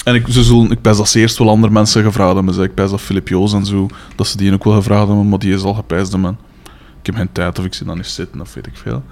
En 0.05 0.15
ik, 0.15 0.27
ze 0.29 0.43
zullen, 0.43 0.71
ik 0.71 0.81
pijs 0.81 0.97
dat 0.97 1.09
ze 1.09 1.19
eerst 1.21 1.39
wel 1.39 1.49
andere 1.49 1.73
mensen 1.73 2.03
gevraagd 2.03 2.35
hebben. 2.35 2.63
Ik 2.63 2.75
pijs 2.75 2.91
dat 2.91 3.01
Filip 3.01 3.29
Joos 3.29 3.53
en 3.53 3.67
zo, 3.67 3.89
dat 4.17 4.27
ze 4.27 4.37
die 4.37 4.53
ook 4.53 4.65
wel 4.65 4.75
gevraagd 4.75 5.07
hebben, 5.07 5.29
maar 5.29 5.39
die 5.39 5.55
is 5.55 5.63
al 5.63 5.75
gepijsd 5.75 6.17
man. 6.17 6.37
Ik 7.01 7.07
heb 7.07 7.15
geen 7.15 7.33
tijd 7.33 7.59
of 7.59 7.65
ik 7.65 7.75
zit 7.75 7.87
dan 7.87 7.97
niet 7.97 8.07
zitten 8.07 8.41
of 8.41 8.55
weet 8.55 8.67
ik 8.67 8.77
veel. 8.77 9.03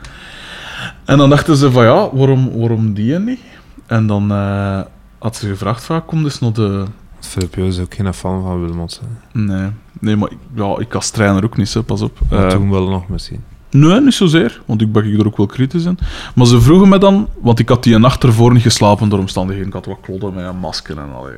En 1.04 1.18
dan 1.18 1.30
dachten 1.30 1.56
ze 1.56 1.70
van 1.70 1.84
ja, 1.84 2.08
waarom, 2.12 2.58
waarom 2.58 2.94
die 2.94 3.14
en 3.14 3.24
niet? 3.24 3.40
En 3.86 4.06
dan 4.06 4.30
eh, 4.30 4.80
had 5.18 5.36
ze 5.36 5.48
gevraagd 5.48 5.84
van, 5.84 6.04
kom 6.04 6.22
dus 6.22 6.38
naar 6.38 6.52
de... 6.52 6.84
Filip 7.20 7.56
is 7.56 7.78
ook 7.80 7.94
geen 7.94 8.14
fan 8.14 8.42
van 8.42 8.60
Wilmot. 8.60 9.00
hè. 9.32 9.40
Nee, 9.40 9.70
nee 10.00 10.16
maar 10.16 10.30
ik, 10.30 10.38
ja, 10.54 10.74
ik 10.78 10.94
als 10.94 11.10
trainer 11.10 11.44
ook 11.44 11.56
niet, 11.56 11.74
hè, 11.74 11.82
pas 11.82 12.00
op. 12.02 12.18
Maar 12.30 12.44
Eh, 12.44 12.50
toen 12.50 12.70
wel 12.70 12.88
nog 12.88 13.08
misschien. 13.08 13.40
Nee, 13.70 14.00
niet 14.00 14.14
zozeer, 14.14 14.62
want 14.66 14.80
ik 14.80 14.92
ben 14.92 15.18
er 15.18 15.26
ook 15.26 15.36
wel 15.36 15.46
kritisch 15.46 15.84
in. 15.84 15.98
Maar 16.34 16.46
ze 16.46 16.60
vroegen 16.60 16.88
me 16.88 16.98
dan, 16.98 17.28
want 17.40 17.58
ik 17.58 17.68
had 17.68 17.82
die 17.82 17.98
nacht 17.98 18.24
ervoor 18.24 18.52
niet 18.52 18.62
geslapen 18.62 19.08
door 19.08 19.18
omstandigheden. 19.18 19.68
Ik 19.68 19.74
had 19.74 19.86
wat 19.86 19.98
klodden 20.02 20.34
met 20.34 20.44
een 20.44 20.56
masker 20.58 20.98
en 20.98 21.12
allee, 21.14 21.34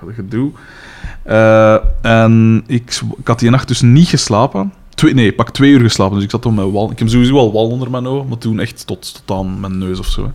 wat 0.00 0.14
gedoe. 0.14 0.50
Eh, 1.22 1.76
en 2.02 2.62
ik, 2.66 3.00
ik 3.18 3.26
had 3.26 3.38
die 3.38 3.50
nacht 3.50 3.68
dus 3.68 3.80
niet 3.80 4.08
geslapen. 4.08 4.72
Twee, 4.96 5.14
nee, 5.14 5.32
pak 5.32 5.50
twee 5.50 5.70
uur 5.70 5.80
geslapen, 5.80 6.14
dus 6.14 6.24
ik 6.24 6.30
zat 6.30 6.42
toen 6.42 6.54
met 6.54 6.70
wal. 6.70 6.90
Ik 6.90 6.98
heb 6.98 7.08
sowieso 7.08 7.36
al 7.36 7.52
wal 7.52 7.68
onder 7.68 7.90
mijn 7.90 8.06
ogen, 8.06 8.28
maar 8.28 8.38
toen 8.38 8.60
echt 8.60 8.86
tot, 8.86 9.14
tot 9.14 9.36
aan 9.36 9.60
mijn 9.60 9.78
neus 9.78 9.98
of 9.98 10.06
zo. 10.06 10.32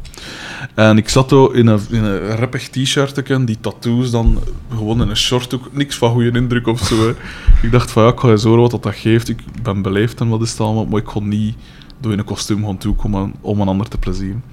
En 0.73 0.97
ik 0.97 1.09
zat 1.09 1.29
zo 1.29 1.45
in 1.45 1.67
een, 1.67 1.79
in 1.89 2.03
een 2.03 2.35
rappig 2.35 2.69
t-shirtje, 2.69 3.43
die 3.43 3.57
tattoos 3.61 4.11
dan 4.11 4.39
gewoon 4.75 5.01
in 5.01 5.09
een 5.09 5.17
short 5.17 5.53
ook. 5.53 5.69
Niks 5.71 5.95
van 5.95 6.11
goede 6.11 6.31
indruk 6.31 6.67
of 6.67 6.79
zo. 6.79 7.13
Ik 7.61 7.71
dacht 7.71 7.91
van 7.91 8.03
ja, 8.03 8.09
ik 8.09 8.19
ga 8.19 8.29
eens 8.29 8.43
horen 8.43 8.61
wat 8.61 8.71
dat, 8.71 8.83
dat 8.83 8.95
geeft. 8.95 9.29
Ik 9.29 9.39
ben 9.63 9.81
beleefd 9.81 10.19
en 10.19 10.29
wat 10.29 10.41
is 10.41 10.51
het 10.51 10.59
allemaal, 10.59 10.85
maar 10.85 10.99
ik 10.99 11.05
kon 11.05 11.27
niet 11.27 11.55
door 11.99 12.11
in 12.11 12.19
een 12.19 12.25
kostuum 12.25 12.65
gaan 12.65 12.77
toekomen 12.77 13.33
om 13.41 13.61
een 13.61 13.67
ander 13.67 13.87
te 13.87 13.97
plezieren. 13.97 14.43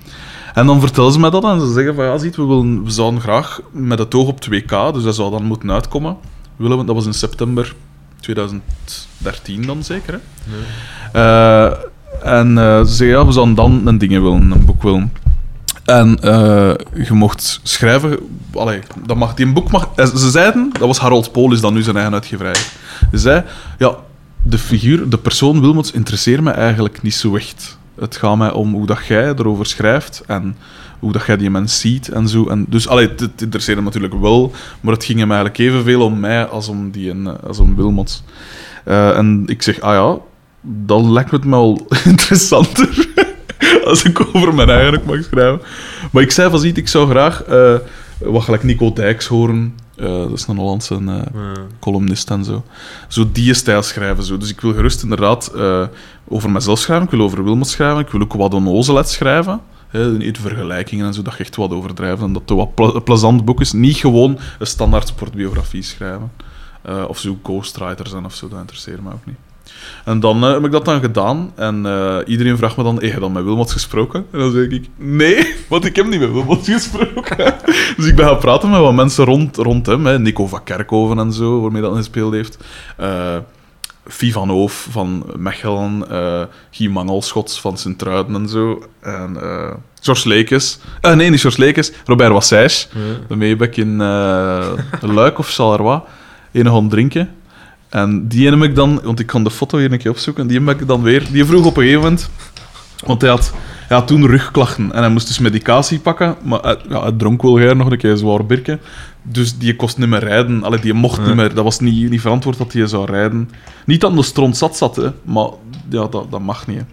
En 0.55 0.67
dan 0.67 0.81
vertellen 0.81 1.13
ze 1.13 1.21
mij 1.21 1.31
dat 1.31 1.45
en 1.45 1.61
ze 1.61 1.73
zeggen 1.73 1.95
van 1.95 2.05
ja, 2.05 2.19
ziet, 2.19 2.37
we, 2.37 2.47
willen, 2.47 2.85
we 2.85 2.91
zouden 2.91 3.21
graag 3.21 3.61
met 3.71 3.99
het 3.99 4.15
oog 4.15 4.29
op 4.29 4.45
2K, 4.51 4.93
dus 4.93 5.03
dat 5.03 5.15
zou 5.15 5.31
dan 5.31 5.45
moeten 5.45 5.73
uitkomen. 5.73 6.17
Willen 6.57 6.79
we, 6.79 6.85
dat 6.85 6.95
was 6.95 7.07
in 7.07 7.15
september 7.15 7.75
2013 8.35 9.67
dan 9.67 9.85
zeker, 9.85 10.13
hè? 10.13 10.21
Eh, 11.13 11.77
en 12.23 12.59
eh, 12.59 12.79
ze 12.79 12.95
zeggen 12.95 13.19
ja, 13.19 13.27
we 13.27 13.33
zouden 13.33 13.55
dan 13.55 13.87
een 13.87 13.99
dingen 13.99 14.23
willen, 14.23 14.51
een 14.51 14.65
boek 14.65 14.83
willen. 14.83 15.13
En 15.85 16.19
eh, 16.21 16.75
je 17.07 17.13
mocht 17.13 17.61
schrijven... 17.63 18.19
Allee, 18.55 18.81
dat 19.07 19.17
mag, 19.17 19.35
die 19.35 19.47
een 19.47 19.53
boek 19.53 19.71
mag... 19.71 19.89
Ze 19.97 20.31
zeiden, 20.31 20.71
dat 20.73 20.87
was 20.87 20.99
Harold 20.99 21.33
Polis, 21.33 21.61
dan 21.61 21.75
nu 21.75 21.83
zijn 21.83 21.97
eigen 21.97 22.15
uitgeverij. 22.15 22.55
Ze 23.11 23.19
zei, 23.19 23.45
ja, 23.79 23.97
de 24.43 24.59
figuur, 24.59 25.09
de 25.09 25.19
persoon 25.19 25.61
Wilmots 25.61 25.93
interesseert 25.93 26.41
me 26.41 26.51
eigenlijk 26.51 27.03
niet 27.03 27.15
zo 27.15 27.37
echt. 27.37 27.79
Het 27.99 28.17
gaat 28.17 28.37
mij 28.37 28.53
om 28.53 28.73
hoe 28.73 28.87
dat 28.87 29.07
jij 29.07 29.29
erover 29.29 29.67
schrijft 29.67 30.23
en 30.27 30.57
hoe 30.99 31.13
dat 31.13 31.27
jij 31.27 31.37
die 31.37 31.51
mens 31.51 31.81
ziet 31.81 32.09
en 32.09 32.29
zo. 32.29 32.47
En 32.49 32.67
dus, 32.69 32.89
allee, 32.89 33.09
het, 33.09 33.43
interesseerde 33.43 33.81
me 33.81 33.87
natuurlijk 33.87 34.21
wel, 34.21 34.53
maar 34.81 34.93
het 34.95 35.05
ging 35.05 35.19
hem 35.19 35.31
eigenlijk 35.31 35.61
evenveel 35.61 36.03
om 36.03 36.21
mij 36.21 36.45
als 36.47 36.69
om, 36.69 36.91
die, 36.91 37.11
een- 37.11 37.41
als 37.41 37.59
om 37.59 37.77
Wilmots. 37.77 38.23
Eh, 38.85 39.17
en 39.17 39.43
ik 39.47 39.63
zeg, 39.63 39.81
ah 39.81 39.95
ja, 39.95 40.19
dan 40.87 41.13
lijkt 41.13 41.31
me 41.31 41.37
het 41.37 41.47
me 41.47 41.51
wel 41.51 41.87
interessanter 42.13 43.09
als 43.85 44.03
ik 44.03 44.21
over 44.33 44.55
mijn 44.55 44.71
eigen 44.71 45.01
mag 45.07 45.23
schrijven. 45.23 45.61
Maar 46.13 46.23
ik 46.23 46.31
zei 46.31 46.51
van, 46.51 46.59
ziet, 46.61 46.77
ik 46.77 46.89
zou 46.89 47.09
graag 47.11 47.43
eh, 47.43 47.75
wat 48.19 48.43
gelijk 48.43 48.63
Nico 48.63 48.93
Dijks 48.93 49.27
horen. 49.27 49.75
Eh, 49.97 50.07
dat 50.07 50.33
is 50.33 50.47
een 50.47 50.57
Hollandse 50.57 50.95
eh, 51.07 51.21
columnist 51.81 52.31
en 52.31 52.45
zo. 52.45 52.65
Zo 53.09 53.29
die 53.33 53.55
stijl 53.55 53.83
schrijven. 53.83 54.25
Zo. 54.25 54.37
Dus 54.37 54.51
ik 54.51 54.61
wil 54.61 54.73
gerust 54.73 55.03
inderdaad 55.03 55.47
eh, 55.57 55.83
over 56.29 56.51
mezelf 56.51 56.79
schrijven. 56.79 57.05
Ik 57.05 57.11
wil 57.11 57.21
over 57.21 57.45
Wilmot 57.45 57.69
schrijven. 57.69 57.99
Ik 58.01 58.09
wil 58.09 58.21
ook 58.21 58.33
wat 58.33 58.55
onnozelheid 58.55 59.09
schrijven. 59.09 59.61
Hè, 59.89 60.13
niet 60.13 60.39
vergelijkingen 60.39 61.07
en 61.07 61.15
zo, 61.15 61.23
dat 61.23 61.33
je 61.33 61.39
echt 61.39 61.57
wat 61.57 61.71
overdrijft. 61.71 62.23
En 62.23 62.33
dat 62.33 62.43
het 62.47 62.75
wat 62.77 62.95
een 62.95 63.03
plezant 63.03 63.45
boek 63.45 63.61
is. 63.61 63.73
Niet 63.73 63.97
gewoon 63.97 64.39
een 64.59 64.67
standaard 64.67 65.09
sportbiografie 65.09 65.83
schrijven. 65.83 66.31
Eh, 66.83 67.05
of 67.09 67.19
zo 67.19 67.39
ghostwriter 67.43 68.07
zijn 68.07 68.25
of 68.25 68.35
zo, 68.35 68.49
dat 68.49 68.59
interesseert 68.59 69.03
me 69.03 69.13
ook 69.13 69.27
niet. 69.27 69.37
En 70.05 70.21
dan 70.21 70.45
eh, 70.45 70.53
heb 70.53 70.65
ik 70.65 70.71
dat 70.71 70.85
dan 70.85 71.01
gedaan. 71.01 71.53
En 71.55 71.87
eh, 71.87 72.17
iedereen 72.27 72.57
vraagt 72.57 72.77
me 72.77 72.83
dan, 72.83 72.95
heb 72.95 73.13
je 73.13 73.21
dan 73.21 73.33
met 73.33 73.45
Wilmot 73.45 73.71
gesproken? 73.71 74.27
En 74.31 74.39
dan 74.39 74.53
zeg 74.53 74.69
ik, 74.69 74.89
nee, 74.97 75.55
want 75.69 75.85
ik 75.85 75.97
heb 75.97 76.07
niet 76.07 76.21
met 76.21 76.33
Wilmot 76.33 76.65
gesproken. 76.69 77.55
dus 77.97 78.07
ik 78.07 78.17
ben 78.17 78.27
gaan 78.27 78.39
praten 78.39 78.71
met 78.71 78.81
wat 78.81 78.95
mensen 78.95 79.25
rond, 79.25 79.57
rond 79.57 79.87
hem. 79.87 80.07
Hè. 80.07 80.19
Nico 80.19 80.47
van 80.47 80.65
Kerkhoven 80.65 81.19
en 81.19 81.33
zo, 81.33 81.61
waarmee 81.61 81.83
dat 81.83 81.97
gespeeld 81.97 82.33
heeft. 82.33 82.59
Fie 84.09 84.33
van 84.33 84.49
Hoof 84.49 84.87
van 84.91 85.27
Mechelen. 85.37 86.11
eh 86.11 86.43
Guy 86.71 86.87
Mangelschots 86.89 87.61
van 87.61 87.79
Sint-Truiden 87.79 88.35
en 88.35 88.49
zo. 88.49 88.83
En 89.01 89.37
eh 89.43 89.75
George 90.01 90.29
Lekes. 90.29 90.79
Eh, 91.01 91.15
nee, 91.15 91.31
niet 91.31 91.41
George 91.41 91.61
Lekes. 91.61 91.93
Robert 92.05 92.33
Wassijs. 92.33 92.89
Daarmee 93.29 93.49
heb 93.49 93.63
ik 93.63 93.77
in 93.77 93.97
Luik 95.01 95.39
of 95.39 95.49
Charleroi 95.49 96.01
een 96.53 96.67
gaan 96.67 96.89
drinken. 96.89 97.31
En 97.89 98.29
die 98.29 98.49
heb 98.51 98.63
ik 98.63 98.75
dan, 98.75 99.01
want 99.05 99.21
ik 99.21 99.27
kan 99.27 99.45
de 99.45 99.51
foto 99.51 99.79
hier 99.79 99.93
een 99.93 99.99
keer 99.99 100.11
opzoeken, 100.11 100.47
die 100.47 100.61
heb 100.61 100.81
ik 100.81 100.87
dan 100.87 101.03
weer, 101.03 101.27
die 101.33 101.45
vroeg 101.45 101.65
op 101.67 101.77
een 101.77 101.83
gegeven 101.83 102.03
moment, 102.03 102.31
want 103.07 103.21
hij 103.21 103.31
had, 103.31 103.53
had 103.97 104.07
toen 104.07 104.27
rugklachten 104.27 104.93
en 104.93 104.99
hij 105.01 105.09
moest 105.11 105.27
dus 105.27 105.39
medicatie 105.39 105.99
pakken, 105.99 106.37
maar 106.43 106.61
hij, 106.63 106.77
ja, 106.89 107.03
hij 107.03 107.13
dronk 107.13 107.43
wel 107.43 107.55
graag 107.55 107.75
nog 107.75 107.91
een 107.91 107.99
keer 107.99 108.17
zwaar 108.17 108.47
birken, 108.47 108.81
dus 109.23 109.59
die 109.59 109.77
kost 109.77 109.99
niet 109.99 110.09
meer 110.09 110.25
rijden, 110.25 110.63
Allee, 110.65 110.81
die 110.81 110.93
mocht 110.95 111.27
niet 111.27 111.35
meer, 111.35 111.55
dat 111.55 111.65
was 111.65 111.81
niet, 111.81 112.11
niet 112.11 112.21
verantwoord 112.21 112.59
dat 112.59 112.73
hij 112.73 112.87
zou 112.87 113.07
rijden. 113.07 113.51
Niet 113.87 114.01
dat 114.01 114.11
hij 114.11 114.21
de 114.21 114.27
stront 114.27 114.57
zat 114.57 114.77
zat, 114.77 114.97
hè, 114.97 115.09
maar 115.23 115.49
ja, 115.89 116.07
dat, 116.07 116.31
dat 116.31 116.41
mag 116.41 116.67
niet. 116.67 116.79
hè. 116.79 116.85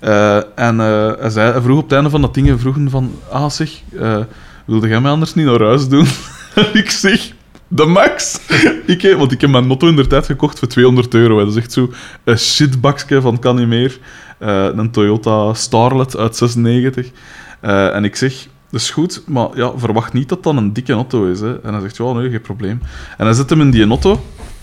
Eh, 0.00 0.42
en 0.54 0.80
eh, 0.80 1.12
hij, 1.20 1.30
zei, 1.30 1.52
hij 1.52 1.60
vroeg 1.60 1.76
op 1.78 1.82
het 1.82 1.92
einde 1.92 2.10
van 2.10 2.20
dat 2.20 2.34
ding, 2.34 2.46
hij 2.46 2.58
vroegen 2.58 2.90
van, 2.90 3.12
ah 3.30 3.50
zeg, 3.50 3.70
eh, 4.00 4.18
wilde 4.64 4.88
jij 4.88 5.00
mij 5.00 5.10
anders 5.10 5.34
niet 5.34 5.46
naar 5.46 5.62
huis 5.62 5.88
doen? 5.88 6.06
en 6.54 6.66
ik 6.82 6.90
zeg, 6.90 7.32
de 7.68 7.84
max. 7.84 8.40
ik, 8.86 9.02
heb- 9.02 9.18
want 9.18 9.32
ik 9.32 9.40
heb 9.40 9.50
mijn 9.50 9.66
motto 9.66 9.88
in 9.88 9.96
de 9.96 10.06
tijd 10.06 10.26
gekocht 10.26 10.58
voor 10.58 10.68
200 10.68 11.14
euro. 11.14 11.38
hè. 11.38 11.44
Dat 11.44 11.52
is 11.56 11.62
echt 11.62 11.72
zo 11.72 11.92
een 12.24 12.38
shitbakje 12.38 13.20
van 13.20 13.38
kan 13.38 13.56
niet 13.56 13.68
meer. 13.68 13.98
Eh, 14.38 14.64
een 14.74 14.90
Toyota 14.90 15.54
Starlet 15.54 16.16
uit 16.16 16.36
96. 16.36 17.10
Eh, 17.60 17.94
en 17.94 18.04
ik 18.04 18.16
zeg, 18.16 18.32
dat 18.70 18.80
is 18.80 18.90
goed, 18.90 19.22
maar 19.26 19.48
ja, 19.54 19.72
verwacht 19.76 20.12
niet 20.12 20.28
dat 20.28 20.42
dat 20.42 20.56
een 20.56 20.72
dikke 20.72 20.92
auto 20.92 21.26
is. 21.30 21.40
Hè. 21.40 21.60
En 21.60 21.72
hij 21.72 21.80
zegt, 21.82 21.96
ja, 21.96 22.12
nee, 22.12 22.30
geen 22.30 22.40
probleem. 22.40 22.82
En 23.16 23.24
hij 23.26 23.34
zet 23.34 23.50
hem 23.50 23.60
in 23.60 23.70
die 23.70 23.88
auto. 23.88 24.12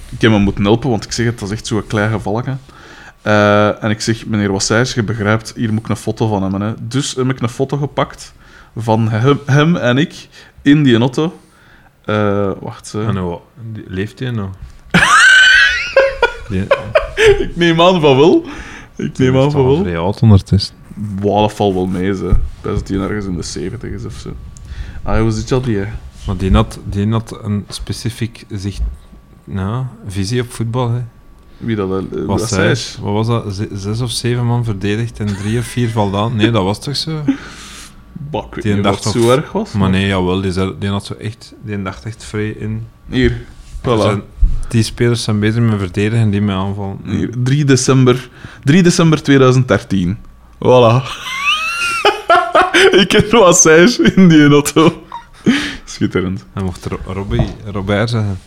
Ik 0.10 0.22
heb 0.22 0.32
hem 0.32 0.42
moeten 0.42 0.64
helpen, 0.64 0.90
want 0.90 1.04
ik 1.06 1.12
zeg 1.12 1.26
het, 1.26 1.40
dat 1.40 1.50
is 1.50 1.56
echt 1.56 1.68
zo'n 1.68 1.88
klein 1.88 2.12
gevalletje. 2.12 2.56
Eh, 3.22 3.84
en 3.84 3.90
ik 3.90 4.02
zeg, 4.02 4.26
meneer 4.26 4.52
Wassijs, 4.52 4.94
je 4.94 5.04
begrijpt, 5.04 5.54
hier 5.56 5.74
moet 5.74 5.84
ik 5.84 5.90
een 5.90 5.96
foto 5.96 6.28
van 6.28 6.42
hebben. 6.42 6.62
Hè. 6.62 6.74
Dus 6.82 7.16
heb 7.16 7.30
ik 7.30 7.40
een 7.42 7.50
foto 7.50 7.78
gepakt 7.78 8.34
van 8.78 9.10
hem, 9.10 9.40
hem 9.46 9.76
en 9.76 9.98
ik 9.98 10.28
in 10.62 10.84
die 10.84 10.98
auto. 11.00 11.40
Wacht. 12.60 12.94
En 12.94 13.40
die- 13.74 13.84
leeft 13.88 14.20
hij 14.20 14.32
nog? 14.32 14.50
Ik 17.40 17.56
neem 17.56 17.82
aan 17.82 18.02
van 18.02 18.18
wel. 18.18 18.46
Ik 18.96 19.18
neem 19.18 19.38
aan 19.38 19.52
van 19.52 19.66
wel. 19.66 19.78
vrij 19.78 19.98
oud 19.98 20.22
ondertussen. 20.22 20.76
Wow, 21.20 21.40
dat 21.42 21.54
valt 21.54 21.74
wel 21.74 21.86
mee, 21.88 22.16
ze. 22.16 22.32
Dat 22.62 22.76
het 22.76 22.88
die 22.88 23.00
ergens 23.00 23.26
in 23.26 23.36
de 23.36 23.44
70 23.44 23.90
is 23.92 24.06
of 24.06 24.14
zo. 24.14 24.30
Ah, 25.04 25.20
hoe 25.22 25.32
zit 25.32 25.50
dat 25.50 25.64
die? 25.64 25.80
Maar 26.26 26.38
die 26.38 26.52
had, 26.52 26.80
die 26.90 27.10
had 27.12 27.40
een 27.44 27.66
specifiek 27.70 28.46
zicht, 28.50 28.82
nou, 29.44 29.86
visie 30.08 30.42
op 30.42 30.52
voetbal. 30.52 30.90
Hè. 30.92 31.00
Wie 31.58 31.76
dat? 31.76 31.90
eh, 31.90 32.26
Was 32.26 32.40
dat 32.42 32.50
zij, 32.50 33.02
wat 33.02 33.14
was 33.14 33.28
dat? 33.28 33.54
Z- 33.56 33.82
Zes 33.84 34.02
of 34.02 34.12
zeven 34.12 34.46
man 34.46 34.64
verdedigd 34.64 35.20
en 35.20 35.26
drie 35.26 35.58
of 35.60 35.66
vier 35.66 35.90
valt 35.90 36.14
aan? 36.16 36.36
Nee, 36.36 36.52
dat 36.52 36.64
was 36.64 36.80
toch 36.80 36.96
zo? 36.96 37.22
Bah, 38.12 38.46
ik 38.46 38.54
weet 38.56 38.64
Die 38.64 38.82
dacht 38.82 39.04
zo 39.04 39.30
erg 39.32 39.52
was. 39.52 39.72
Maar 39.72 39.90
nee, 39.90 40.08
jawel, 40.08 40.42
die, 40.42 40.78
die 40.80 40.90
had 40.90 41.06
zo 41.06 41.14
echt, 41.14 41.54
die 41.64 41.82
dacht 41.82 42.06
echt 42.06 42.24
vrij 42.24 42.50
in. 42.50 42.88
Hier, 43.10 43.32
Er 43.82 43.98
voilà. 44.18 44.22
Die 44.68 44.84
spelers 44.84 45.24
zijn 45.24 45.40
beter 45.40 45.62
met 45.62 45.80
verdedigen 45.80 46.20
en 46.26 46.30
die 46.30 46.42
met 46.42 46.56
aanvallen. 46.56 46.98
Hier, 47.06 47.30
3 47.44 47.66
december, 47.66 48.30
3 48.64 48.84
december 48.84 49.24
2013. 49.24 50.18
Voilà. 50.58 51.04
ik 53.04 53.12
heb 53.12 53.34
Assage 53.34 54.14
in 54.16 54.28
die 54.28 54.48
auto. 54.50 55.04
Schitterend. 55.86 56.46
Hij 56.54 56.64
mocht 56.64 56.86
Ro- 56.86 57.14
Robbie, 57.14 57.48
Robert 57.72 58.10
zeggen. 58.10 58.40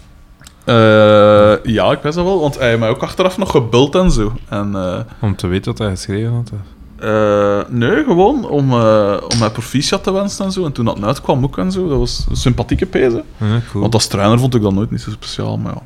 Eh, 0.65 1.65
ja, 1.75 1.91
ik 1.93 2.03
weet 2.03 2.15
dat 2.15 2.25
wel, 2.25 2.41
want 2.41 2.59
hij 2.59 2.67
heeft 2.69 2.79
mij 2.81 2.89
ook 2.89 3.03
achteraf 3.03 3.39
nog 3.39 3.51
gebeld 3.51 3.95
en 3.95 4.11
zo. 4.11 4.33
En, 4.49 4.75
eh, 4.75 4.99
Om 5.21 5.37
te 5.37 5.47
weten 5.47 5.71
wat 5.71 5.79
hij 5.79 5.91
geschreven 5.91 6.33
had. 6.33 6.51
eh, 6.99 7.61
nee, 7.69 8.05
gewoon 8.05 8.49
om, 8.49 8.73
om 8.73 9.39
mij 9.39 9.51
proficiat 9.53 10.03
te 10.03 10.13
wensen 10.13 10.45
en 10.45 10.53
zo. 10.53 10.65
En 10.65 10.73
toen 10.73 10.85
dat 10.85 11.03
uitkwam 11.05 11.45
ook 11.45 11.59
en 11.59 11.73
zo, 11.73 11.89
dat 11.89 11.99
was 11.99 12.27
een 12.31 12.37
sympathieke 12.37 12.87
pezen. 12.87 13.23
Ja, 13.37 13.61
cool. 13.71 13.83
Want 13.83 13.95
als 13.95 14.07
trainer 14.07 14.39
vond 14.39 14.55
ik 14.55 14.63
dat 14.63 14.73
nooit 14.75 14.91
niet 14.91 15.01
zo 15.01 15.11
speciaal, 15.11 15.59
maar 15.59 15.73
ja. 15.75 15.83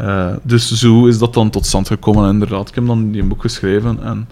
Eh, 0.00 0.32
dus 0.42 0.72
zo 0.72 1.06
is 1.06 1.18
dat 1.18 1.34
dan 1.34 1.50
tot 1.50 1.66
stand 1.66 1.86
gekomen. 1.86 2.24
En 2.24 2.30
inderdaad, 2.30 2.68
ik 2.68 2.74
heb 2.74 2.86
dan 2.86 3.10
die 3.10 3.24
boek 3.24 3.40
geschreven 3.40 4.02
en 4.02 4.28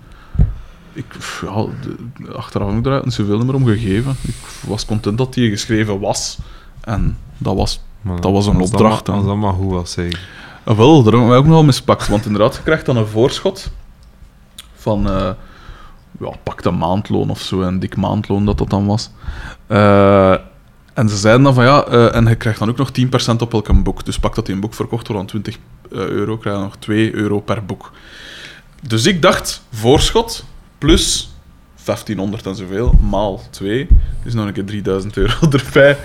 ik, 0.92 1.04
ja, 1.42 1.66
de- 1.82 2.32
achteraf 2.32 2.68
heb 2.68 2.78
ik 2.78 2.86
er 2.86 3.12
zoveel 3.12 3.44
meer 3.44 3.54
om 3.54 3.64
gegeven. 3.66 4.16
Ik 4.22 4.34
was 4.66 4.84
content 4.86 5.18
dat 5.18 5.34
die 5.34 5.50
geschreven 5.50 6.00
was. 6.00 6.38
En 6.80 7.18
dat 7.38 7.56
was... 7.56 7.80
Maar 8.00 8.20
dat 8.20 8.32
was 8.32 8.46
een 8.46 8.56
als 8.60 8.70
opdracht 8.70 8.94
maar- 8.94 9.04
dan. 9.04 9.14
Als 9.16 9.24
dat 9.26 9.36
maar 9.36 9.52
goed 9.52 9.70
was, 9.72 9.92
zeg. 9.92 10.28
Ah, 10.64 10.76
wel, 10.76 11.02
daar 11.02 11.12
hebben 11.12 11.28
wij 11.30 11.38
ook 11.38 11.46
nogal 11.46 11.64
mispakt. 11.64 12.08
Want 12.08 12.26
inderdaad, 12.26 12.54
je 12.56 12.62
krijgt 12.62 12.86
dan 12.86 12.96
een 12.96 13.06
voorschot 13.06 13.70
van... 14.74 15.06
eh 15.10 15.30
ja, 16.20 16.30
pak 16.42 16.64
een 16.64 16.78
maandloon 16.78 17.30
of 17.30 17.40
zo. 17.40 17.60
Een 17.60 17.78
dik 17.78 17.96
maandloon 17.96 18.44
dat 18.44 18.58
dat 18.58 18.70
dan 18.70 18.86
was. 18.86 19.10
Eh, 19.66 20.34
en 20.98 21.08
ze 21.08 21.16
zeiden 21.16 21.42
dan 21.42 21.54
van 21.54 21.64
ja, 21.64 21.84
eh, 21.84 22.14
en 22.14 22.26
je 22.26 22.34
krijgt 22.34 22.58
dan 22.58 22.68
ook 22.68 22.76
nog 22.76 22.90
10% 22.90 23.42
op 23.42 23.52
elk 23.52 23.82
boek. 23.82 24.04
Dus 24.04 24.18
pak 24.18 24.34
dat 24.34 24.46
die 24.46 24.54
een 24.54 24.60
boek 24.60 24.74
verkocht 24.74 25.06
wordt 25.08 25.22
aan 25.22 25.28
20 25.28 25.56
eh, 25.92 25.98
euro, 25.98 26.36
krijg 26.36 26.56
je 26.56 26.62
nog 26.62 26.76
2 26.76 27.14
euro 27.14 27.40
per 27.40 27.64
boek. 27.64 27.92
Dus 28.82 29.06
ik 29.06 29.22
dacht, 29.22 29.62
voorschot 29.72 30.44
plus 30.78 31.30
1500 31.84 32.46
en 32.46 32.54
zoveel, 32.56 32.98
maal 33.10 33.42
2, 33.50 33.88
is 34.24 34.34
nog 34.34 34.46
een 34.46 34.52
keer 34.52 34.64
3000 34.64 35.16
euro 35.16 35.34
erbij. 35.58 35.96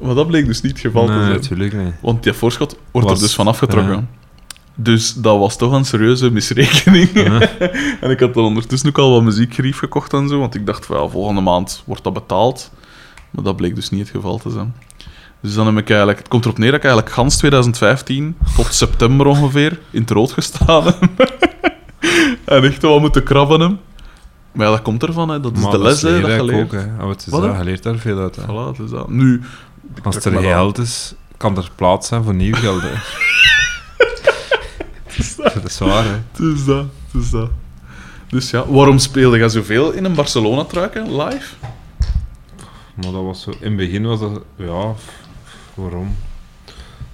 Maar 0.00 0.14
dat 0.14 0.26
bleek 0.26 0.46
dus 0.46 0.60
niet 0.60 0.72
het 0.72 0.80
geval 0.80 1.06
te 1.06 1.12
zijn. 1.12 1.28
natuurlijk 1.28 1.72
niet. 1.72 1.94
Want 2.00 2.22
die 2.22 2.32
voorschot 2.32 2.76
wordt 2.90 3.08
Was- 3.08 3.18
er 3.18 3.24
dus 3.24 3.34
van 3.34 3.46
afgetrokken. 3.46 3.94
ja. 3.94 4.04
Dus 4.76 5.14
dat 5.14 5.38
was 5.38 5.56
toch 5.56 5.72
een 5.72 5.84
serieuze 5.84 6.30
misrekening. 6.30 7.10
Ja. 7.12 7.40
en 8.00 8.10
ik 8.10 8.20
had 8.20 8.34
dan 8.34 8.44
ondertussen 8.44 8.88
ook 8.88 8.98
al 8.98 9.10
wat 9.10 9.22
muziekgerief 9.22 9.78
gekocht 9.78 10.12
en 10.12 10.28
zo. 10.28 10.38
Want 10.38 10.54
ik 10.54 10.66
dacht 10.66 10.86
van 10.86 11.00
ja, 11.00 11.08
volgende 11.08 11.40
maand 11.40 11.82
wordt 11.86 12.04
dat 12.04 12.12
betaald. 12.12 12.70
Maar 13.34 13.44
dat 13.44 13.56
bleek 13.56 13.74
dus 13.74 13.90
niet 13.90 14.00
het 14.00 14.10
geval 14.10 14.38
te 14.38 14.50
zijn. 14.50 14.74
Dus 15.40 15.54
dan 15.54 15.66
heb 15.66 15.76
ik 15.76 15.88
eigenlijk... 15.88 16.18
Het 16.18 16.28
komt 16.28 16.44
erop 16.44 16.58
neer 16.58 16.70
dat 16.70 16.78
ik 16.78 16.84
eigenlijk 16.84 17.14
gans 17.14 17.36
2015 17.36 18.36
tot 18.56 18.74
september 18.74 19.26
ongeveer 19.26 19.78
in 19.90 20.00
het 20.00 20.10
rood 20.10 20.32
gestaan 20.32 20.84
heb. 20.84 21.04
en 22.44 22.64
echt 22.64 22.82
wel 22.82 23.00
moeten 23.00 23.22
krabben 23.22 23.60
hem. 23.60 23.78
Maar 24.52 24.66
ja, 24.66 24.72
dat 24.72 24.82
komt 24.82 25.02
ervan, 25.02 25.28
hè. 25.28 25.40
dat 25.40 25.56
is 25.56 25.62
Maar 25.62 25.70
de 25.70 25.78
les 25.78 26.02
hè, 26.02 26.20
dat 26.20 26.30
je 26.30 26.44
leert. 26.44 26.64
ook, 26.64 26.72
hè. 26.72 27.02
Oh, 27.02 27.08
het 27.08 27.26
is 27.26 27.26
Wat, 27.26 27.42
dat, 27.42 27.56
je 27.56 27.64
leert 27.64 27.82
daar 27.82 27.96
veel 27.96 28.18
uit, 28.18 28.36
hè. 28.36 28.42
Voilà, 28.42 28.76
het 28.76 28.78
is 28.78 28.90
dat. 28.90 29.08
Nu... 29.08 29.42
Als 30.02 30.24
er 30.24 30.40
geld 30.40 30.78
is, 30.78 31.14
kan 31.36 31.56
er 31.56 31.70
plaats 31.74 32.08
zijn 32.08 32.24
voor 32.24 32.34
nieuw 32.34 32.54
geld, 32.54 32.82
hè. 32.82 32.92
dat 35.54 35.64
is 35.64 35.78
waar, 35.78 36.04
hè. 36.04 36.18
Het 36.32 36.56
is 36.56 36.64
dat, 36.64 36.84
het 37.12 37.22
is 37.22 37.30
dat. 37.30 37.50
Dus 38.28 38.50
ja, 38.50 38.66
waarom 38.66 38.98
speelde 38.98 39.38
je 39.38 39.48
zoveel 39.48 39.90
in 39.90 40.04
een 40.04 40.14
Barcelona-truiken 40.14 41.16
live? 41.16 41.54
Maar 42.94 43.12
dat 43.12 43.22
was 43.22 43.42
zo... 43.42 43.50
In 43.50 43.56
het 43.60 43.76
begin 43.76 44.06
was 44.06 44.20
dat... 44.20 44.42
Ja, 44.56 44.94
waarom? 45.74 46.16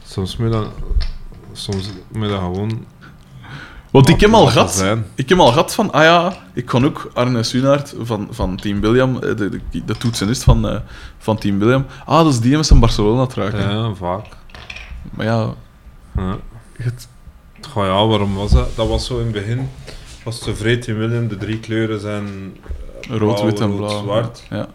Soms 0.05 0.37
moet 0.37 0.53
dat... 0.53 0.67
Soms 1.53 1.91
moet 2.13 2.29
dat 2.29 2.39
gewoon... 2.39 2.85
Want 3.91 4.09
ik 4.09 4.21
heb 4.21 4.33
al 4.33 4.47
gehad, 4.47 4.85
ik 5.15 5.29
heb 5.29 5.39
al 5.39 5.47
gehad 5.53 5.75
van, 5.75 5.93
ah 5.93 6.03
ja, 6.03 6.37
ik 6.53 6.67
kon 6.67 6.85
ook 6.85 7.11
Arne 7.15 7.43
Sunaert 7.43 7.95
van, 8.01 8.29
van 8.31 8.57
Team 8.57 8.81
William, 8.81 9.15
eh, 9.15 9.21
de, 9.21 9.49
de, 9.49 9.85
de 9.85 9.97
toetsenist 9.97 10.43
van, 10.43 10.69
eh, 10.69 10.81
van 11.19 11.39
Team 11.39 11.59
William, 11.59 11.87
ah, 12.05 12.25
dat 12.25 12.33
is 12.33 12.41
die 12.41 12.57
met 12.57 12.67
zijn 12.67 12.81
Barcelona-truiken. 12.81 13.61
Ja, 13.61 13.95
vaak. 13.95 14.27
Maar 15.11 15.27
ja, 15.27 15.55
Ja. 16.17 16.37
het, 16.77 17.09
Goh, 17.69 17.85
ja, 17.85 18.07
waarom 18.07 18.35
was 18.35 18.51
dat? 18.51 18.77
Dat 18.77 18.89
was 18.89 19.07
zo 19.07 19.19
in 19.19 19.25
het 19.25 19.33
begin... 19.33 19.69
Was 20.25 20.49
vreed 20.53 20.87
in 20.87 20.99
Willem, 20.99 21.29
de 21.29 21.37
drie 21.37 21.61
kleuren 21.61 22.01
zijn... 22.01 22.57
rood, 23.09 23.35
blauw, 23.35 23.45
wit 23.45 23.61
en 23.61 23.69
rood, 23.71 23.77
blauw. 23.77 24.03
zwart 24.03 24.47
Ja. 24.51 24.69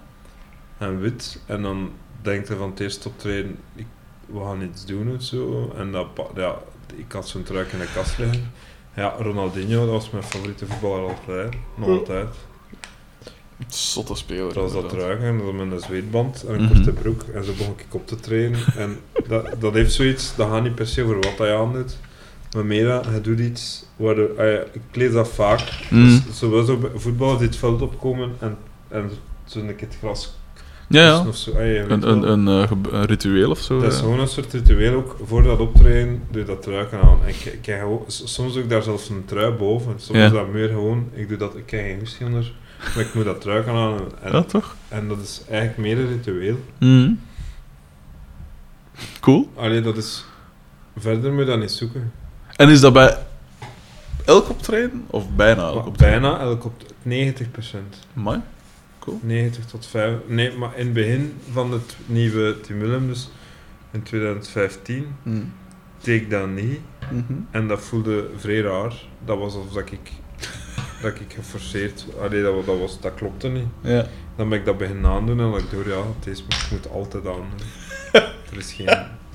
En 0.78 1.00
wit. 1.00 1.42
En 1.46 1.62
dan 1.62 1.92
denkt 2.22 2.48
je 2.48 2.56
van 2.56 2.70
het 2.70 2.80
eerste 2.80 3.08
optreden, 3.08 3.58
ik, 3.76 3.86
we 4.26 4.40
gaan 4.40 4.62
iets 4.62 4.86
doen 4.86 5.16
of 5.16 5.22
zo. 5.24 5.72
En 5.78 5.92
dat, 5.92 6.08
ja, 6.36 6.58
ik 6.96 7.12
had 7.12 7.28
zo'n 7.28 7.44
truik 7.44 7.72
in 7.72 7.80
de 7.80 7.88
kast 7.94 8.18
liggen. 8.18 8.52
Ja, 8.96 9.16
Ronaldinho, 9.20 9.80
dat 9.80 9.90
was 9.90 10.10
mijn 10.10 10.24
favoriete 10.24 10.66
voetballer 10.66 11.10
altijd. 11.10 11.54
Nog 11.76 11.90
altijd. 11.90 12.36
Zotte 13.68 14.16
speler. 14.16 14.54
Dat 14.54 14.56
was 14.56 14.74
dat 14.74 14.90
truik 14.90 15.22
en 15.22 15.38
dat 15.38 15.54
met 15.54 15.72
een 15.72 15.80
zweetband 15.80 16.44
en 16.44 16.54
een 16.54 16.62
Mhm. 16.64 16.74
korte 16.74 16.92
broek. 16.92 17.22
En 17.24 17.44
zo 17.44 17.52
begon 17.58 17.74
ik 17.78 17.94
op 17.94 18.08
te 18.08 18.16
trainen. 18.16 18.60
En 18.78 19.00
dat, 19.28 19.62
dat 19.62 19.74
heeft 19.74 19.94
zoiets, 19.94 20.36
dat 20.36 20.50
gaat 20.50 20.64
niet 20.64 20.76
per 20.76 20.88
se 20.88 21.04
over 21.04 21.16
wat 21.16 21.38
dat 21.38 21.48
je 21.48 21.54
aandoet. 21.54 21.98
Maar 22.56 22.66
meer 22.66 22.86
dat, 22.88 23.06
je 23.14 23.22
doet 23.22 23.40
iets 23.40 23.86
waar 23.96 24.16
de, 24.16 24.34
ah 24.38 24.74
ik 24.76 24.96
lees 24.96 25.12
dat 25.12 25.28
vaak. 25.30 25.88
Mm. 25.90 26.04
Dus, 26.06 26.40
zowel 26.40 26.64
zo 26.64 26.80
die 27.38 27.48
het 27.48 27.56
veld 27.56 27.82
opkomen 27.82 28.36
en, 28.40 28.58
en 28.88 29.10
zo 29.46 29.60
een 29.60 29.76
keer 29.76 29.88
het 29.88 29.98
gras 29.98 30.34
Ja, 30.88 31.02
ja. 31.06 31.28
of 31.28 31.36
zo. 31.36 31.52
Ah, 31.52 31.76
Een, 31.90 32.30
een, 32.30 32.48
eh, 32.48 32.72
een 32.92 33.06
ritueel 33.06 33.50
of 33.50 33.60
zo. 33.60 33.80
Dat 33.80 33.94
is 33.94 34.00
gewoon 34.00 34.20
een 34.20 34.28
soort 34.28 34.54
ritueel 34.54 34.94
ook 34.94 35.18
voor 35.24 35.44
dat 35.44 35.60
optreden, 35.60 36.22
doe 36.32 36.42
je 36.42 36.48
dat 36.48 36.62
truiken 36.62 37.02
aan. 37.02 37.20
En 37.24 37.30
ik, 37.30 37.60
soms 38.08 38.54
doe 38.54 38.64
ik 38.64 38.70
daar 38.70 38.84
zelfs 38.84 39.10
een 39.10 39.26
trui 39.26 39.52
boven, 39.52 39.94
soms 39.98 40.20
is 40.20 40.32
dat 40.32 40.52
meer 40.52 40.68
gewoon, 40.68 41.10
ik 41.14 41.28
doe 41.28 41.38
dat, 41.38 41.56
ik 41.56 41.66
krijg 41.66 41.86
geen 41.86 42.00
hoesje 42.00 42.26
onder, 42.26 42.52
maar 42.96 43.04
ik 43.04 43.14
moet 43.14 43.26
dat 43.26 43.42
truiken 43.42 43.74
aan. 43.74 44.00
En, 44.22 44.32
Ja, 44.32 44.44
toch? 44.44 44.76
en 44.88 45.08
dat 45.08 45.20
is 45.20 45.42
eigenlijk 45.50 45.78
meer 45.80 45.98
een 46.00 46.08
ritueel. 46.08 46.60
Mm. 46.80 47.20
Cool. 49.20 49.50
Alleen 49.56 49.84
dat 49.84 49.98
is, 49.98 50.26
verder 50.98 51.32
moet 51.32 51.40
je 51.40 51.46
dat 51.46 51.60
niet 51.60 51.72
zoeken. 51.72 52.12
En 52.56 52.70
is 52.70 52.80
dat 52.80 52.94
bij 52.94 53.18
elk 54.26 54.50
optreden? 54.50 55.06
Of 55.08 55.30
bijna 55.36 55.62
elk 55.62 55.86
optreden? 55.86 56.22
bijna 56.22 56.40
elk 56.40 56.66
op 56.66 56.74
90%. 57.04 57.18
Amai. 59.08 59.20
90 59.22 59.66
tot 59.66 59.86
5. 59.86 60.16
Nee, 60.28 60.58
maar 60.58 60.78
in 60.78 60.86
het 60.86 60.94
begin 60.94 61.34
van 61.52 61.72
het 61.72 61.96
nieuwe 62.06 62.56
Willem, 62.68 63.08
dus 63.08 63.30
in 63.92 64.04
2015, 64.04 65.08
Mm. 65.24 65.52
deed 66.02 66.22
ik 66.22 66.30
dat 66.30 66.50
niet. 66.50 66.80
Mhm. 67.12 67.34
En 67.52 67.68
dat 67.68 67.82
voelde 67.82 68.30
vrij 68.38 68.62
raar. 68.62 68.94
Dat 69.26 69.38
was 69.38 69.54
alsof 69.56 69.74
dat 69.74 69.92
ik, 69.92 70.12
dat 71.02 71.20
ik 71.20 71.34
geforceerd... 71.34 72.06
Allee, 72.22 72.42
dat, 72.44 72.66
dat, 72.66 72.80
was, 72.80 73.00
dat 73.02 73.14
klopte 73.14 73.48
niet. 73.48 73.68
Ja. 73.82 74.08
Dan 74.36 74.50
ben 74.50 74.60
ik 74.60 74.66
dat 74.66 74.78
beginnen 74.78 75.12
aandoen 75.12 75.40
en 75.40 75.52
dat 75.52 75.60
ik 75.62 75.70
door, 75.72 75.88
ja, 75.88 76.02
deze 76.24 76.44
moet, 76.50 76.68
moet 76.72 76.90
altijd 76.90 77.26
aandoen. 77.28 77.50
Er 78.56 78.62
is 78.62 78.74
geen... 78.74 78.86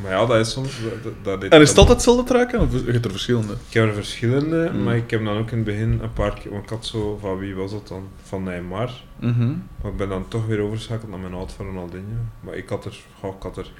Maar 0.02 0.10
ja, 0.10 0.26
dat 0.26 0.36
is 0.36 0.51
soms... 0.52 0.80
Dat, 1.02 1.14
dat, 1.22 1.40
dat 1.40 1.51
En 1.52 1.60
is 1.60 1.68
het 1.68 1.78
altijd 1.78 1.97
hetzelfde 1.97 2.24
truiken? 2.24 2.60
Of 2.60 2.72
je 2.86 2.92
hebt 2.92 3.05
er 3.05 3.10
verschillende? 3.10 3.52
Ik 3.68 3.74
heb 3.74 3.84
er 3.86 3.94
verschillende, 3.94 4.70
Mm. 4.72 4.82
maar 4.82 4.97
ik 4.97 5.10
heb 5.10 5.24
dan 5.24 5.36
ook 5.38 5.51
in 5.51 5.56
het 5.56 5.66
begin 5.66 5.98
een 6.02 6.12
paar 6.12 6.34
keer... 6.34 6.51
Want 6.51 6.62
ik 6.62 6.70
had 6.70 6.86
zo... 6.86 7.18
Van 7.20 7.38
wie 7.38 7.55
was 7.55 7.70
dat 7.70 7.88
dan? 7.88 8.09
Van 8.22 8.42
Neymar. 8.42 8.90
Mhm. 9.18 9.48
Maar 9.82 9.90
ik 9.90 9.97
ben 9.97 10.09
dan 10.09 10.28
toch 10.28 10.47
weer 10.47 10.60
overgeschakeld 10.60 11.10
naar 11.10 11.18
mijn 11.18 11.34
oud 11.34 11.52
van 11.52 11.66
Ronaldinho. 11.66 12.16
Maar 12.40 12.55
ik 12.55 12.68
had 12.68 12.84
er... 12.84 12.98
ik 13.22 13.42
had 13.42 13.56
er... 13.56 13.70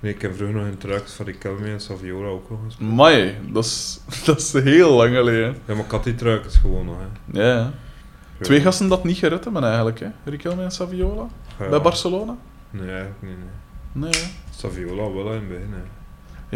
Nee, 0.00 0.14
ik 0.14 0.22
heb 0.22 0.34
vroeger 0.36 0.56
nog 0.56 0.66
in 0.66 0.78
truikens 0.78 1.12
van 1.12 1.26
Riquelme 1.26 1.66
en 1.66 1.80
Saviola 1.80 2.28
ook 2.28 2.50
nog 2.50 2.58
gespeeld. 2.66 2.90
Mai, 2.92 3.34
dat 3.52 3.64
is, 3.64 4.00
dat 4.24 4.38
is 4.38 4.52
heel 4.52 4.92
lang 4.92 5.14
geleden. 5.14 5.56
Ja, 5.66 5.74
maar 5.74 5.84
ik 5.84 5.90
had 5.90 6.04
die 6.04 6.14
truikens 6.14 6.56
gewoon 6.56 6.84
nog, 6.86 6.96
hè. 6.98 7.40
Ja, 7.42 7.54
ja. 7.56 7.72
Twee 8.40 8.60
gasten 8.60 8.88
dat 8.88 9.04
niet 9.04 9.16
gered 9.18 9.44
hebben 9.44 9.64
eigenlijk, 9.64 10.00
hè? 10.00 10.08
Riquelme 10.24 10.62
en 10.62 10.70
Saviola. 10.70 11.26
Ja. 11.58 11.68
Bij 11.68 11.80
Barcelona? 11.80 12.36
Nee, 12.70 12.88
eigenlijk 12.88 13.22
niet. 13.22 13.30
Nee. 13.38 13.46
Nee. 13.98 14.12
Saviola 14.56 15.12
wel 15.12 15.26
in 15.26 15.32
het 15.32 15.48
begin. 15.48 15.72
Hè. 15.72 15.82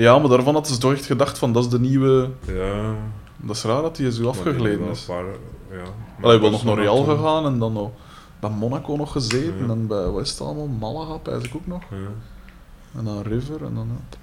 Ja, 0.00 0.18
maar 0.18 0.28
daarvan 0.28 0.54
hadden 0.54 0.72
ze 0.72 0.78
toch 0.78 0.92
echt 0.92 1.06
gedacht 1.06 1.38
van, 1.38 1.52
dat 1.52 1.64
is 1.64 1.70
de 1.70 1.80
nieuwe... 1.80 2.30
Ja. 2.46 2.94
Dat 3.36 3.56
is 3.56 3.62
raar 3.62 3.82
dat 3.82 3.96
hij 3.98 4.10
zo 4.10 4.28
afgegleden 4.28 4.90
is. 4.90 5.00
paar- 5.00 5.24
ja. 5.70 5.82
Allee, 6.20 6.38
wel 6.38 6.50
nog 6.50 6.64
naar 6.64 6.74
Real 6.76 7.02
gegaan 7.04 7.46
en 7.46 7.58
dan 7.58 7.72
nog 7.72 7.90
bij 8.40 8.50
Monaco 8.50 8.96
nog 8.96 9.12
gezeten. 9.12 9.66
Ja. 9.66 9.72
En 9.72 9.86
bij, 9.86 10.06
wat 10.08 10.22
is 10.24 10.30
het 10.30 10.40
allemaal? 10.40 10.66
Malaga, 10.66 11.16
pijs 11.16 11.42
ik 11.44 11.54
ook 11.54 11.66
nog. 11.66 11.82
Ja. 11.90 12.98
En 12.98 13.04
dan 13.04 13.22
River 13.22 13.64
en 13.64 13.74
dan... 13.74 13.88
Ja. 13.90 14.16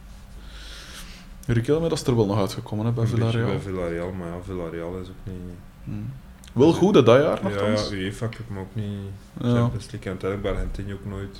Riquelme, 1.54 1.90
dat 1.90 1.98
is 2.00 2.08
er 2.08 2.16
wel 2.16 2.26
nog 2.26 2.38
uitgekomen, 2.40 2.86
hè, 2.86 2.92
bij 2.92 3.04
Een 3.04 3.10
Villarreal. 3.10 3.46
Bij 3.48 3.60
Villarreal, 3.60 4.12
maar 4.12 4.28
ja, 4.28 4.34
Villarreal 4.44 5.00
is 5.00 5.08
ook 5.08 5.16
niet... 5.34 5.36
Hmm. 5.84 6.12
Wel 6.54 6.74
goed, 6.74 6.94
dat 6.94 7.06
jaar 7.06 7.22
Ja, 7.22 7.40
nogthans. 7.42 7.90
ja, 7.90 7.96
UEFA 7.96 8.28
Cup, 8.30 8.50
maar 8.50 8.62
ook 8.62 8.76
niet 8.76 8.94
Ja, 9.42 9.54
Champions 9.54 9.92
League. 9.92 10.02
En 10.02 10.08
uiteindelijk 10.10 10.42
bij 10.42 10.52
Argentinië 10.52 10.94
ook 10.94 11.06
nooit. 11.06 11.40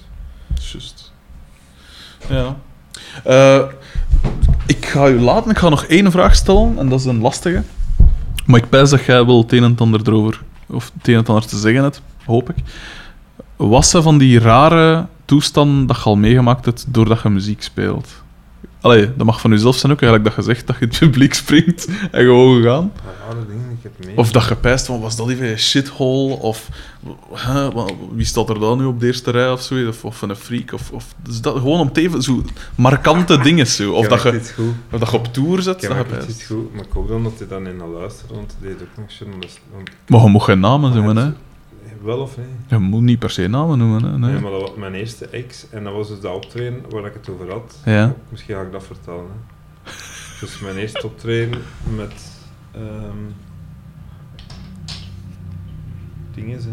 juist. 0.72 1.14
Ja. 2.30 2.56
Eh, 3.24 3.64
ik 4.66 4.86
ga 4.86 5.08
u 5.08 5.20
laten, 5.20 5.52
ik 5.52 5.58
ga 5.58 5.70
nog 5.70 5.84
één 5.84 6.12
vraag 6.12 6.36
stellen, 6.36 6.78
en 6.78 6.90
dat 6.90 7.00
is 7.00 7.06
een 7.06 7.22
lastige. 7.22 7.64
Maar 8.46 8.60
ik 8.60 8.70
pijs 8.70 8.90
dat 8.90 9.06
jij 9.06 9.26
wel 9.26 9.42
het 9.42 9.52
een 9.52 9.64
en 9.64 9.72
het 9.72 9.82
ander 9.82 10.02
erover, 10.04 10.42
of 10.68 10.92
het 10.94 11.08
een 11.08 11.14
en 11.14 11.20
het 11.20 11.30
ander 11.30 11.46
te 11.46 11.58
zeggen 11.58 11.84
hebt, 11.84 12.02
hoop 12.26 12.50
ik. 12.50 12.56
Was 13.56 13.90
ze 13.90 14.02
van 14.02 14.18
die 14.18 14.40
rare 14.40 15.06
toestanden 15.26 15.86
dat 15.86 15.98
je 15.98 16.04
al 16.04 16.16
meegemaakt 16.16 16.66
hebt 16.66 16.86
doordat 16.88 17.22
je 17.22 17.30
muziek 17.30 17.62
speelt? 17.64 18.24
Allee, 18.88 19.16
dat 19.16 19.26
mag 19.26 19.42
van 19.42 19.52
jezelf 19.52 19.76
zijn 19.76 19.92
ook, 19.92 20.02
eigenlijk 20.02 20.36
dat 20.36 20.46
je 20.46 20.52
zegt 20.52 20.68
dat 20.68 20.76
je 20.80 20.86
het 20.86 21.00
publiek 21.00 21.34
springt 21.34 21.88
en 22.12 22.24
gewoon 22.26 22.64
gaan. 22.64 22.92
Of 24.16 24.32
dat 24.32 24.48
je 24.48 24.56
pijst 24.56 24.86
van, 24.86 25.00
was 25.00 25.16
dat 25.16 25.30
even 25.30 25.50
een 25.50 25.60
shithole? 25.60 26.34
Of 26.34 26.70
hè, 27.34 27.70
wie 28.12 28.26
staat 28.26 28.50
er 28.50 28.60
dan 28.60 28.78
nu 28.78 28.86
op 28.86 29.00
de 29.00 29.06
eerste 29.06 29.32
rij 29.32 29.52
of 29.52 29.62
zo? 29.62 29.88
Of, 29.88 30.06
of 30.06 30.22
een 30.22 30.36
freak? 30.36 30.74
Of, 30.74 30.92
of, 30.92 31.06
dus 31.24 31.42
dat, 31.42 31.58
gewoon 31.58 31.80
om 31.80 31.92
te 31.92 32.02
even 32.02 32.22
zo 32.22 32.44
markante 32.76 33.38
dingen 33.48 33.68
zo. 33.68 33.92
Of 33.92 34.08
dat, 34.08 34.22
je, 34.22 34.42
of 34.92 35.00
dat 35.00 35.12
je 35.12 35.18
op 35.18 35.34
tour 35.34 35.62
zet, 35.62 35.82
dat 35.82 35.98
je 35.98 36.04
pijst. 36.04 36.44
goed, 36.44 36.74
maar 36.74 36.84
ik 36.84 36.92
hoop 36.92 37.08
dan 37.08 37.24
dat 37.24 37.34
hij 37.38 37.48
dan 37.48 37.68
in 37.68 37.78
luistert, 37.78 38.32
want 38.32 38.56
hij 38.60 38.70
deed 38.70 38.82
ook 38.82 38.98
nog 38.98 39.48
Maar 40.08 40.22
je 40.22 40.30
mag 40.30 40.46
geen 40.46 40.60
namen 40.60 40.94
noemen, 40.94 41.18
hè. 41.18 41.32
Wel 42.08 42.20
of 42.20 42.38
nee? 42.38 42.46
Je 42.68 42.78
moet 42.78 43.02
niet 43.02 43.20
per 43.20 43.30
se 43.30 43.48
namen 43.48 43.78
noemen, 43.78 44.04
hè. 44.04 44.18
Nee, 44.18 44.32
Nee. 44.32 44.42
maar 44.42 44.52
dat 44.52 44.62
was 44.62 44.72
mijn 44.78 44.94
eerste 44.94 45.26
ex 45.28 45.66
en 45.70 45.84
dat 45.84 45.94
was 45.94 46.08
dus 46.08 46.20
dat 46.20 46.36
optreden 46.36 46.82
waar 46.90 47.06
ik 47.06 47.14
het 47.14 47.30
over 47.30 47.52
had. 47.52 47.78
Ja. 47.86 48.14
Misschien 48.30 48.56
ga 48.56 48.62
ik 48.62 48.72
dat 48.72 48.84
vertellen. 48.86 49.20
Hè. 49.24 49.92
Dus 50.40 50.60
mijn 50.60 50.78
eerste 50.78 51.06
optreden 51.06 51.60
met. 51.96 52.32
ehm 52.72 53.18
dingen, 56.36 56.60
hè. 56.60 56.70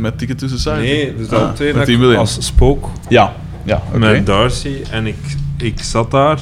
Met 0.00 0.18
Ticket 0.18 0.38
to 0.38 0.46
Society. 0.48 0.80
Nee, 0.80 1.16
dus 1.16 1.28
dat 1.28 1.42
Ah, 1.42 1.48
optreden 1.48 2.16
als 2.18 2.46
spook 2.46 2.88
Ja, 3.08 3.34
ja, 3.64 3.82
oké. 3.88 3.98
met 3.98 4.26
Darcy 4.26 4.82
en 4.90 5.06
ik, 5.06 5.36
ik 5.56 5.80
zat 5.82 6.10
daar 6.10 6.40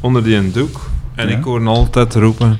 onder 0.00 0.24
die 0.24 0.50
doek 0.50 0.90
en 1.14 1.28
Ja. 1.28 1.36
ik 1.36 1.44
hoorde 1.44 1.66
altijd 1.66 2.14
roepen: 2.14 2.58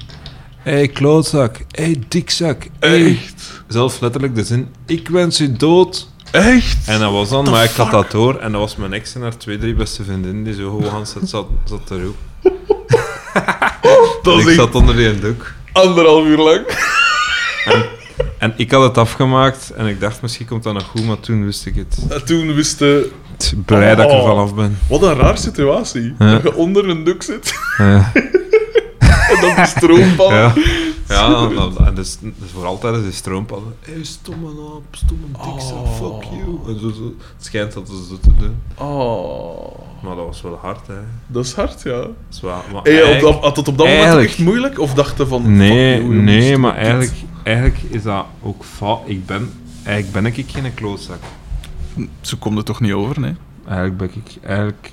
hey, 0.62 0.88
klootzak, 0.88 1.56
hey, 1.70 2.02
dikzak, 2.08 2.66
hey. 2.78 3.06
Echt? 3.10 3.62
Zelf 3.68 4.00
letterlijk 4.00 4.34
de 4.34 4.44
zin: 4.44 4.68
ik 4.86 5.08
wens 5.08 5.40
u 5.40 5.52
dood. 5.52 6.08
Echt? 6.30 6.88
En 6.88 6.98
dat 7.00 7.12
was 7.12 7.28
dan, 7.28 7.44
The 7.44 7.50
maar 7.50 7.64
ik 7.64 7.70
had 7.70 7.90
dat 7.90 8.10
door 8.10 8.38
en 8.38 8.52
dat 8.52 8.60
was 8.60 8.76
mijn 8.76 8.92
ex 8.92 9.14
en 9.14 9.22
haar 9.22 9.36
twee, 9.36 9.58
drie 9.58 9.74
beste 9.74 10.04
vriendinnen 10.04 10.44
die 10.44 10.54
zo 10.54 10.70
gewoon 10.70 11.06
zat, 11.06 11.28
zat, 11.28 11.46
zat 11.64 11.86
te 11.86 12.02
roepen. 12.02 12.20
dat 14.22 14.34
En 14.34 14.40
ik 14.40 14.46
echt 14.46 14.56
zat 14.56 14.74
onder 14.74 14.96
die 14.96 15.18
doek. 15.18 15.52
anderhalf 15.72 16.26
uur 16.26 16.38
lang. 16.38 16.66
En 18.38 18.54
ik 18.56 18.70
had 18.70 18.82
het 18.82 18.98
afgemaakt 18.98 19.70
en 19.70 19.86
ik 19.86 20.00
dacht 20.00 20.22
misschien 20.22 20.46
komt 20.46 20.62
dat 20.62 20.74
nog 20.74 20.84
goed, 20.84 21.06
maar 21.06 21.20
toen 21.20 21.44
wist 21.44 21.66
ik 21.66 21.74
het. 21.74 21.98
En 22.08 22.24
toen 22.24 22.54
wist 22.54 22.78
je... 22.78 23.10
Blij 23.64 23.94
dat 23.94 24.04
ik 24.04 24.10
er 24.12 24.18
Oh. 24.18 24.26
vanaf 24.26 24.54
ben. 24.54 24.78
Wat 24.88 25.02
een 25.02 25.14
raar 25.14 25.38
situatie. 25.38 26.14
Ja. 26.18 26.32
Dat 26.32 26.42
je 26.42 26.54
onder 26.54 26.88
een 26.88 27.04
doek 27.04 27.22
zit 27.22 27.54
Ja. 27.78 28.12
die 29.56 29.66
stroompallen. 29.66 30.36
Ja, 30.36 30.54
ja 31.08 31.50
en 31.86 31.94
dus, 31.94 32.18
dus 32.20 32.50
voor 32.54 32.64
altijd 32.66 32.96
is 32.96 33.02
die 33.02 33.12
stroompallen. 33.12 33.74
Hé, 33.80 33.92
hey, 33.92 34.04
stomme 34.04 34.46
naap, 34.46 34.82
stomme 34.90 35.24
dikzak, 35.32 35.76
Oh. 35.76 35.96
fuck 35.96 36.24
you. 36.30 36.58
En 36.74 36.80
zo, 36.80 36.90
zo, 36.90 37.04
het 37.36 37.44
schijnt 37.44 37.72
dat 37.72 37.88
ze 37.88 38.04
zo 38.08 38.18
te 38.20 38.30
doen. 38.38 38.56
Oh, 38.88 39.78
Maar 40.02 40.16
dat 40.16 40.24
was 40.24 40.42
wel 40.42 40.58
hard, 40.62 40.86
hè. 40.86 40.94
dat 41.26 41.44
is 41.44 41.52
hard, 41.52 41.82
ja. 41.82 42.06
Wel, 42.42 42.62
maar 42.72 42.82
Hey, 42.82 43.22
op, 43.22 43.42
had 43.42 43.56
het 43.56 43.68
op 43.68 43.78
dat 43.78 43.86
moment 43.86 44.16
echt 44.24 44.38
moeilijk? 44.38 44.78
Of 44.78 44.94
dacht 44.94 45.18
je 45.18 45.26
van... 45.26 45.56
Nee, 45.56 46.00
fuck 46.00 46.08
nee, 46.10 46.56
maar 46.58 46.70
op 46.70 46.76
eigenlijk, 46.76 47.12
eigenlijk 47.42 47.78
is 47.90 48.02
dat 48.02 48.24
ook 48.42 48.64
fout. 48.64 49.00
Ik 49.04 49.26
ben, 49.26 49.52
eigenlijk 49.84 50.12
ben 50.22 50.26
ik 50.26 50.50
geen 50.50 50.74
klootzak. 50.74 51.20
Zo 52.20 52.36
komt 52.38 52.56
het 52.56 52.66
toch 52.66 52.80
niet 52.80 52.92
over, 52.92 53.20
nee? 53.20 53.34
Eigenlijk 53.66 53.96
ben 53.96 54.10
ik, 54.14 54.36
eigenlijk, 54.42 54.92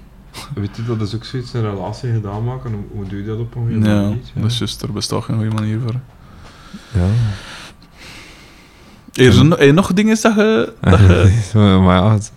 weet 0.55 0.75
je, 0.75 0.83
dat 0.83 1.01
is 1.01 1.15
ook 1.15 1.23
zoiets, 1.25 1.53
een 1.53 1.61
relatie 1.75 2.13
gedaan 2.13 2.43
maken. 2.43 2.71
Hoe, 2.73 2.83
hoe 2.91 3.07
doe 3.07 3.19
je 3.19 3.25
dat 3.25 3.39
op 3.39 3.55
een 3.55 3.61
goede 3.61 3.89
Ja, 3.89 4.01
manier? 4.01 4.17
dat 4.35 4.51
is 4.51 4.57
juist, 4.57 4.81
er 4.81 4.91
bestaat 4.91 5.23
geen 5.23 5.35
goede 5.35 5.53
manier 5.53 5.79
voor. 5.79 5.95
ja. 6.93 7.07
Er 9.13 9.33
zijn 9.33 9.57
er 9.57 9.73
nog 9.73 9.93
dingen 9.93 10.17
dat 10.21 10.35
je... 10.35 10.73
Dat 10.81 10.99
je 10.99 11.59
maar 11.83 11.95
ja, 12.03 12.11
het- 12.13 12.31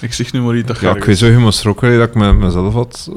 ik 0.00 0.12
zeg 0.12 0.32
nu 0.32 0.40
maar 0.40 0.56
iets 0.56 0.66
dat 0.66 0.80
ja, 0.80 0.94
ik 0.96 1.04
weet 1.04 1.18
zo 1.18 1.24
helemaal 1.26 1.52
schrokken 1.52 1.98
dat 1.98 2.08
ik 2.08 2.14
met 2.14 2.36
mezelf 2.38 2.74
had 2.74 3.10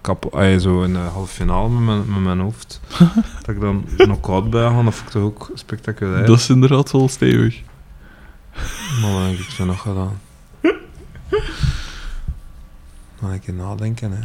kap, 0.00 0.34
ay, 0.34 0.58
zo 0.58 0.82
in 0.82 0.92
de 0.92 0.98
halve 0.98 1.34
finale 1.34 1.68
met 1.68 1.80
mijn, 1.84 2.04
met 2.12 2.22
mijn 2.22 2.38
hoofd. 2.40 2.80
dat 3.44 3.54
ik 3.54 3.60
dan 3.60 3.84
knock-out 3.96 4.50
bij 4.50 4.66
gaan, 4.68 4.84
dat 4.84 4.94
vond 4.94 5.06
ik 5.06 5.12
toch 5.12 5.22
ook 5.22 5.50
spectaculair. 5.54 6.26
Dat 6.26 6.38
is 6.38 6.48
inderdaad 6.48 6.90
wel 6.90 7.08
stevig. 7.08 7.60
Maar 9.02 9.12
wat 9.12 9.22
heb 9.22 9.38
ik 9.38 9.50
zo 9.50 9.64
nog 9.64 9.80
gedaan? 9.80 10.18
Dan 13.24 13.32
een 13.32 13.40
keer 13.40 13.54
nadenken, 13.54 14.10
hè. 14.12 14.18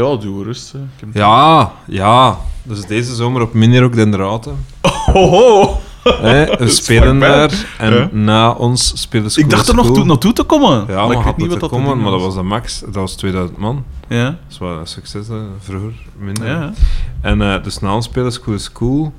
Ja, 0.00 0.16
doe 0.16 0.44
rust. 0.44 0.72
hè. 0.72 0.78
Ik 0.78 0.84
heb- 1.00 1.14
Ja, 1.14 1.72
ja. 1.86 2.38
Dus 2.62 2.86
deze 2.86 3.14
zomer 3.14 3.42
op 3.42 3.52
Minirock 3.54 3.94
den 3.94 4.10
Draten. 4.10 4.56
Hoho! 5.04 5.76
Hè, 6.02 6.44
we 6.58 6.68
spelen 6.68 7.18
daar 7.18 7.66
en 7.78 7.94
Ja. 7.94 8.08
na 8.12 8.50
ons 8.50 9.00
spelen 9.00 9.30
School 9.30 9.44
Ik 9.44 9.50
dacht 9.50 9.68
er 9.68 9.74
nog 9.74 9.90
toe, 9.92 10.04
naartoe 10.04 10.32
te 10.32 10.42
komen. 10.42 10.84
Ja, 10.88 11.06
maar, 11.06 11.16
ik 11.18 11.24
weet 11.24 11.36
niet 11.36 11.46
wat 11.46 11.54
te 11.54 11.58
dat 11.58 11.70
komen, 11.70 12.00
maar 12.00 12.10
dat 12.10 12.20
was 12.20 12.34
de 12.34 12.42
max. 12.42 12.80
Dat 12.80 12.94
was 12.94 13.14
2000 13.14 13.58
man. 13.58 13.84
Ja, 14.08 14.24
Dat 14.24 14.34
is 14.50 14.58
wel 14.58 14.78
een 14.78 14.86
succes, 14.86 15.28
hè. 15.28 15.34
vroeger 15.60 15.92
minder. 16.18 16.46
ja. 16.46 16.72
En 17.20 17.42
eh, 17.42 17.62
dus 17.62 17.78
na 17.78 17.94
ons 17.94 18.04
spelen 18.04 18.32
School 18.32 18.54
is 18.54 18.64
School. 18.64 19.12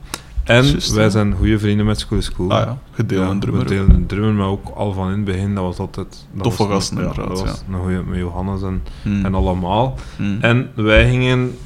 En 0.47 0.63
wij 0.93 1.03
ja. 1.03 1.09
zijn 1.09 1.33
goede 1.33 1.59
vrienden 1.59 1.85
met 1.85 1.99
School 1.99 2.17
is 2.17 2.25
School. 2.25 2.51
Ah 2.51 2.65
ja, 2.65 2.77
gedeeld 2.91 3.25
Ja, 3.25 3.29
en 3.31 3.39
drummer. 3.39 3.71
Een 3.71 4.05
drummer, 4.05 4.33
maar 4.33 4.47
ook 4.47 4.67
al 4.75 4.93
van 4.93 5.05
in 5.07 5.15
het 5.15 5.23
begin, 5.25 5.55
dat 5.55 5.63
was 5.63 5.77
altijd... 5.77 6.25
dat 6.33 6.43
Toffe 6.43 6.63
was- 6.67 6.71
gasten, 6.73 6.97
ja, 6.97 7.03
inderdaad, 7.03 7.27
Dat 7.27 7.41
was 7.41 7.63
een 7.71 7.79
goeie 7.79 8.01
met 8.03 8.17
Johannes 8.19 8.61
en, 8.61 8.83
Hmm. 9.01 9.25
en 9.25 9.33
allemaal. 9.35 9.95
Hmm. 10.15 10.37
En 10.41 10.69
wij 10.75 11.09
gingen... 11.09 11.57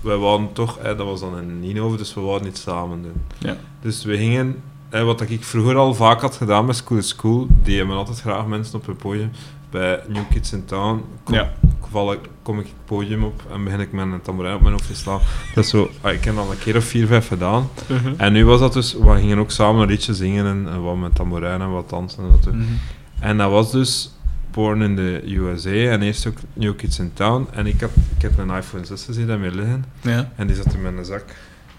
Wij 0.00 0.16
wouden 0.16 0.52
toch... 0.52 0.78
Hè, 0.82 0.96
dat 0.96 1.06
was 1.06 1.20
dan 1.20 1.38
in 1.38 1.60
Nienhoven, 1.60 1.98
dus 1.98 2.14
we 2.14 2.20
wouden 2.20 2.48
iets 2.48 2.60
samen 2.62 3.02
doen. 3.02 3.22
Ja. 3.38 3.56
Dus 3.82 4.04
we 4.04 4.16
gingen... 4.16 4.56
Hè, 4.88 5.04
wat 5.04 5.20
ik 5.30 5.44
vroeger 5.44 5.76
al 5.76 5.94
vaak 5.94 6.20
had 6.20 6.36
gedaan 6.36 6.64
met 6.64 6.76
School 6.76 6.98
is 6.98 7.08
School, 7.08 7.46
die 7.62 7.78
hebben 7.78 7.96
altijd 7.96 8.20
graag 8.20 8.46
mensen 8.46 8.74
op 8.78 8.86
het 8.86 8.96
podium. 8.96 9.30
Bij 9.74 10.00
New 10.08 10.22
Kids 10.30 10.52
in 10.52 10.64
Town 10.64 11.04
kom, 11.24 11.34
Ja. 11.34 11.52
val 11.90 12.12
ik, 12.12 12.18
kom 12.42 12.58
ik 12.58 12.64
het 12.66 12.84
podium 12.84 13.24
op 13.24 13.42
en 13.52 13.64
begin 13.64 13.80
ik 13.80 13.92
met 13.92 14.06
een 14.06 14.22
tamboerijn 14.22 14.54
op 14.54 14.60
mijn 14.60 14.72
hoofd 14.72 14.86
te 14.86 14.94
slaan. 14.96 15.20
Dat 15.54 15.64
is 15.64 15.70
zo... 15.70 15.90
ah, 16.00 16.12
ik 16.12 16.24
heb 16.24 16.34
dat 16.34 16.44
al 16.44 16.50
een 16.52 16.58
keer 16.58 16.76
of 16.76 16.84
vier, 16.84 17.06
vijf 17.06 17.28
gedaan. 17.28 17.68
Mhm. 17.88 18.14
En 18.16 18.32
nu 18.32 18.44
was 18.44 18.60
dat 18.60 18.72
dus... 18.72 18.92
We 18.94 19.14
gingen 19.16 19.38
ook 19.38 19.50
samen 19.50 19.82
een 19.82 19.88
liedje 19.88 20.14
zingen 20.14 20.46
en, 20.46 20.66
en 20.72 20.82
wat 20.82 20.96
met 20.96 21.14
tamboerijn 21.14 21.60
en 21.60 21.70
wat 21.70 21.90
dansen 21.90 22.24
en 22.24 22.30
dat 22.30 22.42
doen. 22.42 22.56
Mhm. 22.56 22.72
En 23.20 23.36
dat 23.38 23.50
was 23.50 23.72
dus 23.72 24.10
Born 24.50 24.82
in 24.82 24.96
the 24.96 25.22
USA 25.24 25.70
en 25.70 26.02
eerst 26.02 26.26
ook 26.26 26.36
New 26.52 26.76
Kids 26.76 26.98
in 26.98 27.10
Town. 27.14 27.48
En 27.52 27.66
ik 27.66 27.80
had, 27.80 27.90
ik 28.16 28.22
heb 28.22 28.38
een 28.38 28.50
iPhone 28.50 28.84
6 28.84 29.04
gezien 29.04 29.26
daarmee 29.26 29.50
liggen 29.50 29.84
Ja, 30.00 30.32
en 30.36 30.46
die 30.46 30.56
zat 30.56 30.74
in 30.74 30.82
mijn 30.82 31.04
zak, 31.04 31.24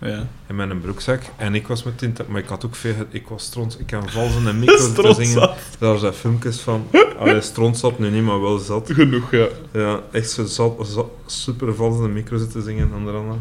ja. 0.02 0.28
in 0.48 0.56
mijn 0.56 0.82
broekzak. 0.82 1.22
En 1.38 1.56
ik 1.56 1.68
was 1.68 1.84
met 1.84 1.98
tint, 1.98 2.28
maar 2.28 2.42
ik 2.42 2.48
had 2.48 2.66
ook 2.66 2.76
veel, 2.76 2.94
ik 3.10 3.28
was 3.28 3.44
stront, 3.44 3.80
ik 3.80 3.88
kan 3.88 4.10
vals 4.10 4.36
in 4.36 4.46
een 4.46 4.60
micro 4.60 4.78
zitten 4.78 5.16
zingen. 5.16 5.50
Daar 5.80 5.98
zijn 5.98 6.14
filmpjes 6.14 6.60
van, 6.60 6.88
allee, 7.20 7.42
stront 7.42 7.78
zat 7.78 8.00
nu 8.00 8.10
niet, 8.10 8.24
maar 8.24 8.42
wel 8.42 8.58
zat. 8.58 8.90
Genoeg, 8.94 9.32
ja. 9.32 9.48
Ja, 9.72 10.00
echt 10.12 10.30
zo 10.30 10.46
zat, 10.46 10.88
zat- 10.88 11.10
super 11.26 11.76
vals 11.76 11.96
in 11.96 12.02
de 12.02 12.08
micro 12.08 12.38
zitten 12.38 12.64
zingen, 12.64 12.92
onder 12.96 13.16
andere. 13.16 13.38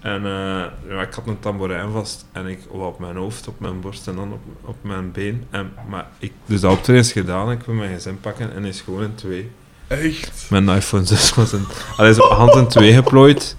En 0.00 0.24
eh, 0.24 0.64
ja, 0.88 1.02
ik 1.02 1.14
had 1.14 1.26
een 1.26 1.38
tamboerijn 1.40 1.90
vast 1.92 2.24
en 2.32 2.46
ik 2.46 2.58
oh, 2.68 2.86
op 2.86 2.98
mijn 2.98 3.16
hoofd, 3.16 3.48
op 3.48 3.60
mijn 3.60 3.80
borst 3.80 4.06
en 4.08 4.16
dan 4.16 4.32
op, 4.32 4.40
op 4.64 4.76
mijn 4.80 5.12
been. 5.12 5.44
En, 5.50 5.72
maar 5.88 6.06
ik, 6.18 6.32
dus 6.46 6.60
dat 6.60 6.72
optreden 6.72 7.02
is 7.02 7.12
gedaan, 7.12 7.50
ik 7.50 7.62
wil 7.62 7.74
mijn 7.74 7.98
gsm 7.98 8.14
pakken 8.20 8.54
en 8.54 8.64
is 8.64 8.80
gewoon 8.80 9.02
in 9.02 9.14
twee. 9.14 9.50
Echt. 9.86 10.46
Mijn 10.50 10.68
iPhone 10.68 11.04
6 11.04 11.34
was 11.34 11.52
in, 11.52 11.64
hij 11.96 12.10
is 12.10 12.20
op 12.20 12.30
hand 12.30 12.54
in 12.54 12.66
twee 12.68 12.92
geplooid. 12.92 13.56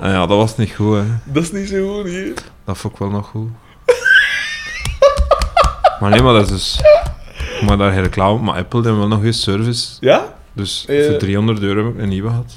En 0.00 0.10
ja, 0.10 0.26
dat 0.26 0.36
was 0.36 0.56
niet 0.56 0.72
goed, 0.74 0.96
hè. 0.96 1.04
Dat 1.24 1.42
is 1.42 1.52
niet 1.52 1.68
zo 1.68 1.94
goed 1.94 2.04
hier. 2.10 2.32
Dat 2.64 2.78
vond 2.78 2.92
ik 2.92 2.98
wel 2.98 3.10
nog 3.10 3.26
goed. 3.26 3.48
maar 6.00 6.10
nee, 6.10 6.22
maar 6.22 6.32
dat 6.34 6.42
is 6.44 6.48
dus... 6.50 6.80
Maar 7.66 7.76
daar 7.76 7.92
geen 7.92 8.02
reclame, 8.02 8.38
maar 8.42 8.56
Apple 8.56 8.82
heeft 8.82 8.96
wel 8.96 9.08
nog 9.08 9.22
eens 9.24 9.42
service. 9.42 9.96
Ja? 10.00 10.34
Dus 10.52 10.84
Eh. 10.88 11.06
voor 11.06 11.16
300 11.16 11.60
euro 11.60 11.84
heb 11.84 11.94
ik 11.94 12.00
een 12.02 12.08
nieuwe 12.08 12.28
gehad. 12.28 12.52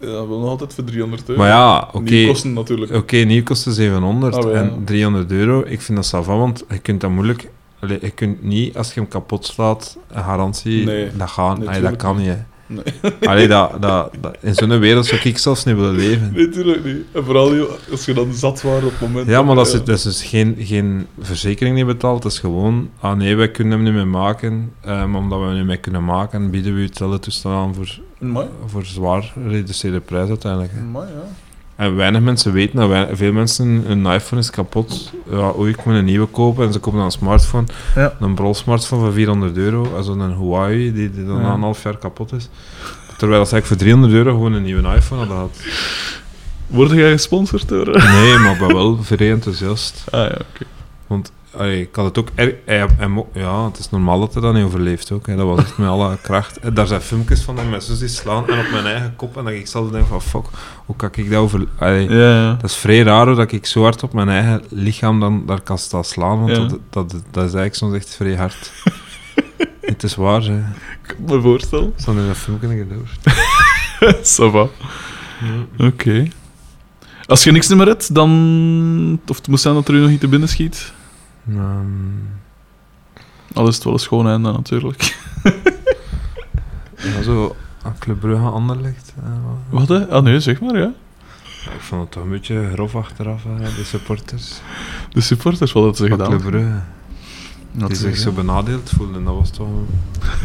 Ja, 0.00 0.06
wel 0.10 0.38
nog 0.40 0.48
altijd 0.48 0.74
voor 0.74 0.84
300 0.84 1.28
euro. 1.28 1.40
Maar 1.40 1.50
ja, 1.50 1.88
oké. 1.92 2.26
Kosten 2.26 2.52
natuurlijk. 2.52 2.92
Oké, 2.92 3.16
nieuw 3.16 3.42
kostte 3.42 3.72
700 3.72 4.34
Ah, 4.36 4.42
ja. 4.42 4.50
en 4.50 4.82
300 4.84 5.30
euro. 5.30 5.62
Ik 5.66 5.80
vind 5.80 5.98
dat 5.98 6.06
savant, 6.06 6.38
want 6.38 6.64
je 6.68 6.78
kunt 6.78 7.00
dat 7.00 7.10
moeilijk... 7.10 7.50
Allee, 7.80 7.98
je 8.00 8.10
kunt 8.10 8.42
niet, 8.42 8.76
als 8.76 8.94
je 8.94 9.00
hem 9.00 9.08
kapot 9.08 9.46
slaat, 9.46 9.96
een 10.10 10.24
garantie, 10.24 10.84
Nee, 10.84 11.10
dat, 11.16 11.30
gaan, 11.30 11.64
nee, 11.64 11.80
dat 11.80 11.96
kan 11.96 12.16
niet. 12.16 12.36
Nee. 12.66 12.84
Allee, 13.20 13.48
dat, 13.48 13.82
dat, 13.82 14.10
dat, 14.20 14.36
in 14.40 14.54
zo'n 14.54 14.78
wereld 14.78 15.06
zou 15.06 15.20
ik 15.24 15.38
zelfs 15.38 15.64
niet 15.64 15.76
willen 15.76 15.94
leven. 15.94 16.32
Nee, 16.32 16.48
tuurlijk 16.48 16.84
niet. 16.84 17.04
En 17.12 17.24
vooral 17.24 17.68
als 17.90 18.04
je 18.04 18.14
dan 18.14 18.32
zat 18.32 18.62
was 18.62 18.82
op 18.82 18.90
het 18.90 19.00
moment... 19.00 19.26
Ja, 19.26 19.42
maar 19.42 19.54
dat 19.56 19.66
is, 19.66 19.72
dat 19.72 19.88
is 19.88 20.02
dus 20.02 20.22
geen, 20.22 20.56
geen 20.58 21.06
verzekering 21.20 21.76
die 21.76 21.84
betaalt. 21.84 22.22
Dat 22.22 22.32
is 22.32 22.38
gewoon, 22.38 22.90
ah 23.00 23.16
nee, 23.16 23.36
wij 23.36 23.50
kunnen 23.50 23.72
hem 23.72 23.82
niet 23.82 23.94
meer 23.94 24.06
maken. 24.06 24.72
maar 24.84 25.14
omdat 25.14 25.40
we 25.40 25.44
hem 25.46 25.56
niet 25.56 25.66
meer 25.66 25.80
kunnen 25.80 26.04
maken, 26.04 26.50
bieden 26.50 26.74
we 26.74 26.80
u 26.80 26.84
hetzelfde 26.84 27.18
toestel 27.18 27.50
aan 27.50 27.74
voor, 27.74 28.00
voor 28.66 28.84
zwaar 28.84 29.22
gereduceerde 29.22 30.00
prijs 30.00 30.28
uiteindelijk. 30.28 30.72
ja. 30.92 31.00
En 31.76 31.96
weinig 31.96 32.20
mensen 32.20 32.52
weten 32.52 32.76
dat. 32.90 33.08
Veel 33.12 33.32
mensen, 33.32 33.66
hun 33.86 34.06
iPhone 34.06 34.40
is 34.40 34.50
kapot. 34.50 35.12
Ja, 35.30 35.52
oei, 35.58 35.70
ik 35.70 35.84
moet 35.84 35.94
een 35.94 36.04
nieuwe 36.04 36.26
kopen. 36.26 36.66
En 36.66 36.72
ze 36.72 36.78
kopen 36.78 36.98
dan 36.98 37.06
een 37.06 37.12
smartphone. 37.12 37.66
Ja. 37.94 38.16
Een 38.20 38.34
brol-smartphone 38.34 39.02
van 39.02 39.12
400 39.12 39.56
euro. 39.56 39.94
Also 39.96 40.12
een 40.12 40.36
Huawei, 40.36 40.92
die, 40.92 41.10
die 41.10 41.24
dan 41.26 41.36
Ja. 41.36 41.42
na 41.42 41.52
een 41.54 41.60
half 41.60 41.82
jaar 41.82 41.96
kapot 41.98 42.32
is. 42.32 42.48
Terwijl 43.18 43.40
als 43.40 43.52
ik 43.52 43.64
voor 43.64 43.76
300 43.76 44.12
euro 44.12 44.30
gewoon 44.30 44.52
een 44.52 44.62
nieuwe 44.62 44.94
iPhone 44.94 45.20
had 45.20 45.28
gehad. 45.30 45.58
Word 46.66 46.90
jij 46.90 47.10
gesponsord 47.12 47.68
door... 47.68 47.86
Nee, 47.86 48.38
maar 48.38 48.52
ik 48.52 48.58
ben 48.58 48.74
wel 48.74 48.98
vrij 49.02 49.30
enthousiast. 49.30 50.04
Ah 50.10 50.20
ja, 50.20 50.26
oké. 50.52 50.64
Want 51.06 51.32
allee, 51.56 51.80
ik 51.80 51.94
had 51.94 52.04
het 52.04 52.18
ook... 52.18 52.28
Er, 52.34 52.54
hij, 52.64 52.86
hij 52.96 53.08
mo- 53.08 53.28
ja, 53.34 53.64
het 53.64 53.78
is 53.78 53.90
normaal 53.90 54.20
dat 54.20 54.32
hij 54.32 54.42
dat 54.42 54.54
niet 54.54 54.64
overleeft 54.64 55.10
ook. 55.10 55.26
Hè. 55.26 55.36
Dat 55.36 55.46
was 55.46 55.58
echt 55.58 55.78
met 55.78 55.88
alle 55.88 56.18
kracht. 56.22 56.58
En 56.58 56.74
daar 56.74 56.86
zijn 56.86 57.00
filmpjes 57.00 57.42
van 57.42 57.56
hem 57.56 57.68
met 57.70 57.84
zo 57.84 57.94
zien 57.94 58.08
slaan 58.08 58.48
en 58.48 58.58
op 58.58 58.70
mijn 58.72 58.86
eigen 58.86 59.16
kop. 59.16 59.36
En 59.36 59.44
dat 59.44 59.52
ik 59.52 59.66
zelf 59.66 59.90
denk 59.90 60.06
van, 60.06 60.22
fuck, 60.22 60.44
hoe 60.86 60.96
kan 60.96 61.08
ik 61.14 61.30
dat 61.30 61.38
over... 61.40 61.66
Allee, 61.78 62.08
Ja, 62.10 62.34
ja. 62.34 62.52
Dat 62.60 62.70
is 62.70 62.76
vrij 62.76 63.02
raar 63.02 63.26
hoor, 63.26 63.34
dat 63.36 63.52
ik 63.52 63.66
zo 63.66 63.82
hard 63.82 64.02
op 64.02 64.12
mijn 64.12 64.28
eigen 64.28 64.62
lichaam 64.68 65.20
dan 65.20 65.46
daar 65.46 65.60
kan 65.60 65.78
staan 65.78 66.04
slaan. 66.04 66.38
Want 66.38 66.50
Ja. 66.50 66.58
dat, 66.58 66.78
dat, 66.90 67.10
dat 67.10 67.20
is 67.44 67.54
eigenlijk 67.54 67.74
soms 67.74 67.94
echt 67.94 68.14
vrij 68.14 68.34
hard. 68.36 68.72
het 69.80 70.02
is 70.02 70.14
waar, 70.14 70.42
hè. 70.42 70.58
Ik 70.58 71.14
kan 71.16 71.36
me 71.36 71.40
voorstellen. 71.40 71.86
Ik 71.96 72.02
zal 72.04 72.14
nu 72.14 72.26
dat 72.26 72.36
filmpje 72.36 72.68
gedoord. 72.68 73.18
Ça 74.38 74.50
va. 74.52 74.66
Oké. 75.78 76.28
Als 77.26 77.44
je 77.44 77.52
niks 77.52 77.68
meer 77.74 77.86
hebt, 77.86 78.14
dan... 78.14 79.20
Of 79.28 79.36
het 79.36 79.48
moet 79.48 79.60
zijn 79.60 79.74
dat 79.74 79.88
er 79.88 79.94
u 79.94 79.98
nog 80.00 80.10
iets 80.10 80.20
te 80.20 80.28
binnen 80.28 80.48
schiet. 80.48 80.92
Um, 81.48 82.28
Al 83.54 83.68
is 83.68 83.74
het 83.74 83.84
wel 83.84 83.92
een 83.92 83.98
schoon 83.98 84.28
einde, 84.28 84.52
natuurlijk. 84.52 85.16
ja, 86.96 87.22
zo 87.22 87.56
aan 87.82 87.98
Club 87.98 88.20
Brugge 88.20 88.44
Anderlecht. 88.46 89.12
eh, 89.24 89.30
wat- 89.70 89.88
Wat, 89.88 89.98
hè? 90.00 90.08
Ah, 90.08 90.22
nee, 90.22 90.40
zeg 90.40 90.60
maar, 90.60 90.74
ja. 90.76 90.92
Ja, 91.64 91.70
ik 91.70 91.80
vond 91.80 92.00
het 92.02 92.10
toch 92.10 92.22
een 92.22 92.30
beetje 92.30 92.70
grof 92.72 92.96
achteraf, 92.96 93.44
hè, 93.44 93.74
de 93.74 93.84
supporters 93.84 94.60
De 95.10 95.20
supporters, 95.20 95.72
wat 95.72 95.82
hadden 95.84 96.06
ze 96.06 96.10
gedaan? 96.12 96.28
Club 96.28 96.40
Brugge. 96.42 96.80
Wat 97.72 97.88
Die 97.88 97.96
zich 97.98 98.16
zo 98.16 98.32
benadeeld 98.32 98.90
voelden, 98.96 99.24
dat 99.24 99.34
was 99.34 99.50
toch... 99.50 99.68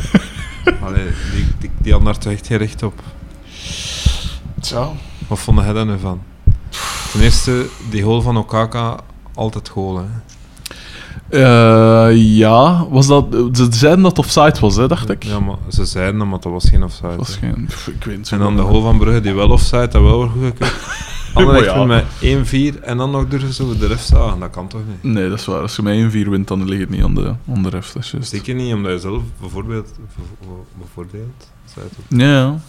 Allee, 0.84 1.08
die, 1.34 1.46
die, 1.60 1.72
die 1.78 1.92
hadden 1.92 2.12
daar 2.12 2.22
toch 2.22 2.32
echt 2.34 2.48
geen 2.48 2.58
recht 2.58 2.84
op. 2.84 3.02
Tja. 4.60 4.90
Wat 5.28 5.40
vond 5.40 5.60
jij 5.60 5.74
daar 5.74 5.86
nu 5.86 6.00
van? 6.00 6.22
Ten 7.12 7.22
eerste, 7.22 7.70
die 7.90 8.04
goal 8.04 8.22
van 8.22 8.38
Okaka, 8.38 8.96
altijd 9.36 9.70
goal, 9.70 9.98
hè. 9.98 10.04
Eh, 11.30 12.10
ja, 12.38 12.86
was 12.90 13.08
dat... 13.08 13.26
Ze 13.54 13.68
zeiden 13.70 14.02
dat 14.04 14.18
het 14.18 14.26
offside 14.26 14.60
was, 14.60 14.76
hè, 14.76 14.88
dacht 14.88 15.10
ik. 15.10 15.24
Ja, 15.24 15.40
maar 15.40 15.56
ze 15.70 15.86
zeiden 15.86 16.18
dat, 16.20 16.28
maar 16.28 16.40
dat 16.40 16.52
was 16.52 16.70
geen 16.70 16.84
offside. 16.84 17.08
Dat 17.08 17.18
was 17.18 17.36
geen... 17.36 17.66
pff, 17.68 17.88
Ik 17.88 18.04
weet 18.04 18.18
niet. 18.18 18.32
En 18.32 18.40
dan 18.40 18.56
de 18.56 18.62
goal 18.62 18.82
van 18.82 18.98
Brugge, 18.98 19.22
die 19.22 19.34
wel 19.34 19.50
offside, 19.50 19.88
dat 19.88 20.02
wel 20.02 20.16
wordt 20.16 20.32
goedgekeurd. 20.32 20.74
Anderlecht 21.34 21.76
Maar 21.76 22.04
ja. 22.20 22.38
met 22.42 22.76
1-4 22.78 22.80
en 22.84 22.98
dan 22.98 23.12
nog 23.12 23.28
durven 23.28 23.54
ze 23.54 23.64
over 23.64 23.80
de 23.80 23.88
ref 23.88 24.02
zagen. 24.02 24.40
Dat 24.40 24.50
kan 24.50 24.68
toch 24.68 24.82
niet? 24.88 25.14
Nee, 25.14 25.30
dat 25.30 25.40
is 25.40 25.46
waar. 25.46 25.62
Als 25.62 25.76
je 25.76 25.82
met 25.82 26.12
1-4 26.14 26.30
wint, 26.30 26.48
dan 26.48 26.66
ligt 26.68 26.82
het 26.82 26.90
niet 26.90 27.04
aan 27.04 27.16
de, 27.16 27.34
aan 27.54 27.64
de 27.64 27.70
ref. 27.70 27.92
Dat 27.92 28.04
is 28.04 28.12
juist. 28.12 28.30
Zeker 28.30 28.56
niet, 28.56 28.74
omdat 28.74 28.92
je 28.92 29.00
zelf 29.00 29.22
bijvoorbeeld... 29.40 29.92
Ook. 30.50 30.66
Ja, 32.08 32.26
ja. 32.32 32.60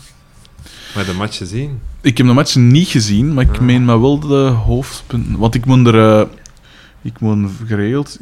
Maar 0.95 1.05
de 1.05 1.13
match 1.15 1.37
gezien. 1.37 1.81
Ik 2.01 2.19
heb 2.19 2.27
de 2.27 2.33
match 2.33 2.55
niet 2.57 2.89
gezien, 2.89 3.35
maar 3.35 3.45
ik 3.45 3.55
Ah. 3.57 3.61
meen 3.61 3.85
maar 3.85 4.01
wel 4.01 4.19
de 4.19 4.35
hoofdpunten. 4.65 5.39
Want 5.39 5.55
ik 5.55 5.65
moet 5.65 5.87
er... 5.87 6.21
eh, 6.21 6.27
ik 7.03 7.21
moet 7.21 7.51
geregeld... 7.67 8.19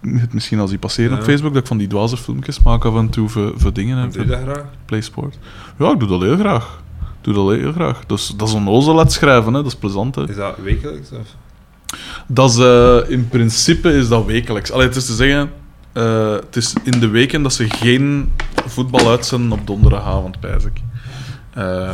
Het 0.00 0.32
misschien 0.32 0.58
als 0.58 0.70
die 0.70 0.78
passeren 0.78 1.18
op. 1.18 1.24
Facebook, 1.24 1.52
dat 1.52 1.62
ik 1.62 1.68
van 1.68 1.78
die 1.78 1.88
dwaze 1.88 2.16
filmpjes 2.16 2.62
maak 2.62 2.84
af 2.84 2.96
en 2.96 3.08
toe 3.08 3.28
voor, 3.28 3.52
voor 3.56 3.72
dingen. 3.72 3.98
En 3.98 4.10
doe 4.10 4.22
je 4.22 4.28
dat 4.28 4.40
graag? 4.40 4.64
PlaySport. 4.84 5.38
Ja, 5.78 5.92
ik 5.92 5.98
doe 5.98 6.08
dat 6.08 6.20
heel 6.20 6.36
graag. 6.36 6.82
Ik 7.00 7.34
doe 7.34 7.34
dat 7.34 7.56
heel 7.56 7.72
graag. 7.72 8.06
Dus, 8.06 8.34
dat 8.36 8.48
is 8.48 8.54
een 8.54 8.68
ozel 8.68 9.10
schrijven, 9.10 9.54
hè. 9.54 9.62
dat 9.62 9.72
is 9.72 9.78
plezant. 9.78 10.14
Hè. 10.14 10.28
Is 10.28 10.36
dat 10.36 10.56
wekelijks? 10.62 11.10
Of? 11.10 11.34
Dat 12.26 12.50
is, 12.50 12.58
eh, 12.58 13.10
in 13.10 13.28
principe 13.28 13.92
is 13.92 14.08
dat 14.08 14.24
wekelijks. 14.24 14.70
Allee, 14.70 14.86
het 14.86 14.96
is 14.96 15.06
te 15.06 15.14
zeggen, 15.14 15.50
eh, 15.92 16.32
het 16.32 16.56
is 16.56 16.74
in 16.82 17.00
de 17.00 17.08
weken 17.08 17.42
dat 17.42 17.52
ze 17.52 17.70
geen 17.70 18.32
voetbal 18.66 19.10
uitzenden 19.10 19.58
op 19.58 19.66
donderdagavond, 19.66 20.40
pijs 20.40 20.64
ik. 20.64 20.80
Eh, 21.54 21.92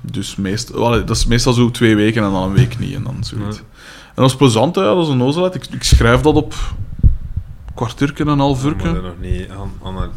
dus 0.00 0.36
meest, 0.36 0.72
dat 0.72 1.10
is 1.10 1.26
meestal 1.26 1.52
zo 1.52 1.70
twee 1.70 1.96
weken 1.96 2.24
en 2.24 2.30
dan 2.30 2.42
een 2.42 2.52
week 2.52 2.78
niet 2.78 2.94
en 2.94 3.02
dan 3.02 3.16
zoiets. 3.20 3.56
Ja. 3.56 3.62
En 4.16 4.22
dat 4.22 4.30
is 4.30 4.36
plezant, 4.36 4.74
hè, 4.76 4.82
ja, 4.82 4.94
dat 4.94 5.04
is 5.06 5.12
een 5.12 5.22
ozelheid. 5.22 5.54
Ik, 5.54 5.66
ik 5.66 5.82
schrijf 5.82 6.20
dat 6.20 6.34
op 6.34 6.54
kwartiertje 7.74 8.24
en 8.24 8.30
een 8.30 8.38
half 8.38 8.62
Moet 8.64 8.80
je 8.82 8.86
uurtje. 8.88 9.02
nog 9.02 9.18
niet 9.20 9.48
ana, 9.82 10.08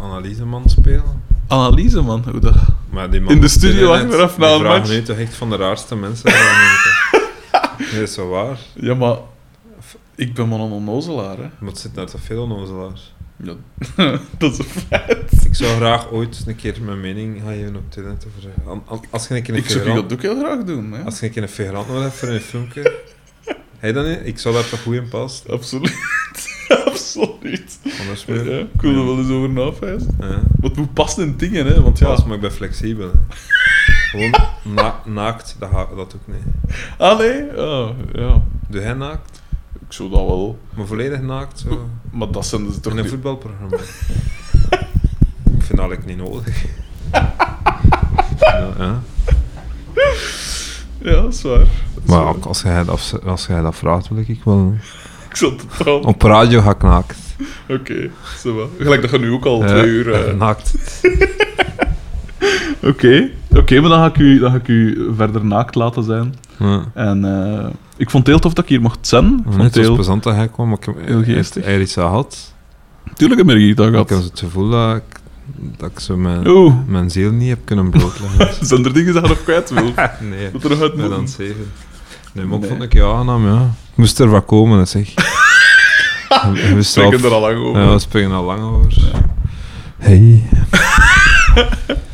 analyseman 0.00 0.62
spelen? 0.68 1.22
Analyse, 1.48 2.00
man. 2.00 2.24
Hoe 2.30 2.40
dat... 2.40 2.54
Maar 2.90 3.10
die 3.10 3.20
man 3.20 3.32
In 3.32 3.40
de 3.40 3.48
studio 3.48 3.92
net- 3.94 4.04
achteraf 4.04 4.38
na 4.38 4.46
een 4.54 4.62
match. 4.62 4.88
nu 4.90 5.02
toch 5.02 5.16
echt 5.16 5.34
van 5.34 5.50
de 5.50 5.56
raarste 5.56 5.96
mensen. 5.96 6.30
nee, 6.32 7.90
dat 8.00 8.08
is 8.08 8.16
wel 8.16 8.28
waar. 8.28 8.58
Ja, 8.74 8.94
maar 8.94 9.16
ik 10.14 10.34
ben 10.34 10.48
maar 10.48 10.58
een 10.60 10.70
onnozelaar, 10.70 11.36
hè. 11.36 11.48
Maar 11.58 11.70
het 11.70 11.78
zit 11.78 11.94
daar 11.94 12.06
te 12.06 12.18
veel 12.18 12.42
onnozelaars. 12.42 13.14
Ja, 13.42 13.54
dat 14.38 14.52
is 14.52 14.58
een 14.58 14.64
feit. 14.64 15.44
Ik 15.44 15.54
zou 15.54 15.76
graag 15.76 16.10
ooit 16.10 16.44
een 16.46 16.56
keer 16.56 16.82
mijn 16.82 17.00
mening 17.00 17.40
gaan 17.44 17.52
geven 17.54 17.76
op 17.76 17.82
internet 17.84 18.26
over... 18.26 19.00
Als 19.10 19.28
je 19.28 19.34
een 19.36 19.42
keer 19.42 19.54
een 19.54 19.60
Ik 19.60 19.68
zou 19.70 19.94
dat 19.94 20.12
ook 20.12 20.22
heel 20.22 20.38
graag 20.44 20.64
doen, 20.64 20.92
hè. 20.92 21.02
Als 21.02 21.20
je 21.20 21.26
een 21.26 21.32
keer 21.32 21.42
een 21.42 21.48
figurant 21.48 21.88
nodig 21.88 22.02
hebt 22.02 22.14
voor 22.14 22.28
een 22.28 22.40
filmpje... 22.40 22.92
Hij 23.78 23.92
dan 23.92 24.08
niet? 24.08 24.20
Ik 24.24 24.38
zou 24.38 24.54
daar 24.54 24.68
toch 24.68 24.82
goed 24.82 24.94
in 24.94 25.08
passen. 25.08 25.50
Absoluut. 25.50 25.96
Absoluut. 26.84 27.78
Anders 28.00 28.24
Ja, 28.24 28.32
weer. 28.32 28.60
ik 28.60 28.80
wil 28.80 28.90
er 28.90 29.04
wel 29.06 29.18
eens 29.18 29.30
over 29.30 29.48
nafijzen. 29.50 30.16
Ja. 30.20 30.42
Het 30.60 30.76
moet 30.76 30.92
passen 30.92 31.22
in 31.22 31.36
dingen, 31.36 31.66
hè. 31.66 31.82
Want 31.82 31.98
ja... 31.98 32.06
Pas, 32.06 32.24
maar 32.24 32.34
ik 32.34 32.40
ben 32.40 32.52
flexibel. 32.52 33.06
Hè. 33.12 33.36
Gewoon 34.10 34.30
na- 34.74 35.00
naakt, 35.04 35.56
dat, 35.58 35.70
ga, 35.70 35.86
dat 35.96 36.14
ook 36.14 36.26
niet. 36.26 36.44
Nee? 36.98 37.52
Ah, 37.56 37.90
ja. 38.12 38.42
Doe 38.68 38.80
hij 38.80 38.92
naakt? 38.94 39.37
Ik 39.88 39.94
zou 39.94 40.10
dat 40.10 40.18
wel... 40.26 40.58
Maar 40.74 40.86
volledig 40.86 41.20
naakt? 41.20 41.58
Zo. 41.68 41.88
Maar 42.10 42.30
dat 42.30 42.46
zijn 42.46 42.64
dus 42.66 42.80
toch 42.80 42.92
In 42.92 42.98
een 42.98 43.08
voetbalprogramma. 43.08 43.76
ik 45.56 45.62
vind 45.62 45.68
dat 45.78 45.78
eigenlijk 45.78 46.06
niet 46.06 46.16
nodig. 46.28 46.64
ja, 48.40 48.68
ja. 48.78 49.00
Ja, 51.02 51.10
dat 51.22 51.32
is 51.34 51.42
waar. 51.42 51.58
Dat 51.58 51.66
is 52.04 52.10
Maar 52.10 52.24
waar. 52.24 52.34
ook 52.34 52.44
als 52.44 52.62
jij 52.62 52.84
dat, 52.84 53.18
als 53.24 53.46
jij 53.46 53.60
dat 53.60 53.76
vraagt, 53.76 54.08
wil 54.08 54.24
ik 54.26 54.40
wel. 54.44 54.74
Ik 55.30 55.36
zal 55.36 55.50
het 55.50 55.64
totaal... 55.78 56.00
Op 56.00 56.22
radio 56.22 56.60
ga 56.60 56.70
ik 56.70 56.82
naakt. 56.82 57.16
Oké, 57.68 58.10
zo 58.38 58.54
wel. 58.56 58.70
Gelijk 58.78 59.00
dat 59.02 59.10
je 59.10 59.18
nu 59.18 59.30
ook 59.30 59.44
al 59.44 59.60
Ja, 59.62 59.66
twee 59.68 59.86
uur... 59.86 60.12
eh, 60.28 60.34
Naakt. 60.34 60.72
Oké, 62.82 63.30
oké, 63.56 63.80
maar 63.80 63.90
dan 63.90 63.98
ga, 63.98 64.06
ik 64.06 64.18
u, 64.18 64.38
dan 64.38 64.50
ga 64.50 64.56
ik 64.56 64.68
u 64.68 65.10
verder 65.16 65.44
naakt 65.44 65.74
laten 65.74 66.02
zijn. 66.02 66.34
Ja. 66.58 66.84
En 66.94 67.24
eh, 67.24 67.66
ik 67.98 68.10
vond 68.10 68.22
het 68.26 68.26
heel 68.26 68.38
tof 68.38 68.52
dat 68.52 68.64
ik 68.64 68.70
hier 68.70 68.80
mocht 68.80 69.06
zijn. 69.06 69.24
Ik 69.38 69.52
vond 69.52 69.62
Het 69.62 69.74
heel... 69.74 69.94
plezant 69.94 70.22
dat 70.22 70.34
hij 70.34 70.48
kwam, 70.48 70.68
maar 70.68 70.78
ik 70.78 70.84
heb 70.84 70.94
heel 71.06 71.22
geestig. 71.22 71.64
er 71.64 71.80
iets 71.80 71.98
aan 71.98 72.10
had. 72.10 72.54
Tuurlijk 73.14 73.40
heb 73.40 73.50
ik 73.50 73.56
hier 73.56 73.74
dat 73.74 73.86
Ik 73.86 73.92
gehad. 73.92 74.08
heb 74.08 74.18
het 74.22 74.38
gevoel 74.38 74.70
dat 74.70 74.96
ik, 74.96 75.20
dat 75.76 75.90
ik 75.90 76.00
zo 76.00 76.16
mijn, 76.16 76.46
Oeh, 76.48 76.74
mijn 76.86 77.10
ziel 77.10 77.30
niet 77.32 77.48
heb 77.48 77.58
kunnen 77.64 77.90
blootleggen. 77.90 78.66
zijn 78.66 78.84
er 78.84 78.92
dingen 78.92 79.14
dat 79.14 79.22
je 79.22 79.28
nog 79.28 79.42
kwijt 79.42 79.70
wil? 79.70 79.92
nee, 80.30 80.50
Dat 80.52 80.64
er 80.64 80.70
nog 80.70 81.12
uit 81.12 81.30
zeven. 81.30 81.70
Nee, 82.32 82.44
maar 82.44 82.54
ik 82.54 82.60
Nee. 82.60 82.70
vond 82.70 82.82
ik 82.82 82.92
ja 82.92 83.04
aangenaam, 83.04 83.46
ja. 83.46 83.60
Ik 83.62 83.96
moest 83.96 84.18
er 84.18 84.28
wat 84.28 84.44
komen, 84.44 84.78
dat 84.78 84.88
zeg. 84.88 85.14
We 86.52 86.74
We 86.74 86.82
spreken 86.82 87.24
er 87.24 87.32
al 87.32 87.40
lang 87.40 87.56
over. 87.58 87.80
Ja, 87.82 87.92
we 87.92 87.98
spreken 87.98 88.30
al 88.32 88.44
lang 88.44 88.60
over. 88.60 88.92
Hey. 89.98 90.42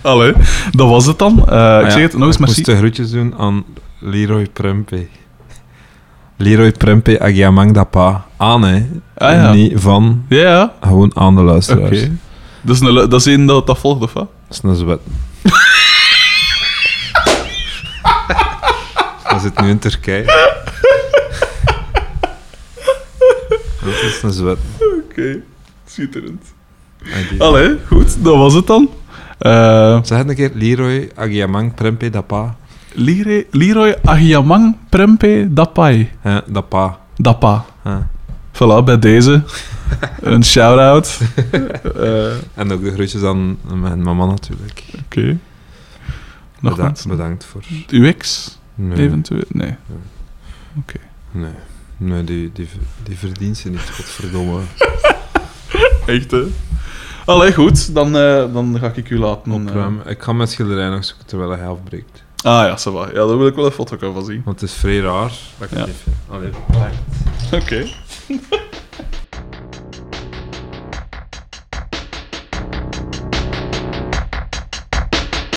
Allee, 0.03 0.33
dat 0.71 0.89
was 0.89 1.07
het 1.07 1.19
dan. 1.19 1.49
Eh, 1.49 1.81
ik 1.85 1.91
zeg 1.91 2.03
het, 2.03 2.13
nog 2.13 2.27
eens 2.27 2.37
Ik 2.37 2.41
moest 2.47 2.57
merci. 2.57 2.63
de 2.63 2.77
groetjes 2.77 3.11
doen 3.11 3.35
aan 3.39 3.65
Leroy 3.99 4.47
Prempe. 4.53 5.07
Leroy 6.45 6.73
Prempe 6.73 7.21
Agiamang 7.21 7.73
Dapa. 7.73 8.25
Aan, 8.37 8.63
hè. 8.65 8.87
Ah 9.17 9.33
ja. 9.33 9.53
Niet 9.53 9.73
van, 9.81 10.25
Ja, 10.29 10.39
ja. 10.41 10.73
gewoon 10.81 11.11
aan 11.17 11.35
de 11.35 11.41
Oké. 11.41 11.51
luisteraars. 11.51 12.01
Dat 12.61 12.75
is 12.77 12.81
een, 12.81 12.95
dat 12.95 13.27
is 13.27 13.47
dat, 13.47 13.67
dat 13.67 13.79
volgt, 13.79 14.03
of 14.03 14.13
wat? 14.13 14.29
Dat 14.49 14.57
is 14.57 14.61
een 14.63 14.75
zwet. 14.77 15.01
Hij 19.23 19.39
zit 19.39 19.61
nu 19.61 19.69
in 19.69 19.79
Turkije. 19.79 20.25
Dat 23.85 23.95
is 24.03 24.23
een 24.23 24.33
zwet. 24.33 24.59
Oké, 25.11 25.41
schitterend. 25.87 26.43
Allee, 27.39 27.77
goed, 27.87 28.25
dat 28.25 28.37
was 28.37 28.55
het 28.55 28.67
dan. 28.67 28.91
Eh 29.39 29.99
Zeg 30.03 30.19
het 30.19 30.29
een 30.29 30.35
keer, 30.35 30.51
Leroy 30.55 31.11
Agiamang 31.15 31.75
Prempe 31.75 32.11
Dapa. 32.11 32.57
Leroy, 32.95 33.47
Leroy 33.51 33.95
Agiamang 34.05 34.77
Prempe 34.89 35.47
Dapai. 35.51 36.11
Ja, 36.25 36.43
Dapa. 36.47 36.99
Dapa. 37.17 37.65
Ja. 37.85 38.09
Voilà, 38.53 38.85
bij 38.85 38.99
deze. 38.99 39.43
een 40.21 40.45
shout-out. 40.45 41.19
Eh, 41.97 42.33
En 42.55 42.73
ook 42.73 42.83
de 42.83 42.93
groetjes 42.93 43.23
aan 43.23 43.59
mijn 43.75 44.03
mama 44.03 44.27
natuurlijk. 44.27 44.85
Oké. 45.05 45.39
Nog 46.61 46.73
Beda- 46.77 46.85
mensen? 46.87 47.11
bedankt 47.11 47.45
voor... 47.45 47.63
Uw 47.91 48.05
ex, 48.05 48.59
Nee, 48.75 48.99
eventueel? 49.07 49.45
Nee. 49.49 49.75
nee, 51.31 51.51
nee 51.97 52.25
die, 52.25 52.51
die, 52.53 52.69
die 53.03 53.19
verdient 53.19 53.57
ze 53.57 53.69
niet, 53.71 53.91
godverdomme. 53.93 54.61
Echt, 56.07 56.31
hè? 56.31 56.43
Allee, 57.25 57.53
goed. 57.55 57.95
Dan, 57.95 58.07
eh, 58.17 58.53
dan 58.53 58.77
ga 58.81 58.93
ik 58.95 59.11
u 59.11 59.19
laten... 59.19 59.53
eh, 59.53 59.59
Opruimen. 59.61 60.07
Ik 60.07 60.23
ga 60.23 60.33
mijn 60.33 60.49
schilderij 60.49 60.89
nog 60.89 61.05
zoeken 61.05 61.27
terwijl 61.27 61.51
hij 61.51 61.67
afbreekt. 61.67 62.23
Ah 62.45 62.67
ja, 62.67 62.77
ça 62.77 62.91
va. 62.91 63.07
Ja, 63.07 63.27
daar 63.27 63.39
wil 63.39 63.47
ik 63.47 63.55
wel 63.55 63.65
een 63.65 63.73
foto 63.73 64.13
van 64.13 64.25
zien. 64.25 64.43
Want 64.45 64.61
het 64.61 64.71
is 64.71 64.77
vrij 64.77 64.99
raar. 64.99 65.33
Ja. 65.71 65.87
niet 65.87 65.97